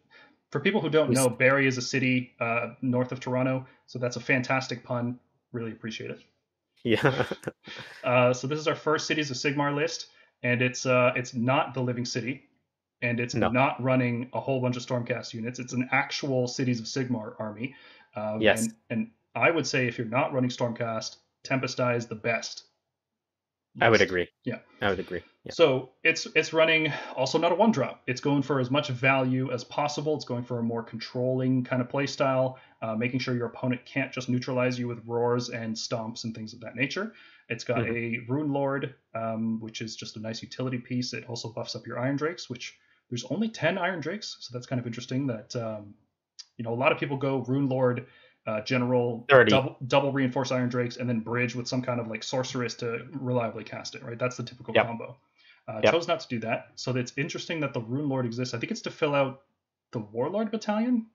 for 0.51 0.61
people 0.61 0.81
who 0.81 0.91
don't 0.91 1.11
know, 1.11 1.29
Barrie 1.29 1.67
is 1.67 1.79
a 1.79 1.83
city 1.83 2.33
uh, 2.41 2.71
north 2.83 3.13
of 3.13 3.21
Toronto, 3.21 3.67
so 3.87 3.99
that's 3.99 4.17
a 4.17 4.21
fantastic 4.21 4.83
pun. 4.85 5.19
Really 5.53 5.73
appreciate 5.73 6.11
it. 6.11 6.21
Yeah. 6.85 7.25
Uh, 8.03 8.33
so 8.33 8.47
this 8.47 8.59
is 8.59 8.67
our 8.67 8.75
first 8.75 9.07
Cities 9.07 9.31
of 9.31 9.37
Sigmar 9.37 9.75
list, 9.75 10.07
and 10.43 10.63
it's 10.63 10.87
uh, 10.87 11.13
it's 11.15 11.35
not 11.35 11.75
the 11.75 11.81
Living 11.81 12.05
City, 12.07 12.43
and 13.03 13.21
it's 13.21 13.35
No. 13.35 13.51
not 13.51 13.81
running 13.83 14.31
a 14.33 14.41
whole 14.41 14.61
bunch 14.61 14.77
of 14.77 14.83
Stormcast 14.85 15.35
units. 15.35 15.59
It's 15.59 15.75
an 15.75 15.89
actual 15.93 16.49
Cities 16.49 16.81
of 16.81 16.87
Sigmar 16.87 17.35
army. 17.39 17.75
Um, 18.17 18.41
Yes. 18.41 18.63
And, 18.65 18.75
and 18.89 19.11
I 19.35 19.51
would 19.51 19.67
say 19.67 19.87
if 19.87 19.99
you're 19.99 20.07
not 20.07 20.33
running 20.33 20.51
Stormcast, 20.51 21.17
Tempest 21.45 21.79
Eye 21.81 21.95
is 21.95 22.07
the 22.07 22.15
best. 22.15 22.65
I 23.81 23.89
would 23.89 24.01
agree. 24.01 24.29
Yeah. 24.45 24.59
I 24.81 24.89
would 24.91 24.99
agree. 24.99 25.23
Yeah. 25.45 25.53
So 25.53 25.91
it's 26.03 26.27
it's 26.35 26.53
running 26.53 26.93
also 27.17 27.39
not 27.39 27.53
a 27.53 27.55
one 27.55 27.71
drop. 27.71 28.03
It's 28.07 28.21
going 28.21 28.43
for 28.43 28.61
as 28.61 28.71
much 28.71 28.89
value 28.89 29.53
as 29.53 29.65
possible. 29.65 30.17
It's 30.17 30.25
going 30.25 30.45
for 30.45 30.59
a 30.59 30.63
more 30.63 30.83
controlling 30.83 31.65
kind 31.65 31.81
of 31.81 31.89
play 31.89 32.07
style, 32.07 32.59
uh, 32.83 32.97
making 32.97 33.21
sure 33.21 33.35
your 33.35 33.47
opponent 33.47 33.85
can't 33.87 34.13
just 34.13 34.29
neutralize 34.29 34.79
you 34.79 34.89
with 34.89 35.01
roars 35.07 35.51
and 35.51 35.75
stomps 35.75 36.25
and 36.25 36.35
things 36.35 36.53
of 36.53 36.61
that 36.61 36.75
nature. 36.75 37.13
It's 37.49 37.65
got 37.65 37.81
a 37.89 38.19
Rune 38.29 38.53
Lord, 38.53 38.95
um, 39.15 39.61
which 39.61 39.81
is 39.81 39.97
just 39.97 40.17
a 40.17 40.21
nice 40.21 40.41
utility 40.41 40.79
piece. 40.79 41.13
It 41.13 41.25
also 41.27 41.49
buffs 41.49 41.75
up 41.75 41.85
your 41.85 41.97
Irondrakes, 41.97 42.49
which 42.49 42.79
there's 43.09 43.25
only 43.25 43.49
10 43.49 43.77
Irondrakes, 43.77 44.37
so 44.39 44.51
that's 44.53 44.67
kind 44.67 44.79
of 44.79 44.87
interesting. 44.87 45.27
That 45.27 45.57
um, 45.57 45.95
you 46.59 46.65
know 46.65 46.73
a 46.73 46.77
lot 46.77 46.93
of 46.93 46.99
people 46.99 47.17
go 47.17 47.39
Rune 47.39 47.69
Lord, 47.69 48.07
uh, 48.47 48.61
General, 48.63 49.25
30. 49.29 49.51
double 49.51 49.77
double 49.87 50.13
reinforce 50.13 50.51
Irondrakes, 50.51 50.99
and 50.99 51.09
then 51.09 51.21
bridge 51.21 51.55
with 51.55 51.69
some 51.69 51.83
kind 51.83 52.01
of 52.01 52.09
like 52.09 52.23
sorceress 52.23 52.75
to 52.77 53.07
reliably 53.13 53.65
cast 53.65 53.95
it. 53.95 54.03
Right, 54.03 54.19
that's 54.19 54.37
the 54.37 54.43
typical 54.43 54.75
Yep. 54.75 54.87
combo. 54.87 55.17
Uh, 55.69 55.81
Yep. 55.85 55.93
Chose 55.93 56.09
not 56.09 56.21
to 56.21 56.29
do 56.29 56.39
that, 56.41 56.69
so 56.75 56.97
it's 56.97 57.13
interesting 57.17 57.61
that 57.61 57.73
the 57.75 57.81
Rune 57.81 58.09
Lord 58.09 58.27
exists. 58.27 58.55
I 58.55 58.59
think 58.59 58.73
it's 58.73 58.81
to 58.83 58.91
fill 58.91 59.15
out 59.15 59.43
the 59.93 59.99
Warlord 60.01 60.51
Battalion. 60.51 61.07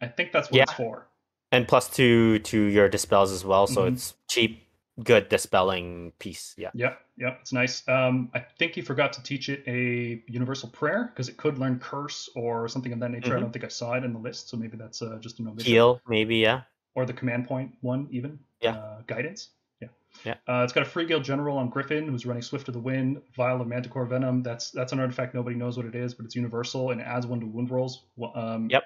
I 0.00 0.06
think 0.08 0.32
that's 0.32 0.50
what 0.50 0.60
it's 0.62 0.72
for. 0.72 1.08
And 1.52 1.66
plus 1.66 1.88
two 1.88 2.38
to 2.40 2.60
your 2.60 2.88
dispels 2.88 3.32
as 3.32 3.44
well, 3.44 3.66
so 3.66 3.82
Mhm. 3.84 3.92
it's 3.94 4.14
cheap, 4.28 4.67
good 5.04 5.28
dispelling 5.28 6.12
piece. 6.18 6.54
Yeah. 6.58 6.70
Yep, 6.74 7.00
yep, 7.16 7.38
it's 7.40 7.52
nice. 7.52 7.86
Um, 7.88 8.30
I 8.34 8.40
think 8.40 8.74
he 8.74 8.82
forgot 8.82 9.12
to 9.14 9.22
teach 9.22 9.48
it 9.48 9.62
a 9.66 10.22
universal 10.30 10.68
prayer 10.68 11.10
because 11.12 11.28
it 11.28 11.36
could 11.36 11.58
learn 11.58 11.78
curse 11.78 12.28
or 12.34 12.68
something 12.68 12.92
of 12.92 13.00
that 13.00 13.10
nature. 13.10 13.34
I 13.34 13.38
Mhm. 13.38 13.42
don't 13.42 13.52
think 13.52 13.64
I 13.64 13.68
saw 13.68 13.94
it 13.94 14.04
in 14.04 14.12
the 14.12 14.18
list, 14.18 14.48
so 14.48 14.56
maybe 14.56 14.76
that's 14.76 15.00
uh, 15.02 15.18
just 15.20 15.38
an 15.38 15.48
omission. 15.48 15.70
Heal, 15.70 16.00
maybe. 16.08 16.36
Yeah. 16.36 16.62
Or 16.94 17.06
the 17.06 17.12
command 17.12 17.46
point 17.46 17.74
one, 17.80 18.08
even. 18.10 18.38
Yeah. 18.60 18.72
Uh, 18.76 19.02
guidance. 19.06 19.50
Yeah. 19.80 19.88
Yeah. 20.24 20.34
Uh, 20.48 20.62
it's 20.64 20.72
got 20.72 20.82
a 20.82 20.86
free 20.86 21.06
guild 21.06 21.22
general 21.22 21.58
on 21.58 21.68
Griffin 21.70 22.08
who's 22.08 22.26
running 22.26 22.42
Swift 22.42 22.66
of 22.66 22.74
the 22.74 22.80
Wind, 22.80 23.22
Vial 23.36 23.60
of 23.60 23.68
Manticore 23.68 24.04
Venom. 24.06 24.42
That's 24.42 24.72
that's 24.72 24.92
an 24.92 24.98
artifact 24.98 25.32
nobody 25.34 25.54
knows 25.54 25.76
what 25.76 25.86
it 25.86 25.94
is, 25.94 26.14
but 26.14 26.24
it's 26.26 26.34
universal 26.34 26.90
and 26.90 27.00
it 27.00 27.04
adds 27.04 27.24
one 27.26 27.38
to 27.40 27.46
wound 27.46 27.70
rolls. 27.70 28.02
Um, 28.34 28.68
Yep. 28.68 28.82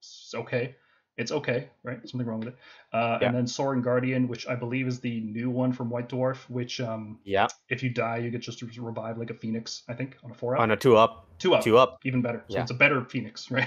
It's 0.00 0.34
okay. 0.34 0.76
It's 1.18 1.32
okay, 1.32 1.68
right? 1.82 1.98
Something 2.06 2.26
wrong 2.28 2.40
with 2.40 2.48
it. 2.48 2.56
Uh, 2.92 3.18
Yeah. 3.20 3.28
And 3.28 3.36
then 3.36 3.46
Soaring 3.46 3.80
Guardian, 3.80 4.28
which 4.28 4.46
I 4.46 4.54
believe 4.54 4.86
is 4.86 5.00
the 5.00 5.20
new 5.20 5.48
one 5.48 5.72
from 5.72 5.88
White 5.88 6.08
Dwarf, 6.10 6.36
which 6.50 6.78
um, 6.80 7.18
Yeah. 7.24 7.46
if 7.70 7.82
you 7.82 7.88
die, 7.88 8.18
you 8.18 8.30
get 8.30 8.42
just 8.42 8.60
revive 8.62 9.16
like 9.16 9.30
a 9.30 9.34
phoenix. 9.34 9.82
I 9.88 9.94
think 9.94 10.16
on 10.22 10.30
a 10.30 10.34
four 10.34 10.54
up, 10.56 10.60
On 10.60 10.70
a 10.72 10.76
two 10.76 10.94
up. 10.96 11.26
two 11.38 11.54
up, 11.54 11.64
Two 11.64 11.78
up. 11.78 12.00
even 12.04 12.20
better. 12.20 12.44
So 12.48 12.56
Yeah. 12.56 12.62
it's 12.62 12.70
a 12.70 12.74
better 12.74 13.02
phoenix, 13.04 13.50
right? 13.50 13.66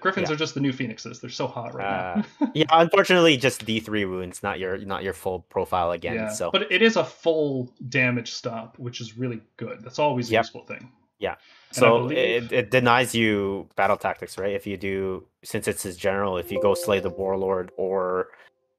Griffins 0.00 0.28
Yeah. 0.28 0.34
are 0.34 0.36
just 0.38 0.54
the 0.54 0.60
new 0.60 0.72
phoenixes. 0.72 1.20
They're 1.20 1.30
so 1.30 1.46
hot 1.46 1.74
right 1.74 2.24
now. 2.40 2.50
Yeah. 2.54 2.64
Unfortunately, 2.70 3.36
just 3.36 3.64
D 3.64 3.78
three 3.78 4.04
wounds, 4.04 4.42
not 4.42 4.58
your 4.58 4.78
not 4.78 5.04
your 5.04 5.12
full 5.12 5.40
profile 5.50 5.92
again. 5.92 6.14
yeah, 6.16 6.28
So 6.30 6.50
but 6.50 6.70
it 6.72 6.82
is 6.82 6.96
a 6.96 7.04
full 7.04 7.72
damage 7.88 8.32
stop, 8.32 8.76
which 8.78 9.00
is 9.00 9.16
really 9.16 9.40
good. 9.56 9.82
That's 9.82 10.00
always 10.00 10.28
a 10.30 10.32
Yep. 10.32 10.40
useful 10.44 10.64
thing. 10.64 10.90
Yeah. 11.22 11.36
And 11.70 11.76
so 11.76 11.98
believe- 12.00 12.18
it, 12.18 12.52
it 12.52 12.70
denies 12.70 13.14
you 13.14 13.68
battle 13.76 13.96
tactics, 13.96 14.36
right? 14.36 14.54
If 14.54 14.66
you 14.66 14.76
do, 14.76 15.24
since 15.44 15.68
it's 15.68 15.82
his 15.84 15.96
general, 15.96 16.36
if 16.36 16.50
you 16.50 16.60
go 16.60 16.74
slay 16.74 16.98
the 17.00 17.10
warlord 17.10 17.70
or 17.76 18.28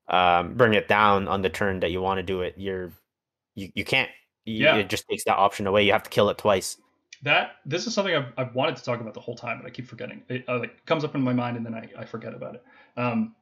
um, 0.10 0.54
bring 0.56 0.74
it 0.74 0.88
down 0.90 1.28
on 1.30 1.42
the 1.42 1.50
turn 1.50 1.80
that 1.80 1.92
you 1.92 2.02
want 2.02 2.18
to 2.20 2.24
do 2.24 2.42
it, 2.42 2.56
you're 2.58 2.92
you, 3.56 3.70
you 3.74 3.86
can't. 3.86 4.10
You- 4.46 4.66
Yeah. 4.66 4.76
It 4.76 4.90
just 4.90 5.08
takes 5.08 5.24
that 5.24 5.38
option 5.38 5.66
away. 5.68 5.84
You 5.86 5.94
have 5.94 6.04
to 6.04 6.10
kill 6.10 6.30
it 6.30 6.38
twice. 6.38 6.78
That 7.22 7.52
this 7.66 7.88
is 7.88 7.94
something 7.94 8.14
I've, 8.14 8.34
I've 8.38 8.54
wanted 8.54 8.76
to 8.76 8.84
talk 8.84 9.00
about 9.00 9.14
the 9.14 9.22
whole 9.22 9.36
time, 9.36 9.58
but 9.62 9.66
I 9.66 9.70
keep 9.70 9.88
forgetting. 9.88 10.22
It 10.28 10.44
uh, 10.50 10.60
like 10.60 10.86
comes 10.86 11.06
up 11.06 11.16
in 11.16 11.22
my 11.22 11.32
mind 11.32 11.56
and 11.56 11.66
then 11.66 11.74
I, 11.74 11.88
I 11.98 12.04
forget 12.06 12.34
about 12.34 12.56
it. 12.56 12.64
Um, 12.98 13.34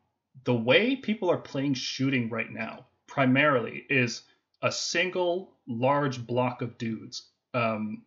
the 0.43 0.53
way 0.53 0.95
people 0.95 1.31
are 1.31 1.37
playing 1.37 1.73
shooting 1.73 2.29
right 2.29 2.51
now, 2.51 2.85
primarily, 3.07 3.83
is 3.89 4.21
a 4.61 4.71
single 4.71 5.53
large 5.67 6.25
block 6.27 6.61
of 6.61 6.77
dudes, 6.77 7.31
um, 7.55 8.03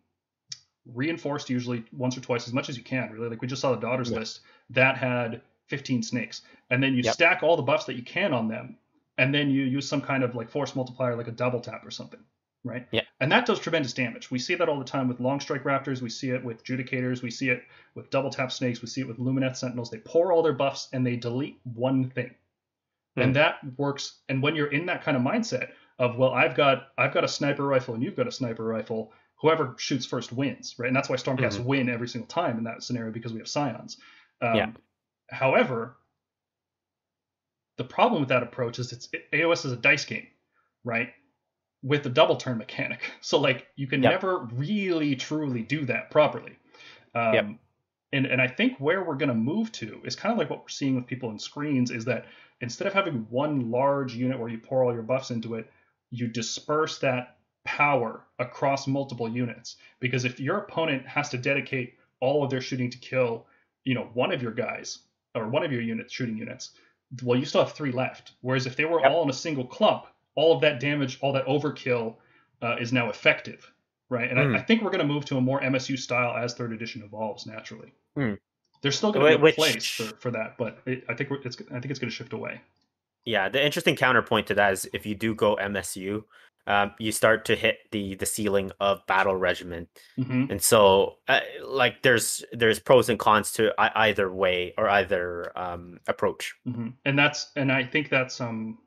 reinforced 0.93 1.49
usually 1.49 1.83
once 1.91 2.17
or 2.17 2.21
twice 2.21 2.47
as 2.47 2.53
much 2.53 2.69
as 2.69 2.77
you 2.77 2.83
can. 2.83 3.11
Really, 3.11 3.29
like 3.29 3.41
we 3.41 3.47
just 3.47 3.61
saw 3.61 3.71
the 3.71 3.79
daughters 3.81 4.11
Yeah. 4.11 4.19
list 4.19 4.41
that 4.71 4.97
had 4.97 5.41
15 5.67 6.03
snakes, 6.03 6.41
and 6.69 6.81
then 6.83 6.93
you 6.93 7.01
Yep. 7.03 7.13
stack 7.13 7.43
all 7.43 7.55
the 7.57 7.63
buffs 7.63 7.85
that 7.85 7.95
you 7.95 8.03
can 8.03 8.33
on 8.33 8.47
them, 8.47 8.77
and 9.17 9.33
then 9.33 9.49
you 9.49 9.63
use 9.63 9.87
some 9.87 10.01
kind 10.01 10.23
of 10.23 10.35
like 10.35 10.49
force 10.49 10.75
multiplier, 10.75 11.15
like 11.15 11.27
a 11.27 11.31
double 11.31 11.59
tap 11.59 11.83
or 11.85 11.89
something, 11.91 12.19
right? 12.63 12.87
Yeah. 12.91 13.01
And 13.19 13.31
that 13.31 13.45
does 13.47 13.59
tremendous 13.59 13.93
damage. 13.93 14.29
We 14.29 14.37
see 14.39 14.53
that 14.55 14.69
all 14.69 14.77
the 14.77 14.85
time 14.85 15.07
with 15.07 15.19
long 15.19 15.39
strike 15.39 15.63
raptors. 15.63 16.01
We 16.01 16.09
see 16.09 16.29
it 16.29 16.43
with 16.43 16.63
judicators. 16.63 17.23
We 17.23 17.31
see 17.31 17.49
it 17.49 17.63
with 17.95 18.09
double 18.11 18.29
tap 18.29 18.51
snakes. 18.51 18.81
We 18.81 18.87
see 18.87 19.01
it 19.01 19.07
with 19.07 19.17
lumineth 19.17 19.55
sentinels. 19.55 19.89
They 19.89 19.99
pour 19.99 20.31
all 20.31 20.43
their 20.43 20.53
buffs 20.53 20.89
and 20.93 21.05
they 21.05 21.15
delete 21.15 21.59
one 21.63 22.09
thing, 22.11 22.35
Hmm. 23.15 23.21
and 23.21 23.35
that 23.35 23.57
works. 23.77 24.19
And 24.29 24.43
when 24.43 24.55
you're 24.55 24.71
in 24.71 24.85
that 24.87 25.01
kind 25.03 25.17
of 25.17 25.23
mindset 25.23 25.71
of 25.97 26.17
well, 26.17 26.31
I've 26.33 26.53
got 26.55 26.89
I've 26.97 27.13
got 27.13 27.23
a 27.23 27.27
sniper 27.27 27.65
rifle 27.65 27.95
and 27.95 28.03
you've 28.03 28.15
got 28.17 28.27
a 28.27 28.31
sniper 28.31 28.65
rifle. 28.65 29.11
Whoever 29.45 29.75
shoots 29.77 30.07
first 30.07 30.31
wins, 30.31 30.73
right? 30.79 30.87
And 30.87 30.95
that's 30.95 31.07
why 31.07 31.17
Stormcast 31.17 31.59
Mhm. 31.59 31.65
win 31.65 31.87
every 31.87 32.07
single 32.07 32.27
time 32.27 32.57
in 32.57 32.63
that 32.63 32.81
scenario 32.81 33.11
because 33.11 33.31
we 33.31 33.37
have 33.37 33.47
scions. 33.47 33.97
Um, 34.41 34.55
Yeah. 34.57 34.71
However, 35.29 35.97
the 37.77 37.83
problem 37.83 38.21
with 38.21 38.29
that 38.29 38.41
approach 38.41 38.79
is 38.79 38.91
it's 38.91 39.07
AOS 39.33 39.63
is 39.65 39.71
a 39.71 39.77
dice 39.77 40.03
game, 40.05 40.25
right? 40.83 41.13
With 41.83 42.07
a 42.07 42.09
double 42.09 42.37
turn 42.37 42.57
mechanic. 42.57 43.01
So 43.21 43.39
like 43.39 43.67
you 43.75 43.85
can 43.85 44.01
Yep. 44.01 44.11
never 44.13 44.39
really 44.51 45.15
truly 45.15 45.61
do 45.61 45.85
that 45.85 46.09
properly. 46.09 46.57
Um, 47.13 47.35
Yep. 47.35 47.59
and, 48.13 48.25
and 48.25 48.41
I 48.41 48.47
think 48.47 48.79
where 48.79 49.03
we're 49.03 49.13
going 49.13 49.29
to 49.29 49.35
move 49.35 49.71
to 49.73 50.01
is 50.05 50.15
kind 50.15 50.31
of 50.33 50.39
like 50.39 50.49
what 50.49 50.61
we're 50.61 50.69
seeing 50.69 50.95
with 50.95 51.05
people 51.05 51.29
in 51.29 51.37
screens 51.37 51.91
is 51.91 52.05
that 52.05 52.25
instead 52.61 52.87
of 52.87 52.93
having 52.95 53.27
one 53.29 53.69
large 53.69 54.15
unit 54.15 54.39
where 54.39 54.49
you 54.49 54.57
pour 54.57 54.83
all 54.83 54.91
your 54.93 55.03
buffs 55.03 55.29
into 55.29 55.53
it, 55.53 55.69
you 56.09 56.27
disperse 56.27 56.97
that 56.99 57.37
power 57.65 58.23
across 58.39 58.87
multiple 58.87 59.27
units. 59.29 59.75
Because 59.99 60.23
if 60.25 60.39
your 60.39 60.57
opponent 60.59 61.05
has 61.07 61.29
to 61.29 61.37
dedicate 61.37 61.95
all 62.21 62.43
of 62.43 62.49
their 62.49 62.61
shooting 62.61 62.89
to 62.89 62.97
kill, 62.97 63.45
you 63.83 63.93
know, 63.93 64.09
one 64.13 64.31
of 64.31 64.41
your 64.41 64.51
guys 64.53 64.99
or 65.35 65.47
one 65.49 65.63
of 65.63 65.71
your 65.71 65.81
units, 65.81 66.13
shooting 66.13 66.37
units, 66.37 66.71
well, 67.23 67.37
you 67.37 67.45
still 67.45 67.63
have 67.63 67.73
three 67.73 67.91
left. 67.91 68.31
Whereas 68.41 68.65
if 68.65 68.75
they 68.75 68.85
were 68.85 69.01
Yep. 69.01 69.11
all 69.11 69.23
in 69.23 69.29
a 69.29 69.33
single 69.33 69.65
clump, 69.65 70.05
all 70.35 70.53
of 70.55 70.61
that 70.61 70.79
damage, 70.79 71.17
all 71.21 71.33
that 71.33 71.45
overkill 71.45 72.15
uh, 72.61 72.77
is 72.79 72.91
now 72.93 73.09
effective, 73.09 73.69
right? 74.09 74.29
And 74.29 74.39
Hmm. 74.39 74.55
I, 74.55 74.59
I 74.59 74.61
think 74.63 74.81
we're 74.81 74.89
going 74.91 75.05
to 75.05 75.13
move 75.13 75.25
to 75.25 75.37
a 75.37 75.41
more 75.41 75.59
MSU 75.61 75.97
style 75.99 76.35
as 76.35 76.53
third 76.53 76.71
edition 76.73 77.03
evolves 77.03 77.45
naturally. 77.45 77.93
Hmm. 78.15 78.33
There's 78.81 78.97
still 78.97 79.11
going 79.11 79.25
to 79.25 79.37
be 79.37 79.41
a 79.41 79.43
Which- 79.43 79.55
place 79.55 79.85
for, 79.87 80.03
for 80.17 80.31
that, 80.31 80.57
but 80.57 80.79
it, 80.85 81.03
I 81.09 81.13
think 81.15 81.29
it's 81.43 81.57
I 81.71 81.79
think 81.79 81.85
it's 81.89 81.99
going 81.99 82.09
to 82.09 82.15
shift 82.15 82.33
away. 82.33 82.61
Yeah, 83.25 83.49
the 83.49 83.63
interesting 83.63 83.95
counterpoint 83.95 84.47
to 84.47 84.53
that 84.55 84.73
is 84.73 84.87
if 84.93 85.05
you 85.05 85.15
do 85.15 85.33
go 85.33 85.55
MSU, 85.55 86.23
um, 86.67 86.93
you 86.99 87.11
start 87.11 87.45
to 87.45 87.55
hit 87.55 87.77
the 87.91 88.15
the 88.15 88.25
ceiling 88.25 88.71
of 88.79 89.05
battle 89.07 89.35
regimen, 89.35 89.87
hmm 90.15 90.45
and 90.49 90.61
so 90.61 91.17
uh, 91.27 91.41
like 91.63 92.01
there's 92.01 92.43
there's 92.51 92.79
pros 92.79 93.09
and 93.09 93.19
cons 93.19 93.51
to 93.53 93.73
either 93.77 94.31
way 94.31 94.73
or 94.77 94.89
either 94.89 95.51
um, 95.57 95.99
approach. 96.07 96.55
hmm 96.65 96.89
And 97.05 97.17
that's 97.17 97.51
and 97.55 97.71
I 97.71 97.83
think 97.83 98.09
that's 98.09 98.41
um, 98.41 98.77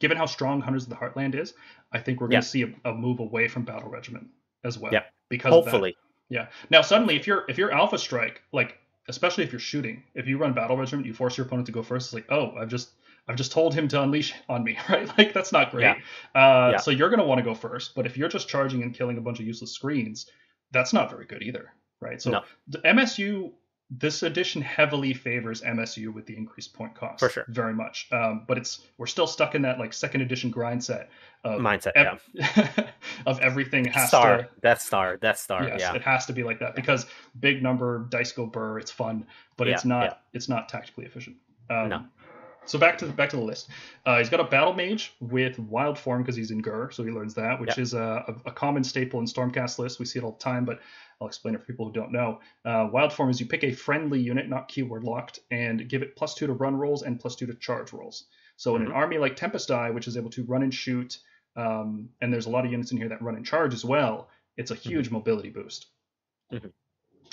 given 0.00 0.16
how 0.16 0.26
strong 0.26 0.60
Hunters 0.60 0.84
of 0.84 0.90
the 0.90 0.96
Heartland 0.96 1.34
is, 1.34 1.54
I 1.92 1.98
think 1.98 2.20
we're 2.20 2.26
going 2.28 2.34
Yeah. 2.34 2.40
to 2.40 2.46
see 2.46 2.62
a, 2.62 2.90
a 2.90 2.92
move 2.94 3.20
away 3.20 3.48
from 3.48 3.64
battle 3.64 3.88
regiment 3.88 4.26
as 4.64 4.78
well. 4.78 4.92
Yeah. 4.92 5.04
Because. 5.28 5.52
Hopefully, 5.52 5.96
Yeah. 6.28 6.46
Now 6.70 6.82
suddenly, 6.82 7.16
if 7.16 7.26
you're 7.26 7.44
if 7.48 7.58
you're 7.58 7.70
Alpha 7.72 7.98
Strike, 7.98 8.42
like 8.52 8.78
especially 9.08 9.44
if 9.44 9.52
you're 9.52 9.60
shooting, 9.60 10.02
if 10.14 10.26
you 10.26 10.38
run 10.38 10.54
Battle 10.54 10.76
Regiment, 10.78 11.06
you 11.06 11.12
force 11.12 11.36
your 11.36 11.46
opponent 11.46 11.66
to 11.66 11.72
go 11.72 11.82
first. 11.82 12.06
It's 12.06 12.14
like, 12.14 12.26
oh, 12.30 12.54
I've 12.58 12.68
just 12.68 12.92
I've 13.26 13.36
just 13.36 13.52
told 13.52 13.74
him 13.74 13.88
to 13.88 14.02
unleash 14.02 14.34
on 14.48 14.62
me, 14.64 14.76
right? 14.88 15.08
Like 15.18 15.32
that's 15.32 15.52
not 15.52 15.70
great. 15.70 15.82
Yeah. 15.84 15.94
Uh, 16.34 16.70
Yeah. 16.72 16.76
So 16.78 16.90
you're 16.90 17.10
gonna 17.10 17.24
want 17.24 17.38
to 17.38 17.44
go 17.44 17.54
first. 17.54 17.94
But 17.94 18.06
if 18.06 18.16
you're 18.16 18.28
just 18.28 18.48
charging 18.48 18.82
and 18.82 18.94
killing 18.94 19.18
a 19.18 19.20
bunch 19.20 19.40
of 19.40 19.46
useless 19.46 19.72
screens, 19.72 20.26
that's 20.72 20.92
not 20.92 21.10
very 21.10 21.24
good 21.24 21.42
either, 21.42 21.72
right? 22.00 22.20
So 22.20 22.30
No. 22.30 22.42
the 22.68 22.78
MSU. 22.80 23.52
This 23.90 24.22
edition 24.22 24.62
heavily 24.62 25.12
favors 25.12 25.60
MSU 25.60 26.08
with 26.12 26.24
the 26.24 26.34
increased 26.34 26.72
point 26.72 26.94
cost, 26.94 27.20
For 27.20 27.28
sure. 27.28 27.44
very 27.48 27.74
much. 27.74 28.08
Um, 28.10 28.44
but 28.48 28.56
it's 28.56 28.80
we're 28.96 29.06
still 29.06 29.26
stuck 29.26 29.54
in 29.54 29.60
that 29.62 29.78
like 29.78 29.92
second 29.92 30.22
edition 30.22 30.50
grind 30.50 30.82
set 30.82 31.10
of 31.44 31.60
mindset. 31.60 31.92
Yeah, 31.94 32.16
of 33.26 33.38
everything 33.40 33.84
has 33.84 34.08
star, 34.08 34.38
to 34.38 34.48
Death 34.62 34.80
Star, 34.80 35.18
Death 35.18 35.38
Star. 35.38 35.64
Yes, 35.68 35.80
yeah, 35.80 35.94
it 35.94 36.00
has 36.00 36.24
to 36.26 36.32
be 36.32 36.42
like 36.42 36.58
that 36.60 36.74
because 36.74 37.04
big 37.40 37.62
number 37.62 38.06
dice 38.08 38.32
go 38.32 38.46
burr. 38.46 38.78
It's 38.78 38.90
fun, 38.90 39.26
but 39.58 39.68
it's 39.68 39.84
not. 39.84 40.04
yeah. 40.04 40.14
It's 40.32 40.48
not 40.48 40.68
tactically 40.70 41.04
efficient. 41.04 41.36
Um, 41.68 41.88
No. 41.90 42.04
So 42.66 42.78
back 42.78 42.96
to 42.98 43.06
the 43.06 43.12
back 43.12 43.28
to 43.30 43.36
the 43.36 43.42
list. 43.42 43.68
Uh, 44.06 44.18
he's 44.18 44.30
got 44.30 44.40
a 44.40 44.44
battle 44.44 44.72
mage 44.72 45.12
with 45.20 45.58
wild 45.58 45.98
form 45.98 46.22
because 46.22 46.34
he's 46.34 46.50
in 46.50 46.62
Ghur, 46.62 46.90
so 46.90 47.04
he 47.04 47.10
learns 47.10 47.34
that, 47.34 47.60
which 47.60 47.76
Yeah. 47.76 47.82
is 47.82 47.94
a, 47.94 48.40
a, 48.46 48.50
common 48.50 48.82
staple 48.82 49.20
in 49.20 49.26
Stormcast 49.26 49.78
lists. 49.78 49.98
We 49.98 50.06
see 50.06 50.18
it 50.18 50.24
all 50.24 50.32
the 50.32 50.38
time, 50.38 50.64
but 50.64 50.80
I'll 51.20 51.26
explain 51.26 51.54
it 51.54 51.60
for 51.60 51.66
people 51.66 51.86
who 51.86 51.92
don't 51.92 52.10
know. 52.10 52.40
Uh, 52.64 52.88
wild 52.90 53.12
form 53.12 53.28
is 53.28 53.38
you 53.38 53.46
pick 53.46 53.64
a 53.64 53.72
friendly 53.72 54.18
unit, 54.18 54.48
not 54.48 54.68
keyword 54.68 55.04
locked, 55.04 55.40
and 55.50 55.88
give 55.88 56.02
it 56.02 56.16
plus 56.16 56.34
two 56.34 56.46
to 56.46 56.54
run 56.54 56.74
rolls 56.76 57.02
and 57.02 57.20
plus 57.20 57.36
two 57.36 57.46
to 57.46 57.54
charge 57.54 57.92
rolls. 57.92 58.24
So 58.56 58.76
in 58.76 58.82
an 58.82 58.88
Mhm. 58.88 58.94
army 58.96 59.18
like 59.18 59.36
Tempest 59.36 59.70
Eye, 59.70 59.90
which 59.90 60.08
is 60.08 60.16
able 60.16 60.30
to 60.30 60.44
run 60.44 60.62
and 60.62 60.72
shoot, 60.72 61.18
um, 61.56 62.08
and 62.22 62.32
there's 62.32 62.46
a 62.46 62.50
lot 62.50 62.64
of 62.64 62.70
units 62.70 62.92
in 62.92 62.98
here 62.98 63.08
that 63.10 63.20
run 63.20 63.36
and 63.36 63.44
charge 63.44 63.74
as 63.74 63.84
well, 63.84 64.30
it's 64.56 64.70
a 64.70 64.74
huge 64.74 65.10
mobility 65.10 65.50
boost. 65.50 65.88
Mhm. 66.50 66.72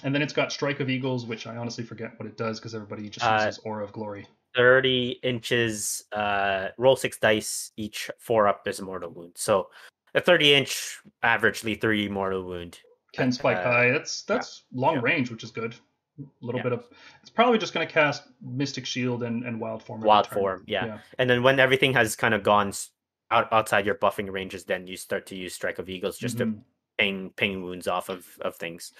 And 0.03 0.14
then 0.14 0.22
it's 0.22 0.34
got 0.34 0.52
Strike 0.52 0.80
of 0.82 0.90
Eagles, 0.90 1.26
which 1.26 1.48
I 1.48 1.56
honestly 1.58 1.84
forget 1.84 2.20
what 2.20 2.28
it 2.28 2.36
does 2.36 2.60
because 2.60 2.76
everybody 2.76 3.10
just 3.10 3.26
Uh, 3.26 3.45
uses 3.45 3.60
Aura 3.60 3.84
of 3.84 3.91
Glory. 3.94 4.28
Thirty 4.56 5.19
inches. 5.23 6.03
Uh, 6.11 6.69
roll 6.78 6.95
six 6.95 7.18
dice 7.18 7.72
each. 7.78 8.10
Four 8.19 8.48
up 8.48 8.68
is 8.68 8.80
a 8.80 8.84
mortal 8.84 9.11
wound. 9.11 9.34
So 9.36 9.69
a 10.15 10.22
thirty 10.22 10.53
inch, 10.53 10.99
averagely 11.23 11.80
three 11.80 12.07
mortal 12.07 12.44
wound. 12.44 12.80
Can 13.14 13.32
spike 13.32 13.57
uh, 13.57 13.64
high. 13.64 13.91
That's 13.91 14.23
that's 14.23 14.64
long 14.73 14.95
yeah. 14.95 15.02
range, 15.02 15.32
which 15.32 15.44
is 15.44 15.52
good. 15.52 15.76
A 16.19 16.23
little 16.45 16.60
Yeah. 16.60 16.64
bit 16.64 16.73
of. 16.73 16.88
It's 17.22 17.30
probably 17.30 17.57
just 17.57 17.73
going 17.73 17.88
to 17.88 17.91
cast 17.91 18.23
Mystic 18.41 18.86
Shield 18.86 19.23
and, 19.23 19.44
and 19.44 19.60
Wild 19.60 19.82
Form. 19.84 20.02
Wild 20.02 20.28
form, 20.28 20.64
yeah. 20.68 20.99
And 21.18 21.30
then 21.30 21.41
when 21.41 21.60
everything 21.60 21.94
has 21.94 22.15
kind 22.15 22.34
of 22.34 22.44
gone 22.44 22.73
out 23.32 23.52
outside 23.52 23.86
your 23.86 23.95
buffing 23.95 24.30
ranges, 24.32 24.65
then 24.65 24.88
you 24.88 24.98
start 24.98 25.26
to 25.28 25.36
use 25.36 25.53
Strike 25.53 25.80
of 25.80 25.90
Eagles 25.90 26.18
just 26.18 26.38
to 26.38 26.45
Mhm. 26.45 26.61
ping 26.98 27.30
ping 27.38 27.64
wounds 27.64 27.88
off 27.88 28.10
of, 28.10 28.28
of 28.41 28.56
things. 28.57 28.91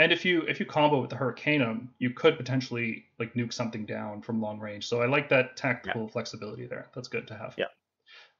And 0.00 0.12
if 0.12 0.24
you 0.24 0.40
if 0.48 0.58
you 0.58 0.64
combo 0.64 0.98
with 0.98 1.10
the 1.10 1.16
Hurricanum, 1.16 1.88
you 1.98 2.08
could 2.08 2.38
potentially 2.38 3.04
like 3.18 3.34
nuke 3.34 3.52
something 3.52 3.84
down 3.84 4.22
from 4.22 4.40
long 4.40 4.58
range. 4.58 4.88
So 4.88 5.02
I 5.02 5.06
like 5.06 5.28
that 5.28 5.58
tactical 5.58 6.08
flexibility 6.08 6.66
there. 6.66 6.88
That's 6.94 7.06
good 7.06 7.26
to 7.28 7.34
have. 7.34 7.54
Yeah. 7.58 7.66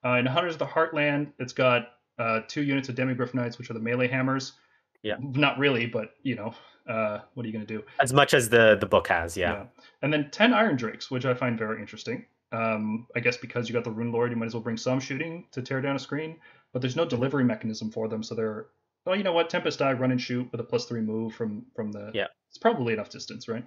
Uh, 0.03 0.17
in 0.17 0.25
Hunters 0.25 0.55
of 0.55 0.59
the 0.59 0.67
Heartland, 0.67 1.33
it's 1.39 1.53
got 1.53 1.91
uh, 2.19 2.41
two 2.49 2.63
units 2.63 2.89
of 2.89 2.95
Demigryph 2.95 3.35
Knights, 3.35 3.59
which 3.59 3.69
are 3.69 3.75
the 3.75 3.81
melee 3.81 4.09
hammers. 4.09 4.55
Yeah. 5.03 5.17
Not 5.21 5.59
really, 5.59 5.85
but 5.85 6.15
you 6.23 6.35
know, 6.35 6.55
uh, 6.89 7.21
what 7.35 7.45
are 7.45 7.47
you 7.47 7.53
going 7.53 7.67
to 7.67 7.79
do? 7.79 7.85
As 8.01 8.15
much 8.15 8.33
as 8.33 8.49
the 8.49 8.79
the 8.81 8.87
book 8.87 9.09
has, 9.09 9.37
yeah. 9.37 9.65
And 10.01 10.11
then 10.11 10.31
10 10.31 10.53
Irondrakes, 10.53 11.11
which 11.11 11.27
I 11.27 11.35
find 11.35 11.59
very 11.59 11.79
interesting. 11.79 12.25
Um, 12.53 13.07
I 13.15 13.21
guess 13.21 13.37
because 13.37 13.69
you 13.69 13.75
got 13.75 13.85
the 13.85 13.91
Rune 13.91 14.13
Lord, 14.13 14.31
you 14.31 14.37
might 14.39 14.47
as 14.47 14.55
well 14.55 14.63
bring 14.63 14.79
some 14.79 14.99
shooting 14.99 15.45
to 15.53 15.61
tear 15.61 15.83
down 15.83 15.95
a 15.95 15.99
screen, 15.99 16.37
but 16.73 16.81
there's 16.81 16.97
no 16.97 17.05
delivery 17.05 17.45
mechanism 17.45 17.91
for 17.91 18.09
them, 18.09 18.23
so 18.23 18.35
they're 18.35 18.67
well, 19.07 19.17
you 19.17 19.23
know 19.23 19.33
what? 19.33 19.51
Tempest 19.51 19.81
Eye 19.83 19.93
run 19.93 20.11
and 20.11 20.21
shoot 20.21 20.51
with 20.53 20.61
a 20.61 20.65
plus 20.65 20.87
three 20.87 21.01
move 21.01 21.35
from 21.35 21.67
from 21.75 21.93
the 21.93 22.11
Yeah. 22.15 22.27
It's 22.49 22.59
probably 22.59 22.93
enough 22.93 23.11
distance, 23.11 23.49
right? 23.49 23.65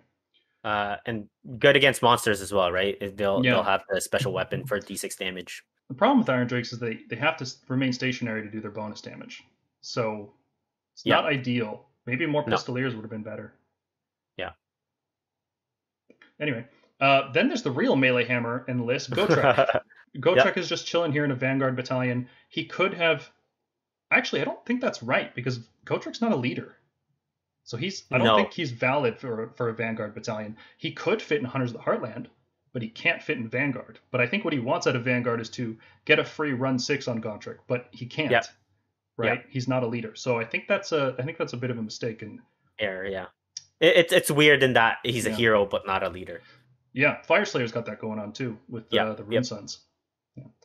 Uh, 0.63 0.97
and 1.05 1.27
good 1.59 1.75
against 1.75 2.01
monsters 2.01 2.41
as 2.41 2.53
well, 2.53 2.71
right? 2.71 2.97
They'll 3.17 3.43
Yeah. 3.43 3.51
they'll 3.55 3.63
have 3.63 3.83
the 3.89 3.99
special 4.01 4.33
weapon 4.33 4.65
for 4.65 4.79
d6 4.79 5.17
damage. 5.17 5.63
The 5.89 5.95
problem 5.95 6.19
with 6.19 6.27
Irondrakes 6.27 6.71
is 6.73 6.79
they 6.79 6.99
they 7.09 7.15
have 7.17 7.37
to 7.37 7.51
remain 7.67 7.91
stationary 7.93 8.41
to 8.43 8.49
do 8.49 8.61
their 8.61 8.71
bonus 8.71 9.01
damage, 9.01 9.43
so 9.81 10.33
it's 10.93 11.05
Yeah. 11.05 11.15
not 11.15 11.25
ideal. 11.25 11.89
Maybe 12.05 12.25
more 12.25 12.43
No. 12.47 12.55
Pistoliers 12.55 12.93
would 12.95 13.01
have 13.01 13.09
been 13.09 13.23
better. 13.23 13.53
Yeah. 14.37 14.51
Anyway, 16.39 16.65
uh, 16.99 17.31
then 17.31 17.47
there's 17.47 17.63
the 17.63 17.71
real 17.71 17.95
melee 17.95 18.25
hammer 18.25 18.65
in 18.67 18.77
the 18.77 18.83
list, 18.83 19.11
Gotrek. 19.11 19.81
Gotrek 20.17 20.57
is 20.57 20.69
just 20.69 20.85
chilling 20.85 21.11
here 21.11 21.25
in 21.25 21.31
a 21.31 21.35
Vanguard 21.35 21.75
battalion. 21.75 22.27
He 22.49 22.65
could 22.65 22.93
have. 22.93 23.29
Actually, 24.13 24.41
I 24.41 24.45
don't 24.45 24.65
think 24.65 24.79
that's 24.81 25.01
right 25.03 25.33
because 25.35 25.59
Gotrek's 25.85 26.21
not 26.21 26.31
a 26.31 26.35
leader. 26.35 26.75
So 27.63 27.77
he's. 27.77 28.03
I 28.11 28.17
don't 28.17 28.27
No. 28.27 28.35
think 28.35 28.53
he's 28.53 28.71
valid 28.71 29.17
for 29.19 29.51
for 29.55 29.69
a 29.69 29.73
Vanguard 29.73 30.13
battalion. 30.13 30.57
He 30.77 30.91
could 30.91 31.21
fit 31.21 31.39
in 31.39 31.45
Hunters 31.45 31.71
of 31.71 31.77
the 31.77 31.83
Heartland, 31.83 32.27
but 32.73 32.81
he 32.81 32.89
can't 32.89 33.23
fit 33.23 33.37
in 33.37 33.47
Vanguard. 33.47 33.99
But 34.11 34.19
I 34.21 34.27
think 34.27 34.43
what 34.43 34.53
he 34.53 34.59
wants 34.59 34.85
out 34.87 34.95
of 34.95 35.03
Vanguard 35.05 35.39
is 35.41 35.49
to 35.51 35.77
get 36.05 36.19
a 36.19 36.25
free 36.25 36.53
run 36.53 36.77
six 36.77 37.07
on 37.07 37.21
Gotrek, 37.21 37.57
but 37.67 37.87
he 37.91 38.05
can't. 38.05 38.31
Yep. 38.31 38.45
Right? 39.15 39.43
He's 39.49 39.67
not 39.67 39.83
a 39.83 39.87
leader. 39.87 40.15
So 40.15 40.39
I 40.39 40.43
think 40.45 40.67
that's 40.67 40.91
a. 40.91 41.15
I 41.17 41.23
think 41.23 41.37
that's 41.37 41.53
a 41.53 41.57
bit 41.57 41.69
of 41.71 41.77
a 41.77 41.81
mistake. 41.81 42.21
And 42.21 42.39
Air, 42.79 43.05
yeah. 43.05 43.27
It, 43.79 43.97
it's 43.97 44.13
it's 44.13 44.31
weird 44.31 44.61
in 44.63 44.73
that 44.73 44.97
he's 45.03 45.25
a 45.25 45.31
hero 45.31 45.65
but 45.65 45.85
not 45.87 46.03
a 46.03 46.09
leader. 46.09 46.41
yeah, 46.93 47.21
Fyreslayer's 47.27 47.71
got 47.71 47.85
that 47.85 47.99
going 47.99 48.19
on 48.19 48.33
too 48.33 48.57
with 48.67 48.83
uh, 48.85 48.87
Yeah, 48.91 49.13
the 49.13 49.23
Rune 49.23 49.33
yep. 49.33 49.45
Sons. 49.45 49.79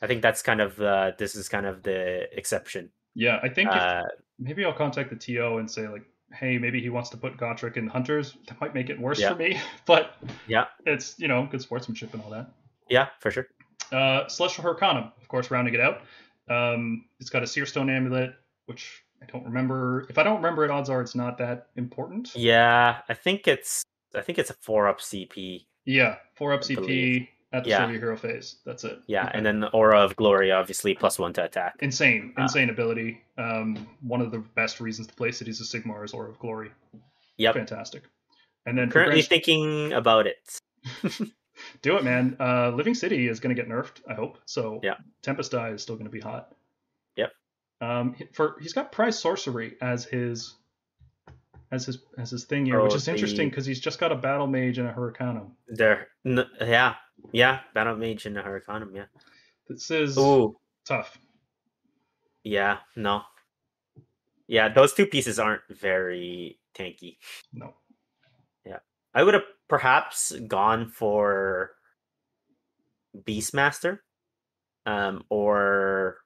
I 0.02 0.06
think 0.06 0.22
that's 0.22 0.40
kind 0.42 0.60
of 0.62 0.80
uh, 0.80 1.12
this 1.18 1.34
is 1.36 1.48
kind 1.48 1.66
of 1.66 1.82
the 1.82 2.26
exception. 2.36 2.90
Yeah, 3.14 3.40
I 3.42 3.48
think 3.48 3.70
if, 3.70 3.76
Uh, 3.82 4.02
maybe 4.38 4.64
I'll 4.64 4.72
contact 4.72 5.10
the 5.10 5.16
TO 5.16 5.58
and 5.58 5.70
say 5.70 5.88
like, 5.88 6.04
hey, 6.32 6.58
maybe 6.58 6.80
he 6.80 6.90
wants 6.90 7.08
to 7.10 7.16
put 7.16 7.36
Gotrek 7.36 7.76
in 7.76 7.86
Hunters. 7.86 8.36
That 8.48 8.60
might 8.60 8.74
make 8.74 8.90
it 8.90 9.00
worse 9.00 9.20
Yeah. 9.20 9.30
for 9.30 9.36
me, 9.36 9.58
but 9.86 10.16
Yeah. 10.46 10.66
it's 10.86 11.18
you 11.18 11.28
know 11.28 11.46
good 11.50 11.62
sportsmanship 11.62 12.12
and 12.14 12.22
all 12.22 12.30
that. 12.30 12.50
yeah, 12.88 13.08
for 13.20 13.30
sure. 13.30 13.46
Uh, 13.92 14.26
Celestial 14.28 14.64
Hurricanum, 14.64 15.12
of 15.20 15.28
course, 15.28 15.50
rounding 15.50 15.74
it 15.74 15.80
out. 15.80 16.02
Um, 16.48 17.06
it's 17.20 17.30
got 17.30 17.42
a 17.42 17.46
Searstone 17.46 17.90
amulet, 17.90 18.34
which 18.66 19.02
I 19.22 19.26
don't 19.26 19.44
remember. 19.44 20.06
If 20.08 20.16
I 20.18 20.22
don't 20.22 20.36
remember 20.36 20.64
it, 20.64 20.70
odds 20.70 20.88
are 20.90 21.00
it's 21.02 21.14
not 21.14 21.36
that 21.38 21.68
important. 21.76 22.32
Yeah, 22.34 22.98
I 23.08 23.14
think 23.14 23.48
it's 23.48 23.82
I 24.14 24.20
think 24.22 24.38
it's 24.38 24.50
a 24.50 24.54
four 24.54 24.88
up 24.88 25.00
CP. 25.00 25.66
Yeah, 25.84 26.16
four 26.36 26.52
up 26.52 26.60
I 26.60 26.64
CP 26.64 26.74
believe. 26.76 27.28
At 27.52 27.64
the 27.64 27.70
Yeah. 27.70 27.88
your 27.88 27.98
hero 28.00 28.16
phase. 28.16 28.56
That's 28.66 28.84
it. 28.84 28.98
Yeah, 29.06 29.22
Okay. 29.28 29.32
and 29.38 29.46
then 29.46 29.60
the 29.60 29.68
Aura 29.70 30.00
of 30.00 30.14
Glory, 30.16 30.52
obviously 30.52 30.94
plus 30.94 31.18
one 31.18 31.32
to 31.34 31.44
attack. 31.44 31.76
insane, 31.80 32.34
Ah. 32.36 32.42
insane 32.42 32.68
ability. 32.70 33.22
Um, 33.38 33.88
one 34.02 34.20
of 34.20 34.30
the 34.30 34.38
best 34.40 34.80
reasons 34.80 35.06
to 35.08 35.14
play 35.14 35.32
Cities 35.32 35.60
of 35.60 35.66
Sigmar 35.66 36.04
is 36.04 36.12
Aura 36.12 36.28
of 36.28 36.38
Glory. 36.38 36.70
Yep. 37.38 37.54
fantastic. 37.54 38.02
And 38.66 38.76
then 38.76 38.90
Currently 38.90 39.22
thinking 39.22 39.92
about 39.92 40.26
it. 40.26 40.58
Do 41.82 41.96
it, 41.96 42.04
man. 42.04 42.36
Uh, 42.38 42.70
Living 42.70 42.94
City 42.94 43.26
is 43.28 43.40
going 43.40 43.54
to 43.54 43.60
get 43.60 43.70
nerfed, 43.70 44.00
I 44.08 44.14
hope. 44.14 44.38
So 44.44 44.80
Yeah. 44.82 44.94
Tempest 45.22 45.54
Eye 45.54 45.70
is 45.70 45.82
still 45.82 45.94
going 45.96 46.06
to 46.06 46.10
be 46.12 46.20
hot. 46.20 46.54
Yep. 47.16 47.32
Um, 47.80 48.14
for 48.32 48.56
he's 48.60 48.72
got 48.72 48.92
Prize 48.92 49.18
Sorcery 49.18 49.76
as 49.80 50.04
his 50.04 50.54
as 51.72 51.86
his 51.86 51.98
as 52.18 52.30
his 52.30 52.44
thing 52.44 52.64
here, 52.66 52.80
which 52.82 52.92
Oh, 52.92 52.96
is 52.96 53.08
interesting 53.08 53.48
because 53.50 53.66
he's 53.66 53.80
just 53.80 53.98
got 54.00 54.10
a 54.12 54.16
Battle 54.16 54.46
Mage 54.46 54.78
and 54.78 54.88
a 54.88 54.92
Hurricanum. 54.92 55.52
There, 55.68 56.08
n- 56.26 56.46
yeah, 56.60 56.94
Yeah, 57.32 57.60
Battle 57.74 57.96
Mage 57.96 58.26
and 58.26 58.36
Hurricanum, 58.36 58.94
yeah. 58.94 59.04
This 59.68 59.90
is 59.90 60.16
Ooh, 60.16 60.56
tough. 60.86 61.18
yeah, 62.42 62.78
no. 62.96 63.22
Yeah, 64.46 64.68
those 64.70 64.94
two 64.94 65.06
pieces 65.06 65.38
aren't 65.38 65.60
very 65.68 66.58
tanky. 66.74 67.18
No. 67.52 67.74
Yeah. 68.64 68.78
I 69.14 69.22
would 69.22 69.34
have 69.34 69.42
perhaps 69.68 70.32
gone 70.46 70.88
for 70.88 71.72
Beastmaster 73.24 73.98
um, 74.86 75.24
or 75.28 76.18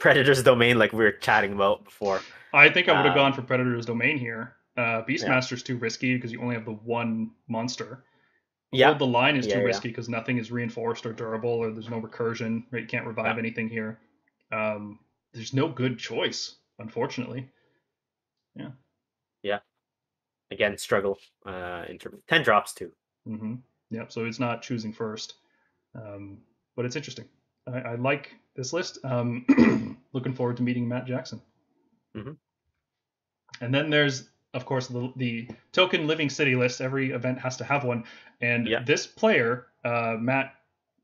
Predator's 0.00 0.42
Domain, 0.42 0.78
like 0.78 0.92
we 0.92 1.04
were 1.04 1.12
chatting 1.12 1.52
about 1.52 1.84
before. 1.84 2.20
I 2.52 2.68
think 2.70 2.88
I 2.88 2.92
would 2.92 3.06
have 3.06 3.16
Um, 3.16 3.18
gone 3.18 3.32
for 3.32 3.42
Predator's 3.42 3.86
Domain 3.86 4.18
here. 4.18 4.56
Uh, 4.76 5.02
Beastmaster's 5.02 5.62
too 5.62 5.76
risky 5.76 6.16
because 6.16 6.32
you 6.32 6.40
only 6.42 6.56
have 6.56 6.64
the 6.64 6.72
one 6.72 7.30
monster. 7.46 8.02
Yeah, 8.74 8.88
Hold 8.88 8.98
the 8.98 9.06
line 9.06 9.36
is 9.36 9.46
Yeah, 9.46 9.54
too 9.54 9.60
yeah. 9.60 9.66
risky 9.66 9.88
because 9.88 10.08
nothing 10.08 10.38
is 10.38 10.50
reinforced 10.50 11.06
or 11.06 11.12
durable, 11.12 11.50
or 11.50 11.70
there's 11.70 11.90
no 11.90 12.00
recursion. 12.00 12.64
Right, 12.70 12.82
you 12.82 12.88
can't 12.88 13.06
revive 13.06 13.36
Yeah. 13.36 13.40
anything 13.40 13.68
here. 13.68 13.98
Um, 14.52 14.98
there's 15.32 15.52
no 15.52 15.68
good 15.68 15.98
choice, 15.98 16.56
unfortunately. 16.78 17.48
Yeah. 18.54 18.70
Yeah. 19.42 19.58
Again, 20.50 20.78
struggle 20.78 21.18
uh, 21.46 21.84
in 21.88 21.98
terms 21.98 22.18
of 22.18 22.26
10 22.26 22.42
drops 22.42 22.72
too. 22.74 22.92
Mm-hmm. 23.26 23.54
Yep. 23.90 24.12
So 24.12 24.24
it's 24.24 24.38
not 24.38 24.62
choosing 24.62 24.92
first, 24.92 25.34
um, 25.94 26.38
but 26.76 26.84
it's 26.84 26.96
interesting. 26.96 27.26
I, 27.66 27.78
I 27.80 27.94
like 27.96 28.34
this 28.54 28.72
list. 28.72 28.98
Um, 29.04 29.98
looking 30.12 30.34
forward 30.34 30.56
to 30.58 30.62
meeting 30.62 30.86
Matt 30.86 31.06
Jackson. 31.06 31.40
Mm-hmm. 32.16 32.32
And 33.60 33.74
then 33.74 33.90
there's, 33.90 34.28
of 34.54 34.64
course, 34.64 34.86
the, 34.86 35.12
the 35.16 35.48
token 35.72 36.06
living 36.06 36.30
city 36.30 36.54
list. 36.54 36.80
Every 36.80 37.10
event 37.10 37.38
has 37.40 37.56
to 37.58 37.64
have 37.64 37.84
one, 37.84 38.04
and 38.40 38.66
Yeah. 38.66 38.82
this 38.84 39.06
player, 39.06 39.66
uh, 39.84 40.16
Matt 40.18 40.54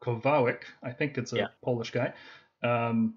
Kowalyk, 0.01 0.62
I 0.82 0.93
think 0.93 1.18
it's 1.18 1.32
a 1.32 1.36
Yeah. 1.36 1.48
Polish 1.62 1.90
guy, 1.90 2.14
um, 2.62 3.14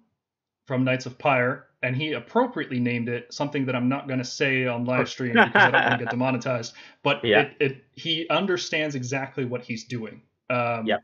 from 0.65 0.83
Knights 0.83 1.05
of 1.05 1.17
Pyre, 1.17 1.67
and 1.81 1.95
he 1.95 2.13
appropriately 2.13 2.79
named 2.79 3.09
it 3.09 3.33
something 3.33 3.65
that 3.65 3.75
I'm 3.75 3.89
not 3.89 4.07
going 4.07 4.19
to 4.19 4.25
say 4.25 4.65
on 4.65 4.85
live 4.85 5.09
stream 5.09 5.33
because 5.33 5.65
I 5.65 5.71
don't 5.71 5.85
want 5.85 5.99
to 5.99 6.05
get 6.05 6.09
demonetized. 6.17 6.73
But 7.03 7.23
Yeah. 7.23 7.41
it, 7.41 7.55
it 7.59 7.83
he 7.93 8.27
understands 8.29 8.95
exactly 8.95 9.45
what 9.45 9.61
he's 9.63 9.83
doing. 9.85 10.21
Um, 10.49 10.87
Yeah. 10.87 10.97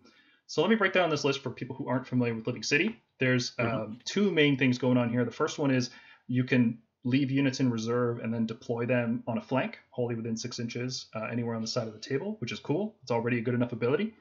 So 0.47 0.61
let 0.61 0.71
me 0.71 0.75
break 0.77 0.93
down 0.93 1.11
this 1.11 1.23
list 1.23 1.43
for 1.43 1.51
people 1.51 1.75
who 1.75 1.87
aren't 1.87 2.07
familiar 2.07 2.33
with 2.33 2.47
Living 2.47 2.63
City. 2.63 2.99
There's 3.19 3.55
Mhm. 3.57 3.65
um, 3.83 3.99
two 4.03 4.31
main 4.31 4.57
things 4.57 4.79
going 4.79 4.97
on 4.97 5.09
here. 5.09 5.23
The 5.23 5.31
first 5.31 5.59
one 5.59 5.69
is 5.69 5.91
you 6.27 6.43
can 6.43 6.79
leave 7.03 7.31
units 7.31 7.59
in 7.59 7.71
reserve 7.71 8.19
and 8.19 8.33
then 8.33 8.45
deploy 8.45 8.85
them 8.85 9.23
on 9.27 9.37
a 9.37 9.41
flank, 9.41 9.79
wholly 9.89 10.15
within 10.15 10.35
six 10.35 10.59
inches, 10.59 11.07
uh, 11.15 11.25
anywhere 11.31 11.55
on 11.55 11.61
the 11.61 11.67
side 11.67 11.87
of 11.87 11.93
the 11.93 11.99
table, 11.99 12.35
which 12.39 12.51
is 12.51 12.59
cool. 12.59 12.95
It's 13.01 13.11
already 13.11 13.37
a 13.37 13.41
good 13.41 13.53
enough 13.53 13.71
ability. 13.71 14.13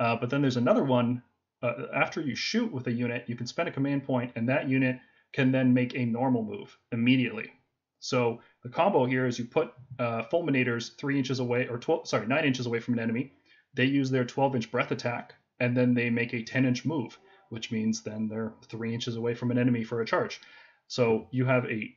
Uh, 0.00 0.16
but 0.16 0.30
then 0.30 0.40
there's 0.40 0.56
another 0.56 0.84
one. 0.84 1.22
Uh, 1.62 1.86
after 1.94 2.20
you 2.20 2.34
shoot 2.34 2.72
with 2.72 2.86
a 2.86 2.92
unit, 2.92 3.24
you 3.28 3.36
can 3.36 3.46
spend 3.46 3.68
a 3.68 3.72
command 3.72 4.04
point, 4.04 4.32
and 4.34 4.48
that 4.48 4.68
unit 4.68 4.98
can 5.32 5.52
then 5.52 5.74
make 5.74 5.94
a 5.94 6.04
normal 6.04 6.42
move 6.42 6.76
immediately. 6.90 7.52
So 8.00 8.40
the 8.62 8.68
combo 8.68 9.04
here 9.04 9.26
is 9.26 9.38
you 9.38 9.44
put 9.44 9.72
uh, 9.98 10.24
fulminators 10.32 10.96
three 10.96 11.18
inches 11.18 11.38
away, 11.38 11.68
or 11.68 11.78
12, 11.78 12.08
sorry, 12.08 12.26
nine 12.26 12.44
inches 12.44 12.66
away 12.66 12.80
from 12.80 12.94
an 12.94 13.00
enemy. 13.00 13.32
They 13.74 13.84
use 13.84 14.10
their 14.10 14.24
12 14.24 14.56
inch 14.56 14.70
breath 14.70 14.90
attack, 14.90 15.34
and 15.60 15.76
then 15.76 15.94
they 15.94 16.10
make 16.10 16.34
a 16.34 16.42
10 16.42 16.64
inch 16.64 16.84
move, 16.84 17.16
which 17.50 17.70
means 17.70 18.02
then 18.02 18.26
they're 18.26 18.54
three 18.68 18.92
inches 18.92 19.16
away 19.16 19.34
from 19.34 19.50
an 19.50 19.58
enemy 19.58 19.84
for 19.84 20.00
a 20.00 20.06
charge. 20.06 20.40
So 20.88 21.28
you 21.30 21.44
have 21.44 21.64
a 21.66 21.94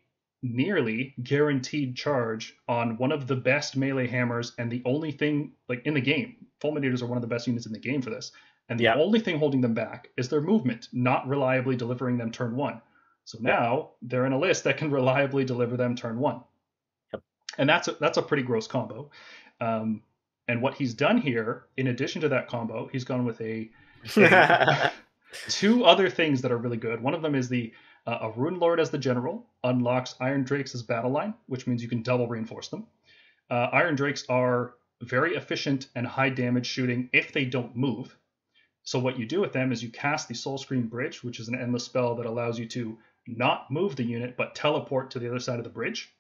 nearly 0.54 1.14
guaranteed 1.24 1.96
charge 1.96 2.56
on 2.68 2.98
one 2.98 3.12
of 3.12 3.28
the 3.28 3.36
best 3.36 3.76
melee 3.76 4.08
hammers 4.08 4.54
and 4.58 4.72
the 4.72 4.82
only 4.86 5.12
thing 5.12 5.52
like 5.70 5.86
in 5.86 5.94
the 5.94 6.02
game 6.02 6.36
fulminators 6.62 7.02
are 7.02 7.06
one 7.08 7.18
of 7.18 7.22
the 7.22 7.28
best 7.28 7.48
units 7.48 7.66
in 7.66 7.74
the 7.74 7.80
game 7.80 8.02
for 8.02 8.10
this 8.10 8.32
and 8.70 8.80
the 8.80 8.84
Yeah. 8.86 8.96
only 8.96 9.20
thing 9.20 9.38
holding 9.40 9.62
them 9.62 9.74
back 9.74 10.10
is 10.18 10.30
their 10.30 10.42
movement 10.42 10.88
not 10.94 11.28
reliably 11.28 11.76
delivering 11.76 12.18
them 12.18 12.32
turn 12.32 12.56
one 12.56 12.82
so 13.26 13.38
now 13.42 13.92
they're 14.02 14.26
in 14.26 14.34
a 14.34 14.40
list 14.40 14.64
that 14.66 14.78
can 14.78 14.92
reliably 14.92 15.44
deliver 15.46 15.76
them 15.78 15.96
turn 15.96 16.20
one 16.20 16.42
Yep. 17.14 17.24
and 17.58 17.70
that's 17.70 17.88
a, 17.88 17.94
that's 18.00 18.18
a 18.18 18.22
pretty 18.22 18.44
gross 18.44 18.68
combo 18.68 19.10
um, 19.62 20.02
and 20.48 20.62
what 20.62 20.76
he's 20.76 20.94
done 20.94 21.18
here 21.18 21.66
in 21.78 21.88
addition 21.88 22.22
to 22.22 22.30
that 22.30 22.48
combo 22.48 22.88
he's 22.92 23.04
gone 23.04 23.26
with 23.26 23.42
a 23.42 23.70
two 25.50 25.84
other 25.86 26.10
things 26.10 26.42
that 26.42 26.52
are 26.52 26.58
really 26.58 26.78
good. 26.78 27.02
One 27.02 27.14
of 27.14 27.22
them 27.22 27.36
is 27.36 27.50
the 27.50 27.74
uh, 28.08 28.20
a 28.22 28.32
Rune 28.32 28.60
Lord 28.60 28.80
as 28.80 28.90
the 28.90 28.98
general 28.98 29.46
unlocks 29.64 30.16
Irondrakes 30.22 30.76
as 30.76 30.84
battle 30.84 31.12
line, 31.12 31.34
which 31.48 31.68
means 31.68 31.82
you 31.82 31.90
can 31.90 32.02
double 32.02 32.28
reinforce 32.28 32.68
them. 32.68 32.86
Uh, 33.50 33.70
Irondrakes 33.72 34.30
are 34.30 34.76
very 35.02 35.36
efficient 35.36 35.90
and 35.96 36.06
high 36.06 36.30
damage 36.30 36.66
shooting 36.66 37.10
if 37.14 37.32
they 37.32 37.46
don't 37.46 37.76
move. 37.76 38.16
So 38.84 39.00
what 39.00 39.18
you 39.18 39.26
do 39.26 39.42
with 39.42 39.54
them 39.54 39.72
is 39.72 39.82
you 39.82 39.90
cast 39.90 40.28
the 40.28 40.36
Soulscream 40.36 40.90
Bridge, 40.90 41.24
which 41.24 41.40
is 41.40 41.48
an 41.48 41.60
endless 41.60 41.84
spell 41.84 42.16
that 42.16 42.28
allows 42.28 42.60
you 42.60 42.68
to 42.68 42.98
not 43.28 43.72
move 43.72 43.96
the 43.96 44.04
unit 44.04 44.38
but 44.38 44.54
teleport 44.54 45.12
to 45.12 45.20
the 45.20 45.28
other 45.28 45.40
side 45.40 45.58
of 45.58 45.64
the 45.64 45.72
bridge, 45.72 46.14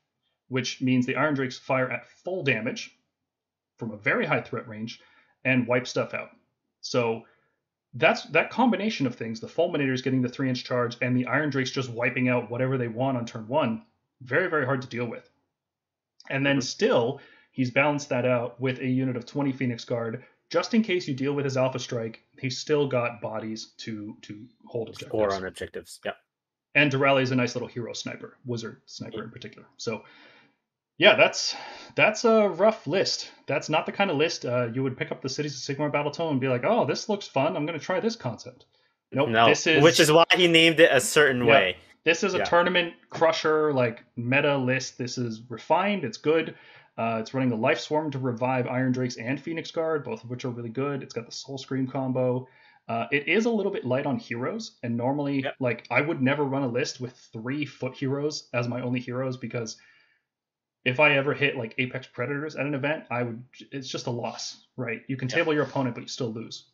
which 0.47 0.81
means 0.81 1.05
the 1.05 1.13
Irondrakes 1.13 1.59
fire 1.59 1.89
at 1.89 2.07
full 2.07 2.43
damage 2.43 2.97
from 3.77 3.91
a 3.91 3.97
very 3.97 4.25
high 4.25 4.41
threat 4.41 4.67
range 4.67 4.99
and 5.43 5.67
wipe 5.67 5.85
stuff 5.85 6.13
out. 6.15 6.31
So 6.81 7.23
that's 7.95 8.23
that 8.26 8.49
combination 8.49 9.07
of 9.07 9.15
things 9.15 9.39
the 9.39 9.47
fulminators 9.47 10.03
getting 10.03 10.22
the 10.22 10.30
three 10.30 10.49
inch 10.49 10.63
charge 10.63 10.97
and 11.01 11.15
the 11.15 11.26
irondrakes 11.26 11.72
just 11.72 11.89
wiping 11.89 12.30
out 12.30 12.51
whatever 12.51 12.77
they 12.77 12.88
want 12.88 13.17
on 13.17 13.26
turn 13.26 13.47
one 13.47 13.84
very 14.22 14.49
very 14.49 14.65
hard 14.65 14.81
to 14.81 14.88
deal 14.88 15.05
with 15.05 15.30
and 16.30 16.45
then 16.45 16.61
still 16.61 17.19
he's 17.51 17.72
balanced 17.72 18.09
that 18.09 18.26
out 18.26 18.59
with 18.59 18.80
a 18.80 18.88
unit 18.88 19.15
of 19.15 19.26
20 19.26 19.51
phoenix 19.51 19.85
guard 19.85 20.23
just 20.49 20.73
in 20.73 20.84
case 20.84 21.07
you 21.07 21.13
deal 21.13 21.34
with 21.34 21.45
his 21.45 21.57
alpha 21.57 21.80
strike 21.80 22.22
he's 22.39 22.57
still 22.57 22.88
got 22.88 23.22
bodies 23.22 23.73
to 23.77 24.15
to 24.22 24.45
hold 24.65 24.89
objectives 24.89 25.09
Score 25.09 25.34
on 25.34 25.45
objectives. 25.45 25.99
Yeah. 26.05 26.11
and 26.76 26.91
Doralia 26.91 27.22
is 27.22 27.31
a 27.31 27.35
nice 27.35 27.55
little 27.55 27.67
hero 27.67 27.93
sniper, 27.93 28.38
wizard 28.45 28.81
sniper 28.85 29.23
in 29.23 29.30
particular. 29.30 29.67
So, 29.77 30.03
yeah, 30.97 31.15
that's 31.15 31.55
that's 31.95 32.26
a 32.26 32.49
rough 32.49 32.88
list. 32.88 33.31
That's 33.47 33.69
not 33.69 33.85
the 33.85 33.91
kind 33.91 34.09
of 34.11 34.17
list 34.17 34.45
uh, 34.45 34.67
you 34.73 34.84
would 34.84 34.97
pick 34.97 35.11
up 35.11 35.22
the 35.22 35.30
Cities 35.30 35.55
of 35.69 35.76
Sigmar 35.77 35.91
Battletome 35.91 36.31
and 36.31 36.41
be 36.41 36.47
like, 36.47 36.63
"Oh, 36.65 36.85
this 36.85 37.09
looks 37.09 37.27
fun. 37.27 37.55
I'm 37.55 37.65
going 37.65 37.77
to 37.80 37.84
try 37.85 37.99
this 37.99 38.15
concept." 38.15 38.65
Nope, 39.11 39.30
no, 39.30 39.47
this 39.47 39.65
is 39.67 39.84
which 39.84 39.99
is 39.99 40.11
why 40.11 40.26
he 40.34 40.47
named 40.47 40.80
it 40.80 40.89
a 40.91 40.99
certain 40.99 41.45
Yeah. 41.45 41.51
way. 41.51 41.77
this 42.03 42.23
is 42.23 42.34
a 42.34 42.39
yeah. 42.39 42.43
tournament 42.43 42.93
crusher 43.09 43.73
like 43.73 44.03
meta 44.15 44.57
list. 44.57 44.97
This 44.97 45.17
is 45.17 45.41
refined. 45.49 46.03
It's 46.03 46.17
good. 46.17 46.55
Uh, 46.97 47.17
it's 47.19 47.34
running 47.34 47.49
the 47.49 47.55
Life 47.57 47.80
Swarm 47.80 48.09
to 48.11 48.19
revive 48.19 48.65
Irondrakes 48.65 49.17
and 49.22 49.39
Phoenix 49.41 49.69
Guard, 49.72 50.03
both 50.05 50.23
of 50.23 50.30
which 50.30 50.45
are 50.45 50.49
really 50.49 50.69
good. 50.69 51.03
It's 51.03 51.13
got 51.13 51.26
the 51.26 51.31
Soulscream 51.31 51.91
combo. 51.91 52.47
Uh, 52.88 53.07
it 53.11 53.27
is 53.27 53.45
a 53.45 53.49
little 53.49 53.72
bit 53.72 53.84
light 53.84 54.05
on 54.05 54.17
heroes, 54.17 54.77
and 54.84 54.95
normally, 54.95 55.41
Yep. 55.43 55.55
like, 55.59 55.88
I 55.91 55.99
would 56.01 56.22
never 56.22 56.43
run 56.45 56.61
a 56.61 56.67
list 56.67 57.01
with 57.01 57.13
three 57.34 57.65
foot 57.65 57.95
heroes 57.95 58.47
as 58.53 58.67
my 58.69 58.80
only 58.81 58.99
heroes 59.01 59.35
because 59.38 59.76
if 60.85 60.99
I 60.99 61.17
ever 61.17 61.33
hit 61.33 61.57
like 61.57 61.73
Apex 61.79 62.07
Predators 62.07 62.55
at 62.55 62.65
an 62.65 62.75
event, 62.75 63.05
I 63.09 63.23
would. 63.23 63.43
It's 63.71 63.89
just 63.89 64.07
a 64.07 64.11
loss, 64.11 64.65
right? 64.77 65.01
You 65.07 65.17
can 65.17 65.27
table 65.27 65.53
your 65.53 65.63
opponent, 65.63 65.95
but 65.95 66.01
you 66.01 66.07
still 66.07 66.31
lose. 66.31 66.67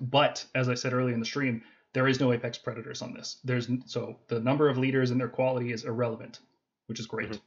But 0.00 0.44
as 0.54 0.68
I 0.68 0.74
said 0.74 0.92
earlier 0.92 1.14
in 1.14 1.20
the 1.20 1.26
stream, 1.26 1.62
there 1.94 2.06
is 2.06 2.20
no 2.20 2.32
Apex 2.32 2.58
Predators 2.58 3.02
on 3.02 3.12
this. 3.12 3.38
There's 3.44 3.68
so 3.86 4.18
the 4.28 4.40
number 4.40 4.68
of 4.68 4.78
leaders 4.78 5.10
and 5.10 5.20
their 5.20 5.28
quality 5.28 5.72
is 5.72 5.84
irrelevant, 5.84 6.38
which 6.86 7.00
is 7.00 7.06
great. 7.06 7.30
Mhm. 7.30 7.40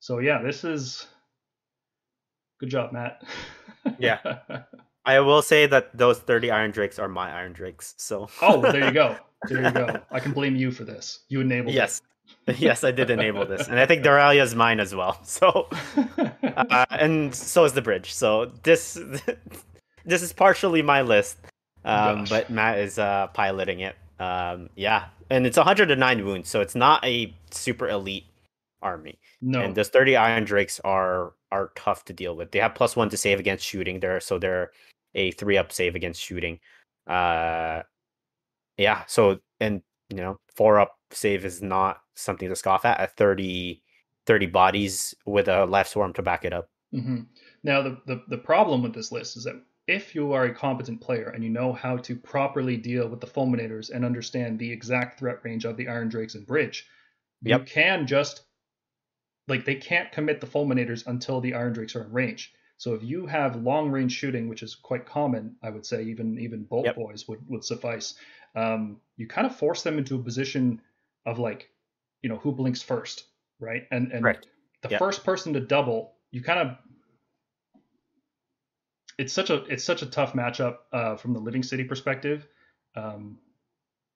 So 0.00 0.18
yeah, 0.18 0.42
this 0.42 0.64
is 0.64 1.06
good 2.60 2.68
job, 2.68 2.92
Matt. 2.92 3.22
Yeah. 3.98 4.18
I 5.06 5.20
will 5.20 5.42
say 5.42 5.66
that 5.66 5.96
those 5.96 6.18
30 6.18 6.48
Irondrakes 6.48 6.98
are 6.98 7.08
my 7.08 7.30
Irondrakes. 7.30 7.94
So 7.98 8.28
oh, 8.42 8.60
there 8.60 8.84
you 8.84 8.92
go. 8.92 9.16
There 9.46 9.62
you 9.62 9.72
go. 9.72 10.00
I 10.10 10.20
can 10.20 10.32
blame 10.32 10.56
you 10.56 10.70
for 10.70 10.84
this. 10.84 11.20
You 11.28 11.42
enabled 11.42 11.74
yes. 11.74 12.00
yes, 12.58 12.84
I 12.84 12.90
did 12.90 13.10
enable 13.10 13.46
this. 13.46 13.68
And 13.68 13.78
I 13.78 13.86
think 13.86 14.04
Doralia 14.04 14.42
is 14.42 14.54
mine 14.54 14.80
as 14.80 14.94
well. 14.94 15.18
So 15.24 15.68
uh, 15.96 16.86
and 16.90 17.34
so 17.34 17.64
is 17.64 17.72
the 17.72 17.82
bridge. 17.82 18.12
So 18.12 18.52
this 18.62 18.98
this 20.04 20.22
is 20.22 20.32
partially 20.32 20.82
my 20.82 21.02
list. 21.02 21.38
Um, 21.84 22.24
but 22.28 22.48
Matt 22.50 22.78
is 22.78 22.98
uh, 22.98 23.26
piloting 23.28 23.80
it. 23.80 23.96
Um, 24.18 24.70
yeah. 24.74 25.06
And 25.30 25.46
it's 25.46 25.56
109 25.56 26.24
wounds, 26.24 26.48
so 26.48 26.60
it's 26.60 26.74
not 26.74 27.04
a 27.04 27.34
super 27.50 27.88
elite 27.88 28.24
army. 28.82 29.18
no. 29.40 29.60
And 29.60 29.74
those 29.74 29.88
30 29.88 30.12
Irondrakes 30.12 30.80
are 30.84 31.32
are 31.50 31.72
tough 31.76 32.04
to 32.06 32.12
deal 32.12 32.36
with. 32.36 32.50
They 32.50 32.58
have 32.58 32.74
plus 32.74 32.96
one 32.96 33.08
to 33.10 33.16
save 33.16 33.38
against 33.40 33.64
shooting. 33.64 34.00
They're 34.00 34.20
so 34.20 34.38
they're 34.38 34.70
a 35.14 35.30
three 35.32 35.56
up 35.56 35.72
save 35.72 35.94
against 35.94 36.20
shooting. 36.20 36.60
Uh, 37.06 37.82
yeah. 38.76 39.04
So 39.06 39.40
and 39.60 39.82
you 40.10 40.16
know 40.16 40.38
four 40.54 40.78
up 40.80 40.96
save 41.10 41.44
is 41.44 41.62
not 41.62 41.98
something 42.14 42.48
to 42.48 42.56
scoff 42.56 42.84
at. 42.84 43.00
At 43.00 43.16
30, 43.16 43.82
30 44.26 44.46
bodies 44.46 45.14
with 45.26 45.48
a 45.48 45.64
life 45.66 45.88
swarm 45.88 46.12
to 46.14 46.22
back 46.22 46.44
it 46.44 46.52
up. 46.52 46.68
hmm 46.92 47.22
Now, 47.62 47.82
the, 47.82 48.00
the, 48.06 48.22
the 48.28 48.38
problem 48.38 48.82
with 48.82 48.94
this 48.94 49.12
list 49.12 49.36
is 49.36 49.44
that 49.44 49.62
if 49.86 50.14
you 50.14 50.32
are 50.32 50.44
a 50.44 50.54
competent 50.54 51.00
player 51.00 51.28
and 51.28 51.44
you 51.44 51.50
know 51.50 51.72
how 51.72 51.96
to 51.98 52.16
properly 52.16 52.76
deal 52.76 53.06
with 53.08 53.20
the 53.20 53.26
fulminators 53.26 53.90
and 53.90 54.04
understand 54.04 54.58
the 54.58 54.72
exact 54.72 55.18
threat 55.18 55.44
range 55.44 55.64
of 55.66 55.76
the 55.76 55.86
Irondrakes 55.86 56.34
and 56.34 56.46
Bridge, 56.46 56.88
you 57.42 57.58
can 57.60 58.06
just 58.06 58.44
like 59.48 59.64
they 59.64 59.74
can't 59.74 60.10
commit 60.12 60.40
the 60.40 60.46
fulminators 60.46 61.06
until 61.06 61.40
the 61.40 61.52
Irondrakes 61.52 61.94
are 61.96 62.04
in 62.04 62.12
range. 62.12 62.52
So 62.76 62.94
if 62.94 63.02
you 63.02 63.26
have 63.26 63.56
long 63.56 63.90
range 63.90 64.12
shooting, 64.12 64.48
which 64.48 64.62
is 64.62 64.74
quite 64.74 65.06
common, 65.06 65.56
I 65.62 65.70
would 65.70 65.86
say, 65.86 66.02
even 66.04 66.38
even 66.38 66.64
bolt 66.64 66.86
Yep. 66.86 66.96
boys 66.96 67.28
would 67.28 67.46
would 67.48 67.64
suffice. 67.64 68.14
Um, 68.54 69.00
you 69.16 69.26
kind 69.26 69.46
of 69.46 69.56
force 69.56 69.82
them 69.82 69.98
into 69.98 70.16
a 70.16 70.22
position 70.22 70.80
of 71.26 71.38
like, 71.38 71.70
you 72.22 72.28
know, 72.28 72.36
who 72.36 72.52
blinks 72.52 72.82
first, 72.82 73.24
right? 73.60 73.86
And 73.90 74.12
and 74.12 74.22
Correct. 74.22 74.46
the 74.82 74.90
Yep. 74.90 74.98
first 74.98 75.24
person 75.24 75.52
to 75.54 75.60
double, 75.60 76.14
you 76.30 76.42
kind 76.42 76.60
of 76.68 76.76
it's 79.18 79.32
such 79.32 79.50
a 79.50 79.64
it's 79.64 79.84
such 79.84 80.02
a 80.02 80.06
tough 80.06 80.32
matchup 80.32 80.78
uh, 80.92 81.16
from 81.16 81.32
the 81.32 81.38
living 81.40 81.62
city 81.62 81.84
perspective. 81.84 82.46
Um, 82.96 83.38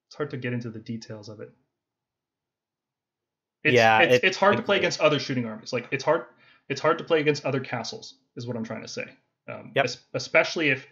it's 0.08 0.16
hard 0.16 0.30
to 0.30 0.36
get 0.36 0.52
into 0.52 0.70
the 0.70 0.78
details 0.78 1.28
of 1.28 1.40
it. 1.40 1.50
It's, 3.64 3.74
Yeah, 3.74 4.00
it's, 4.00 4.14
it- 4.16 4.24
it's 4.24 4.36
hard 4.36 4.56
to 4.56 4.62
it- 4.62 4.66
play 4.66 4.76
against 4.78 5.00
other 5.00 5.18
shooting 5.18 5.46
armies. 5.46 5.72
Like 5.72 5.88
it's 5.90 6.04
hard 6.04 6.24
it's 6.68 6.80
hard 6.80 6.98
to 6.98 7.04
play 7.04 7.20
against 7.20 7.44
other 7.46 7.60
castles, 7.60 8.14
is 8.36 8.46
what 8.46 8.56
I'm 8.56 8.64
trying 8.64 8.82
to 8.82 8.88
say. 8.88 9.06
Um, 9.48 9.72
Yep. 9.74 9.84
es- 9.84 10.04
especially 10.14 10.68
if 10.70 10.86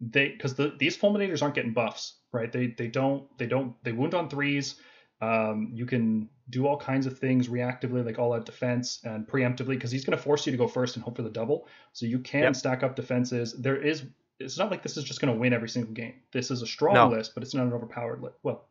they 0.00 0.28
because 0.28 0.54
the 0.54 0.74
these 0.78 0.96
fulminators 0.96 1.42
aren't 1.42 1.54
getting 1.54 1.72
buffs, 1.72 2.17
right? 2.32 2.50
They 2.52 2.68
they 2.68 2.88
don't 2.88 3.26
they 3.38 3.46
don't 3.46 3.74
they 3.84 3.92
wound 3.92 4.14
on 4.14 4.28
threes. 4.28 4.76
Um, 5.20 5.70
you 5.72 5.84
can 5.86 6.28
do 6.50 6.66
all 6.66 6.76
kinds 6.76 7.06
of 7.06 7.18
things 7.18 7.48
reactively, 7.48 8.04
like 8.04 8.18
all 8.18 8.32
out 8.32 8.46
defense 8.46 9.00
and 9.04 9.26
preemptively, 9.26 9.70
because 9.70 9.90
he's 9.90 10.04
going 10.04 10.16
to 10.16 10.22
force 10.22 10.46
you 10.46 10.52
to 10.52 10.58
go 10.58 10.68
first 10.68 10.94
and 10.96 11.04
hope 11.04 11.16
for 11.16 11.22
the 11.22 11.30
double. 11.30 11.66
So 11.92 12.06
you 12.06 12.20
can 12.20 12.42
Yep. 12.44 12.56
stack 12.56 12.82
up 12.82 12.94
defenses. 12.96 13.52
There 13.60 13.76
is. 13.76 14.04
It's 14.40 14.56
not 14.56 14.70
like 14.70 14.82
this 14.84 14.96
is 14.96 15.02
just 15.04 15.20
going 15.20 15.34
to 15.34 15.38
win 15.38 15.52
every 15.52 15.68
single 15.68 15.92
game. 15.92 16.14
This 16.32 16.50
is 16.52 16.62
a 16.62 16.66
strong 16.66 16.94
No. 16.94 17.08
list, 17.08 17.34
but 17.34 17.42
it's 17.42 17.54
not 17.54 17.66
an 17.66 17.72
overpowered 17.72 18.22
list. 18.22 18.36
Well, 18.44 18.68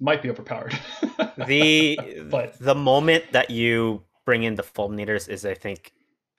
might 0.00 0.22
be 0.22 0.30
overpowered. 0.30 0.72
the 1.46 1.98
But- 2.30 2.58
the 2.58 2.74
moment 2.74 3.24
that 3.32 3.50
you 3.50 4.02
bring 4.24 4.42
in 4.44 4.54
the 4.54 4.62
fulminators 4.62 5.28
is 5.28 5.44
i 5.44 5.54
think 5.54 5.92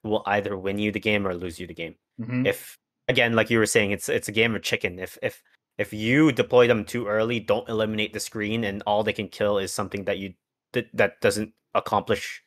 will 0.03 0.23
either 0.25 0.57
win 0.57 0.77
you 0.79 0.91
the 0.91 0.99
game 0.99 1.27
or 1.27 1.33
lose 1.33 1.59
you 1.59 1.67
the 1.67 1.73
game 1.73 1.95
Mhm. 2.19 2.47
if 2.47 2.77
again 3.07 3.33
like 3.33 3.49
you 3.49 3.57
were 3.57 3.65
saying 3.65 3.91
it's 3.91 4.07
it's 4.07 4.27
a 4.29 4.31
game 4.31 4.55
of 4.55 4.61
chicken 4.61 4.97
if 4.99 5.17
if 5.21 5.43
if 5.81 5.89
you 6.05 6.31
deploy 6.31 6.67
them 6.67 6.85
too 6.85 7.03
early 7.07 7.39
don't 7.39 7.67
eliminate 7.73 8.13
the 8.13 8.19
screen 8.29 8.63
and 8.63 8.83
all 8.85 9.03
they 9.03 9.13
can 9.19 9.27
kill 9.39 9.57
is 9.57 9.71
something 9.73 10.05
that 10.05 10.17
you 10.21 10.33
that, 10.73 10.87
that 10.93 11.11
doesn't 11.25 11.51
accomplish 11.73 12.43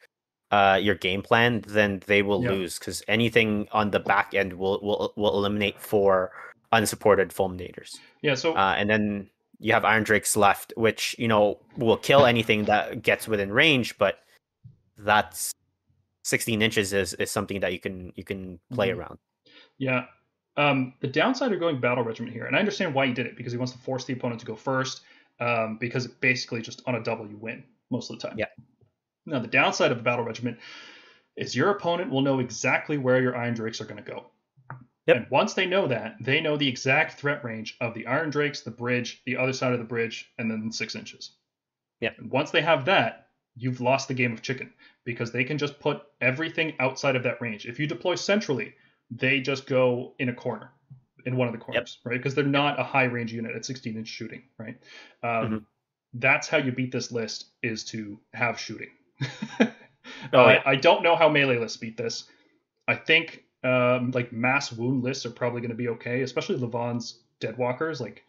uh 0.56 0.78
your 0.86 0.94
game 0.94 1.22
plan 1.28 1.62
then 1.78 1.90
they 2.06 2.22
will 2.22 2.42
Yeah. 2.42 2.52
lose 2.54 2.78
because 2.78 3.02
anything 3.08 3.48
on 3.72 3.90
the 3.90 4.00
back 4.12 4.34
end 4.34 4.52
will 4.60 4.78
will 4.86 5.12
will 5.16 5.34
eliminate 5.40 5.80
four 5.80 6.30
unsupported 6.72 7.28
fulminators 7.30 7.90
yeah. 8.22 8.36
So 8.36 8.54
uh, 8.56 8.74
and 8.78 8.88
then 8.88 9.30
you 9.60 9.72
have 9.72 9.84
Irondrakes 9.84 10.36
left, 10.36 10.72
which 10.76 11.14
you 11.18 11.28
know 11.28 11.44
will 11.76 11.96
kill 12.08 12.24
anything 12.34 12.64
that 12.66 13.02
gets 13.02 13.28
within 13.28 13.52
range, 13.52 13.96
but 13.98 14.14
that's 14.98 15.52
16 16.24 16.62
inches 16.62 16.92
is, 16.92 17.14
is 17.14 17.30
something 17.30 17.60
that 17.60 17.72
you 17.72 17.80
can 17.80 18.12
you 18.16 18.24
can 18.24 18.58
play 18.72 18.88
Mhm. 18.90 18.96
around. 18.98 19.18
Yeah. 19.78 20.06
Um, 20.56 20.94
the 21.00 21.08
downside 21.08 21.52
of 21.52 21.58
going 21.58 21.80
battle 21.80 22.04
regiment 22.04 22.32
here, 22.32 22.46
and 22.46 22.54
I 22.54 22.60
understand 22.60 22.94
why 22.94 23.06
he 23.06 23.12
did 23.12 23.26
it 23.26 23.36
because 23.36 23.52
he 23.52 23.58
wants 23.58 23.72
to 23.72 23.78
force 23.78 24.04
the 24.04 24.12
opponent 24.12 24.40
to 24.40 24.46
go 24.46 24.54
first, 24.54 25.02
um, 25.40 25.78
because 25.78 26.06
basically 26.06 26.62
just 26.62 26.82
on 26.86 26.94
a 26.94 27.02
double 27.02 27.26
you 27.26 27.36
win 27.36 27.64
most 27.90 28.10
of 28.10 28.18
the 28.18 28.28
time. 28.28 28.38
Yeah. 28.38 28.46
Now 29.26 29.40
the 29.40 29.48
downside 29.48 29.90
of 29.90 29.98
the 29.98 30.04
battle 30.04 30.24
regiment 30.24 30.58
is 31.36 31.56
your 31.56 31.70
opponent 31.70 32.10
will 32.10 32.22
know 32.22 32.38
exactly 32.38 32.98
where 32.98 33.20
your 33.20 33.32
irondrakes 33.32 33.80
are 33.80 33.84
going 33.84 34.02
to 34.02 34.10
go. 34.10 34.26
Yep. 35.06 35.16
And 35.16 35.26
once 35.30 35.54
they 35.54 35.66
know 35.66 35.86
that, 35.88 36.16
they 36.20 36.40
know 36.40 36.56
the 36.56 36.68
exact 36.68 37.18
threat 37.18 37.44
range 37.44 37.76
of 37.80 37.92
the 37.92 38.04
irondrakes, 38.04 38.64
the 38.64 38.70
bridge, 38.70 39.22
the 39.26 39.36
other 39.36 39.52
side 39.52 39.72
of 39.72 39.78
the 39.78 39.84
bridge, 39.84 40.30
and 40.38 40.50
then 40.50 40.72
six 40.72 40.94
inches. 40.94 41.32
Yeah. 42.00 42.10
And 42.16 42.30
once 42.30 42.50
they 42.50 42.62
have 42.62 42.84
that, 42.86 43.28
you've 43.56 43.80
lost 43.80 44.08
the 44.08 44.14
game 44.14 44.32
of 44.32 44.42
chicken 44.42 44.72
because 45.04 45.30
they 45.30 45.44
can 45.44 45.58
just 45.58 45.78
put 45.78 46.02
everything 46.20 46.74
outside 46.80 47.16
of 47.16 47.22
that 47.24 47.40
range. 47.40 47.66
If 47.66 47.78
you 47.78 47.86
deploy 47.86 48.14
centrally, 48.14 48.74
they 49.10 49.40
just 49.40 49.66
go 49.66 50.14
in 50.18 50.28
a 50.28 50.34
corner, 50.34 50.70
in 51.26 51.36
one 51.36 51.48
of 51.48 51.52
the 51.52 51.58
corners, 51.58 51.98
right? 52.04 52.16
Because 52.18 52.34
they're 52.34 52.44
not 52.44 52.78
a 52.80 52.82
high 52.84 53.04
range 53.04 53.32
unit 53.32 53.54
at 53.54 53.64
16 53.64 53.96
inch 53.96 54.08
shooting, 54.08 54.42
right? 54.58 54.76
Um, 55.22 55.50
Mhm. 55.50 55.64
That's 56.16 56.46
how 56.48 56.58
you 56.58 56.70
beat 56.70 56.92
this 56.92 57.10
list 57.10 57.46
is 57.62 57.84
to 57.86 58.20
have 58.32 58.58
shooting. 58.60 58.90
Oh, 60.32 60.48
yeah. 60.48 60.62
I 60.66 60.76
don't 60.76 61.02
know 61.02 61.16
how 61.16 61.28
melee 61.28 61.58
lists 61.58 61.76
beat 61.78 61.96
this. 61.96 62.24
I 62.86 62.94
think 62.94 63.44
um, 63.62 64.10
like 64.12 64.32
mass 64.32 64.70
wound 64.72 65.02
lists 65.02 65.24
are 65.26 65.30
probably 65.30 65.60
going 65.60 65.70
to 65.70 65.76
be 65.76 65.88
okay, 65.88 66.20
especially 66.22 66.56
Levan's 66.56 67.20
Deadwalkers. 67.40 68.00
Like 68.00 68.24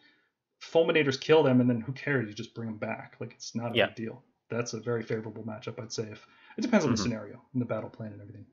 fulminators 0.62 1.20
kill 1.20 1.42
them, 1.42 1.60
and 1.60 1.68
then 1.68 1.80
who 1.80 1.92
cares? 1.92 2.28
You 2.28 2.34
just 2.34 2.54
bring 2.54 2.68
them 2.70 2.78
back. 2.78 3.16
Like 3.20 3.32
it's 3.34 3.54
not 3.54 3.72
a 3.72 3.76
Yeah. 3.76 3.86
big 3.86 3.94
deal. 3.96 4.22
That's 4.48 4.72
a 4.72 4.80
very 4.80 5.02
favorable 5.02 5.42
matchup, 5.44 5.80
I'd 5.80 5.92
say. 5.92 6.04
If 6.04 6.26
it 6.56 6.62
depends 6.62 6.84
on 6.86 6.92
the 6.92 6.96
Mhm. 6.96 7.02
scenario 7.02 7.42
and 7.52 7.60
the 7.60 7.66
battle 7.66 7.90
plan 7.90 8.12
and 8.12 8.20
everything. 8.20 8.46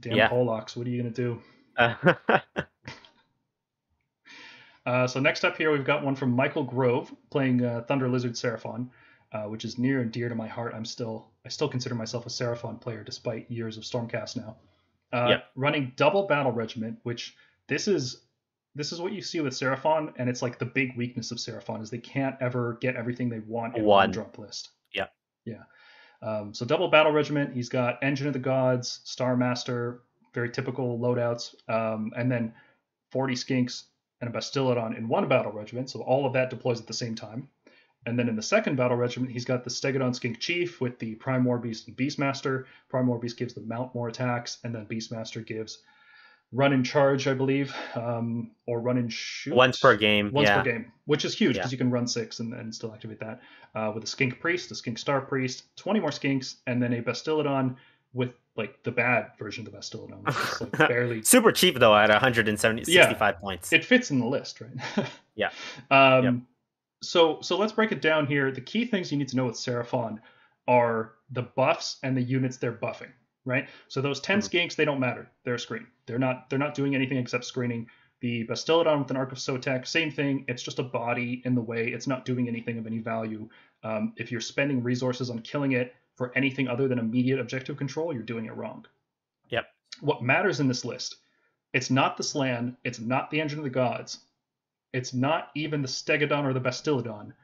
Damn 0.00 0.16
Yeah. 0.16 0.28
Polacks, 0.28 0.76
what 0.76 0.86
are 0.86 0.90
you 0.90 1.02
gonna 1.02 1.14
do? 1.14 1.40
Uh, 1.76 1.94
Uh, 4.84 5.04
so 5.06 5.18
next 5.18 5.44
up 5.44 5.56
here, 5.56 5.72
we've 5.72 5.84
got 5.84 6.04
one 6.04 6.14
from 6.14 6.30
Michael 6.30 6.62
Grove 6.62 7.12
playing 7.30 7.64
uh, 7.64 7.82
Thunder 7.88 8.08
Lizard 8.08 8.34
Seraphon, 8.34 8.88
uh, 9.32 9.42
which 9.42 9.64
is 9.64 9.78
near 9.78 10.00
and 10.00 10.12
dear 10.12 10.28
to 10.28 10.34
my 10.36 10.46
heart. 10.46 10.74
I'm 10.76 10.84
still, 10.84 11.26
I 11.44 11.48
still 11.48 11.68
consider 11.68 11.96
myself 11.96 12.24
a 12.24 12.28
Seraphon 12.28 12.80
player 12.80 13.02
despite 13.02 13.50
years 13.50 13.76
of 13.76 13.82
Stormcast 13.82 14.36
now. 14.36 14.56
Uh, 15.12 15.26
Yep. 15.30 15.44
Running 15.56 15.92
double 15.96 16.28
battle 16.28 16.52
regiment, 16.52 16.98
which 17.02 17.34
this 17.66 17.88
is, 17.88 18.22
this 18.76 18.92
is 18.92 19.00
what 19.00 19.12
you 19.12 19.22
see 19.22 19.40
with 19.40 19.54
Seraphon, 19.54 20.12
and 20.18 20.28
it's 20.28 20.40
like 20.42 20.60
the 20.60 20.66
big 20.66 20.96
weakness 20.96 21.32
of 21.32 21.38
Seraphon 21.38 21.82
is 21.82 21.90
they 21.90 21.98
can't 21.98 22.36
ever 22.40 22.78
get 22.80 22.94
everything 22.94 23.28
they 23.28 23.40
want 23.40 23.76
in 23.76 23.82
one 23.84 23.96
One. 24.04 24.10
drop 24.12 24.38
list. 24.38 24.68
Yeah. 24.92 25.06
Yeah. 25.44 25.64
Um, 26.22 26.54
so 26.54 26.64
double 26.64 26.88
battle 26.88 27.12
regiment. 27.12 27.52
He's 27.52 27.68
got 27.68 27.98
Engine 28.02 28.26
of 28.26 28.32
the 28.32 28.38
Gods, 28.38 29.00
Star 29.04 29.36
Master, 29.36 30.02
very 30.34 30.50
typical 30.50 30.98
loadouts, 30.98 31.54
um, 31.68 32.12
and 32.16 32.30
then 32.30 32.52
40 33.10 33.34
skinks 33.34 33.84
and 34.20 34.28
a 34.28 34.32
Bastiladon 34.32 34.96
in 34.96 35.08
one 35.08 35.28
battle 35.28 35.52
regiment. 35.52 35.90
So 35.90 36.00
all 36.00 36.26
of 36.26 36.32
that 36.32 36.50
deploys 36.50 36.80
at 36.80 36.86
the 36.86 36.94
same 36.94 37.14
time. 37.14 37.48
And 38.06 38.18
then 38.18 38.28
in 38.28 38.36
the 38.36 38.42
second 38.42 38.76
battle 38.76 38.96
regiment, 38.96 39.32
he's 39.32 39.44
got 39.44 39.64
the 39.64 39.70
Stegodon 39.70 40.14
Skink 40.14 40.38
Chief 40.38 40.80
with 40.80 40.98
the 40.98 41.16
Primor 41.16 41.60
Beast 41.60 41.88
and 41.88 41.96
Beastmaster. 41.96 42.64
Primor 42.90 43.20
Beast 43.20 43.36
gives 43.36 43.52
the 43.52 43.62
mount 43.62 43.94
more 43.94 44.08
attacks, 44.08 44.58
and 44.62 44.74
then 44.74 44.86
Beastmaster 44.86 45.44
gives 45.44 45.80
run 46.56 46.72
and 46.72 46.84
charge, 46.86 47.26
I 47.28 47.34
believe, 47.34 47.74
um, 47.94 48.50
or 48.66 48.80
run 48.80 48.96
and 48.96 49.12
shoot. 49.12 49.54
once 49.54 49.78
per 49.78 49.94
game. 49.96 50.32
Once 50.32 50.48
yeah. 50.48 50.58
per 50.62 50.64
game, 50.64 50.90
which 51.04 51.24
is 51.24 51.36
huge 51.36 51.56
Yeah. 51.56 51.60
because 51.62 51.72
you 51.72 51.78
can 51.78 51.90
run 51.90 52.06
six 52.08 52.40
and, 52.40 52.54
and 52.54 52.74
still 52.74 52.92
activate 52.92 53.20
that. 53.20 53.40
Uh, 53.74 53.92
with 53.94 54.04
a 54.04 54.06
Skink 54.06 54.40
Priest, 54.40 54.70
a 54.70 54.74
Skink 54.74 54.98
Star 54.98 55.20
Priest, 55.20 55.64
20 55.76 56.00
more 56.00 56.10
Skinks, 56.10 56.56
and 56.66 56.82
then 56.82 56.94
a 56.94 57.02
Bastiladon 57.02 57.76
with 58.14 58.32
like 58.56 58.82
the 58.84 58.90
bad 58.90 59.32
version 59.38 59.66
of 59.66 59.70
the 59.72 59.78
Bastiladon, 59.78 60.24
which 60.24 60.34
is 60.36 60.60
like 60.62 60.72
barely 60.88 61.22
Super 61.22 61.52
cheap 61.52 61.78
though 61.78 61.94
at 61.94 62.08
170 62.08 62.90
Yeah. 62.90 63.02
65 63.02 63.38
points. 63.38 63.72
it 63.72 63.84
fits 63.84 64.10
in 64.10 64.18
the 64.18 64.26
list, 64.26 64.60
right? 64.62 65.06
Yeah. 65.34 65.50
Um, 65.90 66.24
Yep. 66.24 66.34
So 67.02 67.38
so 67.42 67.58
let's 67.58 67.72
break 67.72 67.92
it 67.92 68.00
down 68.00 68.26
here. 68.26 68.50
The 68.50 68.62
key 68.62 68.86
things 68.86 69.12
you 69.12 69.18
need 69.18 69.28
to 69.28 69.36
know 69.36 69.44
with 69.44 69.56
Seraphon 69.56 70.18
are 70.66 71.12
the 71.30 71.42
buffs 71.42 71.98
and 72.02 72.16
the 72.16 72.22
units 72.22 72.56
they're 72.56 72.72
buffing, 72.72 73.10
right? 73.46 73.68
So 73.88 74.02
those 74.02 74.20
10 74.20 74.40
Mhm. 74.40 74.42
skinks 74.50 74.74
they 74.76 74.84
don't 74.84 75.00
matter. 75.00 75.30
They're 75.44 75.54
a 75.54 75.58
screen. 75.58 75.86
They're 76.04 76.18
not 76.18 76.50
they're 76.50 76.58
not 76.58 76.74
doing 76.74 76.94
anything 76.94 77.16
except 77.16 77.44
screening. 77.44 77.88
The 78.20 78.46
Bastiladon 78.46 78.98
with 78.98 79.10
an 79.10 79.16
Arc 79.16 79.32
of 79.32 79.38
Sotek, 79.38 79.86
same 79.86 80.10
thing. 80.10 80.44
It's 80.48 80.62
just 80.62 80.78
a 80.78 80.82
body 80.82 81.42
in 81.44 81.54
the 81.54 81.60
way. 81.60 81.88
It's 81.88 82.06
not 82.06 82.24
doing 82.24 82.48
anything 82.48 82.78
of 82.78 82.86
any 82.86 82.98
value. 82.98 83.48
Um, 83.82 84.12
if 84.16 84.30
you're 84.32 84.40
spending 84.40 84.82
resources 84.82 85.30
on 85.30 85.40
killing 85.40 85.72
it 85.72 85.94
for 86.16 86.32
anything 86.36 86.66
other 86.66 86.88
than 86.88 86.98
immediate 86.98 87.38
objective 87.40 87.76
control, 87.76 88.12
you're 88.12 88.22
doing 88.22 88.46
it 88.46 88.54
wrong. 88.56 88.86
Yep. 89.50 89.66
What 90.00 90.22
matters 90.22 90.60
in 90.60 90.68
this 90.68 90.84
list 90.84 91.16
it's 91.72 91.90
not 91.90 92.16
the 92.16 92.22
Slan, 92.22 92.76
it's 92.84 93.00
not 93.00 93.30
the 93.30 93.40
Engine 93.40 93.58
of 93.58 93.64
the 93.64 93.70
Gods, 93.70 94.20
it's 94.94 95.12
not 95.12 95.50
even 95.54 95.82
the 95.82 95.88
Stegodon 95.88 96.44
or 96.44 96.54
the 96.54 96.60
Bastiladon. 96.60 97.34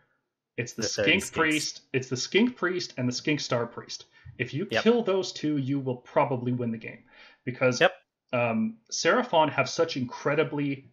It's 0.57 0.73
the, 0.75 0.83
The 0.83 0.89
Skink. 0.89 1.33
Priest, 1.33 1.83
it's 1.93 2.09
the 2.09 2.17
Skink 2.17 2.57
Priest 2.57 2.95
and 2.99 3.09
the 3.09 3.13
Skink 3.13 3.41
Star 3.41 3.67
Priest. 3.67 4.07
If 4.39 4.53
you 4.55 4.67
Yep. 4.67 4.83
kill 4.83 5.03
those 5.03 5.33
two, 5.33 5.57
you 5.59 5.81
will 5.81 5.97
probably 5.97 6.53
win 6.53 6.71
the 6.71 6.79
game. 6.79 7.05
Because 7.45 7.81
Yep. 7.81 7.95
um, 8.33 8.79
Seraphon 8.91 9.51
have 9.51 9.69
such 9.69 9.97
incredibly 9.97 10.91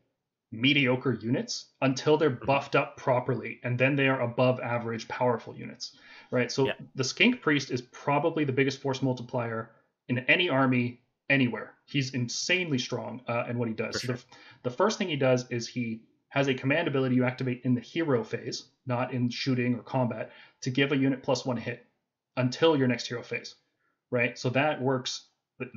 mediocre 0.51 1.13
units 1.13 1.67
until 1.81 2.17
they're 2.17 2.29
Mm-hmm. 2.31 2.45
buffed 2.45 2.75
up 2.75 2.97
properly, 2.97 3.59
and 3.63 3.77
then 3.77 3.95
they 3.95 4.07
are 4.07 4.21
above 4.21 4.59
average 4.59 5.07
powerful 5.07 5.55
units. 5.55 5.95
Right? 6.31 6.51
So 6.51 6.67
Yeah. 6.67 6.73
the 6.95 7.03
Skink 7.03 7.41
Priest 7.41 7.71
is 7.71 7.81
probably 7.81 8.45
the 8.45 8.51
biggest 8.53 8.81
force 8.81 9.01
multiplier 9.01 9.71
in 10.07 10.19
any 10.19 10.49
army 10.49 11.01
anywhere. 11.29 11.75
He's 11.85 12.13
insanely 12.13 12.77
strong 12.79 13.21
uh, 13.27 13.45
in 13.49 13.57
what 13.57 13.67
he 13.67 13.73
does. 13.73 14.01
So 14.01 14.13
the, 14.13 14.23
the 14.63 14.69
first 14.71 14.97
thing 14.97 15.09
he 15.09 15.15
does 15.15 15.49
is 15.51 15.67
he 15.67 16.01
has 16.29 16.47
a 16.47 16.53
command 16.53 16.87
ability 16.87 17.15
you 17.15 17.25
activate 17.25 17.61
in 17.63 17.73
the 17.73 17.81
hero 17.81 18.23
phase, 18.23 18.65
not 18.85 19.13
in 19.13 19.29
shooting 19.29 19.75
or 19.75 19.81
combat, 19.81 20.31
to 20.61 20.69
give 20.69 20.91
a 20.91 20.97
unit 20.97 21.23
plus 21.23 21.45
one 21.45 21.57
hit 21.57 21.85
until 22.37 22.77
your 22.77 22.87
next 22.87 23.07
hero 23.07 23.21
phase. 23.21 23.55
Right? 24.11 24.37
So 24.37 24.49
that 24.51 24.81
works 24.81 25.25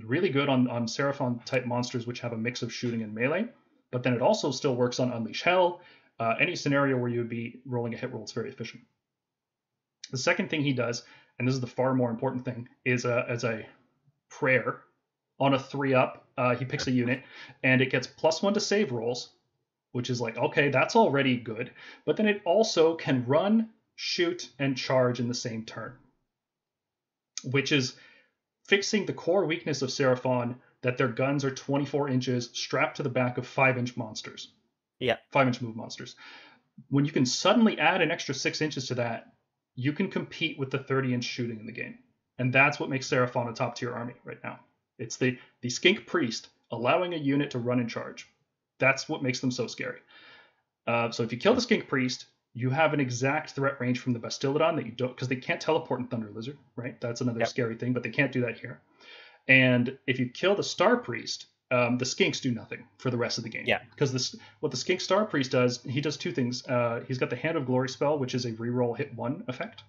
really 0.04 0.28
good 0.28 0.48
on, 0.48 0.68
on 0.68 0.86
Seraphon 0.86 1.44
type 1.44 1.66
monsters, 1.66 2.06
which 2.06 2.20
have 2.20 2.32
a 2.32 2.38
mix 2.38 2.62
of 2.62 2.72
shooting 2.72 3.02
and 3.02 3.14
melee. 3.14 3.48
But 3.90 4.02
then 4.02 4.14
it 4.14 4.22
also 4.22 4.50
still 4.50 4.74
works 4.74 5.00
on 5.00 5.12
Unleash 5.12 5.42
Hell. 5.42 5.80
Uh, 6.18 6.34
any 6.40 6.54
scenario 6.54 6.96
where 6.96 7.10
you 7.10 7.18
would 7.18 7.28
be 7.28 7.60
rolling 7.66 7.94
a 7.94 7.96
hit 7.96 8.12
roll, 8.12 8.22
it's 8.22 8.32
very 8.32 8.48
efficient. 8.48 8.82
The 10.10 10.18
second 10.18 10.50
thing 10.50 10.62
he 10.62 10.72
does, 10.72 11.02
and 11.38 11.48
this 11.48 11.54
is 11.54 11.60
the 11.60 11.66
far 11.66 11.94
more 11.94 12.10
important 12.10 12.44
thing, 12.44 12.68
is 12.84 13.04
as 13.04 13.44
a 13.44 13.66
Prayer 14.30 14.80
on 15.38 15.52
a 15.52 15.58
three 15.58 15.92
up. 15.92 16.24
Uh, 16.38 16.54
he 16.54 16.64
picks 16.64 16.86
a 16.86 16.90
unit, 16.90 17.22
and 17.62 17.82
it 17.82 17.90
gets 17.90 18.06
plus 18.06 18.42
one 18.42 18.54
to 18.54 18.60
save 18.60 18.92
rolls, 18.92 19.30
which 19.92 20.10
is 20.10 20.20
like 20.20 20.36
okay, 20.36 20.70
that's 20.70 20.96
already 20.96 21.36
good. 21.36 21.70
But 22.04 22.16
then 22.16 22.28
it 22.28 22.42
also 22.44 22.94
can 22.94 23.24
run, 23.26 23.70
shoot, 23.96 24.48
and 24.58 24.76
charge 24.76 25.20
in 25.20 25.28
the 25.28 25.34
same 25.34 25.64
turn, 25.64 25.94
which 27.44 27.72
is 27.72 27.94
fixing 28.64 29.06
the 29.06 29.12
core 29.12 29.44
weakness 29.44 29.82
of 29.82 29.90
Seraphon 29.90 30.56
that 30.82 30.96
their 30.96 31.08
guns 31.08 31.44
are 31.44 31.54
24 31.54 32.08
inches 32.08 32.50
strapped 32.52 32.96
to 32.96 33.02
the 33.02 33.08
back 33.08 33.38
of 33.38 33.46
5 33.46 33.78
inch 33.78 33.96
monsters. 33.96 34.48
Yeah. 34.98 35.16
5 35.30 35.46
inch 35.46 35.62
move 35.62 35.76
monsters. 35.76 36.16
When 36.88 37.04
you 37.04 37.12
can 37.12 37.26
suddenly 37.26 37.78
add 37.78 38.00
an 38.00 38.10
extra 38.10 38.34
6 38.34 38.60
inches 38.60 38.88
to 38.88 38.94
that, 38.96 39.32
you 39.74 39.92
can 39.92 40.10
compete 40.10 40.58
with 40.58 40.70
the 40.70 40.78
30 40.78 41.14
inch 41.14 41.24
shooting 41.24 41.60
in 41.60 41.66
the 41.66 41.72
game. 41.72 41.98
And 42.38 42.52
that's 42.52 42.80
what 42.80 42.90
makes 42.90 43.08
Seraphon 43.08 43.50
a 43.50 43.52
top 43.52 43.76
tier 43.76 43.92
army 43.92 44.14
right 44.24 44.42
now. 44.42 44.60
It's 44.98 45.16
the, 45.16 45.38
the 45.60 45.70
Skink 45.70 46.06
Priest 46.06 46.48
allowing 46.70 47.14
a 47.14 47.18
unit 47.18 47.50
to 47.52 47.58
run 47.58 47.80
and 47.80 47.88
charge. 47.88 48.26
That's 48.82 49.08
what 49.08 49.22
makes 49.22 49.38
them 49.38 49.52
so 49.52 49.68
scary. 49.68 50.00
Uh, 50.88 51.12
so 51.12 51.22
if 51.22 51.30
you 51.32 51.38
kill 51.38 51.54
the 51.54 51.60
Skink 51.60 51.86
Priest, 51.86 52.26
you 52.52 52.68
have 52.68 52.92
an 52.92 52.98
exact 52.98 53.52
threat 53.52 53.80
range 53.80 54.00
from 54.00 54.12
the 54.12 54.18
Bastiladon 54.18 54.74
that 54.74 54.84
you 54.84 54.90
don't, 54.92 55.14
because 55.14 55.28
they 55.28 55.36
can't 55.36 55.60
teleport 55.60 56.00
in 56.00 56.08
Thunder 56.08 56.30
Lizard, 56.34 56.58
right? 56.74 57.00
That's 57.00 57.20
another 57.20 57.38
Yep. 57.38 57.48
scary 57.48 57.76
thing, 57.76 57.92
but 57.92 58.02
they 58.02 58.10
can't 58.10 58.32
do 58.32 58.40
that 58.40 58.58
here. 58.58 58.80
And 59.46 59.96
if 60.08 60.18
you 60.18 60.28
kill 60.28 60.56
the 60.56 60.64
Star 60.64 60.96
Priest, 60.96 61.46
um, 61.70 61.96
the 61.96 62.04
Skinks 62.04 62.40
do 62.42 62.50
nothing 62.50 62.84
for 62.98 63.10
the 63.10 63.16
rest 63.16 63.38
of 63.38 63.44
the 63.44 63.50
game. 63.50 63.64
Yeah. 63.66 63.80
Because 63.90 64.12
this, 64.12 64.34
what 64.60 64.70
the 64.72 64.76
Skink 64.76 65.00
Star 65.00 65.24
Priest 65.24 65.52
does, 65.52 65.80
he 65.84 66.00
does 66.00 66.16
two 66.16 66.32
things. 66.32 66.66
Uh, 66.66 67.04
he's 67.06 67.18
got 67.18 67.30
the 67.30 67.36
Hand 67.36 67.56
of 67.56 67.64
Glory 67.64 67.88
spell, 67.88 68.18
which 68.18 68.34
is 68.34 68.44
a 68.44 68.52
reroll 68.52 68.96
hit 68.96 69.14
one 69.14 69.44
effect, 69.46 69.84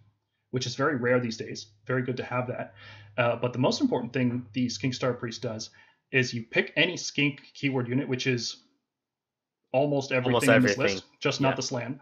which 0.51 0.67
is 0.67 0.75
very 0.75 0.95
rare 0.97 1.19
these 1.19 1.37
days. 1.37 1.65
Very 1.87 2.03
good 2.03 2.17
to 2.17 2.23
have 2.23 2.47
that. 2.47 2.75
Uh, 3.17 3.35
but 3.37 3.53
the 3.53 3.59
most 3.59 3.81
important 3.81 4.13
thing 4.13 4.45
the 4.53 4.69
Skink 4.69 4.93
Star 4.93 5.13
Priest 5.13 5.41
does 5.41 5.71
is 6.11 6.33
you 6.33 6.43
pick 6.43 6.71
any 6.75 6.95
Skink 6.95 7.41
keyword 7.55 7.87
unit, 7.89 8.07
which 8.07 8.27
is 8.27 8.57
almost 9.73 10.11
everything 10.11 10.49
Almost 10.49 10.49
in 10.49 10.61
this 10.61 10.77
list, 10.77 11.03
just 11.19 11.41
not 11.41 11.55
the 11.55 11.61
Slan. 11.61 11.99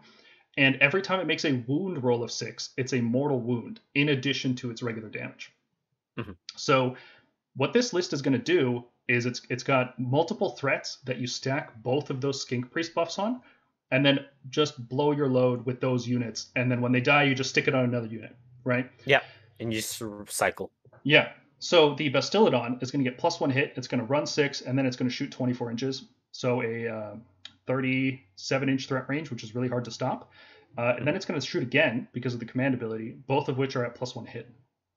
And 0.56 0.76
every 0.76 1.02
time 1.02 1.18
it 1.18 1.26
makes 1.26 1.44
a 1.44 1.64
wound 1.66 2.04
roll 2.04 2.22
of 2.22 2.30
six, 2.30 2.70
it's 2.76 2.92
a 2.92 3.00
mortal 3.00 3.40
wound 3.40 3.80
in 3.94 4.10
addition 4.10 4.54
to 4.56 4.70
its 4.70 4.82
regular 4.82 5.08
damage. 5.08 5.50
Mhm. 6.18 6.36
So, 6.56 6.96
what 7.56 7.72
this 7.72 7.92
list 7.92 8.12
is 8.12 8.22
going 8.22 8.38
to 8.38 8.44
do 8.44 8.84
is 9.08 9.26
it's 9.26 9.42
it's 9.48 9.62
got 9.62 9.98
multiple 9.98 10.50
threats 10.50 10.98
that 11.04 11.18
you 11.18 11.26
stack 11.26 11.82
both 11.82 12.10
of 12.10 12.20
those 12.20 12.40
skink 12.40 12.70
priest 12.70 12.94
buffs 12.94 13.18
on, 13.18 13.40
and 13.90 14.04
then 14.04 14.26
just 14.50 14.88
blow 14.88 15.12
your 15.12 15.28
load 15.28 15.64
with 15.64 15.80
those 15.80 16.06
units. 16.06 16.50
And 16.54 16.70
then 16.70 16.80
when 16.82 16.92
they 16.92 17.00
die, 17.00 17.24
you 17.24 17.34
just 17.34 17.50
stick 17.50 17.66
it 17.66 17.74
on 17.74 17.84
another 17.84 18.06
unit, 18.06 18.36
right? 18.64 18.90
Yeah, 19.06 19.20
and 19.58 19.72
you 19.72 19.80
just 19.80 20.02
cycle. 20.28 20.70
Yeah. 21.02 21.32
So 21.58 21.94
the 21.94 22.10
Bastiladon 22.10 22.82
is 22.82 22.90
going 22.90 23.04
to 23.04 23.08
get 23.08 23.18
plus 23.18 23.38
one 23.38 23.50
hit. 23.50 23.72
It's 23.76 23.86
going 23.86 24.00
to 24.00 24.06
run 24.06 24.26
six, 24.26 24.62
and 24.62 24.76
then 24.76 24.84
it's 24.84 24.96
going 24.96 25.08
to 25.08 25.14
shoot 25.14 25.30
24 25.30 25.70
inches. 25.70 26.04
So 26.32 26.60
a 26.62 26.88
uh, 26.88 27.14
37 27.66 28.68
inch 28.68 28.88
threat 28.88 29.08
range, 29.08 29.30
which 29.30 29.42
is 29.44 29.54
really 29.54 29.68
hard 29.68 29.84
to 29.84 29.90
stop. 29.90 30.30
Uh, 30.78 30.94
and 30.96 31.06
then 31.06 31.14
it's 31.14 31.26
going 31.26 31.38
to 31.38 31.46
shoot 31.46 31.62
again 31.62 32.08
because 32.12 32.32
of 32.34 32.40
the 32.40 32.46
command 32.46 32.72
ability, 32.74 33.14
both 33.26 33.48
of 33.48 33.58
which 33.58 33.76
are 33.76 33.84
at 33.84 33.94
plus 33.94 34.16
one 34.16 34.24
hit, 34.24 34.48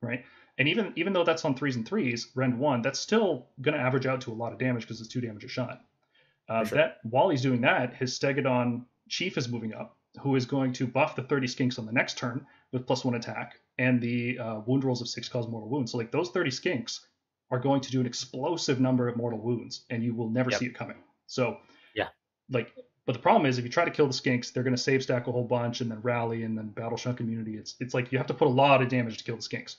right? 0.01 0.23
And 0.57 0.69
even 0.69 0.93
even 0.95 1.11
though 1.11 1.25
that's 1.25 1.43
on 1.43 1.53
threes 1.55 1.75
and 1.75 1.85
threes, 1.85 2.31
rend 2.33 2.57
one, 2.57 2.81
that's 2.81 2.99
still 2.99 3.47
going 3.61 3.75
to 3.77 3.81
average 3.83 4.05
out 4.05 4.21
to 4.21 4.31
a 4.31 4.33
lot 4.33 4.53
of 4.53 4.59
damage 4.59 4.83
because 4.83 5.01
it's 5.01 5.09
two 5.09 5.19
damage 5.19 5.43
a 5.43 5.49
shot. 5.49 5.81
Uh, 6.47 6.63
sure. 6.63 6.77
That 6.77 6.97
while 7.03 7.27
he's 7.29 7.41
doing 7.41 7.61
that, 7.61 7.93
his 7.93 8.17
Stegodon 8.17 8.85
Chief 9.09 9.37
is 9.37 9.49
moving 9.49 9.73
up, 9.73 9.97
who 10.21 10.37
is 10.37 10.45
going 10.45 10.71
to 10.73 10.87
buff 10.87 11.15
the 11.17 11.23
30 11.23 11.47
skinks 11.47 11.77
on 11.77 11.85
the 11.85 11.91
next 11.91 12.17
turn 12.17 12.45
with 12.71 12.87
plus 12.87 13.03
one 13.03 13.15
attack, 13.15 13.59
and 13.77 13.99
the 13.99 14.39
uh, 14.39 14.59
wound 14.65 14.85
rolls 14.85 15.01
of 15.01 15.09
six 15.09 15.27
cause 15.27 15.47
mortal 15.49 15.67
wounds. 15.69 15.91
So 15.91 15.97
like 15.97 16.11
those 16.11 16.29
30 16.29 16.51
skinks 16.51 17.01
are 17.51 17.59
going 17.59 17.81
to 17.81 17.91
do 17.91 17.99
an 17.99 18.05
explosive 18.05 18.79
number 18.79 19.09
of 19.09 19.17
mortal 19.17 19.39
wounds, 19.41 19.83
and 19.89 20.01
you 20.01 20.15
will 20.15 20.29
never 20.29 20.51
Yep. 20.51 20.59
see 20.61 20.65
it 20.67 20.73
coming. 20.75 20.97
So. 21.27 21.57
Like, 22.49 22.73
but 23.05 23.13
the 23.13 23.19
problem 23.19 23.45
is 23.45 23.57
if 23.57 23.63
you 23.63 23.69
try 23.69 23.85
to 23.85 23.91
kill 23.91 24.07
the 24.07 24.13
skinks, 24.13 24.51
they're 24.51 24.63
going 24.63 24.75
to 24.75 24.81
save 24.81 25.03
stack 25.03 25.27
a 25.27 25.31
whole 25.31 25.43
bunch 25.43 25.81
and 25.81 25.89
then 25.91 26.01
rally 26.01 26.43
and 26.43 26.57
then 26.57 26.69
battleshock 26.73 27.19
immunity. 27.19 27.55
It's 27.57 27.75
it's 27.79 27.93
like 27.93 28.11
you 28.11 28.17
have 28.17 28.27
to 28.27 28.33
put 28.33 28.47
a 28.47 28.51
lot 28.51 28.81
of 28.81 28.89
damage 28.89 29.17
to 29.17 29.23
kill 29.23 29.35
the 29.35 29.41
skinks. 29.41 29.77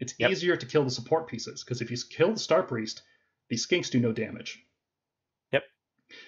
It's 0.00 0.14
Yep. 0.18 0.30
easier 0.30 0.56
to 0.56 0.66
kill 0.66 0.84
the 0.84 0.90
support 0.90 1.28
pieces 1.28 1.62
because 1.62 1.80
if 1.80 1.90
you 1.90 1.96
kill 2.10 2.32
the 2.32 2.38
star 2.40 2.62
priest, 2.62 3.02
the 3.48 3.56
skinks 3.56 3.90
do 3.90 4.00
no 4.00 4.12
damage. 4.12 4.64
Yep. 5.52 5.64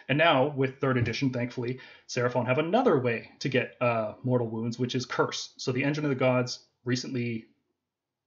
And 0.09 0.19
now 0.19 0.49
with 0.49 0.79
third 0.81 0.97
edition, 0.97 1.31
thankfully, 1.31 1.81
Seraphon 2.09 2.47
have 2.47 2.59
another 2.59 2.99
way 2.99 3.31
to 3.41 3.49
get 3.49 3.75
uh, 3.81 4.15
mortal 4.23 4.49
wounds, 4.49 4.79
which 4.79 4.95
is 4.95 5.07
curse. 5.07 5.55
So 5.57 5.73
the 5.73 5.85
engine 5.85 6.05
of 6.05 6.11
the 6.11 6.15
gods 6.15 6.67
recently, 6.85 7.47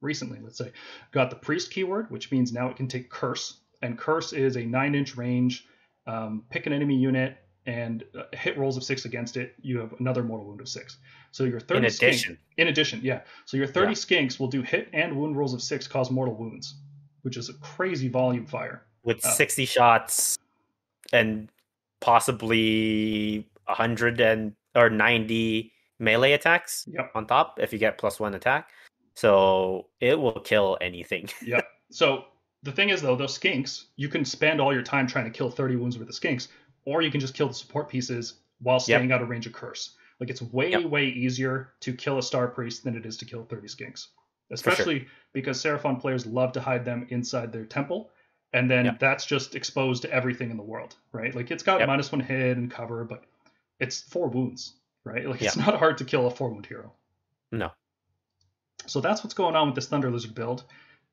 recently 0.01 0.39
let's 0.41 0.57
say, 0.57 0.71
got 1.11 1.29
the 1.29 1.35
priest 1.35 1.71
keyword, 1.71 2.11
which 2.11 2.31
means 2.31 2.51
now 2.51 2.69
it 2.69 2.75
can 2.75 2.87
take 2.87 3.09
curse, 3.09 3.59
and 3.81 3.97
curse 3.97 4.33
is 4.33 4.57
a 4.57 4.65
nine 4.65 4.95
inch 4.95 5.15
range. 5.15 5.65
Um, 6.07 6.45
pick 6.49 6.65
an 6.65 6.73
enemy 6.73 6.95
unit 6.95 7.37
and 7.67 8.03
uh, 8.17 8.23
hit 8.33 8.57
rolls 8.57 8.77
of 8.77 8.83
six 8.83 9.05
against 9.05 9.37
it. 9.37 9.53
You 9.61 9.77
have 9.79 9.93
another 9.99 10.23
mortal 10.23 10.47
wound 10.47 10.61
of 10.61 10.67
six. 10.69 10.97
So 11.31 11.43
your 11.43 11.59
thirty 11.59 11.85
In 11.85 11.91
skink- 11.91 12.09
addition, 12.13 12.37
in 12.57 12.67
addition, 12.69 13.01
yeah. 13.03 13.21
So 13.45 13.57
your 13.57 13.67
30 13.67 13.89
Yeah. 13.89 13.93
skinks 13.93 14.39
will 14.39 14.47
do 14.47 14.61
hit 14.63 14.89
and 14.93 15.15
wound 15.15 15.37
rolls 15.37 15.53
of 15.53 15.61
six 15.61 15.87
cause 15.87 16.09
mortal 16.09 16.33
wounds, 16.33 16.75
which 17.21 17.37
is 17.37 17.49
a 17.49 17.53
crazy 17.55 18.07
volume 18.07 18.45
fire. 18.47 18.83
with 19.03 19.21
Oh. 19.25 19.29
60 19.31 19.63
shots 19.65 20.37
and 21.13 21.49
possibly 22.01 23.47
100 23.67 24.19
and 24.19 24.53
or 24.75 24.89
90 24.89 25.71
melee 25.99 26.33
attacks 26.33 26.85
Yep. 26.91 27.11
on 27.15 27.25
top 27.25 27.57
if 27.59 27.71
you 27.73 27.79
get 27.79 27.97
plus 27.97 28.19
one 28.19 28.33
attack. 28.35 28.69
So 29.15 29.87
it 30.01 30.19
will 30.19 30.39
kill 30.41 30.77
anything. 30.81 31.29
Yep. 31.45 31.65
So 31.91 32.25
the 32.63 32.71
thing 32.71 32.89
is 32.89 33.01
though, 33.01 33.15
those 33.15 33.37
skinks, 33.39 33.85
you 33.95 34.09
can 34.09 34.25
spend 34.25 34.59
all 34.59 34.73
your 34.73 34.83
time 34.83 35.07
trying 35.07 35.25
to 35.25 35.31
kill 35.31 35.49
30 35.49 35.77
wounds 35.77 35.97
worth 35.97 36.09
of 36.09 36.15
skinks, 36.15 36.49
or 36.88 37.01
you 37.01 37.11
can 37.11 37.19
just 37.19 37.33
kill 37.33 37.49
the 37.49 37.53
support 37.53 37.90
pieces 37.90 38.35
while 38.61 38.80
staying 38.80 39.11
out 39.11 39.22
of 39.22 39.27
range 39.27 39.45
of 39.45 39.51
curse. 39.51 39.98
Like 40.22 40.30
it's 40.30 40.41
way, 40.41 40.72
Yep. 40.72 40.85
way 40.85 41.07
easier 41.09 41.74
to 41.82 41.93
kill 41.93 42.17
a 42.17 42.24
star 42.24 42.48
priest 42.48 42.85
than 42.85 42.95
it 42.95 43.06
is 43.06 43.17
to 43.17 43.25
kill 43.25 43.43
30 43.43 43.67
skinks. 43.67 44.07
sure. 44.07 44.51
Especially 44.51 45.06
because 45.33 45.61
Seraphon 45.61 45.99
players 45.99 46.25
love 46.25 46.53
to 46.53 46.61
hide 46.61 46.85
them 46.85 47.06
inside 47.09 47.51
their 47.51 47.66
temple. 47.66 48.09
And 48.53 48.72
then 48.72 48.85
Yep. 48.85 48.99
that's 48.99 49.25
just 49.25 49.53
exposed 49.53 50.01
to 50.03 50.11
everything 50.14 50.49
in 50.49 50.56
the 50.56 50.64
world, 50.64 50.95
right? 51.11 51.35
Like 51.35 51.51
it's 51.51 51.61
got 51.61 51.80
Yep. 51.82 51.88
minus 51.88 52.09
one 52.14 52.22
hit 52.22 52.56
and 52.56 52.72
cover, 52.72 53.03
but 53.03 53.25
it's 53.82 53.99
four 54.03 54.30
wounds, 54.30 54.75
right? 55.03 55.27
Like 55.30 55.41
it's 55.41 55.57
not 55.57 55.75
hard 55.77 55.98
to 55.98 56.06
kill 56.06 56.25
a 56.25 56.32
four 56.32 56.49
wound 56.49 56.66
hero. 56.67 56.93
No. 57.51 57.72
So 58.85 59.01
that's 59.01 59.22
what's 59.25 59.33
going 59.33 59.57
on 59.57 59.67
with 59.67 59.75
this 59.75 59.90
Thunder 59.90 60.09
Lizard 60.09 60.33
build. 60.33 60.64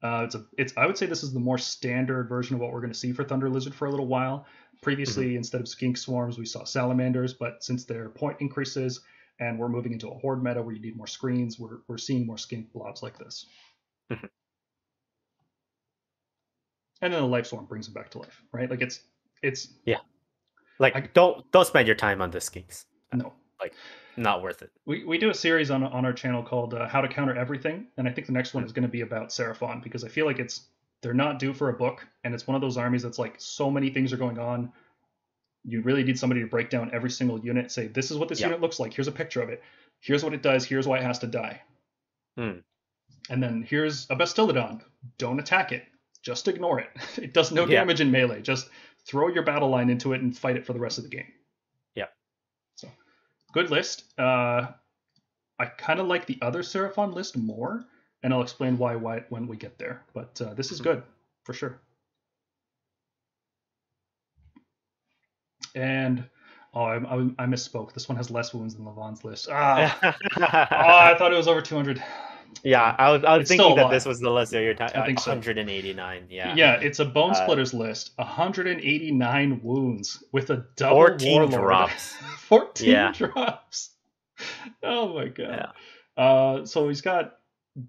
Uh, 0.05 0.23
it's 0.25 0.35
a, 0.35 0.45
it's. 0.59 0.73
I 0.77 0.85
would 0.87 0.99
say 0.99 1.07
this 1.07 1.23
is 1.23 1.33
the 1.33 1.41
more 1.41 1.57
standard 1.59 2.29
version 2.29 2.55
of 2.55 2.61
what 2.61 2.73
we're 2.73 2.81
going 2.83 2.93
to 2.93 2.99
see 2.99 3.11
for 3.13 3.25
Thunder 3.25 3.49
Lizard 3.49 3.75
for 3.75 3.87
a 3.87 3.91
little 3.91 4.07
while. 4.07 4.47
Previously, 4.83 5.29
Mm-hmm. 5.29 5.37
instead 5.39 5.61
of 5.63 5.67
skink 5.69 5.97
swarms, 5.97 6.37
we 6.37 6.45
saw 6.45 6.63
salamanders, 6.65 7.33
but 7.33 7.65
since 7.65 7.85
their 7.85 8.11
point 8.11 8.37
increases 8.41 9.01
and 9.41 9.59
we're 9.59 9.69
moving 9.71 9.93
into 9.93 10.09
a 10.09 10.15
horde 10.19 10.45
meta 10.45 10.63
where 10.63 10.75
you 10.75 10.81
need 10.83 10.95
more 10.97 11.07
screens, 11.07 11.59
we're 11.59 11.79
we're 11.89 11.97
seeing 11.99 12.27
more 12.27 12.37
skink 12.37 12.71
blobs 12.75 13.03
like 13.03 13.17
this. 13.19 13.47
Mhm. 14.13 14.29
And 17.01 17.13
then 17.13 17.21
the 17.23 17.27
life 17.27 17.47
swarm 17.47 17.65
brings 17.67 17.87
them 17.87 17.95
back 17.95 18.11
to 18.11 18.19
life, 18.19 18.43
right? 18.53 18.69
Like 18.71 18.83
it's 18.83 19.01
it's 19.43 19.69
yeah. 19.87 19.99
Like 20.79 20.97
I- 20.97 21.09
don't 21.15 21.51
don't 21.51 21.67
spend 21.67 21.87
your 21.87 21.97
time 21.97 22.21
on 22.21 22.31
the 22.31 22.39
skinks. 22.39 22.85
no. 23.13 23.33
Not 24.17 24.43
worth 24.43 24.63
it. 24.63 24.71
We, 24.87 25.05
we 25.05 25.19
do 25.19 25.31
a 25.31 25.35
series 25.35 25.71
on 25.71 25.83
on 25.83 26.05
our 26.05 26.13
channel 26.13 26.43
called 26.43 26.75
uh, 26.75 26.87
How 26.89 27.01
to 27.01 27.09
Counter 27.09 27.35
Everything, 27.37 27.87
and 27.97 28.07
I 28.09 28.13
think 28.13 28.27
the 28.27 28.33
next 28.33 28.55
one 28.55 28.65
is 28.65 28.73
going 28.73 28.83
to 28.85 28.89
be 28.89 29.01
about 29.01 29.29
Seraphon 29.31 29.83
because 29.83 30.05
I 30.05 30.09
feel 30.09 30.27
like 30.27 30.39
it's 30.39 30.63
they're 31.03 31.15
not 31.15 31.39
due 31.39 31.53
for 31.53 31.69
a 31.69 31.73
book, 31.73 32.07
and 32.23 32.33
it's 32.35 32.47
one 32.47 32.55
of 32.55 32.61
those 32.61 32.77
armies 32.77 33.03
that's 33.03 33.19
like 33.19 33.35
so 33.39 33.71
many 33.71 33.91
things 33.91 34.13
are 34.13 34.17
going 34.17 34.39
on. 34.39 34.73
You 35.65 35.81
really 35.83 36.05
need 36.05 36.19
somebody 36.19 36.41
to 36.43 36.47
break 36.47 36.71
down 36.71 36.91
every 36.93 37.11
single 37.11 37.39
unit, 37.41 37.73
say 37.73 37.87
this 37.89 38.11
is 38.11 38.17
what 38.19 38.29
this 38.29 38.41
Yeah. 38.41 38.47
unit 38.49 38.61
looks 38.61 38.79
like. 38.79 38.93
Here's 38.95 39.09
a 39.09 39.13
picture 39.13 39.43
of 39.43 39.49
it. 39.49 39.63
Here's 40.01 40.23
what 40.23 40.35
it 40.35 40.43
does. 40.43 40.65
Here's 40.65 40.87
why 40.87 40.99
it 40.99 41.03
has 41.05 41.19
to 41.21 41.27
die. 41.27 41.63
Hmm. 42.37 42.59
And 43.31 43.43
then 43.43 43.63
here's 43.69 44.05
a 44.11 44.17
Bastiladon. 44.17 44.83
Don't 45.19 45.41
attack 45.41 45.73
it. 45.73 45.85
Just 46.23 46.49
ignore 46.49 46.81
it. 46.81 46.89
It 47.19 47.33
does 47.33 47.51
no 47.53 47.63
Yeah. 47.67 47.81
damage 47.81 48.01
in 48.03 48.11
melee. 48.11 48.43
Just 48.43 48.69
throw 49.07 49.29
your 49.29 49.43
battle 49.43 49.71
line 49.71 49.89
into 49.91 50.13
it 50.13 50.21
and 50.21 50.37
fight 50.37 50.57
it 50.57 50.67
for 50.67 50.73
the 50.75 50.79
rest 50.81 50.99
of 50.99 51.05
the 51.05 51.11
game. 51.11 51.33
Good 53.55 53.71
list. 53.71 54.03
Uh, 54.19 54.67
I 55.61 55.67
kind 55.67 56.01
of 56.01 56.09
like 56.09 56.27
the 56.27 56.39
other 56.43 56.63
Seraphon 56.63 57.15
list 57.15 57.37
more, 57.37 57.85
and 58.25 58.35
I'll 58.35 58.43
explain 58.43 58.77
why, 58.77 58.97
why 58.97 59.21
when 59.29 59.47
we 59.47 59.57
get 59.57 59.79
there. 59.79 60.03
But 60.13 60.41
uh, 60.43 60.55
this 60.55 60.73
is 60.73 60.81
Mhm. 60.81 60.85
good 60.85 61.03
for 61.45 61.53
sure. 61.53 61.79
And 65.77 66.25
oh, 66.75 66.83
I, 66.83 66.97
I, 66.97 67.17
I 67.39 67.47
misspoke. 67.47 67.93
This 67.95 68.09
one 68.09 68.17
has 68.17 68.29
less 68.31 68.53
wounds 68.53 68.75
than 68.75 68.85
Levan's 68.85 69.25
list. 69.25 69.49
Ah, 69.51 69.99
oh, 70.37 70.43
I 70.43 71.15
thought 71.17 71.33
it 71.33 71.37
was 71.37 71.47
over 71.49 71.63
200. 71.63 72.03
Yeah, 72.63 72.95
I 72.99 73.11
was 73.11 73.25
I 73.25 73.37
was 73.37 73.43
It's 73.43 73.49
thinking 73.51 73.77
that 73.77 73.91
this 73.91 74.05
was 74.05 74.21
the 74.21 74.31
list 74.31 74.53
of 74.55 74.63
your 74.63 74.75
time. 74.75 74.91
I 74.95 75.07
think 75.07 75.21
so. 75.21 75.31
189. 75.31 76.27
Yeah. 76.31 76.55
Yeah, 76.55 76.75
it's 76.75 76.99
a 77.01 77.05
Bone 77.05 77.31
Uh, 77.31 77.35
Splitters 77.35 77.75
list. 77.75 78.13
189 78.17 79.61
wounds 79.63 80.23
with 80.33 80.51
a 80.51 80.65
double 80.77 80.97
14 80.97 81.33
warlord. 81.33 81.51
drops. 81.53 82.13
14 82.49 82.89
Yeah. 82.91 83.13
drops. 83.13 83.91
Oh 84.83 85.15
my 85.15 85.29
god. 85.29 85.71
Yeah. 86.17 86.23
Uh, 86.23 86.65
so 86.67 86.89
he's 86.89 87.01
got 87.01 87.37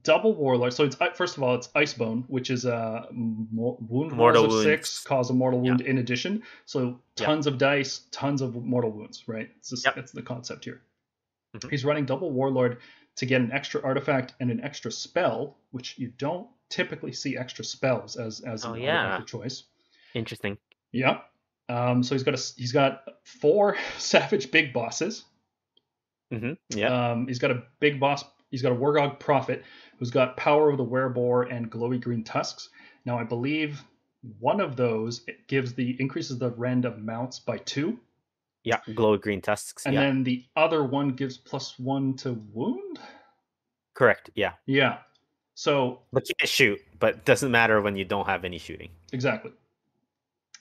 double 0.03 0.34
warlord. 0.34 0.74
So 0.74 0.84
it's 0.84 1.00
uh, 1.00 1.11
first 1.14 1.38
of 1.38 1.44
all, 1.44 1.56
it's 1.56 1.68
Icebone, 1.69 2.24
which 2.27 2.50
is 2.50 2.66
a 2.66 3.08
mo- 3.11 3.77
wound 3.88 4.11
Mortal 4.14 4.45
of 4.45 4.52
wounds. 4.52 4.64
six, 4.64 5.03
cause 5.03 5.30
a 5.30 5.34
mortal 5.34 5.60
wound 5.61 5.82
in 5.82 5.98
addition. 6.00 6.44
So 6.66 7.00
Yeah. 7.19 7.26
tons 7.26 7.48
of 7.48 7.58
dice, 7.58 8.02
tons 8.11 8.42
of 8.42 8.56
mortal 8.56 8.92
wounds. 8.92 9.24
Right? 9.27 9.50
It's 9.60 9.69
just, 9.69 9.85
Yep. 9.85 9.95
That's 9.95 10.11
the 10.11 10.22
concept 10.24 10.66
here. 10.66 10.82
Mhm. 11.56 11.69
He's 11.69 11.85
running 11.85 12.06
double 12.06 12.32
warlord 12.32 12.80
to 13.18 13.26
get 13.26 13.42
an 13.42 13.52
extra 13.52 13.82
artifact 13.84 14.34
and 14.40 14.52
an 14.52 14.61
extra 14.61 14.92
spell, 14.92 15.58
which 15.72 15.98
you 15.98 16.11
don't 16.18 16.48
typically 16.69 17.11
see 17.14 17.38
extra 17.38 17.64
spells 17.64 18.16
as 18.18 18.42
as 18.42 18.66
Oh, 18.66 18.74
an 18.74 18.82
yeah. 18.82 18.98
artifact 19.06 19.30
choice. 19.30 19.64
Interesting. 20.14 20.58
Yeah. 20.92 21.19
Um, 21.69 22.03
so 22.03 22.14
he's 22.16 22.24
got 22.24 22.34
a 22.35 22.42
he's 22.58 22.72
got 22.72 23.02
four 23.24 23.77
savage 23.98 24.52
big 24.52 24.74
bosses. 24.74 25.24
hmm 26.32 26.53
Yeah. 26.69 27.11
Um, 27.11 27.27
he's 27.27 27.40
got 27.40 27.52
a 27.52 27.64
big 27.80 28.00
boss. 28.00 28.24
He's 28.52 28.61
got 28.61 28.72
a 28.72 28.76
Wurrgog 28.76 29.19
Prophet 29.19 29.64
who's 29.98 30.11
got 30.11 30.38
Power 30.38 30.69
of 30.69 30.77
the 30.77 30.85
Werebore 30.85 31.52
and 31.52 31.72
Glowy 31.72 32.02
Green 32.02 32.24
Tusks. 32.24 32.69
Now 33.06 33.18
I 33.19 33.24
believe 33.24 33.84
one 34.40 34.60
of 34.60 34.76
those 34.76 35.22
it 35.27 35.48
gives 35.48 35.74
the 35.74 35.95
increases 36.00 36.38
the 36.40 36.52
rend 36.52 36.85
of 36.85 37.00
mounts 37.00 37.40
by 37.40 37.58
two, 37.60 38.00
yeah. 38.66 38.80
Glow 38.94 39.18
green 39.18 39.42
tusks. 39.42 39.85
and 39.85 39.94
yeah. 39.94 40.02
then 40.02 40.24
the 40.24 40.44
other 40.56 40.84
one 40.84 41.10
gives 41.10 41.38
plus 41.38 41.77
one 41.80 42.16
to 42.18 42.34
wound. 42.53 43.00
Correct. 43.94 44.30
Yeah. 44.35 44.53
Yeah. 44.66 44.98
So 45.53 46.02
But 46.11 46.27
you 46.27 46.35
can 46.38 46.48
shoot, 46.48 46.80
but 47.00 47.24
doesn't 47.26 47.52
matter 47.52 47.82
when 47.82 47.95
you 47.95 48.03
don't 48.03 48.27
have 48.27 48.44
any 48.44 48.58
shooting. 48.58 48.90
Exactly. 49.14 49.52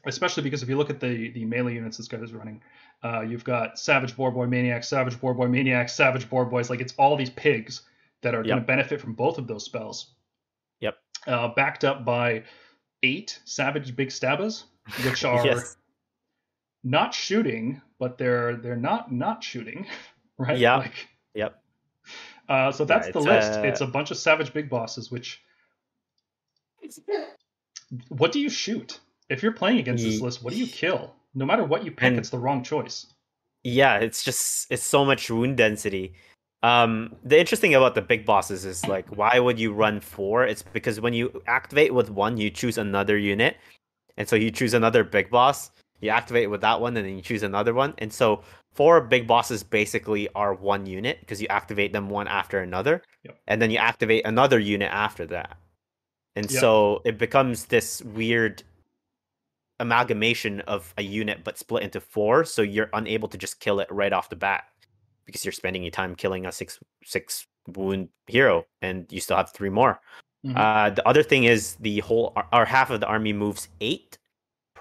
Especially 0.07 0.43
because 0.43 0.63
if 0.63 0.69
you 0.69 0.77
look 0.77 0.91
at 0.91 1.01
the 1.01 1.31
the 1.31 1.45
melee 1.45 1.75
units 1.75 1.97
this 1.97 2.07
guy 2.07 2.19
is 2.19 2.33
running, 2.33 2.63
uh, 3.03 3.23
you've 3.23 3.45
got 3.45 3.79
Savage 3.79 4.15
Boar 4.15 4.31
Boy 4.31 4.47
Maniac, 4.47 4.85
Savage 4.85 5.19
Boar 5.19 5.35
Boy 5.35 5.49
Maniac, 5.49 5.89
Savage 5.89 6.29
Boar 6.29 6.45
Boys. 6.45 6.71
Like 6.71 6.81
it's 6.81 6.95
all 6.99 7.17
these 7.17 7.31
pigs 7.31 7.83
that 8.23 8.35
are 8.35 8.43
going 8.43 8.59
to 8.59 8.65
benefit 8.65 9.01
from 9.01 9.15
both 9.15 9.39
of 9.39 9.47
those 9.47 9.65
spells. 9.65 10.15
Yep. 10.81 10.97
Uh, 11.27 11.49
backed 11.49 11.85
up 11.85 12.05
by 12.05 12.45
eight 13.03 13.41
Savage 13.45 13.97
Big 13.97 14.09
Stabbas, 14.11 14.65
which 15.05 15.25
are 15.25 15.45
Yes. 15.45 15.77
Not 16.85 17.13
shooting, 17.15 17.81
but 17.99 18.19
they're 18.19 18.57
they're 18.57 18.77
not 18.77 19.11
not 19.11 19.43
shooting, 19.43 19.87
right? 20.39 20.59
Yeah. 20.59 20.77
Like, 20.77 21.09
Yep. 21.35 21.61
uh, 22.49 22.71
so 22.71 22.85
that's 22.85 23.09
the 23.11 23.19
list. 23.21 23.59
uh, 23.59 23.63
It's 23.63 23.81
a 23.81 23.87
bunch 23.87 24.11
of 24.13 24.17
Savage 24.19 24.53
Big 24.53 24.69
Bosses, 24.71 25.11
which 25.11 25.43
what 28.09 28.33
do 28.33 28.41
you 28.41 28.49
shoot? 28.51 29.01
If 29.31 29.43
you're 29.43 29.53
playing 29.53 29.79
against 29.79 30.05
this 30.05 30.21
list, 30.21 30.43
what 30.43 30.53
do 30.53 30.59
you 30.59 30.67
kill? 30.67 31.15
No 31.35 31.45
matter 31.47 31.65
what 31.65 31.85
you 31.85 31.91
pick, 31.91 32.09
And- 32.09 32.19
it's 32.19 32.31
the 32.31 32.39
wrong 32.39 32.63
choice. 32.63 33.07
Yeah, 33.67 33.97
it's 33.97 34.23
just 34.23 34.71
it's 34.71 34.83
so 34.83 35.05
much 35.07 35.31
wound 35.31 35.57
density. 35.57 36.13
Um, 36.63 37.17
the 37.25 37.39
interesting 37.39 37.75
about 37.75 37.95
the 37.95 38.03
big 38.03 38.25
bosses 38.27 38.65
is 38.67 38.87
like, 38.87 39.07
why 39.17 39.39
would 39.39 39.59
you 39.59 39.73
run 39.73 40.01
four? 40.01 40.45
It's 40.47 40.63
because 40.63 41.01
when 41.01 41.15
you 41.15 41.43
activate 41.47 41.93
with 41.95 42.11
one, 42.11 42.37
you 42.37 42.51
choose 42.51 42.77
another 42.79 43.17
unit, 43.19 43.57
and 44.19 44.29
so 44.29 44.37
you 44.37 44.51
choose 44.51 44.75
another 44.75 45.03
big 45.03 45.31
boss. 45.31 45.71
You 46.05 46.11
activate 46.11 46.51
with 46.51 46.61
that 46.61 46.81
one, 46.81 46.97
and 46.97 47.07
then 47.07 47.17
you 47.17 47.23
choose 47.23 47.43
another 47.43 47.73
one, 47.73 47.95
and 47.99 48.13
so 48.13 48.43
four 48.75 49.01
big 49.01 49.27
bosses 49.27 49.63
basically 49.63 50.29
are 50.35 50.53
one 50.53 50.85
unit 50.85 51.21
because 51.21 51.41
you 51.41 51.49
activate 51.49 51.93
them 51.93 52.11
one 52.11 52.29
after 52.29 52.61
another, 52.61 53.03
Yep. 53.23 53.39
and 53.47 53.63
then 53.63 53.71
you 53.71 53.79
activate 53.79 54.27
another 54.27 54.59
unit 54.59 54.91
after 54.93 55.25
that, 55.27 55.57
and 56.37 56.51
Yep. 56.51 56.61
so 56.61 57.01
it 57.07 57.17
becomes 57.19 57.65
this 57.67 58.03
weird 58.03 58.63
amalgamation 59.81 60.61
of 60.63 60.95
a 60.99 61.03
unit 61.03 61.43
but 61.43 61.59
split 61.59 61.83
into 61.83 62.01
four 62.01 62.45
so 62.45 62.63
you're 62.63 62.91
unable 62.93 63.29
to 63.29 63.37
just 63.37 63.59
kill 63.59 63.81
it 63.81 63.89
right 63.91 64.13
off 64.13 64.29
the 64.29 64.37
bat 64.37 64.65
because 65.27 65.45
you're 65.45 65.53
spending 65.53 65.83
your 65.83 65.91
time 65.91 66.15
killing 66.15 66.47
a 66.47 66.53
six 66.53 66.79
six 67.03 67.47
wound 67.67 68.09
hero 68.29 68.65
and 68.83 69.07
you 69.11 69.21
still 69.21 69.37
have 69.37 69.51
three 69.51 69.69
more 69.71 70.01
Mhm. 70.47 70.57
uh 70.57 70.91
the 70.91 71.07
other 71.09 71.25
thing 71.25 71.43
is 71.45 71.75
the 71.81 71.99
whole 72.01 72.33
or 72.53 72.65
half 72.65 72.91
of 72.91 73.01
the 73.01 73.07
army 73.07 73.33
moves 73.33 73.69
eight 73.81 74.17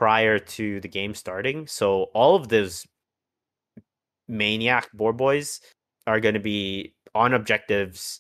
prior 0.04 0.38
to 0.38 0.82
the 0.82 0.88
game 0.90 1.16
starting. 1.16 1.66
So 1.66 2.12
all 2.14 2.36
of 2.36 2.50
those 2.50 2.86
maniac 4.28 4.92
boar 4.92 5.14
boys 5.14 5.62
are 6.08 6.20
going 6.20 6.34
to 6.34 6.42
be 6.42 6.94
on 7.16 7.34
objectives 7.34 8.20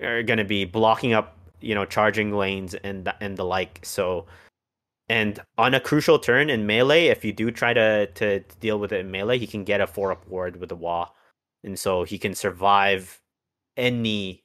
are 0.00 0.22
going 0.22 0.38
to 0.38 0.44
be 0.44 0.64
blocking 0.64 1.12
up 1.12 1.36
you 1.60 1.74
know 1.74 1.84
charging 1.84 2.32
lanes 2.32 2.74
and 2.74 3.06
th- 3.06 3.16
and 3.20 3.36
the 3.36 3.44
like. 3.44 3.80
So 3.82 4.26
and 5.08 5.40
on 5.56 5.74
a 5.74 5.80
crucial 5.80 6.20
turn 6.20 6.50
in 6.50 6.66
melee 6.66 7.06
if 7.06 7.24
you 7.24 7.32
do 7.32 7.50
try 7.50 7.72
to 7.74 8.06
to 8.14 8.38
deal 8.60 8.78
with 8.78 8.92
it 8.92 9.00
in 9.00 9.10
melee 9.10 9.38
he 9.38 9.46
can 9.48 9.64
get 9.64 9.80
a 9.80 9.88
four 9.88 10.12
up 10.12 10.24
ward 10.28 10.60
with 10.60 10.70
a 10.70 10.76
wah 10.76 11.08
and 11.64 11.76
so 11.76 12.04
he 12.04 12.16
can 12.16 12.32
survive 12.32 13.20
any 13.76 14.44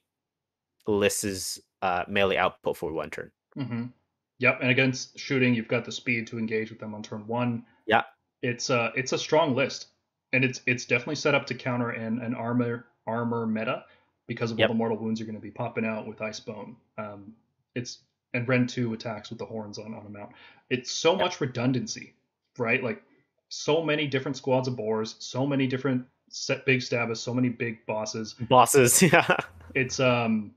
list's 0.88 1.60
uh 1.82 2.02
melee 2.08 2.36
output 2.36 2.76
for 2.76 2.92
one 2.92 3.10
turn. 3.10 3.30
Mhm. 3.56 3.92
Yep, 4.38 4.58
and 4.62 4.70
against 4.70 5.18
shooting, 5.18 5.54
you've 5.54 5.68
got 5.68 5.84
the 5.84 5.92
speed 5.92 6.26
to 6.28 6.38
engage 6.38 6.70
with 6.70 6.78
them 6.80 6.94
on 6.94 7.02
turn 7.02 7.26
one. 7.26 7.64
Yeah. 7.86 8.02
it's 8.42 8.70
a 8.70 8.92
it's 8.96 9.12
a 9.12 9.18
strong 9.18 9.54
list, 9.54 9.88
and 10.32 10.44
it's 10.44 10.60
it's 10.66 10.84
definitely 10.86 11.14
set 11.16 11.34
up 11.34 11.46
to 11.46 11.54
counter 11.54 11.90
an, 11.90 12.20
an 12.20 12.34
armor 12.34 12.86
armor 13.06 13.46
meta 13.46 13.84
because 14.26 14.50
of 14.50 14.58
Yep. 14.58 14.68
all 14.68 14.74
the 14.74 14.78
mortal 14.78 14.98
wounds 14.98 15.20
you're 15.20 15.26
going 15.26 15.36
to 15.36 15.42
be 15.42 15.50
popping 15.50 15.84
out 15.84 16.06
with 16.06 16.18
Icebone. 16.18 16.74
Um, 16.98 17.34
it's 17.74 17.98
and 18.32 18.48
Ren 18.48 18.66
two 18.66 18.92
attacks 18.94 19.30
with 19.30 19.38
the 19.38 19.46
horns 19.46 19.78
on 19.78 19.94
on 19.94 20.04
a 20.06 20.10
mount. 20.10 20.30
It's 20.70 20.90
so 20.90 21.12
Yep. 21.12 21.20
much 21.20 21.40
redundancy, 21.40 22.14
right? 22.58 22.82
Like 22.82 23.02
so 23.48 23.84
many 23.84 24.06
different 24.08 24.36
squads 24.36 24.66
of 24.66 24.74
boars, 24.76 25.14
so 25.20 25.46
many 25.46 25.66
different 25.68 26.04
set 26.30 26.66
big 26.66 26.82
stabbers, 26.82 27.20
so 27.20 27.32
many 27.32 27.48
big 27.48 27.84
bosses 27.86 28.32
bosses 28.48 29.00
yeah 29.12 29.36
it's 29.76 30.00
um 30.00 30.52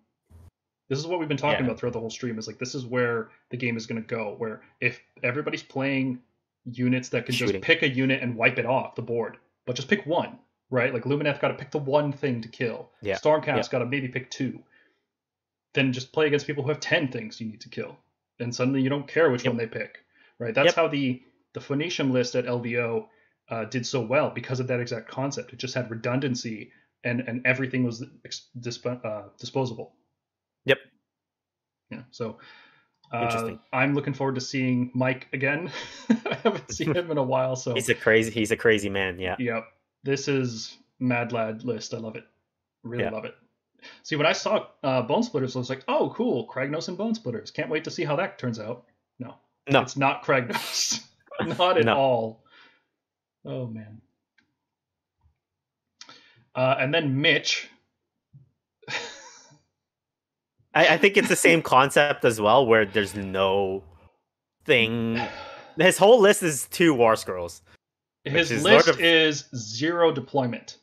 this 0.90 1.00
is 1.00 1.08
what 1.08 1.20
we've 1.20 1.28
been 1.28 1.38
talking 1.38 1.60
Yeah. 1.60 1.66
about 1.72 1.80
throughout 1.80 1.94
the 1.94 2.00
whole 2.00 2.10
stream 2.10 2.38
is 2.40 2.48
like 2.48 2.58
this 2.60 2.76
is 2.76 2.86
where 2.86 3.30
the 3.50 3.58
game 3.58 3.76
is 3.78 3.86
going 3.88 4.02
to 4.02 4.08
go 4.08 4.36
where 4.38 4.62
if 4.82 5.02
everybody's 5.24 5.64
playing 5.64 6.20
units 6.66 7.10
that 7.10 7.26
can 7.26 7.34
Shooting. 7.36 7.56
just 7.56 7.64
pick 7.64 7.82
a 7.84 7.90
unit 7.90 8.22
and 8.22 8.36
wipe 8.36 8.58
it 8.60 8.66
off 8.66 8.96
the 8.96 9.02
board 9.02 9.38
but 9.66 9.76
just 9.76 9.88
pick 9.88 10.06
one 10.06 10.38
right 10.70 10.94
like 10.94 11.04
lumineth 11.04 11.40
got 11.40 11.50
to 11.50 11.54
pick 11.54 11.72
the 11.72 11.78
one 11.78 12.12
thing 12.12 12.42
to 12.42 12.48
kill 12.50 12.90
Yeah. 13.02 13.16
stormcast 13.18 13.48
Yeah. 13.58 13.64
got 13.72 13.80
to 13.80 13.86
maybe 13.86 14.08
pick 14.10 14.30
two 14.30 14.62
then 15.74 15.94
just 15.94 16.12
play 16.12 16.28
against 16.28 16.48
people 16.48 16.64
who 16.64 16.70
have 16.70 16.80
10 16.80 17.10
things 17.10 17.40
you 17.40 17.48
need 17.48 17.62
to 17.62 17.70
kill 17.70 17.98
and 18.40 18.54
suddenly 18.54 18.82
you 18.82 18.90
don't 18.90 19.08
care 19.08 19.30
which 19.30 19.44
Yep. 19.44 19.54
one 19.54 19.58
they 19.58 19.68
pick 19.68 20.00
right 20.40 20.54
that's 20.54 20.68
Yep. 20.68 20.76
how 20.76 20.88
the 20.88 21.22
the 21.54 21.62
phoenician 21.62 22.12
list 22.14 22.36
at 22.36 22.46
lvo 22.46 23.08
uh, 23.50 23.64
did 23.66 23.86
so 23.86 24.02
well 24.02 24.30
because 24.30 24.60
of 24.60 24.68
that 24.68 24.80
exact 24.82 25.08
concept 25.10 25.54
it 25.54 25.60
just 25.60 25.74
had 25.74 25.90
redundancy 25.90 26.72
and 27.06 27.22
and 27.22 27.46
everything 27.46 27.84
was 27.84 28.04
disp- 28.60 28.86
uh, 28.86 29.24
disposable 29.40 29.94
Yep. 30.68 30.78
yeah 31.92 32.02
so 32.12 32.38
uh, 33.14 33.22
Interesting. 33.24 33.60
i'm 33.74 33.94
looking 33.96 34.14
forward 34.14 34.36
to 34.36 34.42
seeing 34.42 34.92
mike 34.94 35.28
again 35.34 35.72
i 36.10 36.36
haven't 36.44 36.72
seen 36.72 36.94
him 36.96 37.10
in 37.12 37.18
a 37.18 37.24
while 37.24 37.56
so 37.56 37.74
he's 37.74 37.90
a 37.90 37.96
crazy 37.96 38.32
he's 38.32 38.52
a 38.52 38.58
crazy 38.58 38.90
man 38.90 39.20
yeah 39.20 39.36
Yep. 39.40 39.64
This 40.04 40.28
is 40.28 40.78
Mad 41.00 41.34
Lad 41.34 41.64
list. 41.66 41.94
I 41.94 41.98
love 41.98 42.16
it. 42.16 42.24
Really 42.84 43.04
Yeah. 43.04 43.10
love 43.10 43.26
it. 43.26 43.36
See, 44.04 44.16
when 44.16 44.26
I 44.26 44.32
saw 44.32 44.68
uh, 44.84 45.06
Bonesplitterz, 45.06 45.56
I 45.56 45.60
was 45.60 45.70
like, 45.70 45.84
oh, 45.88 46.14
cool. 46.16 46.48
Kragnos 46.48 46.88
and 46.88 46.98
Bonesplitterz. 46.98 47.52
Can't 47.54 47.70
wait 47.70 47.84
to 47.84 47.92
see 47.92 48.06
how 48.06 48.16
that 48.16 48.38
turns 48.40 48.58
out. 48.60 48.86
No. 49.20 49.36
No. 49.70 49.82
It's 49.82 49.98
not 49.98 50.24
Kragnos. 50.24 51.02
not 51.58 51.78
at 51.78 51.86
No. 51.86 51.96
all. 51.98 52.44
Oh, 53.44 53.66
man. 53.68 54.02
Uh, 56.56 56.76
and 56.80 56.94
then 56.94 57.20
Mitch. 57.22 57.70
I, 60.78 60.94
I 60.94 60.98
think 60.98 61.18
it's 61.18 61.28
the 61.30 61.36
same 61.36 61.62
concept 61.62 62.24
as 62.26 62.40
well 62.40 62.66
where 62.66 62.86
there's 62.86 63.16
no 63.16 63.84
thing 64.66 65.20
his 65.80 65.98
whole 65.98 66.20
list 66.20 66.44
is 66.44 66.68
two 66.72 66.94
war 66.94 67.16
scrolls 67.16 67.62
His 68.26 68.52
is 68.52 68.64
list 68.64 68.88
of- 68.90 69.00
is 69.00 69.46
zero 69.56 70.12
deployment. 70.12 70.78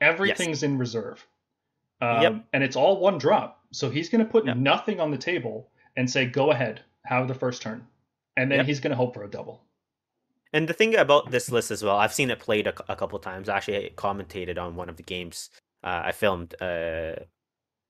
Everything's 0.00 0.62
in 0.62 0.78
reserve. 0.78 1.26
Um, 2.00 2.22
Yep. 2.22 2.34
And 2.54 2.64
it's 2.64 2.74
all 2.76 2.98
one 3.00 3.18
drop. 3.18 3.60
So 3.72 3.90
he's 3.90 4.08
going 4.08 4.24
to 4.24 4.30
put 4.30 4.46
Yep. 4.46 4.56
nothing 4.56 4.98
on 4.98 5.10
the 5.10 5.18
table 5.18 5.70
and 5.96 6.10
say, 6.10 6.24
go 6.26 6.50
ahead, 6.50 6.80
have 7.04 7.28
the 7.28 7.34
first 7.34 7.60
turn. 7.62 7.86
And 8.36 8.50
then 8.50 8.58
Yep. 8.60 8.66
he's 8.66 8.80
going 8.80 8.90
to 8.92 8.96
hope 8.96 9.12
for 9.14 9.24
a 9.24 9.30
double. 9.30 9.62
And 10.52 10.66
the 10.68 10.72
thing 10.72 10.96
about 10.96 11.30
this 11.30 11.50
list 11.50 11.70
as 11.70 11.82
well, 11.84 11.96
I've 11.98 12.14
seen 12.14 12.30
it 12.30 12.38
played 12.40 12.66
a, 12.66 12.74
a 12.92 12.96
couple 12.96 13.18
times. 13.20 13.48
I 13.48 13.56
Actually, 13.58 13.86
I 13.86 13.90
commentated 13.90 14.58
on 14.58 14.74
one 14.74 14.88
of 14.88 14.96
the 14.96 15.02
games. 15.04 15.50
Uh, 15.84 16.00
I 16.06 16.12
filmed 16.12 16.54
uh, 16.60 17.16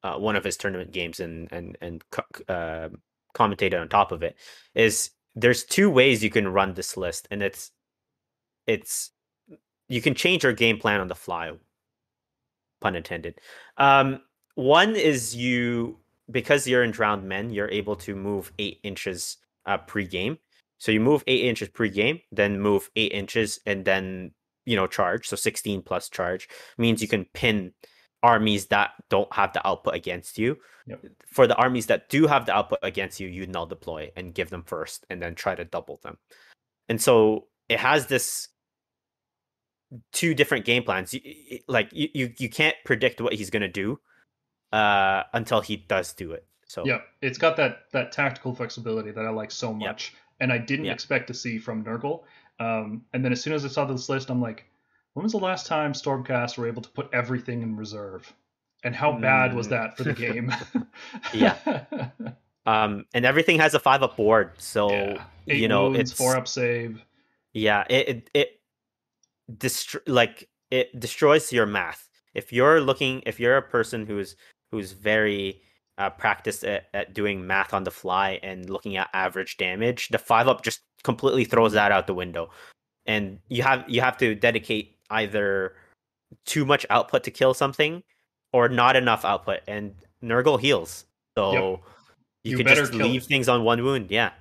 uh, 0.02 0.16
one 0.16 0.36
of 0.36 0.44
his 0.44 0.56
tournament 0.56 0.92
games 0.92 1.20
and 1.20 1.48
and 1.52 1.76
and 1.80 2.04
uh, 2.48 2.88
commentated 3.34 3.80
on 3.80 3.88
top 3.88 4.12
of 4.12 4.22
it. 4.22 4.36
Is 4.74 5.10
there's 5.34 5.64
two 5.64 5.90
ways 5.90 6.22
you 6.22 6.30
can 6.30 6.48
run 6.48 6.74
this 6.74 6.96
list, 6.96 7.28
and 7.30 7.42
it's 7.42 7.70
it's 8.66 9.10
you 9.88 10.00
can 10.00 10.14
change 10.14 10.44
your 10.44 10.52
game 10.52 10.78
plan 10.78 11.00
on 11.00 11.08
the 11.08 11.14
fly. 11.14 11.52
Pun 12.80 12.96
intended. 12.96 13.40
Um, 13.76 14.20
one 14.54 14.96
is 14.96 15.36
you 15.36 15.98
because 16.30 16.66
you're 16.66 16.84
in 16.84 16.92
drowned 16.92 17.24
men, 17.24 17.50
you're 17.50 17.70
able 17.70 17.96
to 17.96 18.14
move 18.14 18.52
eight 18.58 18.78
inches 18.82 19.36
uh, 19.66 19.78
pre-game. 19.78 20.38
So 20.78 20.92
you 20.92 21.00
move 21.00 21.22
eight 21.26 21.44
inches 21.44 21.68
pre-game, 21.68 22.20
then 22.32 22.60
move 22.60 22.88
eight 22.96 23.12
inches, 23.12 23.60
and 23.66 23.84
then 23.84 24.32
you 24.64 24.76
know 24.76 24.86
charge. 24.86 25.28
So 25.28 25.36
sixteen 25.36 25.82
plus 25.82 26.08
charge 26.08 26.48
means 26.78 27.02
you 27.02 27.08
can 27.08 27.26
pin 27.34 27.72
armies 28.22 28.66
that 28.66 28.92
don't 29.08 29.32
have 29.32 29.52
the 29.52 29.66
output 29.66 29.94
against 29.94 30.38
you. 30.38 30.56
Yep. 30.86 31.04
For 31.26 31.46
the 31.46 31.56
armies 31.56 31.86
that 31.86 32.08
do 32.08 32.26
have 32.26 32.46
the 32.46 32.54
output 32.54 32.80
against 32.82 33.20
you, 33.20 33.28
you 33.28 33.46
null 33.46 33.66
deploy 33.66 34.10
and 34.16 34.34
give 34.34 34.50
them 34.50 34.62
first, 34.62 35.06
and 35.10 35.22
then 35.22 35.34
try 35.34 35.54
to 35.54 35.64
double 35.64 36.00
them. 36.02 36.18
And 36.88 37.00
so 37.00 37.46
it 37.68 37.78
has 37.78 38.06
this 38.06 38.48
two 40.12 40.34
different 40.34 40.64
game 40.64 40.82
plans. 40.82 41.14
Like 41.68 41.90
you, 41.92 42.08
you, 42.14 42.32
you 42.38 42.48
can't 42.48 42.76
predict 42.84 43.20
what 43.20 43.32
he's 43.32 43.50
gonna 43.50 43.68
do 43.68 44.00
uh, 44.72 45.24
until 45.32 45.60
he 45.60 45.76
does 45.76 46.12
do 46.12 46.32
it. 46.32 46.46
So 46.66 46.84
Yeah, 46.84 47.00
it's 47.20 47.38
got 47.38 47.56
that 47.56 47.86
that 47.92 48.12
tactical 48.12 48.54
flexibility 48.54 49.10
that 49.10 49.24
I 49.26 49.30
like 49.30 49.50
so 49.50 49.72
much, 49.72 50.14
and 50.40 50.52
I 50.52 50.58
didn't 50.58 50.86
Yep. 50.86 50.94
expect 50.94 51.26
to 51.28 51.34
see 51.34 51.58
from 51.58 51.84
Nurgle. 51.84 52.22
Um, 52.60 53.04
and 53.12 53.24
then 53.24 53.32
as 53.32 53.40
soon 53.40 53.54
as 53.54 53.64
I 53.64 53.68
saw 53.68 53.84
this 53.84 54.08
list, 54.08 54.30
I'm 54.30 54.40
like, 54.40 54.69
when 55.14 55.22
was 55.24 55.32
the 55.32 55.38
last 55.38 55.66
time 55.66 55.92
Stormcast 55.92 56.56
were 56.58 56.66
able 56.68 56.82
to 56.82 56.88
put 56.90 57.08
everything 57.12 57.62
in 57.62 57.76
reserve? 57.76 58.32
And 58.82 58.94
how 58.96 59.12
bad 59.12 59.54
was 59.54 59.66
Mm. 59.66 59.70
that 59.70 59.96
for 59.96 60.04
the 60.04 60.12
game? 60.14 60.52
Yeah. 61.34 61.56
um, 62.66 63.04
and 63.12 63.24
everything 63.26 63.58
has 63.58 63.74
a 63.74 63.80
five 63.80 64.02
up 64.02 64.16
board, 64.16 64.52
so 64.58 64.90
yeah. 64.90 65.24
You 65.46 65.68
know 65.68 65.84
wounds, 65.90 65.98
it's 65.98 66.12
four 66.12 66.36
up 66.36 66.46
save. 66.48 67.02
Yeah, 67.52 67.84
it 67.90 68.08
it, 68.08 68.30
it 68.34 68.60
destro- 69.58 70.02
like 70.06 70.48
it 70.70 70.98
destroys 70.98 71.52
your 71.52 71.66
math. 71.66 72.08
If 72.34 72.52
you're 72.52 72.80
looking, 72.80 73.22
if 73.26 73.40
you're 73.40 73.56
a 73.56 73.62
person 73.62 74.06
who's 74.06 74.36
who's 74.70 74.92
very 74.92 75.60
uh, 75.98 76.10
practiced 76.10 76.64
at, 76.64 76.86
at 76.94 77.12
doing 77.12 77.46
math 77.46 77.74
on 77.74 77.84
the 77.84 77.90
fly 77.90 78.38
and 78.42 78.70
looking 78.70 78.96
at 78.96 79.10
average 79.12 79.56
damage, 79.56 80.08
the 80.08 80.18
five 80.18 80.46
up 80.48 80.62
just 80.62 80.80
completely 81.02 81.44
throws 81.44 81.72
that 81.72 81.90
out 81.92 82.06
the 82.06 82.14
window. 82.14 82.48
And 83.06 83.40
you 83.48 83.62
have 83.62 83.84
you 83.88 84.00
have 84.00 84.16
to 84.18 84.34
dedicate 84.34 84.96
either 85.10 85.74
too 86.46 86.64
much 86.64 86.86
output 86.90 87.24
to 87.24 87.30
kill 87.30 87.54
something 87.54 88.02
or 88.52 88.68
not 88.68 88.96
enough 88.96 89.24
output. 89.24 89.60
And 89.66 89.94
Nurgle 90.22 90.60
heals, 90.60 91.06
so 91.36 91.52
Yep. 91.52 91.62
you, 92.44 92.50
You 92.52 92.56
can 92.56 92.66
just 92.66 92.94
leave 92.94 93.22
it. 93.22 93.26
things 93.26 93.48
on 93.48 93.64
one 93.64 93.82
wound. 93.84 94.10
Yeah, 94.10 94.32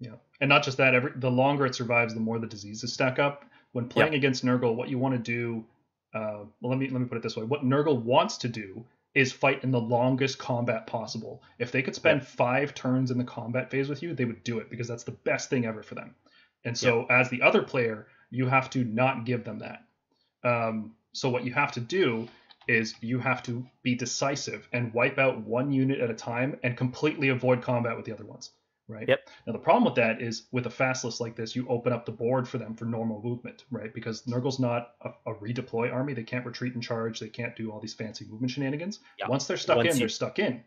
Yeah, 0.00 0.16
and 0.40 0.48
not 0.48 0.62
just 0.62 0.76
that. 0.78 0.94
Every 0.94 1.12
the 1.16 1.30
longer 1.30 1.66
it 1.66 1.74
survives, 1.74 2.14
the 2.14 2.20
more 2.20 2.38
the 2.38 2.46
diseases 2.46 2.92
stack 2.92 3.18
up. 3.18 3.44
When 3.72 3.88
playing 3.88 4.14
against 4.14 4.44
Nurgle, 4.44 4.74
what 4.74 4.88
you 4.88 4.98
want 4.98 5.14
to 5.14 5.18
do, 5.18 5.64
uh, 6.14 6.44
well, 6.60 6.70
let 6.70 6.78
me 6.78 6.88
let 6.88 7.00
me 7.00 7.06
put 7.06 7.18
it 7.18 7.22
this 7.22 7.36
way: 7.36 7.44
what 7.44 7.64
Nurgle 7.64 8.00
wants 8.02 8.38
to 8.38 8.48
do 8.48 8.84
is 9.14 9.32
fight 9.32 9.64
in 9.64 9.70
the 9.70 9.80
longest 9.80 10.38
combat 10.38 10.86
possible. 10.86 11.42
If 11.58 11.72
they 11.72 11.82
could 11.82 11.94
spend 11.94 12.24
five 12.26 12.74
turns 12.74 13.10
in 13.10 13.18
the 13.18 13.24
combat 13.24 13.70
phase 13.70 13.88
with 13.88 14.02
you, 14.02 14.14
they 14.14 14.24
would 14.24 14.44
do 14.44 14.58
it 14.58 14.70
because 14.70 14.86
that's 14.86 15.02
the 15.04 15.12
best 15.12 15.50
thing 15.50 15.66
ever 15.66 15.82
for 15.82 15.94
them. 15.94 16.14
And 16.64 16.76
so, 16.76 17.06
as 17.10 17.28
the 17.28 17.42
other 17.42 17.62
player, 17.62 18.06
you 18.30 18.46
have 18.46 18.70
to 18.70 18.84
not 18.84 19.24
give 19.24 19.44
them 19.44 19.58
that. 19.60 19.84
Um, 20.44 20.94
so 21.12 21.28
what 21.28 21.44
you 21.44 21.52
have 21.54 21.72
to 21.72 21.80
do 21.80 22.28
is 22.68 22.94
you 23.00 23.18
have 23.18 23.42
to 23.44 23.66
be 23.82 23.94
decisive 23.94 24.68
and 24.72 24.92
wipe 24.92 25.18
out 25.18 25.40
one 25.40 25.72
unit 25.72 26.00
at 26.00 26.10
a 26.10 26.14
time 26.14 26.58
and 26.62 26.76
completely 26.76 27.30
avoid 27.30 27.62
combat 27.62 27.96
with 27.96 28.04
the 28.04 28.12
other 28.12 28.26
ones. 28.26 28.50
Right. 28.90 29.06
Yep. 29.08 29.28
Now 29.46 29.52
the 29.52 29.58
problem 29.58 29.84
with 29.84 29.96
that 29.96 30.22
is 30.22 30.44
with 30.50 30.66
a 30.66 30.70
fast 30.70 31.04
list 31.04 31.20
like 31.20 31.36
this, 31.36 31.54
you 31.54 31.66
open 31.68 31.92
up 31.92 32.06
the 32.06 32.12
board 32.12 32.48
for 32.48 32.56
them 32.56 32.74
for 32.74 32.86
normal 32.86 33.20
movement, 33.22 33.64
right? 33.70 33.92
Because 33.92 34.26
Nurgle's 34.26 34.58
not 34.58 34.92
a, 35.02 35.10
a 35.30 35.34
redeploy 35.34 35.92
army; 35.92 36.14
they 36.14 36.22
can't 36.22 36.46
retreat 36.46 36.72
and 36.74 36.82
charge, 36.82 37.20
they 37.20 37.28
can't 37.28 37.54
do 37.54 37.70
all 37.70 37.80
these 37.80 37.92
fancy 37.92 38.24
movement 38.26 38.50
shenanigans. 38.50 39.00
Yeah. 39.18 39.28
Once 39.28 39.46
they're 39.46 39.58
stuck 39.58 39.76
Once 39.76 39.90
in, 39.90 39.96
you- 39.96 40.00
they're 40.00 40.08
stuck 40.08 40.38
in. 40.38 40.62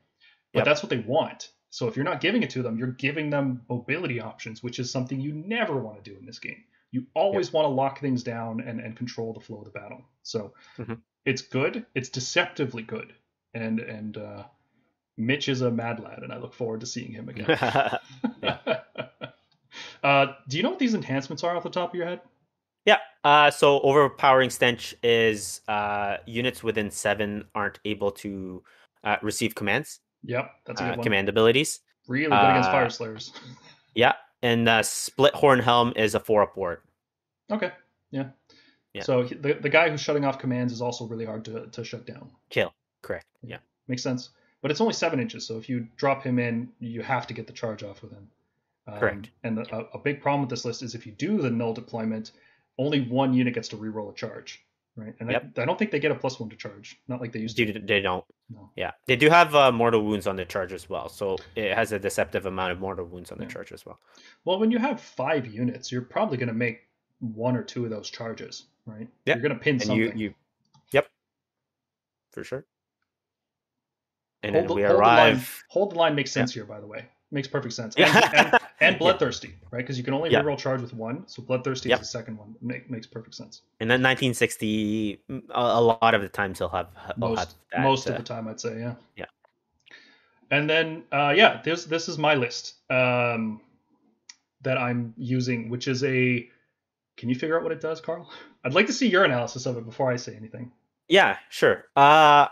But 0.54 0.60
Yep. 0.60 0.66
that's 0.66 0.84
what 0.84 0.90
they 0.92 1.00
want. 1.00 1.52
So 1.72 1.88
if 1.88 1.96
you're 1.96 2.06
not 2.06 2.20
giving 2.22 2.44
it 2.44 2.50
to 2.52 2.62
them, 2.62 2.78
you're 2.78 2.92
giving 2.92 3.30
them 3.30 3.64
mobility 3.70 4.20
options, 4.20 4.62
which 4.62 4.78
is 4.78 4.92
something 4.92 5.20
you 5.20 5.34
never 5.34 5.78
want 5.78 6.04
to 6.04 6.12
do 6.12 6.18
in 6.18 6.26
this 6.26 6.38
game. 6.40 6.64
You 6.92 7.06
always 7.14 7.54
want 7.54 7.66
to 7.66 7.70
lock 7.70 8.00
things 8.00 8.22
down 8.24 8.60
and, 8.62 8.80
and 8.80 8.96
control 8.96 9.34
the 9.34 9.40
flow 9.40 9.60
of 9.60 9.66
the 9.66 9.72
battle. 9.72 10.04
So 10.24 10.54
Mhm. 10.78 11.02
it's 11.26 11.42
good. 11.42 11.86
It's 11.96 12.10
deceptively 12.10 12.84
good. 12.84 13.14
And 13.54 13.80
and 13.80 14.18
uh, 14.18 14.44
Mitch 15.18 15.50
is 15.50 15.62
a 15.62 15.72
mad 15.72 16.00
lad, 16.00 16.20
and 16.24 16.32
I 16.34 16.38
look 16.38 16.54
forward 16.54 16.80
to 16.82 16.86
seeing 16.86 17.12
him 17.12 17.30
again. 17.30 17.46
uh, 20.04 20.26
do 20.48 20.58
you 20.58 20.64
know 20.64 20.70
what 20.70 20.80
these 20.80 20.94
enhancements 20.94 21.44
are 21.44 21.56
off 21.56 21.64
the 21.64 21.70
top 21.70 21.90
of 21.90 21.96
your 21.96 22.06
head? 22.08 22.22
Yeah. 22.86 22.98
Uh, 23.24 23.52
so 23.52 23.80
overpowering 23.82 24.50
stench 24.50 24.96
is 25.04 25.62
uh, 25.68 26.18
units 26.26 26.64
within 26.64 26.90
seven 26.90 27.46
aren't 27.54 27.80
able 27.86 28.12
to 28.12 28.64
uh, 29.04 29.18
receive 29.22 29.54
commands, 29.54 30.00
Yep, 30.24 30.52
that's 30.66 30.82
a 30.82 30.84
good 30.84 30.94
uh, 30.94 30.96
one. 30.98 31.04
command 31.04 31.30
abilities. 31.30 31.80
Really 32.08 32.36
good 32.36 32.50
against 32.50 32.70
uh, 32.70 32.74
Fyreslayers. 32.74 33.32
Yeah, 33.96 34.14
and 34.42 34.68
uh, 34.68 34.82
Splithorn 34.82 35.62
Helm 35.62 35.94
is 35.96 36.16
a 36.16 36.20
four 36.20 36.44
up 36.44 36.56
board. 36.56 36.80
Okay, 37.52 37.72
yeah. 38.12 38.30
Yeah. 38.94 39.04
So 39.04 39.24
the 39.24 39.54
the 39.54 39.70
guy 39.70 39.90
who's 39.90 40.02
shutting 40.02 40.26
off 40.26 40.40
commands 40.40 40.74
is 40.74 40.82
also 40.82 41.06
really 41.06 41.26
hard 41.26 41.46
to 41.46 41.68
to 41.68 41.84
shut 41.84 42.06
down. 42.06 42.30
Kill. 42.50 42.74
Correct. 43.02 43.26
Yeah. 43.42 43.58
Makes 43.88 44.04
sense. 44.04 44.30
But 44.62 44.70
it's 44.70 44.80
only 44.82 44.94
seven 44.94 45.20
inches, 45.20 45.48
so 45.48 45.58
if 45.58 45.68
you 45.68 45.88
drop 45.98 46.24
him 46.24 46.38
in, 46.38 46.70
you 46.80 47.02
have 47.02 47.26
to 47.28 47.34
get 47.34 47.48
the 47.48 47.54
charge 47.54 47.82
off 47.84 48.04
with 48.04 48.12
him. 48.12 48.28
Um, 48.88 49.00
Correct. 49.00 49.30
And 49.44 49.58
the, 49.58 49.76
a, 49.76 49.86
a 49.96 49.98
big 49.98 50.22
problem 50.22 50.42
with 50.42 50.52
this 50.52 50.66
list 50.66 50.84
is 50.84 50.94
if 50.94 51.06
you 51.08 51.14
do 51.14 51.40
the 51.42 51.50
null 51.50 51.74
deployment, 51.74 52.32
only 52.78 53.02
one 53.02 53.34
unit 53.34 53.56
gets 53.56 53.70
to 53.70 53.76
reroll 53.78 54.12
a 54.12 54.14
charge, 54.14 54.64
right? 54.96 55.16
And 55.20 55.32
Yep. 55.32 55.54
I, 55.58 55.62
I 55.64 55.66
don't 55.66 55.80
think 55.80 55.90
they 55.90 56.00
get 56.00 56.12
a 56.12 56.16
plus 56.16 56.40
one 56.40 56.50
to 56.52 56.56
charge, 56.56 57.00
not 57.08 57.22
like 57.22 57.32
they 57.32 57.40
used 57.40 57.58
to. 57.58 57.80
They 57.80 58.02
don't. 58.02 58.24
No. 58.54 58.70
Yeah, 58.76 58.92
they 59.06 59.16
do 59.16 59.30
have 59.30 59.56
uh, 59.56 59.72
mortal 59.72 60.04
wounds 60.04 60.28
on 60.28 60.36
the 60.36 60.44
charge 60.46 60.74
as 60.74 60.90
well, 60.90 61.08
so 61.10 61.38
it 61.56 61.74
has 61.74 61.92
a 61.92 62.00
deceptive 62.00 62.46
amount 62.46 62.72
of 62.74 62.80
mortal 62.80 63.06
wounds 63.06 63.32
on 63.32 63.38
the 63.38 63.46
charge 63.46 63.72
as 63.72 63.86
well. 63.86 64.00
Well, 64.46 64.60
when 64.60 64.72
you 64.72 64.78
have 64.80 65.00
five 65.00 65.48
units, 65.48 65.92
you're 65.92 66.02
probably 66.02 66.38
going 66.38 66.50
to 66.50 66.54
make 66.54 66.82
one 67.20 67.56
or 67.56 67.64
two 67.64 67.86
of 67.86 67.92
those 67.92 68.10
charges, 68.10 68.66
right? 68.86 69.08
Yep. 69.26 69.38
You're 69.38 69.42
going 69.42 69.54
to 69.58 69.64
pin 69.64 69.76
And 69.76 69.84
something. 69.84 70.18
you, 70.18 70.26
you, 70.28 70.34
yep, 70.92 71.08
for 72.32 72.44
sure. 72.44 72.66
And 74.44 74.56
hold 74.56 74.64
then 74.64 74.68
the, 74.70 74.74
we 74.74 74.82
hold 74.82 74.96
the 74.96 75.02
line. 75.02 75.34
arrive. 75.34 75.64
Hold 75.70 75.92
the 75.92 75.96
line 75.96 76.16
makes 76.16 76.32
sense 76.32 76.54
here, 76.54 76.66
by 76.66 76.80
the 76.80 76.88
way. 76.88 77.06
Makes 77.32 77.48
perfect 77.48 77.74
sense. 77.74 77.96
And, 77.98 78.34
and, 78.36 78.60
and 78.82 79.00
bloodthirsty, 79.00 79.54
right? 79.72 79.80
Because 79.80 79.98
you 79.98 80.04
can 80.04 80.14
only 80.14 80.32
Yeah. 80.32 80.42
reroll 80.42 80.58
charge 80.58 80.82
with 80.82 80.94
one, 80.94 81.28
so 81.28 81.42
bloodthirsty 81.44 81.90
Yep. 81.90 82.02
is 82.02 82.08
the 82.08 82.12
second 82.12 82.38
one. 82.38 82.56
Make, 82.62 82.90
makes 82.90 83.08
perfect 83.08 83.36
sense. 83.36 83.62
And 83.80 83.90
then 83.90 84.02
1960, 84.02 85.24
mm, 85.30 85.44
a, 85.50 85.60
a 85.60 85.82
lot 85.82 86.14
of 86.14 86.22
the 86.22 86.30
times 86.30 86.58
he'll 86.60 86.70
have 86.70 86.90
he'll 86.96 87.04
have 87.06 87.18
Most 87.18 87.56
that, 87.72 87.82
most 87.82 88.08
uh, 88.08 88.12
of 88.12 88.18
the 88.18 88.24
time, 88.24 88.48
I'd 88.48 88.60
say, 88.60 88.80
yeah. 88.80 88.96
Yeah. 89.16 89.26
And 90.50 90.70
then, 90.70 91.04
uh, 91.12 91.34
yeah, 91.36 91.62
this 91.64 91.86
this 91.86 92.10
is 92.10 92.18
my 92.18 92.36
list 92.36 92.76
um, 92.90 93.62
that 94.62 94.78
I'm 94.78 95.14
using, 95.18 95.70
which 95.70 95.88
is 95.88 96.04
a. 96.04 96.50
Can 97.18 97.30
you 97.30 97.36
figure 97.36 97.58
out 97.58 97.64
what 97.64 97.72
it 97.72 97.82
does, 97.82 98.02
Carl? 98.02 98.30
I'd 98.64 98.74
like 98.74 98.88
to 98.88 98.94
see 98.94 99.08
your 99.08 99.24
analysis 99.24 99.66
of 99.66 99.78
it 99.78 99.86
before 99.86 100.12
I 100.12 100.16
say 100.18 100.36
anything. 100.36 100.72
Yeah, 101.08 101.38
sure. 101.50 101.86
Uh 101.96 102.48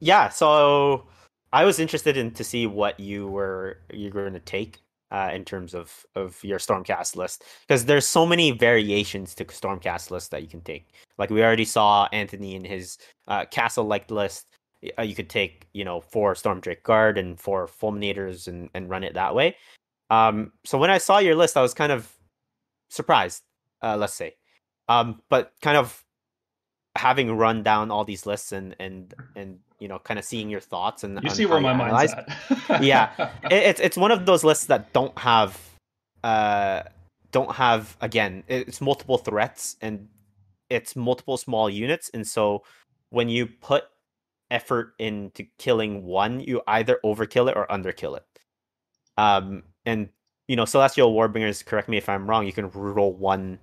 yeah, 0.00 0.28
so 0.28 1.06
I 1.52 1.64
was 1.64 1.78
interested 1.78 2.16
in 2.16 2.32
to 2.32 2.44
see 2.44 2.66
what 2.66 2.98
you 2.98 3.28
were 3.28 3.78
you're 3.92 4.10
going 4.10 4.32
to 4.32 4.40
take 4.40 4.80
uh 5.12 5.30
in 5.32 5.44
terms 5.44 5.74
of 5.74 6.04
of 6.16 6.42
your 6.42 6.58
Stormcast 6.58 7.14
list 7.16 7.44
because 7.66 7.84
there's 7.84 8.06
so 8.06 8.26
many 8.26 8.50
variations 8.50 9.34
to 9.36 9.44
Stormcast 9.44 10.10
list 10.10 10.30
that 10.32 10.42
you 10.42 10.48
can 10.48 10.62
take. 10.62 10.88
Like 11.18 11.30
we 11.30 11.44
already 11.44 11.64
saw 11.66 12.08
Anthony 12.12 12.56
in 12.56 12.64
his 12.64 12.98
uh 13.28 13.44
castle 13.44 13.84
like 13.84 14.10
list. 14.10 14.46
Uh, 14.98 15.02
you 15.02 15.14
could 15.14 15.30
take, 15.30 15.68
you 15.74 15.84
know, 15.84 16.00
four 16.00 16.34
Stormdrake 16.34 16.82
Guard 16.82 17.16
and 17.16 17.38
four 17.38 17.68
Fulminators 17.68 18.48
and 18.48 18.68
and 18.74 18.88
run 18.90 19.04
it 19.04 19.14
that 19.14 19.34
way. 19.34 19.56
Um 20.10 20.52
so 20.64 20.78
when 20.78 20.90
I 20.90 20.98
saw 20.98 21.18
your 21.18 21.36
list 21.36 21.56
I 21.56 21.62
was 21.62 21.74
kind 21.74 21.92
of 21.92 22.10
surprised, 22.88 23.42
uh 23.82 23.96
let's 23.96 24.14
say. 24.14 24.34
Um 24.88 25.20
but 25.28 25.52
kind 25.60 25.76
of 25.76 26.02
having 26.96 27.36
run 27.36 27.62
down 27.62 27.90
all 27.90 28.04
these 28.04 28.26
lists 28.26 28.52
and 28.52 28.76
and 28.78 29.14
and 29.34 29.58
you 29.78 29.88
know 29.88 29.98
kind 29.98 30.18
of 30.18 30.24
seeing 30.24 30.50
your 30.50 30.60
thoughts 30.60 31.04
and 31.04 31.18
You 31.22 31.30
see 31.30 31.46
where 31.46 31.60
my 31.60 31.72
mind's 31.72 32.12
at. 32.12 32.82
Yeah. 32.82 33.30
it, 33.44 33.52
it's 33.52 33.80
it's 33.80 33.96
one 33.96 34.10
of 34.10 34.26
those 34.26 34.44
lists 34.44 34.66
that 34.66 34.92
don't 34.92 35.16
have 35.18 35.58
uh 36.22 36.82
don't 37.32 37.52
have 37.52 37.96
again 38.00 38.44
it's 38.46 38.80
multiple 38.80 39.18
threats 39.18 39.76
and 39.80 40.08
it's 40.68 40.94
multiple 40.94 41.36
small 41.36 41.68
units 41.68 42.10
and 42.14 42.26
so 42.26 42.62
when 43.10 43.28
you 43.28 43.46
put 43.46 43.84
effort 44.50 44.92
into 44.98 45.44
killing 45.58 46.04
one 46.04 46.40
you 46.40 46.60
either 46.68 47.00
overkill 47.04 47.50
it 47.50 47.56
or 47.56 47.66
underkill 47.68 48.16
it 48.16 48.24
um 49.16 49.62
and 49.86 50.10
you 50.46 50.56
know 50.56 50.66
celestial 50.66 51.14
warbringers 51.14 51.64
correct 51.64 51.88
me 51.88 51.96
if 51.96 52.08
i'm 52.08 52.28
wrong 52.28 52.46
you 52.46 52.52
can 52.52 52.70
roll 52.70 53.14
one 53.14 53.58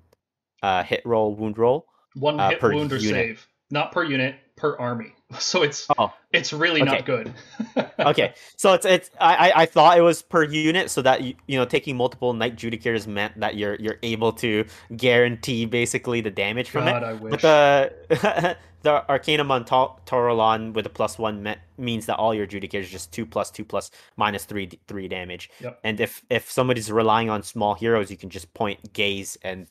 uh 0.64 0.84
hit 0.84 1.02
roll 1.06 1.36
wound 1.36 1.58
roll 1.60 1.86
One 2.16 2.40
uh, 2.40 2.50
hit 2.50 2.62
wound 2.62 2.92
or 2.94 2.98
unit. 2.98 3.12
save, 3.14 3.48
not 3.72 3.92
per 3.92 4.04
unit, 4.04 4.36
per 4.56 4.76
army. 4.78 5.14
So 5.38 5.62
it's 5.62 5.86
oh 6.00 6.12
it's 6.34 6.52
really 6.52 6.82
Okay. 6.82 6.90
not 6.92 7.06
good. 7.06 7.32
okay 8.00 8.34
so 8.58 8.74
it's 8.74 8.84
it's 8.84 9.12
I, 9.22 9.52
I 9.56 9.66
thought 9.68 9.96
it 9.96 10.02
was 10.02 10.24
per 10.24 10.44
unit 10.44 10.90
so 10.90 11.04
that 11.04 11.22
you, 11.22 11.36
you 11.48 11.56
know 11.60 11.66
taking 11.66 11.96
multiple 11.96 12.34
Knight 12.34 12.56
Judicators 12.56 13.06
meant 13.06 13.40
that 13.40 13.56
you're 13.56 13.76
you're 13.76 14.00
able 14.02 14.32
to 14.34 14.66
guarantee 14.98 15.66
basically 15.66 16.22
the 16.22 16.32
damage 16.32 16.72
from 16.72 16.86
God, 16.86 17.04
it 17.04 17.06
I 17.06 17.14
wish. 17.14 17.32
but 17.44 18.10
the 18.10 18.58
the 18.82 19.08
arcanum 19.08 19.52
on 19.52 19.66
Tauralon 19.66 20.74
with 20.74 20.88
a 20.88 20.90
plus 20.90 21.20
one 21.20 21.44
me- 21.44 21.58
means 21.78 22.08
that 22.08 22.16
all 22.16 22.34
your 22.34 22.48
judicators 22.48 22.88
just 22.90 23.12
two 23.12 23.26
plus 23.28 23.52
two 23.52 23.64
plus 23.66 23.92
minus 24.18 24.46
three 24.46 24.68
three 24.88 25.08
damage 25.08 25.52
Yep. 25.62 25.80
and 25.84 26.00
if 26.00 26.24
if 26.32 26.50
somebody's 26.50 26.92
relying 26.92 27.30
on 27.30 27.44
small 27.44 27.76
heroes 27.76 28.10
you 28.10 28.18
can 28.18 28.32
just 28.32 28.52
point 28.56 28.94
gaze 28.94 29.38
and 29.44 29.68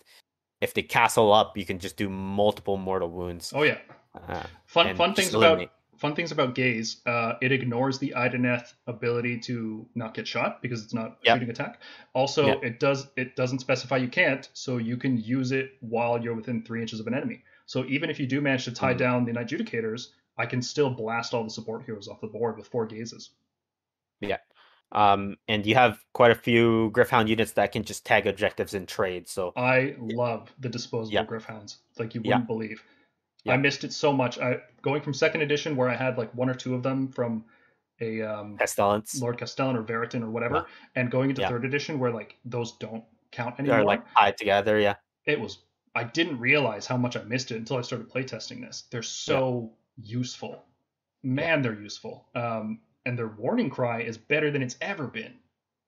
if 0.61 0.75
they 0.75 0.83
castle 0.83 1.33
up 1.33 1.57
you 1.57 1.65
can 1.65 1.79
just 1.79 1.97
do 1.97 2.09
multiple 2.09 2.77
mortal 2.77 3.11
wounds 3.11 3.53
oh 3.55 3.63
yeah. 3.63 3.79
uh, 4.29 4.43
Fun 4.67 4.95
fun 4.97 5.15
things 5.15 5.35
about 5.35 5.71
fun 5.97 6.15
things 6.15 6.31
about 6.31 6.55
Gaze, 6.55 7.01
uh, 7.07 7.33
it 7.43 7.51
ignores 7.51 7.99
the 7.99 8.15
Idoneth 8.17 8.73
ability 8.87 9.37
to 9.41 9.85
not 9.97 10.15
get 10.15 10.29
shot 10.29 10.63
because 10.63 10.85
it's 10.85 10.95
not 10.95 11.19
Yep. 11.25 11.35
shooting 11.35 11.51
attack. 11.51 11.81
Also, 12.15 12.47
Yep. 12.47 12.63
it 12.63 12.79
does 12.79 13.09
it 13.17 13.35
doesn't 13.35 13.59
specify 13.59 13.97
you 13.97 14.07
can't, 14.07 14.49
so 14.53 14.77
you 14.77 14.97
can 14.97 15.17
use 15.17 15.51
it 15.51 15.73
while 15.81 16.23
you're 16.23 16.37
within 16.37 16.63
three 16.63 16.81
inches 16.81 17.01
of 17.01 17.09
an 17.09 17.15
enemy. 17.15 17.43
So 17.67 17.85
even 17.87 18.11
if 18.11 18.21
you 18.21 18.27
do 18.29 18.41
manage 18.41 18.65
to 18.67 18.73
tie 18.73 18.95
Mhm. 18.95 18.99
down 18.99 19.25
the 19.25 19.33
Knight 19.33 19.49
Judicators, 19.49 20.11
I 20.37 20.47
can 20.47 20.63
still 20.63 20.89
blast 20.89 21.35
all 21.35 21.43
the 21.43 21.51
support 21.51 21.83
heroes 21.85 22.07
off 22.07 22.21
the 22.21 22.29
board 22.29 22.57
with 22.57 22.69
four 22.69 22.87
gazes. 22.87 23.31
Um, 24.93 25.37
and 25.49 25.67
you 25.67 25.75
have 25.75 25.99
quite 26.15 26.31
a 26.31 26.35
few 26.35 26.91
Gryph-hound 26.95 27.29
units 27.29 27.53
that 27.53 27.73
can 27.73 27.83
just 27.85 28.07
tag 28.07 28.27
objectives 28.27 28.73
and 28.75 28.89
trade. 28.89 29.29
So 29.29 29.53
I 29.57 29.95
love 29.99 30.53
the 30.59 30.69
disposable 30.69 31.15
Yeah. 31.15 31.25
Gryph-hounds, 31.25 31.79
like 31.99 32.15
you 32.15 32.23
wouldn't 32.23 32.47
believe. 32.47 32.83
I 33.47 33.57
missed 33.57 33.85
it 33.85 33.93
so 33.95 34.13
much. 34.13 34.39
I 34.39 34.61
going 34.83 35.01
from 35.01 35.15
second 35.15 35.41
edition 35.43 35.75
where 35.75 35.89
I 35.89 35.95
had 35.97 36.19
like 36.19 36.35
one 36.35 36.51
or 36.51 36.55
two 36.55 36.75
of 36.75 36.83
them 36.83 37.09
from 37.09 37.45
a 38.01 38.21
um, 38.23 38.57
pestilence 38.59 39.21
Lord 39.23 39.39
Castellant 39.39 39.77
or 39.77 39.83
Veritant 39.83 40.23
or 40.23 40.31
whatever, 40.31 40.67
and 40.95 41.11
going 41.11 41.31
into 41.31 41.43
Yeah. 41.43 41.49
third 41.49 41.65
edition 41.65 41.99
where 41.99 42.11
like 42.13 42.37
those 42.45 42.73
don't 42.73 43.05
count 43.31 43.59
anymore. 43.59 43.79
They're 43.79 43.87
like 43.87 44.03
tied 44.15 44.37
together. 44.37 44.79
Yeah. 44.79 44.97
it 45.25 45.41
was 45.41 45.59
I 45.95 46.05
didn't 46.05 46.39
realize 46.39 46.87
how 46.87 46.97
much 46.97 47.17
I 47.17 47.23
missed 47.25 47.51
it 47.51 47.57
until 47.57 47.79
I 47.79 47.83
started 47.83 48.09
playtesting 48.11 48.61
this. 48.61 48.85
They're 48.91 49.03
so 49.03 49.73
useful. 49.97 50.63
Man, 51.23 51.63
they're 51.63 51.81
useful. 51.81 52.27
Um, 52.35 52.81
and 53.09 53.19
their 53.19 53.29
warning 53.29 53.71
cry 53.71 54.03
is 54.03 54.19
better 54.19 54.51
than 54.51 54.63
it's 54.63 54.77
ever 54.83 55.07
been. 55.07 55.33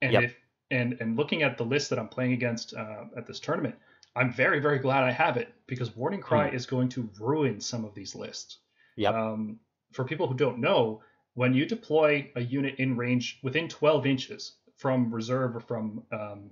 And 0.01 0.13
Yep. 0.15 0.23
if 0.25 0.37
and 0.71 0.97
and 1.01 1.17
looking 1.17 1.43
at 1.43 1.59
the 1.59 1.65
list 1.65 1.91
that 1.91 1.99
I'm 1.99 2.09
playing 2.09 2.33
against 2.33 2.75
uh, 2.75 3.05
at 3.17 3.27
this 3.27 3.41
tournament, 3.41 3.75
I'm 4.17 4.33
very 4.33 4.59
very 4.61 4.79
glad 4.79 5.05
I 5.05 5.11
have 5.11 5.37
it 5.37 5.53
because 5.67 5.95
warning 5.95 6.21
cry 6.23 6.49
is 6.49 6.65
going 6.67 6.89
to 6.91 7.09
ruin 7.21 7.61
some 7.61 7.85
of 7.85 7.95
these 7.95 8.15
lists. 8.15 8.59
Yep. 8.97 9.15
Um, 9.15 9.61
for 9.93 10.05
people 10.05 10.27
who 10.27 10.35
don't 10.35 10.59
know, 10.59 11.03
when 11.35 11.53
you 11.53 11.67
deploy 11.67 12.31
a 12.37 12.41
unit 12.41 12.77
in 12.79 12.97
range 12.97 13.39
within 13.43 13.69
12 13.69 14.07
inches 14.07 14.53
from 14.77 15.13
reserve 15.13 15.57
or 15.57 15.61
from 15.61 16.03
um, 16.13 16.51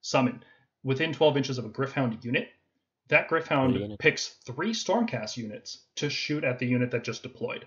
summon, 0.00 0.44
within 0.84 1.12
12 1.12 1.36
inches 1.36 1.58
of 1.58 1.64
a 1.64 1.68
Gryph-hound 1.68 2.24
unit, 2.24 2.48
that 3.08 3.28
Gryph-hound 3.28 3.74
unit. 3.74 3.98
picks 3.98 4.28
three 4.46 4.72
Stormcast 4.72 5.36
units 5.36 5.78
to 5.96 6.08
shoot 6.08 6.44
at 6.44 6.58
the 6.58 6.66
unit 6.66 6.90
that 6.92 7.04
just 7.04 7.22
deployed. 7.22 7.66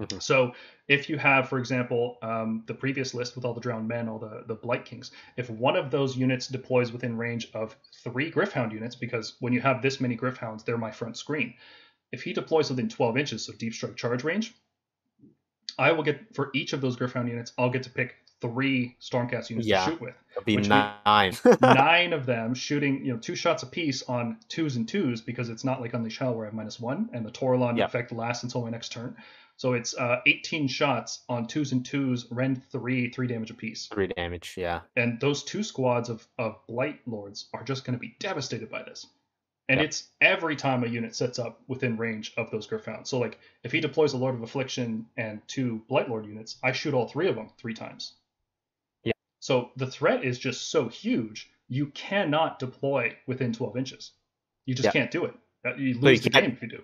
Mhm. 0.00 0.20
So 0.20 0.54
if 0.88 1.08
you 1.08 1.18
have, 1.18 1.48
for 1.48 1.58
example, 1.58 2.18
um, 2.22 2.64
the 2.66 2.74
previous 2.74 3.14
list 3.14 3.36
with 3.36 3.44
all 3.44 3.54
the 3.54 3.60
drowned 3.60 3.86
men, 3.86 4.08
all 4.08 4.18
the, 4.18 4.42
the 4.46 4.54
Blight 4.54 4.84
Kings, 4.84 5.12
if 5.36 5.48
one 5.48 5.76
of 5.76 5.90
those 5.90 6.16
units 6.16 6.48
deploys 6.48 6.90
within 6.92 7.16
range 7.16 7.48
of 7.54 7.76
three 8.02 8.30
Gryph-hound 8.30 8.72
units, 8.72 8.96
because 8.96 9.36
when 9.40 9.52
you 9.52 9.60
have 9.60 9.82
this 9.82 10.00
many 10.00 10.16
Gryph-hounds, 10.16 10.64
they're 10.64 10.78
my 10.78 10.90
front 10.90 11.16
screen. 11.16 11.54
If 12.12 12.22
he 12.22 12.32
deploys 12.32 12.70
within 12.70 12.88
12 12.88 13.16
inches, 13.16 13.48
of 13.48 13.56
deep 13.58 13.72
strike 13.72 13.96
charge 13.96 14.24
range, 14.24 14.54
I 15.78 15.92
will 15.92 16.02
get, 16.02 16.34
for 16.34 16.50
each 16.54 16.72
of 16.72 16.80
those 16.80 16.96
Gryph-hound 16.96 17.28
units, 17.28 17.52
I'll 17.56 17.70
get 17.70 17.82
to 17.84 17.90
pick 17.90 18.16
three 18.40 18.96
Stormcast 19.00 19.50
units 19.50 19.66
Yeah. 19.68 19.84
to 19.84 19.90
shoot 19.92 20.00
with 20.00 20.14
It'll 20.32 20.44
be 20.44 20.56
nine. 20.56 21.36
nine 21.60 22.12
of 22.12 22.26
them 22.26 22.52
shooting, 22.52 23.04
you 23.04 23.12
know, 23.12 23.18
two 23.18 23.34
shots 23.36 23.62
apiece 23.62 24.02
on 24.02 24.38
twos 24.48 24.76
and 24.76 24.86
twos 24.88 25.20
because 25.20 25.48
it's 25.48 25.64
not 25.64 25.80
like 25.80 25.94
Unleash 25.94 26.18
Hell 26.18 26.34
where 26.34 26.46
I 26.46 26.48
have 26.48 26.54
minus 26.54 26.78
one 26.80 27.08
and 27.12 27.24
the 27.24 27.30
Tauralon 27.30 27.76
Yep. 27.78 27.88
effect 27.88 28.12
lasts 28.12 28.42
until 28.42 28.62
my 28.62 28.70
next 28.70 28.90
turn. 28.90 29.16
So 29.56 29.72
it's 29.74 29.94
uh, 29.96 30.20
18 30.26 30.66
shots 30.68 31.22
on 31.28 31.46
twos 31.46 31.72
and 31.72 31.84
twos, 31.86 32.26
rend 32.30 32.62
three, 32.72 33.10
three 33.10 33.26
damage 33.28 33.50
apiece. 33.50 33.86
Three 33.86 34.08
damage. 34.08 34.54
Yeah. 34.56 34.80
And 34.96 35.20
those 35.20 35.44
two 35.44 35.62
squads 35.62 36.08
of, 36.08 36.26
of 36.38 36.56
Blight 36.66 37.00
Lords 37.06 37.46
are 37.54 37.62
just 37.62 37.84
going 37.84 37.94
to 37.94 38.00
be 38.00 38.16
devastated 38.18 38.68
by 38.68 38.82
this. 38.82 39.06
And 39.68 39.78
Yep. 39.80 39.88
it's 39.88 40.08
every 40.20 40.56
time 40.56 40.84
a 40.84 40.88
unit 40.88 41.14
sets 41.14 41.38
up 41.38 41.60
within 41.68 41.96
range 41.96 42.34
of 42.36 42.50
those 42.50 42.66
Gryph-hounds. 42.66 43.08
So, 43.08 43.18
like, 43.18 43.38
if 43.62 43.72
he 43.72 43.80
deploys 43.80 44.12
a 44.12 44.18
Lord 44.18 44.34
of 44.34 44.42
Affliction 44.42 45.06
and 45.16 45.40
two 45.46 45.82
Blight 45.88 46.08
Lord 46.10 46.26
units, 46.26 46.56
I 46.62 46.72
shoot 46.72 46.92
all 46.92 47.08
three 47.08 47.28
of 47.28 47.36
them 47.36 47.48
three 47.56 47.72
times. 47.74 48.12
Yeah. 49.04 49.12
So 49.40 49.70
the 49.76 49.86
threat 49.86 50.22
is 50.24 50.38
just 50.38 50.68
so 50.70 50.88
huge, 50.88 51.48
you 51.68 51.86
cannot 51.86 52.58
deploy 52.58 53.16
within 53.26 53.52
12 53.54 53.76
inches. 53.78 54.12
You 54.66 54.74
just 54.74 54.86
Yeah. 54.86 54.90
can't 54.92 55.10
do 55.10 55.24
it. 55.26 55.34
Uh, 55.64 55.74
You 55.76 55.94
you 55.94 56.00
lose 56.00 56.20
the 56.22 56.28
can't- 56.30 56.44
game 56.46 56.54
if 56.56 56.60
you 56.62 56.68
do. 56.68 56.82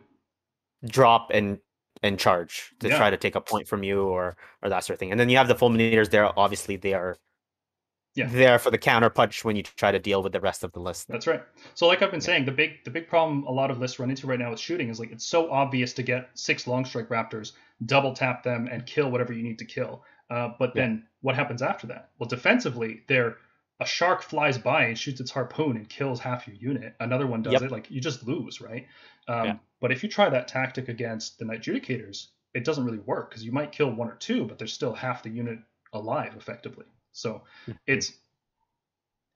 Drop 0.88 1.30
and 1.34 1.58
and 2.02 2.18
charge 2.18 2.72
to 2.80 2.88
Yeah. 2.88 2.96
try 2.96 3.10
to 3.10 3.16
take 3.16 3.34
a 3.34 3.40
point 3.40 3.68
from 3.68 3.82
you 3.84 4.04
or 4.04 4.36
or 4.62 4.68
that 4.70 4.84
sort 4.84 4.94
of 4.94 4.98
thing. 5.00 5.10
And 5.10 5.20
then 5.20 5.28
you 5.28 5.36
have 5.38 5.48
the 5.48 5.54
fulminators 5.54 6.10
there. 6.10 6.38
Obviously, 6.38 6.76
they 6.76 6.94
are 6.94 7.16
Yeah. 8.14 8.28
there 8.28 8.58
for 8.58 8.70
the 8.70 8.78
counter 8.78 9.08
punch 9.10 9.44
when 9.44 9.56
you 9.56 9.62
try 9.62 9.92
to 9.92 9.98
deal 9.98 10.22
with 10.22 10.32
the 10.32 10.40
rest 10.40 10.64
of 10.64 10.72
the 10.72 10.80
list. 10.80 11.08
That's 11.08 11.26
right. 11.26 11.42
So 11.74 11.86
like 11.86 12.02
I've 12.02 12.10
been 12.10 12.20
saying, 12.20 12.44
the 12.44 12.52
big 12.52 12.84
the 12.84 12.90
big 12.90 13.08
problem 13.08 13.44
a 13.44 13.50
lot 13.52 13.70
of 13.70 13.78
lists 13.78 13.98
run 13.98 14.10
into 14.10 14.26
right 14.26 14.38
now 14.38 14.50
with 14.50 14.60
shooting 14.60 14.88
is 14.88 14.98
like 15.00 15.10
it's 15.12 15.24
so 15.24 15.50
obvious 15.50 15.92
to 15.94 16.02
get 16.02 16.30
six 16.34 16.66
long 16.66 16.84
strike 16.84 17.08
raptors, 17.08 17.52
double 17.86 18.12
tap 18.12 18.42
them, 18.42 18.68
and 18.70 18.84
kill 18.86 19.10
whatever 19.10 19.32
you 19.32 19.42
need 19.42 19.58
to 19.58 19.64
kill. 19.64 20.04
Uh, 20.28 20.50
but 20.58 20.74
Yeah. 20.74 20.82
then 20.82 21.06
what 21.22 21.34
happens 21.34 21.62
after 21.62 21.86
that? 21.88 22.10
Well, 22.18 22.28
defensively, 22.28 23.02
they're 23.08 23.36
a 23.80 23.86
shark 23.86 24.22
flies 24.22 24.58
by 24.58 24.84
and 24.84 24.98
shoots 24.98 25.20
its 25.20 25.30
harpoon 25.30 25.76
and 25.76 25.88
kills 25.88 26.20
half 26.20 26.46
your 26.46 26.56
unit. 26.56 26.94
Another 27.00 27.26
one 27.26 27.42
does 27.42 27.54
Yep. 27.54 27.62
it. 27.62 27.70
Like 27.70 27.90
you 27.90 28.00
just 28.00 28.26
lose, 28.26 28.60
right? 28.60 28.86
Um, 29.28 29.46
Yeah. 29.46 29.58
But 29.80 29.92
if 29.92 30.02
you 30.02 30.08
try 30.10 30.28
that 30.28 30.48
tactic 30.48 30.88
against 30.88 31.38
the 31.38 31.44
Knight 31.46 31.62
Judicators, 31.62 32.28
it 32.54 32.64
doesn't 32.64 32.84
really 32.84 32.98
work 32.98 33.30
because 33.30 33.44
you 33.44 33.52
might 33.52 33.72
kill 33.72 33.90
one 33.90 34.08
or 34.08 34.16
two, 34.16 34.44
but 34.44 34.58
there's 34.58 34.72
still 34.72 34.92
half 34.94 35.22
the 35.22 35.30
unit 35.30 35.58
alive 35.92 36.36
effectively. 36.36 36.86
So 37.12 37.42
it's 37.86 38.12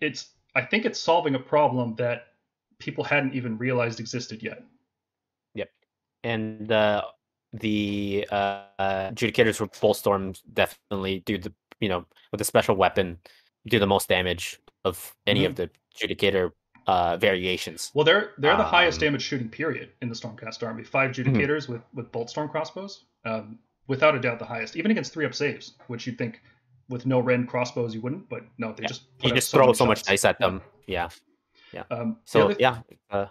it's 0.00 0.30
I 0.54 0.62
think 0.62 0.84
it's 0.84 1.00
solving 1.00 1.34
a 1.34 1.38
problem 1.40 1.94
that 1.96 2.26
people 2.78 3.04
hadn't 3.04 3.34
even 3.34 3.58
realized 3.58 4.00
existed 4.00 4.42
yet. 4.42 4.62
Yep. 5.54 5.70
And 6.22 6.70
uh, 6.70 7.02
the 7.52 8.26
uh, 8.30 8.64
adjudicators 8.78 9.60
with 9.60 9.72
boltstorm 9.72 10.38
definitely 10.52 11.20
do 11.20 11.38
the 11.38 11.52
you 11.80 11.88
know 11.88 12.06
with 12.32 12.40
a 12.40 12.44
special 12.44 12.76
weapon 12.76 13.18
do 13.66 13.78
the 13.78 13.86
most 13.86 14.08
damage 14.08 14.60
of 14.84 15.14
any 15.26 15.40
Mm-hmm. 15.40 15.50
of 15.50 15.56
the 15.56 15.70
adjudicator 15.96 16.50
uh, 16.86 17.16
variations. 17.16 17.90
Well, 17.94 18.04
they're 18.04 18.32
they're 18.38 18.56
the 18.56 18.62
highest 18.62 18.96
Um, 18.96 19.00
Mm-hmm. 19.00 19.04
damage 19.06 19.22
shooting 19.22 19.48
period 19.48 19.90
in 20.02 20.08
the 20.08 20.14
Stormcast 20.14 20.62
army. 20.66 20.84
Five 20.84 21.12
Judicators 21.12 21.68
with 21.68 21.82
with 21.94 22.12
boltstorm 22.12 22.50
crossbows, 22.50 23.04
um, 23.24 23.58
without 23.86 24.14
a 24.14 24.20
doubt 24.20 24.38
the 24.38 24.44
highest, 24.44 24.76
even 24.76 24.90
against 24.90 25.12
three 25.12 25.24
up 25.26 25.34
saves, 25.34 25.74
which 25.86 26.06
you'd 26.06 26.18
think 26.18 26.40
with 26.90 27.06
no 27.06 27.20
rend 27.20 27.48
crossbows 27.48 27.94
you 27.94 28.02
wouldn't, 28.02 28.28
but 28.28 28.42
no, 28.58 28.72
they 28.72 28.82
Yeah. 28.82 28.88
just 28.88 29.02
You 29.22 29.32
just 29.32 29.48
so 29.50 29.58
throw 29.58 29.72
so 29.72 29.86
much 29.86 30.02
dice 30.02 30.24
at 30.26 30.36
Yeah. 30.38 30.46
them. 30.46 30.62
Yeah. 30.86 31.08
Um, 31.90 32.18
the 32.24 32.30
So 32.30 32.44
other- 32.44 32.56
yeah, 32.60 32.82
uh, 33.10 33.26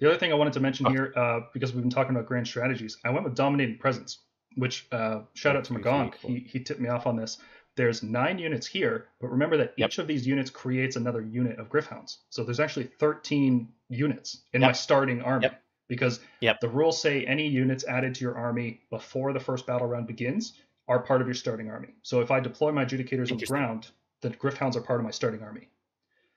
The 0.00 0.08
other 0.08 0.18
thing 0.18 0.32
I 0.32 0.34
wanted 0.34 0.54
to 0.54 0.60
mention 0.60 0.86
Oh. 0.86 0.90
here, 0.90 1.12
uh, 1.14 1.40
because 1.52 1.72
we've 1.74 1.82
been 1.82 1.90
talking 1.90 2.10
about 2.16 2.26
grand 2.26 2.46
strategies, 2.48 2.96
I 3.04 3.10
went 3.10 3.24
with 3.24 3.34
dominating 3.36 3.78
presence, 3.78 4.20
which 4.56 4.86
uh, 4.90 5.20
shout 5.34 5.54
out 5.56 5.64
to 5.64 5.72
One, 5.74 5.82
two, 5.82 5.88
three, 5.88 5.92
Magonk. 5.92 6.14
four. 6.16 6.30
He, 6.30 6.38
he 6.40 6.60
tipped 6.60 6.80
me 6.80 6.88
off 6.88 7.06
on 7.06 7.16
this. 7.16 7.38
There's 7.76 8.02
nine 8.02 8.38
units 8.38 8.66
here, 8.66 9.08
but 9.20 9.30
remember 9.30 9.56
that 9.56 9.74
Yep. 9.76 9.88
each 9.88 9.98
of 9.98 10.06
these 10.06 10.26
units 10.26 10.50
creates 10.50 10.96
another 10.96 11.20
unit 11.20 11.58
of 11.58 11.68
Gryph-hounds. 11.68 12.18
So 12.30 12.44
there's 12.44 12.60
actually 12.60 12.84
13 12.84 13.68
units 13.88 14.42
in 14.52 14.60
my 14.60 14.72
starting 14.72 15.22
army. 15.22 15.44
Yep. 15.44 15.62
Because 15.88 16.20
Yep. 16.40 16.60
the 16.60 16.68
rules 16.68 17.00
say 17.00 17.26
any 17.26 17.46
units 17.46 17.84
added 17.84 18.14
to 18.14 18.24
your 18.24 18.36
army 18.36 18.80
before 18.90 19.32
the 19.32 19.40
first 19.40 19.66
battle 19.66 19.86
round 19.86 20.06
begins 20.06 20.54
are 20.88 21.00
part 21.00 21.20
of 21.20 21.26
your 21.26 21.34
starting 21.34 21.68
army. 21.70 21.94
So 22.02 22.20
if 22.20 22.30
I 22.30 22.40
deploy 22.40 22.72
my 22.72 22.84
adjudicators 22.84 23.32
on 23.32 23.38
the 23.38 23.46
ground, 23.46 23.90
the 24.20 24.30
Gryph-hounds 24.30 24.76
are 24.76 24.80
part 24.80 25.00
of 25.00 25.04
my 25.04 25.10
starting 25.10 25.42
army. 25.42 25.68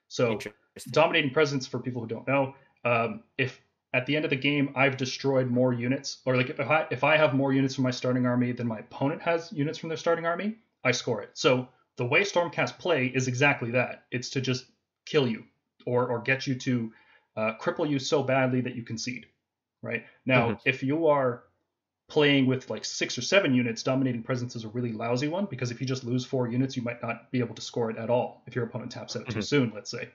So 0.08 0.40
dominating 0.92 1.32
presence 1.32 1.68
for 1.68 1.80
people 1.80 2.02
who 2.02 2.08
don't 2.08 2.28
know 2.28 2.56
um, 2.86 3.24
if 3.38 3.62
at 3.94 4.06
the 4.06 4.16
end 4.16 4.26
of 4.26 4.30
the 4.30 4.38
game 4.38 4.72
i've 4.76 4.98
destroyed 4.98 5.50
more 5.50 5.74
units 5.74 6.20
or 6.26 6.36
like 6.36 6.50
if 6.50 6.60
I, 6.60 6.86
if 6.92 7.04
I 7.04 7.18
have 7.18 7.34
more 7.34 7.54
units 7.54 7.76
from 7.76 7.84
my 7.84 7.92
starting 7.92 8.26
army 8.26 8.52
than 8.52 8.68
my 8.68 8.80
opponent 8.80 9.22
has 9.22 9.52
units 9.52 9.78
from 9.78 9.90
their 9.90 9.98
starting 9.98 10.26
army 10.26 10.58
i 10.84 10.92
score 10.92 11.22
it 11.22 11.32
so 11.34 11.68
the 11.98 12.06
way 12.06 12.22
stormcast 12.22 12.78
play 12.78 13.08
is 13.08 13.28
exactly 13.28 13.72
that 13.72 14.06
it's 14.12 14.30
to 14.30 14.42
just 14.42 14.66
kill 15.06 15.28
you 15.28 15.44
or 15.86 16.08
or 16.10 16.22
get 16.22 16.46
you 16.48 16.56
to 16.56 16.94
uh, 17.36 17.54
cripple 17.62 17.88
you 17.90 18.00
so 18.00 18.24
badly 18.24 18.62
that 18.62 18.76
you 18.76 18.84
concede 18.84 19.26
right 19.82 20.06
now 20.26 20.52
Mhm. 20.52 20.60
if 20.66 20.84
you 20.84 21.08
are 21.08 21.44
playing 22.10 22.46
with 22.46 22.70
like 22.70 22.86
six 22.86 23.18
or 23.18 23.22
seven 23.22 23.54
units 23.54 23.84
dominating 23.84 24.24
presence 24.24 24.56
is 24.56 24.64
a 24.64 24.70
really 24.70 24.94
lousy 24.94 25.28
one 25.28 25.46
because 25.46 25.72
if 25.72 25.82
you 25.82 25.86
just 25.88 26.04
lose 26.06 26.26
four 26.26 26.48
units 26.48 26.76
you 26.78 26.82
might 26.84 27.02
not 27.02 27.30
be 27.32 27.40
able 27.40 27.54
to 27.56 27.62
score 27.62 27.90
it 27.92 27.98
at 27.98 28.10
all 28.10 28.44
if 28.48 28.56
your 28.56 28.66
opponent 28.66 28.92
taps 28.92 29.16
out 29.16 29.28
too 29.30 29.40
Mhm. 29.40 29.44
soon 29.44 29.72
let's 29.76 29.92
say 29.92 30.10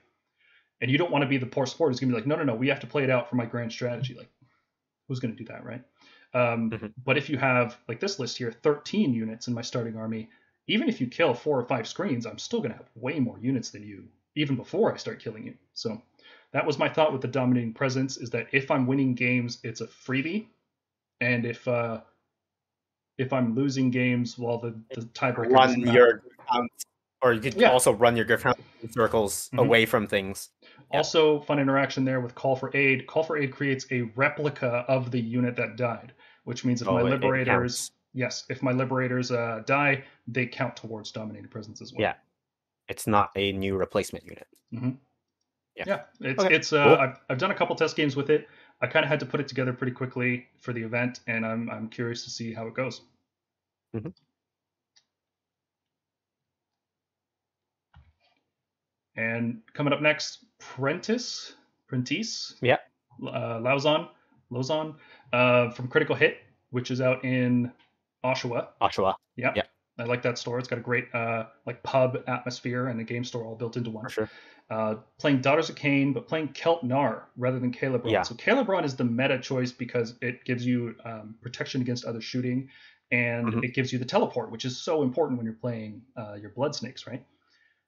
and 0.81 0.91
you 0.91 0.99
don't 0.99 1.13
want 1.13 1.23
to 1.23 1.29
be 1.29 1.39
the 1.39 1.47
poor 1.47 1.65
sport 1.67 1.91
who's 1.93 2.01
going 2.01 2.11
to 2.11 2.15
be 2.17 2.21
like, 2.21 2.27
no, 2.27 2.35
no, 2.35 2.43
no, 2.43 2.55
we 2.57 2.67
have 2.67 2.81
to 2.81 2.89
play 2.89 3.05
it 3.05 3.11
out 3.11 3.31
for 3.31 3.37
my 3.37 3.47
grand 3.47 3.71
strategy. 3.71 4.15
Like, 4.15 4.29
who's 5.07 5.21
going 5.21 5.33
to 5.33 5.39
do 5.39 5.45
that, 5.45 5.65
right? 5.65 5.85
Um, 6.35 6.71
Mhm. 6.73 6.93
But 7.05 7.17
if 7.19 7.31
you 7.31 7.39
have, 7.39 7.79
like 7.87 8.01
this 8.01 8.19
list 8.19 8.37
here, 8.37 8.51
13 8.51 9.15
units 9.15 9.47
in 9.47 9.55
my 9.55 9.63
starting 9.63 9.97
army, 9.97 10.29
even 10.67 10.89
if 10.89 11.01
you 11.01 11.07
kill 11.07 11.35
four 11.35 11.59
or 11.59 11.65
five 11.65 11.87
screens, 11.87 12.27
I'm 12.27 12.39
still 12.39 12.61
going 12.61 12.71
to 12.73 12.77
have 12.77 12.89
way 12.95 13.19
more 13.19 13.39
units 13.39 13.71
than 13.71 13.83
you, 13.83 14.05
even 14.37 14.57
before 14.57 14.93
I 14.93 14.97
start 14.97 15.21
killing 15.23 15.45
you. 15.45 15.55
So 15.75 16.01
that 16.53 16.65
was 16.67 16.79
my 16.79 16.89
thought 16.89 17.13
with 17.13 17.23
the 17.23 17.29
dominating 17.29 17.73
presence 17.75 18.17
is 18.17 18.31
that 18.31 18.47
if 18.53 18.71
I'm 18.71 18.87
winning 18.87 19.15
games, 19.15 19.59
it's 19.65 19.81
a 19.81 19.87
freebie. 19.87 20.47
And 21.21 21.45
if 21.45 21.67
uh, 21.69 22.01
if 23.19 23.33
I'm 23.33 23.55
losing 23.55 23.91
games, 23.91 24.39
well, 24.39 24.59
the, 24.59 24.75
the 24.95 25.03
tiebreaker 25.03 25.51
run 25.53 25.81
your 25.81 26.23
um, 26.49 26.67
or 27.23 27.33
you 27.33 27.41
could 27.41 27.55
Yeah. 27.55 27.71
also 27.71 27.93
run 27.93 28.17
your 28.17 28.25
Gryph-hound 28.25 28.57
circles 28.91 29.49
Mhm. 29.53 29.59
away 29.61 29.87
from 29.87 30.07
things. 30.09 30.51
Yeah. 30.91 30.97
Also, 30.99 31.41
fun 31.41 31.61
interaction 31.61 32.05
there 32.05 32.21
with 32.21 32.35
Call 32.35 32.57
for 32.57 32.77
Aid. 32.77 33.07
Call 33.07 33.23
for 33.23 33.37
Aid 33.39 33.53
creates 33.53 33.87
a 33.93 34.03
replica 34.17 34.85
of 34.89 35.11
the 35.13 35.21
unit 35.21 35.57
that 35.57 35.77
died. 35.77 36.13
which 36.45 36.65
means 36.65 36.83
if 36.83 36.89
Oh, 36.89 36.95
my 36.95 37.03
it- 37.03 37.05
it 37.05 37.11
liberators, 37.11 37.47
counts. 37.47 37.93
Yes, 38.15 38.45
if 38.49 38.63
my 38.63 38.73
liberators 38.73 39.31
uh, 39.31 39.63
die, 39.67 40.05
they 40.27 40.47
count 40.47 40.77
towards 40.77 41.13
dominating 41.13 41.49
presence 41.49 41.81
as 41.81 41.93
well. 41.93 42.03
Yeah. 42.03 42.15
It's 42.89 43.07
not 43.07 43.31
a 43.37 43.53
new 43.53 43.77
replacement 43.77 44.25
unit. 44.25 44.47
Yeah. 44.73 45.85
Yeah, 45.87 46.01
it's 46.21 46.43
Okay, 46.43 46.55
it's 46.55 46.73
uh, 46.73 46.85
cool. 46.85 46.97
I've, 46.97 47.17
I've 47.31 47.39
done 47.39 47.51
a 47.51 47.55
couple 47.55 47.75
test 47.77 47.97
games 47.97 48.17
with 48.17 48.29
it. 48.29 48.49
I 48.83 48.87
kind 48.87 49.05
of 49.05 49.09
had 49.09 49.21
to 49.21 49.27
put 49.27 49.41
it 49.41 49.49
together 49.49 49.73
pretty 49.73 49.93
quickly 49.93 50.47
for 50.61 50.73
the 50.73 50.83
event, 50.83 51.21
and 51.27 51.47
I'm 51.47 51.71
I'm 51.71 51.89
curious 51.89 52.25
to 52.25 52.31
see 52.31 52.53
how 52.53 52.67
it 52.67 52.75
goes. 52.75 53.03
Mhm. 53.95 54.13
And 59.17 59.61
coming 59.75 59.93
up 59.93 60.01
next, 60.01 60.45
Prentice, 60.59 61.55
Prentice, 61.87 62.57
Yeah. 62.61 62.79
uh, 63.23 63.59
Lauzon, 63.61 64.09
Lauzon, 64.51 64.97
uh, 65.33 65.71
from 65.71 65.89
Critical 65.89 66.17
Hit, 66.17 66.39
which 66.71 66.91
is 66.91 67.01
out 67.01 67.25
in 67.25 67.73
Oshawa. 68.25 68.69
Oshawa, 68.81 69.15
Yeah. 69.37 69.53
Yeah. 69.57 69.63
I 69.99 70.05
like 70.05 70.23
that 70.23 70.39
store. 70.39 70.59
It's 70.59 70.69
got 70.69 70.79
a 70.79 70.83
great 70.83 71.15
uh, 71.15 71.45
like 71.67 71.83
pub 71.83 72.19
atmosphere 72.27 72.87
and 72.89 72.99
a 73.01 73.05
game 73.05 73.25
store 73.25 73.45
all 73.45 73.55
built 73.55 73.77
into 73.77 73.91
one 73.91 74.05
for 74.05 74.11
sure. 74.11 74.31
uh, 74.71 74.95
playing 75.19 75.43
Daughters 75.43 75.69
of 75.69 75.77
Khaine, 75.77 76.15
but 76.15 76.27
playing 76.27 76.49
Khelt 76.49 76.83
Nar 76.83 77.29
rather 77.37 77.59
than 77.59 77.73
Khailebron. 77.73 78.11
Yeah. 78.11 78.23
So 78.23 78.35
Khailebron 78.35 78.85
is 78.85 78.97
the 78.97 79.05
meta 79.05 79.39
choice 79.39 79.71
because 79.71 80.15
it 80.23 80.45
gives 80.47 80.65
you 80.65 80.95
um, 81.05 81.35
protection 81.43 81.83
against 81.83 82.07
other 82.07 82.23
shooting, 82.23 82.69
and 83.11 83.49
Mhm. 83.53 83.65
it 83.65 83.75
gives 83.75 83.93
you 83.93 83.99
the 83.99 84.05
teleport, 84.07 84.51
which 84.51 84.65
is 84.65 84.79
so 84.83 85.03
important 85.03 85.37
when 85.39 85.45
you're 85.45 85.55
playing 85.61 86.01
uh, 86.17 86.35
your 86.41 86.51
Blood 86.51 86.75
Snakes, 86.75 87.07
right? 87.07 87.23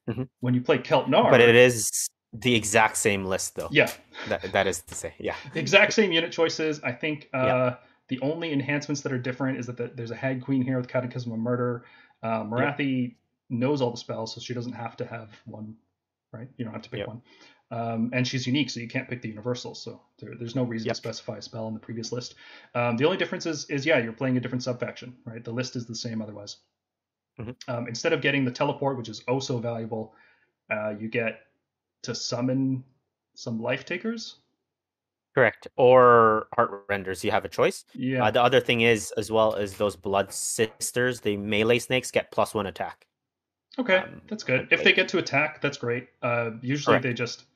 Mhm. 0.09 0.29
When 0.41 0.53
you 0.53 0.61
play 0.61 0.79
Khelt 0.79 1.09
Nar, 1.09 1.31
But 1.31 1.41
it 1.41 1.55
is 1.57 1.91
the 2.35 2.55
exact 2.55 2.99
same 2.99 3.25
list, 3.25 3.55
though. 3.57 3.69
yeah, 3.71 3.91
That, 4.29 4.53
that 4.53 4.67
is 4.67 4.83
to 4.83 4.95
say, 4.95 5.15
yeah. 5.19 5.37
exact 5.55 5.95
same 5.95 6.13
unit 6.13 6.33
choices. 6.33 6.81
I 6.83 6.93
think 6.93 7.31
uh, 7.33 7.39
Yeah. 7.39 7.77
The 8.09 8.21
only 8.21 8.53
enhancements 8.53 9.01
that 9.03 9.13
are 9.13 9.19
different 9.19 9.59
is 9.59 9.67
that 9.67 9.77
the, 9.77 9.91
there's 9.95 10.11
a 10.11 10.17
Hag 10.17 10.43
Queen 10.43 10.63
here 10.63 10.77
with 10.77 10.89
Catechism 10.89 11.33
of 11.33 11.39
Murder. 11.39 11.85
Uh, 12.23 12.45
Morathi 12.45 13.15
knows 13.51 13.81
all 13.81 13.91
the 13.91 13.97
spells, 13.97 14.35
so 14.35 14.41
she 14.41 14.55
doesn't 14.55 14.73
have 14.73 14.97
to 14.99 15.07
have 15.07 15.31
one, 15.47 15.75
right? 16.33 16.49
You 16.57 16.65
don't 16.65 16.75
have 16.75 16.83
to 16.83 16.91
pick 16.91 16.99
Yep. 16.99 17.09
one. 17.09 17.23
Um, 17.71 18.11
and 18.13 18.29
she's 18.29 18.47
unique, 18.47 18.69
so 18.71 18.79
you 18.81 18.89
can't 18.89 19.09
pick 19.09 19.23
the 19.23 19.29
universals. 19.29 19.83
So 19.83 20.01
there, 20.19 20.35
there's 20.39 20.55
no 20.55 20.65
reason 20.65 20.87
Yep. 20.87 20.95
to 20.95 20.99
specify 20.99 21.39
a 21.39 21.43
spell 21.43 21.67
in 21.69 21.75
the 21.75 21.81
previous 21.81 22.13
list. 22.13 22.35
Um, 22.75 22.97
the 22.97 23.05
only 23.07 23.17
difference 23.17 23.47
is, 23.47 23.65
is, 23.71 23.87
yeah, 23.87 23.99
you're 23.99 24.13
playing 24.13 24.37
a 24.37 24.41
different 24.41 24.63
subfaction, 24.63 25.17
right? 25.25 25.43
The 25.43 25.53
list 25.53 25.75
is 25.75 25.87
the 25.87 25.95
same 25.95 26.21
otherwise. 26.21 26.59
Mhm. 27.39 27.57
Um, 27.69 27.89
instead 27.89 28.13
of 28.13 28.21
getting 28.21 28.45
the 28.45 28.51
teleport, 28.53 28.97
which 28.97 29.09
is 29.09 29.25
oh 29.27 29.41
so 29.41 29.59
valuable, 29.59 30.15
uh, 30.71 30.91
you 30.91 31.09
get 31.09 31.41
to 32.03 32.15
summon 32.15 32.85
some 33.35 33.61
life 33.61 33.85
takers. 33.85 34.37
Correct. 35.35 35.67
Or 35.77 36.47
heart 36.55 36.85
renders, 36.89 37.25
you 37.25 37.31
have 37.33 37.45
a 37.45 37.49
choice. 37.49 37.85
Yeah. 37.95 38.25
Uh, 38.25 38.31
the 38.31 38.43
other 38.43 38.61
thing 38.61 38.83
is, 38.83 39.13
as 39.17 39.33
well 39.33 39.57
as 39.57 39.75
those 39.75 39.97
blood 39.97 40.33
sisters, 40.33 41.21
the 41.21 41.37
melee 41.37 41.81
snakes 41.81 42.11
get 42.11 42.31
plus 42.31 42.55
one 42.55 42.67
attack. 42.67 43.07
Okay, 43.79 43.97
Um, 43.97 44.21
that's 44.29 44.45
good. 44.45 44.69
If 44.71 44.85
they 44.85 44.93
get 44.93 45.09
to 45.09 45.19
attack, 45.19 45.61
that's 45.61 45.77
great. 45.77 46.09
Uh, 46.23 46.53
usually 46.63 46.95
Correct. 46.95 47.03
they 47.03 47.13
just 47.13 47.47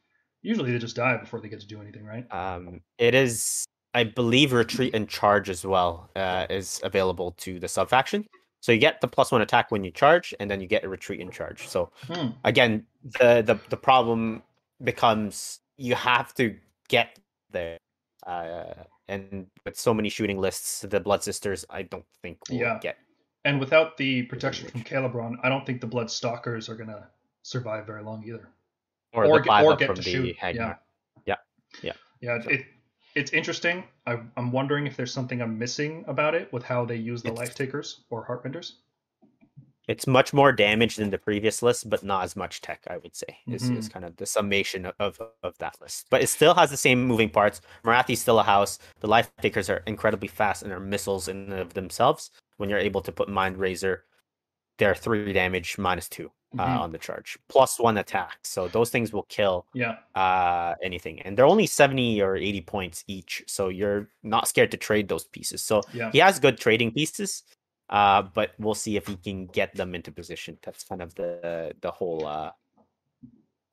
usually 0.42 0.72
they 0.72 0.78
just 0.78 0.96
die 0.96 1.16
before 1.16 1.40
they 1.40 1.48
get 1.48 1.60
to 1.60 1.66
do 1.66 1.80
anything, 1.80 2.04
right? 2.04 2.26
Um, 2.32 2.80
it 2.98 3.14
is, 3.14 3.64
I 3.94 4.02
believe, 4.04 4.52
retreat 4.52 4.94
and 4.94 5.08
charge 5.08 5.48
as 5.48 5.64
well 5.64 6.10
uh, 6.16 6.46
is 6.50 6.80
available 6.82 7.32
to 7.38 7.60
the 7.60 7.68
subfaction. 7.68 8.26
So 8.60 8.72
you 8.72 8.78
get 8.78 9.00
the 9.00 9.06
plus 9.06 9.30
one 9.30 9.42
attack 9.42 9.70
when 9.70 9.84
you 9.84 9.92
charge, 9.92 10.34
and 10.40 10.50
then 10.50 10.60
you 10.60 10.66
get 10.66 10.82
a 10.82 10.88
retreat 10.88 11.20
and 11.20 11.32
charge. 11.32 11.68
So 11.68 11.92
Hmm. 12.08 12.30
again, 12.42 12.84
the 13.04 13.42
the 13.42 13.60
the 13.68 13.76
problem 13.76 14.42
becomes 14.82 15.60
you 15.76 15.94
have 15.94 16.34
to 16.34 16.56
get 16.88 17.20
there. 17.50 17.78
Uh, 18.26 18.74
and 19.08 19.46
with 19.64 19.78
so 19.78 19.94
many 19.94 20.08
shooting 20.08 20.38
lists, 20.38 20.82
the 20.82 21.00
blood 21.00 21.22
sisters, 21.22 21.64
I 21.70 21.82
don't 21.82 22.04
think 22.22 22.38
will 22.50 22.56
Yeah. 22.58 22.78
get. 22.80 22.98
And 23.44 23.60
without 23.60 23.96
the 23.96 24.24
protection 24.24 24.68
from 24.68 24.82
Khailebron, 24.82 25.36
I 25.42 25.48
don't 25.48 25.64
think 25.64 25.80
the 25.80 25.86
Blood 25.86 26.10
Stalkers 26.10 26.68
are 26.68 26.74
gonna 26.74 27.08
survive 27.42 27.86
very 27.86 28.02
long 28.02 28.24
either. 28.26 28.48
Or, 29.14 29.24
Or 29.24 29.38
the 29.38 29.44
get- 29.44 29.64
or 29.64 29.76
get 29.76 29.94
to 29.94 30.02
shoot, 30.02 30.36
yeah. 30.42 30.74
Yeah. 31.24 31.36
Yeah. 31.82 31.92
Yeah, 32.20 32.42
So- 32.42 32.50
it 32.50 32.66
it's 33.14 33.32
interesting. 33.32 33.84
I, 34.06 34.20
I'm 34.36 34.52
wondering 34.52 34.86
if 34.86 34.96
there's 34.96 35.12
something 35.12 35.40
I'm 35.40 35.58
missing 35.58 36.04
about 36.06 36.34
it 36.34 36.52
with 36.52 36.62
how 36.62 36.84
they 36.84 36.96
use 36.96 37.22
the 37.22 37.30
It's- 37.30 37.38
life 37.48 37.54
takers 37.54 38.04
or 38.10 38.24
Heartrenders. 38.24 38.80
It's 39.88 40.06
much 40.06 40.32
more 40.34 40.52
damage 40.52 40.96
than 40.96 41.10
the 41.10 41.18
previous 41.18 41.62
list, 41.62 41.88
but 41.88 42.02
not 42.04 42.22
as 42.22 42.36
much 42.36 42.60
tech, 42.60 42.82
I 42.88 42.98
would 42.98 43.16
say, 43.16 43.38
is, 43.48 43.62
Mm-hmm. 43.64 43.78
is 43.78 43.88
kind 43.88 44.04
of 44.04 44.16
the 44.16 44.26
summation 44.26 44.86
of, 45.00 45.18
of, 45.42 45.56
that 45.58 45.76
list. 45.80 46.06
But 46.10 46.22
it 46.22 46.28
still 46.28 46.54
has 46.54 46.70
the 46.70 46.76
same 46.76 47.02
moving 47.04 47.30
parts. 47.30 47.62
Morathi's 47.84 48.20
still 48.20 48.38
a 48.38 48.42
house. 48.44 48.78
The 49.00 49.08
life 49.08 49.30
takers 49.40 49.70
are 49.70 49.82
incredibly 49.86 50.28
fast 50.28 50.62
and 50.62 50.72
are 50.72 50.78
missiles 50.80 51.28
in 51.28 51.50
and 51.50 51.60
of 51.60 51.72
themselves. 51.74 52.30
When 52.58 52.68
you're 52.68 52.78
able 52.78 53.00
to 53.00 53.12
put 53.12 53.28
Mind 53.28 53.56
Razor, 53.56 54.04
they're 54.78 54.94
three 54.94 55.32
damage 55.32 55.78
minus 55.78 56.08
two 56.08 56.30
uh, 56.58 56.66
Mhm. 56.66 56.80
on 56.80 56.92
the 56.92 56.98
charge, 56.98 57.38
plus 57.48 57.78
one 57.78 57.98
attack. 57.98 58.38
So 58.42 58.68
those 58.68 58.88
things 58.90 59.12
will 59.12 59.24
kill 59.24 59.66
Yeah, 59.74 59.96
uh, 60.14 60.74
anything. 60.82 61.20
And 61.22 61.36
they're 61.36 61.44
only 61.46 61.66
70 61.66 62.22
or 62.22 62.36
80 62.36 62.60
points 62.62 63.04
each. 63.06 63.42
So 63.46 63.68
you're 63.68 64.08
not 64.22 64.48
scared 64.48 64.70
to 64.70 64.76
trade 64.76 65.08
those 65.08 65.24
pieces. 65.24 65.62
So 65.62 65.82
yeah. 65.92 66.10
he 66.10 66.18
has 66.18 66.38
good 66.40 66.56
trading 66.58 66.92
pieces, 66.92 67.42
uh, 67.90 68.22
but 68.22 68.52
we'll 68.58 68.74
see 68.74 68.96
if 68.96 69.06
he 69.06 69.16
can 69.16 69.46
get 69.46 69.74
them 69.74 69.94
into 69.94 70.10
position. 70.12 70.58
That's 70.62 70.84
kind 70.84 71.02
of 71.02 71.14
the 71.14 71.72
the 71.80 71.90
whole 71.90 72.26
uh, 72.26 72.50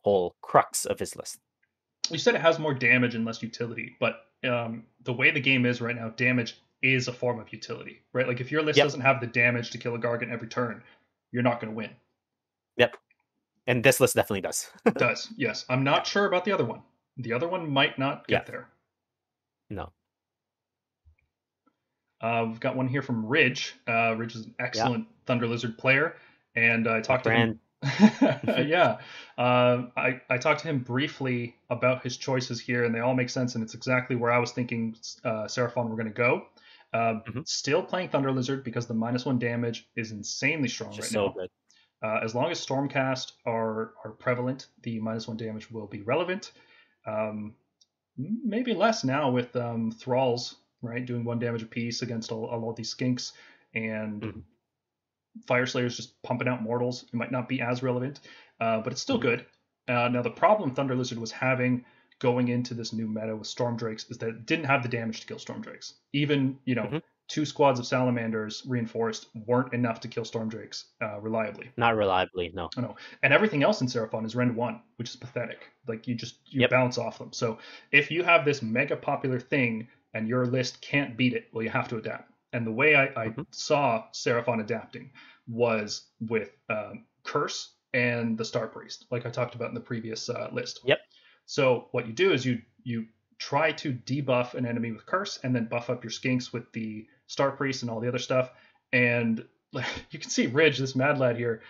whole 0.03 0.35
crux 0.41 0.85
of 0.85 0.99
his 0.99 1.15
list. 1.15 1.39
You 2.11 2.17
said 2.19 2.35
it 2.35 2.41
has 2.41 2.59
more 2.59 2.73
damage 2.73 3.15
and 3.15 3.25
less 3.25 3.41
utility, 3.41 3.95
but 3.99 4.25
um, 4.43 4.83
the 5.03 5.13
way 5.13 5.31
the 5.31 5.39
game 5.39 5.65
is 5.65 5.81
right 5.81 5.95
now, 5.95 6.09
damage 6.09 6.59
is 6.83 7.07
a 7.07 7.13
form 7.13 7.39
of 7.39 7.51
utility, 7.51 8.01
right? 8.13 8.27
Like 8.27 8.39
if 8.41 8.51
your 8.51 8.61
list 8.61 8.77
Yep. 8.77 8.85
doesn't 8.85 9.01
have 9.01 9.19
the 9.19 9.25
damage 9.27 9.71
to 9.71 9.79
kill 9.79 9.95
a 9.95 9.99
Gargant 9.99 10.31
every 10.31 10.47
turn, 10.47 10.83
you're 11.31 11.41
not 11.41 11.59
going 11.59 11.71
to 11.73 11.75
win. 11.75 11.89
Yep. 12.77 12.95
And 13.65 13.83
this 13.83 13.99
list 13.99 14.13
definitely 14.15 14.41
does. 14.41 14.69
Does, 14.97 15.29
yes. 15.35 15.65
I'm 15.67 15.83
not 15.83 16.05
sure 16.13 16.27
about 16.27 16.45
the 16.45 16.51
other 16.51 16.65
one. 16.65 16.83
The 17.17 17.33
other 17.33 17.47
one 17.47 17.67
might 17.71 17.97
not 17.97 18.27
get 18.27 18.43
Yeah. 18.45 18.51
there. 18.51 18.67
no. 19.71 19.91
Uh, 22.25 22.45
we've 22.47 22.59
got 22.59 22.75
one 22.75 22.87
here 22.87 23.01
from 23.03 23.25
Ridge. 23.25 23.75
Uh, 23.87 24.15
Ridge 24.15 24.35
is 24.35 24.45
an 24.45 24.55
excellent 24.59 25.05
Thunder 25.27 25.47
Lizard 25.47 25.77
player, 25.77 26.15
and 26.55 26.87
I 26.87 27.01
talked 27.01 27.25
to 27.25 27.31
him. 27.31 27.59
Yeah, 28.65 28.97
uh, 29.37 29.83
I 29.95 30.21
I 30.29 30.37
talked 30.39 30.61
to 30.61 30.67
him 30.67 30.79
briefly 30.79 31.55
about 31.69 32.01
his 32.03 32.17
choices 32.17 32.59
here, 32.59 32.83
and 32.85 32.95
they 32.95 32.99
all 32.99 33.13
make 33.13 33.29
sense, 33.29 33.53
and 33.55 33.63
it's 33.63 33.75
exactly 33.75 34.15
where 34.15 34.31
I 34.31 34.39
was 34.39 34.51
thinking 34.53 34.95
uh, 35.23 35.45
Seraphon 35.45 35.87
were 35.89 35.95
going 35.95 36.07
to 36.07 36.21
go. 36.27 36.47
Uh, 36.93 37.19
Mhm. 37.27 37.47
Still 37.47 37.83
playing 37.83 38.09
Thunder 38.09 38.31
Lizard 38.31 38.63
because 38.63 38.87
the 38.87 38.93
minus 38.95 39.25
one 39.25 39.37
damage 39.37 39.87
is 39.95 40.11
insanely 40.11 40.69
strong 40.69 40.91
Just 40.93 41.09
right 41.09 41.11
so 41.11 41.25
now. 41.27 41.33
good. 41.33 41.49
Uh, 42.01 42.19
as 42.23 42.33
long 42.33 42.49
as 42.49 42.65
Stormcast 42.65 43.33
are 43.45 43.93
are 44.03 44.11
prevalent, 44.17 44.67
the 44.81 44.99
minus 44.99 45.27
one 45.27 45.37
damage 45.37 45.69
will 45.69 45.87
be 45.87 46.01
relevant. 46.01 46.53
Um, 47.05 47.53
maybe 48.17 48.73
less 48.73 49.03
now 49.03 49.29
with 49.29 49.55
um, 49.55 49.91
Thralls, 49.91 50.55
right, 50.85 51.05
doing 51.05 51.23
one 51.23 51.39
damage 51.39 51.63
a 51.63 51.65
piece 51.65 52.01
against 52.01 52.31
all, 52.31 52.45
all 52.45 52.69
of 52.69 52.75
these 52.75 52.93
skinks, 52.93 53.33
and 53.73 54.21
Mhm. 54.21 54.43
Fyreslayers 55.47 55.95
just 55.97 56.21
pumping 56.23 56.47
out 56.47 56.61
mortals. 56.63 57.03
It 57.03 57.13
might 57.13 57.31
not 57.31 57.49
be 57.49 57.59
as 57.61 57.83
relevant, 57.83 58.21
uh, 58.61 58.79
but 58.81 58.93
it's 58.93 59.01
still 59.01 59.17
Mhm. 59.17 59.21
good. 59.23 59.45
Uh, 59.87 60.07
now 60.07 60.21
the 60.21 60.31
problem 60.31 60.73
Thunder 60.73 60.95
Lizard 60.95 61.17
was 61.19 61.31
having 61.31 61.83
going 62.19 62.47
into 62.47 62.73
this 62.73 62.93
new 62.93 63.07
meta 63.07 63.35
with 63.35 63.47
Stormdrakes 63.47 64.09
is 64.09 64.17
that 64.19 64.29
it 64.29 64.45
didn't 64.45 64.65
have 64.65 64.81
the 64.81 64.87
damage 64.89 65.19
to 65.21 65.27
kill 65.27 65.37
Stormdrakes. 65.37 65.93
Even 66.13 66.57
you 66.65 66.75
know. 66.75 66.85
Mhm. 66.85 67.01
Two 67.27 67.43
squads 67.43 67.79
of 67.79 67.87
salamanders 67.87 68.63
reinforced 68.67 69.29
weren't 69.47 69.73
enough 69.73 69.99
to 70.01 70.07
kill 70.07 70.21
stormdrakes 70.21 70.83
uh, 71.01 71.19
reliably 71.19 71.71
Not 71.75 71.95
reliably, 71.95 72.51
no. 72.53 72.69
and 73.23 73.33
everything 73.33 73.63
else 73.63 73.81
in 73.81 73.87
Seraphon 73.87 74.23
is 74.27 74.35
rend 74.35 74.55
one, 74.55 74.79
which 74.97 75.09
is 75.09 75.15
pathetic. 75.15 75.71
Like 75.87 76.07
you 76.07 76.13
just 76.13 76.37
you 76.53 76.61
Yep. 76.61 76.69
bounce 76.69 76.99
off 76.99 77.17
them. 77.17 77.33
So 77.33 77.57
if 77.91 78.11
you 78.11 78.21
have 78.23 78.45
this 78.45 78.61
mega 78.61 78.95
popular 78.95 79.39
thing 79.39 79.87
and 80.15 80.27
your 80.27 80.47
list 80.47 80.81
can't 80.81 81.17
beat 81.17 81.33
it, 81.33 81.49
well, 81.53 81.63
you 81.63 81.69
have 81.69 81.89
to 81.89 81.97
adapt. 81.97 82.31
And 82.53 82.65
the 82.65 82.71
way 82.71 82.95
I, 82.95 83.05
I 83.25 83.29
Mhm. 83.29 83.47
saw 83.51 84.05
Seraphon 84.13 84.61
adapting 84.61 85.11
was 85.47 86.09
with 86.21 86.57
um, 86.69 87.05
Curse 87.23 87.75
and 87.93 88.37
the 88.37 88.45
Star 88.45 88.67
Priest, 88.67 89.07
like 89.11 89.25
I 89.27 89.31
talked 89.31 89.55
about 89.55 89.69
in 89.69 89.75
the 89.75 89.81
previous 89.81 90.29
uh, 90.29 90.49
list. 90.53 90.81
Yep. 90.85 90.99
So 91.45 91.89
what 91.91 92.07
you 92.07 92.13
do 92.13 92.33
is 92.33 92.45
you 92.45 92.61
you 92.83 93.07
try 93.39 93.73
to 93.73 93.93
debuff 93.93 94.55
an 94.55 94.65
enemy 94.65 94.93
with 94.93 95.05
Curse 95.05 95.39
and 95.43 95.55
then 95.55 95.65
buff 95.65 95.89
up 95.91 96.03
your 96.03 96.11
skinks 96.11 96.53
with 96.53 96.71
the 96.73 97.07
Star 97.27 97.51
Priest 97.51 97.83
and 97.83 97.91
all 97.91 97.99
the 97.99 98.07
other 98.07 98.19
stuff. 98.19 98.51
And 98.93 99.45
you 99.73 100.19
can 100.19 100.29
see 100.29 100.47
Ridge, 100.47 100.77
this 100.79 100.95
mad 100.95 101.19
lad 101.19 101.37
here, 101.37 101.61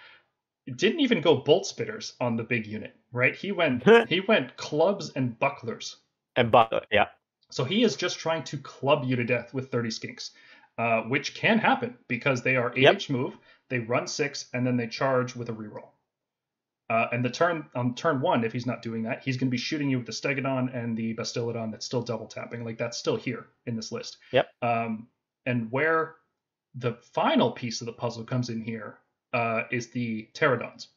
didn't 0.75 1.01
even 1.01 1.21
go 1.21 1.37
bolt 1.37 1.65
spitters 1.65 2.13
on 2.21 2.35
the 2.37 2.43
big 2.43 2.67
unit, 2.67 2.95
right? 3.11 3.35
He 3.35 3.51
went 3.51 3.83
he 4.09 4.21
went 4.21 4.55
clubs 4.57 5.11
and 5.15 5.37
bucklers. 5.39 5.97
And 6.35 6.51
but 6.51 6.87
yeah, 6.91 7.07
So 7.51 7.63
he 7.63 7.83
is 7.83 7.95
just 7.95 8.19
trying 8.19 8.43
to 8.45 8.57
club 8.57 9.03
you 9.05 9.15
to 9.17 9.23
death 9.23 9.53
with 9.53 9.71
30 9.71 9.89
skinks, 9.89 10.31
uh, 10.77 11.01
which 11.03 11.35
can 11.35 11.59
happen 11.59 11.97
because 12.07 12.41
they 12.41 12.55
are 12.55 12.71
8 12.75 12.77
Yep. 12.77 12.93
inch 12.93 13.09
move, 13.09 13.37
they 13.69 13.79
run 13.79 14.07
six, 14.07 14.49
and 14.53 14.65
then 14.65 14.77
they 14.77 14.87
charge 14.87 15.35
with 15.35 15.49
a 15.49 15.53
reroll. 15.53 15.89
Uh, 16.89 17.07
and 17.11 17.25
the 17.25 17.29
turn 17.29 17.67
on 17.73 17.95
turn 17.95 18.21
one, 18.21 18.43
if 18.43 18.53
he's 18.53 18.67
not 18.67 18.81
doing 18.83 19.03
that, 19.03 19.23
he's 19.23 19.37
going 19.37 19.47
to 19.47 19.51
be 19.51 19.57
shooting 19.57 19.89
you 19.89 19.97
with 19.97 20.05
the 20.05 20.11
Stegodon 20.11 20.75
and 20.75 20.95
the 20.95 21.13
Bastillodon 21.13 21.71
that's 21.71 21.85
still 21.85 22.03
double 22.03 22.27
tapping. 22.27 22.63
Like 22.63 22.77
that's 22.77 22.97
still 22.97 23.15
here 23.15 23.47
in 23.65 23.75
this 23.75 23.91
list. 23.91 24.17
Yep. 24.31 24.47
Um, 24.61 25.07
And 25.47 25.71
where 25.71 26.15
the 26.75 26.93
final 27.13 27.51
piece 27.51 27.81
of 27.81 27.87
the 27.87 27.93
puzzle 27.93 28.23
comes 28.23 28.49
in 28.49 28.61
here 28.61 28.97
uh, 29.33 29.63
is 29.71 29.87
the 29.89 30.29
Terradons. 30.33 30.87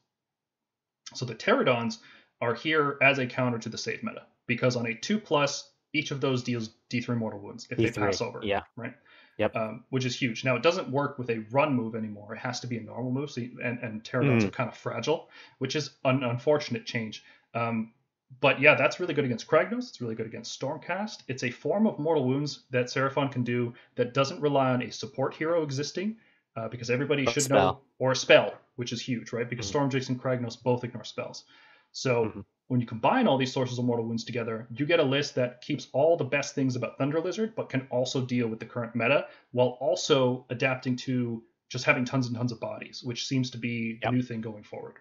So 1.14 1.24
the 1.24 1.34
Terradons 1.34 1.98
are 2.42 2.54
here 2.54 2.98
as 3.00 3.18
a 3.18 3.26
counter 3.26 3.58
to 3.58 3.68
the 3.70 3.78
save 3.78 4.02
meta 4.02 4.26
because 4.46 4.76
on 4.76 4.86
a 4.86 4.94
two 4.94 5.18
plus, 5.18 5.70
each 5.92 6.10
of 6.10 6.20
those 6.20 6.42
deals 6.42 6.70
D3 6.90 7.16
mortal 7.16 7.40
wounds 7.40 7.66
if 7.70 7.78
they 7.78 7.84
D3, 7.84 7.94
pass 8.06 8.20
over. 8.20 8.40
yeah. 8.42 8.62
Right. 8.76 8.94
Yep. 9.38 9.54
Um, 9.54 9.84
which 9.90 10.04
is 10.04 10.20
huge. 10.20 10.44
Now 10.44 10.56
it 10.56 10.62
doesn't 10.62 10.90
work 10.90 11.18
with 11.18 11.30
a 11.30 11.38
run 11.50 11.74
move 11.74 11.94
anymore. 11.94 12.34
It 12.34 12.38
has 12.38 12.58
to 12.60 12.66
be 12.66 12.76
a 12.76 12.80
normal 12.82 13.12
move. 13.12 13.30
So 13.30 13.40
you, 13.40 13.58
and 13.62 13.78
and 13.78 14.02
Terradons 14.02 14.42
Mm. 14.42 14.48
are 14.48 14.50
kind 14.50 14.68
of 14.68 14.76
fragile, 14.76 15.30
which 15.58 15.76
is 15.76 15.90
an 16.04 16.24
unfortunate 16.24 16.84
change. 16.86 17.22
Um, 17.54 17.92
but 18.40 18.60
yeah, 18.60 18.74
that's 18.74 19.00
really 19.00 19.14
good 19.14 19.24
against 19.24 19.46
Kragnos. 19.46 19.88
It's 19.88 20.00
really 20.00 20.14
good 20.16 20.26
against 20.26 20.60
Stormcast. 20.60 21.22
It's 21.28 21.44
a 21.44 21.50
form 21.50 21.86
of 21.86 21.98
mortal 21.98 22.24
wounds 22.26 22.64
that 22.70 22.86
Seraphon 22.86 23.30
can 23.32 23.42
do 23.44 23.72
that 23.94 24.12
doesn't 24.12 24.40
rely 24.42 24.70
on 24.70 24.82
a 24.82 24.90
support 24.90 25.32
hero 25.34 25.62
existing, 25.62 26.16
uh, 26.56 26.68
because 26.68 26.90
everybody 26.90 27.24
should 27.26 27.44
spell. 27.44 27.56
know, 27.72 27.80
or 28.00 28.12
a 28.12 28.16
spell, 28.16 28.54
which 28.76 28.92
is 28.92 29.00
huge, 29.00 29.32
right? 29.32 29.48
Because 29.48 29.70
Mhm. 29.72 29.88
Stormjace 29.90 30.08
and 30.10 30.20
Kragnos 30.20 30.62
both 30.62 30.84
ignore 30.84 31.04
spells. 31.04 31.44
So 31.92 32.24
Mhm. 32.26 32.44
When 32.68 32.80
you 32.80 32.86
combine 32.86 33.26
all 33.26 33.38
these 33.38 33.52
sources 33.52 33.78
of 33.78 33.84
mortal 33.84 34.04
wounds 34.06 34.24
together, 34.24 34.66
you 34.70 34.86
get 34.86 35.00
a 35.00 35.02
list 35.02 35.34
that 35.34 35.60
keeps 35.62 35.88
all 35.92 36.16
the 36.16 36.24
best 36.24 36.54
things 36.54 36.76
about 36.76 36.98
Thunder 36.98 37.20
Lizard, 37.20 37.54
but 37.56 37.68
can 37.70 37.86
also 37.90 38.20
deal 38.20 38.46
with 38.48 38.60
the 38.60 38.66
current 38.66 38.94
meta 38.94 39.26
while 39.52 39.78
also 39.80 40.44
adapting 40.50 40.94
to 40.96 41.42
just 41.70 41.84
having 41.84 42.04
tons 42.04 42.26
and 42.26 42.36
tons 42.36 42.52
of 42.52 42.60
bodies, 42.60 43.02
which 43.02 43.26
seems 43.26 43.50
to 43.50 43.58
be 43.58 43.94
the 43.94 43.98
Yep. 44.06 44.12
new 44.12 44.22
thing 44.22 44.40
going 44.40 44.62
forward. 44.62 44.96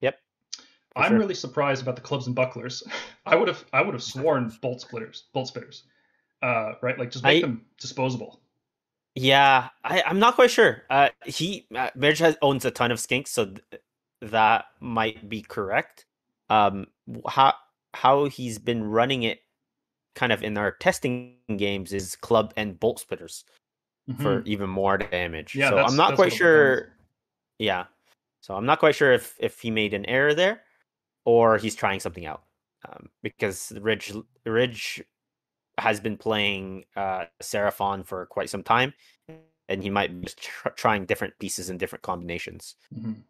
Yep. 0.00 0.18
For 0.92 0.98
I'm 1.02 1.10
sure. 1.12 1.18
really 1.18 1.34
surprised 1.34 1.82
about 1.82 1.96
the 1.96 2.02
clubs 2.02 2.26
and 2.26 2.36
bucklers. 2.36 2.82
I 3.26 3.34
would 3.36 3.48
have 3.48 3.64
I 3.72 3.80
would 3.82 3.94
have 3.94 4.02
sworn 4.02 4.52
bolt 4.60 4.80
splitters, 4.82 5.24
bolt 5.32 5.50
spitters. 5.52 5.82
Uh, 6.42 6.74
right? 6.82 6.98
Like 6.98 7.10
just 7.10 7.24
make 7.24 7.38
I- 7.42 7.46
them 7.46 7.64
disposable. 7.80 8.40
Yeah, 9.16 9.68
I, 9.84 10.02
I'm 10.02 10.18
not 10.18 10.34
quite 10.34 10.50
sure. 10.50 10.82
Uh, 10.90 11.10
he 11.24 11.68
uh, 11.74 11.90
has 12.00 12.36
owns 12.42 12.64
a 12.64 12.72
ton 12.72 12.90
of 12.90 12.98
skinks, 12.98 13.28
so 13.28 13.44
th- 13.46 13.82
that 14.22 14.64
might 14.80 15.28
be 15.28 15.40
correct. 15.40 16.06
Um, 16.50 16.86
how 17.28 17.54
how 17.94 18.26
he's 18.26 18.58
been 18.58 18.84
running 18.84 19.22
it, 19.22 19.40
kind 20.14 20.32
of 20.32 20.42
in 20.42 20.58
our 20.58 20.72
testing 20.72 21.36
games, 21.56 21.92
is 21.92 22.16
club 22.16 22.52
and 22.56 22.78
bolt 22.78 22.98
splitters 23.00 23.44
for 24.18 24.42
Mhm. 24.42 24.46
even 24.46 24.70
more 24.70 24.98
damage. 24.98 25.54
Yeah, 25.54 25.70
so 25.70 25.78
I'm 25.78 25.96
not 25.96 26.14
quite 26.16 26.32
sure. 26.32 26.92
Yeah, 27.58 27.86
so 28.42 28.54
I'm 28.54 28.66
not 28.66 28.78
quite 28.80 28.94
sure 28.94 29.12
if 29.12 29.36
if 29.38 29.60
he 29.60 29.70
made 29.70 29.94
an 29.94 30.04
error 30.06 30.34
there, 30.34 30.62
or 31.24 31.58
he's 31.58 31.74
trying 31.74 32.00
something 32.00 32.26
out. 32.26 32.44
Um, 32.86 33.10
because 33.22 33.72
Ridge 33.80 34.12
Ridge 34.44 35.02
has 35.78 36.00
been 36.00 36.16
playing 36.18 36.84
uh 36.96 37.26
Seraphon 37.42 38.04
for 38.06 38.26
quite 38.26 38.50
some 38.50 38.62
time, 38.62 38.92
and 39.68 39.82
he 39.82 39.90
might 39.90 40.20
be 40.20 40.26
tr- 40.36 40.68
trying 40.70 41.06
different 41.06 41.38
pieces 41.38 41.70
and 41.70 41.78
different 41.80 42.02
combinations. 42.02 42.76
Mhm. 42.94 43.22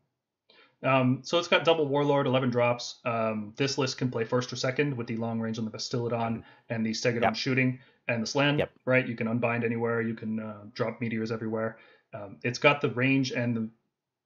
Um, 0.83 1.21
so 1.23 1.39
it's 1.39 1.49
got 1.49 1.65
double 1.65 1.87
warlord, 1.87 2.27
eleven 2.27 2.51
drops. 2.51 2.97
Um, 3.05 3.53
this 3.57 3.79
list 3.79 3.97
can 3.99 4.11
play 4.11 4.25
first 4.25 4.53
or 4.53 4.57
second 4.57 4.97
with 4.97 5.07
the 5.07 5.17
long 5.17 5.41
range 5.41 5.59
on 5.59 5.65
the 5.65 5.71
Bastillodon 5.71 6.45
and 6.69 6.85
the 6.85 6.91
Stegodon 6.91 7.23
Yep. 7.23 7.37
shooting 7.37 7.79
and 8.09 8.23
the 8.23 8.27
Slan. 8.27 8.59
Yep. 8.59 8.71
Right, 8.85 9.07
you 9.09 9.15
can 9.17 9.27
unbind 9.29 9.65
anywhere. 9.65 10.03
You 10.03 10.15
can 10.15 10.41
uh, 10.41 10.65
drop 10.75 11.01
meteors 11.01 11.31
everywhere. 11.33 11.79
Um, 12.13 12.39
it's 12.43 12.59
got 12.59 12.81
the 12.81 12.91
range 12.91 13.33
and 13.33 13.57
the 13.57 13.69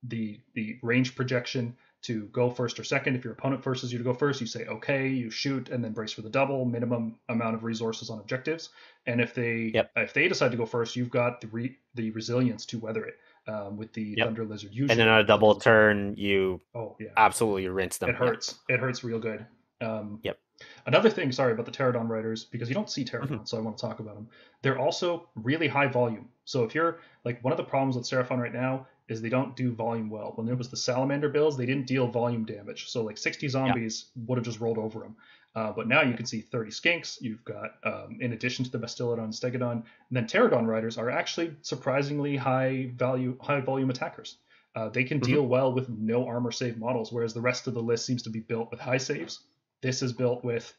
the 0.04 0.40
the 0.54 0.78
range 0.82 1.14
projection 1.16 1.76
to 2.00 2.26
go 2.26 2.48
first 2.50 2.78
or 2.78 2.84
second. 2.84 3.16
If 3.16 3.24
your 3.24 3.32
opponent 3.32 3.62
forces 3.64 3.92
you 3.92 3.98
to 3.98 4.04
go 4.04 4.14
first, 4.14 4.40
you 4.40 4.46
say 4.46 4.66
okay, 4.66 5.08
you 5.08 5.30
shoot, 5.30 5.68
and 5.68 5.82
then 5.84 5.92
brace 5.92 6.12
for 6.12 6.22
the 6.22 6.30
double 6.30 6.64
minimum 6.64 7.18
amount 7.28 7.54
of 7.56 7.64
resources 7.64 8.10
on 8.10 8.18
objectives. 8.18 8.70
And 9.06 9.20
if 9.20 9.34
they 9.34 9.70
Yep. 9.74 9.90
if 9.96 10.12
they 10.12 10.28
decide 10.28 10.50
to 10.52 10.56
go 10.56 10.66
first, 10.66 10.96
you've 10.96 11.10
got 11.10 11.40
the 11.40 11.46
re, 11.48 11.76
the 11.94 12.10
resilience 12.10 12.66
to 12.66 12.78
weather 12.78 13.04
it 13.04 13.18
um, 13.48 13.76
with 13.76 13.92
the 13.92 14.14
Yep. 14.16 14.26
Thunder 14.26 14.44
Lizard. 14.44 14.70
Usually, 14.72 14.90
And 14.90 15.00
then 15.00 15.08
on 15.08 15.20
a 15.20 15.24
double 15.24 15.54
turn, 15.56 16.14
you 16.16 16.60
Oh 16.74 16.96
yeah, 17.00 17.08
absolutely 17.16 17.66
rinse 17.68 17.98
them. 17.98 18.10
it 18.10 18.12
Yeah. 18.12 18.18
hurts. 18.18 18.58
It 18.68 18.78
hurts 18.80 19.02
real 19.02 19.18
good. 19.18 19.46
Um, 19.80 20.20
Yep. 20.22 20.38
Another 20.86 21.08
thing, 21.08 21.30
sorry 21.30 21.52
about 21.52 21.66
the 21.66 21.72
Terradon 21.72 22.08
riders, 22.08 22.44
because 22.44 22.68
you 22.68 22.74
don't 22.74 22.90
see 22.90 23.04
Mm-hmm. 23.04 23.32
Terradon, 23.34 23.48
so 23.48 23.56
I 23.56 23.60
want 23.60 23.78
to 23.78 23.80
talk 23.86 24.00
about 24.00 24.16
them. 24.16 24.28
They're 24.62 24.78
also 24.78 25.28
really 25.36 25.68
high 25.68 25.86
volume. 25.86 26.28
So 26.44 26.64
if 26.64 26.74
you're 26.74 26.98
like 27.24 27.42
one 27.44 27.52
of 27.52 27.56
the 27.58 27.64
problems 27.64 27.96
with 27.96 28.04
Seraphon 28.06 28.38
right 28.38 28.52
now 28.52 28.86
is 29.08 29.22
they 29.22 29.28
don't 29.28 29.54
do 29.56 29.72
volume 29.72 30.10
well. 30.10 30.32
When 30.34 30.46
there 30.46 30.56
was 30.56 30.68
the 30.68 30.76
Salamander 30.76 31.28
builds, 31.28 31.56
they 31.56 31.64
didn't 31.64 31.86
deal 31.86 32.08
volume 32.08 32.44
damage. 32.44 32.88
So 32.90 33.02
like 33.04 33.16
60 33.16 33.48
zombies 33.48 34.06
would 34.26 34.36
have 34.36 34.44
just 34.44 34.60
rolled 34.60 34.78
over 34.78 34.98
them. 35.00 35.16
Uh, 35.54 35.72
but 35.72 35.88
now 35.88 36.02
you 36.02 36.14
can 36.14 36.26
see 36.26 36.40
30 36.40 36.70
skinks. 36.70 37.20
You've 37.20 37.44
got, 37.44 37.72
um, 37.84 38.18
in 38.20 38.32
addition 38.32 38.64
to 38.64 38.70
the 38.70 38.78
Bastillodon 38.78 39.24
and 39.24 39.32
Stegodon, 39.32 39.72
and 39.72 39.84
then 40.12 40.26
Terradon 40.26 40.66
riders 40.66 40.98
are 40.98 41.10
actually 41.10 41.56
surprisingly 41.62 42.36
high 42.36 42.90
value, 42.94 43.36
high 43.40 43.60
volume 43.60 43.90
attackers. 43.90 44.38
Uh, 44.76 44.88
they 44.88 45.02
can 45.02 45.18
Mhm. 45.18 45.24
deal 45.24 45.46
well 45.46 45.72
with 45.72 45.88
no 45.88 46.26
armor 46.26 46.52
save 46.52 46.78
models, 46.78 47.10
whereas 47.12 47.34
the 47.34 47.40
rest 47.40 47.66
of 47.66 47.74
the 47.74 47.82
list 47.82 48.06
seems 48.06 48.22
to 48.22 48.30
be 48.30 48.40
built 48.40 48.70
with 48.70 48.78
high 48.78 48.98
saves. 48.98 49.40
This 49.80 50.02
is 50.02 50.12
built 50.12 50.44
with, 50.44 50.72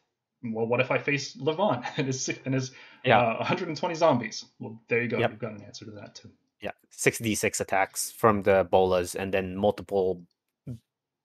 well, 0.44 0.68
what 0.68 0.80
if 0.80 0.92
I 0.92 0.98
face 0.98 1.36
Levant 1.36 1.84
and 1.98 2.08
his 2.08 2.30
and 2.46 2.54
his 2.54 2.72
Yeah. 3.04 3.20
uh, 3.20 3.38
120 3.40 3.96
zombies? 3.96 4.46
Well, 4.60 4.80
there 4.88 5.02
you 5.02 5.10
go. 5.10 5.18
Yep. 5.20 5.32
You've 5.32 5.40
got 5.40 5.54
an 5.54 5.64
answer 5.64 5.86
to 5.86 5.92
that 5.92 6.16
too. 6.16 6.32
Yeah, 6.62 6.72
six 6.92 7.18
d 7.18 7.36
six 7.36 7.60
attacks 7.60 8.12
from 8.12 8.44
the 8.44 8.66
bolas, 8.70 9.16
and 9.16 9.34
then 9.34 9.56
multiple 9.58 10.22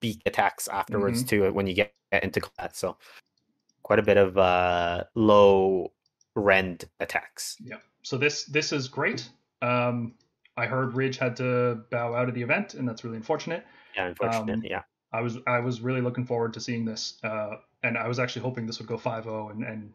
beak 0.01 0.21
attacks 0.25 0.67
afterwards 0.67 1.23
Mm-hmm. 1.23 1.27
too 1.27 1.53
when 1.53 1.67
you 1.67 1.73
get 1.75 1.93
into 2.11 2.41
combat. 2.41 2.75
So 2.75 2.97
quite 3.85 3.99
a 3.99 4.03
bit 4.03 4.17
of 4.17 4.35
uh, 4.35 5.03
low 5.13 5.91
rend 6.35 6.85
attacks. 6.99 7.55
Yeah. 7.63 7.77
So 8.01 8.17
this 8.17 8.45
this 8.45 8.73
is 8.73 8.87
great. 8.87 9.29
Um, 9.61 10.15
I 10.57 10.65
heard 10.65 10.95
Ridge 10.95 11.17
had 11.17 11.35
to 11.37 11.83
bow 11.91 12.15
out 12.15 12.27
of 12.27 12.33
the 12.33 12.41
event, 12.41 12.73
and 12.73 12.89
that's 12.89 13.03
really 13.03 13.17
unfortunate. 13.17 13.63
Yeah, 13.95 14.07
unfortunate. 14.07 14.53
Um, 14.53 14.63
yeah, 14.63 14.81
I 15.13 15.21
was 15.21 15.37
I 15.45 15.59
was 15.59 15.81
really 15.81 16.01
looking 16.01 16.25
forward 16.25 16.55
to 16.55 16.59
seeing 16.59 16.83
this, 16.83 17.19
uh, 17.23 17.57
and 17.83 17.95
I 17.95 18.07
was 18.07 18.17
actually 18.17 18.41
hoping 18.41 18.65
this 18.65 18.79
would 18.79 18.87
go 18.87 18.97
5-0 18.97 19.51
and 19.51 19.63
and 19.63 19.93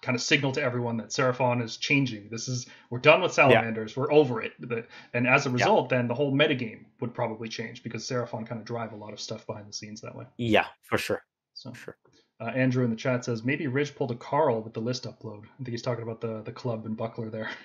kind 0.00 0.14
of 0.14 0.22
signal 0.22 0.52
to 0.52 0.62
everyone 0.62 0.98
that 0.98 1.08
Seraphon 1.08 1.60
is 1.60 1.76
changing. 1.76 2.28
This 2.30 2.46
is 2.46 2.66
we're 2.88 3.00
done 3.00 3.20
with 3.20 3.32
salamanders. 3.32 3.96
We're 3.96 4.12
over 4.12 4.42
it. 4.42 4.52
The, 4.60 4.86
and 5.12 5.26
as 5.26 5.46
a 5.46 5.50
result, 5.50 5.88
then 5.88 6.06
the 6.06 6.14
whole 6.14 6.32
metagame 6.32 6.84
would 7.00 7.14
probably 7.14 7.48
change 7.48 7.82
because 7.82 8.06
Seraphon 8.06 8.46
kind 8.46 8.60
of 8.60 8.64
drive 8.64 8.92
a 8.92 8.96
lot 8.96 9.12
of 9.12 9.18
stuff 9.18 9.44
behind 9.44 9.68
the 9.68 9.72
scenes 9.72 10.02
that 10.02 10.14
way. 10.14 10.26
yeah, 10.36 10.66
for 10.82 10.98
sure, 10.98 11.24
So 11.54 11.72
for 11.72 11.76
sure. 11.76 11.96
Uh, 12.40 12.46
Andrew 12.46 12.84
in 12.84 12.90
the 12.90 12.96
chat 12.96 13.24
says 13.24 13.44
maybe 13.44 13.66
Ridge 13.68 13.94
pulled 13.94 14.10
a 14.10 14.16
Carl 14.16 14.60
with 14.60 14.74
the 14.74 14.80
list 14.80 15.04
upload. 15.04 15.44
I 15.44 15.56
think 15.58 15.68
he's 15.68 15.82
talking 15.82 16.02
about 16.02 16.20
the 16.20 16.42
the 16.42 16.52
club 16.52 16.84
and 16.86 16.96
buckler 16.96 17.30
there. 17.30 17.50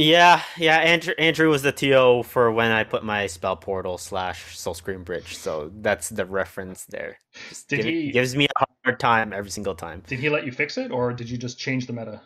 Yeah, 0.00 0.42
yeah. 0.56 0.76
Andrew 0.78 1.12
Andrew 1.18 1.48
was 1.50 1.62
the 1.64 1.72
TO 1.72 2.22
for 2.22 2.52
when 2.52 2.70
I 2.70 2.84
put 2.84 3.02
my 3.02 3.26
spell 3.26 3.56
portal 3.56 3.98
slash 3.98 4.56
Soulscream 4.56 5.04
Bridge. 5.04 5.36
So 5.36 5.72
that's 5.80 6.08
the 6.08 6.24
reference 6.24 6.84
there. 6.84 7.18
Just 7.48 7.66
Did 7.68 7.78
give- 7.78 7.86
he- 7.86 8.12
gives 8.12 8.36
me 8.36 8.46
a 8.60 8.64
hard 8.84 9.00
time 9.00 9.32
every 9.32 9.50
single 9.50 9.74
time. 9.74 10.04
Did 10.06 10.20
he 10.20 10.28
let 10.28 10.46
you 10.46 10.52
fix 10.52 10.78
it, 10.78 10.92
or 10.92 11.12
did 11.12 11.28
you 11.28 11.36
just 11.36 11.58
change 11.58 11.88
the 11.88 11.92
meta? 11.92 12.20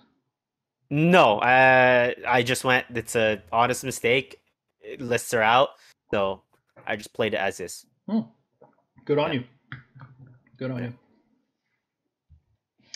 No, 0.90 1.38
uh, 1.38 2.12
I 2.28 2.42
just 2.42 2.62
went. 2.62 2.84
It's 2.94 3.16
a 3.16 3.42
honest 3.50 3.84
mistake. 3.84 4.42
It 4.82 5.00
lists 5.00 5.32
are 5.32 5.40
out, 5.40 5.70
so 6.12 6.42
I 6.86 6.96
just 6.96 7.14
played 7.14 7.32
it 7.32 7.38
as 7.38 7.58
is. 7.58 7.86
Good 9.06 9.18
on 9.18 9.32
Yeah. 9.32 9.32
you. 9.32 9.44
Good 10.58 10.70
on 10.72 10.76
Yeah. 10.82 10.84
you. 10.88 10.94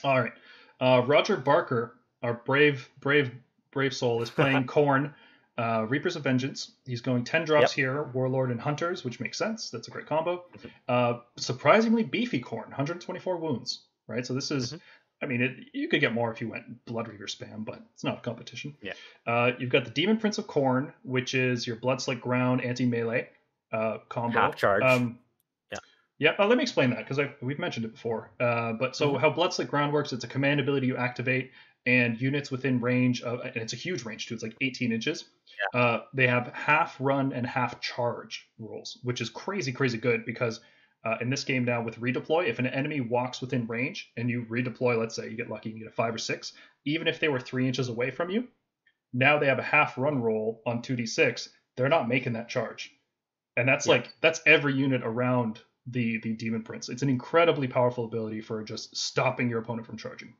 All 0.07 0.21
right. 0.21 0.33
Uh, 0.81 1.03
Roger 1.07 1.37
Barker, 1.37 1.97
our 2.23 2.35
brave, 2.35 2.89
brave, 3.01 3.33
brave 3.73 3.93
soul, 3.95 4.23
is 4.23 4.31
playing 4.31 4.65
Khorne, 4.67 5.13
uh, 5.59 5.87
Reapers 5.89 6.17
of 6.17 6.23
Vengeance. 6.23 6.73
He's 6.85 7.01
going 7.01 7.25
10 7.25 7.45
drops 7.45 7.73
here, 7.73 8.05
Warlord 8.15 8.51
and 8.51 8.61
Hunters, 8.61 9.05
which 9.05 9.19
makes 9.21 9.37
sense. 9.39 9.71
That's 9.71 9.89
a 9.89 9.91
great 9.91 10.07
combo. 10.07 10.45
Uh, 10.89 11.21
surprisingly 11.37 12.03
beefy 12.05 12.41
Khorne, 12.41 12.69
124 12.69 13.37
wounds, 13.39 13.81
right? 14.07 14.25
So 14.25 14.35
this 14.35 14.51
is, 14.51 14.75
Mhm. 14.75 14.81
I 15.23 15.27
mean, 15.27 15.41
it, 15.41 15.57
you 15.73 15.89
could 15.89 16.01
get 16.01 16.13
more 16.13 16.31
if 16.31 16.41
you 16.43 16.49
went 16.51 16.85
Blood 16.85 17.09
Reaver 17.09 17.27
spam, 17.27 17.65
but 17.65 17.81
it's 17.95 18.05
not 18.05 18.19
a 18.19 18.21
competition. 18.21 18.77
Yeah. 18.83 18.93
Uh, 19.27 19.53
you've 19.59 19.71
got 19.71 19.87
the 19.87 19.91
Demon 19.91 20.19
Prince 20.19 20.37
of 20.39 20.47
Khorne, 20.47 20.93
which 21.03 21.35
is 21.35 21.67
your 21.67 21.77
Bloodslick 21.77 22.21
Ground 22.21 22.61
anti 22.63 22.85
melee 22.87 23.31
uh, 23.73 23.99
combo. 24.11 24.39
Half 24.39 24.57
charge. 24.57 24.83
Um, 24.83 25.19
Yeah. 26.19 26.33
yeah, 26.39 26.45
uh, 26.45 26.47
let 26.47 26.57
me 26.59 26.63
explain 26.63 26.91
that 26.91 27.07
because 27.07 27.19
we've 27.43 27.59
mentioned 27.59 27.85
it 27.85 27.93
before. 27.93 28.33
Uh, 28.41 28.73
but 28.73 28.97
so 28.97 29.17
Mhm. 29.17 29.19
how 29.19 29.31
Bloodslick 29.31 29.69
Ground 29.69 29.93
works, 29.93 30.13
it's 30.13 30.25
a 30.25 30.29
command 30.29 30.61
ability 30.61 30.87
you 30.87 30.97
activate, 30.97 31.53
and 31.85 32.21
units 32.21 32.51
within 32.51 32.81
range 32.81 33.23
of, 33.23 33.41
and 33.41 33.57
it's 33.57 33.73
a 33.73 33.77
huge 33.77 34.05
range 34.05 34.27
too. 34.27 34.35
It's 34.35 34.43
like 34.43 34.57
18 34.61 34.93
inches. 34.93 35.31
Uh, 35.75 36.01
they 36.15 36.27
have 36.27 36.49
half 36.55 36.97
run 37.01 37.33
and 37.33 37.47
half 37.47 37.81
charge 37.81 38.51
rules, 38.59 38.99
which 39.03 39.21
is 39.21 39.31
crazy, 39.31 39.73
crazy 39.73 39.99
good 39.99 40.25
because 40.25 40.61
uh, 41.05 41.17
in 41.21 41.31
this 41.31 41.45
game 41.45 41.65
now 41.65 41.83
with 41.83 42.01
redeploy, 42.01 42.47
if 42.47 42.59
an 42.59 42.67
enemy 42.67 43.01
walks 43.01 43.41
within 43.41 43.67
range 43.67 44.11
and 44.17 44.29
you 44.29 44.45
redeploy, 44.47 44.99
let's 44.99 45.15
say 45.15 45.29
you 45.31 45.37
get 45.37 45.49
lucky 45.51 45.71
and 45.71 45.79
get 45.79 45.89
a 45.89 45.93
five 45.93 46.15
or 46.15 46.19
six, 46.19 46.55
even 46.85 47.07
if 47.07 47.21
they 47.21 47.29
were 47.29 47.39
three 47.41 47.67
inches 47.69 47.89
away 47.89 48.11
from 48.11 48.31
you, 48.31 48.49
now 49.13 49.39
they 49.39 49.47
have 49.47 49.59
a 49.59 49.63
half 49.63 49.99
run 49.99 50.21
roll 50.23 50.63
on 50.67 50.83
2d6. 50.83 51.51
They're 51.77 51.89
not 51.89 52.09
making 52.09 52.35
that 52.35 52.49
charge, 52.49 52.93
and 53.57 53.69
that's 53.69 53.87
Yeah. 53.87 53.93
like 53.93 54.15
that's 54.21 54.43
every 54.47 54.75
unit 54.75 55.03
around 55.05 55.61
the 55.89 56.19
the 56.19 56.33
demon 56.35 56.63
prince. 56.63 56.89
It's 56.89 57.03
an 57.03 57.09
incredibly 57.09 57.69
powerful 57.69 58.05
ability 58.05 58.41
for 58.41 58.63
just 58.65 58.97
stopping 58.97 59.49
your 59.49 59.61
opponent 59.61 59.87
from 59.87 59.97
charging. 59.97 60.35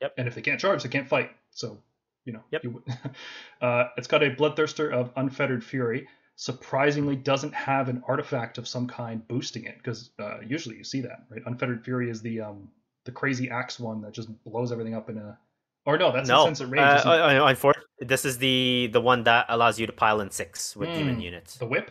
Yep. 0.00 0.14
And 0.18 0.28
if 0.28 0.34
they 0.34 0.42
can't 0.42 0.60
charge, 0.60 0.82
they 0.82 0.88
can't 0.88 1.08
fight. 1.08 1.30
So 1.50 1.78
you 2.24 2.32
know. 2.32 2.42
Yep. 2.52 2.64
You, 2.64 2.82
uh, 3.60 3.88
it's 3.96 4.06
got 4.08 4.22
a 4.22 4.30
Bloodthirster 4.30 4.92
of 4.92 5.10
Unfettered 5.16 5.64
Fury. 5.64 6.06
Surprisingly, 6.36 7.14
doesn't 7.14 7.52
have 7.54 7.88
an 7.88 8.02
artifact 8.08 8.58
of 8.58 8.66
some 8.66 8.86
kind 8.88 9.26
boosting 9.28 9.64
it 9.64 9.76
because 9.76 10.10
uh, 10.18 10.38
usually 10.40 10.76
you 10.76 10.84
see 10.84 11.00
that, 11.02 11.24
right? 11.30 11.42
Unfettered 11.46 11.84
Fury 11.84 12.10
is 12.10 12.22
the 12.22 12.40
um, 12.40 12.68
the 13.04 13.12
crazy 13.12 13.50
axe 13.50 13.78
one 13.78 14.00
that 14.02 14.12
just 14.12 14.28
blows 14.44 14.72
everything 14.72 14.94
up 14.94 15.10
in 15.10 15.18
a. 15.18 15.38
Or 15.84 15.98
no, 15.98 16.12
that's 16.12 16.28
no, 16.28 16.46
Insensate 16.46 16.70
Rage. 16.70 16.80
uh, 16.80 17.08
uh, 17.08 17.54
uh, 17.68 17.72
this 17.98 18.24
is 18.24 18.38
the 18.38 18.88
the 18.92 19.00
one 19.00 19.24
that 19.24 19.46
allows 19.48 19.78
you 19.80 19.86
to 19.86 19.92
pile 19.92 20.20
in 20.20 20.30
six 20.30 20.74
with 20.76 20.94
demon 20.94 21.16
Hmm. 21.16 21.20
units. 21.20 21.56
the 21.56 21.66
whip. 21.66 21.90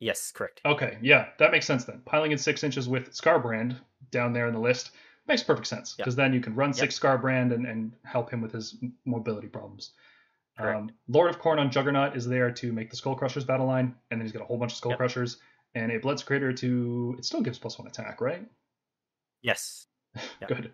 Yes, 0.00 0.30
correct. 0.32 0.60
Okay, 0.64 0.98
yeah, 1.02 1.28
that 1.38 1.50
makes 1.50 1.66
sense 1.66 1.84
then. 1.84 2.00
Piling 2.04 2.32
in 2.32 2.38
six 2.38 2.62
inches 2.62 2.88
with 2.88 3.10
Skarbrand 3.12 3.76
down 4.10 4.32
there 4.32 4.46
in 4.46 4.54
the 4.54 4.60
list 4.60 4.92
makes 5.26 5.42
perfect 5.42 5.66
sense 5.66 5.94
because 5.94 6.16
then 6.16 6.32
you 6.32 6.40
can 6.40 6.54
run 6.54 6.72
six 6.72 6.98
Skarbrand 6.98 7.52
and, 7.52 7.66
and 7.66 7.92
help 8.04 8.30
him 8.30 8.40
with 8.40 8.52
his 8.52 8.76
mobility 9.04 9.48
problems. 9.48 9.90
Um, 10.58 10.90
Lord 11.08 11.30
of 11.30 11.40
Khorne 11.40 11.60
on 11.60 11.70
Juggernaut 11.70 12.16
is 12.16 12.26
there 12.26 12.50
to 12.50 12.72
make 12.72 12.90
the 12.90 12.96
Skull 12.96 13.14
Crushers 13.14 13.44
battle 13.44 13.66
line, 13.66 13.94
and 14.10 14.20
then 14.20 14.26
he's 14.26 14.32
got 14.32 14.42
a 14.42 14.44
whole 14.44 14.56
bunch 14.56 14.72
of 14.72 14.78
Skull 14.78 14.92
Yep. 14.92 14.98
Crushers 14.98 15.36
and 15.74 15.92
a 15.92 16.00
Bloodsecrator 16.00 16.56
to. 16.58 17.14
It 17.18 17.24
still 17.24 17.42
gives 17.42 17.58
plus 17.58 17.78
one 17.78 17.86
attack, 17.86 18.20
right? 18.20 18.46
Yes. 19.42 19.86
Yep. 20.40 20.48
Good, 20.48 20.72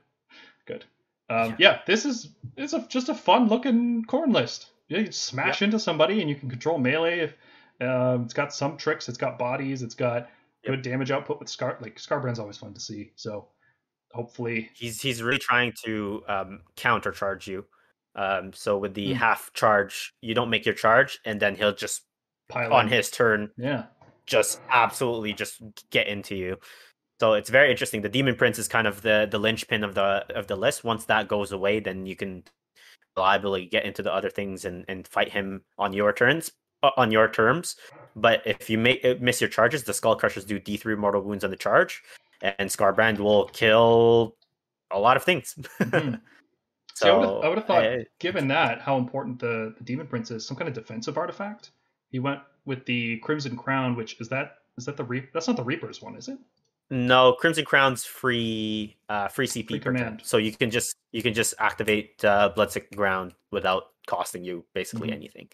good. 0.65 0.85
Um, 1.29 1.57
yeah. 1.59 1.81
this 1.87 2.07
is 2.07 2.29
it's 2.57 2.73
a, 2.73 2.87
just 2.89 3.09
a 3.09 3.15
fun 3.15 3.49
looking 3.49 4.05
Khorne 4.05 4.33
list. 4.33 4.67
Yeah, 4.89 5.01
you 5.01 5.13
smash 5.13 5.61
into 5.61 5.79
somebody 5.79 6.21
and 6.21 6.31
you 6.31 6.37
can 6.37 6.49
control 6.49 6.79
melee. 6.79 7.19
If 7.19 7.35
um, 7.85 8.23
it's 8.25 8.35
got 8.35 8.53
some 8.55 8.77
tricks, 8.77 9.09
it's 9.09 9.19
got 9.19 9.39
bodies, 9.39 9.83
it's 9.83 9.95
got 9.95 10.31
good 10.65 10.83
damage 10.83 11.11
output 11.11 11.39
with 11.39 11.49
Skar. 11.49 11.81
Like 11.81 11.97
Skarbrand's 11.97 12.39
always 12.39 12.57
fun 12.59 12.75
to 12.75 12.81
see. 12.81 13.13
So 13.17 13.49
hopefully, 14.13 14.71
He's 14.75 15.01
he's 15.01 15.23
really 15.23 15.39
trying 15.39 15.73
to 15.85 16.23
um, 16.29 16.61
countercharge 16.77 17.47
you. 17.47 17.67
Um, 18.17 18.53
so 18.53 18.79
with 18.79 18.95
the 18.95 19.13
Hmm. 19.13 19.19
half 19.19 19.53
charge, 19.55 20.15
you 20.21 20.35
don't 20.35 20.51
make 20.51 20.65
your 20.67 20.75
charge, 20.75 21.19
and 21.25 21.41
then 21.41 21.55
he'll 21.57 21.75
just 21.75 22.03
pile 22.49 22.73
on 22.73 22.87
in. 22.87 22.93
his 22.93 23.11
turn 23.11 23.51
Yeah, 23.57 23.87
just 24.27 24.61
absolutely 24.71 25.33
just 25.33 25.61
get 25.91 26.07
into 26.07 26.35
you. 26.37 26.59
So 27.21 27.35
it's 27.35 27.51
very 27.51 27.71
interesting. 27.71 28.03
The 28.03 28.09
Demon 28.09 28.37
Prince 28.37 28.59
is 28.59 28.69
kind 28.69 28.87
of 28.87 29.03
the 29.03 29.29
the 29.31 29.39
linchpin 29.39 29.85
of 29.85 29.95
the 29.95 30.25
of 30.35 30.47
the 30.47 30.57
list. 30.57 30.85
Once 30.85 31.05
that 31.07 31.29
goes 31.29 31.53
away, 31.53 31.81
then 31.81 32.07
you 32.07 32.17
can 32.17 32.45
reliably 33.17 33.67
get 33.67 33.85
into 33.85 34.03
the 34.03 34.13
other 34.13 34.31
things 34.31 34.65
and, 34.65 34.85
and 34.89 35.07
fight 35.07 35.31
him 35.33 35.63
on 35.79 35.93
your 35.93 36.13
turns 36.13 36.51
on 36.97 37.11
your 37.11 37.29
terms. 37.29 37.77
But 38.17 38.43
if 38.47 38.71
you 38.71 38.79
make 38.79 39.05
uh, 39.05 39.15
miss 39.21 39.41
your 39.41 39.51
charges, 39.51 39.83
the 39.85 39.93
Skull 39.95 40.17
Crushers 40.17 40.45
do 40.45 40.59
D 40.59 40.77
three 40.77 40.95
mortal 40.97 41.23
wounds 41.23 41.43
on 41.45 41.51
the 41.51 41.57
charge, 41.57 42.03
and 42.43 42.69
Skarbrand 42.71 43.19
will 43.19 43.47
kill 43.49 44.37
a 44.91 44.99
lot 44.99 45.17
of 45.17 45.25
things. 45.25 45.55
Mhm. 45.81 46.21
so 46.95 47.05
See, 47.05 47.09
I 47.09 47.13
I 47.47 47.49
would've 47.49 47.65
thought- 47.67 47.85
uh, 47.85 47.97
given 48.21 48.47
that 48.49 48.81
how 48.81 48.99
important 48.99 49.41
the, 49.41 49.75
the 49.77 49.85
Demon 49.85 50.07
Prince 50.07 50.31
is, 50.31 50.47
some 50.47 50.57
kind 50.57 50.69
of 50.69 50.75
defensive 50.75 51.19
artifact. 51.19 51.71
He 52.11 52.21
went 52.21 52.41
with 52.65 52.87
the 52.87 53.19
Crimson 53.19 53.57
Crown, 53.57 53.97
which 53.97 54.21
is 54.21 54.29
that 54.29 54.59
is 54.79 54.85
that 54.87 54.97
the 54.97 55.05
Reap? 55.05 55.33
That's 55.33 55.49
not 55.49 55.57
the 55.57 55.65
Reaper's 55.65 56.01
one, 56.01 56.15
is 56.15 56.29
it? 56.29 56.39
No, 56.91 57.33
Crimson 57.33 57.65
Crown's 57.65 58.05
free 58.05 58.97
uh 59.09 59.27
free 59.27 59.47
CP 59.49 59.67
Free 59.69 59.79
per 59.81 59.85
turn. 59.91 59.97
command. 59.97 60.21
So 60.23 60.37
you 60.37 60.53
can 60.53 60.71
just 60.71 60.95
you 61.11 61.23
can 61.23 61.35
just 61.35 61.55
activate 61.59 62.25
uh 62.25 62.53
Bloodslick 62.57 62.95
Ground 62.95 63.35
without 63.51 63.85
costing 64.07 64.45
you 64.45 64.65
basically 64.75 65.09
Mhm. 65.09 65.15
anything. 65.15 65.49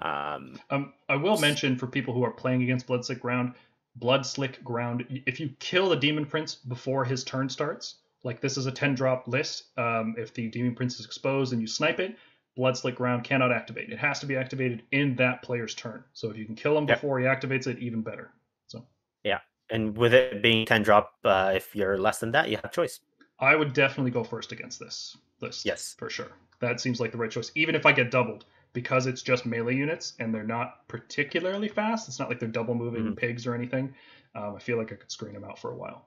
Um 0.00 0.58
Um, 0.70 0.92
I 1.08 1.16
will 1.16 1.38
mention 1.38 1.76
for 1.78 1.86
people 1.86 2.12
who 2.14 2.22
are 2.24 2.30
playing 2.32 2.62
against 2.62 2.86
Bloodslick 2.86 3.20
Ground, 3.20 3.54
Bloodslick 3.98 4.62
Ground. 4.62 5.06
If 5.26 5.40
you 5.40 5.50
kill 5.58 5.88
the 5.88 5.96
Demon 5.96 6.26
Prince 6.26 6.54
before 6.56 7.04
his 7.04 7.24
turn 7.24 7.48
starts, 7.48 7.96
like 8.22 8.40
this 8.40 8.56
is 8.56 8.66
a 8.66 8.72
ten 8.72 8.94
drop 8.94 9.26
list. 9.28 9.76
Um, 9.78 10.14
if 10.18 10.34
the 10.34 10.48
Demon 10.48 10.74
Prince 10.74 10.98
is 11.00 11.06
exposed 11.06 11.52
and 11.52 11.60
you 11.62 11.66
snipe 11.68 11.98
it, 12.00 12.16
Bloodslick 12.58 12.94
Ground 12.94 13.24
cannot 13.24 13.52
activate. 13.52 13.90
It 13.90 13.98
has 13.98 14.18
to 14.20 14.26
be 14.26 14.36
activated 14.36 14.82
in 14.92 15.14
that 15.16 15.42
player's 15.42 15.74
turn. 15.74 16.04
So 16.12 16.30
if 16.30 16.36
you 16.36 16.44
can 16.44 16.54
kill 16.54 16.76
him 16.76 16.86
Yep. 16.88 16.98
before 16.98 17.18
he 17.20 17.24
activates 17.26 17.66
it, 17.66 17.78
even 17.78 18.02
better. 18.02 18.32
So 18.66 18.84
yeah, 19.24 19.40
and 19.70 19.96
with 19.96 20.12
it 20.12 20.42
being 20.42 20.66
10 20.66 20.82
drop 20.82 21.14
uh 21.24 21.52
if 21.56 21.74
you're 21.74 21.96
less 21.98 22.18
than 22.18 22.32
that, 22.32 22.50
you 22.50 22.58
have 22.62 22.72
choice. 22.72 23.00
I 23.38 23.54
would 23.56 23.72
definitely 23.72 24.10
go 24.10 24.24
first 24.24 24.52
against 24.52 24.78
this 24.78 25.16
list. 25.40 25.64
Yes. 25.66 25.94
for 25.98 26.08
sure. 26.10 26.32
That 26.60 26.80
seems 26.80 27.00
like 27.00 27.12
the 27.12 27.18
right 27.18 27.30
choice. 27.30 27.50
Even 27.54 27.74
if 27.74 27.84
I 27.84 27.92
get 27.92 28.10
doubled, 28.10 28.46
because 28.76 29.06
it's 29.06 29.22
just 29.22 29.46
melee 29.46 29.74
units 29.74 30.12
and 30.20 30.34
they're 30.34 30.44
not 30.44 30.86
particularly 30.86 31.66
fast. 31.66 32.08
It's 32.08 32.18
not 32.18 32.28
like 32.28 32.38
they're 32.38 32.48
double 32.50 32.74
moving 32.74 33.02
Mhm. 33.04 33.16
pigs 33.16 33.46
or 33.46 33.54
anything. 33.54 33.94
Um, 34.34 34.54
I 34.54 34.58
feel 34.58 34.76
like 34.76 34.92
I 34.92 34.96
could 34.96 35.10
screen 35.10 35.32
them 35.32 35.44
out 35.44 35.58
for 35.58 35.72
a 35.72 35.74
while. 35.76 36.04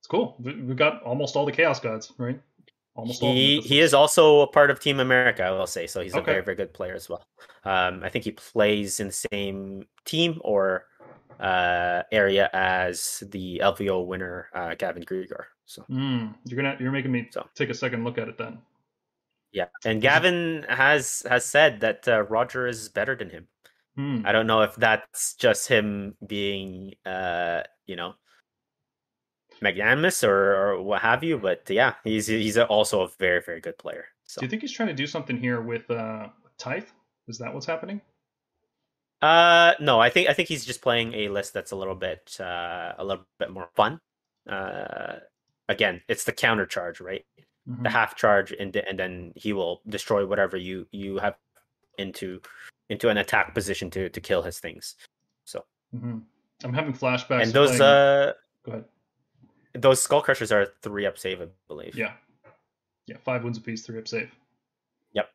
It's 0.00 0.06
cool. 0.08 0.36
We've 0.40 0.74
got 0.74 1.02
almost 1.02 1.36
all 1.36 1.44
the 1.44 1.52
chaos 1.52 1.80
gods, 1.80 2.12
right? 2.16 2.40
Almost 2.94 3.22
all. 3.22 3.28
He 3.28 3.60
he 3.60 3.80
is 3.80 3.92
also 3.92 4.40
a 4.40 4.46
part 4.46 4.70
of 4.70 4.80
Team 4.80 5.00
America, 5.00 5.44
I 5.44 5.50
will 5.50 5.66
say. 5.66 5.86
So 5.86 6.00
he's 6.00 6.16
a 6.16 6.22
very 6.22 6.42
very 6.42 6.56
good 6.56 6.72
player 6.72 6.94
as 6.94 7.10
well. 7.10 7.22
Um, 7.64 8.02
I 8.02 8.08
think 8.08 8.24
he 8.24 8.32
plays 8.32 9.00
in 9.00 9.08
the 9.08 9.12
same 9.30 9.86
team 10.06 10.40
or 10.42 10.86
uh, 11.40 12.04
area 12.10 12.48
as 12.54 13.22
the 13.30 13.58
LVO 13.62 14.06
winner 14.06 14.48
uh, 14.54 14.74
Gavin 14.76 15.04
Grieger. 15.04 15.44
So 15.66 15.84
Mm, 15.90 16.34
you're 16.46 16.56
gonna 16.56 16.76
you're 16.80 16.90
making 16.90 17.12
me 17.12 17.28
So. 17.30 17.46
take 17.54 17.68
a 17.68 17.74
second 17.74 18.02
look 18.04 18.16
at 18.16 18.28
it 18.28 18.38
then. 18.38 18.62
Yeah, 19.52 19.66
and 19.84 20.02
Gavin 20.02 20.64
has 20.68 21.22
has 21.28 21.44
said 21.44 21.80
that 21.80 22.06
uh, 22.06 22.22
Roger 22.22 22.66
is 22.66 22.88
better 22.88 23.14
than 23.16 23.30
him. 23.30 23.48
Hmm. 23.96 24.22
I 24.24 24.32
don't 24.32 24.46
know 24.46 24.62
if 24.62 24.76
that's 24.76 25.34
just 25.34 25.66
him 25.68 26.14
being, 26.24 26.94
uh, 27.04 27.62
you 27.86 27.96
know, 27.96 28.14
magnanimous 29.60 30.22
or, 30.22 30.54
or 30.54 30.82
what 30.82 31.02
have 31.02 31.24
you, 31.24 31.38
but 31.38 31.68
yeah, 31.68 31.94
he's 32.04 32.26
he's 32.26 32.58
also 32.58 33.02
a 33.02 33.08
very 33.18 33.42
very 33.44 33.60
good 33.60 33.78
player. 33.78 34.06
So 34.24 34.40
Do 34.40 34.46
you 34.46 34.50
think 34.50 34.62
he's 34.62 34.72
trying 34.72 34.88
to 34.88 34.94
do 34.94 35.06
something 35.06 35.38
here 35.38 35.60
with 35.60 35.90
uh, 35.90 36.28
Tithe? 36.58 36.84
Is 37.26 37.38
that 37.38 37.52
what's 37.52 37.66
happening? 37.66 38.00
Uh, 39.20 39.72
no, 39.80 39.98
I 39.98 40.10
think 40.10 40.28
I 40.28 40.32
think 40.32 40.48
he's 40.48 40.64
just 40.64 40.82
playing 40.82 41.14
a 41.14 41.28
list 41.28 41.52
that's 41.52 41.72
a 41.72 41.76
little 41.76 41.94
bit 41.94 42.36
uh, 42.38 42.92
a 42.98 43.04
little 43.04 43.24
bit 43.38 43.50
more 43.50 43.68
fun. 43.74 43.98
Uh, 44.48 45.16
again, 45.68 46.02
it's 46.08 46.24
the 46.24 46.32
counter 46.32 46.66
charge, 46.66 47.00
right? 47.00 47.24
Mhm. 47.68 47.82
The 47.82 47.90
half 47.90 48.14
charge, 48.16 48.52
and 48.52 48.74
and 48.76 48.98
then 48.98 49.32
he 49.36 49.52
will 49.52 49.82
destroy 49.88 50.24
whatever 50.26 50.56
you 50.56 50.86
you 50.90 51.18
have 51.18 51.36
into 51.98 52.40
into 52.88 53.08
an 53.10 53.18
attack 53.18 53.54
position 53.54 53.90
to 53.90 54.08
to 54.08 54.20
kill 54.20 54.42
his 54.42 54.58
things. 54.60 54.96
So 55.44 55.64
Mhm. 55.94 56.24
I'm 56.64 56.72
having 56.72 56.92
flashbacks. 56.94 57.42
and 57.42 57.52
those 57.52 57.76
playing- 57.76 57.82
uh 57.82 58.32
Go 58.64 58.72
ahead. 58.72 58.84
those 59.74 60.00
skull 60.02 60.22
crushers 60.22 60.50
are 60.50 60.66
three 60.82 61.04
up 61.06 61.18
save, 61.18 61.42
I 61.42 61.48
believe. 61.66 61.94
Yeah. 61.94 62.14
Yeah, 63.06 63.16
five 63.18 63.42
wounds 63.44 63.58
apiece, 63.58 63.84
three 63.86 63.98
up 63.98 64.08
save. 64.08 64.30
Yep. 65.12 65.30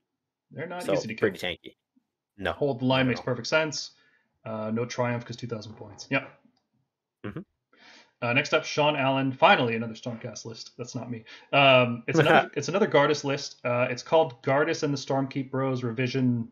They're 0.52 0.68
not 0.68 0.84
so 0.84 0.94
easy 0.94 1.08
to 1.08 1.14
kill. 1.16 1.30
pretty 1.30 1.40
tanky. 1.40 1.76
No, 2.38 2.52
Hold 2.54 2.80
the 2.80 2.86
line 2.86 3.08
makes 3.08 3.22
perfect 3.22 3.48
sense. 3.48 3.92
Uh, 4.46 4.72
no 4.72 4.86
triumph 4.86 5.24
because 5.24 5.38
2,000 5.38 5.74
points. 5.76 6.08
Yep. 6.10 6.30
Mhm. 7.26 7.46
Uh, 8.24 8.32
next 8.32 8.54
up, 8.54 8.64
Sean 8.64 8.96
Allen. 8.96 9.34
Finally, 9.34 9.76
another 9.76 9.94
Stormcast 9.96 10.46
list. 10.46 10.72
That's 10.78 10.96
not 10.96 11.12
me. 11.12 11.26
Um, 11.52 12.04
it's 12.08 12.18
another. 12.20 12.50
it's 12.56 12.70
another 12.70 12.88
Gardus 12.88 13.26
list. 13.26 13.58
Uh, 13.66 13.88
it's 13.90 14.02
called 14.02 14.42
Gardus 14.44 14.84
and 14.84 14.94
the 14.94 14.98
Stormkeep 14.98 15.52
Bros 15.52 15.84
revision. 15.84 16.48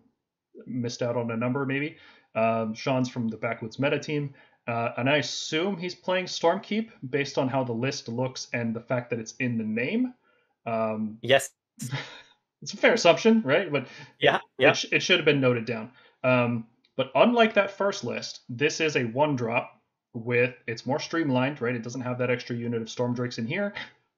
Missed 0.66 1.02
out 1.02 1.16
on 1.16 1.32
a 1.32 1.38
number 1.38 1.66
maybe. 1.66 1.96
Um, 2.36 2.74
Sean's 2.74 3.10
from 3.10 3.30
the 3.30 3.38
Backwoods 3.38 3.80
Meta 3.80 3.98
team, 4.00 4.34
uh, 4.68 4.90
and 4.98 5.10
I 5.10 5.18
assume 5.18 5.78
he's 5.78 5.96
playing 5.96 6.26
Stormkeep 6.26 6.90
based 7.10 7.38
on 7.38 7.48
how 7.48 7.64
the 7.64 7.74
list 7.74 8.08
looks 8.10 8.48
and 8.54 8.76
the 8.76 8.82
fact 8.82 9.10
that 9.10 9.20
it's 9.20 9.34
in 9.40 9.58
the 9.58 9.64
name. 9.64 10.14
Um, 10.66 11.18
Yes. 11.22 11.50
it's 12.62 12.74
a 12.74 12.78
fair 12.78 12.94
assumption, 12.94 13.42
right? 13.44 13.72
But 13.72 13.88
Yeah. 14.20 14.40
Yeah. 14.58 14.72
it, 14.72 14.78
sh- 14.78 14.86
it 14.92 15.02
should 15.02 15.18
have 15.18 15.26
been 15.26 15.42
noted 15.42 15.66
down. 15.66 15.92
Um, 16.24 16.68
but 16.96 17.12
unlike 17.16 17.54
that 17.56 17.72
first 17.72 18.04
list, 18.04 18.42
this 18.50 18.80
is 18.80 18.96
a 18.98 19.04
one 19.06 19.36
drop 19.36 19.81
with 20.14 20.56
it's 20.68 20.86
more 20.86 21.00
streamlined, 21.00 21.62
right? 21.62 21.76
It 21.76 21.84
doesn't 21.84 22.02
have 22.02 22.18
that 22.20 22.30
extra 22.30 22.56
unit 22.56 22.82
of 22.82 22.90
storm 22.90 23.14
drakes 23.14 23.38
in 23.38 23.46
here. 23.46 23.74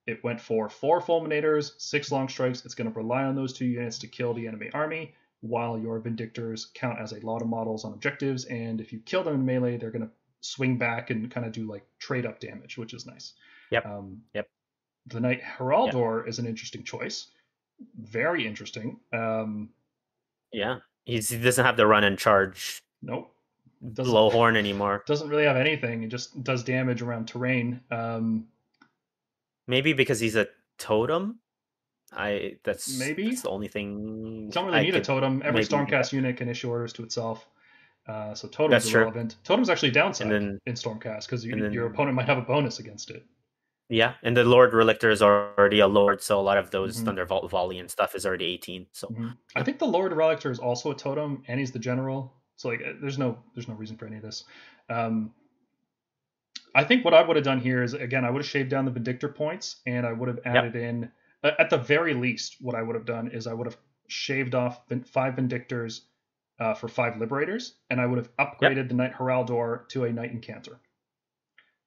It 0.05 0.23
went 0.23 0.41
for 0.41 0.69
four 0.69 1.01
fulminators, 1.01 1.72
six 1.77 2.11
long 2.11 2.27
strikes. 2.27 2.65
It's 2.65 2.75
going 2.75 2.91
to 2.91 2.97
rely 2.97 3.23
on 3.23 3.35
those 3.35 3.53
two 3.53 3.65
units 3.65 3.97
to 3.99 4.07
kill 4.07 4.33
the 4.33 4.47
enemy 4.47 4.69
army, 4.73 5.13
while 5.41 5.77
your 5.77 5.99
vindictors 5.99 6.73
count 6.73 6.99
as 6.99 7.13
a 7.13 7.25
lot 7.25 7.41
of 7.41 7.47
models 7.47 7.85
on 7.85 7.93
objectives. 7.93 8.45
And 8.45 8.81
if 8.81 8.91
you 8.91 8.99
kill 8.99 9.23
them 9.23 9.35
in 9.35 9.45
melee, 9.45 9.77
they're 9.77 9.91
going 9.91 10.05
to 10.05 10.11
swing 10.41 10.77
back 10.77 11.09
and 11.09 11.31
kind 11.31 11.45
of 11.45 11.53
do 11.53 11.69
like 11.69 11.85
trade 11.99 12.25
up 12.25 12.39
damage, 12.39 12.77
which 12.77 12.93
is 12.93 13.05
nice. 13.05 13.33
Yep. 13.72 13.85
Um, 13.85 14.22
Yep. 14.33 14.47
The 15.07 15.19
Knight 15.19 15.41
Heraldor 15.41 16.27
is 16.27 16.39
an 16.39 16.47
interesting 16.47 16.83
choice. 16.83 17.27
Very 17.97 18.47
interesting. 18.47 18.99
Um, 19.11 19.69
Yeah. 20.51 20.80
He's, 21.05 21.30
he 21.30 21.38
doesn't 21.38 21.65
have 21.65 21.75
the 21.75 21.85
run 21.85 22.05
and 22.05 22.17
charge 22.17 22.81
Nope. 23.01 23.32
Doesn't, 23.93 24.13
low 24.13 24.29
horn 24.29 24.55
anymore. 24.55 25.03
doesn't 25.07 25.27
really 25.27 25.43
have 25.43 25.57
anything. 25.57 26.03
It 26.03 26.07
just 26.07 26.41
does 26.43 26.63
damage 26.63 27.01
around 27.01 27.27
terrain. 27.27 27.81
Um, 27.91 28.47
Maybe 29.67 29.93
because 29.93 30.19
he's 30.19 30.35
a 30.35 30.47
totem. 30.77 31.39
I 32.11 32.57
that's 32.63 32.97
Maybe. 32.99 33.29
that's 33.29 33.41
the 33.41 33.49
only 33.49 33.67
thing. 33.67 34.45
you 34.45 34.51
don't 34.51 34.65
really 34.67 34.77
I 34.77 34.83
need 34.83 34.95
a 34.95 35.01
totem. 35.01 35.41
Every 35.43 35.61
maybe 35.61 35.65
Stormcast 35.65 36.13
unit 36.13 36.37
can 36.37 36.47
issue 36.47 36.69
orders 36.69 36.93
to 36.93 37.03
itself. 37.03 37.47
Uh, 38.07 38.33
so 38.35 38.47
totem's 38.47 38.71
That's 38.71 38.89
true. 38.89 39.01
irrelevant. 39.01 39.37
Totem's 39.43 39.69
actually 39.69 39.91
downside 39.91 40.29
then 40.29 40.59
in 40.65 40.73
Stormcast 40.75 41.25
because 41.25 41.43
then- 41.43 41.71
your 41.73 41.87
opponent 41.87 42.15
might 42.15 42.25
have 42.27 42.37
a 42.37 42.41
bonus 42.41 42.79
against 42.79 43.09
it. 43.09 43.25
Yeah, 43.89 44.13
and 44.23 44.35
the 44.35 44.43
Lord 44.43 44.71
Relictor 44.73 45.11
is 45.11 45.21
already 45.21 45.79
a 45.79 45.87
Lord, 45.87 46.21
so 46.21 46.39
a 46.39 46.41
lot 46.41 46.57
of 46.57 46.71
those 46.71 46.97
Mhm. 47.01 47.05
Thunderbolt 47.05 47.49
volley 47.49 47.79
and 47.79 47.89
stuff 47.89 48.15
is 48.15 48.25
already 48.25 48.45
18. 48.45 48.87
So 48.91 49.07
Mhm. 49.09 49.37
I 49.55 49.63
think 49.63 49.79
the 49.79 49.85
Lord 49.87 50.11
Relictor 50.13 50.49
is 50.51 50.59
also 50.59 50.91
a 50.91 50.95
totem, 50.95 51.43
and 51.47 51.59
he's 51.59 51.71
the 51.71 51.79
general. 51.79 52.33
So 52.56 52.69
like, 52.69 52.82
uh, 52.82 52.93
there's 53.01 53.17
no 53.17 53.38
there's 53.56 53.67
no 53.67 53.75
reason 53.75 53.98
for 53.98 54.06
any 54.06 54.17
of 54.17 54.22
this. 54.22 54.43
Um, 54.90 55.33
I 56.75 56.83
think 56.83 57.06
what 57.06 57.14
I 57.14 57.22
would 57.22 57.35
have 57.35 57.45
done 57.45 57.59
here 57.59 57.83
is 57.83 57.93
again 57.93 58.25
I 58.25 58.30
would 58.30 58.41
have 58.41 58.49
shaved 58.49 58.69
down 58.69 58.85
the 58.85 58.91
Vindictor 58.91 59.33
points, 59.33 59.77
and 59.85 60.06
I 60.06 60.14
would 60.14 60.27
have 60.27 60.40
added 60.45 60.75
in 60.75 61.11
uh, 61.43 61.51
at 61.59 61.69
the 61.69 61.77
very 61.77 62.14
least 62.14 62.57
what 62.61 62.75
I 62.75 62.82
would 62.82 62.95
have 62.95 63.06
done 63.06 63.30
is 63.32 63.48
I 63.48 63.53
would 63.53 63.67
have 63.67 63.77
shaved 64.07 64.56
off 64.56 64.82
five 65.06 65.35
Vindictors 65.35 66.01
uh, 66.59 66.73
for 66.73 66.88
five 66.88 67.17
Liberators, 67.17 67.75
and 67.90 67.99
I 67.99 68.06
would 68.06 68.17
have 68.17 68.35
upgraded 68.38 68.88
the 68.88 68.95
Knight 68.95 69.14
Heraldor 69.14 69.88
to 69.90 70.06
a 70.06 70.14
Knight 70.14 70.33
Incantor. 70.33 70.77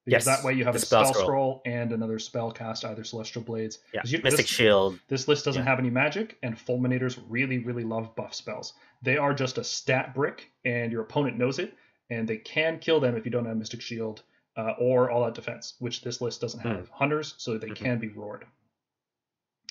Because 0.07 0.25
Yes, 0.25 0.37
that 0.37 0.45
way 0.45 0.53
you 0.53 0.63
have 0.63 0.73
the 0.73 0.77
a 0.77 0.81
spell 0.85 1.03
spell 1.03 1.13
scroll. 1.13 1.25
scroll 1.27 1.61
and 1.65 1.91
another 1.91 2.17
spell 2.17 2.49
cast, 2.49 2.85
either 2.85 3.03
Celestial 3.03 3.43
Blades. 3.43 3.79
yeah, 3.93 4.01
you- 4.05 4.19
Mystic 4.23 4.45
this- 4.45 4.55
Shield. 4.55 4.97
this 5.09 5.27
list 5.27 5.43
doesn't 5.43 5.63
Yeah. 5.63 5.69
have 5.69 5.79
any 5.79 5.89
magic, 5.89 6.37
and 6.43 6.55
fulminators 6.55 7.21
really, 7.27 7.57
really 7.57 7.83
love 7.83 8.15
buff 8.15 8.33
spells. 8.33 8.73
They 9.01 9.17
are 9.17 9.33
just 9.33 9.57
a 9.57 9.65
stat 9.65 10.15
brick, 10.15 10.49
and 10.63 10.93
your 10.93 11.01
opponent 11.01 11.37
knows 11.37 11.59
it, 11.59 11.73
and 12.09 12.25
they 12.25 12.37
can 12.37 12.79
kill 12.79 13.01
them 13.01 13.17
if 13.17 13.25
you 13.25 13.31
don't 13.31 13.45
have 13.45 13.57
Mystic 13.57 13.81
Shield 13.81 14.23
uh, 14.55 14.75
or 14.79 15.11
All 15.11 15.25
Out 15.25 15.35
Defense, 15.35 15.75
which 15.79 16.01
this 16.01 16.21
list 16.21 16.39
doesn't 16.41 16.61
have. 16.61 16.89
Hunters, 16.89 17.35
so 17.37 17.57
they 17.57 17.67
Mhm. 17.67 17.75
can 17.75 17.99
be 17.99 18.07
roared. 18.07 18.45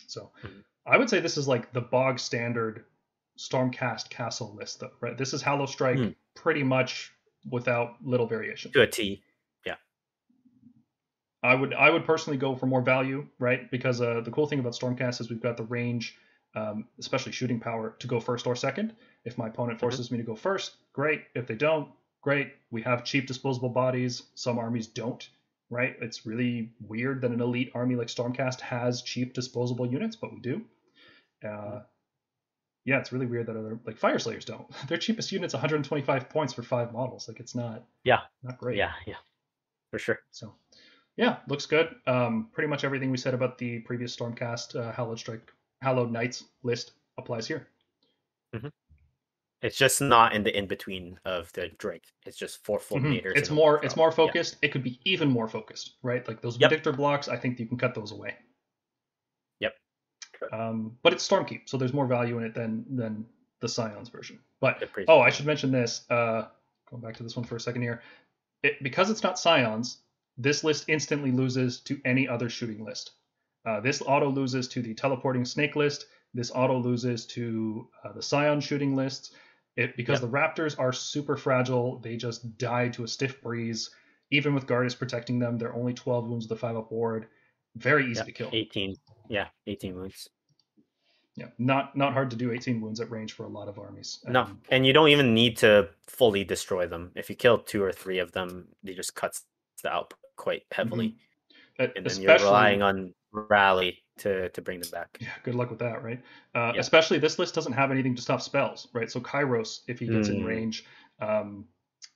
So 0.07 0.31
Mhm. 0.45 0.65
I 0.85 0.97
would 0.99 1.09
say 1.11 1.19
this 1.19 1.37
is 1.39 1.49
like 1.49 1.73
the 1.73 1.81
bog 1.81 2.19
standard 2.21 2.85
Stormcast 3.39 4.11
Castle 4.11 4.55
list, 4.55 4.81
though, 4.81 4.93
right? 5.01 5.17
This 5.17 5.33
is 5.35 5.43
Hallow 5.43 5.67
Strike 5.67 5.99
Hmm. 5.99 6.09
pretty 6.35 6.63
much 6.63 7.13
without 7.51 7.97
little 8.05 8.27
variation. 8.27 8.71
To 8.73 8.83
a 8.83 8.87
T. 8.87 9.23
I 11.43 11.55
would 11.55 11.75
I 11.75 11.91
would 11.91 12.05
personally 12.05 12.39
go 12.39 12.55
for 12.55 12.67
more 12.67 12.81
value, 12.83 13.27
right? 13.39 13.71
Because 13.71 14.01
uh, 14.01 14.21
the 14.25 14.31
cool 14.31 14.47
thing 14.47 14.59
about 14.59 14.73
Stormcast 14.73 15.21
is 15.21 15.31
we've 15.31 15.43
got 15.43 15.57
the 15.57 15.65
range, 15.65 16.17
um, 16.55 16.87
especially 16.99 17.33
shooting 17.33 17.61
power, 17.61 17.95
to 17.99 18.07
go 18.07 18.19
first 18.21 18.47
or 18.47 18.57
second. 18.57 18.95
If 19.25 19.39
my 19.39 19.49
opponent 19.49 19.79
forces 19.79 20.11
me 20.11 20.19
to 20.19 20.25
go 20.25 20.35
first, 20.35 20.77
great. 20.93 21.23
If 21.35 21.47
they 21.47 21.55
don't, 21.55 21.89
great. 22.23 22.53
We 22.71 22.83
have 22.83 23.05
cheap 23.05 23.27
disposable 23.27 23.69
bodies. 23.69 24.23
Some 24.35 24.59
armies 24.59 24.87
don't, 24.87 25.29
right? 25.71 25.97
It's 26.01 26.27
really 26.27 26.71
weird 26.81 27.21
that 27.21 27.31
an 27.31 27.41
elite 27.41 27.71
army 27.75 27.95
like 27.97 28.09
Stormcast 28.09 28.61
has 28.61 29.03
cheap 29.03 29.33
disposable 29.35 29.87
units, 29.87 30.17
but 30.17 30.33
we 30.33 30.41
do. 30.41 30.63
Uh, 31.47 31.81
yeah, 32.85 32.99
it's 32.99 33.13
really 33.13 33.27
weird 33.27 33.47
that 33.47 33.57
other 33.57 33.79
like 33.85 33.99
Fyreslayers 34.01 34.45
don't. 34.45 34.67
Their 34.89 34.99
cheapest 34.99 35.33
unit's 35.33 35.55
125 35.55 36.29
points 36.31 36.55
for 36.55 36.63
five 36.63 36.93
models. 36.93 37.29
Like 37.29 37.41
it's 37.41 37.55
not 37.55 37.85
Yeah. 38.05 38.21
not 38.43 38.59
great. 38.59 38.79
Yeah, 38.79 38.93
yeah. 39.07 39.17
For 39.91 39.99
sure. 39.99 40.19
So, 40.31 40.55
yeah, 41.17 41.39
looks 41.49 41.67
good. 41.67 41.95
Um, 42.07 42.49
pretty 42.53 42.69
much 42.69 42.85
everything 42.85 43.11
we 43.11 43.17
said 43.17 43.35
about 43.35 43.59
the 43.59 43.81
previous 43.81 44.15
Stormcast 44.15 44.77
uh, 44.77 44.93
Hallowed 44.93 45.19
Strike, 45.19 45.53
Hallowed 45.83 46.11
Knights 46.13 46.45
list 46.63 46.93
applies 47.19 47.47
here. 47.47 47.69
It's 49.63 49.77
just 49.77 50.01
not 50.03 50.35
in 50.35 50.43
the 50.45 50.57
in 50.57 50.67
between 50.67 51.19
of 51.25 51.51
the 51.55 51.69
Drake. 51.79 52.05
It's 52.27 52.37
just 52.37 52.63
four 52.65 52.79
Mhm. 52.79 53.01
fulminators. 53.01 53.37
It's 53.37 53.49
and 53.49 53.59
a 53.59 53.61
more, 53.61 53.85
it's 53.85 53.97
more 53.97 54.09
Yeah. 54.11 54.15
focused. 54.15 54.57
It 54.63 54.69
could 54.71 54.83
be 54.83 55.01
even 55.05 55.31
more 55.31 55.49
focused, 55.49 55.97
right? 56.03 56.27
Like 56.29 56.43
those 56.43 56.59
Yep. 56.59 56.69
predictor 56.71 56.93
blocks. 56.93 57.27
I 57.29 57.37
think 57.37 57.59
you 57.59 57.67
can 57.67 57.79
cut 57.79 57.95
those 57.95 58.13
away. 58.13 58.37
Yep. 59.61 59.75
Um, 60.53 60.99
but 61.03 61.15
it's 61.15 61.27
Stormkeep, 61.27 61.69
so 61.69 61.79
there's 61.79 61.95
more 61.95 62.07
value 62.07 62.37
in 62.39 62.45
it 62.45 62.55
than 62.55 62.85
than 62.97 63.27
the 63.61 63.69
Scions 63.69 64.11
version. 64.11 64.39
But 64.61 64.79
The 64.79 64.87
pre- 64.87 65.07
oh, 65.09 65.21
I 65.21 65.31
should 65.31 65.47
mention 65.47 65.73
this. 65.73 66.09
Uh, 66.11 66.49
going 66.91 67.03
back 67.03 67.17
to 67.17 67.23
this 67.23 67.35
one 67.35 67.45
for 67.47 67.57
a 67.57 67.61
second 67.61 67.81
here, 67.81 68.03
it, 68.63 68.81
because 68.83 69.11
it's 69.11 69.23
not 69.23 69.39
Scions, 69.39 70.03
this 70.39 70.65
list 70.65 70.85
instantly 70.89 71.33
loses 71.33 71.81
to 71.81 72.01
any 72.05 72.29
other 72.29 72.49
shooting 72.49 72.85
list. 72.85 73.13
Uh, 73.65 73.81
this 73.81 74.03
auto 74.03 74.29
loses 74.29 74.69
to 74.69 74.83
the 74.83 74.95
teleporting 74.95 75.45
snake 75.45 75.77
list. 75.77 76.07
This 76.35 76.53
auto 76.55 76.79
loses 76.79 77.27
to 77.27 77.89
uh, 78.05 78.13
the 78.13 78.23
Scion 78.23 78.61
shooting 78.61 78.95
list. 78.95 79.35
It 79.77 79.97
because 79.97 80.21
the 80.21 80.29
Raptors 80.29 80.79
are 80.79 80.93
super 80.93 81.37
fragile. 81.37 81.99
They 81.99 82.17
just 82.17 82.57
die 82.59 82.89
to 82.91 83.05
a 83.05 83.09
stiff 83.09 83.43
breeze. 83.43 83.91
Even 84.31 84.55
with 84.55 84.67
Gardus 84.67 84.99
protecting 84.99 85.39
them, 85.39 85.59
they're 85.59 85.75
only 85.75 85.95
12 85.95 86.29
wounds 86.29 86.45
with 86.45 86.59
the 86.59 86.61
5 86.61 86.77
up 86.77 86.93
ward. 86.93 87.27
Very 87.77 88.05
easy 88.11 88.21
yeah, 88.21 88.25
to 88.25 88.33
kill. 88.33 88.51
18. 88.53 88.97
Yeah, 89.29 89.49
18 89.67 89.95
wounds. 89.95 90.29
Yeah, 91.35 91.49
not 91.59 91.95
not 91.95 92.15
hard 92.15 92.31
to 92.31 92.37
do 92.37 92.51
18 92.51 92.81
wounds 92.81 93.01
at 93.01 93.11
range 93.11 93.35
for 93.35 93.45
a 93.45 93.49
lot 93.49 93.69
of 93.69 93.79
armies. 93.79 94.21
No, 94.27 94.43
Um, 94.43 94.61
and 94.71 94.87
you 94.87 94.95
don't 94.95 95.09
even 95.09 95.35
need 95.35 95.59
to 95.59 95.91
fully 96.07 96.45
destroy 96.45 96.87
them. 96.87 97.13
If 97.15 97.29
you 97.29 97.37
kill 97.37 97.59
two 97.59 97.83
or 97.83 97.93
three 97.93 98.19
of 98.19 98.33
them, 98.33 98.69
they 98.83 98.95
just 98.95 99.15
cuts 99.15 99.45
the 99.83 99.91
output 99.91 100.19
quite 100.37 100.63
heavily, 100.73 101.17
uh, 101.79 101.89
and 101.97 102.07
then 102.07 102.21
you're 102.21 102.35
relying 102.35 102.83
on 102.83 103.13
rally 103.33 104.03
to 104.19 104.49
to 104.51 104.63
bring 104.63 104.81
them 104.81 104.91
back. 104.91 105.19
Yeah, 105.21 105.29
good 105.43 105.55
luck 105.55 105.71
with 105.71 105.79
that, 105.81 106.03
right? 106.03 106.23
Uh, 106.55 106.73
Yeah. 106.75 106.81
Especially 106.81 107.19
this 107.19 107.39
list 107.39 107.55
doesn't 107.55 107.73
have 107.73 107.91
anything 107.91 108.15
to 108.15 108.23
stop 108.23 108.41
spells, 108.41 108.89
right? 108.93 109.11
So 109.11 109.21
Kairos, 109.21 109.81
if 109.89 109.99
he 109.99 110.07
gets 110.07 110.29
in 110.29 110.41
Mm. 110.41 110.47
range, 110.47 110.85
um, 111.21 111.67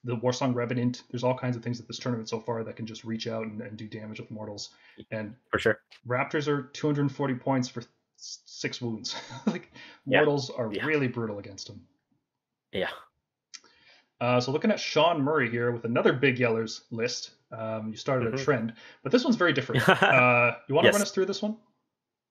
the 0.04 0.16
Warsong 0.16 0.54
Revenant, 0.54 1.02
there's 1.10 1.24
all 1.24 1.36
kinds 1.36 1.56
of 1.56 1.62
things 1.62 1.78
at 1.80 1.86
this 1.86 1.98
tournament 1.98 2.28
so 2.28 2.40
far 2.40 2.64
that 2.64 2.76
can 2.76 2.86
just 2.86 3.04
reach 3.04 3.26
out 3.26 3.46
and, 3.46 3.60
and 3.60 3.76
do 3.76 3.86
damage 3.86 4.18
with 4.20 4.30
mortals. 4.30 4.70
And 5.10 5.34
For 5.50 5.58
sure. 5.58 5.80
Raptors 6.06 6.48
are 6.48 6.62
240 6.72 7.34
points 7.34 7.68
for 7.68 7.82
six 8.16 8.80
wounds. 8.80 9.14
like 9.46 9.70
Yeah. 10.06 10.18
mortals 10.18 10.48
are 10.50 10.72
Yeah. 10.72 10.86
really 10.86 11.08
brutal 11.08 11.38
against 11.38 11.66
them. 11.66 11.86
Yeah. 12.72 12.90
Uh, 14.20 14.40
so 14.40 14.52
looking 14.52 14.70
at 14.70 14.78
Sean 14.78 15.22
Murray 15.22 15.50
here 15.50 15.70
with 15.72 15.84
another 15.84 16.12
Big 16.12 16.36
Yellers 16.36 16.82
list. 16.90 17.30
Um, 17.52 17.88
you 17.90 17.96
started 17.96 18.32
a 18.32 18.36
Mhm. 18.36 18.44
trend, 18.44 18.74
but 19.02 19.10
this 19.12 19.24
one's 19.24 19.36
very 19.36 19.52
different. 19.52 19.82
uh, 20.02 20.56
you 20.68 20.74
want 20.74 20.84
to 20.84 20.88
Yes. 20.88 20.94
run 20.94 21.02
us 21.02 21.10
through 21.10 21.26
this 21.26 21.42
one? 21.42 21.56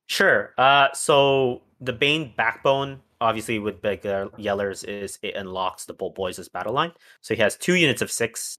Sure. 0.08 0.54
Uh, 0.58 0.88
so 0.94 1.62
the 1.82 1.94
Bane 1.94 2.34
backbone, 2.38 3.02
obviously 3.22 3.60
with 3.60 3.82
Big 3.82 4.02
Yellers, 4.04 4.84
is 4.84 5.20
it 5.22 5.36
unlocks 5.36 5.86
the 5.86 5.94
Bolt 5.94 6.16
Boys' 6.16 6.48
battle 6.48 6.74
line. 6.74 6.94
So 7.22 7.34
he 7.36 7.42
has 7.42 7.58
two 7.58 7.74
units 7.74 8.02
of 8.02 8.12
six. 8.12 8.58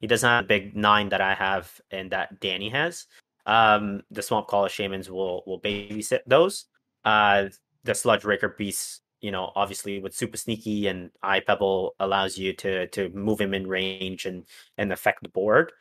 He 0.00 0.06
doesn't 0.06 0.28
have 0.28 0.44
the 0.44 0.48
big 0.48 0.76
nine 0.76 1.08
that 1.10 1.20
I 1.20 1.34
have 1.34 1.80
and 1.90 2.10
that 2.10 2.40
Danny 2.40 2.68
has. 2.70 3.06
Um, 3.46 4.02
the 4.10 4.20
Swampcalla 4.22 4.68
Shamans 4.68 5.10
will 5.10 5.42
will 5.46 5.60
babysit 5.60 6.20
those. 6.26 6.66
Uh, 7.04 7.48
the 7.84 7.92
Sludgeraker 7.92 8.56
Beasts, 8.56 9.01
you 9.22 9.30
know, 9.30 9.52
obviously 9.56 10.00
with 10.00 10.14
Super 10.14 10.36
Sneaky 10.36 10.88
and 10.88 11.10
Eye 11.22 11.40
Pebble 11.40 11.94
allows 11.98 12.36
you 12.36 12.52
to 12.54 12.86
to 12.88 13.08
move 13.10 13.40
him 13.40 13.54
in 13.54 13.66
range 13.66 14.26
and 14.26 14.44
and 14.76 14.92
affect 14.92 15.22
the 15.22 15.30
board. 15.30 15.72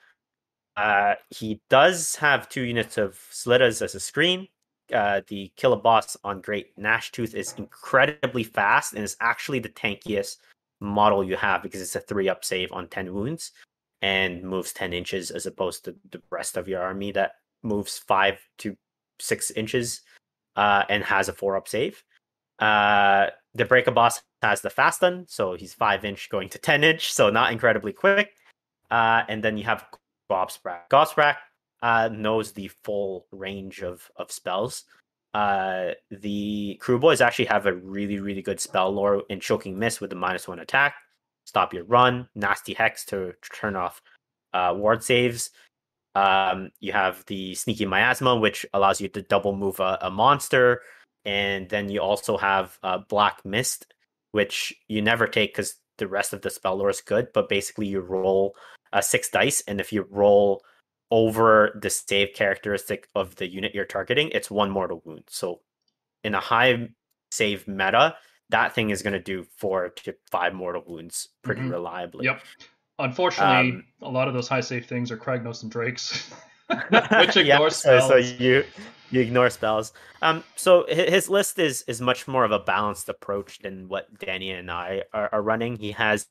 Uh, 0.77 1.15
he 1.29 1.59
does 1.69 2.15
have 2.15 2.47
two 2.47 2.61
units 2.61 2.97
of 2.97 3.19
Slittas 3.31 3.81
as 3.81 3.93
a 3.93 3.99
screen 3.99 4.47
uh, 4.93 5.21
the 5.27 5.51
Killaboss 5.57 6.17
on 6.23 6.41
Great 6.41 6.77
Gnashtoof 6.77 7.33
is 7.33 7.53
incredibly 7.57 8.43
fast 8.43 8.93
and 8.93 9.03
is 9.03 9.17
actually 9.21 9.59
the 9.59 9.69
tankiest 9.69 10.37
model 10.79 11.23
you 11.23 11.35
have 11.35 11.63
because 11.63 11.81
it's 11.81 11.95
a 11.95 11.99
three 11.99 12.27
up 12.27 12.43
save 12.43 12.71
on 12.71 12.87
10 12.87 13.13
wounds 13.13 13.51
and 14.01 14.43
moves 14.43 14.73
10 14.73 14.93
inches 14.93 15.31
as 15.31 15.45
opposed 15.45 15.85
to 15.85 15.95
the 16.09 16.21
rest 16.29 16.57
of 16.57 16.67
your 16.67 16.81
army 16.81 17.11
that 17.11 17.33
moves 17.63 17.99
five 17.99 18.39
to 18.57 18.75
six 19.19 19.51
inches 19.51 20.01
uh, 20.55 20.83
and 20.89 21.03
has 21.03 21.29
a 21.29 21.33
four 21.33 21.55
up 21.55 21.67
save. 21.67 22.03
Uh, 22.61 23.27
the 23.53 23.65
Breaka-boss 23.65 24.21
has 24.41 24.61
the 24.61 24.69
fast 24.69 24.97
stun, 24.97 25.25
so 25.27 25.55
he's 25.55 25.73
five 25.73 26.05
inch 26.05 26.29
going 26.29 26.47
to 26.49 26.59
10 26.59 26.83
inch, 26.83 27.11
so 27.11 27.29
not 27.29 27.51
incredibly 27.51 27.91
quick. 27.91 28.35
Uh, 28.89 29.23
and 29.27 29.43
then 29.43 29.57
you 29.57 29.63
have 29.63 29.85
Gobsprak. 30.29 30.89
Gobsprak 30.89 31.35
uh, 31.81 32.09
knows 32.11 32.51
the 32.51 32.69
full 32.83 33.25
range 33.31 33.81
of 33.81 34.09
of 34.17 34.31
spells. 34.31 34.83
Uh, 35.33 35.91
the 36.09 36.79
Kruleboyz 36.81 37.21
actually 37.21 37.45
have 37.45 37.65
a 37.65 37.73
really 37.73 38.19
really 38.19 38.41
good 38.41 38.59
spell 38.59 38.91
lore 38.91 39.23
in 39.29 39.39
choking 39.39 39.77
miss 39.77 39.99
with 39.99 40.09
the 40.09 40.15
minus 40.15 40.47
one 40.47 40.59
attack, 40.59 40.95
stop 41.45 41.73
your 41.73 41.85
run, 41.85 42.27
nasty 42.35 42.73
hex 42.73 43.05
to 43.05 43.33
turn 43.53 43.75
off 43.75 44.01
uh, 44.53 44.73
ward 44.75 45.03
saves. 45.03 45.51
Um, 46.13 46.71
you 46.81 46.91
have 46.91 47.25
the 47.27 47.55
sneaky 47.55 47.85
miasma, 47.85 48.35
which 48.35 48.65
allows 48.73 48.99
you 48.99 49.07
to 49.09 49.21
double 49.21 49.55
move 49.55 49.79
a, 49.79 49.97
a 50.01 50.11
monster, 50.11 50.81
and 51.25 51.69
then 51.69 51.89
you 51.89 52.01
also 52.01 52.37
have 52.37 52.77
uh, 52.83 52.99
black 53.09 53.43
mist, 53.45 53.93
which 54.31 54.73
you 54.87 55.01
never 55.01 55.27
take 55.27 55.53
because 55.53 55.75
the 55.97 56.07
rest 56.07 56.33
of 56.33 56.41
the 56.41 56.49
spell 56.49 56.75
lore 56.77 56.89
is 56.89 57.01
good. 57.01 57.27
But 57.33 57.49
basically, 57.49 57.87
you 57.87 57.99
roll 58.01 58.55
uh, 58.93 59.01
six 59.01 59.29
dice, 59.29 59.61
and 59.67 59.79
if 59.79 59.93
you 59.93 60.05
roll 60.09 60.63
over 61.11 61.77
the 61.81 61.89
save 61.89 62.33
characteristic 62.33 63.07
of 63.15 63.35
the 63.35 63.47
unit 63.47 63.75
you're 63.75 63.85
targeting, 63.85 64.29
it's 64.29 64.49
one 64.49 64.71
mortal 64.71 65.01
wound. 65.05 65.23
So 65.27 65.59
in 66.23 66.33
a 66.35 66.39
high 66.39 66.89
save 67.31 67.67
meta, 67.67 68.15
that 68.49 68.73
thing 68.73 68.89
is 68.89 69.01
going 69.01 69.13
to 69.13 69.19
do 69.19 69.45
four 69.57 69.89
to 69.89 70.15
five 70.31 70.53
mortal 70.53 70.83
wounds 70.85 71.29
pretty 71.43 71.61
Mhm. 71.61 71.71
reliably. 71.71 72.25
Yep. 72.25 72.41
Unfortunately, 72.99 73.71
Um, 73.71 73.85
a 74.01 74.09
lot 74.09 74.27
of 74.27 74.33
those 74.33 74.47
high 74.47 74.61
save 74.61 74.85
things 74.85 75.11
are 75.11 75.17
Kragnos 75.17 75.63
and 75.63 75.71
Drakes, 75.71 76.29
which 76.69 76.69
Yeah, 77.35 77.55
ignore 77.55 77.69
so, 77.69 77.99
spells. 77.99 78.07
so 78.09 78.15
you 78.17 78.63
you 79.11 79.21
ignore 79.21 79.49
spells. 79.49 79.93
Um, 80.21 80.43
so 80.55 80.85
his 80.89 81.29
list 81.29 81.59
is 81.59 81.83
is 81.87 82.01
much 82.01 82.27
more 82.27 82.43
of 82.45 82.51
a 82.51 82.59
balanced 82.59 83.09
approach 83.09 83.59
than 83.59 83.87
what 83.87 84.07
Danny 84.19 84.51
and 84.51 84.71
I 84.71 85.03
are, 85.13 85.29
are 85.31 85.41
running. 85.41 85.75
He 85.75 85.91
has 85.91 86.27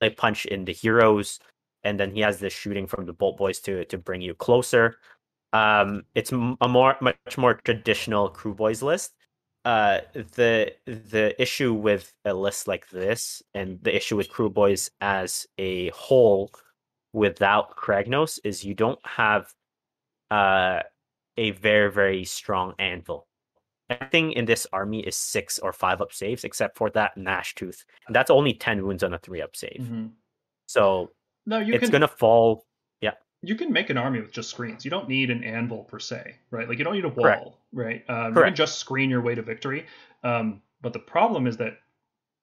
like 0.00 0.16
punch 0.16 0.46
in 0.46 0.64
the 0.64 0.72
heroes, 0.72 1.40
and 1.84 1.98
then 1.98 2.10
he 2.14 2.20
has 2.20 2.38
the 2.38 2.50
shooting 2.50 2.86
from 2.86 3.06
the 3.06 3.12
bolt 3.12 3.38
boys 3.38 3.60
to 3.60 3.84
to 3.86 3.98
bring 3.98 4.20
you 4.20 4.34
closer. 4.34 4.96
Um, 5.52 6.04
it's 6.14 6.32
a 6.32 6.68
more 6.68 6.96
much 7.00 7.38
more 7.38 7.54
traditional 7.54 8.30
Kruleboyz 8.30 8.82
list. 8.82 9.12
Uh, 9.64 10.00
the 10.14 10.72
the 10.86 11.40
issue 11.40 11.72
with 11.72 12.12
a 12.24 12.34
list 12.34 12.68
like 12.68 12.88
this, 12.90 13.42
and 13.54 13.78
the 13.82 13.94
issue 13.94 14.16
with 14.16 14.30
Kruleboyz 14.30 14.90
as 15.00 15.46
a 15.58 15.90
whole, 15.90 16.50
without 17.12 17.76
Kragnos, 17.76 18.38
is 18.44 18.64
you 18.64 18.74
don't 18.74 18.98
have 19.06 19.52
uh 20.30 20.80
a 21.36 21.52
very 21.52 21.90
very 21.92 22.24
strong 22.24 22.74
anvil. 22.78 23.26
Everything 23.90 24.32
in 24.32 24.46
this 24.46 24.66
army 24.72 25.00
is 25.06 25.16
six 25.16 25.58
or 25.58 25.72
five 25.72 26.00
up 26.00 26.12
saves, 26.12 26.44
except 26.44 26.76
for 26.78 26.90
that 26.90 27.16
Gnashtoof. 27.16 27.84
And 28.06 28.16
that's 28.16 28.30
only 28.30 28.54
ten 28.54 28.84
wounds 28.86 29.02
on 29.04 29.14
a 29.14 29.18
three 29.18 29.42
up 29.42 29.56
save. 29.56 29.80
Mhm. 29.80 30.16
So 30.66 31.12
No, 31.46 31.58
you 31.58 31.72
it's 31.72 31.78
can 31.78 31.90
gonna 31.90 32.08
fall. 32.08 32.66
Yeah. 33.00 33.14
You 33.42 33.56
can 33.56 33.72
make 33.72 33.90
an 33.90 33.98
army 33.98 34.20
with 34.20 34.30
just 34.32 34.50
screens. 34.50 34.84
You 34.84 34.90
don't 34.90 35.08
need 35.08 35.28
an 35.30 35.42
anvil 35.44 35.84
per 35.84 35.98
se, 35.98 36.38
right? 36.50 36.68
Like 36.68 36.78
you 36.78 36.84
don't 36.84 36.94
need 36.94 37.04
a 37.04 37.08
wall, 37.08 37.24
Correct. 37.24 37.56
right? 37.72 38.08
Um, 38.08 38.36
you 38.36 38.42
can 38.44 38.54
just 38.54 38.78
screen 38.78 39.10
your 39.10 39.20
way 39.20 39.34
to 39.34 39.42
victory. 39.42 39.86
Um, 40.22 40.62
but 40.80 40.92
the 40.92 40.98
problem 41.00 41.46
is 41.46 41.56
that 41.58 41.78